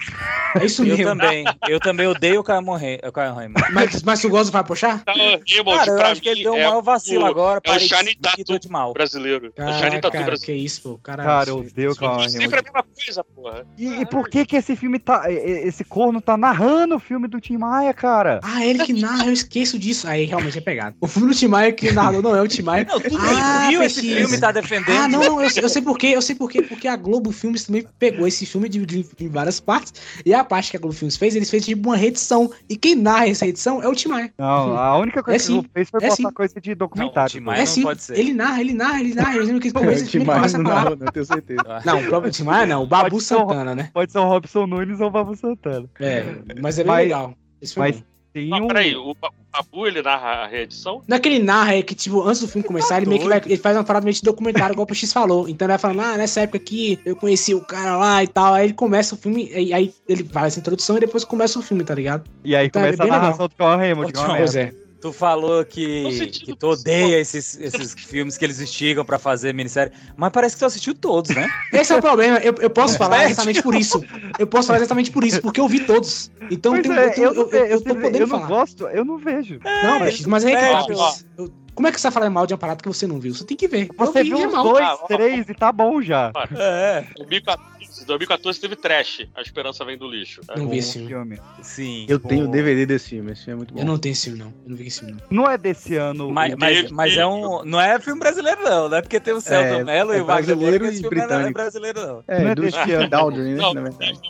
É 0.61 0.65
isso 0.65 0.83
eu 0.83 0.87
mesmo. 0.97 1.05
também. 1.05 1.45
Eu 1.69 1.81
também 1.81 2.07
odeio 2.07 2.41
o 2.41 2.45
Caio 2.45 2.63
Raymond. 2.65 3.55
Mas, 3.73 4.03
mas 4.03 4.21
tu 4.21 4.29
gosta 4.29 4.47
do 4.47 4.53
Fábio 4.53 4.69
Pochá? 4.69 4.99
Tá, 4.99 5.13
Raymond, 5.13 5.45
Cara, 5.79 5.91
eu 5.91 6.03
acho 6.07 6.23
que 6.23 6.29
ele 6.29 6.43
deu 6.45 6.53
um 6.53 6.57
é 6.57 6.67
maior 6.67 6.83
vacilo 6.83 7.25
o- 7.25 7.27
agora. 7.27 7.61
É 7.65 7.71
o 7.73 7.89
Tattoo 8.21 8.45
tô 8.45 8.59
de 8.59 8.69
mal. 8.69 8.93
brasileiro. 8.93 9.53
É 9.57 9.65
o 9.65 9.69
Shiny 9.69 9.81
Cara, 9.81 9.91
Tattoo 9.95 10.11
cara, 10.13 10.25
brasileiro. 10.27 10.61
que 10.61 10.65
isso, 10.67 10.83
pô. 10.83 10.99
Cara, 11.03 11.25
Cara, 11.25 11.51
eu 11.51 11.59
odeio 11.59 11.91
o 11.93 11.97
Cauan 11.97 12.29
Sempre 12.29 12.47
Raymond. 12.47 12.57
a 12.59 12.63
mesma 12.63 12.85
coisa, 13.05 13.25
porra. 13.25 13.67
E, 13.77 13.87
e 14.03 14.07
por 14.07 14.29
que 14.29 14.47
que 14.47 14.57
esse 14.57 14.77
filme 14.77 14.99
tá... 14.99 15.25
Esse 15.31 15.85
corno 16.03 16.21
tá 16.21 16.37
narrando 16.37 16.97
o 16.97 16.99
filme 16.99 17.29
do 17.29 17.41
Tim 17.41 17.57
Maia, 17.57 17.95
cara? 17.95 18.41
Ah, 18.43 18.65
ele 18.67 18.85
que 18.85 18.93
narra, 18.93 19.27
eu 19.27 19.33
esqueço 19.33 19.79
disso. 19.79 20.09
Aí 20.09 20.25
realmente 20.25 20.59
é 20.59 20.61
pegado. 20.61 20.97
O 21.01 21.07
filme 21.07 21.29
do 21.29 21.35
Tim 21.35 21.47
Maia 21.47 21.73
que 21.73 21.93
narrador 21.93 22.23
não 22.23 22.35
é 22.35 22.43
o 22.43 22.49
Tim 22.49 22.63
Maia. 22.63 22.85
Não, 22.89 22.99
tu 23.01 23.17
Ah, 23.19 23.67
viu 23.69 23.83
esse 23.83 24.01
filme, 24.01 24.39
tá 24.39 24.51
defendendo? 24.51 24.91
Ah, 24.97 25.07
não, 25.09 25.21
não, 25.21 25.41
eu, 25.41 25.49
sei- 25.49 25.63
eu 25.65 25.69
sei 25.69 25.81
por 25.83 25.97
quê, 25.97 26.09
eu 26.09 26.21
sei 26.23 26.35
por 26.35 26.51
quê, 26.51 26.61
porque 26.63 26.89
a 26.89 26.97
Globo 26.97 27.31
Filmes 27.31 27.65
também 27.65 27.87
pegou 27.99 28.27
esse 28.27 28.45
filme 28.45 28.67
e 28.67 28.71
dividiu 28.71 29.05
em 29.21 29.29
várias 29.29 29.61
partes, 29.61 29.93
e 30.27 30.35
a 30.35 30.43
parte 30.43 30.71
que 30.73 30.77
a 30.77 30.81
Globo 30.81 30.95
Filmes 30.95 31.17
fez, 31.17 31.37
eles 31.37 31.49
fez 31.51 31.65
tipo 31.65 31.89
uma 31.89 31.97
reedição, 31.97 32.51
e 32.69 32.77
quem 32.77 32.95
narra 32.97 33.29
essa 33.29 33.47
edição 33.47 33.81
é 33.83 33.87
o 33.89 33.95
Tim 33.95 34.09
Maia. 34.09 34.33
Não, 34.39 34.77
a 34.77 34.99
única 34.99 35.23
coisa 35.23 35.37
É 35.37 35.39
que 35.39 35.45
sim, 35.47 35.59
ele 35.59 35.71
fez 35.73 35.89
foi 35.91 36.01
é 36.03 36.09
botar 36.09 36.17
sim. 36.17 36.35
coisa 36.35 36.61
de 36.61 36.71
Não, 36.71 36.75
o 36.75 36.79
documentário. 36.79 37.31
Tim 37.33 37.41
Maia 37.41 37.59
é 37.59 37.61
não 37.61 37.67
sim, 37.67 37.83
pode 37.83 38.03
ser. 38.03 38.19
ele 38.19 38.33
narra, 38.35 38.61
ele 38.61 38.73
narra, 38.73 39.01
ele 39.01 39.15
narra, 39.15 39.37
eu 39.37 39.45
lembro 39.45 39.61
que 39.61 39.69
ele 39.69 39.75
começa, 39.75 40.03
ele 40.03 40.11
Demais, 40.11 40.37
começa 40.39 40.57
a 40.57 40.61
não, 40.63 40.85
não, 40.91 40.97
não 40.97 41.13
tenho 41.13 41.25
certeza. 41.27 41.63
Não, 41.85 42.01
o 42.01 42.07
próprio 42.09 42.33
Tim 42.33 42.43
Maia 42.45 42.67
não, 42.67 42.83
o 42.83 42.87
Babu 42.87 43.11
Pode 43.11 43.23
ser 43.25 43.35
o- 43.37 43.39
Santana, 43.41 43.75
né? 43.75 43.91
Pode 43.95 44.11
ser 44.11 44.19
o 44.19 44.25
Robson 44.25 44.67
Nunes 44.67 45.01
ou 45.01 45.07
o 45.07 45.11
Babu 45.11 45.37
Santana. 45.37 45.87
É, 46.01 46.25
mas 46.61 46.79
é 46.79 46.83
bem 46.85 46.93
Mas- 46.93 47.03
legal. 47.05 47.35
Mas 47.77 48.03
tem 48.33 48.49
Não, 48.49 48.65
um... 48.65 48.67
peraí, 48.67 48.97
o 48.97 49.15
Ba- 49.15 49.29
o 49.29 49.45
Babu 49.53 49.87
ele 49.87 50.01
narra 50.01 50.45
a 50.45 50.47
reedição? 50.47 51.03
Não 51.07 51.17
é 51.17 51.21
que 51.21 51.29
ele 51.29 51.39
narra, 51.45 51.75
é 51.77 51.83
que, 51.83 51.95
tipo, 51.95 52.23
antes 52.27 52.41
do 52.41 52.49
filme 52.49 52.67
começar, 52.67 52.97
ele 52.97 53.07
meio 53.07 53.21
que 53.21 53.29
vai, 53.29 53.43
ele 53.45 53.59
faz 53.59 53.77
uma 53.77 53.85
parada 53.85 54.05
meio 54.05 54.15
de 54.15 54.23
documentário, 54.23 54.73
igual 54.73 54.87
o 54.91 54.95
X 54.95 55.13
falou. 55.13 55.47
Então 55.49 55.67
ele 55.67 55.73
vai 55.73 55.79
falando, 55.79 56.01
ah, 56.01 56.17
nessa 56.17 56.41
época 56.41 56.57
aqui, 56.57 56.99
eu 57.05 57.15
conheci 57.15 57.55
o 57.55 57.61
cara 57.61 57.97
lá 57.99 58.25
e 58.25 58.27
tal. 58.27 58.55
Aí 58.55 58.65
ele 58.67 58.73
começa 58.73 59.15
o 59.15 59.19
filme, 59.19 59.51
e 59.55 59.73
aí 59.75 59.93
ele 60.09 60.25
faz 60.25 60.47
essa 60.55 60.61
introdução 60.61 60.97
e 60.97 61.01
depois 61.01 61.25
começa 61.25 61.59
o 61.59 61.63
filme, 61.63 61.85
tá 61.85 61.95
ligado? 61.95 62.25
E 62.43 62.57
aí 62.57 62.71
Tá, 62.71 62.81
é 62.81 62.85
começa 62.85 63.03
a 63.03 63.05
bem 63.05 63.13
legal. 63.13 63.23
narração 63.27 63.49
do 63.49 63.55
Cauan 63.55 63.77
Raymond. 63.77 64.13
é 64.19 64.37
Pois 64.39 64.57
é. 64.57 64.73
Tu 65.03 65.13
falou 65.13 65.65
que, 65.65 66.29
que 66.31 66.55
tu 66.55 66.69
odeia 66.69 67.19
esses, 67.19 67.59
esses 67.59 67.93
filmes 67.93 68.39
que 68.39 68.45
eles 68.45 68.61
instigam 68.61 69.05
pra 69.05 69.19
fazer 69.19 69.53
minissérie, 69.53 69.93
mas 70.17 70.31
parece 70.31 70.55
que 70.55 70.61
tu 70.61 70.65
assistiu 70.67 70.95
todos, 70.95 71.35
né? 71.35 71.51
Esse 71.73 71.93
é 71.93 71.97
o 71.97 72.01
problema. 72.01 72.39
Eu, 72.39 72.55
eu 72.61 72.71
posso 72.71 72.97
falar 72.97 73.25
exatamente 73.29 73.61
por 73.61 73.75
isso. 73.75 74.05
Eu 74.39 74.47
posso 74.47 74.69
falar 74.69 74.79
exatamente 74.79 75.11
por 75.11 75.25
isso, 75.25 75.43
porque 75.43 75.61
eu 75.61 75.67
vi 75.67 75.81
todos. 75.81 76.31
Então 76.49 76.81
tem, 76.81 76.93
é, 76.93 77.07
eu, 77.07 77.11
tenho- 77.11 77.27
eu, 77.27 77.35
não 77.35 77.43
eu, 77.43 77.51
eu, 77.51 77.67
eu 77.67 77.81
tô 77.81 77.97
podendo 77.97 78.17
eu 78.19 78.27
não 78.29 78.37
falar. 78.37 78.47
gosto, 78.47 78.87
eu 78.87 79.05
não 79.05 79.19
vejo. 79.19 79.59
Não, 79.65 79.99
mas, 79.99 80.21
mas 80.21 80.45
é 80.45 80.71
Ó, 80.71 80.87
ó. 80.95 81.15
Eu- 81.37 81.62
Como 81.75 81.89
é 81.89 81.93
que 81.93 82.01
você 82.01 82.07
tá 82.09 82.13
falando 82.13 82.33
mal 82.33 82.47
de 82.47 82.53
uma 82.53 82.59
parada 82.59 82.83
que 82.83 82.89
você 82.89 83.07
não 83.07 83.19
viu? 83.19 83.35
Você 83.35 83.45
tem 83.45 83.57
que 83.57 83.67
ver. 83.69 83.89
Você 83.97 84.23
vi 84.23 84.31
viu 84.31 84.39
é 84.43 84.47
uns 84.47 84.53
mal. 84.53 84.63
dois, 84.65 84.85
Ah, 84.85 84.97
três 85.09 85.49
e 85.49 85.55
tá 85.55 85.73
bom 85.73 86.03
já. 86.03 86.31
É. 86.57 87.05
2014, 87.17 88.07
2014 88.07 88.61
teve 88.61 88.77
Trash, 88.77 89.27
A 89.35 89.41
Esperança 89.41 89.85
Vem 89.85 89.97
do 89.97 90.07
Lixo. 90.09 90.41
É. 90.49 90.59
Não 90.59 90.69
vi 90.69 90.79
esse 90.79 90.93
filme. 90.99 91.37
filme. 91.37 91.41
Sim. 91.63 92.05
Eu 92.09 92.19
tenho 92.19 92.43
o 92.43 92.47
Bom. 92.47 92.53
DVD 92.53 92.85
desse 92.87 93.11
filme, 93.11 93.33
esse 93.33 93.45
filme 93.45 93.55
é 93.55 93.57
muito 93.57 93.75
bom. 93.75 93.81
Eu 93.81 93.87
não 93.87 93.97
tenho 93.99 94.13
esse 94.13 94.25
filme, 94.25 94.39
não. 94.39 94.47
Eu 94.49 94.71
não 94.71 94.77
vi 94.77 94.87
esse 94.87 94.99
filme, 95.01 95.15
não. 95.31 95.45
Não 95.45 95.51
é 95.51 95.57
desse 95.57 95.97
ano. 95.97 96.31
Mas, 96.31 96.53
o- 96.55 96.57
mas, 96.59 96.91
mas 96.91 97.17
é 97.17 97.27
um. 97.27 97.65
Não 97.65 97.81
é 97.81 97.99
filme 98.01 98.21
brasileiro, 98.21 98.63
não, 98.63 98.89
né? 98.89 99.01
Porque 99.01 99.19
tem 99.21 99.33
o 99.35 99.41
Celton 99.41 99.81
É, 99.81 99.85
Mello 99.85 100.13
é 100.13 100.19
e 100.19 100.21
o 100.21 100.25
Wagner 100.27 100.57
brasileiro 100.57 100.87
e 100.87 100.93
filme 100.93 101.17
não 101.17 101.23
é 101.23 101.27
britânico. 101.27 101.53
brasileiro, 101.55 102.07
não. 102.07 102.25
É, 102.29 102.43
Não 102.43 102.51
é 102.51 102.55
do 102.55 102.63
desse 102.63 102.93
ano. 102.93 103.09
Daldry, 103.09 103.43
né, 103.55 103.63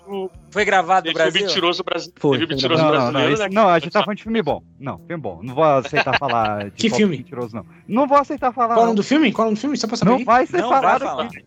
Não, 0.06 0.30
Foi 0.50 0.64
gravado 0.64 1.08
no 1.08 1.14
Brasil? 1.14 1.42
Mentiroso 1.46 1.82
Brasileiro. 1.82 2.20
Foi, 2.20 2.38
Mentiroso 2.38 2.82
Não, 2.82 2.90
Brasileiro, 2.90 3.38
né? 3.38 3.48
não, 3.50 3.68
a 3.68 3.78
gente 3.78 3.92
tá 3.92 4.00
falando 4.02 4.16
de 4.18 4.22
filme 4.22 4.42
bom. 4.42 4.62
Não, 4.78 4.98
filme 4.98 5.20
bom. 5.22 5.40
Não 5.42 5.54
vou 5.54 5.64
aceitar 5.64 6.18
falar 6.18 6.64
de 6.64 6.70
Que 6.76 6.90
filme? 6.90 7.24
Mentiroso, 7.32 7.56
não. 7.56 7.66
Não 7.88 8.06
vou 8.06 8.18
aceitar 8.18 8.52
falar. 8.52 8.74
Qual 8.74 8.78
é 8.78 8.80
o 8.80 8.82
não. 8.82 8.86
nome 8.88 8.96
do 8.96 9.02
filme? 9.02 9.32
Qual 9.32 9.44
é 9.44 9.46
o 9.46 9.50
nome 9.50 9.56
do 9.56 9.60
filme? 9.60 9.76
Só 9.76 9.86
pra 9.86 9.96
saber. 9.96 10.10
Não 10.10 10.24
vai 10.24 10.46
ser 10.46 10.60
Não 10.60 10.68
vai 10.68 10.80
falado 10.80 11.04
falar. 11.04 11.24
aqui. 11.24 11.42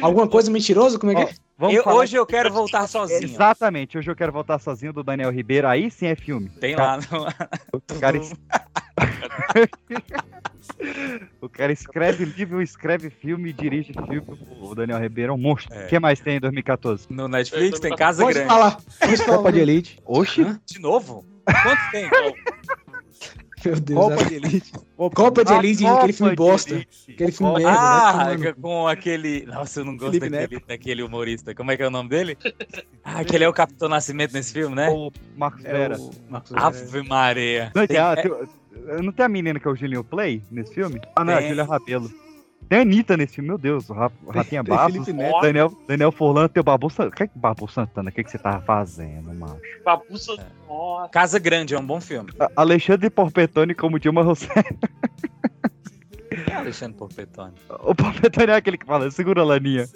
Alguma 0.00 0.26
coisa 0.28 0.50
mentirosa? 0.50 0.98
Como 0.98 1.12
é 1.12 1.14
que 1.14 1.20
Ó, 1.22 1.24
é? 1.24 1.34
vamos 1.58 1.76
Eu- 1.76 1.84
falar 1.84 1.96
hoje 1.96 2.16
eu 2.16 2.26
quero 2.26 2.52
voltar 2.52 2.86
sozinho. 2.88 3.22
Exatamente, 3.24 3.98
hoje 3.98 4.10
eu 4.10 4.16
quero 4.16 4.32
voltar 4.32 4.58
sozinho 4.58 4.92
do 4.92 5.02
Daniel 5.02 5.30
Ribeiro. 5.30 5.68
Aí 5.68 5.90
sim 5.90 6.06
é 6.06 6.14
filme. 6.16 6.48
Tem 6.60 6.74
lá. 6.74 6.98
No... 6.98 7.26
O 7.72 7.80
cara, 8.00 8.16
es- 8.16 8.32
o 11.40 11.48
cara 11.48 11.72
escreve 11.72 12.24
livro, 12.24 12.60
escreve 12.62 13.10
filme, 13.10 13.52
dirige 13.52 13.92
filme. 13.92 14.22
O 14.60 14.74
Daniel 14.74 14.98
Ribeiro 14.98 15.32
é 15.32 15.34
um 15.34 15.38
monstro. 15.38 15.74
O 15.74 15.78
É. 15.80 15.86
que 15.86 15.98
mais 16.00 16.18
tem 16.20 16.36
em 16.36 16.40
2014? 16.40 17.06
No 17.10 17.28
Netflix 17.28 17.78
tem 17.80 17.94
Casa 17.94 18.22
Pode 18.22 18.34
Grande. 18.34 18.50
falar. 18.52 18.76
Pode 18.98 19.16
falar. 19.18 19.36
Copa 19.38 19.52
de 19.52 19.60
Elite. 19.60 20.00
Oxi, 20.04 20.42
Hã? 20.42 20.60
De 20.66 20.78
novo? 20.80 21.24
Quantos 21.44 21.90
tem? 21.92 22.10
Meu 23.64 23.80
Deus. 23.80 23.98
Copa 24.00 24.16
né? 24.16 24.24
de 24.28 24.34
Elite. 24.34 24.72
Copa 24.96 25.44
de 25.44 25.52
Elite, 25.54 25.82
Copa 25.84 25.96
aquele 25.98 26.12
filme 26.12 26.34
bosta. 26.36 26.74
Elite. 26.74 27.12
Aquele 27.12 27.32
filme 27.32 27.52
Copa- 27.52 27.64
merda. 27.64 27.80
Ah, 27.80 28.12
vai 28.12 28.36
tomar 28.36 28.48
no- 28.48 28.54
com 28.62 28.88
aquele. 28.88 29.46
Nossa, 29.46 29.80
eu 29.80 29.84
não 29.84 29.96
gosto 29.96 30.12
Felipe 30.12 30.30
daquele, 30.30 30.60
daquele 30.66 31.02
humorista. 31.02 31.54
Como 31.54 31.70
é 31.70 31.76
que 31.76 31.82
é 31.82 31.86
o 31.86 31.90
nome 31.90 32.08
dele? 32.08 32.36
Ah, 33.02 33.20
aquele 33.20 33.44
é 33.44 33.48
o 33.48 33.52
Capitão 33.52 33.88
Nascimento 33.88 34.32
nesse 34.32 34.52
filme, 34.52 34.74
né? 34.76 34.88
O 34.90 35.10
Marcos 35.36 35.64
É 35.64 35.72
Vera. 35.72 35.98
o 35.98 36.10
Marcos 36.28 36.50
Vera. 36.50 36.66
Ave 36.66 37.02
Maria. 37.02 37.72
Não, 37.74 37.86
tem 37.86 37.96
Tem- 37.96 37.98
a, 37.98 38.12
é- 38.12 38.22
tem- 38.22 39.02
não 39.02 39.12
tem 39.12 39.24
a 39.24 39.28
menina 39.28 39.58
que 39.58 39.66
é 39.66 39.70
o 39.70 39.74
Julinho 39.76 40.04
Play 40.04 40.42
nesse 40.50 40.74
filme? 40.74 41.00
Ah, 41.16 41.24
não, 41.24 41.32
é 41.32 41.36
a 41.36 41.38
Tem. 41.38 41.48
Julia 41.48 41.64
Rabelo. 41.64 42.10
Tem 42.68 42.78
a 42.80 42.82
Anitta 42.82 43.16
nesse 43.16 43.34
filme, 43.36 43.48
meu 43.48 43.58
Deus. 43.58 43.88
O 43.88 43.92
Ra- 43.92 44.10
o 44.24 44.30
Rafinha 44.32 44.64
tem 44.64 44.74
Barros. 44.74 44.92
Felipe 44.92 45.12
Neto. 45.12 45.40
Daniel, 45.40 45.72
Daniel 45.86 46.10
Forlan, 46.12 46.48
tem 46.48 46.60
o 46.60 46.64
Babu 46.64 46.90
Santana. 46.90 47.08
O 47.10 47.12
que 47.12 47.22
é 47.22 47.26
que 47.28 47.38
Babu 47.38 47.68
Santana? 47.68 48.10
O 48.10 48.12
que, 48.12 48.20
é 48.20 48.24
que 48.24 48.30
você 48.30 48.38
tava 48.38 48.60
fazendo, 48.62 49.32
macho? 49.34 49.60
Babuça. 49.84 50.32
Nossa. 50.68 51.08
Casa 51.10 51.38
Grande 51.38 51.74
é 51.74 51.78
um 51.78 51.86
bom 51.86 52.00
filme. 52.00 52.30
A- 52.40 52.50
Alexandre 52.56 53.08
Porpetone 53.08 53.74
como 53.74 53.98
Dilma 54.00 54.22
Rousseff. 54.22 54.52
É 56.50 56.54
Alexandre 56.54 56.96
Porpetone. 56.98 57.54
O 57.80 57.94
Porpetone 57.94 58.50
é 58.52 58.56
aquele 58.56 58.76
que 58.78 58.84
fala, 58.86 59.10
segura 59.10 59.42
a 59.42 59.44
laninha. 59.44 59.88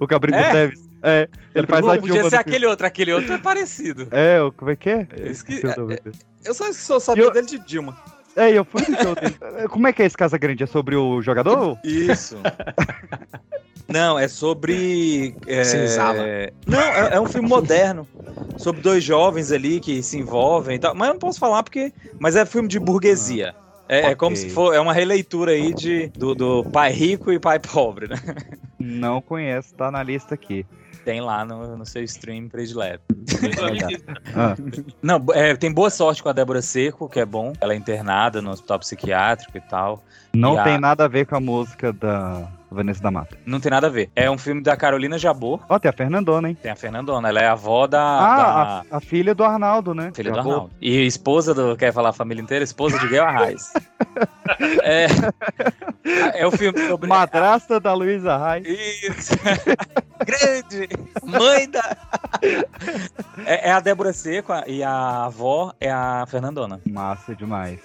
O 0.00 0.06
Cabrito 0.06 0.38
É? 0.38 0.52
Neves. 0.52 0.88
É, 1.02 1.28
ele 1.54 1.66
faz 1.66 1.86
a 1.86 1.92
Dilma 1.96 2.00
podia 2.00 2.22
ser 2.22 2.30
filme. 2.30 2.40
aquele 2.40 2.66
outro. 2.66 2.86
Aquele 2.86 3.12
outro 3.12 3.32
é 3.34 3.38
parecido. 3.38 4.08
É, 4.10 4.40
o- 4.40 4.50
como 4.52 4.70
é 4.70 4.76
que 4.76 4.88
é? 4.88 5.06
Eu 5.16 5.26
esque- 5.26 5.60
dele. 5.60 6.12
Eu 6.44 6.54
só 6.54 6.72
sou 6.72 6.98
sabia 7.00 7.24
Eu- 7.24 7.30
dele 7.32 7.46
de 7.46 7.58
Dilma. 7.58 7.94
É, 8.36 8.50
eu 8.50 8.64
fui 8.64 8.82
no 8.88 8.96
show 9.00 9.14
dele. 9.14 9.36
Como 9.70 9.86
é 9.86 9.92
que 9.92 10.02
é 10.02 10.06
esse 10.06 10.16
Casa 10.16 10.36
Grande? 10.36 10.64
É 10.64 10.66
sobre 10.66 10.96
o 10.96 11.22
jogador? 11.22 11.78
Isso. 11.84 12.36
Não, 13.88 14.18
é 14.18 14.28
sobre. 14.28 15.36
É... 15.46 15.62
Não, 16.66 16.80
é, 16.80 17.14
é 17.14 17.20
um 17.20 17.26
filme 17.26 17.48
moderno. 17.48 18.08
Sobre 18.56 18.80
dois 18.80 19.02
jovens 19.04 19.52
ali 19.52 19.80
que 19.80 20.02
se 20.02 20.18
envolvem 20.18 20.76
e 20.76 20.78
tal. 20.78 20.94
Mas 20.94 21.08
eu 21.08 21.14
não 21.14 21.20
posso 21.20 21.38
falar 21.38 21.62
porque. 21.62 21.92
Mas 22.18 22.36
é 22.36 22.46
filme 22.46 22.68
de 22.68 22.78
burguesia. 22.78 23.54
É, 23.88 24.00
é 24.00 24.04
Ok. 24.06 24.16
como 24.16 24.36
se 24.36 24.48
for. 24.50 24.74
É 24.74 24.80
uma 24.80 24.92
releitura 24.92 25.52
aí 25.52 25.74
de, 25.74 26.08
do, 26.16 26.34
do 26.34 26.64
pai 26.64 26.90
rico 26.92 27.30
e 27.32 27.38
pai 27.38 27.58
pobre, 27.58 28.08
né? 28.08 28.16
Não 28.78 29.20
conheço, 29.20 29.74
tá 29.74 29.90
na 29.90 30.02
lista 30.02 30.34
aqui. 30.34 30.64
Tem 31.04 31.20
lá 31.20 31.44
no, 31.44 31.76
no 31.76 31.84
seu 31.86 32.02
stream 32.02 32.48
predileto. 32.48 33.04
Ah, 34.34 34.54
Não, 35.02 35.24
é, 35.32 35.54
tem 35.54 35.72
boa 35.72 35.90
sorte 35.90 36.22
com 36.22 36.28
a 36.28 36.32
Débora 36.32 36.62
Seco, 36.62 37.08
que 37.08 37.20
é 37.20 37.26
bom. 37.26 37.52
Ela 37.60 37.74
é 37.74 37.76
internada 37.76 38.40
no 38.40 38.50
hospital 38.50 38.78
psiquiátrico 38.78 39.56
e 39.56 39.60
tal. 39.60 40.02
não 40.34 40.54
E 40.54 40.58
a- 40.58 40.64
tem 40.64 40.78
nada 40.78 41.04
a 41.04 41.08
ver 41.08 41.26
com 41.26 41.36
a 41.36 41.40
música 41.40 41.92
da 41.92 42.48
Vanessa 42.74 43.02
da 43.02 43.10
Mata. 43.10 43.36
Não 43.46 43.60
tem 43.60 43.70
nada 43.70 43.86
a 43.86 43.90
ver. 43.90 44.10
É 44.14 44.30
um 44.30 44.36
filme 44.38 44.62
da 44.62 44.76
Carolina 44.76 45.18
Jabor. 45.18 45.60
Ó, 45.68 45.78
tem 45.78 45.88
a 45.88 45.92
Fernandona, 45.92 46.48
hein? 46.48 46.56
Tem 46.60 46.70
a 46.72 46.76
Fernandona, 46.76 47.28
ela 47.28 47.40
é 47.40 47.46
a 47.46 47.52
avó 47.52 47.86
da. 47.86 48.00
Ah, 48.02 48.36
da- 48.36 48.84
a, 48.90 48.96
a 48.98 49.00
filha 49.00 49.34
do 49.34 49.44
Arnaldo, 49.44 49.94
né? 49.94 50.10
Filha 50.14 50.30
do 50.30 50.36
Jabor. 50.36 50.52
Arnaldo. 50.52 50.74
E 50.80 51.06
esposa 51.06 51.54
do. 51.54 51.76
Quer 51.76 51.92
falar 51.92 52.10
a 52.10 52.12
família 52.12 52.42
inteira? 52.42 52.64
Esposa 52.64 52.98
de 52.98 53.08
Gail 53.08 53.24
Arraes. 53.24 53.72
é. 54.82 55.06
É 56.34 56.46
o 56.46 56.50
filme 56.50 56.78
sobre. 56.88 57.08
Madrasta 57.08 57.80
da 57.80 57.94
Luísa 57.94 58.36
Reis. 58.36 58.66
Isso. 58.68 59.34
Grande. 60.24 60.88
Mãe 61.22 61.68
da. 61.68 61.96
É, 63.46 63.68
é 63.68 63.72
a 63.72 63.80
Débora 63.80 64.12
Seco 64.12 64.52
e 64.66 64.82
a 64.82 65.24
avó 65.24 65.72
é 65.80 65.90
a 65.90 66.24
Fernandona. 66.28 66.80
Massa 66.88 67.34
demais. 67.34 67.80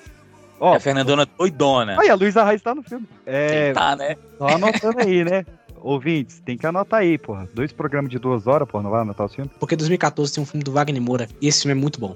É 0.61 0.75
a 0.75 0.79
Fernandona 0.79 1.25
doidona. 1.25 1.95
Olha, 1.97 2.11
a 2.11 2.15
Luísa 2.15 2.43
Reis 2.43 2.61
tá 2.61 2.75
no 2.75 2.83
filme. 2.83 3.07
É, 3.25 3.73
tá, 3.73 3.95
né? 3.95 4.15
Só 4.37 4.47
anotando 4.47 4.99
aí, 4.99 5.23
né? 5.23 5.45
Ouvintes, 5.81 6.41
tem 6.41 6.57
que 6.57 6.65
anotar 6.65 7.01
aí, 7.01 7.17
porra. 7.17 7.47
Dois 7.53 7.71
programas 7.71 8.11
de 8.11 8.19
duas 8.19 8.47
horas, 8.47 8.67
porra, 8.67 8.83
não 8.83 8.91
vai 8.91 9.01
anotar 9.01 9.25
o 9.25 9.29
filme? 9.29 9.49
Porque 9.59 9.75
2014 9.75 10.33
tem 10.33 10.43
um 10.43 10.45
filme 10.45 10.63
do 10.63 10.71
Wagner 10.71 11.01
Moura, 11.01 11.27
e 11.41 11.47
esse 11.47 11.61
filme 11.61 11.77
é 11.77 11.81
muito 11.81 11.99
bom. 11.99 12.15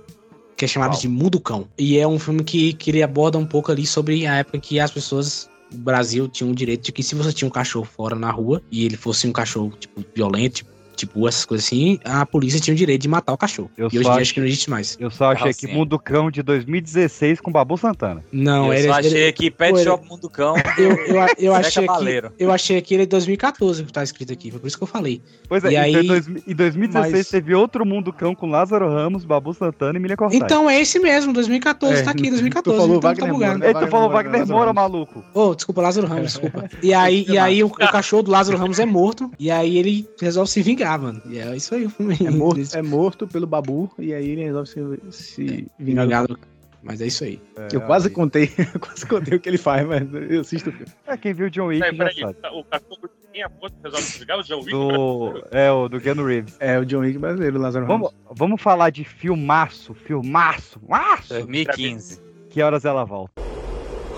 Que 0.57 0.65
é 0.65 0.67
chamado 0.67 0.99
de 0.99 1.07
Mundo 1.07 1.39
Cão. 1.39 1.67
E 1.77 1.97
é 1.97 2.07
um 2.07 2.19
filme 2.19 2.43
que, 2.43 2.73
que 2.73 2.91
ele 2.91 3.01
aborda 3.01 3.37
um 3.37 3.45
pouco 3.45 3.71
ali 3.71 3.85
sobre 3.85 4.27
a 4.27 4.35
época 4.35 4.59
que 4.59 4.79
as 4.79 4.91
pessoas. 4.91 5.49
O 5.73 5.77
Brasil 5.77 6.27
tinha 6.27 6.47
um 6.47 6.53
direito 6.53 6.83
de 6.83 6.91
que 6.91 7.01
se 7.01 7.15
você 7.15 7.33
tinha 7.33 7.47
um 7.47 7.51
cachorro 7.51 7.85
fora 7.85 8.15
na 8.15 8.29
rua 8.29 8.61
e 8.71 8.85
ele 8.85 8.95
fosse 8.95 9.27
um 9.27 9.31
cachorro, 9.31 9.73
tipo, 9.79 10.05
violento, 10.13 10.57
tipo, 10.57 10.69
tipo 10.95 11.27
essas 11.27 11.45
coisas 11.45 11.65
assim, 11.65 11.99
a 12.03 12.25
polícia 12.25 12.59
tinha 12.59 12.73
o 12.73 12.77
direito 12.77 13.01
de 13.01 13.07
matar 13.07 13.33
o 13.33 13.37
cachorro. 13.37 13.69
Eu 13.77 13.85
e 13.91 13.97
hoje 13.97 13.99
em 13.99 14.03
só 14.03 14.13
dia 14.13 14.21
acho- 14.21 14.33
que 14.33 14.39
não 14.39 14.47
existe 14.47 14.69
mais. 14.69 14.97
Eu 14.99 15.09
só 15.11 15.31
achei 15.31 15.53
que. 15.53 15.67
Mundo 15.67 15.97
Cão 15.99 16.29
de 16.31 16.41
2016 16.43 17.39
com 17.41 17.51
Babu 17.51 17.77
Santana. 17.77 18.23
Não, 18.31 18.67
eu 18.67 18.73
ele- 18.73 18.87
só 18.87 18.93
achei 18.93 19.11
ele- 19.11 19.27
aqui 19.27 19.51
Pet 19.51 19.71
Pô, 19.73 19.79
Shop 19.83 20.07
Mundo 20.07 20.29
Cão. 20.29 20.53
Eu, 20.77 20.91
eu, 20.91 21.27
eu, 21.37 21.55
achei 21.55 21.85
aqui, 21.87 22.21
eu 22.39 22.51
achei 22.51 22.77
aqui 22.77 22.93
ele 22.95 23.03
é 23.03 23.05
2014 23.05 23.83
que 23.83 23.93
tá 23.93 24.03
escrito 24.03 24.33
aqui, 24.33 24.49
foi 24.51 24.59
por 24.59 24.67
isso 24.67 24.77
que 24.77 24.83
eu 24.83 24.87
falei. 24.87 25.21
Pois 25.47 25.63
é, 25.63 25.69
e 25.71 25.73
em 25.75 25.77
aí, 25.77 26.07
dois- 26.07 26.27
em 26.27 26.55
2016 26.55 27.11
mas- 27.13 27.29
teve 27.29 27.53
outro 27.53 27.85
Mundo 27.85 28.11
Cão 28.11 28.33
com 28.35 28.47
Lázaro 28.47 28.87
Ramos, 28.89 29.23
Babu 29.23 29.53
Santana 29.53 29.97
e 29.97 30.01
Milha 30.01 30.17
Cortaz. 30.17 30.41
Então 30.41 30.69
é 30.69 30.79
esse 30.81 30.99
mesmo, 30.99 31.31
2014, 31.33 32.01
É, 32.01 32.03
tá 32.03 32.11
aqui, 32.11 32.23
tu 32.23 32.29
2014. 32.31 32.77
falou 32.79 32.97
então 32.97 33.09
Wagner 33.09 33.27
tá 33.27 33.33
bugado. 33.33 33.59
Moura, 33.59 33.67
Ei, 33.67 33.85
tu 33.85 33.91
falou 33.91 34.09
Wagner 34.09 34.31
Wagner 34.39 34.47
Moura, 34.47 34.55
Moura, 34.55 34.73
maluco. 34.73 35.23
Ô, 35.33 35.53
desculpa, 35.55 35.81
Lázaro 35.81 36.07
Ramos, 36.07 36.31
desculpa. 36.33 36.69
E 36.81 36.93
aí, 36.93 37.25
e 37.29 37.37
aí 37.37 37.63
o, 37.63 37.67
o 37.67 37.69
cachorro 37.71 38.23
do 38.23 38.31
Lázaro 38.31 38.57
Ramos 38.57 38.79
é 38.79 38.85
morto, 38.85 39.31
e 39.39 39.51
aí 39.51 39.77
ele 39.77 40.07
resolve 40.19 40.49
se 40.49 40.61
vingar, 40.61 40.82
mano. 40.97 41.21
E 41.25 41.39
é 41.39 41.55
isso 41.55 41.73
aí 41.75 41.85
o 41.85 41.89
filme. 41.89 42.17
É 42.25 42.29
morto, 42.31 42.61
é 42.77 42.81
morto 42.81 43.27
pelo 43.27 43.45
Babu 43.47 43.91
e 43.99 44.13
aí 44.13 44.29
ele 44.29 44.43
resolve 44.43 44.69
se, 44.69 45.11
se 45.11 45.67
vingar. 45.79 46.05
Vingar 46.05 46.27
do- 46.27 46.39
Mas 46.81 46.99
é 47.01 47.07
isso 47.07 47.23
aí. 47.23 47.39
Eu 47.71 47.81
quase 47.81 48.09
contei, 48.09 48.51
eu 48.73 48.79
quase 48.81 49.05
contei 49.05 49.37
o 49.37 49.39
que 49.39 49.49
ele 49.49 49.57
faz, 49.57 49.85
mas 49.87 50.07
eu 50.29 50.41
assisto 50.41 50.69
o 50.69 50.73
filme. 50.73 50.91
É, 51.07 51.15
quem 51.17 51.33
viu 51.33 51.49
John 51.49 51.67
Wick 51.67 51.79
Peraí, 51.81 51.95
já 51.97 52.03
peraí, 52.05 52.19
sabe. 52.21 52.33
tá- 52.41 52.51
o 52.51 52.63
cachorro 52.65 53.09
quem 53.31 53.41
é 53.41 53.47
morto 53.47 53.73
resolve 53.83 54.05
se 54.05 54.19
ligar? 54.19 54.37
O 54.39 54.43
John 54.43 54.57
Wick? 54.59 54.69
Do... 54.71 55.43
É, 55.49 55.71
o 55.71 55.87
do 55.89 55.99
Keanu 55.99 56.23
Reeves. 56.25 56.55
É, 56.59 56.77
o 56.77 56.85
John 56.85 56.99
Wick 56.99 57.17
brasileiro, 57.17 57.57
o 57.57 57.61
Lázaro 57.61 57.87
Vamos, 57.87 58.11
Ramos. 58.11 58.37
vamos 58.37 58.61
falar 58.61 58.91
de 58.91 59.03
filmaço, 59.03 59.93
filmaço, 59.95 60.79
maço. 60.87 61.29
2015. 61.33 62.21
Que 62.51 62.61
horas 62.61 62.85
ela 62.85 63.03
volta? 63.03 63.31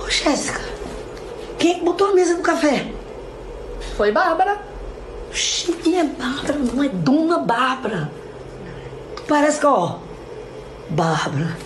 Ô, 0.04 0.10
Jéssica, 0.10 0.60
quem 1.58 1.72
é 1.76 1.80
que 1.80 1.86
botou 1.86 2.10
a 2.10 2.14
mesa 2.14 2.36
no 2.36 2.44
café? 2.44 2.92
Foi 3.96 4.12
Bárbara. 4.12 4.62
Oxi, 5.36 5.76
não 5.86 6.00
é 6.00 6.04
Bárbara, 6.06 6.60
não 6.60 6.82
é 6.82 6.88
Dona 6.88 7.40
Bárbara. 7.40 8.10
Parece 9.28 9.60
que, 9.60 9.66
ó, 9.66 9.98
Bárbara. 10.90 11.58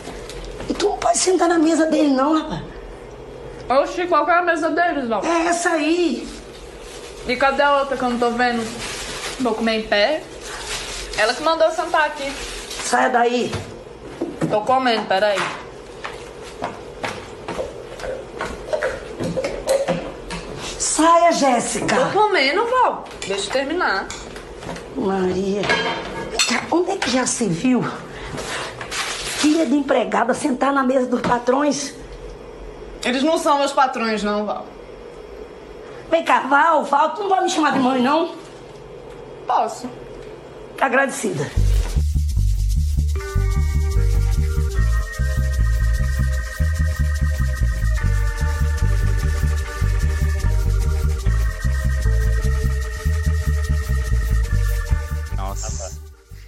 E 0.67 0.73
tu 0.73 0.89
não 0.89 0.97
pode 0.97 1.19
sentar 1.19 1.47
na 1.47 1.59
mesa 1.59 1.85
dele, 1.85 2.07
não, 2.07 2.35
rapaz. 2.35 2.63
Oxi, 3.69 4.07
qual 4.07 4.25
que 4.25 4.31
é 4.31 4.33
a 4.33 4.41
mesa 4.41 4.71
deles, 4.71 5.07
não? 5.07 5.19
É 5.19 5.45
essa 5.45 5.69
aí. 5.69 6.27
E 7.27 7.35
cadê 7.35 7.61
a 7.61 7.77
outra 7.77 7.95
que 7.95 8.01
eu 8.01 8.09
não 8.09 8.17
tô 8.17 8.31
vendo? 8.31 8.67
Vou 9.39 9.53
comer 9.53 9.81
em 9.81 9.87
pé? 9.87 10.23
Ela 11.15 11.35
que 11.35 11.43
mandou 11.43 11.67
eu 11.67 11.71
sentar 11.71 12.07
aqui. 12.07 12.33
Saia 12.85 13.09
daí. 13.09 13.51
Tô 14.49 14.61
comendo, 14.61 15.05
peraí. 15.05 15.39
Saia, 20.99 21.31
Jéssica. 21.31 21.95
Tô 21.95 22.19
comendo, 22.19 22.67
Val. 22.67 23.05
Deixa 23.26 23.47
eu 23.47 23.53
terminar. 23.53 24.05
Maria, 24.97 25.61
onde 26.69 26.91
é 26.91 26.97
que 26.97 27.09
já 27.09 27.26
se 27.26 27.47
viu 27.47 27.81
filha 28.91 29.65
de 29.65 29.76
empregada 29.76 30.34
sentar 30.34 30.73
na 30.73 30.84
mesa 30.84 31.05
dos 31.05 31.21
patrões? 31.21 31.95
Eles 33.05 33.23
não 33.23 33.38
são 33.38 33.59
meus 33.59 33.71
patrões, 33.71 34.23
não, 34.23 34.45
Val. 34.45 34.65
Vem 36.11 36.26
cá, 36.26 36.41
Val, 36.41 36.84
Val, 36.84 37.11
tu 37.11 37.21
não 37.21 37.30
vai 37.30 37.43
me 37.43 37.49
chamar 37.49 37.71
de 37.71 37.80
mãe, 37.80 38.01
não? 38.01 38.35
Posso. 39.47 39.89
Agradecida. 40.81 41.49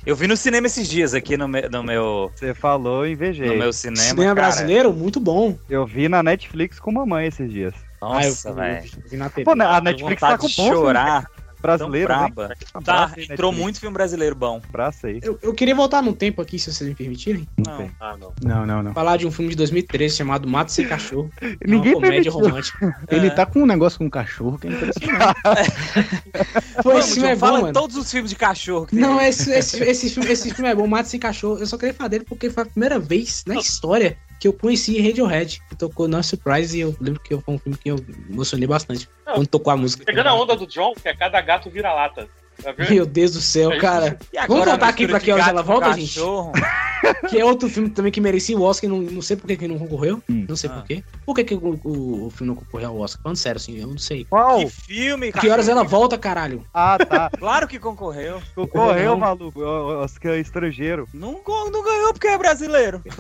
Eu 0.06 0.16
vi 0.16 0.28
no 0.28 0.36
cinema 0.36 0.66
esses 0.68 0.88
dias 0.90 1.14
aqui 1.14 1.38
no, 1.38 1.48
me- 1.48 1.70
no 1.70 1.84
meu. 1.84 2.32
Você 2.36 2.54
falou, 2.54 3.06
invejei. 3.06 3.48
No 3.48 3.56
meu 3.56 3.72
cinema. 3.72 4.02
Cinema 4.02 4.36
cara. 4.36 4.48
brasileiro, 4.48 4.92
muito 4.94 5.20
bom. 5.20 5.58
Eu 5.70 5.86
vi 5.86 6.10
na 6.10 6.24
Netflix 6.24 6.80
com 6.80 6.92
mamãe 6.92 7.28
esses 7.28 7.52
dias. 7.52 7.76
Nossa, 8.02 8.50
Ah, 8.50 8.54
velho. 8.54 8.90
na 9.14 9.30
TV. 9.30 9.46
Pô, 9.46 9.56
né, 9.56 9.66
a 9.66 9.80
Netflix 9.80 10.22
vontade 10.22 10.34
tá 10.34 10.38
com 10.40 10.48
bom 10.48 10.70
filme 10.70 10.76
chorar. 10.76 11.26
Brasileiro, 11.62 12.08
Tão 12.08 12.22
né? 12.24 12.30
braba. 12.34 12.54
Abraço 12.74 12.84
Tá, 12.84 13.14
aí, 13.18 13.24
entrou 13.24 13.52
Netflix. 13.52 13.58
muito 13.64 13.80
filme 13.80 13.94
brasileiro 13.94 14.36
bom. 14.36 14.62
Abraço 14.68 15.08
aí. 15.08 15.20
Eu, 15.24 15.38
eu 15.42 15.54
queria 15.54 15.76
voltar 15.76 16.02
num 16.02 16.14
tempo 16.14 16.42
aqui, 16.42 16.58
se 16.60 16.74
vocês 16.74 16.88
me 16.90 16.96
permitirem. 16.96 17.48
Não. 17.58 17.90
Ah, 18.00 18.16
não. 18.18 18.34
Não, 18.44 18.66
não, 18.66 18.84
não. 18.84 18.94
Falar 18.94 19.18
de 19.18 19.28
um 19.28 19.32
filme 19.32 19.50
de 19.52 19.56
2013 19.58 20.16
chamado 20.18 20.48
Mato 20.48 20.72
Sem 20.72 20.88
Cachorro. 20.88 21.30
É 21.42 21.56
Ninguém 21.68 21.94
uma 21.94 22.02
comédia 22.02 22.32
permitiu. 22.32 22.50
romântica. 22.50 22.96
Ele 23.10 23.28
É. 23.28 23.30
tá 23.30 23.46
com 23.46 23.62
um 23.62 23.66
negócio 23.66 23.98
com 24.00 24.06
um 24.06 24.10
cachorro 24.10 24.58
que 24.58 24.68
é 24.68 24.72
impressionante. 24.72 25.36
Pô, 26.84 26.94
esse 26.98 27.14
filme 27.16 27.30
é 27.30 27.36
fala 27.36 27.52
bom, 27.54 27.58
em 27.60 27.62
mano. 27.64 27.74
todos 27.74 27.96
os 27.96 28.10
filmes 28.12 28.30
de 28.30 28.36
cachorro 28.36 28.86
que 28.86 28.96
tem. 28.96 29.02
Não, 29.02 29.20
esse, 29.22 29.52
esse, 29.52 29.84
esse, 29.84 30.10
filme, 30.10 30.30
esse 30.32 30.54
filme 30.54 30.70
é 30.70 30.76
bom, 30.76 30.88
Mato 30.88 31.10
Sem 31.10 31.20
Cachorro. 31.20 31.60
Eu 31.60 31.68
só 31.68 31.78
queria 31.78 31.94
falar 31.94 32.10
dele 32.10 32.26
porque 32.28 32.50
foi 32.50 32.64
a 32.64 32.66
primeira 32.66 33.00
vez 33.00 33.44
na 33.46 33.56
história 33.56 34.18
que 34.42 34.48
eu 34.48 34.54
conheci 34.54 35.00
Radiohead, 35.00 35.62
que 35.70 35.76
tocou 35.76 36.08
No 36.08 36.22
Surprise, 36.24 36.76
e 36.76 36.82
eu 36.82 36.96
lembro 37.00 37.22
que 37.22 37.38
foi 37.38 37.54
um 37.54 37.60
filme 37.60 37.78
que 37.78 37.92
eu 37.92 38.04
emocionei 38.28 38.68
bastante 38.68 39.08
quando 39.24 39.46
tocou 39.46 39.72
a 39.72 39.78
música. 39.78 40.04
Pegando 40.04 40.30
a 40.30 40.34
onda 40.34 40.56
do 40.56 40.66
John, 40.66 40.96
que 40.96 41.08
é 41.08 41.16
cada 41.16 41.40
gato 41.42 41.70
vira 41.70 41.94
lata. 41.94 42.28
Tá? 42.64 42.74
Meu 42.90 43.06
Deus 43.06 43.32
do 43.34 43.42
céu, 43.42 43.72
É 43.72 43.80
cara. 43.80 44.18
E 44.34 44.38
agora 44.38 44.48
Vamos 44.60 44.66
voltar 44.70 44.88
aqui 44.90 45.08
pra 45.08 45.20
que 45.20 45.32
horas 45.32 45.48
ela 45.48 45.62
volta, 45.64 45.94
gente? 45.94 46.20
Que 47.30 47.40
é 47.40 47.44
outro 47.46 47.68
filme 47.68 47.90
também 47.90 48.12
que 48.12 48.22
merecia 48.22 48.56
o 48.56 48.62
Oscar, 48.62 48.88
não, 48.88 49.00
não 49.00 49.24
sei 49.24 49.36
por 49.36 49.48
que 49.48 49.58
que 49.58 49.68
não 49.68 49.80
concorreu. 49.80 50.22
Não 50.30 50.56
sei 50.56 50.70
Ah. 50.70 50.74
por 50.74 50.84
quê. 50.84 51.04
Por 51.26 51.34
que, 51.34 51.44
que 51.44 51.56
o, 51.56 51.80
o, 51.84 52.28
o 52.28 52.30
filme 52.30 52.54
não 52.54 52.56
concorreu 52.56 52.90
ao 52.90 53.00
Oscar? 53.00 53.24
Falando 53.24 53.38
sério, 53.38 53.58
assim, 53.60 53.80
eu 53.80 53.88
não 53.88 53.98
sei. 53.98 54.24
Qual? 54.26 54.60
Que 54.60 54.70
filme, 54.70 55.32
Que 55.32 55.50
horas 55.50 55.68
ela 55.68 55.84
volta, 55.84 56.16
caralho? 56.16 56.64
Ah, 56.72 57.00
tá. 57.00 57.32
Claro 57.40 57.68
que 57.68 57.80
concorreu. 57.80 58.40
Concorreu, 58.54 59.12
Não. 59.14 59.18
maluco. 59.18 59.60
O- 59.60 60.04
Oscar 60.04 60.38
estrangeiro. 60.38 61.08
Não, 61.12 61.42
não 61.44 61.84
ganhou 61.84 62.14
porque 62.14 62.28
é 62.28 62.38
brasileiro. 62.38 63.02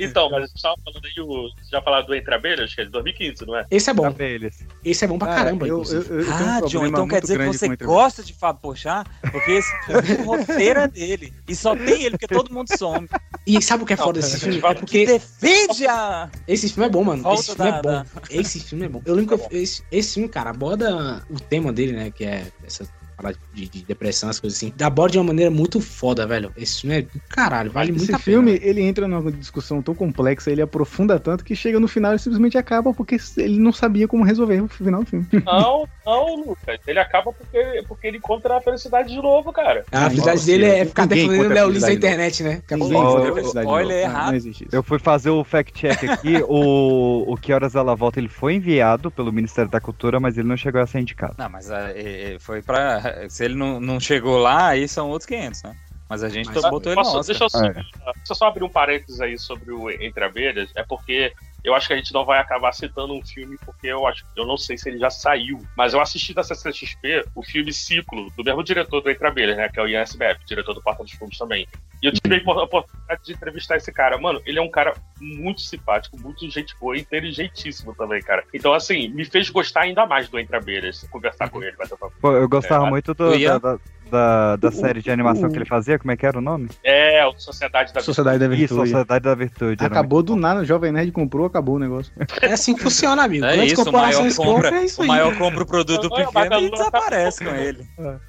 Então, 0.00 0.28
mas 0.30 0.52
tava 0.60 0.74
falando 0.84 1.04
aí, 1.04 1.22
o, 1.22 1.48
já 1.70 1.80
falaram 1.82 2.06
do 2.06 2.14
Entre 2.14 2.34
Abelhas, 2.34 2.74
que 2.74 2.80
é 2.80 2.84
de 2.84 2.90
2015, 2.90 3.46
não 3.46 3.56
é? 3.56 3.66
Esse 3.70 3.90
é 3.90 3.94
bom. 3.94 4.04
Abelhas. 4.06 4.58
Esse 4.84 5.04
é 5.04 5.08
bom 5.08 5.18
pra 5.18 5.28
Cara, 5.28 5.44
caramba, 5.44 5.66
eu- 5.68 5.82
eu- 5.84 6.02
eu 6.02 6.24
um 6.24 6.30
Ah, 6.32 6.60
John, 6.66 6.86
então 6.86 7.06
quer 7.08 7.20
dizer 7.20 7.38
que 7.38 7.46
você 7.46 7.76
gosta 7.76 8.22
de 8.22 8.32
Fábio 8.32 8.55
Pochá? 8.56 9.04
Porque 9.30 9.52
esse 9.52 9.70
filme, 9.84 10.22
o 10.22 10.24
roteiro 10.36 10.80
é 10.80 10.88
dele. 10.88 11.32
E 11.46 11.54
só 11.54 11.74
tem 11.76 12.02
ele, 12.02 12.10
porque 12.18 12.26
todo 12.28 12.52
mundo 12.52 12.68
some. 12.76 13.08
E 13.46 13.60
sabe 13.62 13.82
o 13.84 13.86
que 13.86 13.92
é 13.92 13.96
foda 13.96 14.20
desse 14.20 14.40
filme? 14.40 14.58
É 14.58 14.74
Que 14.74 14.80
porque 14.80 15.06
defende 15.06 15.86
a... 15.86 16.28
esse 16.48 16.68
filme 16.68 16.86
é 16.86 16.90
bom, 16.90 17.04
mano. 17.04 17.32
Esse 17.34 17.54
filme 17.54 17.70
é 17.70 17.82
bom. 17.82 18.04
Esse 18.30 18.60
filme 18.60 18.84
é 18.86 18.88
bom. 18.88 19.02
Eu 19.04 19.14
lembro 19.14 19.38
que 19.38 19.44
eu- 19.44 19.60
esse, 19.62 19.82
esse 19.90 20.14
filme, 20.14 20.28
cara, 20.28 20.50
aborda 20.50 21.24
o 21.30 21.38
tema 21.38 21.72
dele, 21.72 21.92
né? 21.92 22.10
Que 22.10 22.24
é 22.24 22.46
essa 22.64 22.88
parada 23.16 23.38
de, 23.52 23.68
de 23.68 23.82
depressão, 23.82 24.28
as 24.28 24.40
coisas 24.40 24.58
assim. 24.58 24.72
Aborda 24.82 25.12
de 25.12 25.18
uma 25.18 25.24
maneira 25.24 25.50
muito 25.50 25.80
foda, 25.80 26.26
velho. 26.26 26.52
Esse 26.56 26.82
filme 26.82 26.98
é 26.98 27.02
do 27.02 27.20
caralho, 27.28 27.70
vale 27.70 27.92
muito 27.92 28.04
Esse 28.04 28.14
a 28.14 28.18
filme, 28.18 28.58
ele 28.62 28.82
entra 28.82 29.08
numa 29.08 29.32
discussão 29.32 29.80
tão 29.82 29.94
complexa, 29.94 30.50
ele 30.50 30.62
aprofunda 30.62 31.18
tanto 31.18 31.44
que 31.44 31.54
chega 31.54 31.80
no 31.80 31.88
final 31.88 32.14
e 32.14 32.18
simplesmente 32.18 32.58
acaba 32.58 32.92
porque 32.92 33.16
ele 33.36 33.58
não 33.58 33.72
sabia 33.72 34.06
como 34.08 34.24
resolver 34.24 34.60
o 34.60 34.68
final 34.68 35.02
do 35.02 35.10
filme. 35.10 35.26
Não, 35.44 35.88
não, 36.04 36.36
Lucas. 36.36 36.78
Ele 36.86 36.98
acaba 36.98 37.32
porque, 37.32 37.84
porque 37.86 38.06
ele 38.06 38.18
encontra 38.18 38.56
a 38.56 38.60
felicidade 38.60 39.08
de 39.08 39.20
novo, 39.20 39.52
cara. 39.52 39.84
pena. 39.90 40.06
A 40.06 40.10
Nossa, 40.10 40.46
dele 40.46 40.66
é 40.66 40.84
ficar 40.84 41.06
defendendo 41.06 41.46
o 41.46 41.48
Léo 41.48 41.68
Lins 41.70 41.82
na 41.82 41.88
felicidade 41.88 41.96
internet, 41.96 42.42
né? 42.42 42.62
Felicidade 42.66 43.66
de 43.66 43.72
novo. 43.72 43.92
errado. 43.92 44.36
Eu 44.72 44.82
fui 44.82 44.98
fazer 44.98 45.30
o 45.30 45.44
fact-check 45.44 46.04
aqui. 46.08 46.36
o, 46.48 47.32
o 47.32 47.36
Que 47.36 47.52
Horas 47.52 47.74
Ela 47.74 47.94
Volta, 47.94 48.18
ele 48.18 48.28
foi 48.28 48.54
enviado 48.54 49.10
pelo 49.10 49.32
Ministério 49.32 49.70
da 49.70 49.80
Cultura, 49.80 50.20
mas 50.20 50.36
ele 50.36 50.48
não 50.48 50.56
chegou 50.56 50.80
a 50.80 50.86
ser 50.86 51.00
indicado. 51.00 51.34
Não, 51.38 51.48
mas 51.48 51.70
é, 51.70 52.34
é, 52.34 52.38
foi 52.38 52.62
pra... 52.62 53.05
Se 53.28 53.44
ele 53.44 53.54
não, 53.54 53.80
não 53.80 53.98
chegou 54.00 54.38
lá, 54.38 54.68
aí 54.68 54.86
são 54.88 55.08
outros 55.08 55.26
500, 55.26 55.62
né? 55.62 55.76
Mas 56.08 56.22
a 56.22 56.28
gente 56.28 56.46
Mas- 56.46 56.62
botou 56.70 56.92
ele 56.92 57.00
no 57.00 57.04
Posso- 57.04 57.18
Oscar. 57.18 57.26
deixa, 57.26 57.44
eu 57.44 57.50
só, 57.50 57.64
É. 57.64 57.72
deixa 57.72 57.90
eu 58.30 58.34
só 58.36 58.46
abrir 58.46 58.62
um 58.64 58.68
parênteses 58.68 59.20
aí 59.20 59.36
sobre 59.38 59.72
o 59.72 59.90
Entre 59.90 60.22
Abelhas. 60.24 60.70
É 60.76 60.82
porque 60.84 61.32
eu 61.66 61.74
acho 61.74 61.88
que 61.88 61.92
a 61.92 61.96
gente 61.96 62.14
não 62.14 62.24
vai 62.24 62.38
acabar 62.38 62.72
citando 62.72 63.12
um 63.12 63.24
filme 63.24 63.58
porque 63.66 63.88
eu 63.88 64.06
acho, 64.06 64.24
eu 64.36 64.46
não 64.46 64.56
sei 64.56 64.78
se 64.78 64.88
ele 64.88 64.98
já 64.98 65.10
saiu, 65.10 65.58
mas 65.76 65.92
eu 65.92 66.00
assisti 66.00 66.32
da 66.32 66.42
CCXP 66.44 67.24
o 67.34 67.42
filme 67.42 67.72
Ciclo, 67.72 68.30
do 68.36 68.44
mesmo 68.44 68.62
diretor 68.62 69.00
do 69.00 69.10
Entre 69.10 69.26
Abelhas, 69.26 69.56
né, 69.56 69.68
que 69.68 69.80
é 69.80 69.82
o 69.82 69.88
Ian 69.88 70.00
SBF, 70.02 70.44
diretor 70.46 70.72
do 70.74 70.80
Porta 70.80 71.02
dos 71.02 71.12
Fundos 71.12 71.36
também. 71.36 71.66
E 72.02 72.06
eu 72.06 72.12
tive 72.12 72.42
a 72.46 72.62
oportunidade 72.62 73.22
de 73.24 73.32
entrevistar 73.32 73.76
esse 73.76 73.90
cara. 73.90 74.16
Mano, 74.18 74.40
ele 74.46 74.58
é 74.58 74.62
um 74.62 74.70
cara 74.70 74.94
muito 75.20 75.60
simpático, 75.62 76.16
muito 76.20 76.48
gente 76.50 76.74
boa, 76.78 76.96
inteligentíssimo 76.96 77.94
também, 77.94 78.22
cara. 78.22 78.44
Então, 78.54 78.72
assim, 78.72 79.08
me 79.08 79.24
fez 79.24 79.50
gostar 79.50 79.82
ainda 79.82 80.06
mais 80.06 80.28
do 80.28 80.38
Entre 80.38 80.54
Abelhas, 80.56 81.06
conversar 81.10 81.48
com 81.50 81.62
ele, 81.62 81.76
bater 81.76 81.96
papo. 81.98 82.14
Pô, 82.20 82.32
eu 82.32 82.48
gostava 82.48 82.86
É, 82.86 82.90
muito 82.90 83.12
do- 83.14 83.38
da, 83.38 83.58
da, 83.58 83.78
da, 84.10 84.56
da 84.56 84.70
série 84.70 85.00
de 85.02 85.10
animação 85.10 85.50
que 85.50 85.56
ele 85.58 85.64
fazia, 85.64 85.98
como 85.98 86.10
é 86.12 86.16
que 86.16 86.24
era 86.26 86.38
o 86.38 86.40
nome? 86.40 86.68
É, 86.84 87.24
o 87.26 87.32
Sociedade 87.38 87.92
da 87.92 88.00
Sociedade 88.00 88.38
da 88.38 88.46
Isso, 88.46 88.56
Virtude. 88.56 88.80
Sociedade 88.90 89.24
da 89.24 89.34
Virtude. 89.34 89.84
Acabou 89.84 90.22
do 90.22 90.36
nada, 90.36 90.60
o 90.60 90.64
Jovem 90.64 90.92
Nerd 90.92 91.10
comprou, 91.12 91.46
acabou 91.46 91.76
o 91.76 91.78
negócio. 91.78 92.12
É 92.42 92.52
assim 92.52 92.74
que 92.74 92.82
funciona, 92.82 93.22
amigo. 93.24 93.44
É 93.44 93.56
Quantas 93.56 93.72
isso, 93.72 93.88
o 93.88 93.92
maior 93.92 94.34
compra, 94.36 94.76
é 94.76 94.84
isso 94.84 95.02
o 95.02 95.06
maior 95.06 95.36
compra 95.36 95.62
o 95.62 95.66
produto 95.66 96.08
pequeno 96.10 96.60
e 96.60 96.70
desaparece 96.70 97.44
com 97.44 97.50
ele. 97.54 97.86
muito- 97.98 98.20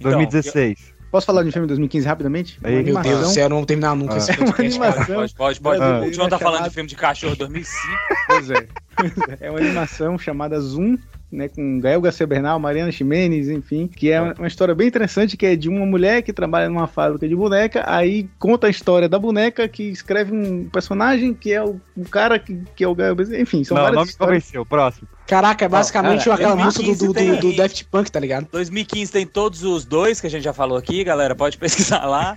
2016. 0.00 0.96
Posso 1.10 1.24
falar 1.24 1.42
de 1.44 1.48
um 1.48 1.52
filme 1.52 1.66
de 1.66 1.68
2015 1.68 2.06
rapidamente? 2.06 2.58
Aí, 2.64 2.82
Meu 2.82 3.00
Deus 3.00 3.20
do 3.20 3.26
céu, 3.28 3.48
não 3.48 3.58
vou 3.58 3.66
terminar 3.66 3.94
nunca 3.94 4.14
Ah. 4.14 4.16
esse 4.18 4.32
É 4.32 4.34
uma 4.34 4.46
podcast, 4.52 4.78
cara. 4.78 4.90
animação. 4.92 5.14
Pode, 5.16 5.34
pode, 5.34 5.60
pode. 5.60 5.82
Ah. 5.82 6.00
o 6.00 6.12
João 6.12 6.28
tá 6.28 6.36
É 6.36 6.38
falando 6.38 6.64
de 6.64 6.70
filme 6.70 6.88
de 6.88 6.96
cachorro 6.96 7.36
2005. 7.36 7.86
Pois 8.26 8.50
é. 8.50 8.66
É 9.40 9.50
uma 9.50 9.58
animação 9.60 10.18
chamada 10.18 10.58
Zoom, 10.58 10.96
né, 11.30 11.48
com 11.48 11.80
Gael 11.80 12.00
Garcia 12.00 12.26
Bernal, 12.26 12.58
Mariana 12.58 12.92
Ximenes, 12.92 13.48
enfim, 13.48 13.86
que 13.88 14.10
é 14.10 14.20
uma 14.20 14.46
história 14.46 14.74
bem 14.74 14.88
interessante, 14.88 15.36
que 15.36 15.44
é 15.46 15.56
de 15.56 15.68
uma 15.68 15.84
mulher 15.84 16.22
que 16.22 16.32
trabalha 16.32 16.68
numa 16.68 16.86
fábrica 16.86 17.28
de 17.28 17.34
boneca, 17.34 17.82
aí 17.86 18.28
conta 18.38 18.66
a 18.68 18.70
história 18.70 19.08
da 19.08 19.18
boneca, 19.18 19.68
que 19.68 19.84
escreve 19.84 20.32
um 20.32 20.68
personagem 20.68 21.34
que 21.34 21.52
é 21.52 21.62
o, 21.62 21.80
o 21.96 22.04
cara 22.08 22.38
que, 22.38 22.60
que 22.74 22.84
é 22.84 22.88
o 22.88 22.94
Gael 22.94 23.16
Garcia, 23.16 23.40
enfim, 23.40 23.64
são 23.64 23.74
Não, 23.76 23.82
várias 23.82 23.96
não 23.96 24.04
me 24.04 24.08
histórias. 24.10 24.44
convenceu. 24.44 24.64
Próximo. 24.66 25.08
Caraca, 25.26 25.64
é 25.64 25.68
basicamente 25.68 26.24
Cara, 26.24 26.34
aquela 26.36 26.54
música 26.56 26.84
do, 26.84 26.94
2015 26.94 27.06
do, 27.06 27.14
tem 27.14 27.50
do. 27.50 27.56
Daft 27.56 27.84
Punk, 27.86 28.12
tá 28.12 28.20
ligado? 28.20 28.46
2015 28.52 29.10
tem 29.10 29.26
todos 29.26 29.64
os 29.64 29.84
dois 29.84 30.20
que 30.20 30.28
a 30.28 30.30
gente 30.30 30.44
já 30.44 30.52
falou 30.52 30.78
aqui, 30.78 31.02
galera. 31.02 31.34
Pode 31.34 31.58
pesquisar 31.58 32.06
lá. 32.06 32.36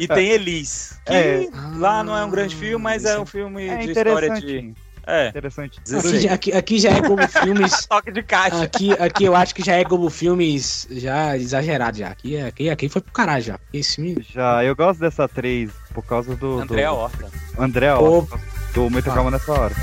E 0.00 0.08
tem 0.08 0.30
Elis. 0.30 0.98
Que 1.06 1.12
É. 1.12 1.48
lá 1.78 2.02
não 2.02 2.16
é 2.18 2.24
um 2.24 2.30
grande 2.30 2.56
filme, 2.56 2.82
mas 2.82 3.04
é 3.04 3.16
um 3.20 3.24
filme 3.24 3.68
É 3.68 3.76
de 3.76 3.90
história 3.92 4.10
interessante. 4.26 4.46
de. 4.46 4.74
É. 5.06 5.28
Interessante. 5.28 5.78
Aqui, 5.78 5.90
16. 5.92 6.22
já- 6.22 6.32
aqui, 6.34 6.52
aqui 6.52 6.78
já 6.78 6.90
é 6.90 7.00
Globo 7.00 7.26
Filmes. 7.28 7.86
Toque 7.86 8.10
de 8.12 8.22
caixa. 8.22 8.62
Aqui, 8.62 8.92
aqui 8.92 9.24
eu 9.24 9.34
acho 9.36 9.54
que 9.54 9.62
já 9.62 9.74
é 9.74 9.84
Globo 9.84 10.08
Filmes 10.10 10.86
já 10.90 11.36
exagerado 11.36 11.98
já. 11.98 12.08
Aqui, 12.08 12.36
é- 12.36 12.46
aqui, 12.46 12.70
aqui 12.70 12.88
foi 12.88 13.00
pro 13.02 13.12
caralho 13.12 13.42
já. 13.42 13.58
Esse 13.72 13.96
filme. 13.96 14.26
Já, 14.32 14.64
eu 14.64 14.74
gosto 14.74 15.00
dessa 15.00 15.24
atriz 15.24 15.70
por 15.92 16.04
causa 16.04 16.34
do. 16.36 16.60
Andréa 16.60 16.88
do... 16.88 16.96
Horta. 16.96 17.30
Andréa 17.58 17.96
Pô. 17.96 18.04
Horta. 18.18 18.40
Tô 18.72 18.90
muito 18.90 19.10
calma 19.10 19.30
nessa 19.30 19.52
hora. 19.52 19.74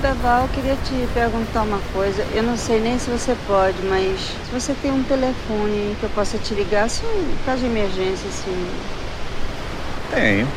Beval, 0.00 0.42
eu 0.44 0.48
queria 0.48 0.76
te 0.76 1.06
perguntar 1.12 1.62
uma 1.62 1.78
coisa. 1.92 2.22
Eu 2.32 2.42
não 2.42 2.56
sei 2.56 2.80
nem 2.80 2.98
se 2.98 3.10
você 3.10 3.36
pode, 3.46 3.76
mas 3.82 4.18
se 4.18 4.50
você 4.50 4.72
tem 4.80 4.90
um 4.90 5.02
telefone 5.04 5.94
que 6.00 6.04
eu 6.04 6.10
possa 6.10 6.38
te 6.38 6.54
ligar, 6.54 6.88
se 6.88 7.04
um 7.04 7.36
caso 7.44 7.60
de 7.60 7.66
emergência, 7.66 8.26
assim. 8.28 8.66
Tenho. 10.14 10.48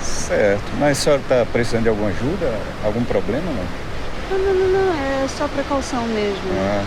Certo. 0.00 0.62
Mas 0.78 0.98
a 0.98 1.00
senhora 1.00 1.22
está 1.22 1.46
precisando 1.52 1.82
de 1.84 1.88
alguma 1.88 2.08
ajuda? 2.10 2.52
Algum 2.84 3.04
problema, 3.04 3.44
não? 3.44 3.82
Não, 4.30 4.38
não, 4.38 4.54
não, 4.54 4.68
não, 4.68 5.24
é 5.24 5.28
só 5.28 5.46
precaução 5.48 6.02
mesmo. 6.06 6.42
Ah, 6.58 6.84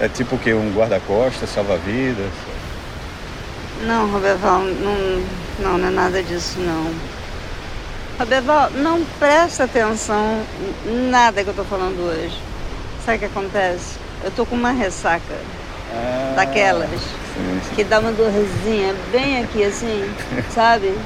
é 0.00 0.08
tipo 0.08 0.36
o 0.36 0.38
quê? 0.38 0.54
Um 0.54 0.72
guarda-costas, 0.72 1.50
salva-vidas? 1.50 2.30
Não, 3.82 4.10
Roberval, 4.10 4.60
não, 4.60 5.24
não, 5.58 5.78
não 5.78 5.88
é 5.88 5.90
nada 5.90 6.22
disso, 6.22 6.58
não. 6.58 6.92
Roberval, 8.18 8.70
não 8.72 9.04
presta 9.18 9.64
atenção 9.64 10.42
em 10.86 11.10
nada 11.10 11.42
que 11.42 11.50
eu 11.50 11.54
tô 11.54 11.64
falando 11.64 12.00
hoje. 12.00 12.36
Sabe 13.04 13.16
o 13.16 13.20
que 13.20 13.24
acontece? 13.26 13.98
Eu 14.22 14.30
tô 14.30 14.44
com 14.44 14.54
uma 14.54 14.70
ressaca 14.70 15.34
Ah, 15.92 16.32
daquelas 16.36 16.88
sim, 16.90 17.60
sim. 17.68 17.74
que 17.74 17.84
dá 17.84 17.98
uma 18.00 18.12
dorzinha 18.12 18.94
bem 19.12 19.42
aqui 19.42 19.64
assim, 19.64 20.08
sabe? 20.54 20.96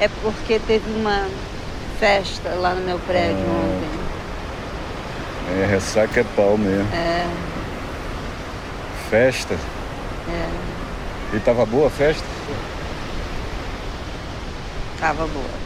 É 0.00 0.08
porque 0.22 0.58
teve 0.66 0.90
uma 0.90 1.26
festa 1.98 2.50
lá 2.50 2.74
no 2.74 2.82
meu 2.82 2.98
prédio 3.00 3.36
ontem. 3.38 3.96
É, 5.62 5.66
ressaca 5.66 6.20
é 6.20 6.24
pau 6.36 6.56
mesmo. 6.58 6.86
É, 6.92 7.26
Festa? 9.08 9.54
é, 10.28 11.36
E 11.36 11.40
tava 11.40 11.64
boa 11.64 11.86
a 11.86 11.90
festa? 11.90 12.24
tava 15.00 15.26
boa. 15.26 15.65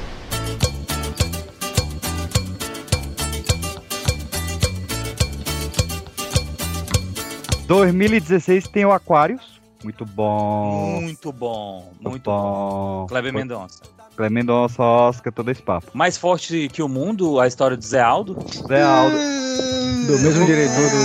2016 7.71 8.67
tem 8.67 8.85
o 8.85 8.91
Aquarius. 8.91 9.61
Muito 9.85 10.05
bom. 10.05 11.01
Muito 11.01 11.33
bom. 11.33 11.93
Muito 12.01 12.25
bom. 12.25 13.07
Kleber 13.09 13.31
Foi- 13.33 13.41
Mendonça. 13.41 13.81
Kleber 14.17 14.31
Mendonça, 14.33 14.83
Oscar, 14.83 15.33
todo 15.33 15.51
esse 15.53 15.63
papo. 15.63 15.87
Mais 15.95 16.19
forte 16.19 16.69
que 16.69 16.83
o 16.83 16.89
mundo, 16.89 17.39
a 17.39 17.47
história 17.47 17.77
do 17.77 17.85
Zé 17.85 18.01
Aldo. 18.01 18.37
Zé 18.67 18.83
Aldo. 18.83 19.17
Do 19.17 20.19
mesmo 20.19 20.47
diretor 20.47 20.75
do. 20.91 20.97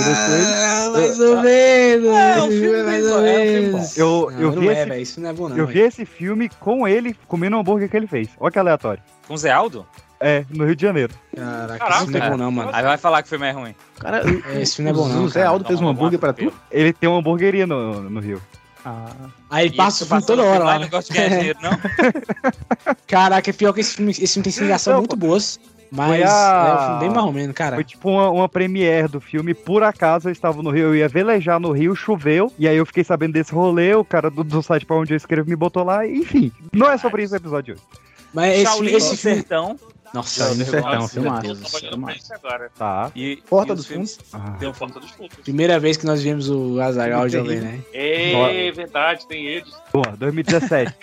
Ah, 0.56 0.90
mais 0.92 1.20
ou 1.20 1.40
menos. 1.40 2.06
É, 2.08 2.42
um 2.42 2.46
esse 2.48 2.60
filme 2.60 2.82
mais 2.82 3.04
bom, 3.04 3.10
ou 3.12 3.26
é 3.26 3.30
um 3.30 3.36
filme 3.36 3.62
bom. 3.70 3.72
menos. 3.72 3.96
Eu, 3.98 4.30
Não, 4.32 4.40
eu 4.40 4.52
não 4.52 4.60
vi 4.60 4.68
é, 4.68 4.72
esse, 4.72 4.88
velho. 4.88 5.02
Isso 5.02 5.20
não 5.20 5.30
é 5.30 5.32
bom, 5.32 5.48
não. 5.48 5.56
eu 5.56 5.66
vi 5.68 5.78
esse 5.78 6.04
filme 6.04 6.48
com 6.60 6.88
ele 6.88 7.14
comendo 7.28 7.56
o 7.56 7.60
hambúrguer 7.60 7.88
que 7.88 7.96
ele 7.96 8.06
fez. 8.08 8.28
Olha 8.40 8.50
que 8.50 8.58
aleatório. 8.58 9.02
Com 9.28 9.34
o 9.34 9.38
Zé 9.38 9.52
Aldo? 9.52 9.86
É, 10.20 10.44
no 10.50 10.64
Rio 10.64 10.74
de 10.76 10.82
Janeiro. 10.82 11.12
Caraca, 11.34 11.78
Caraca, 11.78 12.02
isso 12.04 12.10
não 12.10 12.20
é 12.24 12.30
bom, 12.30 12.36
não, 12.36 12.50
mano. 12.50 12.70
Aí 12.72 12.82
vai 12.82 12.96
falar 12.96 13.22
que 13.22 13.26
o 13.26 13.30
filme 13.30 13.46
é 13.46 13.50
ruim. 13.50 13.74
Cara, 13.98 14.22
É, 14.52 14.62
esse 14.62 14.76
filme 14.76 14.90
não 14.90 14.98
é 14.98 15.02
bom, 15.02 15.08
não. 15.12 15.24
o 15.24 15.28
Zé 15.28 15.40
cara. 15.40 15.50
Aldo 15.50 15.64
fez 15.66 15.80
um 15.80 15.88
hambúrguer 15.88 16.18
pra 16.18 16.32
tu? 16.32 16.52
Ele 16.70 16.92
tem 16.92 17.08
uma 17.08 17.18
hamburgueria 17.18 17.66
no, 17.66 18.02
no 18.08 18.20
Rio. 18.20 18.40
Ah, 18.84 19.06
Aí 19.50 19.66
ele 19.66 19.74
E 19.74 19.76
passa 19.76 20.04
o 20.04 20.06
filme 20.06 20.24
toda 20.24 20.42
hora 20.42 20.52
filme 20.54 20.66
lá. 20.66 20.78
Não 20.78 20.88
gosta 20.88 21.12
de 21.12 21.18
ganhar 21.18 21.38
dinheiro, 21.38 21.58
não? 21.60 21.70
Caraca, 23.06 23.50
é 23.50 23.52
pior 23.52 23.72
que 23.72 23.80
esse 23.80 23.94
filme, 23.96 24.10
esse 24.12 24.34
filme 24.40 24.44
tem 24.50 24.68
Não, 24.92 24.98
muito 24.98 25.16
boas. 25.16 25.58
Mas 25.90 26.08
Foi 26.08 26.20
é 26.20 26.26
a- 26.26 26.74
um 26.80 26.84
filme 26.86 27.00
bem 27.00 27.10
marromeno, 27.10 27.54
cara. 27.54 27.76
Foi 27.76 27.84
tipo 27.84 28.08
uma, 28.10 28.28
uma 28.30 28.48
premiere 28.48 29.06
do 29.08 29.20
filme. 29.20 29.54
Por 29.54 29.82
acaso 29.82 30.28
eu 30.28 30.32
estava 30.32 30.62
no 30.62 30.70
Rio, 30.70 30.86
eu 30.86 30.96
ia 30.96 31.08
velejar 31.08 31.60
no 31.60 31.70
Rio, 31.72 31.94
choveu. 31.94 32.52
E 32.58 32.66
aí 32.66 32.76
eu 32.76 32.84
fiquei 32.86 33.04
sabendo 33.04 33.32
desse 33.34 33.52
rolê. 33.52 33.94
O 33.94 34.04
cara 34.04 34.28
do, 34.30 34.42
do 34.42 34.62
site 34.62 34.84
pra 34.84 34.96
onde 34.96 35.12
eu 35.12 35.16
escrevo 35.16 35.48
me 35.48 35.54
botou 35.56 35.84
lá. 35.84 36.06
Enfim, 36.06 36.50
não 36.72 36.90
é 36.90 36.98
sobre 36.98 37.22
isso 37.22 37.34
o 37.34 37.36
episódio 37.36 37.74
de 37.76 37.80
hoje. 37.80 37.88
Mas 38.34 38.54
esse, 38.54 38.64
Shaolin 38.64 38.92
esse 38.94 39.16
filme. 39.16 39.36
Sertão. 39.36 39.76
Nossa, 40.14 40.54
meu 40.54 40.66
Sertão, 40.66 41.08
filmaço. 41.08 41.56
Tá. 42.78 43.10
E, 43.14 43.36
Porta 43.48 43.72
e 43.72 43.76
dos 43.76 43.84
os 43.84 43.86
filmes- 43.90 44.18
Ah. 44.32 44.56
Tem 44.58 44.68
o 44.68 44.72
Porta 44.72 45.00
dos 45.00 45.10
Fundos. 45.10 45.36
Primeira 45.42 45.78
vez 45.78 45.96
que 45.96 46.06
nós 46.06 46.22
vimos 46.22 46.48
o 46.48 46.80
Azaghal 46.80 47.28
jovem, 47.28 47.60
né? 47.60 47.80
É 47.92 48.70
verdade, 48.72 49.26
tem 49.26 49.46
eles. 49.46 49.72
Boa, 49.92 50.16
2017. 50.16 50.94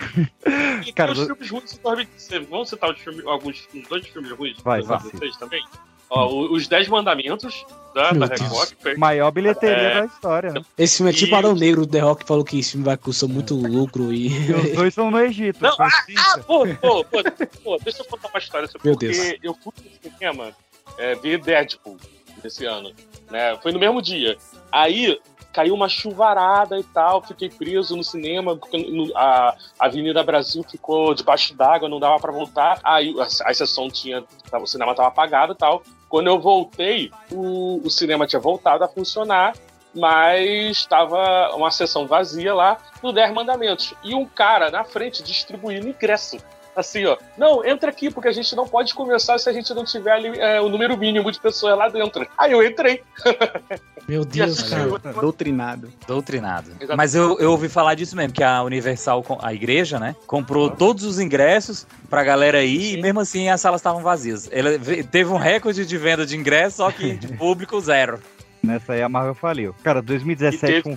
E 0.86 0.92
Cara, 0.94 1.12
tem 1.12 1.22
os 1.22 1.28
do- 1.28 1.34
filmes 1.34 1.50
ruins 1.50 1.70
de 1.72 1.78
2016. 1.80 2.48
Vamos 2.48 2.68
citar 2.70 2.90
os 2.90 2.98
filmes, 3.00 3.26
alguns, 3.26 3.68
uns 3.74 3.88
dois 3.88 4.06
filmes 4.06 4.30
ruins 4.32 4.56
de 4.56 4.62
Vai, 4.62 4.82
2016 4.82 5.36
também? 5.36 5.62
Ó, 6.10 6.28
os 6.52 6.68
Dez 6.68 6.86
Mandamentos 6.88 7.64
da, 7.94 8.12
Meu 8.12 8.20
da 8.28 8.34
Deus. 8.34 8.74
Foi- 8.80 8.96
Maior 8.96 9.30
bilheteria 9.30 9.76
É. 9.76 10.00
da 10.00 10.06
história. 10.06 10.52
né? 10.52 10.60
Esse 10.78 10.98
filme 10.98 11.10
é 11.10 11.14
tipo 11.14 11.34
E- 11.34 11.38
Adão 11.38 11.54
Negro 11.54 11.86
do 11.86 11.90
The 11.92 11.98
Rock 12.00 12.24
falou 12.26 12.44
que 12.44 12.58
esse 12.58 12.72
filme 12.72 12.84
vai 12.84 12.96
custar 12.96 13.28
muito 13.28 13.54
lucro 13.54 14.12
e. 14.12 14.28
E 14.28 14.52
os 14.52 14.72
dois 14.76 14.94
são 14.94 15.10
no 15.10 15.18
Egito. 15.20 15.62
Não, 15.62 15.74
ah, 15.78 15.88
ah, 16.18 16.38
pô, 16.40 16.66
pô, 16.80 17.04
pô, 17.04 17.22
pô, 17.62 17.78
deixa 17.82 18.00
eu 18.02 18.04
contar 18.06 18.28
uma 18.28 18.38
história 18.38 18.68
sobre 18.68 18.88
Meu 18.88 18.98
porque 18.98 19.08
Deus. 19.12 19.34
eu 19.42 19.54
fui 19.54 19.72
no 20.04 20.10
cinema 20.12 20.52
é, 20.98 21.14
ver 21.14 21.40
Deadpool 21.42 21.96
esse 22.44 22.64
ano, 22.66 22.92
né? 23.30 23.56
Foi 23.62 23.72
no 23.72 23.78
mesmo 23.78 24.02
dia. 24.02 24.36
Aí 24.70 25.18
caiu 25.54 25.72
uma 25.72 25.88
chuvarada 25.88 26.76
e 26.76 26.82
tal, 26.82 27.22
fiquei 27.22 27.48
preso 27.48 27.96
no 27.96 28.02
cinema, 28.02 28.56
porque 28.56 28.76
a 29.14 29.54
Avenida 29.78 30.20
Brasil 30.24 30.64
ficou 30.64 31.14
debaixo 31.14 31.54
d'água, 31.54 31.88
não 31.88 32.00
dava 32.00 32.18
pra 32.18 32.32
voltar. 32.32 32.80
Aí 32.82 33.14
a, 33.20 33.50
a 33.50 33.54
sessão 33.54 33.88
tinha, 33.88 34.24
o 34.52 34.66
cinema 34.66 34.94
tava 34.96 35.08
apagado 35.08 35.52
e 35.52 35.56
tal. 35.56 35.82
Quando 36.08 36.26
eu 36.26 36.40
voltei, 36.40 37.12
o, 37.30 37.80
o 37.84 37.88
cinema 37.88 38.26
tinha 38.26 38.40
voltado 38.40 38.82
a 38.82 38.88
funcionar, 38.88 39.54
mas 39.94 40.76
estava 40.76 41.54
uma 41.54 41.70
sessão 41.70 42.04
vazia 42.04 42.52
lá 42.52 42.78
no 43.00 43.12
10 43.12 43.32
Mandamentos. 43.32 43.94
E 44.02 44.12
um 44.12 44.26
cara 44.26 44.72
na 44.72 44.82
frente 44.82 45.22
distribuindo 45.22 45.88
ingresso. 45.88 46.36
Assim, 46.74 47.04
ó. 47.06 47.16
Não, 47.38 47.64
entra 47.64 47.90
aqui, 47.90 48.10
porque 48.10 48.26
a 48.26 48.32
gente 48.32 48.56
não 48.56 48.66
pode 48.66 48.92
começar 48.94 49.38
se 49.38 49.48
a 49.48 49.52
gente 49.52 49.72
não 49.72 49.84
tiver 49.84 50.10
ali, 50.10 50.40
é, 50.40 50.60
o 50.60 50.68
número 50.68 50.96
mínimo 50.96 51.30
de 51.30 51.38
pessoas 51.38 51.78
lá 51.78 51.88
dentro. 51.88 52.26
Aí 52.36 52.50
eu 52.50 52.66
entrei. 52.66 53.04
Meu 54.08 54.24
Deus, 54.24 54.62
cara. 54.62 54.84
assim, 54.84 55.20
doutrinado. 55.20 55.92
Doutrinado. 56.06 56.68
Exatamente. 56.70 56.96
Mas 56.96 57.14
eu, 57.14 57.38
eu 57.38 57.50
ouvi 57.52 57.68
falar 57.68 57.94
disso 57.94 58.14
mesmo, 58.14 58.32
que 58.34 58.42
a 58.42 58.62
Universal, 58.62 59.22
com- 59.22 59.38
a 59.42 59.52
igreja, 59.54 59.98
né, 59.98 60.14
comprou 60.26 60.68
todos 60.70 61.04
os 61.04 61.18
ingressos 61.18 61.86
pra 62.10 62.22
galera 62.22 62.62
ir 62.62 62.98
e 62.98 63.02
mesmo 63.02 63.20
assim 63.20 63.48
as 63.48 63.60
salas 63.60 63.80
estavam 63.80 64.02
vazias. 64.02 64.48
Ela 64.52 64.76
ve- 64.78 65.02
teve 65.02 65.30
um 65.30 65.38
recorde 65.38 65.86
de 65.86 65.96
venda 65.98 66.26
de 66.26 66.36
ingressos, 66.36 66.74
só 66.76 66.90
que 66.90 67.14
de 67.16 67.28
público 67.38 67.80
zero. 67.80 68.20
Nessa 68.62 68.94
aí 68.94 69.02
a 69.02 69.08
Marvel 69.10 69.34
faliu. 69.34 69.74
Cara, 69.82 69.98
E 69.98 70.02
2017 70.02 70.82
teve 70.82 70.88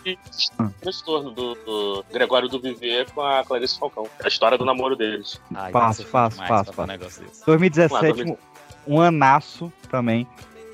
um... 0.60 0.66
o 0.66 0.70
transtorno 0.82 1.32
do, 1.32 1.54
do 1.56 2.06
Gregório 2.14 2.48
do 2.48 2.62
Viver 2.62 3.10
com 3.12 3.22
a 3.22 3.44
Clarice 3.44 3.78
Falcão. 3.78 4.08
A 4.24 4.28
história 4.30 4.58
do 4.58 4.64
namoro 4.64 4.96
deles. 4.96 5.38
Ai, 5.54 5.72
Fácil, 5.74 6.06
fácil, 6.06 6.46
fácil, 6.48 6.74
pra 6.74 6.84
um 6.84 6.88
fácil. 6.88 7.00
negócio 7.00 7.24
desse. 7.26 7.46
2017, 7.46 8.24
Claro, 8.24 8.38
um, 8.88 8.96
um 8.96 9.02
anaço 9.02 9.72
também. 9.92 10.26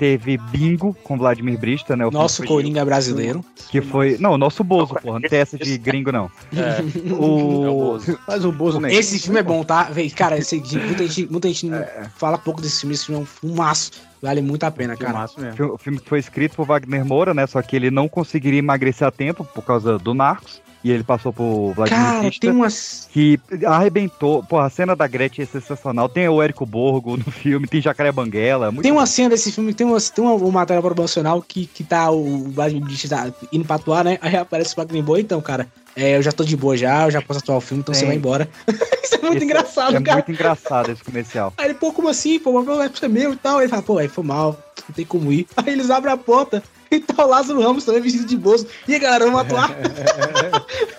Teve 0.03 0.38
Bingo 0.38 0.93
com 1.01 1.17
Vladimir 1.17 1.57
Brista, 1.57 1.95
né? 1.95 2.05
o 2.05 2.11
Nosso 2.11 2.43
Coringa 2.43 2.84
brasileiro. 2.84 3.41
Que 3.69 3.80
foi. 3.80 4.17
Não, 4.19 4.34
o 4.34 4.38
nosso 4.38 4.61
Bozo, 4.61 4.95
porra. 4.95 5.17
Não 5.17 5.30
tem 5.30 5.39
essa 5.39 5.57
de 5.57 5.77
gringo, 5.80 6.11
não. 6.11 6.30
É. 6.53 7.13
O. 7.13 7.97
Faz 8.25 8.43
o 8.43 8.51
Bozo, 8.51 8.81
né? 8.81 8.93
Esse 8.93 9.17
filme 9.17 9.39
é 9.39 9.43
bom, 9.43 9.63
tá? 9.63 9.84
Véi, 9.84 10.09
Cara, 10.09 10.38
esse, 10.38 10.57
muita 10.75 11.07
gente, 11.07 11.31
muita 11.31 11.47
gente 11.47 11.67
não 11.67 11.85
fala 12.17 12.38
pouco 12.38 12.61
desse 12.61 12.81
filme. 12.81 12.95
Esse 12.95 13.05
filme 13.05 13.21
é 13.21 13.23
um 13.23 13.25
fumaço. 13.25 13.91
Vale 14.21 14.41
muito 14.41 14.65
a 14.65 14.71
pena, 14.71 14.97
cara. 14.97 15.25
O 15.73 15.77
filme 15.77 15.99
que 15.99 16.09
foi 16.09 16.19
escrito 16.19 16.57
por 16.57 16.67
Wagner 16.67 17.05
Moura, 17.05 17.34
né? 17.34 17.47
Só 17.47 17.61
que 17.61 17.73
ele 17.73 17.89
não 17.89 18.09
conseguiria 18.09 18.59
emagrecer 18.59 19.07
a 19.07 19.11
tempo 19.11 19.45
por 19.45 19.63
causa 19.63 19.97
do 19.97 20.13
Narcos. 20.13 20.61
E 20.84 20.91
ele 20.91 21.03
passou 21.03 21.31
por 21.31 21.73
Vladimir 21.73 22.03
Cara, 22.03 22.30
tem 22.41 22.51
umas. 22.51 23.07
que 23.11 23.39
arrebentou. 23.65 24.43
Porra, 24.43 24.65
a 24.65 24.69
cena 24.69 24.95
da 24.95 25.07
Gretchen 25.07 25.43
é 25.43 25.45
sensacional. 25.45 26.10
Tem 26.10 26.27
o 26.27 26.41
Érico 26.41 26.65
Borgo 26.65 27.15
no 27.15 27.31
filme, 27.31 27.68
tem 27.68 27.81
Jacaré 27.81 28.11
Banguela. 28.11 28.69
Muito 28.72 28.84
Tem 28.84 28.91
uma 28.91 29.05
cena 29.05 29.30
desse 29.30 29.51
filme, 29.51 29.73
tem 29.73 29.88
uma, 29.88 29.99
tem 29.99 30.23
uma, 30.23 30.34
uma 30.34 30.51
matéria 30.51 30.81
promocional 30.81 31.41
que, 31.41 31.65
que 31.68 31.84
tá 31.84 32.11
o 32.11 32.49
Vladimir 32.51 32.84
Brista 32.84 33.07
tá 33.07 33.31
indo 33.51 33.64
pra 33.65 33.77
atuar, 33.77 34.03
né? 34.03 34.18
Aí 34.22 34.35
aparece 34.35 34.73
o 34.73 34.76
Wagner 34.77 35.01
Boa, 35.03 35.19
então, 35.22 35.39
cara. 35.41 35.68
É, 35.95 36.18
eu 36.18 36.22
já 36.23 36.31
tô 36.31 36.43
de 36.43 36.57
boa 36.57 36.76
já, 36.76 37.05
eu 37.05 37.11
já 37.11 37.22
posso 37.22 37.39
atuar 37.39 37.57
o 37.57 37.61
filme, 37.61 37.81
então 37.81 37.93
você 37.93 37.99
Tem. 38.01 38.07
vai 38.10 38.18
embora. 38.18 38.49
Isso 39.03 39.14
é 39.15 39.19
muito 39.19 39.35
Esse- 39.38 39.45
engraçado, 39.45 39.95
É 39.95 40.01
cara. 40.01 40.18
muito 40.18 40.31
engraçado 40.31 40.91
esse 40.91 41.03
comercial. 41.03 41.53
Aí 41.57 41.65
ele, 41.65 41.76
pô, 41.76 41.93
como 41.93 42.10
assim? 42.10 42.39
Pô, 42.39 42.49
o 42.60 42.81
é 42.81 42.89
pra 42.89 42.99
ser 42.99 43.07
meu 43.10 43.34
e 43.34 43.35
tal. 43.35 43.57
Aí 43.57 43.65
ele 43.65 43.69
fala, 43.69 43.84
pô, 43.84 43.99
aí 43.99 44.07
foi 44.07 44.23
mal, 44.23 44.57
não 44.89 44.95
tem 44.95 45.05
como 45.05 45.31
ir. 45.31 45.45
Aí 45.55 45.72
eles 45.72 45.91
abrem 45.91 46.11
a 46.11 46.18
porta 46.18 46.64
e 46.98 46.99
tá 46.99 47.26
o 47.26 47.30
Lázaro 47.30 47.61
Ramos 47.61 47.86
também 47.86 48.02
vestido 48.02 48.26
de 48.26 48.38
bolso. 48.38 48.68
E 48.88 48.94
aí, 48.94 48.99
galera, 48.99 49.26
vamos 49.26 49.41
atuar. 49.41 49.72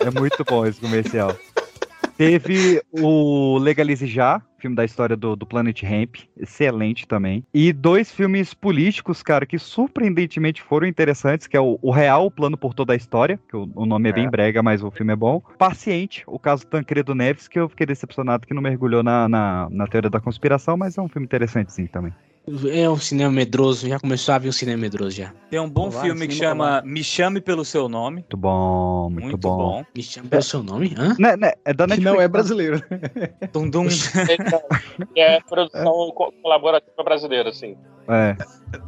É 0.01 0.11
muito 0.19 0.45
bom 0.45 0.67
esse 0.67 0.81
comercial. 0.81 1.37
Teve 2.17 2.81
o 2.93 3.59
Legalize 3.59 4.07
Já, 4.07 4.41
filme 4.59 4.77
da 4.77 4.85
história 4.85 5.17
do, 5.17 5.35
do 5.35 5.45
Planet 5.45 5.83
Hemp, 5.83 6.17
excelente 6.37 7.09
também. 7.09 7.45
E 7.53 7.73
dois 7.73 8.13
filmes 8.13 8.55
políticos, 8.55 9.21
cara, 9.21 9.45
que 9.45 9.59
surpreendentemente 9.59 10.63
foram 10.63 10.87
interessantes, 10.87 11.49
que 11.49 11.57
é 11.57 11.61
o, 11.61 11.77
o 11.83 11.91
Real, 11.91 12.27
o 12.27 12.31
Plano 12.31 12.57
por 12.57 12.73
Toda 12.73 12.93
a 12.93 12.97
História, 12.97 13.39
que 13.49 13.57
o, 13.57 13.69
o 13.75 13.85
nome 13.85 14.11
é. 14.11 14.13
bem 14.13 14.31
brega, 14.31 14.63
mas 14.63 14.81
o 14.81 14.93
filme 14.93 15.13
é 15.13 15.17
bom. 15.17 15.43
Paciente, 15.59 16.23
o 16.27 16.39
caso 16.39 16.65
Tancredo 16.67 17.17
Neves, 17.17 17.49
que 17.49 17.59
eu 17.59 17.69
fiquei 17.69 17.85
decepcionado 17.87 18.47
que 18.47 18.55
não 18.55 18.63
mergulhou 18.63 19.03
na, 19.03 19.29
na, 19.29 19.69
na 19.71 19.87
teoria 19.89 20.11
da 20.11 20.21
conspiração, 20.21 20.77
mas 20.77 20.97
é 20.97 21.03
um 21.03 21.09
filme 21.09 21.27
interessante 21.27 21.73
sim 21.73 21.87
também. 21.87 22.13
É 22.71 22.91
um 22.91 22.99
cinema 22.99 23.33
medroso, 23.33 23.89
já 23.89 23.99
começou 23.99 24.35
a 24.35 24.39
vir 24.39 24.51
um 24.51 24.53
cinema 24.53 24.77
medroso 24.83 25.13
já. 25.17 25.33
Tem 25.49 25.59
um 25.59 25.69
bom 25.71 25.89
Vai, 25.89 26.03
filme 26.05 26.29
que 26.29 26.35
chama 26.35 26.83
Me 26.85 27.03
Chame 27.03 27.41
Pelo 27.41 27.65
Seu 27.65 27.89
Nome. 27.89 28.17
Muito 28.17 28.37
bom, 28.37 29.09
muito, 29.09 29.25
Muito 29.25 29.39
bom. 29.39 29.57
bom. 29.57 29.85
Me 29.97 30.03
chama 30.03 30.29
pelo 30.29 30.43
seu 30.43 30.63
nome? 30.63 30.95
Hã? 30.99 31.17
Né, 31.19 31.37
né, 31.39 31.53
é 31.65 31.73
da 31.73 31.85
Que 31.85 31.91
Netflix. 31.93 32.13
não 32.15 32.21
é 32.21 32.29
brasileiro. 32.29 32.83
Dum, 33.51 33.71
dum. 33.71 33.87
É 35.17 35.41
produção 35.41 36.11
co- 36.15 36.33
colaborativa 36.43 37.03
brasileira, 37.03 37.49
assim. 37.49 37.77
É. 38.09 38.37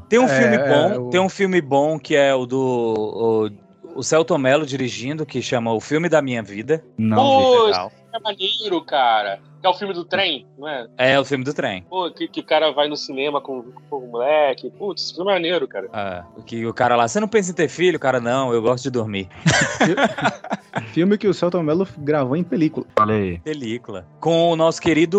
Tem 0.08 0.18
um 0.18 0.24
É, 0.24 0.28
filme 0.28 0.56
é, 0.56 0.68
bom, 0.68 1.06
o- 1.06 1.10
tem 1.10 1.20
um 1.20 1.28
filme 1.28 1.60
bom 1.62 1.98
que 1.98 2.14
é 2.14 2.34
o 2.34 2.44
do 2.44 3.50
o, 3.94 3.98
o 4.00 4.02
Celton 4.02 4.36
Mello 4.36 4.66
dirigindo, 4.66 5.24
que 5.24 5.40
chama 5.40 5.72
O 5.72 5.80
Filme 5.80 6.08
da 6.10 6.20
Minha 6.20 6.42
Vida. 6.42 6.84
Não, 6.98 7.16
Pô, 7.16 7.64
legal. 7.64 7.90
É 8.16 8.20
maneiro, 8.20 8.82
cara. 8.82 9.40
Que 9.60 9.66
é 9.66 9.70
o 9.70 9.74
filme 9.74 9.94
do 9.94 10.04
trem, 10.04 10.46
não 10.58 10.68
é? 10.68 10.86
É 10.96 11.20
o 11.20 11.24
filme 11.24 11.44
do 11.44 11.54
trem. 11.54 11.82
Pô, 11.82 12.10
que, 12.10 12.28
que 12.28 12.40
o 12.40 12.44
cara 12.44 12.70
vai 12.72 12.88
no 12.88 12.96
cinema 12.96 13.40
com, 13.40 13.64
com 13.88 13.96
o 13.96 14.08
moleque. 14.08 14.70
Putz, 14.70 15.02
esse 15.02 15.14
filme 15.14 15.30
é 15.30 15.34
maneiro, 15.34 15.66
cara. 15.66 15.88
É, 15.92 16.42
que 16.42 16.66
o 16.66 16.74
cara 16.74 16.96
lá, 16.96 17.08
você 17.08 17.20
não 17.20 17.28
pensa 17.28 17.50
em 17.50 17.54
ter 17.54 17.68
filho? 17.68 17.98
Cara, 17.98 18.20
não, 18.20 18.52
eu 18.52 18.60
gosto 18.62 18.84
de 18.84 18.90
dormir. 18.90 19.28
Filme 20.92 21.16
que 21.16 21.26
o 21.26 21.34
Celton 21.34 21.62
Mello 21.62 21.88
gravou 21.98 22.36
em 22.36 22.44
película. 22.44 22.86
Olha 22.98 23.14
aí. 23.14 23.38
Película. 23.38 24.06
Com 24.20 24.50
o 24.50 24.56
nosso 24.56 24.80
querido 24.80 25.18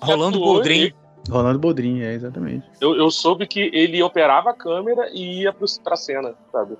Rolando 0.00 0.38
Boldrin. 0.38 0.92
Rolando 1.30 1.58
Bodrin, 1.58 2.00
é, 2.00 2.14
exatamente. 2.14 2.66
Eu, 2.80 2.96
eu 2.96 3.10
soube 3.10 3.46
que 3.46 3.70
ele 3.72 4.02
operava 4.02 4.50
a 4.50 4.54
câmera 4.54 5.08
e 5.12 5.42
ia 5.42 5.52
pro, 5.52 5.66
pra 5.84 5.96
cena, 5.96 6.34
sabe? 6.50 6.76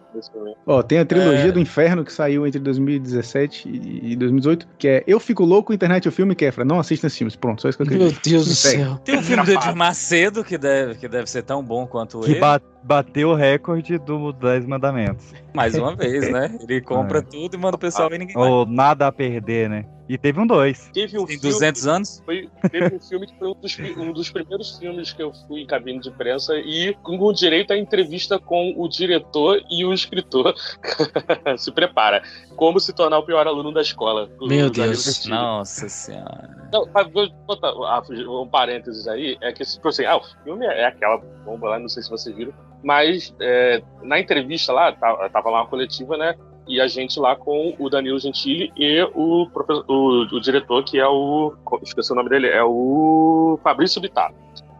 Ó, 0.66 0.82
tem 0.82 0.98
a 0.98 1.04
trilogia 1.04 1.48
É. 1.48 1.52
do 1.52 1.60
Inferno 1.60 2.04
que 2.04 2.12
saiu 2.12 2.46
entre 2.46 2.58
2017 2.60 3.68
e 3.68 4.16
2018, 4.16 4.68
que 4.78 4.88
é 4.88 5.04
Eu 5.06 5.20
Fico 5.20 5.44
Louco, 5.44 5.72
Internet 5.72 6.04
e 6.04 6.08
o 6.08 6.12
Filme 6.12 6.34
Kefra. 6.34 6.64
Não 6.64 6.78
assista 6.80 7.06
esses 7.06 7.16
filmes. 7.18 7.36
Pronto, 7.36 7.62
só 7.62 7.68
isso 7.68 7.78
que 7.78 7.84
eu 7.84 7.86
queria. 7.88 8.04
Meu 8.06 8.14
Deus 8.24 8.46
do 8.46 8.54
Segue. 8.54 8.82
céu. 8.84 8.96
Tem 9.04 9.18
um 9.18 9.22
filme 9.22 9.44
do 9.44 9.52
Edir 9.52 9.76
Macedo 9.76 10.42
que 10.44 10.58
deve, 10.58 10.94
que 10.96 11.08
deve 11.08 11.28
ser 11.30 11.42
tão 11.42 11.62
bom 11.62 11.86
quanto 11.86 12.20
Que 12.20 12.32
ele. 12.32 12.40
ba- 12.40 12.60
bateu 12.82 13.30
o 13.30 13.34
recorde 13.34 13.98
do 13.98 14.32
Dez 14.32 14.66
Mandamentos. 14.66 15.32
Mais 15.54 15.74
uma 15.74 15.94
vez, 15.96 16.30
né? 16.30 16.58
Ele 16.60 16.80
compra 16.80 17.18
É. 17.18 17.22
tudo 17.22 17.54
e 17.54 17.58
manda 17.58 17.76
o 17.76 17.78
pessoal 17.78 18.12
e 18.12 18.18
ninguém 18.18 18.34
vai. 18.34 18.48
Ou 18.48 18.66
nada 18.66 19.06
a 19.06 19.12
perder, 19.12 19.68
né? 19.68 19.86
E 20.08 20.18
teve 20.18 20.38
um 20.40 20.46
dois. 20.46 20.90
Teve 20.92 21.18
um 21.18 21.24
Tem 21.24 21.38
filme, 21.38 21.52
200 21.52 21.86
anos? 21.86 22.22
Foi, 22.24 22.48
teve 22.70 22.96
um 22.96 23.00
filme 23.00 23.26
que 23.26 23.38
foi 23.38 23.48
um 23.48 23.54
dos, 23.54 23.78
um 23.96 24.12
dos 24.12 24.30
primeiros 24.30 24.76
filmes 24.76 25.12
que 25.12 25.22
eu 25.22 25.32
fui 25.46 25.62
em 25.62 25.66
cabine 25.66 26.00
de 26.00 26.10
imprensa 26.10 26.54
e 26.56 26.92
com 27.02 27.32
direito 27.32 27.72
à 27.72 27.78
entrevista 27.78 28.38
com 28.38 28.74
o 28.76 28.88
diretor 28.88 29.62
e 29.70 29.84
o 29.86 29.92
escritor. 29.92 30.54
se 31.56 31.72
prepara. 31.72 32.22
Como 32.56 32.78
se 32.78 32.92
tornar 32.92 33.18
o 33.18 33.22
pior 33.22 33.46
aluno 33.46 33.72
da 33.72 33.80
escola. 33.80 34.28
Meu 34.40 34.68
Deus. 34.68 35.24
Nossa 35.26 35.88
senhora. 35.88 36.68
Não, 36.72 36.86
mas 36.92 37.10
vou 37.10 37.30
botar 37.46 37.68
ah, 37.68 38.02
um 38.28 38.48
parênteses 38.48 39.06
aí, 39.06 39.38
é 39.40 39.52
que, 39.52 39.64
tipo 39.64 39.88
assim, 39.88 40.04
ah, 40.04 40.16
o 40.16 40.22
filme 40.42 40.66
é 40.66 40.86
aquela 40.86 41.18
bomba 41.44 41.70
lá, 41.70 41.78
não 41.78 41.88
sei 41.88 42.02
se 42.02 42.10
vocês 42.10 42.34
viram, 42.34 42.52
mas 42.82 43.34
é, 43.40 43.82
na 44.02 44.18
entrevista 44.18 44.72
lá, 44.72 44.92
tava, 44.92 45.28
tava 45.30 45.50
lá 45.50 45.60
uma 45.62 45.68
coletiva, 45.68 46.16
né, 46.16 46.34
e 46.66 46.80
a 46.80 46.86
gente 46.86 47.18
lá 47.18 47.34
com 47.34 47.74
o 47.78 47.90
Danilo 47.90 48.18
Gentili 48.18 48.72
e 48.76 49.02
o, 49.14 49.48
professor, 49.52 49.84
o, 49.88 50.22
o 50.32 50.40
diretor, 50.40 50.84
que 50.84 50.98
é 50.98 51.06
o, 51.06 51.54
esqueci 51.82 52.12
o 52.12 52.14
nome 52.14 52.28
dele, 52.30 52.48
é 52.48 52.62
o 52.62 53.58
Fabrício 53.62 54.00
Bittar. 54.00 54.32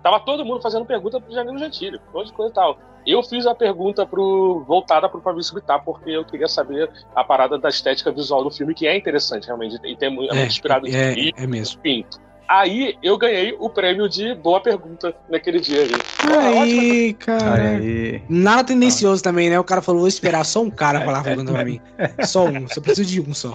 Tava 0.03 0.21
todo 0.21 0.45
mundo 0.45 0.61
fazendo 0.61 0.85
pergunta 0.85 1.21
pro 1.21 1.35
Danilo 1.35 1.59
Gentili, 1.59 1.99
um 2.11 2.19
monte 2.19 2.29
de 2.29 2.33
coisa 2.33 2.51
e 2.51 2.55
tal. 2.55 2.79
Eu 3.05 3.21
fiz 3.23 3.47
a 3.47 3.55
pergunta 3.55 4.07
pro, 4.07 4.65
voltada 4.67 5.09
pro 5.09 5.21
Fabrício 5.21 5.55
Bittar, 5.55 5.85
porque 5.85 6.11
eu 6.11 6.25
queria 6.25 6.47
saber 6.47 6.89
a 7.15 7.25
parada 7.25 7.59
da 7.59 7.69
estética 7.69 8.13
visual 8.13 8.45
do 8.45 8.51
filme, 8.51 8.75
que 8.75 8.87
é 8.87 8.97
interessante, 8.97 9.47
realmente, 9.47 9.77
e 9.85 9.97
tem, 9.97 10.09
é 10.09 10.11
muito 10.11 10.35
É, 10.35 10.47
inspirado 10.47 10.87
em 10.87 10.95
é, 10.95 11.31
é 11.37 11.47
mesmo. 11.47 11.81
enfim. 11.81 12.05
Aí 12.49 12.97
eu 13.03 13.17
ganhei 13.17 13.57
o 13.59 13.71
prêmio 13.71 14.09
de 14.09 14.35
boa 14.35 14.61
pergunta 14.61 15.15
naquele 15.29 15.61
dia 15.61 15.83
aí. 15.83 15.93
Ótima 15.93 16.63
Aí, 16.63 17.13
cara. 17.15 17.63
Aí. 17.71 18.23
Nada 18.29 18.65
tendencioso 18.65 19.23
também, 19.23 19.49
né? 19.49 19.59
O 19.59 19.65
cara 19.65 19.81
falou, 19.81 20.01
vou 20.01 20.09
esperar 20.09 20.45
só 20.45 20.63
um 20.63 20.71
cara 20.71 21.01
falar 21.01 21.21
a 21.21 21.23
pergunta 21.23 21.53
pra 21.53 21.65
mim. 21.65 21.81
Só 22.27 22.47
um, 22.47 22.69
só 22.69 22.81
preciso 22.81 23.09
de 23.09 23.21
um 23.21 23.33
só. 23.33 23.55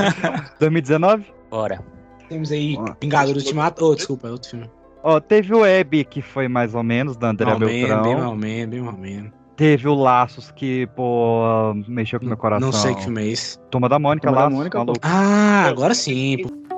2019? 0.58 1.24
Bora. 1.50 1.80
Temos 2.28 2.50
aí 2.52 2.76
Vingador 3.00 3.36
Ultimato. 3.36 3.84
Oh, 3.84 3.94
desculpa, 3.94 4.28
é 4.28 4.30
outro 4.30 4.50
filme. 4.50 4.70
Ó, 5.02 5.20
teve 5.20 5.54
o 5.54 5.60
Web, 5.60 6.04
que 6.04 6.20
foi 6.20 6.48
mais 6.48 6.74
ou 6.74 6.82
menos, 6.82 7.16
da 7.16 7.30
André 7.30 7.46
Mal 7.46 7.58
Beltrão. 7.58 8.02
bem 8.02 8.16
mal 8.16 8.36
menos, 8.36 8.70
bem 8.70 8.80
mal 8.82 8.96
menos. 8.96 9.30
Teve 9.56 9.88
o 9.88 9.94
Laços, 9.94 10.52
que, 10.52 10.86
pô, 10.94 11.74
mexeu 11.88 12.20
com 12.20 12.26
meu 12.26 12.36
coração. 12.36 12.66
Não 12.66 12.72
sei 12.72 12.94
que 12.94 13.02
filme 13.02 13.22
é 13.22 13.26
esse. 13.28 13.58
Turma 13.70 13.88
da 13.88 13.98
Mônica, 13.98 14.30
da 14.30 14.36
Laços, 14.36 14.54
Mônica, 14.54 14.78
maluco. 14.78 15.00
Ah, 15.02 15.64
agora 15.66 15.94
sim. 15.94 16.38
pô. 16.42 16.77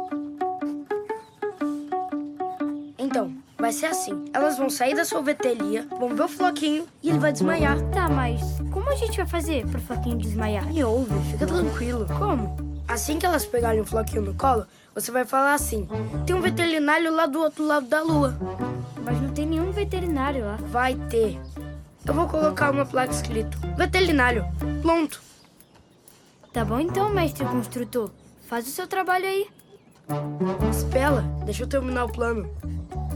Vai 3.71 3.73
ser 3.73 3.87
assim. 3.87 4.25
Elas 4.33 4.59
vão 4.59 4.69
sair 4.69 4.97
da 4.97 5.05
sorveteria, 5.05 5.87
vão 5.97 6.09
ver 6.17 6.25
o 6.25 6.29
Floquinho 6.29 6.87
e 7.01 7.09
ele 7.09 7.21
vai 7.21 7.31
desmaiar. 7.31 7.81
Tá, 7.91 8.09
mas 8.09 8.41
como 8.73 8.91
a 8.91 8.97
gente 8.97 9.17
vai 9.17 9.27
fazer 9.27 9.65
pro 9.65 9.81
Floquinho 9.81 10.19
desmaiar? 10.19 10.67
Me 10.67 10.83
ouve, 10.83 11.15
fica 11.31 11.47
tranquilo. 11.47 12.05
Como? 12.19 12.57
Assim 12.89 13.17
que 13.17 13.25
elas 13.25 13.47
pegarem 13.47 13.81
o 13.81 13.87
Floquinho 13.87 14.23
no 14.23 14.35
colo, 14.35 14.67
você 14.93 15.13
vai 15.13 15.25
falar 15.25 15.55
assim: 15.55 15.89
tem 16.27 16.35
um 16.35 16.41
veterinário 16.41 17.15
lá 17.15 17.27
do 17.27 17.39
outro 17.39 17.65
lado 17.65 17.87
da 17.87 18.03
lua. 18.03 18.37
Mas 19.05 19.21
não 19.21 19.31
tem 19.33 19.47
nenhum 19.47 19.71
veterinário 19.71 20.45
lá. 20.45 20.57
Vai 20.63 20.97
ter. 21.09 21.39
Eu 22.05 22.13
vou 22.13 22.27
colocar 22.27 22.73
uma 22.73 22.85
placa 22.85 23.13
escrito: 23.13 23.57
veterinário. 23.77 24.45
Pronto. 24.83 25.23
Tá 26.53 26.65
bom 26.65 26.81
então, 26.81 27.09
mestre 27.11 27.45
construtor. 27.45 28.11
Faz 28.49 28.67
o 28.67 28.71
seu 28.73 28.89
trabalho 28.89 29.27
aí. 29.27 29.47
Espera, 30.69 31.23
deixa 31.45 31.63
eu 31.63 31.69
terminar 31.69 32.07
o 32.07 32.13
plano. 32.13 32.51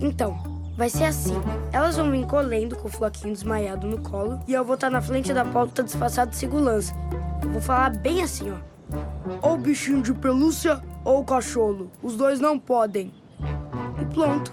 Então, 0.01 0.37
vai 0.77 0.91
ser 0.91 1.05
assim. 1.05 1.35
Elas 1.73 1.97
vão 1.97 2.11
vir 2.11 2.27
colhendo 2.27 2.77
com 2.77 2.89
o 2.89 2.91
floquinho 2.91 3.33
desmaiado 3.33 3.87
no 3.87 3.99
colo 3.99 4.41
e 4.47 4.55
eu 4.55 4.65
vou 4.65 4.75
estar 4.75 4.91
na 4.91 5.01
frente 5.01 5.33
da 5.33 5.45
porta 5.45 5.83
disfarçado 5.83 6.31
de 6.31 6.37
segurança. 6.37 6.95
Vou 7.51 7.61
falar 7.61 7.91
bem 7.97 8.23
assim, 8.23 8.51
ó. 8.51 8.75
Ou 9.43 9.57
bichinho 9.57 10.03
de 10.03 10.13
pelúcia 10.13 10.83
ou 11.05 11.25
cachorro. 11.25 11.91
Os 12.03 12.17
dois 12.17 12.41
não 12.41 12.59
podem. 12.59 13.13
E 14.01 14.05
pronto. 14.07 14.53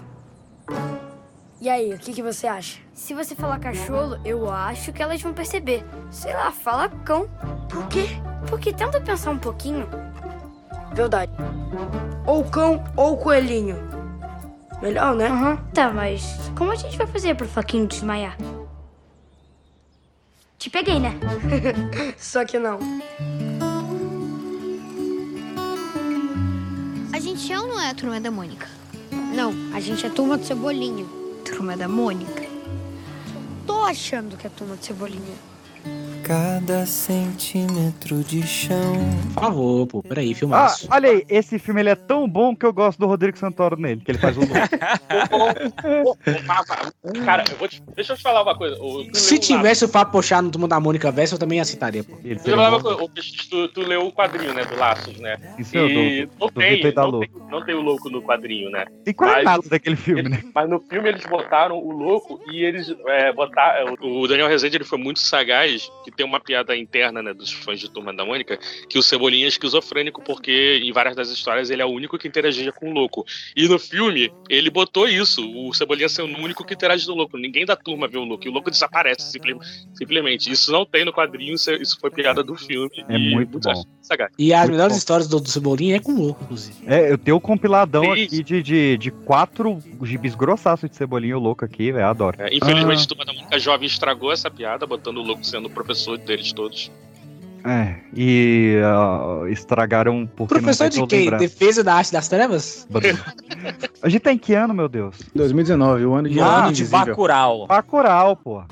E 1.60 1.68
aí, 1.68 1.94
o 1.94 1.98
que, 1.98 2.12
que 2.12 2.22
você 2.22 2.46
acha? 2.46 2.80
Se 2.92 3.14
você 3.14 3.36
falar 3.36 3.60
cachorro, 3.60 4.18
eu 4.24 4.50
acho 4.50 4.92
que 4.92 5.02
elas 5.02 5.22
vão 5.22 5.32
perceber. 5.32 5.84
Sei 6.10 6.32
lá, 6.34 6.50
fala 6.50 6.88
cão. 6.88 7.28
Por 7.68 7.86
quê? 7.86 8.06
Porque 8.48 8.72
tenta 8.72 9.00
pensar 9.00 9.30
um 9.30 9.38
pouquinho. 9.38 9.88
Verdade. 10.92 11.30
Ou 12.26 12.44
cão 12.44 12.82
ou 12.96 13.16
coelhinho. 13.16 13.76
Melhor, 14.82 15.14
né? 15.14 15.28
Aham. 15.28 15.56
Tá, 15.72 15.92
mas 15.92 16.50
como 16.58 16.72
a 16.72 16.74
gente 16.74 16.98
vai 16.98 17.06
fazer 17.06 17.36
pro 17.36 17.46
Floquinho 17.46 17.86
desmaiar? 17.86 18.36
Te 20.58 20.68
peguei, 20.68 20.98
né? 20.98 21.14
Só 22.18 22.44
que 22.44 22.58
não. 22.58 22.80
A 27.12 27.20
gente 27.20 27.52
é 27.52 27.60
ou 27.60 27.68
não 27.68 27.80
é 27.80 27.90
a 27.90 27.94
turma 27.94 28.20
da 28.20 28.30
Mônica? 28.30 28.68
Não, 29.32 29.52
a 29.72 29.78
gente 29.78 30.04
é 30.04 30.10
turma 30.10 30.36
do 30.36 30.44
Cebolinha. 30.44 31.06
Turma 31.44 31.76
da 31.76 31.86
Mônica? 31.86 32.42
Tô 33.64 33.84
achando 33.84 34.36
que 34.36 34.48
é 34.48 34.50
turma 34.50 34.74
do 34.74 34.84
Cebolinha. 34.84 35.36
Cada 36.32 36.86
centímetro 36.86 38.24
de 38.24 38.42
chão. 38.46 38.94
Por 39.34 39.42
favor, 39.42 39.86
pô, 39.86 40.02
peraí, 40.02 40.32
Ah, 40.32 40.34
filmaço. 40.34 40.88
olha 40.90 41.10
aí, 41.10 41.26
esse 41.28 41.58
filme 41.58 41.82
ele 41.82 41.90
é 41.90 41.94
tão 41.94 42.26
bom 42.26 42.56
que 42.56 42.64
eu 42.64 42.72
gosto 42.72 42.98
do 42.98 43.06
Rodrigo 43.06 43.36
Santoro 43.36 43.76
nele, 43.78 44.00
que 44.00 44.10
ele 44.12 44.16
faz 44.18 44.38
o 44.38 44.40
louco. 44.40 44.54
Cara, 47.26 47.44
eu 47.50 47.56
vou 47.58 47.68
te- 47.68 47.82
deixa 47.94 48.14
eu 48.14 48.16
te 48.16 48.22
falar 48.22 48.42
uma 48.44 48.56
coisa. 48.56 48.78
O- 48.80 49.14
Se 49.14 49.38
tivesse 49.38 49.84
o 49.84 49.88
Fábio 49.88 50.10
Pochá 50.12 50.40
no 50.40 50.50
Turma 50.50 50.66
da 50.66 50.80
Mônica 50.80 51.10
Verso, 51.12 51.34
eu 51.34 51.38
também 51.38 51.60
aceitaria, 51.60 52.02
pô. 52.02 52.16
Deixa 52.22 52.48
eu 52.48 52.56
falar 52.56 52.70
uma 52.70 52.80
coisa. 52.82 53.02
O 53.02 53.08
Tu, 53.50 53.68
tu 53.68 53.80
leu 53.82 54.06
o 54.06 54.12
quadrinho, 54.12 54.54
né, 54.54 54.64
do 54.64 54.74
Laços, 54.78 55.18
né? 55.18 55.36
Isso 55.58 55.76
eu 55.76 55.86
e 55.86 56.24
dou- 56.26 56.36
não, 56.40 56.46
do 56.46 56.52
tem, 56.54 56.80
e 56.86 56.92
da 56.92 57.02
não, 57.02 57.20
tem, 57.20 57.30
não 57.50 57.62
tem 57.66 57.74
o 57.74 57.82
louco 57.82 58.08
no 58.08 58.22
quadrinho, 58.22 58.70
né? 58.70 58.86
Tem 59.04 59.12
quase 59.12 59.34
Mas- 59.34 59.44
nada 59.44 59.68
daquele 59.68 59.96
filme, 59.96 60.22
né? 60.30 60.42
Mas 60.54 60.70
no 60.70 60.80
filme 60.80 61.10
eles 61.10 61.26
botaram 61.26 61.76
o 61.76 61.92
louco 61.92 62.40
e 62.50 62.64
eles 62.64 62.88
é, 63.08 63.30
botaram. 63.34 63.94
O 64.00 64.26
Daniel 64.26 64.48
Rezende 64.48 64.78
ele 64.78 64.84
foi 64.84 64.96
muito 64.98 65.20
sagaz, 65.20 65.90
que 66.04 66.10
tem 66.22 66.28
uma 66.28 66.38
piada 66.40 66.76
interna 66.76 67.20
né, 67.20 67.34
dos 67.34 67.50
fãs 67.50 67.80
de 67.80 67.90
Turma 67.90 68.12
da 68.14 68.24
Mônica, 68.24 68.56
que 68.88 68.96
o 68.96 69.02
Cebolinha 69.02 69.44
é 69.44 69.48
esquizofrênico, 69.48 70.22
porque 70.22 70.80
em 70.82 70.92
várias 70.92 71.16
das 71.16 71.28
histórias 71.30 71.68
ele 71.68 71.82
é 71.82 71.84
o 71.84 71.88
único 71.88 72.16
que 72.16 72.28
interagia 72.28 72.70
com 72.72 72.90
o 72.90 72.92
louco. 72.94 73.24
E 73.56 73.66
no 73.66 73.78
filme, 73.78 74.32
ele 74.48 74.70
botou 74.70 75.08
isso, 75.08 75.42
o 75.56 75.74
Cebolinha 75.74 76.08
sendo 76.08 76.38
o 76.38 76.40
único 76.42 76.64
que 76.64 76.74
interage 76.74 77.04
com 77.06 77.12
o 77.12 77.16
louco. 77.16 77.36
Ninguém 77.36 77.66
da 77.66 77.74
turma 77.74 78.06
vê 78.06 78.18
o 78.18 78.24
louco, 78.24 78.46
e 78.46 78.48
o 78.48 78.52
louco 78.52 78.70
desaparece 78.70 79.30
simple- 79.32 79.58
simplesmente. 79.94 80.50
Isso 80.50 80.70
não 80.70 80.86
tem 80.86 81.04
no 81.04 81.12
quadrinho, 81.12 81.54
isso, 81.54 81.72
isso 81.72 81.98
foi 82.00 82.10
piada 82.10 82.42
do 82.42 82.54
filme. 82.54 83.04
É 83.08 83.16
e 83.16 83.34
muito 83.34 83.58
bom. 83.58 83.84
sagaz. 84.00 84.30
E 84.38 84.52
as 84.54 84.60
Muito 84.60 84.72
melhores 84.72 84.94
bom. 84.94 84.98
histórias 84.98 85.28
do, 85.28 85.40
do 85.40 85.48
Cebolinha 85.48 85.96
é 85.96 86.00
com 86.00 86.12
o 86.12 86.18
louco, 86.18 86.44
inclusive. 86.44 86.76
É, 86.86 87.10
eu 87.10 87.18
tenho 87.18 87.36
um 87.36 87.40
compiladão 87.40 88.04
Sim. 88.04 88.22
aqui 88.24 88.42
de, 88.44 88.62
de, 88.62 88.96
de 88.98 89.10
quatro 89.10 89.78
gibis 90.04 90.34
grossaços 90.34 90.88
de 90.88 90.96
Cebolinha 90.96 91.32
e 91.32 91.34
o 91.34 91.40
louco 91.40 91.64
aqui, 91.64 91.90
velho, 91.90 92.06
adoro. 92.06 92.36
É, 92.40 92.54
infelizmente, 92.54 93.08
Turma 93.08 93.24
da 93.24 93.32
Mônica 93.32 93.58
Jovem 93.58 93.86
estragou 93.86 94.30
essa 94.32 94.50
piada, 94.50 94.86
botando 94.86 95.18
o 95.18 95.22
louco 95.22 95.44
sendo 95.44 95.66
o 95.66 95.70
professor 95.70 96.01
deles 96.24 96.52
todos. 96.52 96.90
É, 97.64 97.94
e 98.14 98.76
ah, 98.84 99.48
estragaram 99.48 100.26
porque 100.26 100.54
Professor 100.54 100.84
não 100.84 100.90
de 100.90 101.06
quem? 101.06 101.20
lembrar. 101.20 101.38
Defesa 101.38 101.84
da 101.84 101.94
arte 101.94 102.12
das 102.12 102.26
trevas? 102.26 102.88
A 104.02 104.08
gente 104.08 104.22
tá 104.22 104.32
em 104.32 104.38
que 104.38 104.52
ano, 104.52 104.74
meu 104.74 104.88
Deus? 104.88 105.16
2019, 105.34 106.04
o 106.04 106.14
ano 106.14 106.28
de 106.28 106.40
Ano 106.40 106.50
Ano 106.50 106.72
de. 106.72 106.84
Bacurau. 106.86 107.66
Bacurau, 107.68 108.36
pô. 108.36 108.62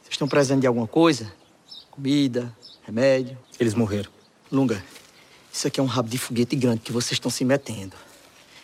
Vocês 0.00 0.10
estão 0.10 0.26
precisando 0.26 0.62
de 0.62 0.66
alguma 0.66 0.86
coisa? 0.86 1.30
Comida, 1.90 2.50
remédio? 2.86 3.36
Eles 3.60 3.74
morreram. 3.74 4.10
Lunga, 4.50 4.82
isso 5.52 5.66
aqui 5.66 5.80
é 5.80 5.82
um 5.82 5.86
rabo 5.86 6.08
de 6.08 6.16
foguete 6.16 6.56
grande 6.56 6.80
que 6.80 6.92
vocês 6.92 7.12
estão 7.12 7.30
se 7.30 7.44
metendo. 7.44 7.94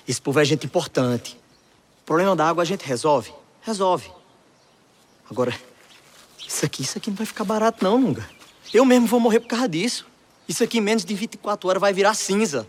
Esse 0.06 0.22
povo 0.22 0.40
é 0.40 0.44
gente 0.44 0.64
importante. 0.64 1.38
O 2.02 2.06
problema 2.06 2.34
da 2.34 2.48
água 2.48 2.62
a 2.62 2.66
gente 2.66 2.86
resolve. 2.86 3.30
Resolve. 3.60 4.10
Agora, 5.30 5.52
isso 6.48 6.64
aqui, 6.64 6.82
isso 6.82 6.96
aqui 6.96 7.10
não 7.10 7.16
vai 7.16 7.26
ficar 7.26 7.44
barato 7.44 7.84
não, 7.84 7.96
Lunga. 7.96 8.26
Eu 8.72 8.86
mesmo 8.86 9.06
vou 9.06 9.20
morrer 9.20 9.40
por 9.40 9.48
causa 9.48 9.68
disso. 9.68 10.06
Isso 10.48 10.64
aqui 10.64 10.78
em 10.78 10.80
menos 10.80 11.04
de 11.04 11.14
24 11.14 11.68
horas 11.68 11.80
vai 11.80 11.92
virar 11.92 12.14
cinza. 12.14 12.66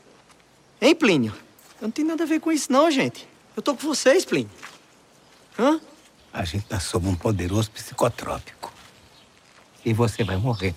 Hein, 0.82 0.94
Plínio? 0.94 1.34
Eu 1.82 1.88
não 1.88 1.92
tenho 1.92 2.10
nada 2.10 2.24
a 2.24 2.28
ver 2.28 2.42
com 2.42 2.52
isso 2.52 2.70
não, 2.70 2.92
gente. 2.92 3.26
Eu 3.56 3.64
tô 3.64 3.74
com 3.74 3.88
vocês, 3.88 4.26
Plínio. 4.26 4.50
Hã? 5.58 5.80
A 6.34 6.44
gente 6.44 6.66
tá 6.66 6.78
sob 6.80 7.08
um 7.08 7.16
poderoso 7.16 7.72
psicotrópico. 7.72 8.74
E 9.86 9.94
você 9.94 10.26
vai 10.26 10.36
morrer. 10.36 10.76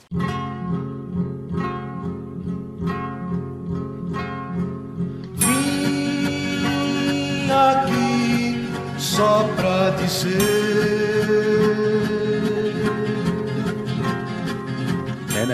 Vim 5.34 7.50
aqui 7.50 8.98
só 8.98 9.42
pra 9.56 9.90
dizer. 9.90 11.21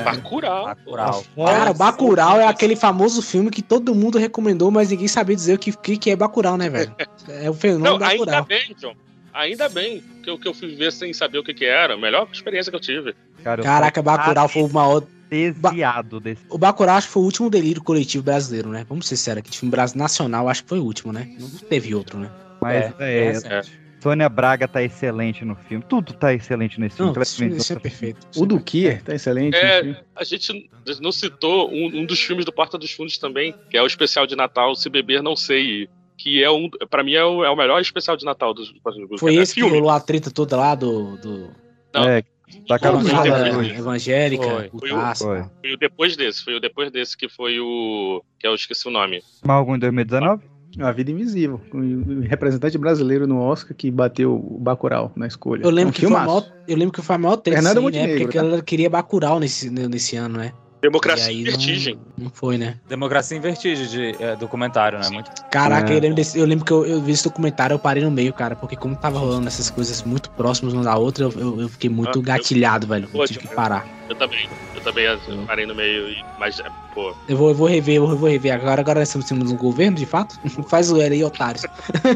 Bacurau. 0.04 0.66
Bacurau. 0.66 1.24
Cara, 1.36 1.72
Bacurau 1.72 2.40
é 2.40 2.46
aquele 2.46 2.76
famoso 2.76 3.22
filme 3.22 3.50
que 3.50 3.62
todo 3.62 3.94
mundo 3.94 4.18
recomendou, 4.18 4.70
mas 4.70 4.90
ninguém 4.90 5.08
sabia 5.08 5.36
dizer 5.36 5.54
o 5.54 5.58
que, 5.58 5.72
que, 5.72 6.10
é 6.10 6.16
Bacurau, 6.16 6.56
né, 6.56 6.68
velho? 6.68 6.94
É 7.28 7.50
o 7.50 7.54
fenômeno 7.54 7.98
Não, 7.98 8.06
ainda 8.06 8.24
Bacurau. 8.24 8.44
bem, 8.44 8.74
John. 8.78 8.94
Ainda 9.34 9.68
bem 9.68 10.02
que 10.22 10.30
eu, 10.30 10.38
que 10.38 10.48
eu 10.48 10.54
fui 10.54 10.74
ver 10.74 10.90
sem 10.92 11.12
saber 11.12 11.38
o 11.38 11.44
que, 11.44 11.52
que 11.52 11.64
era. 11.64 11.94
A 11.94 11.96
melhor 11.96 12.26
experiência 12.32 12.70
que 12.70 12.76
eu 12.76 12.80
tive. 12.80 13.14
Cara, 13.44 13.60
eu 13.60 13.64
Caraca, 13.64 14.02
Bacurau 14.02 14.48
foi 14.48 14.62
o 14.62 14.68
maior... 14.68 15.02
Desviado 15.30 16.20
desse. 16.20 16.40
O 16.48 16.56
Bacurau 16.56 16.96
acho 16.96 17.06
que 17.06 17.12
foi 17.12 17.22
o 17.22 17.26
último 17.26 17.50
delírio 17.50 17.82
coletivo 17.82 18.24
brasileiro, 18.24 18.70
né? 18.70 18.86
Vamos 18.88 19.06
ser 19.06 19.18
sérios 19.18 19.40
aqui, 19.40 19.50
de 19.50 19.58
filme 19.58 19.76
nacional, 19.94 20.48
acho 20.48 20.62
que 20.62 20.70
foi 20.70 20.78
o 20.78 20.84
último, 20.84 21.12
né? 21.12 21.28
Não 21.38 21.48
teve 21.68 21.94
outro, 21.94 22.18
né? 22.18 22.30
Mas 22.62 22.94
é, 22.98 23.32
é. 23.44 23.62
Sônia 24.00 24.28
Braga 24.28 24.68
tá 24.68 24.82
excelente 24.82 25.44
no 25.44 25.54
filme. 25.56 25.84
Tudo 25.88 26.12
tá 26.12 26.32
excelente 26.32 26.78
nesse 26.80 26.96
filme. 26.96 27.12
Não, 27.14 27.22
esse 27.22 27.36
filme- 27.36 27.56
esse 27.56 27.72
é 27.72 27.76
Completamente 27.76 28.14
perfeito. 28.16 28.40
O 28.40 28.46
do 28.46 28.60
Kier 28.60 29.02
tá 29.02 29.14
excelente. 29.14 29.56
É, 29.56 30.02
a 30.14 30.24
gente 30.24 30.70
não 31.00 31.10
citou 31.12 31.70
um, 31.70 32.00
um 32.00 32.06
dos 32.06 32.20
filmes 32.20 32.44
do 32.44 32.52
Porta 32.52 32.78
dos 32.78 32.92
Fundos 32.92 33.18
também, 33.18 33.54
que 33.70 33.76
é 33.76 33.82
o 33.82 33.86
especial 33.86 34.26
de 34.26 34.36
Natal 34.36 34.74
Se 34.74 34.88
Beber 34.88 35.22
Não 35.22 35.34
Sei, 35.34 35.88
que 36.16 36.42
é 36.42 36.50
um, 36.50 36.68
para 36.90 37.02
mim 37.02 37.14
é 37.14 37.24
o, 37.24 37.44
é 37.44 37.50
o 37.50 37.56
melhor 37.56 37.80
especial 37.80 38.16
de 38.16 38.24
Natal 38.24 38.54
dos 38.54 38.70
Porta 38.82 38.98
dos 38.98 39.06
Fundos. 39.08 39.20
Foi 39.20 39.36
É 39.36 39.40
esse 39.42 39.54
que 39.54 39.60
filme. 39.60 39.76
rolou 39.78 39.90
a 39.90 40.00
treta 40.00 40.30
toda 40.30 40.56
lá 40.56 40.74
do... 40.74 41.16
do... 41.16 41.50
Não. 41.94 42.08
É, 42.08 42.22
da 42.66 42.78
Fala 42.78 43.02
Jesus. 43.02 43.78
evangélica, 43.78 44.42
Foi. 44.42 44.70
Foi 44.80 44.92
o-. 44.92 45.14
Foi. 45.16 45.42
Foi 45.60 45.72
o 45.72 45.76
depois 45.76 46.16
desse, 46.16 46.42
foi 46.44 46.54
o 46.54 46.60
depois 46.60 46.90
desse 46.90 47.14
que 47.16 47.28
foi 47.28 47.60
o. 47.60 48.22
que 48.38 48.46
eu 48.46 48.54
esqueci 48.54 48.88
o 48.88 48.90
nome. 48.90 49.22
Mais 49.44 49.58
algum 49.58 49.74
em 49.76 49.78
2019? 49.78 50.42
A 50.80 50.92
Vida 50.92 51.10
Invisível, 51.10 51.60
o 51.72 52.20
representante 52.20 52.78
brasileiro 52.78 53.26
no 53.26 53.38
Oscar 53.40 53.76
que 53.76 53.90
bateu 53.90 54.34
o 54.34 54.58
Bacurau 54.58 55.12
na 55.16 55.26
escolha. 55.26 55.62
Eu 55.62 55.70
lembro, 55.70 55.88
É 55.88 55.90
um 55.90 55.92
que 55.92 56.00
foi 56.00 56.06
a 56.06 56.20
filmaço. 56.20 56.26
maior, 56.26 56.64
eu 56.68 56.76
lembro 56.76 56.92
que 56.92 57.02
foi 57.02 57.16
a 57.16 57.18
maior 57.18 57.36
treta, 57.36 57.62
né? 57.62 57.74
Porque 58.18 58.38
tá? 58.38 58.38
ela 58.38 58.62
queria 58.62 58.88
Bacurau 58.88 59.40
nesse, 59.40 59.70
nesse 59.70 60.16
ano, 60.16 60.38
né? 60.38 60.52
Democracia 60.80 61.26
E 61.26 61.28
aí 61.36 61.40
e 61.40 61.44
Vertigem. 61.44 61.94
Não, 62.16 62.24
não 62.26 62.30
foi, 62.30 62.56
né? 62.56 62.76
Democracia 62.88 63.36
em 63.36 63.40
Vertigem 63.40 63.86
de 63.88 64.22
é, 64.22 64.36
documentário, 64.36 64.98
né? 64.98 65.08
Muito. 65.10 65.30
Caraca, 65.50 65.92
É. 65.92 65.96
eu, 65.96 66.00
lembro 66.00 66.14
desse- 66.16 66.38
eu 66.38 66.46
lembro 66.46 66.64
que 66.64 66.72
eu, 66.72 66.86
eu 66.86 67.00
vi 67.00 67.12
esse 67.12 67.24
documentário, 67.24 67.74
eu 67.74 67.78
parei 67.78 68.02
no 68.04 68.10
meio, 68.10 68.32
cara, 68.32 68.54
porque 68.54 68.76
como 68.76 68.94
tava 68.96 69.18
rolando 69.18 69.48
essas 69.48 69.70
coisas 69.70 70.02
muito 70.04 70.30
próximas 70.30 70.74
uma 70.74 70.84
da 70.84 70.96
outra, 70.96 71.24
eu, 71.24 71.32
eu, 71.32 71.60
eu 71.62 71.68
fiquei 71.68 71.90
muito 71.90 72.10
Ah, 72.16 72.18
eu- 72.18 72.22
gatilhado, 72.22 72.86
velho. 72.86 73.08
Eu 73.12 73.26
tive 73.26 73.40
que 73.40 73.48
parar. 73.48 73.84
Eu 74.08 74.16
também. 74.16 74.48
Eu 74.74 74.80
também 74.82 75.04
eu 75.04 75.44
parei 75.46 75.66
no 75.66 75.74
meio, 75.74 76.24
mas, 76.38 76.60
é, 76.60 76.64
pô. 76.94 77.12
Eu 77.26 77.36
vou, 77.36 77.48
eu 77.50 77.54
vou 77.54 77.66
rever, 77.66 77.96
eu 77.96 78.02
vou, 78.02 78.12
eu 78.12 78.16
vou 78.18 78.28
rever. 78.28 78.54
Agora, 78.54 78.80
agora 78.80 79.00
nós 79.00 79.08
estamos 79.08 79.24
em 79.26 79.28
cima 79.28 79.44
do 79.44 79.54
governo, 79.56 79.96
de 79.96 80.06
fato. 80.06 80.36
Faz 80.70 80.90
o 80.90 81.00
L 81.00 81.14
aí, 81.14 81.24
otários. 81.24 81.62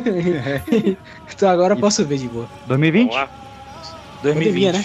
então 1.34 1.48
agora 1.48 1.74
eu 1.74 1.80
posso 1.80 2.04
ver 2.06 2.18
de 2.18 2.28
boa. 2.28 2.48
2020? 2.64 3.08
Vamos 3.08 3.16
lá. 3.16 3.30
2020, 4.22 4.72
né? 4.72 4.84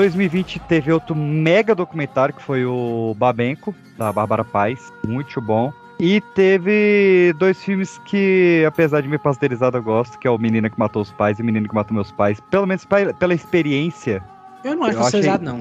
2020 0.00 0.60
teve 0.60 0.92
outro 0.92 1.16
mega 1.16 1.74
documentário 1.74 2.34
que 2.34 2.42
foi 2.42 2.66
o 2.66 3.14
Babenco, 3.16 3.74
da 3.96 4.12
Bárbara 4.12 4.44
Paz. 4.44 4.92
Muito 5.06 5.40
bom. 5.40 5.72
E 5.98 6.20
teve 6.34 7.34
dois 7.38 7.58
filmes 7.62 7.98
que, 8.04 8.62
apesar 8.68 9.00
de 9.00 9.08
me 9.08 9.16
pasteurizado, 9.16 9.78
eu 9.78 9.82
gosto, 9.82 10.18
que 10.18 10.28
é 10.28 10.30
o 10.30 10.36
Menina 10.36 10.68
que 10.68 10.78
Matou 10.78 11.00
os 11.00 11.10
Pais 11.12 11.38
e 11.38 11.42
o 11.42 11.44
Menino 11.46 11.66
que 11.66 11.74
Matou 11.74 11.94
Meus 11.94 12.12
Pais. 12.12 12.38
Pelo 12.50 12.66
menos 12.66 12.84
pa- 12.84 13.14
pela 13.18 13.32
experiência, 13.32 14.22
Eu 14.62 14.76
não 14.76 14.84
acho 14.84 14.98
pastorizado, 14.98 15.42
não. 15.42 15.60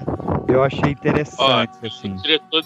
eu 0.49 0.62
achei 0.62 0.91
interessante, 0.91 1.72
Ó, 1.82 1.88
assim. 1.88 2.12
O 2.12 2.22
diretor, 2.22 2.64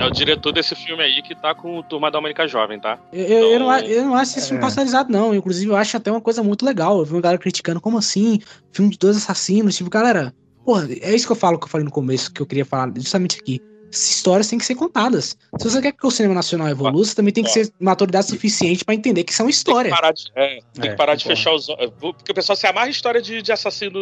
é 0.00 0.06
o 0.06 0.10
diretor 0.10 0.52
desse 0.52 0.74
filme 0.74 1.00
aí 1.04 1.22
que 1.22 1.36
tá 1.36 1.54
com 1.54 1.78
o 1.78 1.82
Turma 1.84 2.10
da 2.10 2.20
Mônica 2.20 2.48
Jovem, 2.48 2.80
tá? 2.80 2.98
Eu, 3.12 3.24
eu, 3.24 3.50
eu 3.52 3.58
não, 3.60 3.70
a- 3.70 3.80
eu 3.82 4.04
não 4.04 4.16
acho 4.16 4.32
esse 4.36 4.46
É. 4.46 4.48
filme 4.48 4.60
pastorizado, 4.60 5.12
não. 5.12 5.32
Inclusive, 5.32 5.70
eu 5.70 5.76
acho 5.76 5.96
até 5.96 6.10
uma 6.10 6.20
coisa 6.20 6.42
muito 6.42 6.66
legal. 6.66 6.98
Eu 6.98 7.04
vi 7.04 7.12
uma 7.12 7.20
galera 7.20 7.38
criticando, 7.40 7.80
como 7.80 7.98
assim? 7.98 8.40
Filme 8.72 8.90
de 8.90 8.98
dois 8.98 9.16
assassinos. 9.16 9.76
Tipo, 9.76 9.88
galera, 9.88 10.34
porra, 10.64 10.88
é 11.00 11.14
isso 11.14 11.26
que 11.26 11.32
eu 11.32 11.36
falo 11.36 11.58
que 11.58 11.64
eu 11.64 11.68
falei 11.68 11.84
no 11.84 11.90
começo, 11.90 12.32
que 12.32 12.40
eu 12.40 12.46
queria 12.46 12.64
falar 12.64 12.90
justamente 12.96 13.38
aqui. 13.40 13.60
Essas 13.92 14.10
histórias 14.10 14.48
têm 14.48 14.58
que 14.58 14.64
ser 14.64 14.74
contadas. 14.74 15.36
Se 15.56 15.70
você 15.70 15.80
quer 15.80 15.92
que 15.92 16.04
o 16.04 16.10
cinema 16.10 16.34
nacional 16.34 16.66
evolua, 16.68 17.04
você 17.04 17.14
também 17.14 17.32
tem 17.32 17.44
que 17.44 17.50
ser 17.50 17.72
maturidade 17.78 18.26
suficiente 18.26 18.84
pra 18.84 18.92
entender 18.92 19.22
que 19.22 19.32
são 19.32 19.46
Tem 19.46 19.52
que 19.52 19.56
histórias. 19.56 19.94
parar 19.94 20.10
de, 20.10 20.24
é, 20.34 20.58
tem 20.72 20.86
É, 20.86 20.88
que 20.90 20.96
parar 20.96 21.14
de 21.14 21.22
fechar 21.24 21.52
os 21.54 21.68
olhos. 21.68 21.92
Porque 22.00 22.32
o 22.32 22.34
pessoal 22.34 22.56
se 22.56 22.66
amarra 22.66 22.88
em 22.88 22.90
história 22.90 23.22
de, 23.22 23.40
de 23.40 23.52
assassino 23.52 23.96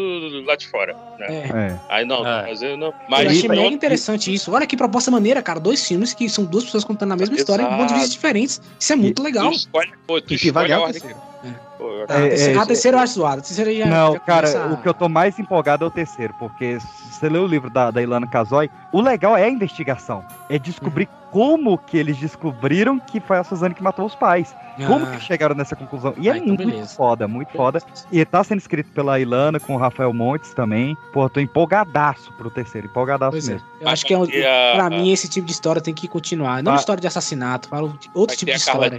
lá 0.47 0.57
de 0.57 0.67
fora. 0.69 0.97
Né? 1.19 1.27
É. 1.29 1.33
É. 1.73 1.81
Aí 1.91 2.07
não, 2.07 2.27
É. 2.27 2.43
mas 2.49 2.63
eu 2.63 2.75
não. 2.79 2.87
eu 2.87 2.95
Mas 3.11 3.27
achei 3.33 3.49
não- 3.49 3.57
mega 3.57 3.69
interessante 3.75 4.33
isso. 4.33 4.51
Olha 4.51 4.67
que 4.67 4.79
proposta 4.79 5.11
maneira, 5.11 5.43
cara. 5.43 5.61
Dois 5.61 5.87
filmes 5.87 6.15
que 6.15 6.27
são 6.27 6.47
duas 6.47 6.65
pessoas 6.65 6.85
contando 6.85 7.13
a 7.13 7.17
mesma 7.17 7.37
história 7.37 7.63
em 7.63 7.67
Exato. 7.67 7.79
pontos 7.83 7.93
de 7.95 8.01
vista 8.01 8.15
diferentes. 8.15 8.63
Isso 8.81 8.93
é 8.95 8.97
muito 8.97 9.23
legal. 9.23 9.51
Tu 9.51 9.57
escolhe, 9.57 9.93
pô, 10.07 10.21
tu 10.23 10.25
E 10.33 10.39
que 10.39 10.47
escolhe 10.47 10.53
vale 10.53 10.73
a 10.73 10.77
a 10.77 10.81
ordem. 10.81 11.01
terceira. 11.03 11.33
Pô, 11.83 12.15
É, 12.15 12.53
é, 12.53 12.57
a 12.57 12.65
terceira 12.65 12.97
eu 12.97 13.01
acho 13.03 13.15
zoada. 13.15 13.41
A 13.41 13.43
terceira 13.43 13.75
já. 13.75 13.87
Não, 13.87 14.13
já 14.13 14.21
cara, 14.21 14.53
começa 14.53 14.73
o 14.73 14.77
que 14.81 14.89
eu 14.89 14.95
tô 14.95 15.09
mais 15.09 15.39
empolgado 15.39 15.85
é 15.85 15.89
o 15.89 15.91
terceiro, 15.91 16.33
porque 16.39 16.79
se 16.79 17.13
você 17.13 17.29
lê 17.29 17.39
o 17.39 17.47
livro 17.47 17.69
da, 17.69 17.91
da 17.91 18.01
Ilana 18.01 18.27
Casoy, 18.27 18.71
o 18.93 19.01
legal 19.01 19.37
é 19.37 19.45
a 19.45 19.51
investigação. 19.51 20.25
É 20.49 20.59
descobrir 20.59 21.09
como 21.33 21.77
que 21.79 21.97
eles 21.97 22.17
descobriram 22.19 22.99
que 23.01 23.19
foi 23.19 23.39
a 23.39 23.43
Suzane 23.45 23.75
que 23.75 23.83
matou 23.83 24.05
os 24.07 24.15
pais. 24.15 24.55
Como 24.87 25.05
Ah. 25.05 25.11
que 25.13 25.21
chegaram 25.25 25.55
nessa 25.55 25.75
conclusão? 25.75 26.15
E 26.19 26.29
é 26.29 26.33
Ah, 26.33 26.37
então 26.37 26.49
muito 26.49 26.65
beleza. 26.67 26.95
foda, 26.95 27.27
muito 27.27 27.53
foda. 27.53 27.81
E 28.13 28.25
tá 28.25 28.45
sendo 28.45 28.59
escrito 28.59 28.91
pela 28.93 29.19
Ilana 29.19 29.59
com 29.59 29.75
o 29.75 29.79
Rafael 29.79 30.13
Montes 30.13 30.55
também. 30.55 30.97
Pô, 31.13 31.29
tô 31.29 31.41
empolgadaço 31.41 32.33
pro 32.35 32.51
terceiro, 32.51 32.87
empolgadaço 32.87 33.33
Pois 33.33 33.49
é. 33.49 33.53
mesmo. 33.55 33.67
Eu 33.81 33.89
acho 33.89 34.07
que 34.07 34.15
é 34.15 34.19
um, 34.19 34.23
a- 34.25 34.77
pra 34.77 34.91
mim 34.91 35.11
esse 35.11 35.29
tipo 35.29 35.47
de 35.47 35.53
história 35.53 35.81
tem 35.83 35.93
que 35.95 36.07
continuar. 36.07 36.63
Não 36.63 36.75
história 36.75 37.01
de 37.01 37.07
assassinato, 37.07 37.69
falo 37.69 37.89
de 37.99 38.09
outro 38.15 38.29
Vai 38.29 38.37
tipo 38.37 38.51
de 38.53 38.57
história. 38.59 38.99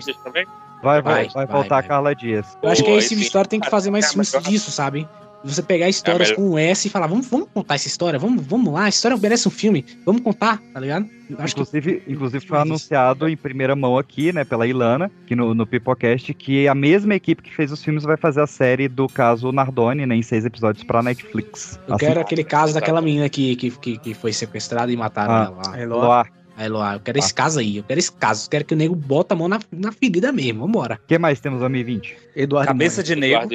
Vai, 0.81 1.01
vai, 1.01 1.01
Vai, 1.01 1.01
vai, 1.01 1.29
vai, 1.29 1.45
voltar 1.45 1.75
vai. 1.75 1.79
a 1.79 1.87
Carla 1.87 2.13
Dias. 2.15 2.57
Eu 2.61 2.69
acho 2.69 2.83
que 2.83 2.89
é 2.91 2.95
esse 2.97 3.09
tipo 3.09 3.21
de 3.21 3.25
história 3.27 3.47
tem 3.47 3.59
que 3.59 3.69
fazer 3.69 3.89
mais 3.89 4.05
é 4.05 4.09
filmes 4.09 4.31
disso, 4.43 4.69
sabe? 4.69 5.07
Você 5.43 5.61
pegar 5.61 5.89
histórias 5.89 6.29
melhor. 6.29 6.49
com 6.49 6.57
S 6.57 6.87
e 6.87 6.91
falar, 6.91 7.07
vamos, 7.07 7.27
vamos 7.27 7.47
contar 7.53 7.75
essa 7.75 7.87
história, 7.87 8.17
vamos, 8.17 8.45
vamos 8.45 8.73
lá, 8.73 8.85
a 8.85 8.89
história 8.89 9.17
merece 9.17 9.47
um 9.47 9.51
filme, 9.51 9.85
vamos 10.05 10.21
contar, 10.21 10.61
tá 10.73 10.79
ligado? 10.79 11.05
Acho 11.37 11.55
que 11.55 11.61
Inclusive, 11.61 12.03
inclusive 12.07 12.45
foi 12.45 12.57
anunciado 12.59 13.27
em 13.27 13.35
primeira 13.35 13.75
mão 13.75 13.97
aqui, 13.97 14.31
né, 14.31 14.43
pela 14.45 14.65
Ilana, 14.67 15.11
aqui 15.23 15.35
no, 15.35 15.53
no 15.53 15.65
Pipocast, 15.67 16.33
que 16.33 16.67
a 16.67 16.75
mesma 16.75 17.15
equipe 17.15 17.41
que 17.41 17.53
fez 17.53 17.71
os 17.71 17.83
filmes 17.83 18.03
vai 18.03 18.15
fazer 18.17 18.41
a 18.41 18.47
série 18.47 18.87
do 18.87 19.07
caso 19.07 19.51
Nardoni, 19.51 20.05
né, 20.05 20.15
em 20.15 20.21
seis 20.21 20.45
episódios 20.45 20.83
pra 20.83 21.01
Netflix. 21.03 21.79
eu 21.87 21.95
Assim, 21.95 22.05
quero 22.05 22.19
aquele 22.21 22.43
caso 22.43 22.73
daquela 22.73 23.01
menina 23.01 23.27
que, 23.27 23.55
que, 23.55 23.71
que, 23.71 23.97
que 23.97 24.13
foi 24.13 24.31
sequestrada 24.31 24.91
e 24.91 24.95
mataram 24.97 25.33
Ah, 25.33 25.43
ela 25.43 25.71
lá. 25.71 25.81
Eloá. 25.81 26.27
A 26.55 26.65
Eloá, 26.65 26.93
eu 26.93 26.99
quero 26.99 27.17
esse 27.17 27.33
caso 27.33 27.59
aí, 27.59 27.77
eu 27.77 27.83
quero 27.83 27.99
esse 27.99 28.11
caso, 28.11 28.45
eu 28.45 28.49
quero 28.51 28.63
que 28.63 28.75
o 28.75 28.77
nego 28.77 28.95
bota 28.95 29.33
a 29.33 29.37
mão 29.37 29.47
na, 29.47 29.59
na 29.71 29.91
ferida 29.91 30.31
mesmo, 30.31 30.61
vambora. 30.61 30.99
O 31.03 31.07
que 31.07 31.17
mais 31.17 31.39
temos 31.39 31.57
em 31.57 31.61
2020? 31.61 32.15
Eduardo 32.35 32.67
Cabeça 32.67 33.01
de 33.01 33.15
negro. 33.15 33.47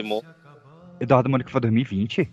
Eduardo 1.00 1.28
Mônica 1.30 1.50
foi 1.50 1.60
2020? 1.60 2.28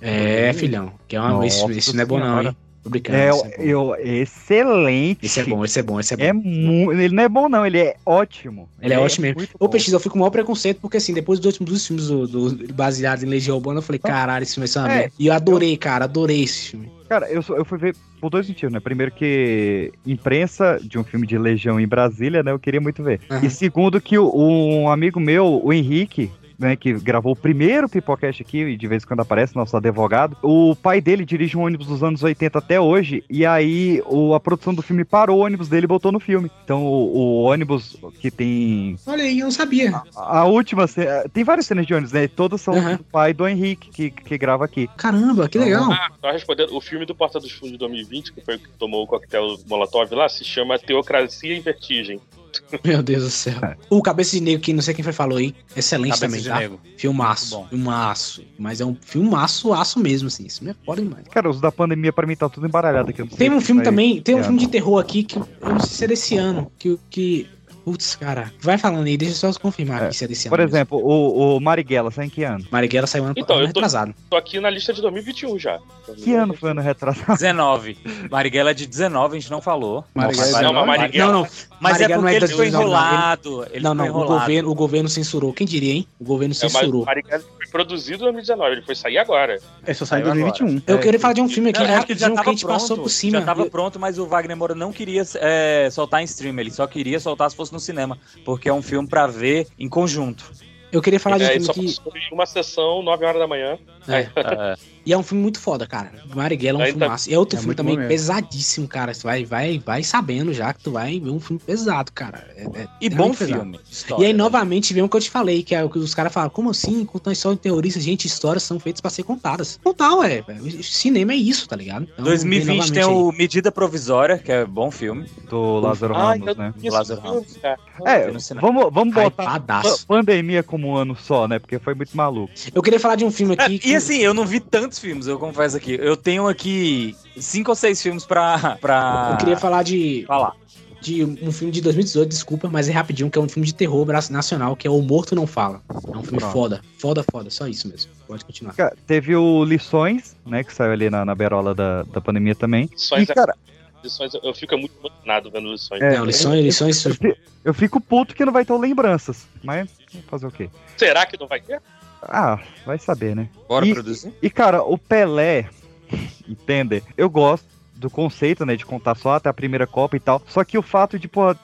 É, 0.00 0.52
filhão, 0.54 0.92
que 1.06 1.14
é 1.16 1.20
uma, 1.20 1.30
Nossa 1.30 1.46
esse, 1.70 1.78
esse 1.78 1.94
não 1.96 2.02
é 2.02 2.06
bom 2.06 2.18
não, 2.18 2.42
hein? 2.42 2.56
Tô 2.82 2.88
brincando, 2.88 3.18
É, 3.18 3.28
esse 3.28 3.46
é 3.46 3.54
eu, 3.58 3.94
excelente. 3.96 5.26
Esse 5.26 5.40
é 5.40 5.44
bom, 5.44 5.62
esse 5.62 5.78
é 5.78 5.82
bom, 5.82 6.00
esse 6.00 6.14
é 6.14 6.16
bom. 6.16 6.24
É 6.24 6.32
mu- 6.32 6.92
ele 6.94 7.14
não 7.14 7.22
é 7.22 7.28
bom, 7.28 7.46
não, 7.46 7.66
ele 7.66 7.78
é 7.78 7.96
ótimo. 8.06 8.70
Ele 8.80 8.94
é 8.94 8.98
ótimo 8.98 9.26
mesmo. 9.26 9.42
Ô. 9.58 9.68
Peixe, 9.68 9.92
eu 9.92 10.00
fico 10.00 10.14
com 10.14 10.18
o 10.18 10.20
maior 10.20 10.30
preconceito, 10.30 10.80
porque 10.80 10.96
assim, 10.96 11.12
depois 11.12 11.38
dos 11.38 11.46
últimos 11.52 11.70
dos 11.72 11.86
filmes 11.86 12.06
do, 12.06 12.26
do- 12.26 12.72
baseados 12.72 13.22
em 13.22 13.26
Legião 13.26 13.56
Urbana, 13.58 13.80
eu 13.80 13.82
falei, 13.82 13.98
caralho, 13.98 14.42
esse 14.42 14.54
filme 14.54 14.66
ser 14.66 14.78
uma 14.78 14.90
É. 14.90 14.96
merda. 14.96 15.12
E 15.18 15.26
eu 15.26 15.32
adorei, 15.34 15.76
cara, 15.76 16.06
adorei 16.06 16.42
esse 16.42 16.70
filme. 16.70 16.90
Cara, 17.06 17.30
eu, 17.30 17.42
eu 17.50 17.64
fui 17.66 17.76
ver 17.76 17.94
por 18.18 18.30
dois 18.30 18.48
motivos, 18.48 18.72
né? 18.72 18.80
Primeiro 18.80 19.12
que 19.12 19.92
imprensa 20.06 20.80
de 20.82 20.98
um 20.98 21.04
filme 21.04 21.26
de 21.26 21.36
Legião 21.36 21.78
em 21.78 21.86
Brasília, 21.86 22.42
né? 22.42 22.50
Eu 22.50 22.58
queria 22.58 22.80
muito 22.80 23.02
ver. 23.02 23.20
Aham. 23.30 23.44
E 23.44 23.50
segundo 23.50 24.00
que 24.00 24.16
o- 24.18 24.32
um 24.34 24.88
amigo 24.88 25.20
meu, 25.20 25.60
o 25.62 25.70
Henrique, 25.70 26.30
né, 26.60 26.76
que 26.76 26.92
gravou 26.92 27.32
o 27.32 27.36
primeiro 27.36 27.88
Pipocast 27.88 28.42
aqui, 28.42 28.58
e 28.58 28.76
de 28.76 28.86
vez 28.86 29.02
em 29.02 29.06
quando 29.06 29.20
aparece, 29.20 29.56
nosso 29.56 29.76
advogado, 29.76 30.36
o 30.42 30.76
pai 30.76 31.00
dele 31.00 31.24
dirige 31.24 31.56
um 31.56 31.62
ônibus 31.62 31.86
dos 31.86 32.02
anos 32.04 32.22
80 32.22 32.58
até 32.58 32.78
hoje, 32.80 33.24
e 33.30 33.46
aí 33.46 34.02
o- 34.06 34.34
a 34.34 34.40
produção 34.40 34.74
do 34.74 34.82
filme 34.82 35.04
parou 35.04 35.38
o 35.38 35.44
ônibus 35.44 35.68
dele 35.68 35.86
e 35.86 35.88
botou 35.88 36.12
no 36.12 36.20
filme. 36.20 36.50
Então 36.64 36.84
o, 36.84 37.16
o 37.16 37.42
ônibus 37.44 37.96
que 38.20 38.30
tem 38.30 38.96
Olha 39.06 39.24
aí, 39.24 39.38
eu 39.38 39.44
não 39.46 39.50
sabia. 39.50 40.02
a 40.14 40.44
última 40.44 40.86
cena, 40.86 41.24
tem 41.32 41.42
várias 41.42 41.66
cenas 41.66 41.86
de 41.86 41.94
ônibus, 41.94 42.12
né? 42.12 42.28
Todas 42.28 42.60
são 42.60 42.74
Aham. 42.74 42.96
do 42.96 43.04
pai 43.04 43.32
do 43.32 43.48
Henrique, 43.48 43.88
que, 43.90 44.10
que 44.10 44.36
grava 44.38 44.64
aqui. 44.64 44.88
Caramba, 44.96 45.48
que 45.48 45.58
legal. 45.58 45.90
Ah, 45.90 46.10
só 46.20 46.30
respondendo, 46.30 46.76
o 46.76 46.80
filme 46.80 47.06
do 47.06 47.14
Porta 47.14 47.40
dos 47.40 47.50
Fundos 47.52 47.72
de 47.72 47.78
2020, 47.78 48.32
que 48.34 48.40
foi 48.42 48.56
o 48.56 48.58
que 48.58 48.68
tomou 48.78 49.04
o 49.04 49.06
coquetel 49.06 49.56
Molotov 49.66 50.12
lá, 50.14 50.28
se 50.28 50.44
chama 50.44 50.78
Teocracia 50.78 51.56
em 51.56 51.60
Vertigem. 51.60 52.20
Meu 52.84 53.02
Deus 53.02 53.24
do 53.24 53.30
céu. 53.30 53.54
O 53.88 54.02
Cabeça 54.02 54.36
de 54.36 54.42
Negro, 54.42 54.60
que 54.60 54.72
não 54.72 54.82
sei 54.82 54.94
quem 54.94 55.02
foi 55.02 55.12
falou 55.12 55.38
aí, 55.38 55.54
excelente 55.76 56.20
Cabeça 56.20 56.26
também, 56.26 56.40
de 56.40 56.48
tá? 56.48 56.58
Negro. 56.58 56.80
Filmaço, 56.96 57.58
Muito 57.58 57.62
bom. 57.64 57.68
filmaço. 57.68 58.44
Mas 58.58 58.80
é 58.80 58.84
um 58.84 58.96
filmaço, 59.00 59.72
aço 59.72 59.98
mesmo, 59.98 60.28
assim. 60.28 60.46
Isso 60.46 60.64
me 60.64 60.70
é 60.70 60.74
foda 60.84 61.02
demais. 61.02 61.26
Cara, 61.28 61.48
os 61.48 61.60
da 61.60 61.72
pandemia 61.72 62.12
pra 62.12 62.26
mim 62.26 62.36
tá 62.36 62.48
tudo 62.48 62.66
embaralhado 62.66 63.10
aqui. 63.10 63.26
Tem 63.26 63.50
um 63.50 63.60
filme 63.60 63.82
também, 63.82 64.20
tem 64.20 64.34
um 64.34 64.40
é. 64.40 64.42
filme 64.42 64.58
de 64.58 64.68
terror 64.68 64.98
aqui 64.98 65.22
que 65.24 65.38
eu 65.38 65.44
não 65.62 65.80
sei 65.80 65.96
se 65.96 66.04
é 66.04 66.08
desse 66.08 66.36
ano, 66.36 66.70
que... 66.78 66.98
que 67.08 67.48
putz, 67.90 68.14
cara, 68.14 68.52
vai 68.60 68.78
falando 68.78 69.06
aí, 69.06 69.16
deixa 69.16 69.46
eu 69.46 69.52
só 69.52 69.60
confirmar 69.60 70.04
aqui 70.04 70.16
se 70.16 70.24
é 70.24 70.28
desse 70.28 70.46
ano. 70.46 70.50
Por 70.56 70.58
mesmo. 70.60 70.76
exemplo, 70.76 70.98
o, 70.98 71.56
o 71.56 71.60
Marighella, 71.60 72.10
sai 72.10 72.26
em 72.26 72.28
que 72.28 72.42
ano? 72.44 72.64
Marighella 72.70 73.06
saiu 73.06 73.24
ano, 73.24 73.34
Então, 73.36 73.56
ano 73.56 73.64
eu 73.66 73.72
tô- 73.72 73.80
retrasado. 73.80 74.14
Tô 74.30 74.36
aqui 74.36 74.60
na 74.60 74.70
lista 74.70 74.92
de 74.92 75.00
2021 75.02 75.58
já. 75.58 75.78
Que 76.16 76.34
ano 76.34 76.54
foi 76.54 76.70
ano 76.70 76.80
retrasado? 76.80 77.32
19. 77.38 77.98
Marighella 78.30 78.70
é 78.70 78.74
de 78.74 78.86
19, 78.86 79.36
a 79.36 79.40
gente 79.40 79.50
não 79.50 79.60
falou. 79.60 80.04
Marighella 80.14 80.58
é 80.58 80.62
Não, 80.62 80.72
mas 80.72 80.86
Marighella... 80.86 81.32
Não, 81.32 81.40
não. 81.42 81.48
Mas 81.80 82.00
é 82.00 82.08
Marighella 82.08 82.14
não 82.16 82.22
porque 82.22 82.34
é 82.34 82.36
ele 82.36 82.46
de 82.46 82.52
ficou 82.52 82.64
2019, 82.64 82.72
não. 82.72 83.10
enrolado. 83.10 83.66
Ele 83.72 83.84
Não, 83.84 83.94
não, 83.94 84.08
o 84.08 84.26
governo, 84.26 84.70
o 84.70 84.74
governo 84.74 85.08
censurou. 85.08 85.52
Quem 85.52 85.66
diria, 85.66 85.92
hein? 85.94 86.06
O 86.18 86.24
governo 86.24 86.54
É, 86.54 86.58
mas 86.62 86.72
censurou. 86.72 87.02
o 87.02 87.06
Marighella 87.06 87.42
foi 87.56 87.59
produzido 87.70 88.16
em 88.28 88.32
2019, 88.32 88.72
ele 88.72 88.82
foi 88.82 88.94
sair 88.94 89.18
agora. 89.18 89.58
É 89.86 89.94
só 89.94 90.04
sair 90.04 90.20
em 90.20 90.24
Saiu 90.24 90.34
2021. 90.34 90.82
Eu 90.86 90.96
É, 90.96 91.00
queria 91.00 91.20
falar 91.20 91.34
de 91.34 91.40
um 91.40 91.48
filme 91.48 91.70
aqui 91.70 91.80
Não, 91.80 91.86
eu 91.86 91.96
acho 91.96 92.06
que 92.06 92.14
já 92.14 92.26
rapidinho 92.28 92.34
que 92.34 92.40
a 92.40 92.44
tava 92.44 92.50
gente 92.56 92.66
passou 92.66 92.96
pronto. 92.96 93.02
por 93.02 93.10
cima. 93.10 93.38
Já 93.38 93.44
tava 93.44 93.66
pronto, 93.66 93.98
mas 93.98 94.18
o 94.18 94.26
Wagner 94.26 94.56
Moura 94.56 94.74
não 94.74 94.92
queria 94.92 95.22
é, 95.36 95.88
soltar 95.90 96.20
em 96.20 96.24
stream. 96.24 96.58
Ele 96.58 96.70
só 96.70 96.86
queria 96.86 97.18
soltar 97.20 97.50
se 97.50 97.56
fosse 97.56 97.72
no 97.72 97.80
cinema. 97.80 98.18
Porque 98.44 98.68
é 98.68 98.72
um 98.72 98.82
filme 98.82 99.08
pra 99.08 99.26
ver 99.26 99.66
em 99.78 99.88
conjunto. 99.88 100.44
Eu 100.92 101.00
queria 101.00 101.20
falar 101.20 101.38
de 101.38 101.44
um 101.44 101.46
É, 101.46 101.54
ele 101.54 101.64
filme 101.72 101.88
só 101.90 102.02
que. 102.10 102.18
em 102.18 102.34
uma 102.34 102.46
sessão, 102.46 103.02
9 103.02 103.24
horas 103.24 103.40
da 103.40 103.46
manhã. 103.46 103.78
É. 104.08 104.28
É, 104.36 104.76
E 105.06 105.14
é 105.14 105.16
um 105.18 105.22
filme 105.22 105.42
muito 105.42 105.58
foda, 105.58 105.86
cara. 105.86 106.12
Marighella 106.34 106.80
é 106.80 106.82
um 106.82 106.84
Aí 106.84 106.92
tá- 106.92 106.98
filmaço. 106.98 107.30
E 107.30 107.34
é 107.34 107.38
outro 107.38 107.56
É 107.56 107.58
filme 107.60 107.74
também 107.74 107.96
bom 107.98 108.06
pesadíssimo, 108.06 108.86
cara. 108.86 109.14
Você 109.14 109.22
vai, 109.26 109.46
vai, 109.46 109.78
vai 109.78 110.02
sabendo 110.02 110.52
já 110.52 110.74
que 110.74 110.82
tu 110.84 110.90
vai 110.92 111.18
ver 111.18 111.30
um 111.30 111.40
filme 111.40 111.58
pesado, 111.58 112.12
cara. 112.12 112.46
É- 112.54 112.82
é 112.82 112.88
e 113.00 113.08
bom 113.08 113.16
realmente 113.32 113.38
pesado. 113.38 113.60
filme. 113.62 113.80
E 113.88 113.92
história, 113.92 114.26
aí, 114.26 114.32
né? 114.34 114.38
novamente, 114.38 114.92
vem 114.92 115.02
o 115.02 115.08
que 115.08 115.16
eu 115.16 115.20
te 115.22 115.30
falei, 115.30 115.62
que 115.62 115.74
é 115.74 115.82
o 115.82 115.88
que 115.88 115.98
os 115.98 116.14
caras 116.14 116.30
falam, 116.30 116.50
como 116.50 116.68
assim? 116.68 117.02
Contando 117.06 117.32
história 117.32 117.56
de 117.56 117.62
terroristas, 117.62 118.02
gente, 118.04 118.26
histórias 118.26 118.62
são 118.62 118.78
feitas 118.78 119.00
pra 119.00 119.10
ser 119.10 119.22
contadas. 119.22 119.80
Contar, 119.82 120.14
ué. 120.16 120.44
Cinema 120.82 121.32
é 121.32 121.36
isso, 121.36 121.66
tá 121.66 121.76
ligado? 121.76 122.02
Então, 122.02 122.16
vem 122.16 122.24
2020 122.24 122.92
tem 122.92 123.04
o 123.04 123.32
Medida 123.32 123.72
Provisória, 123.72 124.36
que 124.36 124.52
é 124.52 124.66
bom 124.66 124.90
filme. 124.90 125.26
Do 125.48 125.80
Lázaro 125.80 126.14
Ah, 126.14 126.32
Ramos, 126.34 126.56
né? 126.56 126.74
esse 126.76 126.90
Lázaro 126.90 127.22
filme, 127.22 127.46
cara. 127.62 127.78
É, 128.04 128.30
vamos, 128.60 128.92
vamos 128.92 129.14
botar 129.14 129.60
pa- 129.60 129.82
pandemia 130.06 130.62
como 130.62 130.79
um 130.88 130.96
ano 130.96 131.16
só, 131.16 131.46
né? 131.48 131.58
Porque 131.58 131.78
foi 131.78 131.94
muito 131.94 132.16
maluco. 132.16 132.52
Eu 132.74 132.82
queria 132.82 133.00
falar 133.00 133.16
de 133.16 133.24
um 133.24 133.30
filme 133.30 133.54
É, 133.58 133.62
aqui. 133.64 133.78
que- 133.78 133.90
e 133.90 133.96
assim, 133.96 134.18
eu 134.18 134.32
não 134.34 134.46
vi 134.46 134.60
tantos 134.60 134.98
filmes, 134.98 135.26
eu 135.26 135.38
confesso 135.38 135.76
aqui. 135.76 135.98
Eu 136.00 136.16
tenho 136.16 136.46
aqui 136.48 137.14
cinco 137.36 137.70
ou 137.70 137.74
seis 137.74 138.00
filmes 138.02 138.24
pra, 138.24 138.76
pra 138.80 139.30
eu 139.32 139.36
queria 139.38 139.56
falar 139.56 139.82
de, 139.82 140.24
falar. 140.26 140.52
de 141.00 141.24
um 141.24 141.50
filme 141.50 141.72
de 141.72 141.80
2018, 141.80 142.28
desculpa, 142.28 142.68
mas 142.70 142.88
é 142.88 142.92
rapidinho, 142.92 143.30
que 143.30 143.38
é 143.38 143.40
um 143.40 143.48
filme 143.48 143.66
de 143.66 143.74
terror 143.74 144.06
nacional, 144.30 144.76
que 144.76 144.86
é 144.86 144.90
O 144.90 145.00
Morto 145.00 145.34
Não 145.34 145.46
Fala. 145.46 145.80
É 145.90 146.16
um 146.16 146.22
filme 146.22 146.38
Pronto. 146.38 146.52
foda. 146.52 146.80
Foda, 146.98 147.24
foda. 147.30 147.48
Só 147.50 147.66
isso 147.66 147.88
mesmo. 147.88 148.10
Pode 148.28 148.44
continuar. 148.44 148.74
Cara, 148.74 148.94
teve 149.06 149.34
o 149.34 149.64
Lições, 149.64 150.36
né? 150.46 150.62
Que 150.62 150.74
saiu 150.74 150.92
ali 150.92 151.08
na, 151.08 151.24
na 151.24 151.34
berola 151.34 151.74
da, 151.74 152.02
da 152.02 152.20
pandemia 152.20 152.54
também. 152.54 152.88
Lições 152.92 153.28
e, 153.28 153.34
cara, 153.34 153.54
Lições, 154.02 154.32
eu 154.42 154.54
fico 154.54 154.76
muito 154.78 154.92
emocionado 154.98 155.50
vendo 155.50 155.70
lições. 155.72 156.00
É, 156.02 156.16
lições, 156.20 156.64
lições. 156.64 157.04
eu, 157.04 157.14
fi- 157.14 157.36
eu 157.64 157.74
fico 157.74 158.00
puto 158.00 158.34
que 158.34 158.44
não 158.44 158.52
vai 158.52 158.64
ter 158.64 158.72
lembranças. 158.74 159.46
Mas 159.62 159.90
fazer 160.28 160.46
o 160.46 160.50
quê? 160.50 160.70
Será 160.96 161.26
que 161.26 161.38
não 161.38 161.46
vai 161.46 161.60
ter? 161.60 161.80
Ah, 162.22 162.58
vai 162.86 162.98
saber, 162.98 163.34
né? 163.36 163.48
Bora 163.68 163.86
E- 163.86 163.92
produzir? 163.92 164.32
E, 164.42 164.48
cara, 164.50 164.82
o 164.82 164.96
Pelé, 164.96 165.68
entende? 166.48 167.02
Eu 167.16 167.28
gosto 167.28 167.66
do 167.94 168.08
conceito, 168.08 168.64
né, 168.64 168.76
de 168.76 168.86
contar 168.86 169.14
só 169.14 169.34
até 169.34 169.48
a 169.50 169.54
primeira 169.54 169.86
Copa 169.86 170.16
e 170.16 170.20
tal. 170.20 170.40
Só 170.46 170.64
que 170.64 170.78
o 170.78 170.82
fato 170.82 171.18
de, 171.18 171.28
pô, 171.28 171.54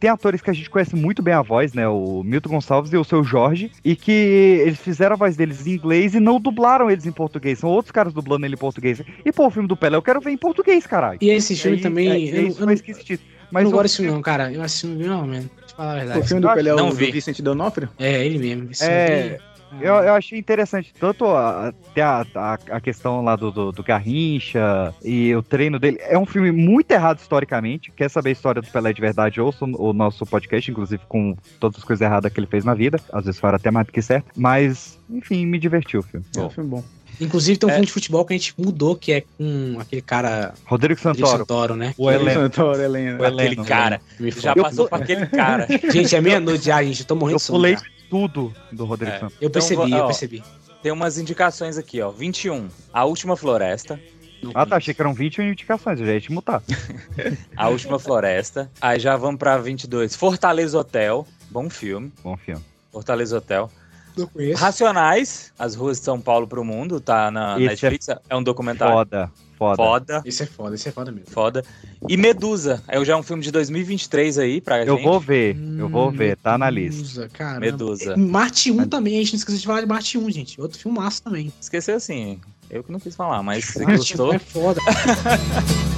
tem 0.00 0.10
atores 0.10 0.40
que 0.42 0.50
a 0.50 0.52
gente 0.52 0.68
conhece 0.70 0.94
muito 0.94 1.22
bem 1.22 1.32
a 1.34 1.42
voz, 1.42 1.72
né? 1.72 1.88
O 1.88 2.22
Milton 2.24 2.50
Gonçalves 2.50 2.92
e 2.92 2.96
o 2.96 3.04
seu 3.04 3.22
Jorge, 3.24 3.70
e 3.84 3.96
que 3.96 4.10
eles 4.12 4.78
fizeram 4.78 5.14
a 5.14 5.16
voz 5.16 5.36
deles 5.36 5.66
em 5.66 5.72
inglês 5.72 6.14
e 6.14 6.20
não 6.20 6.38
dublaram 6.40 6.90
eles 6.90 7.06
em 7.06 7.12
português. 7.12 7.58
São 7.58 7.70
outros 7.70 7.90
caras 7.92 8.12
dublando 8.12 8.44
ele 8.46 8.54
em 8.54 8.58
português. 8.58 9.00
E, 9.24 9.32
pô, 9.32 9.46
o 9.46 9.50
filme 9.50 9.68
do 9.68 9.76
Pelé 9.76 9.96
eu 9.96 10.02
quero 10.02 10.20
ver 10.20 10.30
em 10.30 10.36
português, 10.36 10.86
caralho. 10.86 11.18
E 11.22 11.30
esse 11.30 11.56
filme 11.56 11.76
aí, 11.78 11.82
também. 11.82 12.08
é- 12.08 12.12
é 12.12 12.38
eu, 12.38 12.42
não- 12.42 12.48
isso 12.48 12.60
eu, 12.62 12.66
não, 12.66 12.72
esquisito. 12.72 13.10
eu 13.12 13.18
Mas 13.50 13.62
não 13.64 13.70
o- 13.70 13.72
gosto 13.72 13.82
desse 13.84 13.96
filme, 13.96 14.10
não, 14.12 14.22
cara. 14.22 14.52
Eu 14.52 14.62
assisti 14.62 14.86
não, 14.86 14.96
não, 15.08 15.26
mano. 15.26 15.32
Deixa 15.32 15.50
eu 15.72 15.76
falar 15.76 15.92
a 15.92 15.96
verdade. 15.96 16.18
O 16.20 16.24
filme 16.24 16.42
do 16.42 16.52
Pelé 16.54 16.70
é 16.70 16.74
o 16.74 16.76
Não 16.76 16.88
do 16.90 16.94
vi. 16.94 17.10
Vicente 17.12 17.42
Donofrio? 17.42 17.88
É, 17.98 18.26
ele 18.26 18.38
mesmo. 18.38 18.70
Esse 18.70 18.84
É, 18.84 19.06
filme 19.38 19.53
Eu, 19.80 19.94
eu 19.94 20.14
achei 20.14 20.38
interessante 20.38 20.92
tanto 20.98 21.24
a, 21.26 21.68
até 21.68 22.02
a, 22.02 22.24
a, 22.34 22.54
a 22.70 22.80
questão 22.80 23.22
lá 23.22 23.36
do, 23.36 23.50
do, 23.50 23.72
do 23.72 23.82
Garrincha 23.82 24.94
e 25.04 25.34
o 25.34 25.42
treino 25.42 25.78
dele. 25.78 25.98
É 26.00 26.18
um 26.18 26.26
filme 26.26 26.50
muito 26.52 26.90
errado 26.90 27.18
historicamente. 27.18 27.90
Quer 27.90 28.08
saber 28.08 28.30
a 28.30 28.32
história 28.32 28.62
do 28.62 28.68
Pelé 28.68 28.92
de 28.92 29.00
verdade? 29.00 29.40
Ouça 29.40 29.64
o, 29.64 29.92
nosso 29.92 30.24
podcast, 30.26 30.70
inclusive 30.70 31.02
com 31.08 31.36
todas 31.60 31.78
as 31.78 31.84
coisas 31.84 32.00
erradas 32.04 32.32
que 32.32 32.38
ele 32.40 32.46
fez 32.46 32.64
na 32.64 32.74
vida. 32.74 32.98
Às 33.12 33.24
vezes 33.24 33.40
fora 33.40 33.56
até 33.56 33.70
mais 33.70 33.86
do 33.86 33.92
que 33.92 34.02
certo. 34.02 34.26
Mas, 34.36 34.98
enfim, 35.10 35.46
me 35.46 35.58
divertiu 35.58 36.00
o 36.00 36.02
filme. 36.02 36.24
É 36.36 36.40
um 36.40 36.50
filme 36.50 36.70
bom. 36.70 36.84
Inclusive 37.20 37.56
tem 37.56 37.68
um 37.68 37.70
É. 37.70 37.74
filme 37.74 37.86
de 37.86 37.92
futebol 37.92 38.24
que 38.24 38.34
a 38.34 38.36
gente 38.36 38.54
mudou, 38.58 38.96
que 38.96 39.12
é 39.12 39.20
com 39.20 39.76
aquele 39.78 40.02
cara. 40.02 40.52
Rodrigo 40.66 41.00
Rodrigo 41.00 41.00
Santoro. 41.00 41.38
Santoro, 41.38 41.76
né? 41.76 41.94
O 41.96 42.10
Heleno. 42.10 42.40
Santoro, 42.40 42.82
Helena. 42.82 43.20
O 43.20 43.24
Heleno. 43.24 43.40
Aquele 43.52 43.68
cara. 43.68 44.00
Me 44.18 44.30
Já 44.32 44.54
passou 44.54 44.88
pra 44.88 44.98
aquele 44.98 45.26
cara. 45.26 45.68
Gente, 45.92 46.16
é 46.16 46.20
meia-noite 46.20 46.64
já, 46.64 46.82
gente. 46.82 47.00
Eu 47.02 47.06
tô 47.06 47.14
morrendo 47.14 47.34
Eu 47.34 47.38
de 47.38 47.42
sono. 47.44 47.58
pulei 47.60 47.76
já. 47.76 47.82
Tudo 48.08 48.52
do 48.72 48.84
Rodrigo 48.84 49.12
É. 49.12 49.18
Santoro. 49.20 49.34
Eu 49.40 49.48
Então, 49.48 49.60
percebi, 49.60 49.94
ó, 49.94 49.98
eu 49.98 50.06
percebi. 50.06 50.42
Tem 50.82 50.92
umas 50.92 51.18
indicações 51.18 51.78
aqui, 51.78 52.00
ó. 52.02 52.10
21. 52.10 52.68
A 52.92 53.04
Última 53.04 53.36
Floresta. 53.36 53.98
Ah, 54.54 54.66
tá. 54.66 54.76
Achei 54.76 54.92
que 54.92 55.00
eram 55.00 55.14
21 55.14 55.44
indicações. 55.52 55.98
Eu 55.98 56.06
já 56.06 56.12
ia 56.12 56.20
te 56.20 56.30
mutar. 56.30 56.62
A 57.56 57.68
Última 57.68 57.98
Floresta. 57.98 58.70
Aí 58.80 58.98
já 59.00 59.16
vamos 59.16 59.38
pra 59.38 59.56
22. 59.56 60.14
Fortaleza 60.14 60.78
Hotel. 60.78 61.26
Bom 61.50 61.70
filme. 61.70 62.12
Bom 62.22 62.36
filme. 62.36 62.62
Fortaleza 62.92 63.38
Hotel. 63.38 63.70
Não 64.16 64.26
conheço. 64.26 64.60
Racionais, 64.62 65.52
As 65.58 65.74
Ruas 65.74 65.98
de 65.98 66.04
São 66.04 66.20
Paulo 66.20 66.46
pro 66.46 66.62
Mundo, 66.64 67.00
tá 67.00 67.30
na 67.30 67.56
Esse 67.58 67.66
Netflix. 67.68 68.08
É... 68.10 68.36
um 68.36 68.42
documentário. 68.42 68.94
Foda, 68.94 69.32
foda. 69.58 69.76
Foda. 69.76 70.22
Esse 70.24 70.42
é 70.42 70.46
foda, 70.46 70.74
esse 70.74 70.88
é 70.88 70.92
foda 70.92 71.10
mesmo. 71.12 71.30
Foda. 71.30 71.64
E 72.08 72.16
Medusa, 72.16 72.82
é 72.88 73.02
já 73.04 73.16
um 73.16 73.22
filme 73.22 73.42
de 73.42 73.50
2023 73.50 74.38
aí 74.38 74.60
pra 74.60 74.84
Eu 74.84 74.96
gente. 74.96 75.04
vou 75.04 75.18
ver, 75.20 75.56
eu 75.78 75.88
vou 75.88 76.10
ver, 76.10 76.36
tá 76.36 76.56
na 76.58 76.68
lista. 76.70 76.96
Medusa, 76.98 77.28
caramba. 77.32 77.60
Medusa. 77.60 78.16
Marte 78.16 78.70
1 78.70 78.88
também, 78.88 79.14
a 79.16 79.18
gente 79.20 79.32
não 79.32 79.38
esqueceu 79.38 79.60
de 79.60 79.66
falar 79.66 79.80
de 79.80 79.86
Marte 79.86 80.18
1, 80.18 80.30
gente. 80.30 80.60
Outro 80.60 80.78
filmaço 80.78 81.22
também. 81.22 81.52
Esqueceu 81.60 81.96
assim. 81.96 82.40
Eu 82.70 82.82
que 82.82 82.90
não 82.90 82.98
quis 82.98 83.14
falar, 83.14 83.42
mas 83.42 83.64
se 83.64 83.78
Marte 83.80 83.92
1 83.94 83.96
gostou. 83.96 84.34
é 84.34 84.38
foda. 84.38 84.80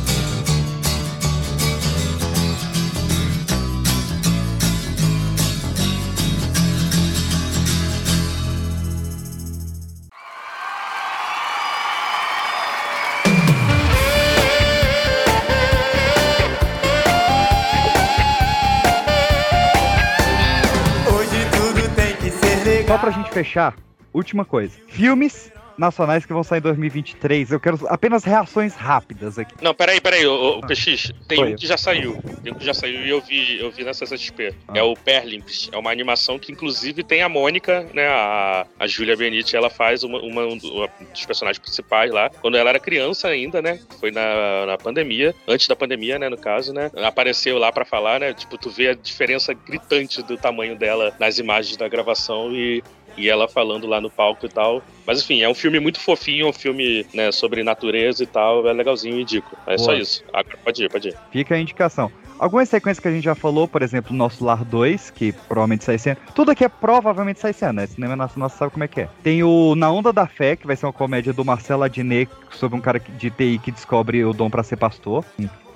Só 22.97 23.01
pra 23.01 23.11
gente 23.11 23.31
fechar, 23.31 23.77
última 24.11 24.43
coisa. 24.43 24.73
Filmes 24.89 25.53
nacionais 25.79 26.25
que 26.27 26.33
vão 26.33 26.43
sair 26.43 26.59
em 26.59 26.63
2023. 26.63 27.53
Eu 27.53 27.61
quero 27.61 27.79
apenas 27.89 28.25
reações 28.25 28.75
rápidas 28.75 29.39
aqui. 29.39 29.55
Não, 29.61 29.75
peraí, 29.75 30.01
peraí, 30.01 30.27
ô, 30.27 30.59
ô, 30.59 30.61
PX, 30.67 31.13
tem 31.29 31.43
um 31.45 31.57
que 31.57 31.67
já 31.67 31.77
saiu. 31.77 32.21
Tem 32.43 32.53
um 32.53 32.57
que 32.57 32.65
já 32.65 32.75
saiu 32.75 33.01
e 33.05 33.09
eu 33.11 33.21
vi, 33.21 33.59
eu 33.61 33.71
vi 33.71 33.85
na 33.85 33.93
CCXP. 33.95 34.55
É 34.75 34.83
o 34.83 34.95
Perlimps. 34.95 35.69
É 35.73 35.77
uma 35.79 35.91
animação 35.91 36.39
que, 36.39 36.53
inclusive, 36.53 37.03
tem 37.03 37.23
a 37.23 37.29
Mônica, 37.29 37.87
né? 37.95 38.07
A, 38.09 38.67
a 38.79 38.87
Julia 38.87 39.17
Benite, 39.17 39.57
ela 39.57 39.71
faz 39.71 40.03
uma, 40.03 40.19
uma- 40.21 40.47
um 40.47 40.57
dos 40.57 41.27
personagens 41.27 41.59
principais 41.59 42.11
lá. 42.11 42.31
Quando 42.41 42.57
ela 42.57 42.71
era 42.71 42.79
criança 42.81 43.29
ainda, 43.29 43.61
né? 43.61 43.81
Foi 44.01 44.11
na, 44.11 44.67
na 44.67 44.79
pandemia, 44.79 45.35
antes 45.47 45.67
da 45.69 45.77
pandemia, 45.77 46.19
né? 46.19 46.29
No 46.29 46.39
caso, 46.39 46.73
né? 46.73 46.91
Apareceu 47.05 47.59
lá 47.59 47.71
pra 47.73 47.85
falar, 47.85 48.21
né? 48.21 48.33
Tipo, 48.35 48.57
tu 48.59 48.71
vê 48.71 48.89
a 48.91 48.95
diferença 48.95 49.53
gritante 49.55 50.23
do 50.23 50.37
tamanho 50.37 50.77
dela 50.77 51.15
nas 51.19 51.39
imagens 51.39 51.77
da 51.77 51.89
gravação 51.89 52.53
e. 52.55 52.83
E 53.17 53.29
ela 53.29 53.49
falando 53.49 53.87
lá 53.87 54.01
no 54.01 54.11
palco 54.11 54.47
e 54.47 54.49
tal. 54.49 54.83
Mas 55.07 55.23
enfim, 55.23 55.43
é 55.43 55.49
um 55.49 55.55
filme 55.55 55.81
muito 55.81 56.01
fofinho, 56.01 56.49
um 56.49 56.53
filme 56.53 57.07
né, 57.15 57.33
sobre 57.33 57.63
natureza 57.63 58.23
e 58.23 58.27
tal. 58.27 58.67
É 58.67 58.73
legalzinho, 58.73 59.21
indico. 59.21 59.57
É 59.67 59.79
só 59.79 59.87
Boa. 59.87 59.99
isso. 59.99 60.25
Agora 60.33 60.59
pode 60.65 60.85
ir, 60.85 60.91
pode 60.91 61.09
ir. 61.09 61.17
Fica 61.31 61.55
a 61.55 61.59
indicação. 61.59 62.11
Algumas 62.39 62.69
sequências 62.69 63.01
que 63.01 63.09
a 63.09 63.11
gente 63.11 63.25
já 63.25 63.35
falou, 63.35 63.67
por 63.67 63.81
exemplo, 63.81 64.15
Nosso 64.15 64.45
Lar 64.45 64.63
2, 64.63 65.11
que 65.11 65.33
provavelmente 65.33 65.85
sai 65.85 65.97
ano. 66.13 66.21
Tudo 66.35 66.51
aqui 66.51 66.65
é 66.65 66.69
provavelmente 66.69 67.41
sai 67.41 67.55
ano, 67.63 67.81
né? 67.81 67.87
Cinema 67.87 68.15
nacional 68.15 68.51
sabe 68.51 68.73
como 68.73 68.85
é 68.85 68.89
que 68.89 69.01
é. 69.01 69.09
Tem 69.23 69.43
o 69.43 69.75
Na 69.75 69.91
Onda 69.91 70.13
da 70.13 70.27
Fé, 70.27 70.55
que 70.55 70.67
vai 70.67 70.77
ser 70.77 70.85
uma 70.85 70.93
comédia 70.93 71.33
do 71.33 71.45
Marcelo 71.45 71.83
Adnet 71.83 72.31
sobre 72.51 72.77
um 72.77 72.81
cara 72.81 72.99
de 73.01 73.31
TI 73.31 73.59
que 73.59 73.71
descobre 73.71 74.23
o 74.23 74.35
dom 74.35 74.51
pra 74.51 74.63
ser 74.63 74.77
pastor. 74.77 75.25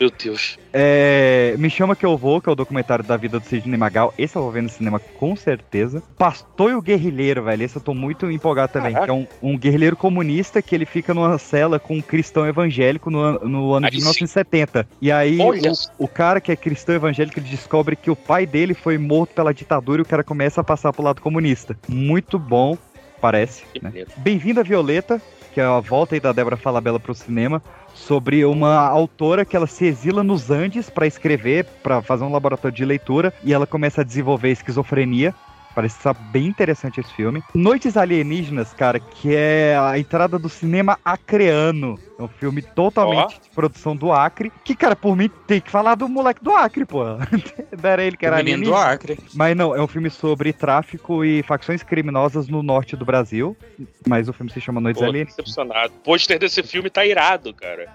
Meu 0.00 0.10
Deus. 0.10 0.58
É, 0.72 1.54
Me 1.58 1.68
Chama 1.68 1.94
Que 1.94 2.06
Eu 2.06 2.16
Vou, 2.16 2.40
que 2.40 2.48
é 2.48 2.52
o 2.52 2.54
documentário 2.54 3.04
da 3.04 3.18
vida 3.18 3.38
do 3.38 3.44
Sidney 3.44 3.76
Magal. 3.76 4.14
Esse 4.16 4.34
eu 4.34 4.42
vou 4.42 4.50
ver 4.50 4.62
no 4.62 4.68
cinema 4.70 4.98
com 4.98 5.36
certeza. 5.36 6.02
Pastor 6.16 6.70
e 6.70 6.74
o 6.74 6.80
Guerrilheiro, 6.80 7.42
velho. 7.44 7.62
Esse 7.62 7.76
eu 7.76 7.82
tô 7.82 7.92
muito 7.92 8.30
empolgado 8.30 8.72
também. 8.72 8.96
É 8.96 9.12
um, 9.12 9.26
um 9.42 9.58
guerrilheiro 9.58 9.94
comunista 9.96 10.62
que 10.62 10.74
ele 10.74 10.86
fica 10.86 11.12
numa 11.12 11.36
cela 11.36 11.78
com 11.78 11.96
um 11.96 12.00
cristão 12.00 12.46
evangélico 12.46 13.10
no, 13.10 13.40
no 13.40 13.74
ano 13.74 13.90
de 13.90 13.96
Aí 13.96 14.00
sim. 14.00 14.08
1970. 14.08 14.88
E 15.02 15.12
aí 15.12 15.38
o, 15.38 16.04
o 16.04 16.08
cara 16.08 16.40
que 16.40 16.50
é 16.50 16.56
cristão 16.56 16.94
evangélico 16.94 17.38
ele 17.38 17.50
descobre 17.50 17.94
que 17.94 18.10
o 18.10 18.16
pai 18.16 18.46
dele 18.46 18.72
foi 18.72 18.96
morto 18.96 19.34
pela 19.34 19.52
ditadura 19.52 20.00
e 20.00 20.02
o 20.02 20.06
cara 20.06 20.24
começa 20.24 20.62
a 20.62 20.64
passar 20.64 20.94
pro 20.94 21.02
lado 21.02 21.20
comunista. 21.20 21.76
Muito 21.86 22.38
bom, 22.38 22.78
parece. 23.20 23.64
Né? 23.82 23.90
bonito. 23.90 24.12
Bem-vindo 24.16 24.60
a 24.60 24.62
Violeta, 24.62 25.20
que 25.52 25.60
é 25.60 25.64
a 25.64 25.80
volta 25.80 26.14
aí 26.14 26.20
da 26.20 26.32
Débora 26.32 26.56
Falabella 26.56 27.00
pro 27.00 27.14
cinema, 27.14 27.62
sobre 27.94 28.44
uma 28.44 28.76
autora 28.76 29.44
que 29.44 29.56
ela 29.56 29.66
se 29.66 29.84
exila 29.84 30.22
nos 30.22 30.50
Andes 30.50 30.88
para 30.88 31.06
escrever, 31.06 31.64
para 31.82 32.00
fazer 32.02 32.24
um 32.24 32.32
laboratório 32.32 32.76
de 32.76 32.84
leitura, 32.84 33.32
e 33.44 33.52
ela 33.52 33.66
começa 33.66 34.00
a 34.00 34.04
desenvolver 34.04 34.50
esquizofrenia. 34.50 35.34
Parece 35.74 35.97
estar 35.97 36.15
bem 36.15 36.47
interessante 36.47 37.00
esse 37.00 37.12
filme. 37.15 37.42
Noites 37.55 37.97
Alienígenas, 37.97 38.73
cara, 38.73 38.99
que 38.99 39.34
é 39.34 39.76
a 39.78 39.99
entrada 39.99 40.39
do 40.39 40.49
cinema 40.49 40.99
acreano. 41.05 41.99
É 42.18 42.23
um 42.23 42.28
filme 42.28 42.60
totalmente 42.60 43.40
de 43.40 43.49
produção 43.50 43.97
do 43.97 44.12
Acre. 44.12 44.52
Que, 44.65 44.74
cara, 44.74 44.94
por 44.94 45.16
mim 45.16 45.31
tem 45.47 45.60
que 45.60 45.70
falar 45.70 45.94
do 45.94 46.08
moleque 46.08 46.42
do 46.42 46.50
Acre, 46.52 46.84
pô. 46.84 47.05
Não 47.05 47.18
era 47.90 48.02
ele 48.02 48.16
que 48.16 48.26
era 48.26 48.36
O 48.36 48.44
menino 48.44 48.65
do. 48.65 48.74
Acre. 48.76 49.18
Mas 49.34 49.57
não, 49.57 49.74
é 49.74 49.81
um 49.81 49.86
filme 49.86 50.10
sobre 50.10 50.52
tráfico 50.52 51.24
e 51.24 51.42
facções 51.42 51.82
criminosas 51.82 52.49
no 52.49 52.62
norte 52.62 52.97
do 52.97 53.05
Brasil. 53.05 53.57
Mas 54.07 54.28
o 54.28 54.32
filme 54.32 54.52
se 54.52 54.60
chama 54.60 54.81
Noites 54.81 55.00
Pô, 55.00 55.08
Alienígenas. 55.08 55.36
decepcionado. 55.36 55.92
O 55.94 56.00
pôster 56.05 56.39
desse 56.39 56.62
filme 56.62 56.90
tá 56.90 57.07
irado, 57.07 57.55
cara. 57.55 57.89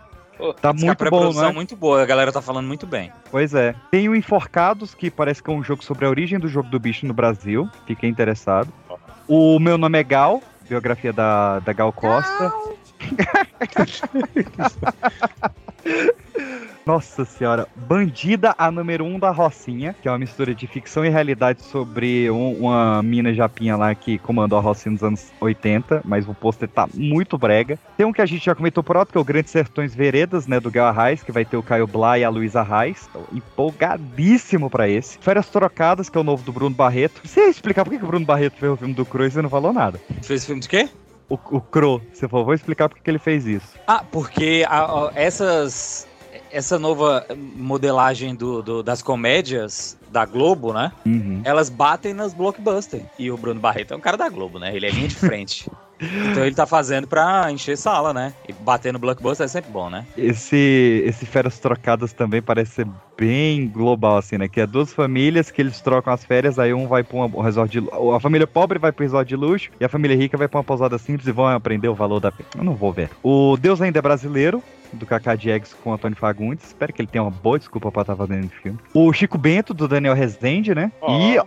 Tá 0.62 0.72
Diz 0.72 0.82
que 0.82 0.88
a 0.88 0.90
muito 0.90 0.90
bom, 0.90 0.96
pré-produção 0.96 1.44
né? 1.44 1.50
é 1.50 1.54
muito 1.54 1.76
boa, 1.76 2.02
a 2.02 2.06
galera 2.06 2.32
tá 2.32 2.42
falando 2.42 2.68
muito 2.68 2.86
bem. 2.86 3.12
Pois 3.32 3.54
é. 3.54 3.76
Tem 3.90 4.10
o 4.10 4.16
Enforcados, 4.16 4.94
que 4.94 5.10
parece 5.10 5.42
que 5.42 5.50
é 5.50 5.54
um 5.54 5.64
jogo 5.64 5.84
sobre 5.84 6.06
a 6.06 6.10
origem 6.10 6.40
do 6.40 6.48
jogo 6.48 6.70
do 6.70 6.80
bicho 6.80 7.06
no 7.06 7.14
Brasil. 7.14 7.70
Fiquei 7.86 8.10
interessado. 8.10 8.72
O 9.28 9.60
Meu 9.60 9.78
Nome 9.78 10.00
é 10.00 10.04
Gal, 10.04 10.42
biografia 10.68 11.14
da, 11.14 11.60
da 11.60 11.74
Gal 11.74 11.94
Costa. 11.94 12.52
Nossa 16.86 17.26
senhora, 17.26 17.68
Bandida 17.76 18.54
a 18.60 18.70
número 18.70 19.04
1 19.04 19.16
um 19.16 19.20
da 19.20 19.32
Rocinha, 19.32 19.96
que 20.00 20.08
é 20.08 20.12
uma 20.12 20.20
mistura 20.20 20.54
de 20.54 20.68
ficção 20.68 21.04
e 21.04 21.10
realidade 21.10 21.64
sobre 21.64 22.30
um- 22.30 22.54
uma 22.60 23.02
mina 23.02 23.34
japinha 23.34 23.76
lá 23.76 23.96
que 23.96 24.20
comandou 24.20 24.60
a 24.60 24.62
Rocinha 24.62 24.92
nos 24.94 25.02
anos 25.04 25.32
80, 25.42 26.02
mas 26.06 26.28
o 26.28 26.34
pôster 26.36 26.70
tá 26.70 26.88
muito 26.94 27.40
brega. 27.40 27.80
Tem 27.98 28.06
um 28.06 28.14
que 28.14 28.22
a 28.22 28.26
gente 28.28 28.46
já 28.46 28.54
comentou 28.54 28.84
por 28.84 28.96
alto, 28.98 29.12
que 29.12 29.18
é 29.18 29.22
o 29.22 29.24
Grandes 29.24 29.52
Sertões 29.52 29.96
Veredas, 29.96 30.46
né, 30.46 30.60
do 30.60 30.70
Gal 30.70 30.86
Arraes, 30.86 31.24
que 31.24 31.32
vai 31.32 31.44
ter 31.44 31.58
o 31.58 31.64
Caio 31.64 31.88
Blá 31.88 32.20
e 32.20 32.24
a 32.24 32.30
Luísa 32.30 32.60
Arraes. 32.62 33.10
Tô 33.12 33.22
empolgadíssimo 33.36 34.70
pra 34.70 34.88
esse. 34.88 35.18
Férias 35.20 35.50
Trocadas, 35.50 36.08
que 36.08 36.18
é 36.20 36.22
o 36.22 36.24
novo 36.24 36.44
do 36.44 36.54
Bruno 36.54 36.76
Barreto. 36.76 37.20
Você 37.24 37.40
ia 37.42 37.50
explicar 37.50 37.84
por 37.84 37.90
que, 37.92 37.98
que 37.98 38.04
o 38.04 38.08
Bruno 38.08 38.26
Barreto 38.28 38.58
fez 38.60 38.72
o 38.72 38.78
filme 38.78 38.94
do 38.94 39.06
Cro 39.06 39.26
e 39.26 39.42
não 39.42 39.50
falou 39.50 39.74
nada? 39.74 40.00
Fez 40.22 40.46
filme 40.46 40.62
de 40.62 40.70
quê? 40.70 40.88
O, 41.28 41.34
o 41.34 41.60
Cro, 41.62 42.00
você 42.14 42.28
falou, 42.28 42.46
vou 42.46 42.54
explicar 42.54 42.88
por 42.88 42.96
que 42.98 43.02
que 43.04 43.10
ele 43.10 43.18
fez 43.18 43.48
isso. 43.48 43.70
Ah, 43.88 44.04
porque 44.12 44.64
a- 44.70 44.84
a- 45.08 45.12
essas. 45.16 46.08
Essa 46.56 46.80
nova 46.80 47.25
modelagem 47.56 48.34
do, 48.34 48.61
do- 48.64 48.82
das 48.82 49.01
comédias 49.01 49.98
da 50.09 50.24
Globo, 50.25 50.72
né? 50.72 50.92
Uhum. 51.06 51.42
Elas 51.43 51.69
batem 51.69 52.14
nas 52.14 52.34
blockbusters. 52.34 53.03
E 53.19 53.30
o 53.30 53.35
Bruno 53.38 53.59
Barreto 53.59 53.93
é 53.93 53.98
um 53.98 54.00
cara 54.00 54.16
da 54.16 54.30
Globo, 54.30 54.58
né? 54.58 54.74
Ele 54.75 54.85
é 54.85 54.90
linha 54.90 55.08
de 55.09 55.16
frente. 55.16 55.69
então 56.00 56.46
ele 56.46 56.56
tá 56.56 56.66
fazendo 56.66 57.08
pra 57.08 57.52
encher 57.52 57.78
sala, 57.78 58.14
né? 58.14 58.34
E 58.48 58.54
bater 58.54 58.92
no 58.92 59.00
blockbuster 59.00 59.46
é 59.46 59.48
sempre 59.48 59.72
bom, 59.72 59.90
né? 59.90 60.06
Esse, 60.18 61.04
esse 61.06 61.26
Férias 61.26 61.60
Trocadas 61.60 62.14
também 62.14 62.42
parece 62.42 62.72
ser 62.72 62.88
bem 63.18 63.68
global, 63.68 64.18
assim, 64.18 64.38
né? 64.38 64.48
Que 64.48 64.62
é 64.62 64.68
duas 64.68 64.94
famílias 64.94 65.50
que 65.50 65.62
eles 65.62 65.80
trocam 65.82 66.14
as 66.14 66.24
férias, 66.26 66.60
aí 66.60 66.74
um 66.74 66.88
vai 66.88 67.04
pra 67.04 67.18
um 67.18 67.42
resort 67.42 67.72
de 67.72 67.88
A 68.16 68.20
família 68.20 68.46
pobre 68.46 68.78
vai 68.78 68.92
pro 68.92 69.04
resort 69.04 69.28
de 69.28 69.36
luxo 69.36 69.70
e 69.80 69.86
a 69.86 69.90
família 69.90 70.18
rica 70.18 70.38
vai 70.38 70.48
pra 70.48 70.60
uma 70.60 70.64
pousada 70.64 70.98
simples 70.98 71.28
e 71.28 71.32
vão 71.32 71.48
aprender 71.48 71.88
o 71.88 71.96
valor 71.96 72.20
da. 72.20 72.32
Eu 72.58 72.64
não 72.64 72.76
vou 72.76 72.92
ver. 72.92 73.10
O 73.24 73.58
Deus 73.58 73.82
Ainda 73.82 74.00
é 74.00 74.02
Brasileiro, 74.02 74.62
do 74.94 75.06
Kaká 75.06 75.36
Diegues 75.36 75.74
com 75.74 75.92
o 75.92 75.94
Antônio 75.94 76.18
Fagundes. 76.18 76.66
Espero 76.66 76.92
que 76.94 77.02
ele 77.02 77.08
tenha 77.08 77.24
uma 77.24 77.32
boa 77.32 77.58
desculpa 77.58 77.92
pra 77.92 78.02
estar 78.02 78.16
fazendo 78.16 78.46
esse 78.46 78.56
filme. 78.56 78.80
O 78.94 79.12
Chico 79.14 79.38
Bento, 79.38 79.74
do 79.74 79.88
Daniel 79.88 80.14
Rezende, 80.14 80.74
né? 80.74 80.92
E 81.08 81.38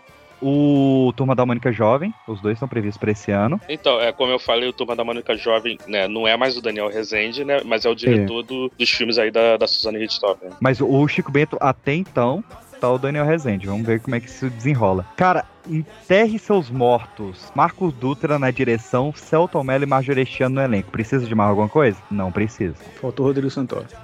o 0.40 1.12
Turma 1.16 1.34
da 1.34 1.44
Mônica 1.46 1.70
Jovem. 1.72 2.12
Os 2.26 2.40
dois 2.40 2.54
estão 2.54 2.68
previstos 2.68 2.98
pra 2.98 3.10
esse 3.10 3.30
ano. 3.30 3.60
Então, 3.68 4.00
é 4.00 4.12
como 4.12 4.32
eu 4.32 4.38
falei, 4.38 4.68
o 4.68 4.72
Turma 4.72 4.94
da 4.96 5.04
Mônica 5.04 5.36
Jovem, 5.36 5.78
né, 5.86 6.06
não 6.08 6.26
é 6.26 6.36
mais 6.36 6.56
o 6.56 6.62
Daniel 6.62 6.88
Rezende, 6.88 7.44
né, 7.44 7.60
mas 7.64 7.84
é 7.84 7.88
o 7.88 7.94
diretor 7.94 8.42
do- 8.42 8.70
dos 8.78 8.90
filmes 8.90 9.18
aí 9.18 9.30
da, 9.30 9.56
da 9.56 9.66
Suzane 9.66 9.98
Richthofen. 9.98 10.50
Mas 10.60 10.80
o 10.80 11.08
Chico 11.08 11.30
Bento, 11.32 11.56
até 11.60 11.94
então, 11.94 12.42
tá 12.80 12.90
o 12.90 12.98
Daniel 12.98 13.24
Rezende. 13.24 13.66
Vamos 13.66 13.86
ver 13.86 14.00
como 14.00 14.14
é 14.16 14.20
que 14.20 14.28
isso 14.28 14.48
desenrola. 14.50 15.04
Cara, 15.16 15.44
enterre 15.68 16.38
seus 16.38 16.70
mortos. 16.70 17.50
Marcos 17.54 17.92
Dutra 17.94 18.38
na 18.38 18.50
direção, 18.50 19.12
Celton 19.14 19.64
Mello 19.64 19.84
e 19.84 19.86
Marjorestiano 19.86 20.54
no 20.54 20.62
elenco. 20.62 20.90
Precisa 20.90 21.26
de 21.26 21.34
mais 21.34 21.50
alguma 21.50 21.68
coisa? 21.68 21.98
Não 22.10 22.30
precisa. 22.30 22.76
Faltou 23.00 23.24
o 23.26 23.28
Rodrigo 23.28 23.50
Santoro. 23.50 23.86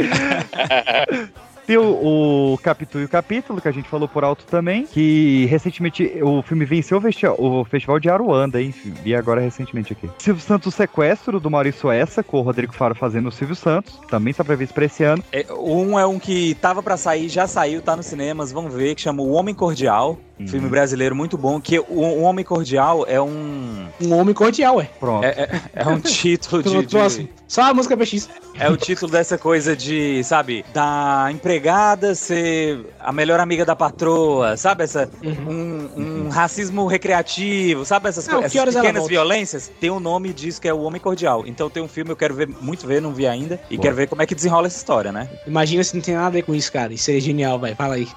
Tem 1.70 1.78
o, 1.78 2.54
o 2.54 2.58
Capítulo 2.58 3.00
e 3.00 3.06
o 3.06 3.08
Capítulo, 3.08 3.60
que 3.60 3.68
a 3.68 3.70
gente 3.70 3.88
falou 3.88 4.08
por 4.08 4.24
alto 4.24 4.44
também, 4.44 4.86
que 4.86 5.46
recentemente 5.46 6.18
o 6.20 6.42
filme 6.42 6.64
venceu 6.64 6.98
o, 6.98 7.00
festi- 7.00 7.28
o 7.28 7.64
Festival 7.64 8.00
de 8.00 8.10
Aruanda, 8.10 8.60
hein? 8.60 8.74
Vi 9.04 9.14
agora 9.14 9.40
recentemente 9.40 9.92
aqui. 9.92 10.10
Silvio 10.18 10.42
Santos 10.42 10.74
Sequestro, 10.74 11.38
do 11.38 11.48
Maurício 11.48 11.88
Essa, 11.88 12.24
com 12.24 12.38
o 12.38 12.42
Rodrigo 12.42 12.74
Faro 12.74 12.96
fazendo 12.96 13.28
o 13.28 13.30
Silvio 13.30 13.54
Santos, 13.54 14.00
também 14.08 14.34
tá 14.34 14.42
previsto 14.42 14.74
pra 14.74 14.84
esse 14.86 15.04
ano. 15.04 15.22
É, 15.30 15.46
um 15.52 15.96
é 15.96 16.04
um 16.04 16.18
que 16.18 16.56
tava 16.56 16.82
pra 16.82 16.96
sair, 16.96 17.28
já 17.28 17.46
saiu, 17.46 17.80
tá 17.80 17.94
nos 17.94 18.06
cinemas, 18.06 18.50
vamos 18.50 18.74
ver, 18.74 18.96
que 18.96 19.02
chama 19.02 19.22
O 19.22 19.30
Homem 19.30 19.54
Cordial. 19.54 20.18
Filme 20.46 20.68
brasileiro 20.68 21.14
muito 21.14 21.36
bom, 21.36 21.60
que 21.60 21.78
o, 21.78 21.84
o 21.88 22.22
Homem 22.22 22.44
Cordial 22.44 23.04
é 23.08 23.20
um. 23.20 23.86
Um 24.00 24.14
homem 24.14 24.34
cordial, 24.34 24.76
ué. 24.76 24.88
Pronto. 24.98 25.24
É, 25.24 25.28
é- 25.30 25.60
é 25.74 25.86
um 25.88 25.98
título 26.00 26.62
de. 26.62 26.70
Pronto, 26.70 26.86
de- 26.86 26.96
próximo. 26.96 27.28
Só 27.46 27.62
a 27.62 27.74
música 27.74 27.96
PX. 27.96 28.28
É 28.58 28.68
o 28.70 28.76
título 28.76 29.10
dessa 29.10 29.36
coisa 29.36 29.74
de, 29.74 30.22
sabe, 30.22 30.64
da 30.72 31.28
empregada 31.32 32.14
ser 32.14 32.86
a 33.00 33.10
melhor 33.12 33.40
amiga 33.40 33.64
da 33.64 33.74
patroa, 33.74 34.56
sabe? 34.56 34.84
Essa, 34.84 35.10
um, 35.22 35.88
um 36.26 36.28
racismo 36.28 36.86
recreativo, 36.86 37.84
sabe? 37.84 38.08
Essas, 38.08 38.26
Não, 38.28 38.40
essas 38.42 38.74
pequenas 38.74 39.06
violências. 39.08 39.70
Tem 39.80 39.90
um 39.90 39.98
nome 39.98 40.32
disso 40.32 40.60
que 40.60 40.68
é 40.68 40.74
o 40.74 40.80
Homem 40.82 41.00
Cordial. 41.00 41.42
Então 41.46 41.68
tem 41.68 41.82
um 41.82 41.88
filme, 41.88 42.12
eu 42.12 42.16
quero 42.16 42.34
ver, 42.34 42.48
muito 42.60 42.86
ver, 42.86 43.00
não 43.02 43.12
vi 43.12 43.26
ainda. 43.26 43.58
E 43.68 43.74
Boa. 43.76 43.82
quero 43.82 43.96
ver 43.96 44.06
como 44.08 44.22
é 44.22 44.26
que 44.26 44.34
desenrola 44.34 44.68
essa 44.68 44.76
história, 44.76 45.10
né? 45.10 45.28
Imagina 45.44 45.82
se 45.82 45.94
não 45.96 46.02
tem 46.02 46.14
nada 46.14 46.26
a 46.28 46.30
ver 46.30 46.42
com 46.42 46.54
isso, 46.54 46.70
cara. 46.72 46.92
Isso 46.92 47.04
seria 47.04 47.20
genial, 47.20 47.58
vai. 47.58 47.74
Fala 47.74 47.96
aí. 47.96 48.08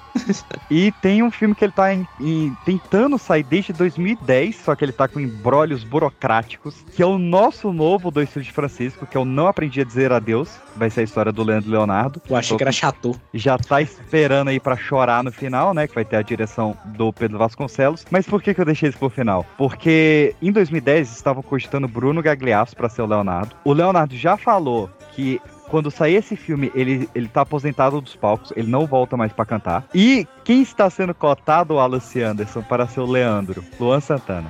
E 0.70 0.92
tem 1.02 1.22
um 1.24 1.30
filme 1.30 1.54
que 1.56 1.64
ele 1.64 1.72
tá 1.72 1.92
em- 1.92 2.06
em- 2.20 2.56
tentando 2.64 3.18
sair 3.18 3.42
desde 3.42 3.72
2010, 3.72 4.56
só 4.56 4.74
que 4.74 4.84
ele 4.84 4.92
tá 4.92 5.08
com 5.08 5.18
embrólios 5.20 5.82
burocráticos, 5.84 6.84
que 6.94 7.02
é 7.02 7.06
o 7.06 7.18
nosso 7.18 7.72
novo 7.72 8.10
do 8.10 8.22
Estúdio 8.22 8.52
Francisco, 8.52 9.06
que 9.06 9.16
eu 9.16 9.24
não 9.24 9.46
aprendi 9.46 9.80
a 9.80 9.84
dizer 9.84 10.12
adeus. 10.12 10.48
Vai 10.76 10.90
ser 10.90 11.00
a 11.00 11.04
história 11.04 11.32
do 11.32 11.42
Leandro 11.42 11.70
Leonardo. 11.70 12.20
Eu 12.28 12.36
achei 12.36 12.56
que 12.56 12.62
era 12.62 12.72
chato. 12.72 13.14
Já 13.32 13.56
tá 13.58 13.80
esperando 13.80 14.48
aí 14.48 14.58
pra 14.58 14.76
chorar 14.76 15.22
no 15.22 15.30
final, 15.32 15.72
né? 15.74 15.86
Que 15.86 15.94
vai 15.94 16.04
ter 16.04 16.16
a 16.16 16.22
direção 16.22 16.76
do 16.84 17.12
Pedro 17.12 17.38
Vasconcelos. 17.38 18.04
Mas 18.10 18.26
por 18.26 18.42
que, 18.42 18.52
que 18.54 18.60
eu 18.60 18.64
deixei 18.64 18.88
isso 18.88 18.98
pro 18.98 19.08
final? 19.10 19.44
Porque 19.56 20.34
em 20.42 20.50
2010 20.52 21.12
estavam 21.14 21.42
cogitando 21.42 21.86
Bruno 21.88 22.22
Gagliasso 22.22 22.76
pra 22.76 22.88
ser 22.88 23.02
o 23.02 23.06
Leonardo. 23.06 23.54
O 23.64 23.72
Leonardo 23.72 24.16
já 24.16 24.36
falou 24.36 24.90
que 25.14 25.40
quando 25.74 25.90
sair 25.90 26.14
esse 26.14 26.36
filme, 26.36 26.70
ele, 26.72 27.08
ele 27.16 27.26
tá 27.26 27.40
aposentado 27.40 28.00
dos 28.00 28.14
palcos, 28.14 28.52
ele 28.54 28.70
não 28.70 28.86
volta 28.86 29.16
mais 29.16 29.32
pra 29.32 29.44
cantar. 29.44 29.84
E 29.92 30.24
quem 30.44 30.62
está 30.62 30.88
sendo 30.88 31.12
cotado, 31.12 31.74
o 31.74 31.86
Lucy 31.88 32.22
Anderson, 32.22 32.62
para 32.62 32.86
ser 32.86 33.00
o 33.00 33.06
Leandro? 33.10 33.64
Luan 33.80 33.98
Santana. 33.98 34.46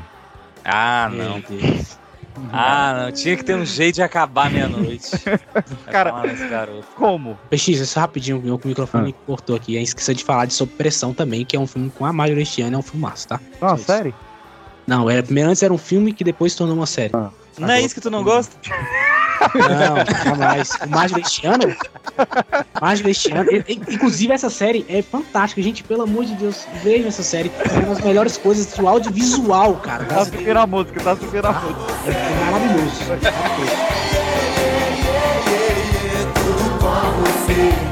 Ah, 0.63 1.11
não. 1.11 1.43
Ah, 2.53 3.05
não. 3.05 3.13
Tinha 3.13 3.37
que 3.37 3.45
ter 3.45 3.55
um 3.55 3.65
jeito 3.65 3.95
de 3.95 4.03
acabar 4.03 4.51
meia-noite. 4.51 5.13
Cara. 5.87 6.13
Como? 6.97 7.39
PX, 7.49 7.69
isso 7.69 7.99
rapidinho, 8.01 8.43
meu 8.43 8.57
o 8.57 8.61
microfone 8.69 9.15
cortou 9.25 9.55
aqui. 9.55 9.77
A 9.77 9.79
gente 9.79 9.89
esqueceu 9.89 10.15
de 10.17 10.25
falar 10.25 10.45
de 10.47 10.53
Sob 10.53 10.73
Pressão 10.73 11.15
também, 11.15 11.45
que 11.45 11.57
é 11.57 11.61
um 11.61 11.67
filme 11.67 11.91
com 11.91 12.05
a 12.05 12.13
Marjorie 12.13 12.43
Estiana, 12.43 12.75
é 12.75 12.79
um 12.79 12.83
filmaço, 12.83 13.29
tá? 13.29 13.41
Ah, 13.61 13.69
Só 13.69 13.75
isso. 13.77 13.85
série? 13.85 14.15
Não, 14.85 15.09
era, 15.09 15.23
primeiro 15.23 15.49
antes 15.49 15.63
era 15.63 15.73
um 15.73 15.79
filme 15.79 16.13
que 16.13 16.25
depois 16.25 16.51
se 16.53 16.59
tornou 16.59 16.77
uma 16.77 16.87
série. 16.87 17.13
Não 17.59 17.71
é 17.71 17.81
isso 17.83 17.95
que 17.95 18.01
tu 18.01 18.11
não 18.11 18.25
gosta? 18.25 18.57
Não, 19.55 20.25
jamais. 20.25 20.71
O 20.85 20.89
Mágico 20.89 21.21
deste 21.21 21.47
ano? 21.47 21.77
Mágico 22.81 23.09
deste 23.09 23.33
ano. 23.33 23.51
Inclusive, 23.89 24.33
essa 24.33 24.51
série 24.51 24.85
é 24.89 25.03
fantástica, 25.03 25.63
gente. 25.63 25.85
Pelo 25.85 26.03
amor 26.03 26.25
de 26.25 26.35
Deus, 26.35 26.67
vejam 26.83 27.09
essa 27.09 27.23
série. 27.23 27.53
É 27.75 27.79
uma 27.79 27.95
das 27.95 28.05
melhores 28.05 28.37
coisas 28.37 28.67
do 28.67 28.89
audiovisual, 28.89 29.75
cara. 29.77 30.05
Tá 30.05 30.25
super 30.25 30.57
a 30.57 30.67
música, 30.67 31.01
tá 31.01 31.17
subindo 31.17 31.47
a 31.47 31.53
música. 31.53 31.81
É 32.09 32.51
maravilhoso. 32.51 33.01
Tudo 36.35 36.79
bom, 36.81 37.23
você. 37.23 37.84